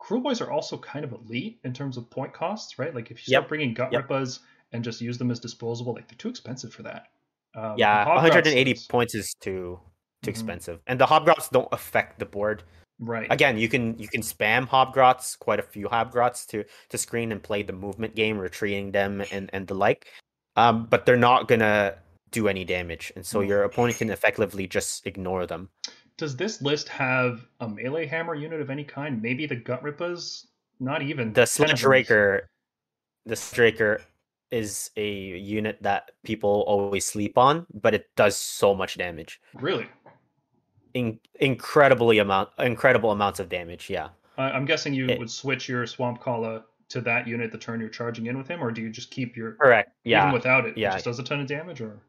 Kruleboyz 0.01 0.42
are 0.45 0.51
also 0.51 0.77
kind 0.77 1.06
of 1.06 1.14
elite 1.14 1.59
in 1.64 1.74
terms 1.74 1.98
of 1.98 2.09
point 2.09 2.34
costs, 2.34 2.80
right? 2.80 2.95
Like 2.95 3.11
if 3.11 3.19
you 3.19 3.26
start 3.26 3.48
Yep. 3.48 3.50
bringing 3.50 3.74
gut 3.74 3.92
Yep. 3.92 3.93
rippas 3.93 4.40
and 4.74 4.84
just 4.84 5.01
use 5.01 5.18
them 5.18 5.32
as 5.32 5.40
disposable, 5.40 5.93
like 5.95 6.08
they're 6.09 6.18
too 6.18 6.30
expensive 6.30 6.74
for 6.74 6.84
that. 6.84 7.09
Um, 7.56 7.76
Yeah, 7.78 8.06
180 8.08 8.72
is- 8.72 8.86
points 8.88 9.16
is 9.16 9.34
too 9.42 9.80
too 10.22 10.32
Mhm. 10.32 10.34
expensive, 10.34 10.80
and 10.88 11.00
the 11.00 11.06
hobgrots 11.06 11.50
don't 11.50 11.69
affect 11.72 12.19
the 12.19 12.26
board. 12.26 12.64
right? 13.02 13.32
Again, 13.32 13.58
you 13.58 13.69
can 13.69 13.98
you 13.98 14.10
can 14.10 14.19
spam 14.22 14.68
hobgrots, 14.68 15.40
quite 15.40 15.58
a 15.58 15.64
few 15.64 15.88
hobgrots 15.88 16.45
to 16.48 16.66
to 16.90 16.98
screen 16.98 17.32
and 17.32 17.42
play 17.42 17.64
the 17.64 17.72
movement 17.72 18.14
game, 18.14 18.38
retreating 18.38 18.92
them 18.92 19.24
and 19.32 19.50
and 19.53 19.66
the 19.68 19.74
like. 19.74 20.08
Um, 20.58 20.86
but 20.88 21.06
they're 21.06 21.16
not 21.16 21.48
gonna 21.48 21.98
do 22.32 22.50
any 22.50 22.66
damage, 22.66 23.14
and 23.16 23.26
so 23.26 23.40
No. 23.40 23.48
your 23.48 23.64
opponent 23.64 23.98
can 24.00 24.10
effectively 24.10 24.68
just 24.68 25.08
ignore 25.08 25.45
them. 25.45 25.69
Does 26.18 26.36
this 26.36 26.61
list 26.61 26.90
have 26.90 27.48
a 27.61 27.69
melee 27.69 28.06
hammer 28.06 28.36
unit 28.36 28.60
of 28.60 28.69
any 28.69 28.84
kind? 28.84 29.22
Maybe 29.22 29.45
the 29.45 29.56
gut 29.56 29.82
rippas? 29.82 30.48
Not 30.82 31.02
even. 31.02 31.32
The 31.32 31.44
Sludgeraker, 31.48 32.42
the 33.26 33.36
Sludgeraker 33.36 34.02
is 34.52 34.90
a 34.98 35.08
unit 35.10 35.78
that 35.82 36.11
people 36.24 36.64
always 36.68 37.06
sleep 37.06 37.38
on, 37.38 37.66
but 37.74 37.94
it 37.94 38.10
does 38.16 38.36
so 38.36 38.74
much 38.74 38.98
damage. 38.98 39.40
Really? 39.53 39.88
In- 40.94 41.19
incredibly 41.40 42.18
amount, 42.19 42.50
incredible 42.58 43.11
amounts 43.11 43.40
of 43.40 43.50
damage. 43.50 43.90
Yeah. 43.90 44.10
I 44.38 44.50
I'm 44.52 44.66
guessing 44.66 44.94
you 44.94 45.08
It- 45.08 45.19
would 45.19 45.30
switch 45.30 45.69
your 45.69 45.84
Swampcalla 45.86 46.64
to 46.90 47.02
that 47.02 47.28
unit 47.28 47.52
the 47.52 47.58
turn 47.58 47.80
you're 47.80 47.90
charging 47.90 48.26
in 48.26 48.38
with 48.38 48.48
him, 48.48 48.64
or 48.64 48.72
do 48.72 48.82
you 48.82 48.90
just 48.90 49.11
keep 49.11 49.38
your 49.38 49.52
Correct. 49.53 49.92
Yeah. 50.03 50.24
even 50.24 50.34
without 50.34 50.66
it? 50.66 50.76
yeah. 50.78 50.90
It 50.90 50.94
just 50.94 51.06
does 51.06 51.19
a 51.19 51.24
ton 51.24 51.40
of 51.42 51.48
damage, 51.48 51.82
or 51.82 52.00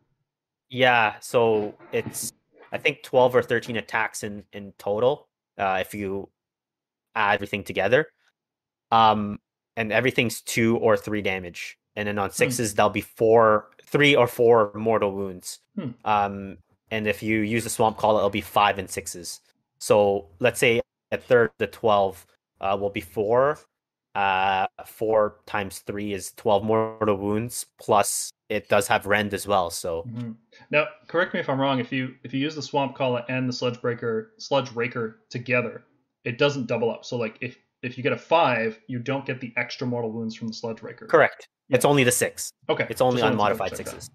Yeah, 0.71 1.17
so 1.21 1.75
it's 1.93 2.33
I 2.73 2.79
think 2.79 3.03
twelve 3.03 3.35
or 3.35 3.43
thirteen 3.43 3.77
attacks 3.77 4.23
in 4.23 4.45
in 4.53 4.73
total. 4.79 5.29
Uh, 5.59 5.79
if 5.81 5.93
you 5.95 6.31
add 7.15 7.35
everything 7.35 7.65
together, 7.65 8.07
um, 8.93 9.39
and 9.77 9.93
everything's 9.93 10.41
two 10.41 10.79
or 10.79 10.97
three 10.97 11.21
damage, 11.21 11.77
and 11.97 12.07
then 12.09 12.19
on 12.19 12.31
sixes 12.31 12.75
there'll 12.75 12.91
be 12.91 13.01
four, 13.01 13.69
three 13.85 14.15
or 14.17 14.27
four 14.27 14.73
mortal 14.75 15.13
wounds. 15.13 15.59
Hmm. 15.77 15.91
Um, 16.05 16.59
and 16.91 17.07
if 17.07 17.23
you 17.23 17.41
use 17.41 17.65
the 17.65 17.71
swamp 17.71 17.97
call, 17.99 18.17
it'll 18.17 18.31
be 18.31 18.41
five 18.41 18.79
and 18.79 18.89
sixes. 18.91 19.41
So 19.79 20.27
let's 20.41 20.59
say 20.61 20.81
a 21.13 21.17
third, 21.17 21.51
the 21.59 21.67
twelve 21.67 22.27
uh, 22.61 22.77
will 22.81 22.91
be 22.91 23.01
four. 23.01 23.59
Uh, 24.17 24.67
four 24.87 25.37
times 25.47 25.79
three 25.87 26.13
is 26.13 26.33
twelve 26.37 26.65
mortal 26.65 27.17
wounds. 27.17 27.67
Plus, 27.81 28.31
it 28.49 28.69
does 28.69 28.89
have 28.89 29.07
rend 29.07 29.33
as 29.33 29.47
well. 29.47 29.71
So 29.71 30.05
Mhm. 30.09 30.35
now 30.71 30.89
correct 31.07 31.33
me 31.33 31.39
if 31.41 31.49
I'm 31.49 31.61
wrong. 31.61 31.79
If 31.79 31.93
you 31.93 32.17
if 32.25 32.35
you 32.35 32.41
use 32.41 32.57
the 32.57 32.61
Swampcalla 32.61 33.25
and 33.29 33.49
the 33.49 33.53
Sludge 33.53 33.81
Breaker 33.81 34.33
Sludgeraker 34.41 35.15
together, 35.31 35.85
it 36.25 36.39
doesn't 36.39 36.67
double 36.67 36.91
up. 36.91 37.05
So 37.05 37.17
like 37.17 37.39
if 37.41 37.57
if 37.83 37.97
you 37.97 38.03
get 38.03 38.13
a 38.13 38.19
five, 38.19 38.81
you 38.89 38.99
don't 38.99 39.25
get 39.25 39.41
the 39.41 39.53
extra 39.57 39.87
mortal 39.87 40.11
wounds 40.11 40.35
from 40.35 40.49
the 40.49 40.55
Sludgeraker. 40.55 41.09
correct. 41.09 41.49
It's 41.71 41.85
only 41.85 42.05
the 42.05 42.13
six. 42.13 42.53
Okay. 42.69 42.87
It's 42.91 43.01
only 43.01 43.21
just 43.23 43.31
unmodified 43.33 43.71
that. 43.71 43.77
sixes. 43.77 44.11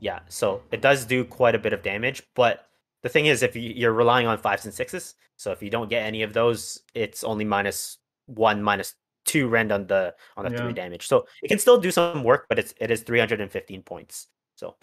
Yeah, 0.00 0.20
so 0.28 0.62
it 0.72 0.80
does 0.80 1.04
do 1.04 1.24
quite 1.24 1.54
a 1.54 1.58
bit 1.58 1.72
of 1.72 1.82
damage, 1.82 2.22
but 2.34 2.66
the 3.02 3.08
thing 3.08 3.26
is, 3.26 3.42
if 3.42 3.54
you- 3.54 3.72
you're 3.74 3.92
relying 3.92 4.26
on 4.26 4.36
fives 4.38 4.64
and 4.64 4.74
sixes, 4.74 5.14
so 5.36 5.52
if 5.52 5.62
you 5.62 5.70
don't 5.70 5.88
get 5.88 6.04
any 6.04 6.22
of 6.22 6.32
those, 6.32 6.82
it's 6.94 7.22
only 7.24 7.44
minus 7.44 7.98
one, 8.26 8.62
minus 8.62 8.94
two 9.24 9.48
rend 9.48 9.72
on 9.72 9.86
the 9.86 10.14
on 10.36 10.44
the 10.44 10.50
Yeah. 10.50 10.56
three 10.58 10.72
damage. 10.72 11.06
So 11.06 11.26
it 11.42 11.48
can 11.48 11.58
still 11.58 11.78
do 11.78 11.90
some 11.90 12.24
work, 12.24 12.46
but 12.48 12.58
it's 12.58 12.74
it 12.80 12.90
is 12.90 13.02
315 13.02 13.82
points. 13.82 14.28
So 14.56 14.76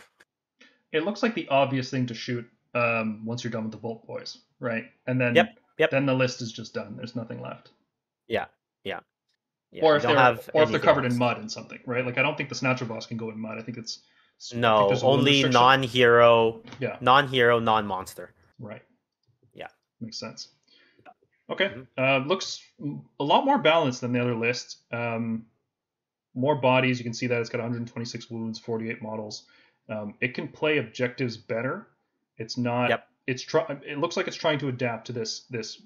It 0.91 1.03
looks 1.05 1.23
like 1.23 1.33
the 1.35 1.47
obvious 1.49 1.89
thing 1.89 2.05
to 2.07 2.13
shoot 2.13 2.45
um, 2.73 3.25
once 3.25 3.43
you're 3.43 3.51
done 3.51 3.63
with 3.63 3.71
the 3.73 3.77
Bolt 3.77 4.05
Boys, 4.07 4.37
right? 4.59 4.85
And 5.07 5.19
then 5.19 5.35
Yep, 5.35 5.57
yep. 5.77 5.89
then 5.91 6.05
the 6.05 6.13
list 6.13 6.41
is 6.41 6.51
just 6.53 6.73
done. 6.73 6.95
There's 6.95 7.15
nothing 7.15 7.41
left. 7.41 7.71
yeah, 8.27 8.45
yeah. 8.83 8.99
Or 9.81 9.95
if 9.95 10.03
they're 10.03 10.17
have 10.17 10.49
or 10.53 10.63
if 10.63 10.71
they're 10.71 10.79
covered 10.79 11.05
in 11.05 11.17
mud 11.17 11.37
and 11.37 11.49
something, 11.49 11.79
right? 11.85 12.05
Like 12.05 12.17
I 12.17 12.21
don't 12.21 12.35
think 12.35 12.49
the 12.49 12.55
Snatchaboss 12.55 13.07
can 13.07 13.17
go 13.17 13.29
in 13.29 13.39
mud. 13.39 13.57
I 13.57 13.61
think 13.61 13.77
it's 13.77 13.99
think 14.49 14.59
No, 14.61 14.87
wound 14.87 14.99
only 15.03 15.43
non-hero, 15.43 16.61
Yeah, 16.79 16.97
non-hero, 16.99 17.59
non-monster. 17.59 18.33
right. 18.59 18.81
Yeah. 19.53 19.67
makes 20.01 20.17
sense. 20.17 20.49
Okay, 21.49 21.69
Mhm. 21.69 21.87
uh, 21.97 22.25
looks 22.25 22.61
a 23.19 23.23
lot 23.23 23.45
more 23.45 23.57
balanced 23.57 24.01
than 24.01 24.11
the 24.13 24.19
other 24.21 24.35
list. 24.35 24.77
Um, 24.91 25.45
more 26.33 26.55
bodies. 26.55 26.97
You 26.97 27.03
can 27.03 27.13
see 27.13 27.27
that 27.27 27.39
it's 27.41 27.49
got 27.49 27.59
126 27.59 28.29
wounds, 28.29 28.57
48 28.57 29.01
models. 29.01 29.43
Um, 29.89 30.15
it 30.21 30.33
can 30.33 30.47
play 30.47 30.77
objectives 30.77 31.35
better. 31.37 31.87
It's 32.37 32.57
not. 32.57 32.89
Yep. 32.89 33.07
It's 33.27 33.43
try. 33.43 33.65
It 33.85 33.99
looks 33.99 34.15
like 34.17 34.27
it's 34.27 34.37
trying 34.37 34.59
to 34.59 34.69
adapt 34.69 35.07
to 35.07 35.13
this 35.13 35.41
this 35.49 35.81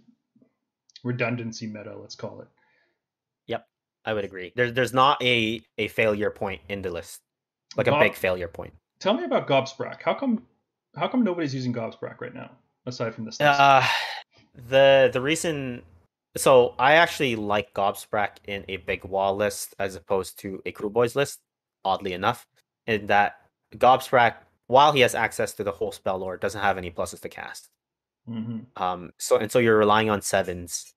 redundancy 1.03 1.67
meta. 1.67 1.95
Let's 1.97 2.15
call 2.15 2.41
it. 2.41 2.47
I 4.06 4.14
would 4.14 4.25
agree. 4.25 4.53
There's 4.56 4.74
there's 4.74 4.93
not 4.93 5.22
a 5.24 5.61
a 5.77 5.88
failure 5.90 6.30
point 6.30 6.61
in 6.69 6.82
the 6.82 6.90
list, 6.90 7.22
like 7.75 7.88
a 7.88 8.00
big 8.00 8.16
failure 8.16 8.48
point. 8.48 8.74
Tell 9.00 9.14
me 9.14 9.24
about 9.24 9.48
Gobsprakk. 9.48 10.01
How 10.01 10.14
come? 10.14 10.43
How 10.95 11.08
come 11.08 11.24
nobody's 11.24 11.53
using 11.53 11.74
Gobsprakk 11.74 12.22
right 12.22 12.34
now, 12.34 12.51
aside 12.85 13.14
from 13.14 13.25
this? 13.25 13.40
list? 13.40 13.59
Uh, 13.59 13.84
the 14.69 15.09
the 15.11 15.22
reason 15.22 15.82
so 16.38 16.75
I 16.77 16.93
actually 16.93 17.35
like 17.35 17.74
Gobsprakk 17.74 18.38
in 18.45 18.66
a 18.67 18.77
big 18.77 19.06
wall 19.06 19.35
list 19.35 19.74
as 19.80 19.95
opposed 19.95 20.40
to 20.40 20.61
a 20.66 20.72
Kruleboyz 20.72 21.16
list, 21.16 21.40
oddly 21.84 22.14
enough, 22.14 22.45
in 22.88 23.08
that 23.08 23.38
Gobsprakk, 23.75 24.35
while 24.67 24.92
he 24.92 25.00
has 25.01 25.16
access 25.16 25.53
to 25.53 25.64
the 25.64 25.72
whole 25.72 25.92
spell 25.92 26.17
lore, 26.17 26.38
doesn't 26.38 26.61
have 26.61 26.77
any 26.77 26.92
pluses 26.92 27.22
to 27.22 27.30
cast. 27.30 27.69
Mhm. 28.30 28.66
Um, 28.75 29.14
so 29.17 29.38
and 29.38 29.51
so 29.51 29.59
you're 29.59 29.77
relying 29.77 30.09
on 30.09 30.22
sevens 30.22 30.93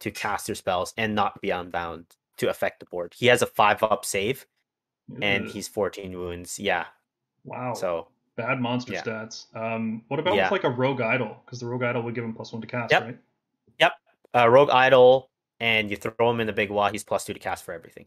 to 0.00 0.10
cast 0.10 0.48
your 0.48 0.54
spells 0.54 0.94
and 0.96 1.14
not 1.14 1.40
be 1.40 1.50
unbound 1.50 2.06
to 2.40 2.50
affect 2.50 2.80
the 2.80 2.86
board. 2.86 3.14
He 3.16 3.26
has 3.26 3.42
a 3.42 3.46
five 3.46 3.82
up 3.82 4.04
save 4.04 4.46
and 5.22 5.48
he's 5.48 5.68
14 5.68 6.12
wounds. 6.18 6.58
Yeah. 6.58 6.86
wow. 7.44 7.74
So 7.74 8.08
bad 8.36 8.60
monster 8.60 8.92
yeah. 8.92 9.02
stats. 9.02 9.46
Um, 9.54 10.02
what 10.08 10.20
about 10.20 10.34
Yeah. 10.34 10.44
with 10.44 10.52
like 10.52 10.64
a 10.64 10.70
rogue 10.70 11.00
idol? 11.00 11.36
Because 11.44 11.60
the 11.60 11.66
rogue 11.66 11.82
idol 11.82 12.02
would 12.02 12.14
give 12.14 12.24
him 12.24 12.32
plus 12.34 12.52
one 12.52 12.60
to 12.60 12.66
cast, 12.66 12.92
Yep. 12.92 13.02
right? 13.02 13.18
Yep. 13.78 13.92
Uh, 14.34 14.48
Rogue 14.48 14.70
Idol, 14.70 15.28
and 15.58 15.90
you 15.90 15.96
throw 15.96 16.30
him 16.30 16.38
in 16.40 16.46
the 16.46 16.52
big 16.52 16.70
wall. 16.70 16.90
He's 16.90 17.02
plus 17.02 17.24
two 17.24 17.32
to 17.34 17.40
cast 17.40 17.64
for 17.64 17.72
everything. 17.74 18.06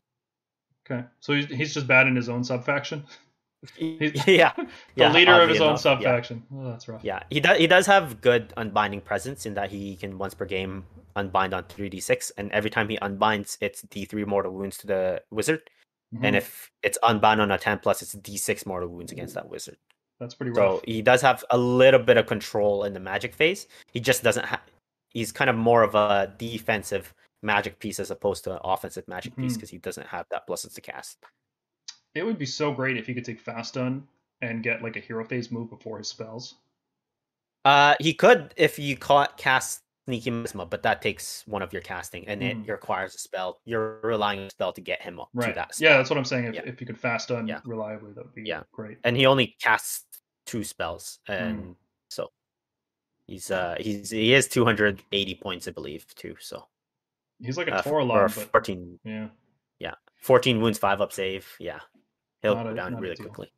Okay, 0.90 1.04
so 1.20 1.34
he's, 1.34 1.46
he's 1.48 1.74
just 1.74 1.88
bad 1.88 2.08
in 2.08 2.16
his 2.16 2.30
own 2.30 2.44
sub 2.44 2.64
faction. 2.66 3.04
He's- 3.78 4.28
yeah, 4.28 4.52
the 4.58 4.68
yeah, 4.96 5.12
leader 5.14 5.42
of 5.42 5.48
his 5.50 5.62
own 5.62 5.70
enough, 5.70 5.80
sub 5.82 6.02
yeah. 6.02 6.16
faction. 6.16 6.44
Oh, 6.54 6.70
that's 6.70 6.88
rough. 6.90 7.02
Yeah, 7.04 7.24
he 7.30 7.40
does. 7.40 7.58
He 7.58 7.68
does 7.68 7.86
have 7.88 8.20
good 8.20 8.54
unbinding 8.58 9.00
presence 9.02 9.46
in 9.46 9.54
that 9.54 9.72
he 9.72 9.96
can 9.96 10.18
once 10.18 10.34
per 10.34 10.44
game 10.46 10.84
unbind 11.16 11.54
on 11.54 11.64
three 11.66 11.90
d 11.90 12.00
six, 12.00 12.32
and 12.38 12.52
every 12.52 12.70
time 12.70 12.90
he 12.90 12.98
unbinds, 12.98 13.58
it's 13.62 13.82
d 13.84 14.06
three 14.06 14.26
mortal 14.26 14.52
wounds 14.54 14.78
to 14.80 14.88
the 14.88 15.24
wizard. 15.32 15.70
Mhm. 16.16 16.26
And 16.26 16.36
if 16.36 16.72
it's 16.84 16.98
unbound 17.04 17.42
on 17.42 17.52
a 17.52 17.58
ten 17.58 17.80
plus, 17.80 18.02
it's 18.02 18.14
d 18.14 18.38
six 18.38 18.66
mortal 18.66 18.90
wounds 18.90 19.12
against 19.12 19.34
that 19.36 19.48
wizard. 19.50 19.78
that's 20.20 20.36
pretty 20.36 20.54
So 20.54 20.82
he 20.86 21.02
does 21.02 21.22
have 21.22 21.44
a 21.50 21.58
little 21.58 22.00
bit 22.00 22.16
of 22.18 22.28
control 22.28 22.86
in 22.86 22.94
the 22.94 23.00
magic 23.00 23.34
phase. 23.34 23.68
He 23.92 24.00
just 24.00 24.24
doesn't 24.24 24.46
have. 24.46 24.62
He's 25.10 25.32
kind 25.32 25.50
of 25.50 25.56
more 25.56 25.84
of 25.84 25.96
a 25.96 26.34
defensive 26.38 27.14
magic 27.42 27.78
piece 27.80 28.00
as 28.00 28.10
opposed 28.10 28.44
to 28.46 28.54
an 28.54 28.60
offensive 28.64 29.06
magic 29.08 29.36
piece 29.36 29.54
Mhm. 29.54 29.56
because 29.56 29.70
he 29.70 29.78
doesn't 29.80 30.08
have 30.08 30.26
that 30.30 30.48
blessings 30.48 30.74
to 30.76 30.82
cast. 30.82 31.18
It 32.16 32.24
would 32.24 32.38
be 32.38 32.46
so 32.46 32.72
great 32.72 32.96
if 32.96 33.06
he 33.08 33.14
could 33.14 33.26
take 33.26 33.40
fast 33.40 33.70
stun 33.70 34.08
and 34.42 34.64
get 34.64 34.82
like 34.82 34.96
a 34.96 35.00
hero 35.02 35.26
phase 35.26 35.52
move 35.52 35.70
before 35.70 35.98
his 35.98 36.08
spells. 36.08 36.56
Uh, 37.66 37.96
he 38.00 38.14
could 38.14 38.54
if 38.58 38.78
you 38.80 38.96
caught 38.98 39.38
cast 39.38 39.83
Sneaky 40.06 40.32
Miasma, 40.32 40.66
but 40.66 40.84
that 40.84 41.02
takes 41.02 41.44
one 41.48 41.62
of 41.62 41.72
your 41.72 41.82
casting, 41.82 42.28
and 42.28 42.42
Mm. 42.42 42.68
it 42.68 42.72
requires 42.72 43.16
a 43.16 43.18
spell. 43.18 43.62
You're 43.64 44.02
relying 44.02 44.40
on 44.42 44.46
a 44.48 44.50
spell 44.50 44.74
to 44.74 44.82
get 44.82 45.02
him 45.02 45.18
up 45.20 45.32
to 45.32 45.38
Right. 45.38 45.56
that. 45.56 45.74
Spell. 45.76 45.90
Yeah, 45.92 45.98
that's 45.98 46.10
what 46.10 46.18
I'm 46.20 46.26
saying. 46.26 46.46
If, 46.46 46.56
Yeah. 46.56 46.62
if 46.66 46.82
you 46.82 46.88
could 46.88 47.00
fast 47.00 47.26
stun 47.26 47.48
Yeah. 47.48 47.62
reliably, 47.64 48.12
that 48.14 48.26
would 48.26 48.36
be 48.36 48.44
Yeah. 48.44 48.64
great. 48.74 48.98
and 49.06 49.16
he 49.16 49.26
only 49.26 49.56
casts 49.62 50.06
two 50.46 50.64
spells, 50.66 51.20
Mm. 51.30 51.34
and 51.42 51.76
so 52.10 52.32
he's 53.28 53.50
uh 53.50 53.78
he's 53.80 54.10
he 54.10 54.34
is 54.34 54.50
280 54.50 55.36
points, 55.36 55.68
I 55.70 55.72
believe, 55.72 56.06
too. 56.16 56.36
So 56.40 56.68
He's 57.40 57.58
like 57.58 57.68
a 57.70 57.76
uh, 57.76 57.82
Tauralon, 57.82 58.12
or 58.12 58.28
but 58.30 58.52
14, 58.52 59.00
yeah. 59.06 59.30
yeah, 59.80 59.96
14 60.18 60.62
wounds, 60.62 60.78
five 60.80 61.00
up 61.02 61.14
save. 61.14 61.56
Yeah, 61.60 61.80
he'll 62.42 62.56
Not 62.56 62.64
go 62.66 62.70
a- 62.72 62.76
down 62.76 62.96
really 62.98 63.16
quickly. 63.16 63.54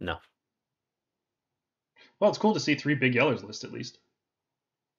No, 0.00 0.18
Well, 2.20 2.30
it's 2.30 2.38
cool 2.38 2.54
to 2.54 2.60
see 2.60 2.74
three 2.74 2.94
big 2.94 3.12
yellers 3.14 3.42
list 3.42 3.64
at 3.64 3.72
least. 3.72 3.98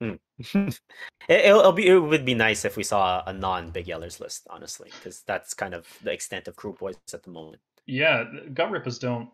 it, 0.00 0.80
it'll, 1.28 1.60
it'll 1.60 1.72
be 1.72 1.86
it 1.88 1.98
would 1.98 2.24
be 2.24 2.34
nice 2.34 2.64
if 2.64 2.76
we 2.76 2.82
saw 2.82 3.22
a 3.26 3.32
non 3.32 3.70
big 3.70 3.86
yellers 3.86 4.20
list, 4.20 4.46
honestly, 4.50 4.90
because 4.98 5.22
that's 5.22 5.54
kind 5.54 5.74
of 5.74 5.86
the 6.02 6.12
extent 6.12 6.48
of 6.48 6.56
Kruleboyz 6.56 6.96
at 7.14 7.22
the 7.22 7.30
moment. 7.30 7.62
Yeah, 7.86 8.24
Gutrippaz 8.52 9.00
don't 9.00 9.30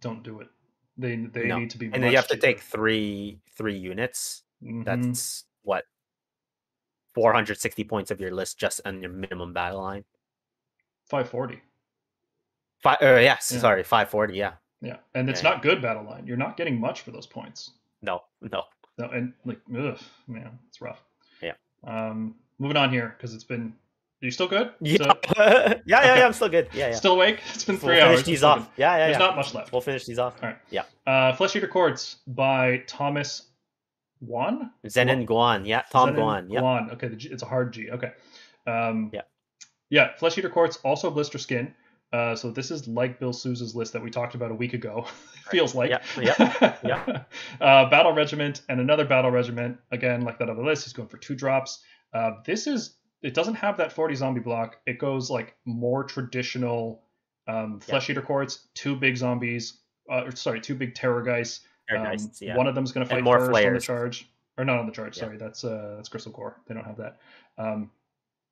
don't 0.00 0.22
do 0.22 0.40
it. 0.40 0.48
They 0.96 1.16
they 1.16 1.46
No. 1.48 1.58
need 1.58 1.70
to 1.70 1.78
be. 1.78 1.86
And 1.86 2.02
then 2.02 2.10
you 2.10 2.16
have 2.16 2.28
to 2.28 2.36
take 2.36 2.60
three 2.60 3.40
three 3.56 3.76
units. 3.76 4.42
Mhm. 4.62 4.84
That's 4.84 5.44
what 5.62 5.84
460 7.14 7.84
points 7.84 8.10
of 8.10 8.20
your 8.20 8.32
list 8.32 8.58
just 8.58 8.80
on 8.84 9.00
your 9.00 9.10
minimum 9.10 9.52
battle 9.52 9.80
line. 9.82 10.04
540. 11.06 11.60
Five, 12.82 12.98
uh, 13.02 13.06
yeah, 13.06 13.20
Yeah. 13.20 13.38
sorry, 13.38 13.82
540. 13.82 14.34
Yeah, 14.34 14.54
Yeah, 14.80 14.98
and 15.14 15.30
it's 15.30 15.42
Yeah. 15.42 15.50
not 15.50 15.62
good 15.62 15.80
battle 15.80 16.02
line. 16.04 16.26
You're 16.26 16.36
not 16.36 16.56
getting 16.56 16.78
much 16.78 17.00
for 17.02 17.10
those 17.10 17.26
points. 17.26 17.72
no, 18.02 18.22
no. 18.42 18.64
No, 18.98 19.08
and 19.08 19.32
like, 19.44 19.58
ugh, 19.76 19.98
man, 20.28 20.58
it's 20.68 20.80
rough. 20.80 21.02
Yeah. 21.42 21.52
Um, 21.84 22.34
moving 22.58 22.76
on 22.76 22.90
here 22.90 23.14
because 23.16 23.34
it's 23.34 23.44
been. 23.44 23.74
Are 24.22 24.26
you 24.26 24.30
still 24.30 24.48
good? 24.48 24.70
Yeah, 24.80 24.96
So- 24.98 25.18
yeah, 25.36 25.80
yeah, 25.86 25.98
Okay. 25.98 26.18
yeah. 26.20 26.26
I'm 26.26 26.32
still 26.32 26.48
good. 26.48 26.68
Yeah, 26.72 26.88
yeah. 26.90 26.94
Still 26.94 27.12
awake? 27.14 27.40
It's 27.54 27.64
been 27.64 27.74
we'll 27.74 27.80
3 27.92 27.96
finish 28.00 28.18
hours. 28.18 28.22
these 28.24 28.42
off. 28.42 28.70
Yeah, 28.76 28.92
yeah, 28.96 28.98
There's 29.06 29.12
yeah. 29.14 29.18
not 29.18 29.36
much 29.36 29.52
left. 29.52 29.72
We'll 29.72 29.80
finish 29.82 30.06
these 30.06 30.18
off. 30.18 30.42
All 30.42 30.48
right. 30.48 30.58
Yeah. 30.70 30.84
Uh, 31.06 31.34
Flesh 31.34 31.54
Eater 31.56 31.68
Courts 31.68 32.16
by 32.28 32.78
Thomas 32.86 33.48
Wan. 34.20 34.70
Zenon 34.86 35.26
Guan. 35.26 35.66
Yeah, 35.66 35.82
Tom 35.90 36.10
Zenon 36.10 36.16
Guan. 36.16 36.46
Yeah. 36.48 36.60
Guan. 36.60 36.92
Okay, 36.94 37.08
the 37.08 37.16
G, 37.16 37.28
it's 37.30 37.42
a 37.42 37.46
hard 37.46 37.72
G. 37.72 37.90
Okay. 37.90 38.12
Um, 38.66 39.10
Yeah. 39.12 39.22
Yeah, 39.90 40.14
Flesh 40.16 40.38
Eater 40.38 40.48
Courts, 40.48 40.78
also 40.84 41.10
Blisterskin. 41.14 41.72
Uh, 42.12 42.34
so 42.34 42.50
this 42.50 42.70
is 42.70 42.88
like 42.88 43.18
Bill 43.20 43.32
Souza's 43.34 43.74
list 43.76 43.92
that 43.92 44.02
we 44.02 44.10
talked 44.10 44.34
about 44.34 44.50
a 44.50 44.54
week 44.54 44.72
ago. 44.72 45.06
Feels 45.50 45.74
like. 45.74 45.90
Yeah, 45.90 46.02
yeah, 46.20 46.76
yeah. 46.84 47.22
uh, 47.60 47.88
battle 47.90 48.12
Regiment 48.12 48.62
and 48.68 48.80
another 48.80 49.04
Battle 49.04 49.30
Regiment. 49.30 49.78
Again, 49.90 50.22
like 50.22 50.38
that 50.38 50.48
other 50.50 50.64
list, 50.64 50.84
he's 50.84 50.92
going 50.92 51.08
for 51.08 51.18
two 51.18 51.34
drops. 51.34 51.82
Uh, 52.12 52.32
this 52.46 52.66
is, 52.66 52.96
it 53.22 53.34
doesn't 53.34 53.54
have 53.54 53.76
that 53.78 53.92
40 53.92 54.14
zombie 54.14 54.40
block. 54.40 54.76
It 54.86 54.98
goes 54.98 55.30
like 55.30 55.56
more 55.64 56.04
traditional 56.04 57.02
um, 57.46 57.80
Flesh 57.80 58.08
Eater 58.10 58.22
Courts, 58.22 58.68
two 58.74 58.96
big 58.96 59.16
zombies, 59.16 59.80
uh, 60.10 60.30
sorry, 60.34 60.60
two 60.60 60.74
big 60.74 60.94
terror 60.94 61.22
guys. 61.22 61.60
Um, 61.90 62.02
nice. 62.02 62.40
Yeah. 62.40 62.56
One 62.56 62.66
of 62.66 62.74
them's 62.74 62.92
going 62.92 63.06
to 63.06 63.12
And 63.14 63.18
fight 63.18 63.24
more 63.24 63.38
first 63.40 63.50
Flayers. 63.50 63.66
on 63.68 63.74
the 63.74 63.80
charge, 63.80 64.30
or 64.56 64.64
not 64.64 64.78
on 64.78 64.86
the 64.86 64.92
charge. 64.92 65.16
Yeah. 65.18 65.24
Sorry, 65.24 65.36
that's 65.36 65.64
uh, 65.64 65.94
that's 65.96 66.08
Crystal 66.08 66.32
Core. 66.32 66.56
They 66.66 66.74
don't 66.74 66.84
have 66.84 66.96
that. 66.96 67.18
Um, 67.58 67.90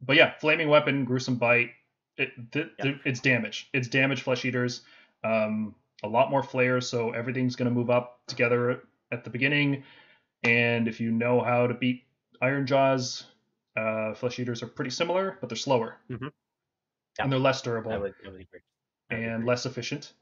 but 0.04 0.16
yeah, 0.16 0.34
flaming 0.40 0.68
weapon, 0.68 1.04
gruesome 1.04 1.36
bite. 1.36 1.70
It, 2.18 2.30
th- 2.52 2.66
Yeah. 2.78 2.84
th- 2.84 2.96
it's 3.06 3.20
damage. 3.20 3.70
It's 3.72 3.88
damage 3.88 4.20
flesh 4.22 4.44
eaters. 4.44 4.82
Um, 5.24 5.74
a 6.02 6.08
lot 6.08 6.30
more 6.30 6.42
Flayers, 6.42 6.88
so 6.88 7.10
everything's 7.12 7.56
going 7.56 7.68
to 7.68 7.74
move 7.74 7.90
up 7.90 8.20
together 8.26 8.82
at 9.12 9.24
the 9.24 9.30
beginning. 9.30 9.84
And 10.42 10.88
if 10.88 11.00
you 11.00 11.10
know 11.12 11.40
how 11.40 11.66
to 11.66 11.74
beat 11.74 12.04
Ironjawz, 12.42 13.24
uh, 13.76 14.14
flesh 14.14 14.38
eaters 14.38 14.62
are 14.62 14.66
pretty 14.66 14.90
similar, 14.90 15.38
but 15.40 15.48
they're 15.48 15.56
slower 15.56 15.96
Mhm. 16.10 16.30
Yeah. 17.18 17.24
and 17.24 17.32
they're 17.32 17.38
less 17.38 17.62
durable 17.62 17.92
I 17.92 17.98
would, 17.98 18.14
I 18.26 18.28
would 18.30 18.40
agree. 18.40 18.60
I 19.10 19.14
would 19.14 19.22
and 19.24 19.46
less 19.46 19.64
efficient. 19.66 20.12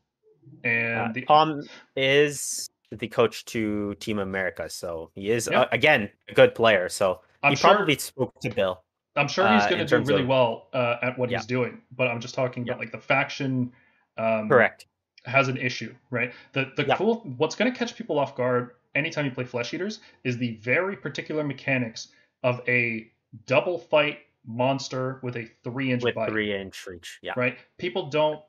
And 0.65 1.11
Uh, 1.11 1.13
the 1.13 1.23
Tom 1.23 1.63
is 1.97 2.69
the 2.91 3.09
coach 3.09 3.45
to 3.47 3.95
Team 3.97 4.19
America, 4.19 4.69
so 4.69 5.11
he 5.15 5.31
is 5.31 5.49
Yeah. 5.51 5.63
uh, 5.63 5.69
again 5.73 6.11
a 6.29 6.35
good 6.35 6.55
player. 6.55 6.89
So 6.89 7.23
I'm 7.43 7.53
he 7.53 7.57
sure 7.57 7.75
probably 7.75 7.97
spoke 7.99 8.39
to 8.43 8.51
Bill. 8.51 8.85
I'm 9.17 9.29
sure 9.29 9.49
he's 9.49 9.63
uh, 9.63 9.69
going 9.71 9.87
to 9.87 9.99
do 9.99 10.05
really 10.05 10.23
of- 10.23 10.29
well 10.29 10.69
uh, 10.73 10.97
at 11.03 11.19
what 11.19 11.31
Yeah. 11.31 11.39
he's 11.39 11.47
doing, 11.47 11.83
but 11.91 12.07
I'm 12.09 12.21
just 12.21 12.35
talking 12.35 12.63
about 12.69 12.79
like 12.79 12.93
the 12.93 12.99
faction 13.01 13.73
um, 14.19 14.49
Correct. 14.49 14.87
Has 15.25 15.49
an 15.49 15.57
issue, 15.57 15.95
right? 16.11 16.33
The 16.53 16.73
the 16.77 16.87
Yeah. 16.87 16.97
cool 16.97 17.17
what's 17.37 17.55
going 17.55 17.71
to 17.73 17.79
catch 17.79 17.97
people 17.97 18.19
off 18.19 18.35
guard 18.37 18.73
anytime 18.95 19.25
you 19.25 19.31
play 19.31 19.45
Flesh 19.45 19.73
Eaters 19.75 20.01
is 20.25 20.39
the 20.39 20.57
very 20.57 20.97
particular 20.97 21.45
mechanics 21.45 22.09
of 22.43 22.61
a 22.69 23.11
double 23.47 23.79
fight 23.79 24.21
monster 24.47 25.21
with 25.23 25.37
a 25.37 25.47
three 25.63 25.93
inch 25.93 26.03
With 26.03 26.15
bite, 26.15 26.31
three 26.31 26.55
inch 26.55 26.87
reach. 26.87 27.19
Yeah. 27.23 27.33
right? 27.37 27.59
People 27.79 28.09
don't. 28.09 28.41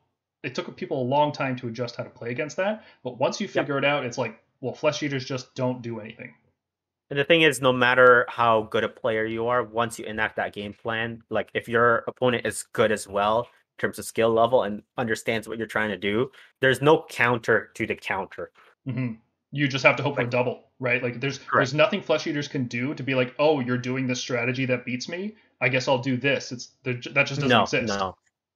It 0.44 0.56
took 0.56 0.76
people 0.76 1.02
a 1.02 1.04
long 1.04 1.32
time 1.32 1.56
to 1.58 1.68
adjust 1.68 1.96
how 1.98 2.04
to 2.04 2.10
play 2.10 2.32
against 2.32 2.58
that, 2.58 2.84
but 3.04 3.20
once 3.20 3.40
you 3.40 3.48
figure 3.48 3.78
it 3.78 3.86
out, 3.86 4.06
it's 4.06 4.18
like, 4.18 4.42
well, 4.60 4.74
Flesh 4.74 5.04
Eaters 5.04 5.24
just 5.24 5.54
don't 5.54 5.84
do 5.84 6.00
anything. 6.00 6.34
And 7.12 7.20
the 7.20 7.24
thing 7.24 7.42
is, 7.44 7.62
no 7.62 7.72
matter 7.74 8.26
how 8.28 8.64
good 8.64 8.84
a 8.84 8.90
player 8.90 9.26
you 9.26 9.48
are, 9.48 9.64
once 9.64 10.00
you 10.00 10.06
enact 10.06 10.38
that 10.38 10.54
game 10.54 10.74
plan, 10.74 11.22
like 11.30 11.50
if 11.54 11.68
your 11.68 12.06
opponent 12.08 12.48
is 12.48 12.64
good 12.74 12.92
as 12.92 13.08
well 13.08 13.48
terms 13.82 14.00
of 14.00 14.06
skill 14.06 14.30
level 14.32 14.64
and 14.64 14.84
understands 14.98 15.48
what 15.48 15.58
you're 15.58 15.68
trying 15.68 15.90
to 15.90 15.98
do, 15.98 16.32
there's 16.62 16.82
no 16.82 17.06
counter 17.10 17.72
to 17.76 17.86
the 17.88 17.96
counter. 17.96 18.52
hmm 18.86 19.14
You 19.52 19.68
just 19.68 19.84
have 19.86 19.98
to 19.98 20.04
hope 20.04 20.16
for 20.16 20.22
a 20.22 20.30
double, 20.30 20.72
right? 20.80 21.04
Like 21.04 21.20
there's 21.20 21.38
Correct. 21.40 21.54
there's 21.56 21.74
nothing 21.74 22.02
flesh 22.02 22.26
eaters 22.28 22.48
can 22.48 22.66
do 22.68 22.94
to 22.96 23.04
be 23.04 23.16
like, 23.16 23.36
oh, 23.40 23.60
you're 23.60 23.78
doing 23.78 24.08
this 24.08 24.22
strategy 24.22 24.66
that 24.68 24.86
beats 24.86 25.10
me. 25.10 25.36
I 25.60 25.70
guess 25.70 25.88
I'll 25.88 26.00
do 26.00 26.16
this. 26.18 26.52
It's 26.52 26.72
that 26.84 27.02
just 27.02 27.42
doesn't 27.42 27.50
No, 27.50 27.64
exist. 27.64 27.88
no, 27.88 28.16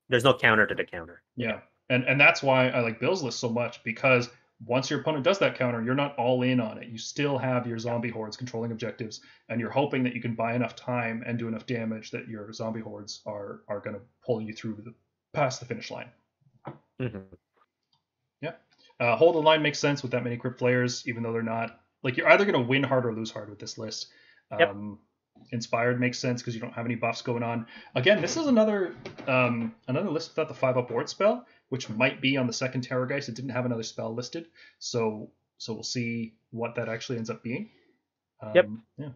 there's 0.09 0.23
no 0.23 0.33
counter 0.37 0.65
to 0.67 0.75
the 0.75 0.85
counter. 0.85 1.21
Yeah, 1.35 1.59
and 1.89 2.03
and 2.05 2.19
that's 2.19 2.41
why 2.41 2.69
I 2.69 2.79
like 2.81 2.99
Bill's 2.99 3.23
list 3.23 3.39
so 3.39 3.49
much 3.49 3.83
because 3.83 4.29
once 4.65 4.89
your 4.89 5.01
opponent 5.01 5.23
does 5.25 5.37
that 5.39 5.55
counter, 5.57 5.83
you're 5.83 5.93
not 5.95 6.15
all 6.17 6.41
in 6.43 6.59
on 6.61 6.77
it. 6.81 6.87
You 6.87 6.97
still 6.97 7.37
have 7.37 7.67
your 7.67 7.77
zombie 7.77 8.09
hordes 8.09 8.37
controlling 8.37 8.71
objectives, 8.71 9.19
and 9.49 9.59
you're 9.59 9.69
hoping 9.69 10.01
that 10.05 10.15
you 10.15 10.21
can 10.21 10.33
buy 10.33 10.55
enough 10.55 10.75
time 10.77 11.23
and 11.27 11.37
do 11.37 11.47
enough 11.49 11.65
damage 11.65 12.09
that 12.11 12.27
your 12.29 12.51
zombie 12.53 12.79
hordes 12.79 13.21
are 13.25 13.61
are 13.67 13.81
going 13.81 13.95
to 13.97 14.01
pull 14.25 14.39
you 14.41 14.53
through 14.53 14.77
the 14.85 14.93
past 15.35 15.59
the 15.59 15.65
finish 15.65 15.91
line. 15.91 16.09
Mhm. 16.99 17.25
Uh, 18.99 19.15
hold 19.17 19.35
the 19.35 19.39
line 19.39 19.61
makes 19.61 19.79
sense 19.79 20.01
with 20.01 20.11
that 20.11 20.23
many 20.23 20.37
crypt 20.37 20.57
flayers, 20.57 21.05
even 21.07 21.21
though 21.21 21.33
they're 21.33 21.43
not 21.43 21.81
like 22.03 22.15
you're 22.15 22.29
either 22.29 22.45
going 22.45 22.53
to 22.61 22.65
win 22.65 22.83
hard 22.83 23.05
or 23.05 23.13
lose 23.13 23.31
hard 23.31 23.49
with 23.49 23.59
this 23.59 23.77
list. 23.77 24.07
Yep. 24.57 24.69
Um, 24.69 24.99
Inspired 25.51 25.99
makes 25.99 26.17
sense 26.17 26.41
because 26.41 26.55
you 26.55 26.61
don't 26.61 26.71
have 26.73 26.85
any 26.85 26.95
buffs 26.95 27.21
going 27.21 27.43
on. 27.43 27.67
Again, 27.93 28.21
this 28.21 28.37
is 28.37 28.47
another 28.47 28.95
um, 29.27 29.75
another 29.89 30.09
list 30.09 30.29
without 30.29 30.47
the 30.47 30.53
five 30.53 30.77
up 30.77 30.89
ward 30.89 31.09
spell, 31.09 31.45
which 31.67 31.89
might 31.89 32.21
be 32.21 32.37
on 32.37 32.47
the 32.47 32.53
second 32.53 32.87
Terrorgheist. 32.87 33.27
It 33.27 33.35
didn't 33.35 33.51
have 33.51 33.65
another 33.65 33.83
spell 33.83 34.13
listed, 34.15 34.47
so 34.79 35.29
so 35.57 35.73
we'll 35.73 35.83
see 35.83 36.35
what 36.51 36.75
that 36.75 36.87
actually 36.87 37.17
ends 37.17 37.29
up 37.29 37.43
being. 37.43 37.69
Um, 38.41 38.51
Yep. 38.55 38.65
Yeah. 38.97 39.09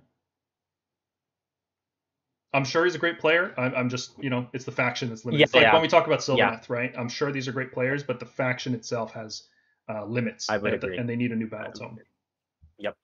I'm 2.53 2.65
sure 2.65 2.83
he's 2.83 2.95
a 2.95 2.99
great 2.99 3.19
player. 3.19 3.53
I'm, 3.57 3.75
I'm 3.75 3.89
just, 3.89 4.11
you 4.21 4.29
know, 4.29 4.47
it's 4.53 4.65
the 4.65 4.71
faction 4.71 5.09
that's 5.09 5.23
limited. 5.23 5.39
Yeah, 5.39 5.43
it's 5.45 5.53
like 5.53 5.63
yeah. 5.63 5.73
when 5.73 5.81
we 5.81 5.87
talk 5.87 6.07
about 6.07 6.19
Sylvaneth, 6.19 6.37
Yeah. 6.37 6.75
right? 6.75 6.93
I'm 6.97 7.09
sure 7.09 7.31
these 7.31 7.47
are 7.47 7.51
great 7.51 7.71
players, 7.71 8.03
but 8.03 8.19
the 8.19 8.25
faction 8.25 8.73
itself 8.73 9.13
has 9.13 9.43
uh, 9.87 10.05
limits. 10.05 10.49
I 10.49 10.57
would 10.57 10.73
and, 10.73 10.83
agree. 10.83 10.97
and 10.97 11.07
they 11.07 11.15
need 11.15 11.31
a 11.31 11.35
new 11.35 11.47
battle 11.47 11.71
agree. 11.73 12.03
Yep. 12.79 12.97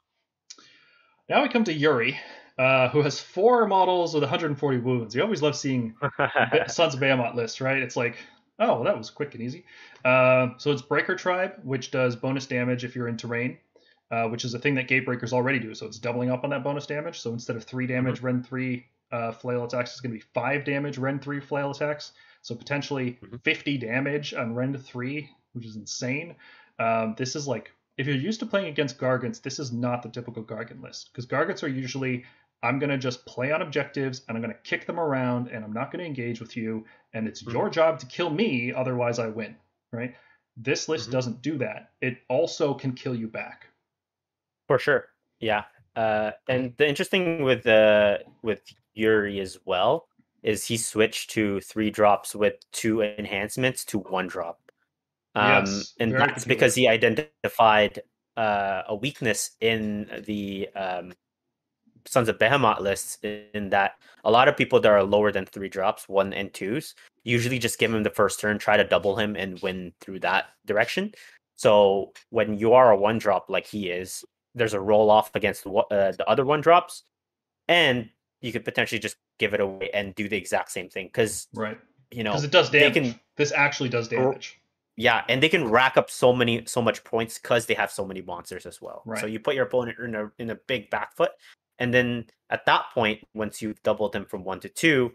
Now 1.29 1.43
we 1.43 1.49
come 1.49 1.63
to 1.65 1.73
Yuri, 1.73 2.19
uh, 2.57 2.89
who 2.89 3.01
has 3.01 3.19
four 3.19 3.67
models 3.67 4.13
with 4.13 4.23
140 4.23 4.77
wounds. 4.79 5.15
You 5.15 5.21
always 5.21 5.41
love 5.41 5.55
seeing 5.55 5.95
Sons 6.67 6.95
of 6.95 6.99
Behemat 6.99 7.35
list, 7.35 7.61
right? 7.61 7.77
It's 7.77 7.95
like, 7.95 8.17
oh, 8.59 8.83
that 8.83 8.97
was 8.97 9.09
quick 9.11 9.33
and 9.35 9.43
easy. 9.43 9.65
Uh, 10.03 10.49
so 10.57 10.71
it's 10.71 10.81
Breaker 10.81 11.15
Tribe, 11.15 11.53
which 11.63 11.91
does 11.91 12.15
bonus 12.15 12.47
damage 12.47 12.83
if 12.83 12.95
you're 12.95 13.07
in 13.07 13.17
terrain, 13.17 13.57
uh, 14.09 14.25
which 14.25 14.45
is 14.45 14.53
a 14.55 14.59
thing 14.59 14.75
that 14.75 14.87
Gatebreakers 14.87 15.33
already 15.33 15.59
do. 15.59 15.75
So 15.75 15.85
it's 15.85 15.99
doubling 15.99 16.31
up 16.31 16.43
on 16.43 16.49
that 16.51 16.63
bonus 16.63 16.85
damage. 16.85 17.19
So 17.19 17.31
instead 17.31 17.55
of 17.55 17.63
three 17.63 17.85
damage, 17.87 18.21
Ren 18.21 18.41
three 18.43 18.85
uh, 19.11 19.31
flail 19.31 19.63
attacks, 19.65 19.93
is 19.95 20.01
going 20.01 20.11
to 20.13 20.17
be 20.19 20.25
five 20.33 20.63
damage 20.65 20.97
rend 20.97 21.21
three 21.21 21.39
flail 21.39 21.71
attacks. 21.71 22.13
So 22.41 22.55
potentially 22.55 23.17
Mhm. 23.23 23.43
50 23.43 23.77
damage 23.77 24.33
on 24.33 24.53
rend 24.53 24.83
three, 24.83 25.29
which 25.53 25.65
is 25.65 25.75
insane. 25.75 26.35
Um, 26.79 27.15
this 27.17 27.35
is 27.35 27.47
like 27.47 27.71
if 27.97 28.05
you're 28.07 28.15
used 28.15 28.41
to 28.41 28.45
playing 28.45 28.67
against 28.67 28.97
Gargants, 28.97 29.41
this 29.41 29.57
is 29.57 29.71
not 29.71 30.03
the 30.03 30.09
typical 30.09 30.43
Gargant 30.43 30.81
list 30.81 31.11
because 31.11 31.25
Gargants 31.25 31.63
are 31.63 31.67
usually 31.69 32.25
I'm 32.63 32.79
going 32.79 32.89
to 32.89 32.97
just 32.97 33.25
play 33.25 33.51
on 33.51 33.61
objectives 33.61 34.23
and 34.27 34.35
I'm 34.35 34.41
going 34.43 34.53
to 34.53 34.59
kick 34.61 34.85
them 34.87 34.99
around 34.99 35.49
and 35.49 35.63
I'm 35.63 35.71
not 35.73 35.91
going 35.91 35.99
to 35.99 36.05
engage 36.05 36.39
with 36.41 36.57
you 36.57 36.85
and 37.13 37.27
it's 37.27 37.43
Mhm. 37.43 37.53
your 37.53 37.69
job 37.69 37.99
to 37.99 38.05
kill 38.07 38.29
me 38.29 38.73
otherwise 38.73 39.19
I 39.19 39.27
win, 39.27 39.55
right? 39.91 40.15
This 40.57 40.89
list 40.89 41.09
Mhm. 41.09 41.11
doesn't 41.13 41.41
do 41.41 41.57
that. 41.59 41.91
It 42.01 42.17
also 42.27 42.73
can 42.73 42.93
kill 42.93 43.13
you 43.15 43.27
back. 43.27 43.67
For 44.67 44.79
sure. 44.79 45.09
Yeah. 45.39 45.65
Uh, 45.95 46.31
and 46.49 46.75
the 46.77 46.87
interesting 46.87 47.43
with 47.43 47.65
uh, 47.67 48.17
with 48.41 48.61
Yuri 48.95 49.39
as 49.39 49.57
well 49.65 50.07
is 50.43 50.65
he 50.65 50.77
switched 50.77 51.31
to 51.31 51.59
three 51.61 51.89
drops 51.89 52.35
with 52.35 52.53
two 52.71 53.01
enhancements 53.01 53.83
to 53.85 53.99
one 53.99 54.27
drop. 54.27 54.59
Um, 55.33 55.65
Yes, 55.65 55.93
and 55.99 56.13
that's 56.13 56.45
because 56.45 56.75
he 56.75 56.87
identified 56.87 58.01
uh, 58.37 58.83
a 58.87 58.95
weakness 58.95 59.51
in 59.61 60.07
the 60.25 60.69
um, 60.75 61.13
Sons 62.05 62.29
of 62.29 62.37
Behemat 62.37 62.79
lists 62.79 63.17
in 63.23 63.69
that 63.69 63.93
a 64.23 64.31
lot 64.31 64.47
of 64.47 64.55
people 64.55 64.79
that 64.79 64.91
are 64.91 65.03
lower 65.03 65.31
than 65.31 65.45
three 65.45 65.69
drops, 65.69 66.07
one 66.07 66.33
and 66.33 66.53
twos, 66.53 66.93
usually 67.23 67.57
just 67.57 67.79
give 67.79 67.93
him 67.93 68.03
the 68.03 68.09
first 68.09 68.39
turn, 68.39 68.59
try 68.59 68.77
to 68.77 68.83
double 68.83 69.15
him, 69.15 69.35
and 69.35 69.59
win 69.61 69.91
through 69.99 70.19
that 70.19 70.45
direction. 70.65 71.11
So 71.55 72.11
when 72.29 72.57
you 72.57 72.73
are 72.73 72.91
a 72.91 72.97
one 72.97 73.17
drop 73.17 73.49
like 73.49 73.65
he 73.65 73.89
is, 73.89 74.23
there's 74.53 74.73
a 74.73 74.79
roll 74.79 75.09
off 75.09 75.31
against 75.35 75.65
uh, 75.65 75.81
the 75.89 76.25
other 76.27 76.45
one 76.45 76.61
drops, 76.61 77.03
and 77.67 78.09
you 78.45 78.51
could 78.51 78.63
potentially 78.63 78.99
just 78.99 79.17
give 79.39 79.53
it 79.53 79.59
away 79.59 79.89
and 79.93 80.13
do 80.15 80.29
the 80.29 80.37
exact 80.37 80.71
same 80.71 80.89
thing 80.89 81.07
because 81.07 81.47
Right. 81.53 81.77
you 82.11 82.23
know 82.23 82.31
Because 82.31 82.43
it 82.43 82.51
does 82.51 82.69
damage. 82.69 82.93
can 82.93 83.19
This 83.35 83.51
actually 83.51 83.89
does 83.89 84.07
damage. 84.07 84.59
yeah, 84.95 85.23
and 85.27 85.41
they 85.41 85.49
can 85.49 85.67
rack 85.69 85.97
up 85.97 86.09
so 86.09 86.31
many 86.31 86.63
so 86.65 86.81
much 86.81 87.03
points 87.03 87.39
because 87.39 87.65
they 87.65 87.73
have 87.73 87.91
so 87.91 88.05
many 88.05 88.21
monsters 88.21 88.65
as 88.65 88.81
well. 88.81 89.01
Right. 89.05 89.19
So 89.19 89.25
you 89.25 89.39
put 89.39 89.55
your 89.55 89.65
opponent 89.65 89.97
in 89.99 90.15
a 90.15 90.31
in 90.37 90.49
a 90.51 90.55
big 90.55 90.89
back 90.89 91.15
foot, 91.15 91.31
and 91.79 91.93
then 91.93 92.27
at 92.49 92.65
that 92.67 92.85
point, 92.93 93.19
once 93.33 93.61
you've 93.61 93.81
doubled 93.81 94.13
them 94.13 94.25
from 94.25 94.43
one 94.43 94.59
to 94.59 94.69
two, 94.69 95.11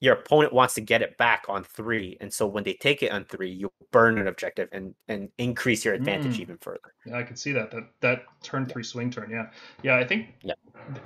your 0.00 0.14
opponent 0.14 0.52
wants 0.52 0.74
to 0.74 0.80
get 0.80 1.00
it 1.00 1.16
back 1.16 1.44
on 1.48 1.64
three, 1.64 2.16
and 2.20 2.32
so 2.32 2.46
when 2.46 2.64
they 2.64 2.74
take 2.74 3.02
it 3.02 3.10
on 3.10 3.24
three, 3.24 3.50
you 3.50 3.70
burn 3.92 4.18
an 4.18 4.26
objective 4.28 4.68
and 4.72 4.94
and 5.08 5.30
increase 5.38 5.84
your 5.84 5.94
advantage 5.94 6.36
Mm. 6.36 6.40
even 6.40 6.58
further. 6.58 6.92
Yeah, 7.06 7.16
I 7.18 7.22
can 7.22 7.36
see 7.36 7.52
that. 7.52 7.70
That 7.70 7.84
that 8.00 8.24
turn 8.42 8.66
three 8.66 8.82
swing 8.82 9.10
turn. 9.10 9.30
Yeah, 9.30 9.50
yeah. 9.82 9.96
I 9.96 10.04
think 10.04 10.34
Yeah. 10.42 10.52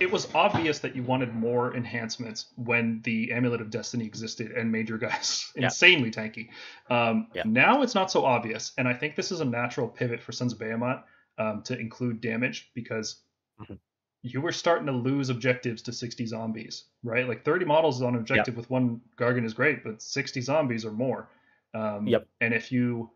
it 0.00 0.10
was 0.10 0.34
obvious 0.34 0.80
that 0.80 0.96
you 0.96 1.02
wanted 1.04 1.32
more 1.34 1.76
enhancements 1.76 2.46
when 2.56 3.00
the 3.02 3.30
Amulet 3.32 3.60
of 3.60 3.70
Destiny 3.70 4.04
existed 4.06 4.50
and 4.52 4.70
made 4.72 4.88
your 4.88 4.98
guys 4.98 5.52
Yeah. 5.56 5.64
insanely 5.64 6.10
tanky. 6.10 6.48
Um, 6.90 7.28
Yeah. 7.32 7.42
Now 7.46 7.82
it's 7.82 7.94
not 7.94 8.10
so 8.10 8.24
obvious, 8.24 8.72
and 8.76 8.88
I 8.88 8.94
think 8.94 9.14
this 9.14 9.30
is 9.30 9.40
a 9.40 9.44
natural 9.44 9.88
pivot 9.88 10.20
for 10.20 10.32
Sons 10.32 10.52
of 10.52 10.58
Behemat 10.58 11.04
um, 11.38 11.62
to 11.62 11.78
include 11.78 12.20
damage 12.20 12.70
because 12.74 13.22
Mhm. 13.60 13.78
You 14.22 14.40
were 14.40 14.52
starting 14.52 14.86
to 14.86 14.92
lose 14.92 15.30
objectives 15.30 15.80
to 15.82 15.92
60 15.92 16.26
zombies, 16.26 16.84
right? 17.02 17.26
Like 17.26 17.44
30 17.44 17.64
models 17.64 18.02
on 18.02 18.14
objective 18.16 18.56
with 18.56 18.68
one 18.70 19.00
Gargan 19.16 19.44
is 19.44 19.54
great, 19.54 19.82
but 19.82 20.02
60 20.02 20.40
zombies 20.42 20.84
or 20.84 20.92
more. 20.92 21.28
Um, 21.74 22.06
Yep. 22.06 22.26
And 22.40 22.52
if 22.54 22.70
you 22.72 23.10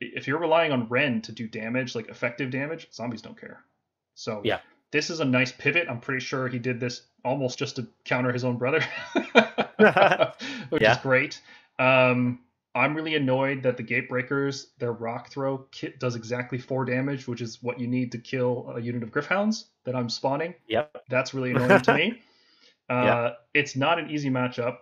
if 0.00 0.26
you're 0.26 0.40
relying 0.40 0.72
on 0.72 0.88
Ren 0.88 1.22
to 1.22 1.32
do 1.32 1.46
damage, 1.46 1.94
like 1.94 2.08
effective 2.08 2.50
damage, 2.50 2.92
zombies 2.92 3.22
don't 3.22 3.40
care. 3.40 3.60
So 4.14 4.40
Yeah. 4.44 4.58
this 4.90 5.08
is 5.08 5.20
a 5.20 5.24
nice 5.24 5.52
pivot. 5.52 5.86
I'm 5.88 6.00
pretty 6.00 6.20
sure 6.24 6.48
he 6.48 6.58
did 6.58 6.80
this 6.80 7.02
almost 7.24 7.58
just 7.58 7.76
to 7.76 7.86
counter 8.04 8.32
his 8.32 8.44
own 8.44 8.56
brother, 8.58 8.80
which 10.70 10.82
Yeah. 10.82 10.92
is 10.92 10.98
great. 10.98 11.40
Um, 11.78 12.40
I'm 12.74 12.94
really 12.94 13.14
annoyed 13.14 13.62
that 13.62 13.76
the 13.76 13.84
Gatebreakers, 13.84 14.66
their 14.78 14.92
rock 14.92 15.30
throw 15.30 15.58
kit 15.70 16.00
does 16.00 16.16
exactly 16.16 16.58
four 16.58 16.84
damage, 16.84 17.28
which 17.28 17.40
is 17.40 17.62
what 17.62 17.78
you 17.78 17.86
need 17.86 18.10
to 18.12 18.18
kill 18.18 18.72
a 18.74 18.80
unit 18.80 19.02
of 19.02 19.10
Gryph-hounds 19.12 19.66
that 19.84 19.94
I'm 19.94 20.08
spawning. 20.08 20.54
Yep. 20.66 21.04
That's 21.08 21.34
really 21.34 21.50
annoying 21.52 21.80
to 21.82 21.94
me. 21.94 22.20
Uh, 22.90 22.92
Yeah. 22.92 23.30
It's 23.54 23.76
not 23.76 23.98
an 23.98 24.10
easy 24.10 24.28
matchup. 24.28 24.76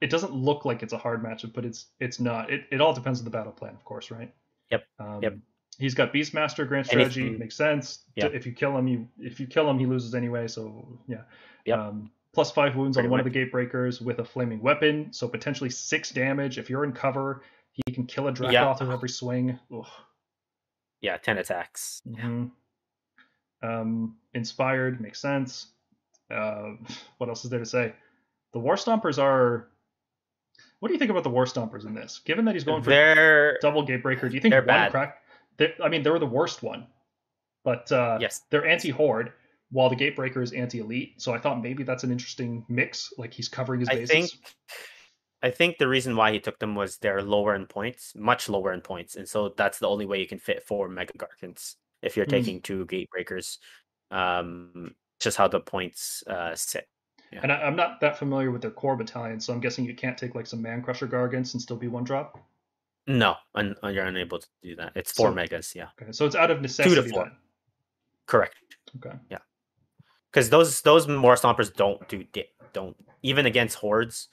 It 0.00 0.10
doesn't 0.10 0.32
look 0.34 0.64
like 0.64 0.82
it's 0.82 0.92
a 0.92 0.98
hard 0.98 1.22
matchup, 1.22 1.52
but 1.54 1.64
it's 1.64 1.86
it's 2.00 2.18
not. 2.18 2.50
It, 2.50 2.64
it 2.72 2.80
all 2.80 2.92
depends 2.92 3.20
on 3.20 3.24
the 3.24 3.30
battle 3.30 3.52
plan, 3.52 3.72
of 3.74 3.84
course, 3.84 4.10
right? 4.10 4.34
Yep. 4.72 4.84
Um, 4.98 5.22
Yep. 5.22 5.38
He's 5.78 5.94
got 5.94 6.12
Beastmaster, 6.12 6.66
Grand 6.66 6.86
Strategy, 6.86 7.30
makes 7.30 7.54
sense. 7.54 8.00
Yeah. 8.16 8.26
If 8.26 8.46
you 8.46 8.52
kill 8.52 8.76
him, 8.76 8.88
you 8.88 9.06
if 9.20 9.38
you 9.38 9.46
kill 9.46 9.70
him, 9.70 9.78
he 9.78 9.86
loses 9.86 10.12
anyway. 10.14 10.48
So 10.48 10.98
yeah. 11.06 11.22
Yep. 11.66 11.78
Um, 11.78 12.10
plus 12.36 12.50
five 12.50 12.76
wounds 12.76 12.98
Pretty 12.98 13.06
on 13.06 13.10
one 13.10 13.18
of 13.18 13.24
the 13.24 13.30
Gatebreakers 13.30 14.02
with 14.02 14.18
a 14.18 14.24
flaming 14.24 14.60
weapon, 14.60 15.10
so 15.10 15.26
potentially 15.26 15.70
six 15.70 16.10
damage. 16.10 16.58
If 16.58 16.68
you're 16.68 16.84
in 16.84 16.92
cover, 16.92 17.40
he 17.72 17.90
can 17.90 18.04
kill 18.04 18.28
a 18.28 18.30
Dracoth 18.32 18.52
Yeah. 18.52 18.70
with 18.78 18.90
every 18.92 19.08
swing. 19.08 19.58
Ugh. 19.74 19.86
Yeah, 21.00 21.16
ten 21.16 21.38
attacks. 21.38 22.02
Mhm. 22.06 22.50
Um, 23.62 24.18
inspired 24.34 25.00
makes 25.00 25.18
sense. 25.18 25.68
Uh, 26.30 26.72
what 27.16 27.30
else 27.30 27.42
is 27.46 27.50
there 27.50 27.58
to 27.58 27.64
say? 27.64 27.94
The 28.52 28.58
War 28.58 28.74
Stompers 28.74 29.18
are. 29.18 29.68
What 30.80 30.88
do 30.88 30.92
you 30.92 30.98
think 30.98 31.10
about 31.10 31.22
the 31.24 31.30
War 31.30 31.46
Stompers 31.46 31.86
in 31.86 31.94
this? 31.94 32.18
Given 32.26 32.44
that 32.44 32.54
he's 32.54 32.64
going 32.64 32.82
for 32.82 32.90
They're 32.90 33.56
double 33.62 33.86
Gatebreaker, 33.86 34.28
do 34.28 34.34
you 34.34 34.40
think 34.42 34.52
they're 34.52 34.60
one 34.60 34.66
bad. 34.66 34.90
crack? 34.90 35.22
They, 35.56 35.72
I 35.82 35.88
mean, 35.88 36.02
they 36.02 36.10
were 36.10 36.18
the 36.18 36.26
worst 36.26 36.62
one, 36.62 36.86
but 37.64 37.90
uh, 37.90 38.18
yes. 38.20 38.42
they're 38.50 38.66
anti-horde, 38.66 39.32
while 39.70 39.88
the 39.88 39.96
Gatebreaker 39.96 40.42
is 40.42 40.52
anti-elite. 40.52 41.20
So 41.20 41.32
I 41.34 41.38
thought 41.38 41.60
maybe 41.62 41.82
that's 41.82 42.04
an 42.04 42.12
interesting 42.12 42.64
mix. 42.68 43.12
Like 43.18 43.32
he's 43.34 43.48
covering 43.48 43.80
his 43.80 43.88
I 43.88 43.94
bases. 43.96 44.10
think 44.10 44.30
I 45.42 45.50
think 45.50 45.76
the 45.78 45.88
reason 45.88 46.16
why 46.16 46.32
he 46.32 46.40
took 46.40 46.58
them 46.58 46.74
was 46.74 46.98
they're 46.98 47.22
lower 47.22 47.54
in 47.54 47.66
points, 47.66 48.12
much 48.16 48.48
lower 48.48 48.72
in 48.72 48.80
points, 48.80 49.16
and 49.16 49.28
so 49.28 49.54
that's 49.56 49.78
the 49.78 49.88
only 49.88 50.06
way 50.06 50.18
you 50.18 50.26
can 50.26 50.38
fit 50.38 50.62
four 50.66 50.88
Mega 50.88 51.12
Gargants 51.14 51.74
if 52.02 52.16
you're 52.16 52.24
Hmm. 52.26 52.30
taking 52.30 52.62
two 52.62 52.86
Gatebreakers. 52.86 53.58
Um, 54.10 54.94
just 55.20 55.36
how 55.36 55.48
the 55.48 55.60
points 55.60 56.22
uh, 56.26 56.54
sit. 56.54 56.86
And 57.32 57.50
I, 57.52 57.62
I'm 57.62 57.74
not 57.76 58.00
that 58.00 58.18
familiar 58.18 58.50
with 58.50 58.62
their 58.62 58.70
core 58.70 58.96
battalion, 58.96 59.40
so 59.40 59.52
I'm 59.52 59.60
guessing 59.60 59.84
you 59.84 59.94
can't 59.94 60.16
take 60.16 60.34
like 60.34 60.46
some 60.46 60.62
Man 60.62 60.80
Crusher 60.82 61.08
Gargants 61.08 61.52
and 61.54 61.60
still 61.60 61.76
be 61.76 61.88
one 61.88 62.04
drop. 62.04 62.38
No, 63.08 63.34
un- 63.54 63.74
you're 63.82 64.04
unable 64.04 64.38
to 64.38 64.46
do 64.62 64.76
that. 64.76 64.92
It's 64.94 65.12
four 65.12 65.28
So- 65.30 65.34
megas, 65.34 65.74
yeah, 65.74 65.88
Okay, 66.00 66.12
so 66.12 66.24
it's 66.26 66.34
out 66.36 66.50
of 66.50 66.60
necessity. 66.62 66.94
Two 66.96 67.02
to 67.02 67.08
four. 67.08 67.24
then. 67.24 67.32
correct. 68.26 68.54
Okay. 68.96 69.16
Because 70.36 70.50
those 70.50 70.82
those 70.82 71.08
more 71.08 71.34
stompers 71.34 71.74
don't 71.74 72.06
do 72.08 72.22
di- 72.24 72.50
don't 72.74 72.94
even 73.22 73.46
against 73.46 73.78
hordes, 73.78 74.28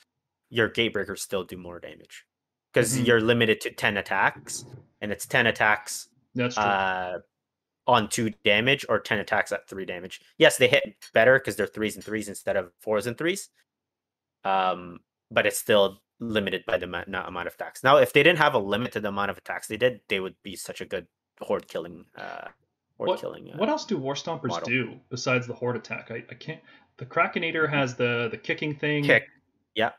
your 0.50 0.68
gatebreakers 0.70 1.20
still 1.20 1.46
do 1.46 1.56
more 1.56 1.80
damage 1.80 2.26
because 2.74 2.98
Mhm. 3.00 3.08
you're 3.08 3.22
limited 3.22 3.62
to 3.62 3.72
ten 3.72 3.96
attacks, 3.96 4.66
and 5.00 5.14
it's 5.14 5.26
ten 5.26 5.48
attacks 5.48 6.10
That's 6.36 6.56
true. 6.56 6.64
uh, 6.66 7.20
on 7.88 8.10
two 8.10 8.32
damage 8.44 8.86
or 8.90 8.98
10 9.00 9.20
attacks 9.20 9.52
at 9.54 9.68
three 9.68 9.86
damage. 9.86 10.20
Yes, 10.38 10.58
they 10.58 10.68
hit 10.70 10.84
better 11.14 11.38
because 11.40 11.56
they're 11.58 11.68
threes 11.68 11.96
and 11.96 12.04
threes 12.04 12.28
instead 12.30 12.56
of 12.58 12.74
fours 12.82 13.08
and 13.08 13.18
threes. 13.18 13.50
Um, 14.46 15.00
but 15.32 15.46
it's 15.46 15.58
still 15.58 16.02
limited 16.20 16.66
by 16.66 16.78
the 16.78 16.88
ma- 16.88 17.04
amount 17.08 17.48
of 17.48 17.54
attacks. 17.56 17.84
Now, 17.84 17.98
if 17.98 18.12
they 18.14 18.24
didn't 18.24 18.40
have 18.40 18.54
a 18.54 18.58
limit 18.60 18.92
to 18.94 19.00
the 19.02 19.10
amount 19.10 19.32
of 19.32 19.38
attacks 19.38 19.68
they 19.68 19.76
did, 19.78 20.00
they 20.10 20.20
would 20.22 20.36
be 20.44 20.56
such 20.56 20.80
a 20.82 20.86
good 20.86 21.08
horde 21.42 21.68
killing. 21.68 22.06
Uh, 22.16 22.48
horde 22.98 23.10
what, 23.10 23.20
killing. 23.20 23.52
What 23.56 23.70
else 23.70 23.86
do 23.86 23.98
War 23.98 24.14
Stompers 24.14 24.50
model. 24.50 24.68
do 24.68 25.00
besides 25.10 25.48
the 25.48 25.54
horde 25.54 25.76
attack? 25.76 26.12
I, 26.12 26.24
I 26.30 26.36
can't. 26.36 26.62
The 26.98 27.06
Kraken-Eater 27.06 27.68
has 27.68 27.96
the 27.96 28.28
the 28.30 28.38
kicking 28.38 28.76
thing. 28.76 29.04
Kick. 29.04 29.28
Yeah. 29.76 29.92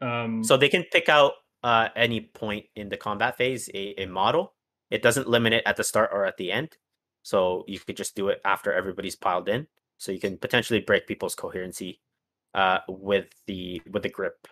Um, 0.00 0.44
So 0.44 0.56
they 0.56 0.68
can 0.68 0.84
pick 0.92 1.08
out 1.08 1.32
uh, 1.64 1.88
any 1.96 2.20
point 2.20 2.66
in 2.76 2.88
the 2.88 2.96
combat 2.96 3.36
phase 3.36 3.68
a, 3.74 4.02
a 4.02 4.06
model. 4.06 4.54
It 4.90 5.02
doesn't 5.02 5.28
limit 5.28 5.52
it 5.52 5.64
at 5.66 5.76
the 5.76 5.84
start 5.84 6.10
or 6.12 6.24
at 6.24 6.36
the 6.36 6.52
end. 6.52 6.76
So 7.22 7.64
you 7.66 7.78
could 7.78 7.96
just 7.96 8.14
do 8.14 8.28
it 8.28 8.40
after 8.44 8.72
everybody's 8.72 9.16
piled 9.16 9.48
in. 9.48 9.66
So 9.98 10.12
you 10.12 10.20
can 10.20 10.38
potentially 10.38 10.80
break 10.80 11.06
people's 11.06 11.34
coherency 11.34 12.00
uh, 12.54 12.78
with 12.88 13.26
the 13.46 13.82
with 13.90 14.02
the 14.04 14.08
grip. 14.08 14.46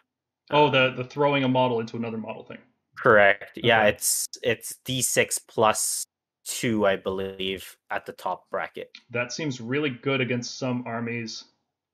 oh, 0.50 0.68
the 0.70 0.92
the 0.96 1.04
throwing 1.04 1.44
a 1.44 1.48
model 1.48 1.80
into 1.80 1.96
another 1.96 2.18
model 2.18 2.44
thing. 2.44 2.58
correct. 2.96 3.56
Yeah, 3.56 3.84
it's 3.84 4.26
it's 4.42 4.76
D 4.84 5.00
six 5.02 5.38
plus 5.38 6.04
two, 6.46 6.86
I 6.86 6.96
believe, 6.96 7.76
at 7.90 8.06
the 8.06 8.12
top 8.12 8.48
bracket. 8.50 8.90
That 9.10 9.32
seems 9.32 9.60
really 9.60 9.90
good 9.90 10.20
against 10.20 10.58
some 10.58 10.84
armies 10.86 11.44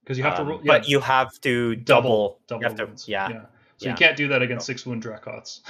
because 0.04 0.18
you 0.18 0.24
have 0.24 0.36
to. 0.36 0.42
Um, 0.42 0.48
roll 0.48 0.60
yeah, 0.62 0.72
but 0.78 0.88
you 0.88 1.00
have 1.00 1.32
to 1.40 1.74
double 1.76 2.38
double. 2.46 2.62
double 2.62 2.76
to- 2.76 2.84
wounds. 2.86 3.08
yeah. 3.08 3.28
yeah. 3.28 3.40
So 3.78 3.88
you 3.88 3.94
can't 3.96 4.16
do 4.16 4.28
that 4.28 4.42
against 4.42 4.64
six 4.66 4.86
wound 4.86 5.02
Dracoths. 5.02 5.62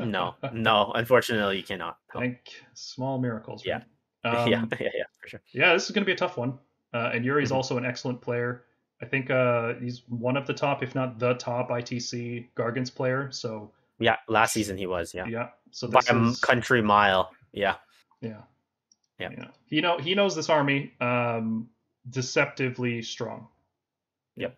No, 0.00 0.34
no. 0.52 0.90
Unfortunately, 0.94 1.58
you 1.58 1.62
cannot. 1.62 1.98
No. 2.14 2.20
Thank 2.20 2.38
small 2.74 3.18
miracles. 3.18 3.64
Yeah. 3.64 3.82
Right? 4.24 4.48
yeah, 4.48 4.62
Um, 4.62 4.70
yeah, 4.80 4.88
yeah, 4.94 5.04
for 5.20 5.28
sure. 5.28 5.40
Yeah, 5.52 5.72
this 5.74 5.84
is 5.84 5.90
going 5.92 6.02
to 6.02 6.06
be 6.06 6.12
a 6.12 6.16
tough 6.16 6.36
one. 6.36 6.58
Uh, 6.92 7.10
and 7.14 7.24
Yuri's 7.24 7.50
Mhm. 7.52 7.54
also 7.56 7.78
an 7.78 7.84
excellent 7.86 8.20
player. 8.20 8.64
I 9.00 9.06
think 9.06 9.30
uh, 9.30 9.74
he's 9.74 10.02
one 10.08 10.36
of 10.36 10.46
the 10.46 10.52
top, 10.52 10.82
if 10.82 10.94
not 10.94 11.18
the 11.18 11.34
top, 11.34 11.70
ITC 11.70 12.48
Gargants 12.56 12.92
player. 12.94 13.30
So 13.30 13.70
Yeah, 14.00 14.16
last 14.28 14.52
season 14.52 14.76
he 14.76 14.86
was. 14.86 15.14
Yeah. 15.14 15.26
yeah, 15.26 15.48
so 15.70 15.86
by 15.88 16.00
a 16.10 16.22
is 16.28 16.40
country 16.40 16.82
mile. 16.82 17.30
Yeah, 17.52 17.76
yeah, 18.20 18.42
Yeah. 19.18 19.30
yeah. 19.36 19.48
He 19.66 19.80
know 19.80 19.98
he 19.98 20.14
knows 20.14 20.34
this 20.34 20.48
army 20.48 20.92
um, 21.00 21.68
deceptively 22.08 23.02
strong. 23.02 23.48
Yep. 24.36 24.56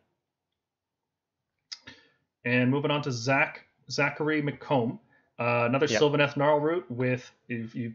And 2.45 2.71
moving 2.71 2.91
on 2.91 3.03
to 3.03 3.13
Zach 3.13 3.67
Zachary 3.91 4.43
McComb, 4.43 4.99
uh, 5.39 5.67
another 5.69 5.87
Yep. 5.87 6.01
Sylvaneth 6.01 6.35
Gnarlroot 6.35 6.85
with 6.91 7.31
if 7.49 7.75
you 7.75 7.95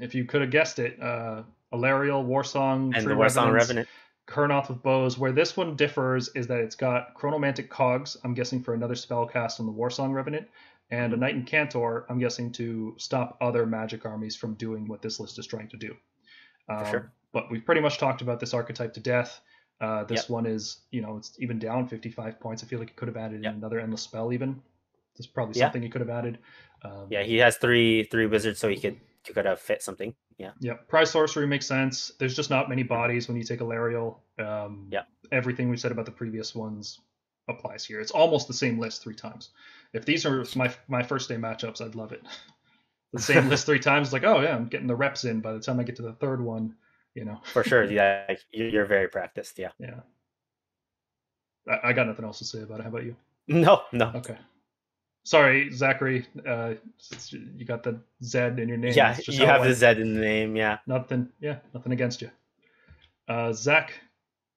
if 0.00 0.14
you 0.14 0.24
could 0.24 0.40
have 0.40 0.50
guessed 0.50 0.78
it, 0.78 1.00
uh, 1.02 1.42
Alarielle, 1.72 2.24
Warsong, 2.26 2.94
and 2.94 3.04
True 3.04 3.14
the 3.14 3.20
Warsong 3.20 3.52
Revenant. 3.52 3.88
Kurnoth 4.26 4.68
with 4.68 4.82
bows. 4.82 5.18
Where 5.18 5.32
this 5.32 5.56
one 5.56 5.74
differs 5.76 6.28
is 6.28 6.46
that 6.46 6.60
it's 6.60 6.76
got 6.76 7.14
chronomantic 7.14 7.68
cogs. 7.68 8.16
I'm 8.24 8.34
guessing 8.34 8.62
for 8.62 8.72
another 8.72 8.94
spell 8.94 9.26
cast 9.26 9.58
on 9.60 9.66
the 9.66 9.72
Warsong 9.72 10.14
Revenant, 10.14 10.48
and 10.92 11.14
a 11.14 11.16
Knight-Incantor. 11.16 12.04
I'm 12.08 12.18
guessing 12.18 12.52
to 12.52 12.94
stop 12.98 13.38
other 13.40 13.66
magic 13.66 14.04
armies 14.04 14.36
from 14.36 14.54
doing 14.54 14.86
what 14.86 15.00
this 15.02 15.18
list 15.18 15.38
is 15.38 15.46
trying 15.46 15.68
to 15.70 15.76
do. 15.78 15.96
Um, 16.68 16.84
sure. 16.90 17.12
But 17.32 17.50
we've 17.50 17.64
pretty 17.64 17.80
much 17.80 17.96
talked 17.98 18.20
about 18.20 18.38
this 18.38 18.52
archetype 18.52 18.92
to 18.94 19.00
death. 19.00 19.40
Uh, 19.80 20.04
this 20.04 20.24
Yep. 20.24 20.30
one 20.30 20.46
is, 20.46 20.82
you 20.90 21.00
know, 21.00 21.16
it's 21.16 21.34
even 21.40 21.58
down 21.58 21.88
55 21.88 22.38
points. 22.38 22.62
I 22.62 22.66
feel 22.66 22.78
like 22.78 22.90
it 22.90 22.96
could 22.96 23.08
have 23.08 23.16
added 23.16 23.42
Yep. 23.42 23.54
another 23.54 23.80
endless 23.80 24.02
spell. 24.02 24.32
Even 24.34 24.62
there's 25.16 25.26
probably 25.26 25.58
Yeah. 25.58 25.64
something 25.64 25.82
he 25.82 25.88
could 25.88 26.02
have 26.02 26.10
added. 26.10 26.38
Um, 26.82 27.06
Yeah, 27.10 27.22
he 27.22 27.38
has 27.38 27.56
three 27.56 28.04
three 28.04 28.26
wizards, 28.26 28.58
so 28.60 28.68
he 28.68 28.78
could 28.78 29.00
he 29.26 29.32
could 29.32 29.46
have 29.46 29.60
fit 29.60 29.82
something. 29.82 30.14
Yeah, 30.36 30.50
Yeah, 30.58 30.74
prize 30.74 31.10
sorcery 31.10 31.46
makes 31.46 31.64
sense. 31.66 32.10
There's 32.18 32.34
just 32.36 32.50
not 32.50 32.68
many 32.68 32.82
bodies 32.82 33.28
when 33.28 33.36
you 33.36 33.44
take 33.44 33.60
Alarielle. 33.60 34.18
Um, 34.38 34.88
Yeah. 34.90 35.04
Everything 35.30 35.68
we 35.70 35.76
said 35.76 35.92
about 35.92 36.04
the 36.06 36.12
previous 36.12 36.54
ones 36.54 37.00
applies 37.48 37.84
here. 37.84 38.00
It's 38.00 38.10
almost 38.10 38.46
the 38.48 38.54
same 38.54 38.78
list 38.78 39.02
three 39.02 39.14
times. 39.14 39.50
If 39.92 40.04
these 40.04 40.24
are 40.26 40.44
my 40.56 40.72
my 40.88 41.02
first 41.02 41.28
day 41.28 41.36
matchups, 41.36 41.80
I'd 41.80 41.94
love 41.94 42.12
it. 42.12 42.22
The 43.14 43.20
same 43.20 43.50
list 43.50 43.66
three 43.66 43.78
times, 43.78 44.10
like, 44.10 44.24
oh 44.24 44.40
yeah, 44.40 44.56
I'm 44.56 44.68
getting 44.68 44.86
the 44.86 44.96
reps 44.96 45.24
in. 45.24 45.40
By 45.40 45.52
the 45.52 45.60
time 45.60 45.78
I 45.78 45.82
get 45.82 45.96
to 45.96 46.02
the 46.02 46.14
third 46.14 46.40
one, 46.40 46.74
you 47.14 47.26
know, 47.26 47.42
for 47.44 47.62
sure. 47.62 47.84
Yeah, 47.84 48.36
you're 48.52 48.86
very 48.86 49.06
practiced. 49.06 49.58
Yeah. 49.58 49.68
yeah. 49.78 50.00
I, 51.68 51.90
I 51.90 51.92
got 51.92 52.06
nothing 52.06 52.24
else 52.24 52.38
to 52.38 52.46
say 52.46 52.62
about 52.62 52.80
it. 52.80 52.84
How 52.84 52.88
about 52.88 53.04
you? 53.04 53.14
No, 53.48 53.82
no. 53.92 54.12
Okay. 54.14 54.38
Sorry, 55.24 55.70
Zachary. 55.72 56.26
Uh, 56.46 56.74
you 57.30 57.66
got 57.66 57.82
the 57.82 58.00
Z 58.24 58.38
in 58.38 58.68
your 58.68 58.78
name. 58.78 58.94
Yeah, 58.94 59.16
you 59.28 59.44
have 59.44 59.62
the. 59.62 59.74
Z 59.74 60.00
in 60.00 60.14
the 60.14 60.20
name. 60.20 60.56
Yeah. 60.56 60.78
Nothing. 60.86 61.28
Yeah, 61.40 61.56
nothing 61.74 61.92
against 61.92 62.22
you. 62.22 62.30
Uh, 63.28 63.52
Zach 63.52 63.92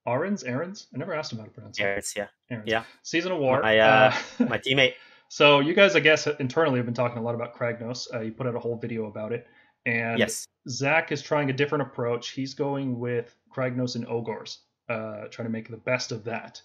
Ahrens, 0.05 0.43
Ahrens. 0.43 0.87
I 0.93 0.97
never 0.97 1.13
asked 1.13 1.33
him 1.33 1.39
how 1.39 1.45
to 1.45 1.51
pronounce 1.51 1.79
it. 1.79 1.83
Aarons, 1.83 2.13
yeah. 2.15 2.27
Yeah. 2.65 2.83
Season 3.01 3.31
of 3.31 3.39
War. 3.39 3.61
My, 3.61 3.79
uh, 3.79 4.13
My 4.39 4.57
teammate. 4.65 4.93
So 5.29 5.59
you 5.59 5.73
guys, 5.73 5.95
I 5.95 5.99
guess, 5.99 6.27
internally 6.39 6.77
have 6.77 6.85
been 6.85 6.95
talking 6.95 7.17
a 7.17 7.21
lot 7.21 7.35
about 7.35 7.55
Kragnos. 7.55 8.07
Uh, 8.13 8.21
you 8.21 8.31
put 8.31 8.47
out 8.47 8.55
a 8.55 8.59
whole 8.59 8.77
video 8.77 9.05
about 9.05 9.31
it, 9.31 9.47
and 9.85 10.19
Yes. 10.19 10.45
Zach 10.69 11.11
is 11.11 11.21
trying 11.21 11.49
a 11.49 11.53
different 11.53 11.83
approach. 11.83 12.29
He's 12.31 12.53
going 12.53 12.99
with 12.99 13.35
Kragnos 13.55 13.95
and 13.95 14.05
Ogors, 14.07 14.59
uh, 14.89 15.27
trying 15.29 15.47
to 15.47 15.51
make 15.51 15.69
the 15.69 15.77
best 15.77 16.11
of 16.11 16.23
that. 16.25 16.61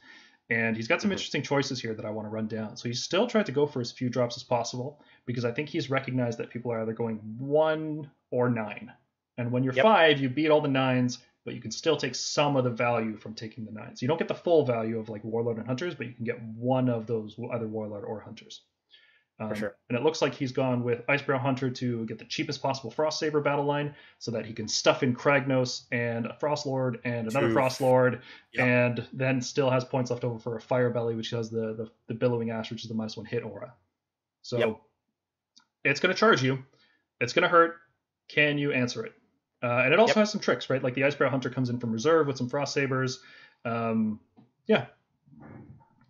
And 0.49 0.75
he's 0.77 0.89
got 0.89 1.01
some 1.01 1.11
Mhm. 1.11 1.15
interesting 1.15 1.43
choices 1.43 1.81
here 1.81 1.95
that 1.95 2.05
I 2.05 2.11
want 2.11 2.27
to 2.27 2.31
run 2.31 2.49
down. 2.49 2.77
So 2.77 2.89
he's 2.89 3.03
still 3.03 3.27
trying 3.29 3.45
to 3.45 3.53
go 3.53 3.67
for 3.67 3.81
as 3.81 3.93
few 3.93 4.09
drops 4.09 4.37
as 4.37 4.43
possible 4.43 5.01
because 5.25 5.45
I 5.45 5.53
think 5.53 5.69
he's 5.69 5.91
recognized 5.91 6.39
that 6.39 6.51
people 6.51 6.73
are 6.73 6.81
either 6.81 6.93
going 6.93 7.19
one 7.39 8.11
or 8.33 8.49
nine. 8.51 8.93
And 9.39 9.53
when 9.53 9.63
you're 9.63 9.75
Yep. 9.75 9.85
five, 9.85 10.19
you 10.21 10.29
beat 10.29 10.51
all 10.51 10.61
the 10.61 10.67
nines, 10.69 11.19
but 11.45 11.55
you 11.55 11.61
can 11.61 11.71
still 11.71 11.97
take 11.97 12.15
some 12.15 12.57
of 12.57 12.65
the 12.65 12.71
value 12.71 13.17
from 13.17 13.35
taking 13.35 13.65
the 13.65 13.73
nines. 13.73 14.03
You 14.03 14.09
don't 14.09 14.19
get 14.19 14.29
the 14.29 14.35
full 14.35 14.65
value 14.65 14.99
of 14.99 15.09
like 15.09 15.25
Warlord 15.25 15.57
and 15.59 15.67
Hunters, 15.67 15.95
but 15.95 16.07
you 16.07 16.13
can 16.13 16.25
get 16.25 16.43
one 16.43 16.89
of 16.89 17.07
those, 17.07 17.37
either 17.53 17.67
Warlord 17.67 18.05
or 18.05 18.21
Hunters. 18.21 18.63
Um, 19.39 19.55
sure. 19.55 19.75
And 19.89 19.97
it 19.97 20.05
looks 20.05 20.21
like 20.21 20.35
he's 20.35 20.53
gone 20.53 20.85
with 20.85 21.07
Icebrow 21.07 21.41
Hunter 21.41 21.71
to 21.71 22.05
get 22.05 22.19
the 22.19 22.27
cheapest 22.27 22.61
possible 22.61 22.91
Frost 22.91 23.19
Saber 23.19 23.41
battle 23.41 23.65
line 23.65 23.95
so 24.19 24.31
that 24.33 24.45
he 24.45 24.53
can 24.53 24.69
stuff 24.69 25.03
in 25.03 25.17
Kragnos 25.17 25.85
and 25.91 26.27
a 26.27 26.35
Frost 26.35 26.67
Lord 26.67 27.01
and 27.05 27.27
another 27.27 27.47
True. 27.47 27.55
Frost 27.55 27.81
Lord, 27.81 28.21
Yep. 28.53 28.67
and 28.67 29.09
then 29.15 29.41
still 29.41 29.71
has 29.71 29.83
points 29.83 30.11
left 30.11 30.25
over 30.25 30.39
for 30.39 30.57
a 30.57 30.61
Fire 30.61 30.91
Belly, 30.91 31.15
which 31.15 31.31
has 31.31 31.49
the, 31.49 31.73
the, 31.75 31.91
the 32.09 32.15
Billowing 32.15 32.51
Ash, 32.51 32.71
which 32.71 32.83
is 32.83 32.89
the 32.91 32.95
minus 32.95 33.17
one 33.17 33.25
hit 33.25 33.43
aura. 33.43 33.73
So 34.43 34.59
Yep. 34.59 34.81
it's 35.85 36.01
going 36.01 36.15
to 36.15 36.19
charge 36.19 36.43
you. 36.43 36.63
It's 37.19 37.33
going 37.33 37.45
to 37.45 37.49
hurt. 37.49 37.77
Can 38.29 38.59
you 38.59 38.73
answer 38.73 39.07
it? 39.07 39.15
Uh, 39.63 39.83
and 39.85 39.93
it 39.93 39.99
also 40.01 40.11
Yep. 40.13 40.17
has 40.23 40.31
some 40.33 40.41
tricks, 40.41 40.71
right? 40.71 40.83
Like 40.83 40.95
the 40.95 41.03
Icebrow 41.03 41.29
Hunter 41.29 41.51
comes 41.51 41.69
in 41.71 41.79
from 41.79 41.93
reserve 41.93 42.27
with 42.27 42.37
some 42.39 42.49
Frost 42.49 42.73
Sabers. 42.75 43.21
Um, 43.65 44.21
yeah, 44.67 44.87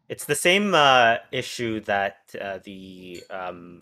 It's 0.08 0.24
the 0.24 0.34
same 0.34 0.74
uh, 0.74 1.16
issue 1.32 1.80
that 1.80 2.18
uh, 2.40 2.58
the 2.64 3.22
um, 3.30 3.80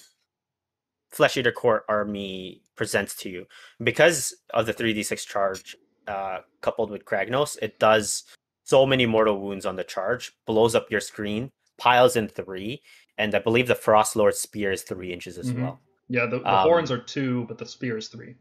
Flesh 1.10 1.36
Eater 1.38 1.52
Court 1.52 1.84
army 1.88 2.62
presents 2.76 3.14
to 3.16 3.30
you. 3.30 3.46
Because 3.82 4.34
of 4.52 4.66
the 4.66 4.74
3d6 4.74 5.26
charge 5.26 5.76
uh, 6.06 6.40
coupled 6.60 6.90
with 6.90 7.04
Kragnos, 7.04 7.56
it 7.62 7.78
does 7.78 8.24
so 8.64 8.84
many 8.86 9.06
mortal 9.06 9.40
wounds 9.40 9.64
on 9.66 9.76
the 9.76 9.84
charge, 9.84 10.32
blows 10.46 10.74
up 10.74 10.90
your 10.90 11.00
screen, 11.00 11.50
piles 11.78 12.14
in 12.16 12.28
three, 12.28 12.82
and 13.16 13.34
I 13.34 13.38
believe 13.38 13.66
the 13.66 13.74
Frost 13.74 14.14
Lord 14.16 14.34
spear 14.34 14.70
is 14.72 14.82
three 14.82 15.12
inches 15.12 15.38
as 15.38 15.50
Mhm. 15.52 15.62
well. 15.62 15.80
yeah. 16.08 16.26
The, 16.26 16.38
the 16.40 16.48
Um, 16.54 16.68
horns 16.68 16.90
are 16.90 16.98
two, 16.98 17.44
but 17.48 17.56
the 17.58 17.66
spear 17.66 17.96
is 17.98 18.08
three. 18.08 18.34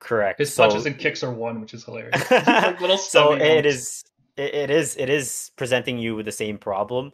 Correct. 0.00 0.38
His 0.38 0.54
So- 0.54 0.64
punches 0.68 0.86
and 0.86 0.98
kicks 0.98 1.22
are 1.24 1.32
one, 1.32 1.60
which 1.60 1.74
is 1.74 1.84
hilarious. 1.84 2.30
like 2.30 2.80
little 2.80 2.98
so 2.98 3.32
it 3.32 3.38
bumps. 3.64 3.66
is 3.76 4.04
it, 4.36 4.70
is 4.70 4.96
it 4.96 5.10
is 5.10 5.50
presenting 5.56 5.98
you 5.98 6.14
with 6.14 6.26
the 6.26 6.32
same 6.32 6.58
problem 6.58 7.12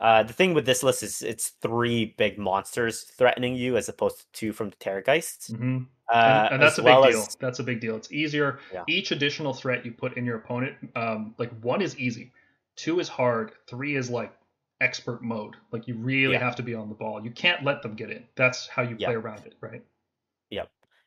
uh 0.00 0.22
the 0.22 0.32
thing 0.32 0.54
with 0.54 0.64
this 0.64 0.82
list 0.82 1.02
is 1.02 1.20
it's 1.20 1.50
three 1.60 2.14
big 2.16 2.38
monsters 2.38 3.02
threatening 3.02 3.54
you 3.54 3.76
as 3.76 3.88
opposed 3.90 4.18
to 4.20 4.24
two 4.32 4.52
from 4.52 4.70
the 4.70 4.76
terrorgheists 4.76 5.50
Mhm. 5.52 5.86
uh 6.12 6.14
and, 6.46 6.54
and 6.54 6.62
that's 6.62 6.78
a 6.78 6.80
big 6.82 6.86
well 6.86 7.02
deal. 7.08 7.18
as- 7.20 7.36
That's 7.36 7.58
a 7.58 7.62
big 7.62 7.80
deal. 7.80 7.94
It's 7.96 8.10
easier. 8.10 8.58
Yeah. 8.72 8.84
Each 8.88 9.10
additional 9.12 9.52
threat 9.52 9.84
you 9.84 9.92
put 9.92 10.16
in 10.16 10.24
your 10.24 10.36
opponent, 10.38 10.76
um, 10.96 11.34
like 11.38 11.50
one 11.60 11.82
is 11.82 11.96
easy, 11.98 12.32
two 12.76 12.98
is 13.00 13.08
hard, 13.08 13.52
three 13.68 13.94
is 13.96 14.08
like 14.10 14.32
expert 14.80 15.22
mode. 15.22 15.54
Like 15.70 15.86
you 15.86 15.94
really 15.94 16.32
Yeah. 16.32 16.40
have 16.40 16.56
to 16.56 16.62
be 16.62 16.74
on 16.74 16.88
the 16.88 16.94
ball. 16.96 17.22
You 17.22 17.30
can't 17.30 17.62
let 17.62 17.82
them 17.82 17.94
get 17.94 18.10
in. 18.10 18.24
That's 18.34 18.66
how 18.66 18.82
you 18.82 18.96
Yeah. 18.98 19.08
play 19.08 19.16
around 19.16 19.44
it, 19.46 19.54
right? 19.60 19.82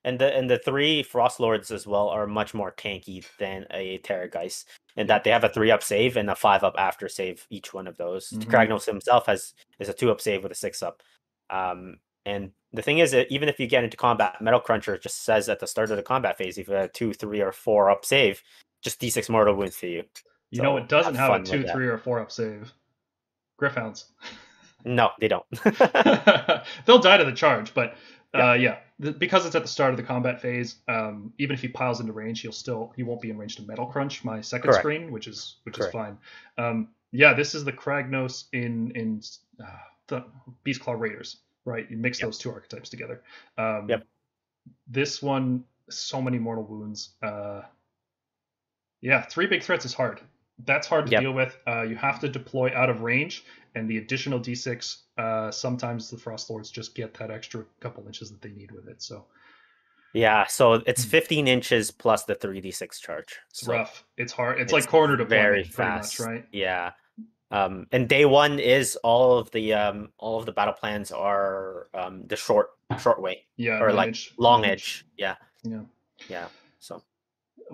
And 0.06 0.20
the 0.20 0.34
and 0.34 0.48
the 0.50 0.60
three 0.60 1.02
frost 1.04 1.40
lords 1.40 1.72
as 1.72 1.86
well 1.88 2.08
are 2.10 2.28
much 2.28 2.54
more 2.54 2.72
tanky 2.72 3.26
than 3.40 3.66
a 3.72 3.98
terrorgheist 4.00 4.66
in 4.96 5.08
that 5.08 5.24
they 5.24 5.32
have 5.32 5.44
a 5.44 5.50
three 5.50 5.72
up 5.72 5.82
save 5.84 6.16
and 6.16 6.30
a 6.30 6.36
five 6.36 6.64
up 6.64 6.76
after 6.78 7.10
save 7.10 7.46
each 7.50 7.74
one 7.74 7.88
of 7.88 7.98
those 7.98 8.30
Mhm. 8.30 8.44
Kragnos 8.46 8.86
himself 8.86 9.26
has 9.26 9.54
is 9.80 9.90
a 9.90 9.94
two 9.94 10.12
up 10.12 10.22
save 10.22 10.44
with 10.44 10.52
a 10.52 10.56
six 10.56 10.84
up 10.84 11.02
um 11.50 11.98
and 12.26 12.52
the 12.72 12.82
thing 12.84 13.00
is 13.00 13.12
that 13.12 13.32
even 13.32 13.50
if 13.50 13.60
you 13.60 13.66
get 13.68 13.84
into 13.84 13.98
combat 13.98 14.40
metal 14.42 14.60
cruncher 14.60 14.96
just 14.98 15.24
says 15.24 15.50
at 15.50 15.60
the 15.60 15.66
start 15.68 15.90
of 15.90 15.98
the 15.98 16.04
combat 16.04 16.38
phase 16.38 16.58
if 16.60 16.68
you 16.68 16.74
have 16.76 16.86
a 16.86 16.90
two 16.90 17.12
three 17.12 17.42
or 17.42 17.52
four 17.52 17.90
up 17.90 18.06
save 18.06 18.44
just 18.84 19.02
d6 19.02 19.28
mortal 19.30 19.56
wounds 19.56 19.78
to 19.80 19.88
you 19.88 20.04
You 20.52 20.62
know, 20.62 20.78
it 20.78 20.88
doesn't 20.88 21.16
have 21.16 21.32
have 21.32 21.42
a 21.42 21.44
two, 21.44 21.64
that. 21.64 21.74
three, 21.74 21.88
or 21.88 21.98
four 21.98 22.20
up 22.20 22.32
save. 22.32 22.72
Gryph-hounds. 23.60 24.06
no 24.86 25.10
they 25.20 25.28
don't 25.28 25.46
They'll 26.86 27.00
die 27.00 27.18
to 27.18 27.26
the 27.26 27.34
charge, 27.36 27.74
but 27.74 27.96
uh, 28.36 28.54
yeah, 28.54 28.78
th- 29.02 29.18
because 29.20 29.46
it's 29.46 29.56
at 29.56 29.62
the 29.62 29.68
start 29.68 29.92
of 29.92 29.98
the 29.98 30.04
combat 30.04 30.42
phase. 30.42 30.76
Um, 30.88 31.34
even 31.38 31.54
if 31.54 31.62
he 31.62 31.68
piles 31.68 32.00
into 32.00 32.14
range, 32.14 32.42
he'll 32.42 32.52
still 32.52 32.94
he 32.96 33.04
won't 33.04 33.22
be 33.22 33.30
in 33.30 33.38
range 33.38 33.56
to 33.58 33.64
metal 33.64 33.86
crunch 33.86 34.24
my 34.24 34.42
second 34.42 34.70
Correct. 34.70 34.82
screen, 34.82 35.12
which 35.12 35.28
is 35.28 35.58
which 35.64 35.76
Correct. 35.76 35.90
is 35.90 35.94
fine. 35.94 36.18
Um, 36.58 36.90
yeah, 37.12 37.34
this 37.34 37.56
is 37.56 37.64
the 37.64 37.72
Kragnos 37.72 38.46
in 38.54 38.92
in 38.92 39.22
uh, 39.64 39.66
the 40.08 40.26
Beast 40.64 40.82
Claw 40.82 40.94
Raiders, 40.94 41.38
right? 41.66 41.90
You 41.90 41.98
mix 41.98 42.20
Yep. 42.20 42.28
those 42.28 42.38
two 42.38 42.52
archetypes 42.52 42.90
together. 42.90 43.22
Um, 43.58 43.88
Yep. 43.90 44.06
This 44.88 45.22
one, 45.22 45.64
so 45.90 46.22
many 46.22 46.40
mortal 46.40 46.64
wounds. 46.64 47.10
Uh, 47.22 47.62
yeah, 49.02 49.22
three 49.22 49.46
big 49.46 49.62
threats 49.62 49.86
is 49.86 49.94
hard. 49.94 50.20
That's 50.64 50.88
hard 50.88 51.08
to 51.08 51.12
Yep. 51.12 51.22
deal 51.22 51.34
with. 51.34 51.58
Uh, 51.68 51.82
you 51.82 51.96
have 51.98 52.20
to 52.22 52.30
deploy 52.30 52.74
out 52.74 52.90
of 52.90 53.02
range, 53.02 53.44
and 53.76 53.90
the 53.90 53.98
additional 53.98 54.40
d6. 54.40 55.04
Uh, 55.18 55.52
sometimes 55.52 56.10
the 56.10 56.18
frost 56.18 56.50
lords 56.50 56.72
just 56.72 56.96
get 56.96 57.14
that 57.16 57.30
extra 57.32 57.66
couple 57.82 58.06
inches 58.08 58.32
that 58.32 58.42
they 58.42 58.52
need 58.52 58.72
with 58.72 58.88
it. 58.88 59.02
So 59.02 59.26
yeah 60.14 60.46
so 60.48 60.76
it's 60.76 61.04
Hmm. 61.04 61.10
15 61.10 61.48
inches 61.50 61.92
plus 61.92 62.24
the 62.24 62.36
3d6 62.36 63.02
charge 63.02 63.38
it's 63.50 63.60
so 63.66 63.72
rough. 63.74 64.06
It's 64.18 64.32
hard. 64.32 64.56
It's, 64.62 64.72
it's 64.72 64.74
like 64.74 64.88
corner 64.88 65.18
deployment, 65.18 65.30
very 65.30 65.64
fast 65.66 66.20
much, 66.20 66.26
right? 66.28 66.46
yeah 66.54 66.92
um 67.52 67.86
and 67.92 68.08
day 68.08 68.24
one 68.26 68.58
is 68.60 68.96
all 69.04 69.38
of 69.38 69.52
the 69.52 69.74
um 69.74 70.10
all 70.18 70.40
of 70.40 70.46
the 70.46 70.52
battle 70.54 70.74
plans 70.74 71.12
are 71.12 71.88
um 71.94 72.24
the 72.28 72.36
short 72.36 72.70
short 73.00 73.22
way 73.22 73.46
Yeah, 73.58 73.80
or 73.82 73.92
like 73.92 74.08
inch- 74.10 74.34
long 74.38 74.62
nine 74.62 74.72
edge 74.72 75.06
yeah 75.18 75.36
Yeah. 75.64 75.82
yeah 76.30 76.48
so 76.80 77.04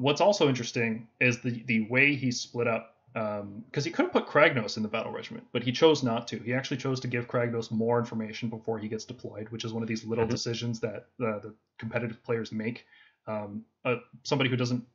What's 0.02 0.22
also 0.22 0.48
interesting 0.50 1.08
is 1.20 1.40
the 1.42 1.64
the 1.66 1.82
way 1.90 2.16
he 2.16 2.32
split 2.32 2.68
up. 2.68 2.96
Because 3.14 3.84
he 3.84 3.92
could 3.92 4.04
have 4.06 4.14
put 4.14 4.26
Kragnos 4.26 4.78
in 4.78 4.84
the 4.84 4.90
battle 4.90 5.12
regiment, 5.12 5.46
but 5.52 5.64
he 5.64 5.74
chose 5.74 6.02
not 6.02 6.30
to. 6.30 6.40
He 6.40 6.54
actually 6.54 6.78
chose 6.78 6.98
to 7.02 7.10
give 7.10 7.28
Kragnos 7.28 7.70
more 7.70 8.00
information 8.00 8.48
before 8.50 8.80
he 8.80 8.88
gets 8.88 9.04
deployed, 9.04 9.50
which 9.50 9.66
is 9.66 9.74
one 9.74 9.84
of 9.84 9.90
these 9.90 10.06
little 10.06 10.26
Mhm. 10.26 10.30
decisions 10.30 10.80
that 10.80 11.08
uh, 11.20 11.40
the 11.40 11.54
competitive 11.78 12.24
players 12.24 12.54
make. 12.54 12.86
Um, 13.28 13.66
uh, 13.84 13.98
somebody 14.24 14.50
who 14.50 14.56
doesn't 14.56 14.86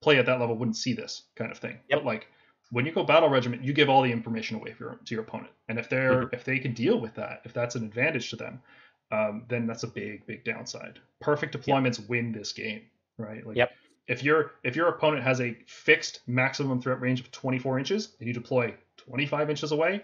play 0.00 0.18
at 0.18 0.26
that 0.26 0.40
level 0.40 0.56
wouldn't 0.56 0.76
see 0.76 0.94
this 0.94 1.22
kind 1.36 1.52
of 1.52 1.58
thing. 1.58 1.78
Yep. 1.88 2.00
But 2.00 2.04
like 2.04 2.26
when 2.70 2.86
you 2.86 2.92
go 2.92 3.04
battle 3.04 3.28
regiment, 3.28 3.62
you 3.62 3.72
give 3.72 3.88
all 3.88 4.02
the 4.02 4.10
information 4.10 4.56
away 4.56 4.74
your, 4.80 4.98
to 5.04 5.14
your 5.14 5.22
opponent, 5.22 5.52
and 5.68 5.78
if 5.78 5.88
they're 5.88 6.22
if 6.32 6.42
they 6.44 6.58
can 6.58 6.74
deal 6.74 6.98
with 7.00 7.14
that, 7.14 7.42
if 7.44 7.52
that's 7.52 7.76
an 7.76 7.84
advantage 7.84 8.30
to 8.30 8.36
them, 8.36 8.60
um, 9.12 9.44
then 9.48 9.68
that's 9.68 9.84
a 9.84 9.88
big 9.88 10.26
big 10.26 10.42
downside. 10.44 10.98
Perfect 11.20 11.56
deployments 11.56 12.08
win 12.08 12.32
this 12.32 12.52
game, 12.52 12.82
right? 13.16 13.46
Like 13.46 13.56
Yep. 13.56 13.70
If 14.08 14.22
your 14.22 14.52
if 14.64 14.76
your 14.76 14.88
opponent 14.88 15.22
has 15.22 15.40
a 15.40 15.56
fixed 15.66 16.20
maximum 16.26 16.80
threat 16.80 17.00
range 17.00 17.20
of 17.20 17.30
24 17.30 17.78
inches 17.78 18.14
and 18.18 18.28
you 18.28 18.34
deploy 18.34 18.74
25 18.96 19.50
inches 19.50 19.72
away, 19.72 20.02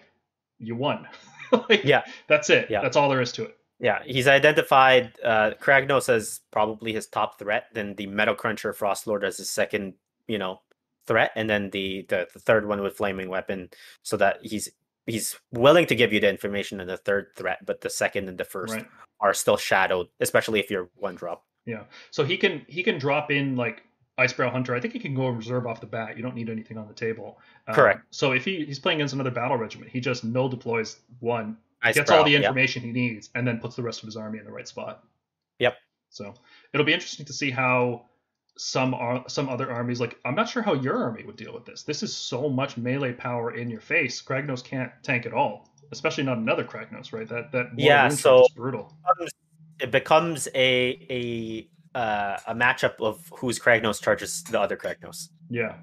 you 0.59 0.75
won. 0.77 1.07
like, 1.69 1.85
Yeah. 1.85 2.03
that's 2.29 2.51
it. 2.51 2.69
Yeah. 2.70 2.81
That's 2.83 2.97
all 2.97 3.09
there 3.09 3.20
is 3.20 3.33
to 3.33 3.45
it. 3.45 3.57
yeah 3.81 4.01
he's 4.05 4.29
identified 4.29 5.12
uh 5.25 5.53
kragnos 5.61 6.09
as 6.09 6.41
probably 6.51 6.93
his 6.93 7.07
top 7.07 7.39
threat 7.39 7.65
then 7.73 7.95
the 7.97 8.07
metal 8.07 8.35
cruncher 8.35 8.73
frost 8.75 9.07
lord 9.07 9.25
as 9.25 9.39
his 9.39 9.49
second 9.49 9.95
you 10.29 10.37
know 10.39 10.61
threat 11.07 11.31
and 11.35 11.49
then 11.49 11.70
the 11.70 12.05
the, 12.11 12.29
the 12.35 12.39
third 12.41 12.69
one 12.69 12.83
with 12.83 12.97
flaming 12.97 13.29
weapon 13.31 13.69
so 14.03 14.17
that 14.19 14.37
he's 14.43 14.69
he's 15.07 15.39
willing 15.51 15.87
to 15.87 15.95
give 15.95 16.12
you 16.12 16.20
the 16.20 16.29
information 16.29 16.79
in 16.81 16.87
the 16.87 16.97
third 16.99 17.29
threat 17.37 17.59
but 17.65 17.81
the 17.81 17.89
second 17.91 18.29
and 18.29 18.37
the 18.39 18.45
first 18.45 18.75
Right. 18.75 18.87
are 19.20 19.33
still 19.35 19.57
shadowed 19.57 20.09
especially 20.20 20.61
if 20.61 20.70
you're 20.70 20.91
one 20.97 21.15
drop 21.17 21.45
Yeah. 21.65 21.85
So 22.11 22.23
he 22.25 22.37
can 22.37 22.62
he 22.69 22.83
can 22.83 22.99
drop 22.99 23.31
in 23.31 23.57
like 23.57 23.83
Icebrow 24.19 24.51
Hunter. 24.51 24.75
I 24.75 24.81
think 24.81 24.93
he 24.93 24.99
can 24.99 25.15
go 25.15 25.29
reserve 25.29 25.67
off 25.67 25.81
the 25.81 25.87
bat. 25.87 26.17
You 26.17 26.23
don't 26.23 26.35
need 26.35 26.51
anything 26.51 26.77
on 26.77 26.87
the 26.89 26.95
table. 26.95 27.39
Um, 27.67 27.75
Correct. 27.75 28.03
So 28.11 28.33
if 28.33 28.45
he, 28.45 28.65
he's 28.65 28.79
playing 28.79 28.99
against 28.99 29.15
another 29.15 29.31
battle 29.31 29.57
regiment, 29.57 29.91
he 29.91 30.01
just 30.01 30.25
null 30.25 30.49
deploys 30.49 31.01
one, 31.21 31.57
Ice 31.83 31.95
gets 31.95 32.11
all 32.11 32.25
the 32.25 32.33
yep. 32.33 32.43
information 32.43 32.83
he 32.83 32.93
needs, 32.93 33.31
and 33.35 33.47
then 33.47 33.59
puts 33.59 33.77
the 33.77 33.83
rest 33.83 34.03
of 34.03 34.07
his 34.07 34.17
army 34.17 34.39
in 34.39 34.45
the 34.45 34.53
right 34.53 34.69
spot. 34.69 35.05
Yep. 35.59 35.77
So 36.11 36.35
it'll 36.75 36.87
be 36.87 36.93
interesting 36.93 37.25
to 37.27 37.33
see 37.33 37.51
how 37.51 38.07
some 38.59 38.93
are 38.93 39.25
some 39.27 39.49
other 39.49 39.73
armies 39.73 40.01
like 40.01 40.19
I'm 40.25 40.35
not 40.35 40.49
sure 40.49 40.63
how 40.63 40.75
your 40.75 41.03
army 41.03 41.25
would 41.25 41.37
deal 41.37 41.55
with 41.55 41.65
this. 41.65 41.83
This 41.83 42.03
is 42.03 42.15
so 42.15 42.51
much 42.51 42.77
melee 42.77 43.13
power 43.13 43.55
in 43.55 43.71
your 43.71 43.81
face. 43.81 44.21
Kragnos 44.21 44.63
can't 44.63 44.93
tank 45.03 45.25
at 45.25 45.33
all, 45.33 45.71
especially 45.93 46.25
not 46.25 46.37
another 46.37 46.65
Kragnos, 46.65 47.13
right? 47.13 47.29
That 47.29 47.53
that 47.53 47.71
Yeah, 47.77 48.09
so- 48.09 48.43
is 48.43 48.51
brutal. 48.51 48.93
it 49.81 49.91
becomes 49.91 50.47
a 50.55 51.07
a 51.09 51.69
uh, 51.94 52.39
a 52.47 52.55
matchup 52.55 53.01
of 53.01 53.31
whose 53.39 53.59
Kragnos 53.59 54.01
charges 54.02 54.43
the 54.44 54.60
other 54.60 54.77
Kragnos. 54.77 55.28
Yeah. 55.49 55.77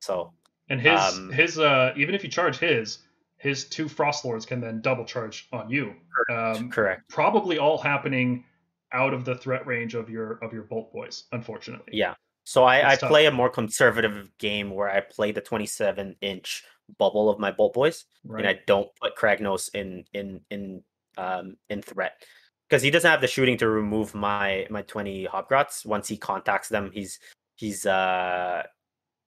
So 0.00 0.32
And 0.68 0.80
his 0.80 1.00
Um, 1.00 1.30
his 1.32 1.58
uh 1.58 1.92
even 1.96 2.14
if 2.14 2.22
you 2.24 2.30
charge 2.30 2.58
his 2.58 2.98
his 3.38 3.64
two 3.64 3.88
Frost 3.88 4.24
Lords 4.24 4.46
can 4.46 4.60
then 4.60 4.80
double 4.80 5.04
charge 5.04 5.48
on 5.52 5.68
you. 5.68 5.94
Um, 6.30 6.70
Correct. 6.70 7.02
probably 7.08 7.58
all 7.58 7.78
happening 7.78 8.44
out 8.92 9.12
of 9.12 9.24
the 9.24 9.34
threat 9.36 9.66
range 9.66 9.94
of 9.94 10.08
your 10.08 10.38
of 10.44 10.52
your 10.52 10.62
Bolt 10.62 10.92
Boys, 10.92 11.24
unfortunately. 11.32 11.92
Yeah. 11.92 12.14
So 12.44 12.62
I, 12.64 12.92
I 12.92 12.96
play 12.96 13.26
a 13.26 13.30
more 13.32 13.50
conservative 13.50 14.30
game 14.38 14.70
where 14.70 14.88
I 14.88 15.00
play 15.00 15.32
the 15.32 15.40
27 15.40 16.14
inch 16.20 16.62
bubble 16.98 17.28
of 17.28 17.40
my 17.40 17.50
Bolt 17.50 17.74
Boys, 17.74 18.04
Right. 18.24 18.44
and 18.44 18.48
I 18.48 18.60
don't 18.66 18.88
put 19.02 19.16
Kragnos 19.16 19.74
in 19.74 20.04
in 20.14 20.40
in 20.50 20.82
um 21.18 21.56
in 21.68 21.82
threat 21.82 22.22
because 22.68 22.82
he 22.82 22.90
doesn't 22.90 23.10
have 23.10 23.20
the 23.20 23.26
shooting 23.26 23.56
to 23.58 23.68
remove 23.68 24.14
my 24.14 24.66
my 24.70 24.82
20 24.82 25.26
Hobgrots. 25.26 25.86
Once 25.86 26.08
he 26.08 26.16
contacts 26.16 26.68
them, 26.68 26.90
he's 26.92 27.18
he's 27.56 27.86
uh 27.86 28.62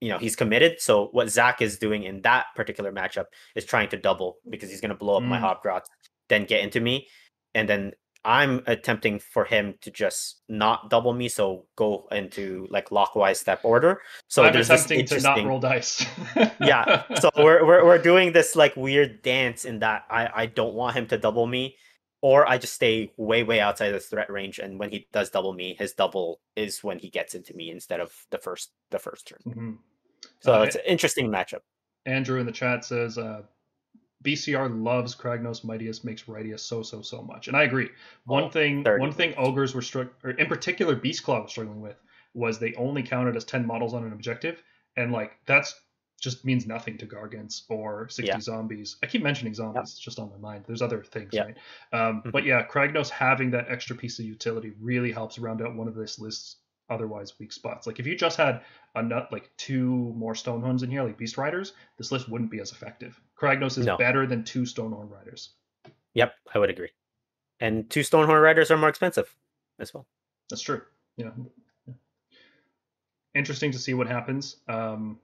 you 0.02 0.10
know 0.10 0.18
he's 0.18 0.36
committed. 0.36 0.82
So 0.82 1.08
what 1.12 1.30
Zach 1.30 1.62
is 1.62 1.78
doing 1.78 2.04
in 2.04 2.22
that 2.22 2.48
particular 2.56 2.92
matchup 2.92 3.26
is 3.56 3.66
trying 3.66 3.90
to 3.90 3.98
double 3.98 4.38
because 4.50 4.70
he's 4.70 4.82
gonna 4.82 4.96
blow 4.96 5.18
up 5.18 5.24
my 5.24 5.40
Mm. 5.40 5.62
Hobgrots, 5.62 5.88
then 6.30 6.46
get 6.46 6.62
into 6.62 6.80
me, 6.80 7.08
and 7.54 7.68
then 7.68 7.94
I'm 8.26 8.62
attempting 8.68 9.20
for 9.20 9.46
him 9.46 9.76
to 9.82 9.92
just 9.92 10.42
not 10.50 10.90
double 10.90 11.14
me, 11.14 11.30
so 11.30 11.66
go 11.78 12.08
into 12.12 12.68
like 12.70 12.92
lockwise 12.92 13.40
step 13.40 13.62
order. 13.64 14.02
So 14.28 14.44
I'm 14.44 14.56
attempting 14.56 15.06
to 15.06 15.22
not 15.22 15.42
roll 15.44 15.60
dice. 15.60 16.06
yeah. 16.60 17.04
So 17.20 17.30
we're, 17.38 17.66
we're 17.66 17.86
we're 17.86 18.02
doing 18.02 18.34
this 18.34 18.58
like 18.58 18.76
weird 18.76 19.22
dance 19.22 19.64
in 19.64 19.80
that 19.80 20.04
I 20.10 20.30
I 20.36 20.46
don't 20.48 20.74
want 20.74 20.98
him 20.98 21.08
to 21.08 21.18
double 21.18 21.48
me, 21.48 21.78
or 22.22 22.48
I 22.50 22.58
just 22.58 22.74
stay 22.74 23.14
way 23.18 23.44
way 23.44 23.60
outside 23.60 23.92
the 23.92 24.00
threat 24.00 24.30
range, 24.30 24.60
and 24.60 24.80
when 24.80 24.92
he 24.92 25.08
does 25.12 25.30
double 25.30 25.54
me, 25.54 25.76
his 25.80 25.94
double 25.94 26.42
is 26.56 26.84
when 26.84 27.00
he 27.00 27.10
gets 27.10 27.36
into 27.36 27.54
me 27.56 27.70
instead 27.72 28.00
of 28.00 28.26
the 28.32 28.38
first 28.40 28.72
the 28.92 29.00
first 29.00 29.28
turn. 29.28 29.42
Mhm. 29.48 29.78
So 30.42 30.62
Uh, 30.62 30.64
it's 30.64 30.76
an 30.76 30.82
interesting 30.86 31.30
matchup. 31.30 31.62
Andrew 32.06 32.40
in 32.40 32.46
the 32.46 32.52
chat 32.52 32.84
says 32.86 33.18
uh, 33.18 33.44
BCR 34.24 34.70
loves 34.70 35.16
Kragnos 35.16 35.64
Mightius, 35.66 36.04
makes 36.04 36.24
Rightius 36.24 36.62
so 36.62 36.84
so 36.84 37.02
so 37.02 37.22
much, 37.22 37.48
and 37.48 37.56
I 37.58 37.64
agree. 37.64 37.90
One 38.26 38.46
Oh, 38.46 38.50
thing, 38.50 38.84
30 38.84 39.02
one 39.02 39.12
thing 39.14 39.34
ogres 39.38 39.74
were 39.76 39.82
struck, 39.82 40.10
or 40.24 40.32
in 40.32 40.48
particular 40.48 40.96
Beast 40.96 41.24
Claw 41.24 41.42
was 41.44 41.52
struggling 41.52 41.82
with, 41.82 42.02
was 42.34 42.60
they 42.60 42.74
only 42.76 43.04
counted 43.04 43.36
as 43.38 43.46
ten 43.46 43.66
models 43.66 43.94
on 43.94 44.06
an 44.06 44.14
objective, 44.14 44.64
and 44.98 45.12
like 45.12 45.38
that's 45.46 45.74
just 46.20 46.46
means 46.46 46.68
nothing 46.68 46.98
to 46.98 47.06
Gargants 47.08 47.64
or 47.70 48.08
60 48.10 48.28
Yeah. 48.28 48.40
zombies. 48.40 48.98
I 49.02 49.08
keep 49.08 49.24
mentioning 49.24 49.54
zombies; 49.54 49.92
it's 49.92 50.00
just 50.00 50.20
on 50.20 50.30
my 50.30 50.38
mind. 50.38 50.66
There's 50.68 50.82
other 50.82 51.04
things, 51.04 51.32
Yeah. 51.34 51.44
right? 51.46 51.58
Um, 51.94 52.22
Mhm. 52.24 52.32
But 52.32 52.44
yeah, 52.44 52.66
Kragnos 52.68 53.10
having 53.10 53.52
that 53.52 53.70
extra 53.70 53.96
piece 53.96 54.20
of 54.20 54.26
utility 54.26 54.72
really 54.80 55.12
helps 55.12 55.40
round 55.40 55.62
out 55.62 55.76
one 55.76 55.88
of 55.88 55.96
this 55.96 56.20
list's 56.20 56.58
otherwise 56.90 57.38
weak 57.40 57.52
spots. 57.52 57.86
Like 57.88 58.00
if 58.00 58.08
you 58.08 58.16
just 58.16 58.36
had 58.38 58.64
a 58.96 59.02
nut 59.04 59.30
like 59.32 59.56
two 59.58 60.12
more 60.16 60.34
Stonehorns 60.34 60.82
in 60.84 60.90
here, 60.90 61.04
like 61.04 61.18
Beast 61.18 61.38
Riders, 61.38 61.74
this 61.98 62.12
list 62.12 62.28
wouldn't 62.30 62.50
be 62.50 62.60
as 62.60 62.72
effective. 62.72 63.22
Kragnos 63.38 63.78
is 63.78 63.86
No. 63.86 63.96
better 63.98 64.26
than 64.26 64.44
two 64.44 64.64
Stonehorn 64.64 65.10
Riders. 65.10 65.54
Yep, 66.16 66.34
I 66.54 66.58
would 66.60 66.70
agree. 66.72 66.90
And 67.60 67.88
two 67.92 68.00
Stonehorn 68.02 68.42
Riders 68.42 68.72
are 68.72 68.78
more 68.78 68.90
expensive 68.90 69.36
as 69.78 69.94
well. 69.94 70.08
That's 70.50 70.64
true. 70.64 70.82
Yeah. 71.16 71.32
Interesting 73.36 73.72
to 73.72 73.78
see 73.80 73.94
what 73.94 74.08
happens. 74.08 74.58
Um, 74.68 75.20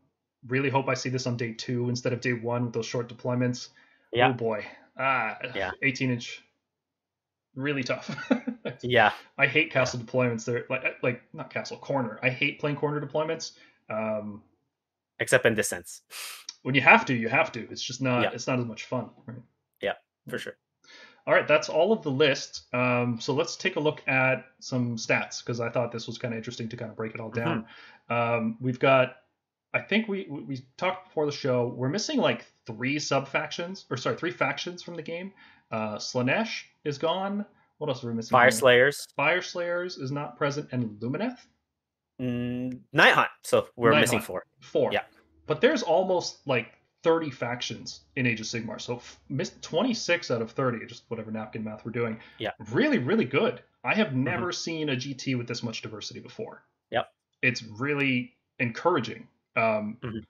really 0.48 0.70
hope 0.70 0.88
I 0.90 0.94
see 0.94 1.10
this 1.10 1.28
on 1.28 1.38
day 1.38 1.54
two 1.54 1.90
instead 1.90 2.14
of 2.14 2.22
day 2.22 2.34
one 2.34 2.66
with 2.66 2.74
those 2.74 2.86
short 2.86 3.08
deployments. 3.08 3.70
Yeah. 4.14 4.30
Oh 4.30 4.34
boy. 4.34 4.66
Ah, 4.98 5.38
Yeah. 5.54 5.72
18 5.82 6.12
inch. 6.12 6.44
Really 7.56 7.84
tough. 7.84 8.16
Yeah, 8.82 9.14
I 9.38 9.46
hate 9.48 9.72
castle 9.72 10.00
deployments. 10.00 10.44
They're 10.44 10.66
like 10.70 11.02
like 11.04 11.22
not 11.34 11.50
castle 11.50 11.78
corner. 11.78 12.20
I 12.24 12.30
hate 12.30 12.60
playing 12.60 12.76
corner 12.78 13.00
deployments. 13.00 13.52
Um, 13.90 14.42
except 15.20 15.46
in 15.46 15.54
this 15.56 15.70
sense, 15.70 16.02
when 16.64 16.74
you 16.76 16.82
have 16.82 17.06
to, 17.06 17.14
you 17.14 17.30
have 17.30 17.52
to. 17.54 17.68
It's 17.70 17.82
just 17.82 18.02
not. 18.02 18.24
Yeah. 18.24 18.32
It's 18.34 18.48
not 18.48 18.60
as 18.60 18.66
much 18.66 18.86
fun. 18.86 19.12
Right. 19.28 19.38
Yeah, 19.82 19.94
for 20.28 20.40
sure. 20.40 20.58
All 21.28 21.34
right, 21.34 21.48
that's 21.48 21.70
all 21.70 21.94
of 21.94 22.02
the 22.02 22.12
list. 22.12 22.64
Um, 22.74 23.20
so 23.22 23.34
let's 23.34 23.56
take 23.56 23.76
a 23.78 23.80
look 23.80 24.02
at 24.08 24.46
some 24.60 24.98
stats 24.98 25.40
because 25.44 25.60
I 25.60 25.70
thought 25.70 25.92
this 25.92 26.08
was 26.08 26.18
kind 26.18 26.34
of 26.34 26.38
interesting 26.40 26.68
to 26.70 26.76
kind 26.78 26.90
of 26.92 26.98
break 26.98 27.14
it 27.14 27.22
all 27.22 27.30
down. 27.32 27.66
Um, 28.10 28.58
we've 28.60 28.80
got, 28.80 29.16
I 29.76 29.80
think 29.80 30.08
we 30.08 30.26
we 30.30 30.66
talked 30.78 31.10
before 31.10 31.26
the 31.26 31.34
show. 31.34 31.68
We're 31.68 31.90
missing 31.90 32.18
like 32.18 32.46
three 32.66 32.98
sub 32.98 33.28
factions, 33.28 33.86
or 33.92 33.98
sorry, 33.98 34.16
three 34.16 34.32
factions 34.32 34.82
from 34.82 34.96
the 34.96 35.04
game. 35.04 35.34
Uh, 35.70 35.98
Slaanesh 35.98 36.64
is 36.86 36.98
gone. 36.98 37.46
What 37.78 37.90
else 37.90 38.04
are 38.04 38.08
we 38.08 38.14
missing? 38.14 38.32
Fire? 38.32 38.52
Slayers, 38.52 39.06
Fyreslayers 39.20 40.02
is 40.02 40.12
not 40.12 40.38
present, 40.38 40.70
and 40.72 40.98
Lumineth 41.02 41.40
mm, 42.22 42.80
Nighthaunt. 42.96 43.28
So 43.44 43.68
we're 43.76 43.92
Night 43.92 44.02
missing 44.02 44.20
Hunt. 44.20 44.28
four. 44.28 44.46
four. 44.62 44.94
Yeah. 44.94 45.02
But 45.46 45.60
there's 45.62 45.84
almost 45.84 46.48
like 46.48 46.74
30 47.04 47.30
factions 47.30 48.02
in 48.16 48.26
Age 48.26 48.40
of 48.40 48.48
Sigmar. 48.48 48.82
So 48.82 49.02
missed 49.30 49.62
26 49.62 50.32
out 50.32 50.42
of 50.42 50.52
30, 50.52 50.86
just 50.88 51.04
whatever 51.10 51.32
napkin 51.32 51.64
math 51.64 51.86
we're 51.86 51.92
doing. 51.92 52.18
Yeah. 52.40 52.52
Mm-hmm. 52.62 52.76
Really, 52.76 52.98
really 52.98 53.26
good. 53.26 53.62
I 53.84 53.94
have 53.94 54.16
never 54.16 54.52
seen 54.52 54.90
a 54.90 54.96
GT 54.96 55.38
with 55.38 55.48
this 55.48 55.62
much 55.62 55.82
diversity 55.84 56.20
before. 56.20 56.64
Yep. 56.92 57.08
It's 57.44 57.62
really 57.62 58.34
encouraging. 58.58 59.28
Um, 59.56 59.98
Mhm. 60.02 60.26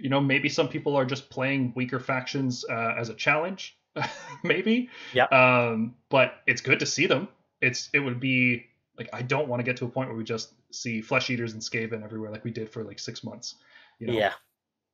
You 0.00 0.10
know, 0.10 0.20
maybe 0.20 0.48
some 0.48 0.68
people 0.68 0.94
are 0.94 1.04
just 1.04 1.28
playing 1.28 1.72
weaker 1.74 1.98
factions 1.98 2.64
uh, 2.70 2.94
as 2.96 3.08
a 3.08 3.14
challenge, 3.14 3.76
maybe. 4.44 4.90
Yeah. 5.12 5.24
Um, 5.24 5.96
but 6.08 6.34
it's 6.46 6.60
good 6.60 6.78
to 6.80 6.86
see 6.86 7.06
them. 7.06 7.26
It's 7.60 7.90
it 7.92 7.98
would 7.98 8.20
be 8.20 8.66
like 8.96 9.08
I 9.12 9.22
don't 9.22 9.48
want 9.48 9.58
to 9.58 9.64
get 9.64 9.76
to 9.78 9.86
a 9.86 9.88
point 9.88 10.08
where 10.08 10.16
we 10.16 10.22
just 10.22 10.52
see 10.70 11.00
flesh 11.00 11.30
eaters 11.30 11.52
and 11.52 11.60
Skaven 11.60 12.04
everywhere 12.04 12.30
like 12.30 12.44
we 12.44 12.52
did 12.52 12.70
for 12.70 12.84
like 12.84 13.00
six 13.00 13.24
months. 13.24 13.56
You 13.98 14.06
know? 14.06 14.12
Yeah, 14.12 14.34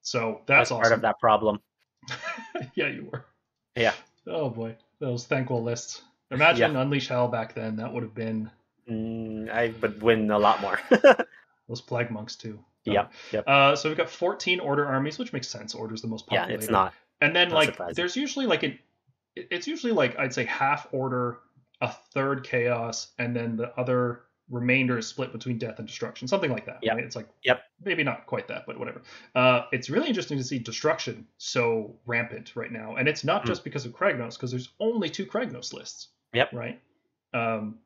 So 0.01 0.41
that's 0.47 0.71
that's 0.71 0.81
part 0.81 0.93
of 0.93 1.03
that 1.03 1.19
problem. 1.19 1.61
yeah, 2.75 2.89
you 2.89 3.11
were. 3.13 3.27
Yeah. 3.77 3.93
Oh 4.27 4.49
boy, 4.49 4.77
those 5.01 5.27
Thanquol 5.27 5.63
lists. 5.63 6.01
Imagine 6.31 6.77
Unleash 6.77 7.09
Hell 7.09 7.29
back 7.29 7.55
then. 7.55 7.77
That 7.77 7.93
would 7.93 8.03
have 8.03 8.15
been 8.15 8.51
Mm, 8.89 9.51
I 9.51 9.73
would 9.81 10.03
win 10.03 10.31
a 10.31 10.39
lot 10.39 10.61
more. 10.61 10.79
those 11.69 11.81
plague 11.81 12.11
monks 12.11 12.37
too. 12.37 12.59
Yep, 12.93 13.13
yep. 13.33 13.45
Uh, 13.47 13.75
so 13.77 13.89
we've 13.89 13.97
got 13.97 14.11
14 14.11 14.61
order 14.61 14.85
armies, 14.87 15.19
which 15.19 15.33
makes 15.33 15.49
sense. 15.49 15.75
Order's 15.75 16.03
the 16.03 16.09
most 16.09 16.27
popular. 16.27 16.51
Yeah, 16.51 16.55
it's 16.57 16.69
not. 16.71 16.93
And 17.21 17.35
then 17.35 17.49
not 17.49 17.55
like 17.55 17.69
surprising. 17.71 17.95
there's 17.95 18.17
usually 18.17 18.47
like 18.47 18.63
an 18.63 18.79
it- 19.37 19.49
it's 19.51 19.67
usually 19.67 19.93
like 19.93 20.19
I'd 20.19 20.33
say 20.35 20.45
half 20.45 20.87
order, 20.93 21.39
a 21.81 21.89
third 22.13 22.45
chaos, 22.45 23.13
and 23.19 23.35
then 23.35 23.57
the 23.57 23.73
other 23.79 24.21
remainder 24.51 24.99
is 24.99 25.07
split 25.07 25.33
between 25.33 25.57
death 25.57 25.79
and 25.79 25.89
destruction, 25.89 26.29
something 26.29 26.51
like 26.53 26.67
that. 26.67 26.79
Yep. 26.83 26.95
Right? 26.97 27.05
It's 27.05 27.17
like 27.17 27.29
Yep. 27.45 27.63
maybe 27.83 28.05
not 28.05 28.27
quite 28.27 28.47
that, 28.49 28.67
but 28.67 28.79
whatever. 28.79 29.01
Uh, 29.35 29.63
it's 29.73 29.89
really 29.89 30.09
interesting 30.09 30.37
to 30.37 30.45
see 30.45 30.59
destruction 30.59 31.27
so 31.39 31.97
rampant 32.05 32.55
right 32.55 32.71
now, 32.71 32.97
and 32.97 33.09
it's 33.09 33.25
not 33.25 33.43
Mm. 33.45 33.47
just 33.47 33.65
because 33.65 33.87
of 33.87 33.93
Kragnos, 33.93 34.35
because 34.35 34.51
there's 34.51 34.69
only 34.79 35.09
two 35.09 35.25
Kragnos 35.25 35.73
lists. 35.73 36.09
Yep. 36.35 36.53
Right. 36.53 36.79
Um, 37.33 37.79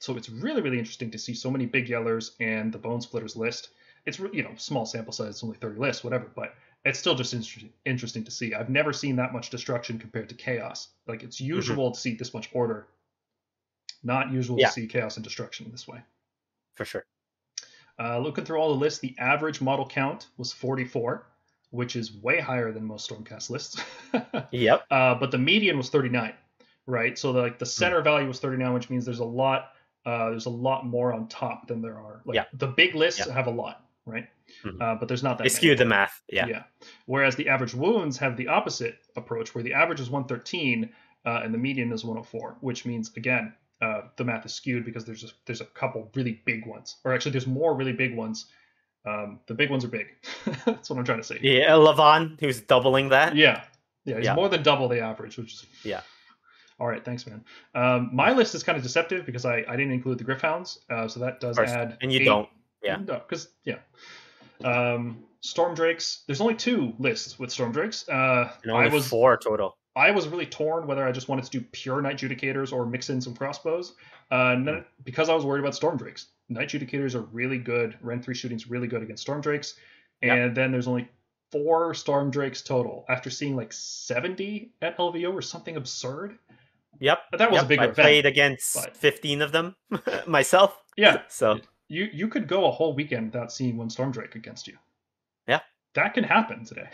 so 0.00 0.16
it's 0.16 0.28
really 0.30 0.62
really 0.62 0.78
interesting 0.78 1.10
to 1.10 1.18
see 1.18 1.34
so 1.34 1.50
many 1.50 1.66
big 1.66 1.86
yellers 1.88 2.30
and 2.40 2.72
the 2.72 2.78
Bonesplitterz 2.78 3.36
list. 3.36 3.68
It's 4.08 4.18
you 4.18 4.42
know 4.42 4.52
small 4.56 4.86
sample 4.86 5.12
size, 5.12 5.28
it's 5.28 5.44
only 5.44 5.56
30 5.58 5.78
lists, 5.78 6.02
whatever, 6.02 6.26
but 6.34 6.54
it's 6.84 6.98
still 6.98 7.14
just 7.14 7.34
interesting 7.34 7.70
interesting 7.84 8.24
to 8.24 8.30
see. 8.30 8.54
I've 8.54 8.70
never 8.70 8.92
seen 8.92 9.16
that 9.16 9.32
much 9.32 9.50
destruction 9.50 9.98
compared 9.98 10.28
to 10.30 10.34
chaos. 10.34 10.88
Like 11.06 11.22
it's 11.22 11.40
usual 11.40 11.92
to 11.92 12.00
see 12.00 12.14
this 12.14 12.32
much 12.32 12.48
order, 12.52 12.86
not 14.02 14.32
usual 14.32 14.56
Mm-hmm. 14.56 14.60
Yeah. 14.62 14.66
to 14.68 14.72
see 14.72 14.86
chaos 14.86 15.16
and 15.16 15.24
destruction 15.24 15.66
in 15.66 15.72
this 15.72 15.86
way. 15.86 16.00
For 16.74 16.84
sure. 16.84 17.04
Uh, 18.00 18.18
looking 18.18 18.44
through 18.44 18.58
all 18.58 18.68
the 18.72 18.78
lists, 18.78 19.00
the 19.00 19.14
average 19.18 19.60
model 19.60 19.84
count 19.86 20.28
was 20.36 20.52
44, 20.52 21.26
which 21.70 21.96
is 21.96 22.12
way 22.14 22.38
higher 22.40 22.70
than 22.72 22.84
most 22.84 23.10
Stormcast 23.10 23.50
lists. 23.50 23.82
Yep. 24.52 24.84
uh, 24.90 25.14
but 25.16 25.30
the 25.30 25.38
median 25.38 25.76
was 25.76 25.90
39, 25.90 26.32
right? 26.86 27.18
So 27.18 27.32
the, 27.32 27.42
like 27.42 27.58
the 27.58 27.64
Hmm. 27.66 27.68
center 27.82 28.00
value 28.00 28.26
was 28.28 28.40
39, 28.40 28.72
which 28.72 28.88
means 28.88 29.04
there's 29.04 29.18
a 29.18 29.24
lot. 29.24 29.72
Uh, 30.06 30.30
there's 30.30 30.46
a 30.46 30.50
lot 30.50 30.86
more 30.86 31.12
on 31.12 31.28
top 31.28 31.66
than 31.66 31.82
there 31.82 31.98
are. 31.98 32.22
Like 32.24 32.36
Yeah. 32.36 32.44
the 32.54 32.68
big 32.68 32.94
lists 32.94 33.26
Yeah. 33.26 33.34
have 33.34 33.48
a 33.48 33.50
lot, 33.50 33.84
right? 34.08 34.26
Mhm. 34.64 34.80
Uh, 34.80 34.94
but 34.96 35.06
there's 35.08 35.22
not 35.22 35.38
that. 35.38 35.44
They 35.44 35.48
skewed 35.50 35.78
the 35.78 35.84
math. 35.84 36.22
Yeah. 36.30 36.46
Yeah. 36.46 36.62
Whereas 37.06 37.36
the 37.36 37.48
average 37.48 37.74
wounds 37.74 38.16
have 38.18 38.36
the 38.36 38.48
opposite 38.48 38.96
approach, 39.16 39.54
where 39.54 39.62
the 39.64 39.74
average 39.74 40.00
is 40.00 40.10
113 40.10 40.90
uh, 41.26 41.40
and 41.44 41.52
the 41.52 41.58
median 41.58 41.92
is 41.92 42.04
104, 42.04 42.56
which 42.60 42.86
means 42.86 43.12
again 43.16 43.52
uh, 43.82 44.02
the 44.16 44.24
math 44.24 44.44
is 44.46 44.54
skewed 44.54 44.84
because 44.84 45.04
there's 45.04 45.24
a, 45.24 45.28
there's 45.46 45.60
a 45.60 45.66
couple 45.66 46.10
really 46.14 46.40
big 46.44 46.66
ones, 46.66 46.96
or 47.04 47.12
actually 47.14 47.32
there's 47.32 47.46
more 47.46 47.74
really 47.74 47.92
big 47.92 48.16
ones. 48.16 48.46
Um, 49.04 49.38
the 49.46 49.54
big 49.54 49.70
ones 49.70 49.84
are 49.84 49.88
big. 49.88 50.06
That's 50.66 50.90
what 50.90 50.98
I'm 50.98 51.04
trying 51.04 51.18
to 51.20 51.24
say. 51.24 51.38
Yeah, 51.40 51.70
Levan, 51.72 52.38
who's 52.40 52.60
doubling 52.60 53.10
that. 53.10 53.36
Yeah, 53.36 53.62
yeah, 54.04 54.16
he's 54.16 54.24
Yeah. 54.24 54.34
more 54.34 54.48
than 54.48 54.62
double 54.62 54.88
the 54.88 55.00
average, 55.00 55.36
which 55.36 55.52
is 55.54 55.66
Yeah. 55.84 56.00
All 56.80 56.86
right, 56.86 57.04
thanks, 57.04 57.26
man. 57.26 57.44
Um, 57.74 58.10
my 58.12 58.32
list 58.32 58.54
is 58.54 58.62
kind 58.62 58.76
of 58.76 58.82
deceptive 58.84 59.26
because 59.26 59.44
I, 59.44 59.64
I 59.68 59.76
didn't 59.76 59.90
include 59.92 60.18
the 60.18 60.24
Gryph-hounds, 60.24 60.80
uh, 60.90 61.08
so 61.08 61.18
that 61.20 61.40
does 61.40 61.56
course. 61.56 61.70
add. 61.70 61.98
And 62.02 62.12
you 62.12 62.24
don't. 62.24 62.48
Yeah. 62.82 62.96
No, 62.96 63.20
because 63.26 63.48
yeah. 63.64 63.78
Um, 64.64 65.24
Stormdrakes. 65.42 66.24
There's 66.26 66.40
only 66.40 66.54
two 66.54 66.92
lists 66.98 67.38
with 67.38 67.50
Stormdrakes. 67.50 68.08
Uh, 68.08 68.50
And 68.62 68.72
only 68.72 68.86
I 68.86 68.88
was 68.92 69.06
four 69.08 69.36
total. 69.36 69.76
I 69.96 70.10
was 70.10 70.28
really 70.28 70.46
torn 70.46 70.86
whether 70.86 71.04
I 71.06 71.12
just 71.12 71.28
wanted 71.28 71.44
to 71.46 71.50
do 71.50 71.60
pure 71.72 72.00
Knight 72.00 72.18
Judicators 72.18 72.72
or 72.72 72.86
mix 72.86 73.10
in 73.10 73.20
some 73.20 73.34
crossbows. 73.34 73.94
Uh, 74.30 74.54
none, 74.58 74.84
because 75.04 75.28
I 75.28 75.34
was 75.34 75.44
worried 75.44 75.60
about 75.60 75.74
Storm 75.74 75.96
Drakes. 75.96 76.26
Knight 76.48 76.68
Judicators 76.68 77.14
are 77.14 77.22
really 77.22 77.58
good. 77.58 77.96
Ren 78.00 78.22
three 78.22 78.34
shooting's 78.34 78.68
really 78.70 78.86
good 78.86 79.02
against 79.02 79.26
Stormdrakes. 79.26 79.74
Yep. 80.22 80.36
And 80.38 80.56
then 80.56 80.70
there's 80.72 80.86
only 80.88 81.08
four 81.50 81.92
Stormdrakes 81.94 82.64
total 82.64 83.04
after 83.08 83.30
seeing 83.30 83.56
like 83.56 83.72
70 83.72 84.72
at 84.82 84.96
LVO 84.98 85.32
or 85.32 85.42
something 85.42 85.76
absurd. 85.76 86.38
Yep. 87.00 87.18
But 87.30 87.38
that 87.38 87.50
was 87.50 87.56
yep. 87.58 87.64
a 87.64 87.68
big 87.68 87.78
I 87.80 87.84
event. 87.84 87.98
I 87.98 88.02
played 88.02 88.26
against 88.26 88.74
but- 88.74 88.96
15 88.96 89.42
of 89.42 89.52
them 89.52 89.74
myself. 90.26 90.76
Yeah, 90.96 91.22
So 91.28 91.60
you 91.88 92.08
you 92.12 92.28
could 92.28 92.46
go 92.48 92.66
a 92.66 92.70
whole 92.70 92.94
weekend 92.94 93.26
without 93.32 93.52
seeing 93.52 93.76
one 93.76 93.88
Stormdrake 93.88 94.34
against 94.34 94.66
you. 94.68 94.76
Yeah. 95.46 95.60
That 95.94 96.14
can 96.14 96.24
happen 96.24 96.64
today. 96.64 96.88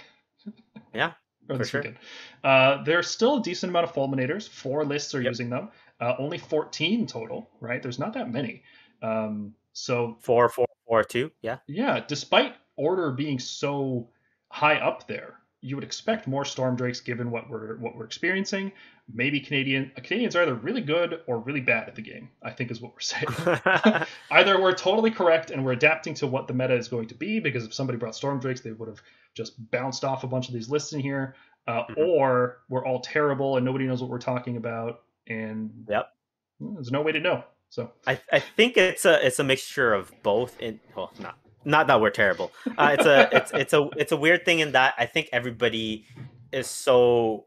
Yeah, 0.94 1.12
or 1.48 1.58
this 1.58 1.70
sure. 1.70 1.80
weekend. 1.80 1.98
Uh, 2.44 2.82
there's 2.84 3.08
still 3.08 3.38
a 3.38 3.42
decent 3.42 3.70
amount 3.70 3.88
of 3.88 3.92
fulminators. 3.94 4.48
Four 4.48 4.84
lists 4.84 5.12
are 5.14 5.20
Yep. 5.20 5.30
using 5.30 5.50
them. 5.50 5.70
Uh, 6.00 6.14
only 6.18 6.38
14 6.38 7.06
total, 7.08 7.50
right? 7.60 7.82
There's 7.82 7.98
not 7.98 8.12
that 8.14 8.30
many. 8.30 8.62
Um, 9.02 9.54
so 9.72 10.16
four, 10.20 10.48
four, 10.48 10.66
four, 10.86 11.02
two. 11.02 11.32
Yeah. 11.42 11.58
yeah, 11.66 12.04
despite 12.06 12.54
order 12.76 13.10
being 13.10 13.40
so 13.40 14.08
high 14.50 14.76
up 14.76 15.08
there, 15.08 15.40
you 15.64 15.76
would 15.76 15.84
expect 15.84 16.26
more 16.26 16.44
stormdrakes 16.44 17.02
given 17.02 17.30
what 17.30 17.48
we're 17.48 17.76
what 17.78 17.96
we're 17.96 18.04
experiencing. 18.04 18.70
Maybe 19.12 19.40
Canadian 19.40 19.90
Canadians 19.96 20.36
are 20.36 20.42
either 20.42 20.54
really 20.54 20.82
good 20.82 21.22
or 21.26 21.38
really 21.38 21.62
bad 21.62 21.88
at 21.88 21.94
the 21.94 22.02
game. 22.02 22.28
I 22.42 22.50
think 22.50 22.70
is 22.70 22.82
what 22.82 22.92
we're 22.92 23.00
saying. 23.00 23.26
either 24.30 24.60
we're 24.60 24.74
totally 24.74 25.10
correct 25.10 25.50
and 25.50 25.64
we're 25.64 25.72
adapting 25.72 26.12
to 26.14 26.26
what 26.26 26.46
the 26.48 26.52
meta 26.52 26.74
is 26.74 26.86
going 26.88 27.08
to 27.08 27.14
be 27.14 27.40
because 27.40 27.64
if 27.64 27.72
somebody 27.72 27.98
brought 27.98 28.12
stormdrakes, 28.12 28.62
they 28.62 28.72
would 28.72 28.88
have 28.88 29.00
just 29.34 29.54
bounced 29.70 30.04
off 30.04 30.22
a 30.22 30.26
bunch 30.26 30.48
of 30.48 30.54
these 30.54 30.68
lists 30.68 30.92
in 30.92 31.00
here, 31.00 31.34
uh, 31.66 31.84
Mhm. 31.86 31.96
or 31.96 32.58
we're 32.68 32.84
all 32.84 33.00
terrible 33.00 33.56
and 33.56 33.64
nobody 33.64 33.86
knows 33.86 34.02
what 34.02 34.10
we're 34.10 34.18
talking 34.18 34.58
about, 34.58 35.02
and 35.26 35.70
Yep. 35.88 36.12
there's 36.60 36.90
no 36.92 37.00
way 37.00 37.12
to 37.12 37.20
know. 37.20 37.42
So 37.70 37.90
I, 38.06 38.20
I 38.30 38.38
think 38.40 38.76
it's 38.76 39.06
a 39.06 39.26
it's 39.26 39.38
a 39.38 39.44
mixture 39.44 39.94
of 39.94 40.12
both. 40.22 40.60
In 40.60 40.78
well, 40.94 41.10
not 41.18 41.38
not 41.64 41.86
that 41.86 42.00
we're 42.00 42.10
terrible. 42.10 42.52
Uh, 42.76 42.96
it's 42.98 43.06
a 43.06 43.28
it's 43.36 43.50
it's 43.52 43.72
a 43.72 43.88
it's 43.96 44.12
a 44.12 44.16
weird 44.16 44.44
thing 44.44 44.60
in 44.60 44.72
that 44.72 44.94
I 44.98 45.06
think 45.06 45.28
everybody 45.32 46.06
is 46.52 46.66
so 46.66 47.46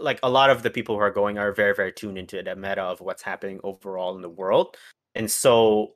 like 0.00 0.18
a 0.22 0.30
lot 0.30 0.50
of 0.50 0.62
the 0.62 0.70
people 0.70 0.96
who 0.96 1.00
are 1.00 1.10
going 1.10 1.38
are 1.38 1.52
very 1.52 1.74
very 1.74 1.92
tuned 1.92 2.18
into 2.18 2.42
the 2.42 2.56
meta 2.56 2.82
of 2.82 3.00
what's 3.00 3.22
happening 3.22 3.60
overall 3.62 4.16
in 4.16 4.22
the 4.22 4.28
world, 4.28 4.76
and 5.14 5.30
so 5.30 5.94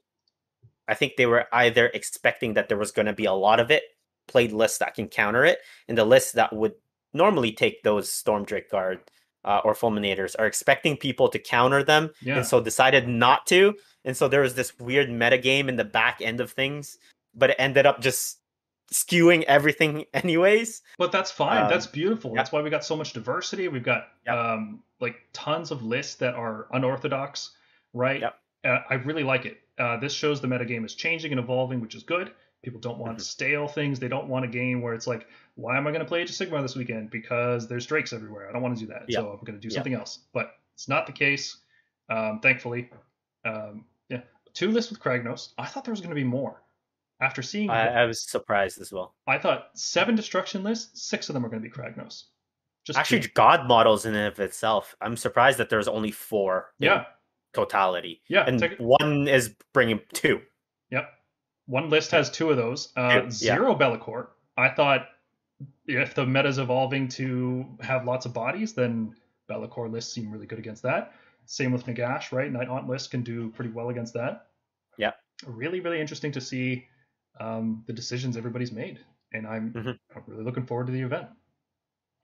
I 0.88 0.94
think 0.94 1.16
they 1.16 1.26
were 1.26 1.46
either 1.52 1.86
expecting 1.88 2.54
that 2.54 2.68
there 2.68 2.78
was 2.78 2.92
going 2.92 3.06
to 3.06 3.12
be 3.12 3.24
a 3.24 3.32
lot 3.32 3.60
of 3.60 3.70
it 3.70 3.82
played 4.28 4.52
lists 4.52 4.78
that 4.78 4.94
can 4.94 5.08
counter 5.08 5.44
it, 5.44 5.58
and 5.88 5.98
the 5.98 6.04
lists 6.04 6.32
that 6.32 6.52
would 6.54 6.74
normally 7.12 7.52
take 7.52 7.82
those 7.82 8.08
Stormdrake 8.08 8.70
guard 8.70 9.00
uh, 9.44 9.60
or 9.64 9.74
fulminators 9.74 10.34
are 10.38 10.46
expecting 10.46 10.96
people 10.96 11.28
to 11.28 11.38
counter 11.38 11.82
them 11.82 12.10
yeah, 12.20 12.36
and 12.36 12.46
so 12.46 12.60
decided 12.60 13.08
not 13.08 13.46
to. 13.46 13.74
And 14.04 14.16
so 14.16 14.28
there 14.28 14.40
was 14.40 14.54
this 14.54 14.78
weird 14.78 15.10
meta 15.10 15.38
game 15.38 15.68
in 15.68 15.76
the 15.76 15.84
back 15.84 16.20
end 16.20 16.40
of 16.40 16.52
things, 16.52 16.98
but 17.34 17.50
it 17.50 17.56
ended 17.58 17.86
up 17.86 18.00
just 18.00 18.38
skewing 18.92 19.42
everything 19.44 20.04
anyways. 20.14 20.82
but 20.98 21.12
that's 21.12 21.30
fine. 21.30 21.64
Um, 21.64 21.70
that's 21.70 21.86
beautiful. 21.86 22.32
yeah. 22.32 22.36
That's 22.36 22.52
why 22.52 22.60
we 22.62 22.70
got 22.70 22.84
so 22.84 22.96
much 22.96 23.12
diversity. 23.12 23.68
We've 23.68 23.82
got 23.82 24.08
Yep. 24.26 24.34
um, 24.36 24.82
like 25.00 25.16
tons 25.32 25.70
of 25.70 25.82
lists 25.82 26.16
that 26.16 26.34
are 26.34 26.68
unorthodox, 26.72 27.50
right? 27.92 28.20
Yep. 28.20 28.34
Uh, 28.64 28.78
I 28.90 28.94
really 28.94 29.24
like 29.24 29.46
it. 29.46 29.58
Uh, 29.78 29.96
this 29.96 30.12
shows 30.12 30.40
the 30.40 30.46
metagame 30.48 30.84
is 30.84 30.94
changing 30.94 31.32
and 31.32 31.40
evolving, 31.40 31.80
which 31.80 31.94
is 31.94 32.02
good. 32.02 32.30
People 32.62 32.78
don't 32.80 32.98
want 32.98 33.18
Mhm. 33.18 33.22
stale 33.22 33.66
things. 33.66 33.98
They 33.98 34.06
don't 34.08 34.28
want 34.28 34.44
a 34.44 34.48
game 34.48 34.80
where 34.82 34.94
it's 34.94 35.06
like, 35.08 35.26
why 35.56 35.76
am 35.76 35.86
I 35.86 35.90
going 35.90 36.02
to 36.02 36.06
play 36.06 36.20
Age 36.20 36.30
of 36.30 36.36
Sigmar 36.36 36.62
this 36.62 36.76
weekend? 36.76 37.10
Because 37.10 37.66
there's 37.66 37.86
drakes 37.86 38.12
everywhere. 38.12 38.48
I 38.48 38.52
don't 38.52 38.62
want 38.62 38.76
to 38.78 38.80
do 38.86 38.92
that. 38.92 39.06
Yeah. 39.08 39.20
So 39.20 39.30
I'm 39.30 39.44
going 39.44 39.58
to 39.58 39.60
do 39.60 39.70
something 39.70 39.94
else. 39.94 40.20
But 40.32 40.54
it's 40.74 40.88
not 40.88 41.06
the 41.06 41.12
case, 41.12 41.56
um, 42.08 42.38
thankfully. 42.40 42.90
Um, 43.44 43.86
yeah. 44.08 44.20
Two 44.54 44.70
lists 44.70 44.92
with 44.92 45.00
Kragnos. 45.00 45.54
I 45.58 45.66
thought 45.66 45.84
there 45.84 45.92
was 45.92 46.00
going 46.00 46.10
to 46.10 46.14
be 46.14 46.22
more. 46.24 46.61
After 47.22 47.40
seeing, 47.40 47.70
I, 47.70 47.86
I, 47.86 48.02
I 48.02 48.04
was 48.04 48.20
surprised 48.20 48.80
as 48.80 48.92
well. 48.92 49.14
I 49.28 49.38
thought 49.38 49.68
seven 49.74 50.16
destruction 50.16 50.62
lists, 50.64 51.08
six 51.08 51.28
of 51.28 51.34
them 51.34 51.46
are 51.46 51.48
going 51.48 51.62
to 51.62 51.68
be 51.68 51.72
Kragnos. 51.74 52.24
Just 52.84 52.98
Actually, 52.98 53.20
two. 53.20 53.28
God 53.34 53.68
models 53.68 54.04
in 54.06 54.14
and 54.14 54.26
of 54.26 54.40
itself, 54.40 54.96
I'm 55.00 55.16
surprised 55.16 55.58
that 55.58 55.70
there's 55.70 55.86
only 55.86 56.10
four 56.10 56.72
yeah, 56.80 57.04
totality. 57.54 58.22
yeah. 58.28 58.44
And 58.44 58.60
one 58.78 59.28
is 59.28 59.54
bringing 59.72 60.00
two. 60.12 60.40
Yep. 60.90 61.08
One 61.66 61.90
list 61.90 62.10
has 62.10 62.28
two 62.28 62.50
of 62.50 62.56
those. 62.56 62.88
Uh, 62.96 63.20
Two, 63.20 63.24
yeah. 63.26 63.30
zero 63.30 63.74
Be'lakor. 63.76 64.26
I 64.56 64.68
thought 64.70 65.06
if 65.86 66.14
the 66.14 66.26
meta's 66.26 66.58
evolving 66.58 67.06
to 67.08 67.64
have 67.80 68.04
lots 68.04 68.26
of 68.26 68.32
bodies, 68.34 68.72
then 68.72 69.14
Be'lakor 69.48 69.88
lists 69.90 70.12
seem 70.12 70.28
really 70.30 70.46
good 70.46 70.58
against 70.58 70.82
that. 70.82 71.12
Same 71.46 71.70
with 71.70 71.86
Nagash, 71.86 72.32
right? 72.32 72.50
Night 72.50 72.66
Haunt 72.66 72.88
list 72.88 73.12
can 73.12 73.22
do 73.22 73.50
pretty 73.50 73.70
well 73.70 73.90
against 73.90 74.12
that. 74.14 74.48
Yeah. 74.98 75.12
Really, 75.46 75.78
really 75.78 76.00
interesting 76.00 76.32
to 76.32 76.40
see 76.40 76.86
um, 77.40 77.84
the 77.86 77.92
decisions 77.92 78.36
everybody's 78.36 78.72
made. 78.72 79.00
And 79.32 79.46
I'm, 79.46 79.72
Mhm. 79.72 79.98
I'm 80.14 80.22
really 80.26 80.44
looking 80.44 80.66
forward 80.66 80.86
to 80.86 80.92
the 80.92 81.00
event. 81.00 81.28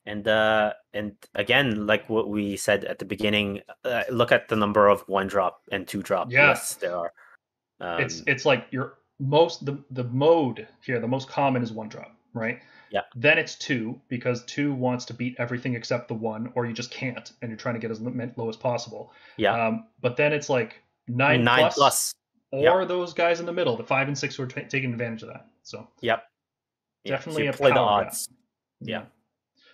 And 0.06 0.26
uh, 0.26 0.72
and 0.94 1.16
again, 1.34 1.86
like 1.86 2.08
what 2.08 2.28
we 2.28 2.56
said 2.56 2.84
at 2.84 2.98
the 2.98 3.04
beginning, 3.04 3.60
uh, 3.84 4.04
look 4.10 4.32
at 4.32 4.48
the 4.48 4.56
number 4.56 4.88
of 4.88 5.02
one 5.06 5.26
drop 5.26 5.62
and 5.70 5.86
two 5.86 6.02
drop 6.02 6.32
Yes, 6.32 6.48
lists 6.60 6.74
there 6.76 6.96
are. 6.96 7.12
Um, 7.80 8.00
it's 8.00 8.22
it's 8.26 8.44
like 8.46 8.66
your 8.70 8.98
most 9.18 9.66
the 9.66 9.84
the 9.90 10.04
mode 10.04 10.66
here 10.84 11.00
the 11.00 11.08
most 11.08 11.28
common 11.28 11.62
is 11.62 11.72
one 11.72 11.88
drop 11.88 12.14
right 12.34 12.60
Yeah. 12.90 13.02
then 13.16 13.38
it's 13.38 13.54
two 13.56 14.00
because 14.08 14.44
two 14.44 14.72
wants 14.72 15.04
to 15.06 15.14
beat 15.14 15.34
everything 15.38 15.74
except 15.74 16.08
the 16.08 16.14
one 16.14 16.52
or 16.54 16.66
you 16.66 16.72
just 16.72 16.90
can't 16.90 17.32
and 17.42 17.50
you're 17.50 17.58
trying 17.58 17.74
to 17.74 17.80
get 17.80 17.90
as 17.90 18.00
low 18.00 18.48
as 18.48 18.56
possible 18.56 19.12
yeah, 19.36 19.66
um 19.68 19.86
but 20.00 20.16
then 20.16 20.32
it's 20.32 20.48
like 20.48 20.82
nine, 21.08 21.42
nine 21.44 21.60
plus, 21.60 21.74
plus. 21.74 22.14
Or 22.50 22.84
those 22.86 23.12
guys 23.14 23.40
in 23.40 23.46
the 23.46 23.52
middle 23.52 23.76
the 23.76 23.84
five 23.84 24.08
and 24.08 24.16
six 24.16 24.36
who 24.36 24.42
are 24.42 24.46
ta 24.46 24.60
taking 24.68 24.92
advantage 24.92 25.22
of 25.22 25.28
that 25.28 25.46
so 25.62 25.86
Yep. 26.00 26.22
Definitely 27.06 27.44
you 27.44 27.50
a 27.50 27.52
play 27.52 27.70
the 27.70 27.78
odds. 27.78 28.28
Yeah. 28.80 29.04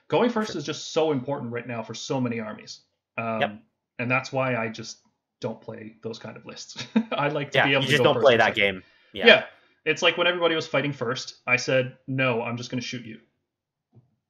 going 0.08 0.30
first 0.30 0.52
Sure. 0.52 0.58
is 0.58 0.64
just 0.64 0.92
so 0.92 1.12
important 1.12 1.52
right 1.52 1.66
now 1.66 1.82
for 1.82 1.94
so 1.94 2.20
many 2.20 2.40
armies 2.40 2.80
um 3.18 3.40
Yep. 3.40 3.58
and 4.00 4.10
that's 4.10 4.32
why 4.32 4.56
i 4.56 4.68
just 4.68 4.98
don't 5.40 5.60
play 5.60 5.96
those 6.02 6.18
kind 6.18 6.36
of 6.36 6.46
lists 6.46 6.86
i 7.12 7.28
like 7.28 7.50
to 7.52 7.58
Yeah, 7.58 7.64
be 7.64 7.70
you 7.70 7.76
able 7.76 7.84
to 7.86 7.90
just 7.90 8.02
don't 8.02 8.20
play 8.20 8.36
that 8.36 8.54
game. 8.54 8.82
Yeah. 9.12 9.26
Yeah. 9.26 9.44
It's 9.84 10.00
like 10.02 10.16
when 10.16 10.26
everybody 10.26 10.54
was 10.54 10.66
fighting 10.66 10.92
first, 10.94 11.36
I 11.46 11.56
said, 11.56 11.98
no, 12.08 12.40
I'm 12.40 12.56
just 12.56 12.70
going 12.70 12.80
to 12.80 12.86
shoot 12.86 13.04
you. 13.04 13.18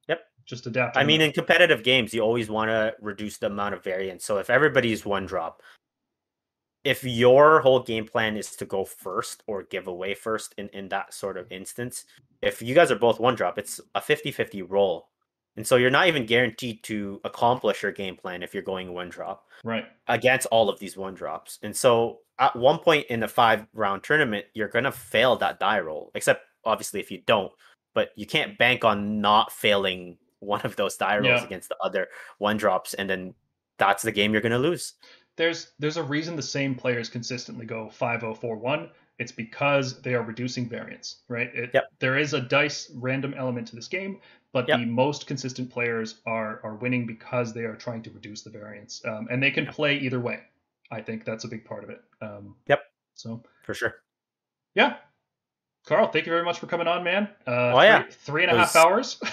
Yep. 0.09 0.19
Just 0.45 0.67
adapt. 0.67 0.97
I 0.97 1.05
mean, 1.05 1.21
in 1.21 1.31
competitive 1.31 1.81
games, 1.81 2.13
you 2.13 2.19
always 2.21 2.49
want 2.49 2.69
to 2.69 2.93
reduce 3.01 3.37
the 3.37 3.47
amount 3.47 3.73
of 3.73 3.81
variance. 3.83 4.25
So 4.25 4.37
if 4.37 4.49
everybody's 4.49 5.05
one 5.05 5.25
drop, 5.25 5.61
if 6.85 7.03
your 7.03 7.59
whole 7.61 7.81
game 7.81 8.05
plan 8.05 8.37
is 8.37 8.55
to 8.55 8.65
go 8.65 8.85
first 8.85 9.43
or 9.47 9.63
give 9.63 9.87
away 9.87 10.13
first 10.13 10.53
in, 10.57 10.69
in 10.69 10.87
that 10.89 11.13
sort 11.13 11.35
of 11.35 11.51
instance, 11.51 12.05
if 12.43 12.61
you 12.61 12.75
guys 12.75 12.91
are 12.91 12.95
both 12.95 13.19
one 13.19 13.35
drop, 13.35 13.57
it's 13.57 13.81
a 13.95 14.01
50 14.01 14.31
50 14.31 14.61
roll. 14.61 15.09
And 15.57 15.65
so 15.65 15.77
you're 15.77 15.89
not 15.89 16.07
even 16.07 16.25
guaranteed 16.25 16.83
to 16.83 17.19
accomplish 17.23 17.81
your 17.81 17.91
game 17.91 18.15
plan 18.15 18.43
if 18.43 18.53
you're 18.53 18.61
going 18.61 18.93
one 18.93 19.09
drop 19.09 19.45
right. 19.63 19.85
against 20.07 20.47
all 20.47 20.69
of 20.69 20.79
these 20.79 20.95
one 20.95 21.15
drops. 21.15 21.59
And 21.63 21.75
so 21.75 22.19
at 22.39 22.55
one 22.55 22.77
point 22.77 23.07
in 23.09 23.23
a 23.23 23.27
five 23.27 23.65
round 23.73 24.03
tournament, 24.03 24.45
you're 24.53 24.67
going 24.67 24.83
to 24.83 24.91
fail 24.91 25.35
that 25.37 25.59
die 25.59 25.79
roll, 25.79 26.11
except 26.13 26.43
obviously 26.65 26.99
if 26.99 27.09
you 27.09 27.21
don't, 27.25 27.51
but 27.95 28.09
you 28.15 28.27
can't 28.27 28.57
bank 28.57 28.83
on 28.83 29.21
not 29.21 29.51
failing 29.51 30.17
one 30.39 30.61
of 30.61 30.75
those 30.75 30.97
die 30.97 31.15
rolls 31.15 31.41
Yeah. 31.41 31.45
against 31.45 31.69
the 31.69 31.77
other 31.81 32.09
one 32.37 32.57
drops. 32.57 32.93
And 32.93 33.09
then 33.09 33.33
that's 33.77 34.03
the 34.03 34.11
game 34.11 34.33
you're 34.33 34.41
going 34.41 34.51
to 34.51 34.59
lose. 34.59 34.93
There's 35.37 35.71
there's 35.79 35.97
a 35.97 36.03
reason 36.03 36.35
the 36.35 36.41
same 36.41 36.75
players 36.75 37.09
consistently 37.09 37.65
go 37.65 37.89
5041. 37.89 38.89
It's 39.17 39.31
because 39.31 40.01
they 40.01 40.13
are 40.13 40.21
reducing 40.23 40.67
variance, 40.67 41.21
right? 41.29 41.49
It, 41.55 41.71
Yep. 41.73 41.83
There 41.99 42.17
is 42.17 42.33
a 42.33 42.41
dice 42.41 42.91
random 42.95 43.33
element 43.33 43.67
to 43.69 43.75
this 43.75 43.87
game, 43.87 44.19
but 44.51 44.67
Yep. 44.67 44.79
the 44.79 44.85
most 44.85 45.27
consistent 45.27 45.69
players 45.71 46.21
are 46.25 46.59
are 46.63 46.75
winning 46.75 47.05
because 47.05 47.53
they 47.53 47.63
are 47.63 47.75
trying 47.75 48.01
to 48.03 48.11
reduce 48.11 48.41
the 48.41 48.49
variance, 48.49 49.03
um, 49.05 49.27
and 49.31 49.41
they 49.41 49.51
can 49.51 49.65
play 49.67 49.97
either 49.99 50.19
way. 50.19 50.41
I 50.91 51.01
think 51.01 51.25
that's 51.25 51.43
a 51.45 51.47
big 51.47 51.65
part 51.65 51.83
of 51.83 51.89
it. 51.89 52.01
Um, 52.21 52.55
Yep. 52.67 52.83
So 53.15 53.43
For 53.63 53.73
sure. 53.73 53.95
yeah, 54.75 54.97
Carl, 55.85 56.07
thank 56.07 56.25
you 56.25 56.31
very 56.31 56.43
much 56.43 56.59
for 56.59 56.65
coming 56.67 56.87
on, 56.87 57.03
man. 57.03 57.29
Uh, 57.45 57.73
Oh, 57.75 57.81
yeah. 57.81 58.01
three, 58.03 58.11
three 58.11 58.43
and 58.43 58.51
a 58.51 58.55
It 58.55 58.57
half 58.59 58.75
hours. 58.75 59.19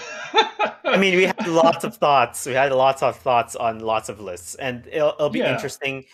I 0.85 0.97
mean, 0.97 1.15
we 1.15 1.23
had 1.23 1.47
lots 1.47 1.83
of 1.83 1.95
thoughts. 1.97 2.45
We 2.45 2.53
had 2.53 2.71
lots 2.71 3.01
of 3.01 3.15
thoughts 3.17 3.55
on 3.55 3.79
lots 3.79 4.09
of 4.09 4.19
lists, 4.19 4.53
and 4.55 4.85
it'll, 4.91 5.13
it'll 5.13 5.29
be 5.29 5.39
Yeah. 5.39 5.53
interesting 5.53 6.05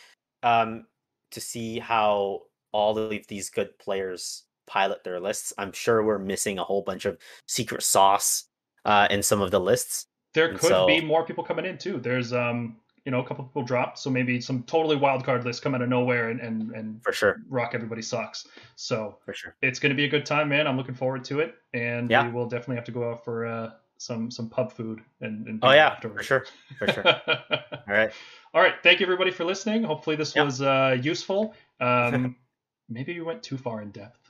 um, 0.44 0.86
to 1.32 1.42
see 1.42 1.80
how 1.80 2.44
all 2.72 2.98
of 2.98 3.28
these 3.28 3.50
good 3.50 3.78
players 3.80 4.44
pilot 4.68 5.04
their 5.04 5.20
lists. 5.20 5.52
I'm 5.58 5.74
sure 5.74 6.04
we're 6.04 6.20
missing 6.20 6.58
a 6.60 6.64
whole 6.64 6.84
bunch 6.84 7.06
of 7.06 7.18
secret 7.48 7.84
sauce 7.84 8.46
uh, 8.86 9.08
in 9.10 9.22
some 9.22 9.42
of 9.42 9.52
the 9.52 9.60
lists. 9.60 10.06
there 10.34 10.50
could 10.54 10.70
so- 10.70 10.88
be 10.88 11.02
more 11.02 11.26
people 11.26 11.44
coming 11.44 11.66
in 11.66 11.78
too. 11.78 12.00
There's 12.00 12.32
um, 12.32 12.78
you 13.10 13.12
know, 13.12 13.22
a 13.22 13.26
couple 13.26 13.44
people 13.44 13.64
dropped, 13.64 13.98
so 13.98 14.12
maybe 14.12 14.40
some 14.40 14.62
totally 14.68 14.96
wild 14.96 15.24
card 15.24 15.44
lists 15.44 15.60
come 15.60 15.74
out 15.74 15.82
of 15.82 15.90
nowhere 15.90 16.30
and 16.30 16.40
and, 16.42 16.70
and 16.74 17.04
For 17.04 17.12
sure, 17.12 17.42
rock 17.50 17.72
everybody 17.74 18.04
socks. 18.04 18.48
So 18.76 19.18
for 19.26 19.34
sure. 19.34 19.56
it's 19.64 19.80
going 19.80 19.90
to 19.90 19.96
be 19.96 20.06
a 20.06 20.08
good 20.08 20.28
time, 20.28 20.48
man. 20.48 20.68
I'm 20.68 20.78
looking 20.78 20.94
forward 20.94 21.24
to 21.24 21.40
it, 21.40 21.56
and 21.74 22.08
Yeah. 22.12 22.28
we 22.28 22.32
will 22.32 22.46
definitely 22.48 22.76
have 22.76 22.86
to 22.86 22.92
go 22.92 23.10
out 23.10 23.26
for 23.26 23.48
uh, 23.48 23.72
some 23.98 24.30
some 24.30 24.48
pub 24.48 24.72
food 24.72 25.02
and, 25.22 25.48
and 25.48 25.60
Oh 25.64 25.72
yeah, 25.72 26.00
for 26.00 26.22
sure, 26.22 26.46
for 26.78 26.88
sure. 26.92 27.04
All 27.08 27.80
right. 27.88 28.12
All 28.54 28.62
right, 28.62 28.76
thank 28.84 29.00
you 29.00 29.08
everybody 29.08 29.32
for 29.32 29.44
listening. 29.44 29.82
Hopefully 29.84 30.16
this 30.16 30.36
was 30.36 30.62
uh, 30.62 30.96
useful. 31.02 31.56
Um, 31.82 32.36
maybe 32.90 33.16
we 33.18 33.26
went 33.26 33.42
too 33.42 33.58
far 33.58 33.82
in 33.82 33.90
depth. 33.90 34.30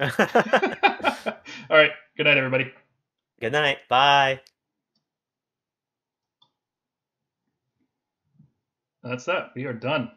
All 0.00 0.08
right, 1.76 1.92
good 2.16 2.24
night, 2.24 2.38
everybody. 2.38 2.72
Good 3.40 3.52
night. 3.52 3.78
Bye. 3.88 4.40
That's 9.08 9.24
that. 9.26 9.52
We 9.54 9.64
are 9.66 9.72
done. 9.72 10.10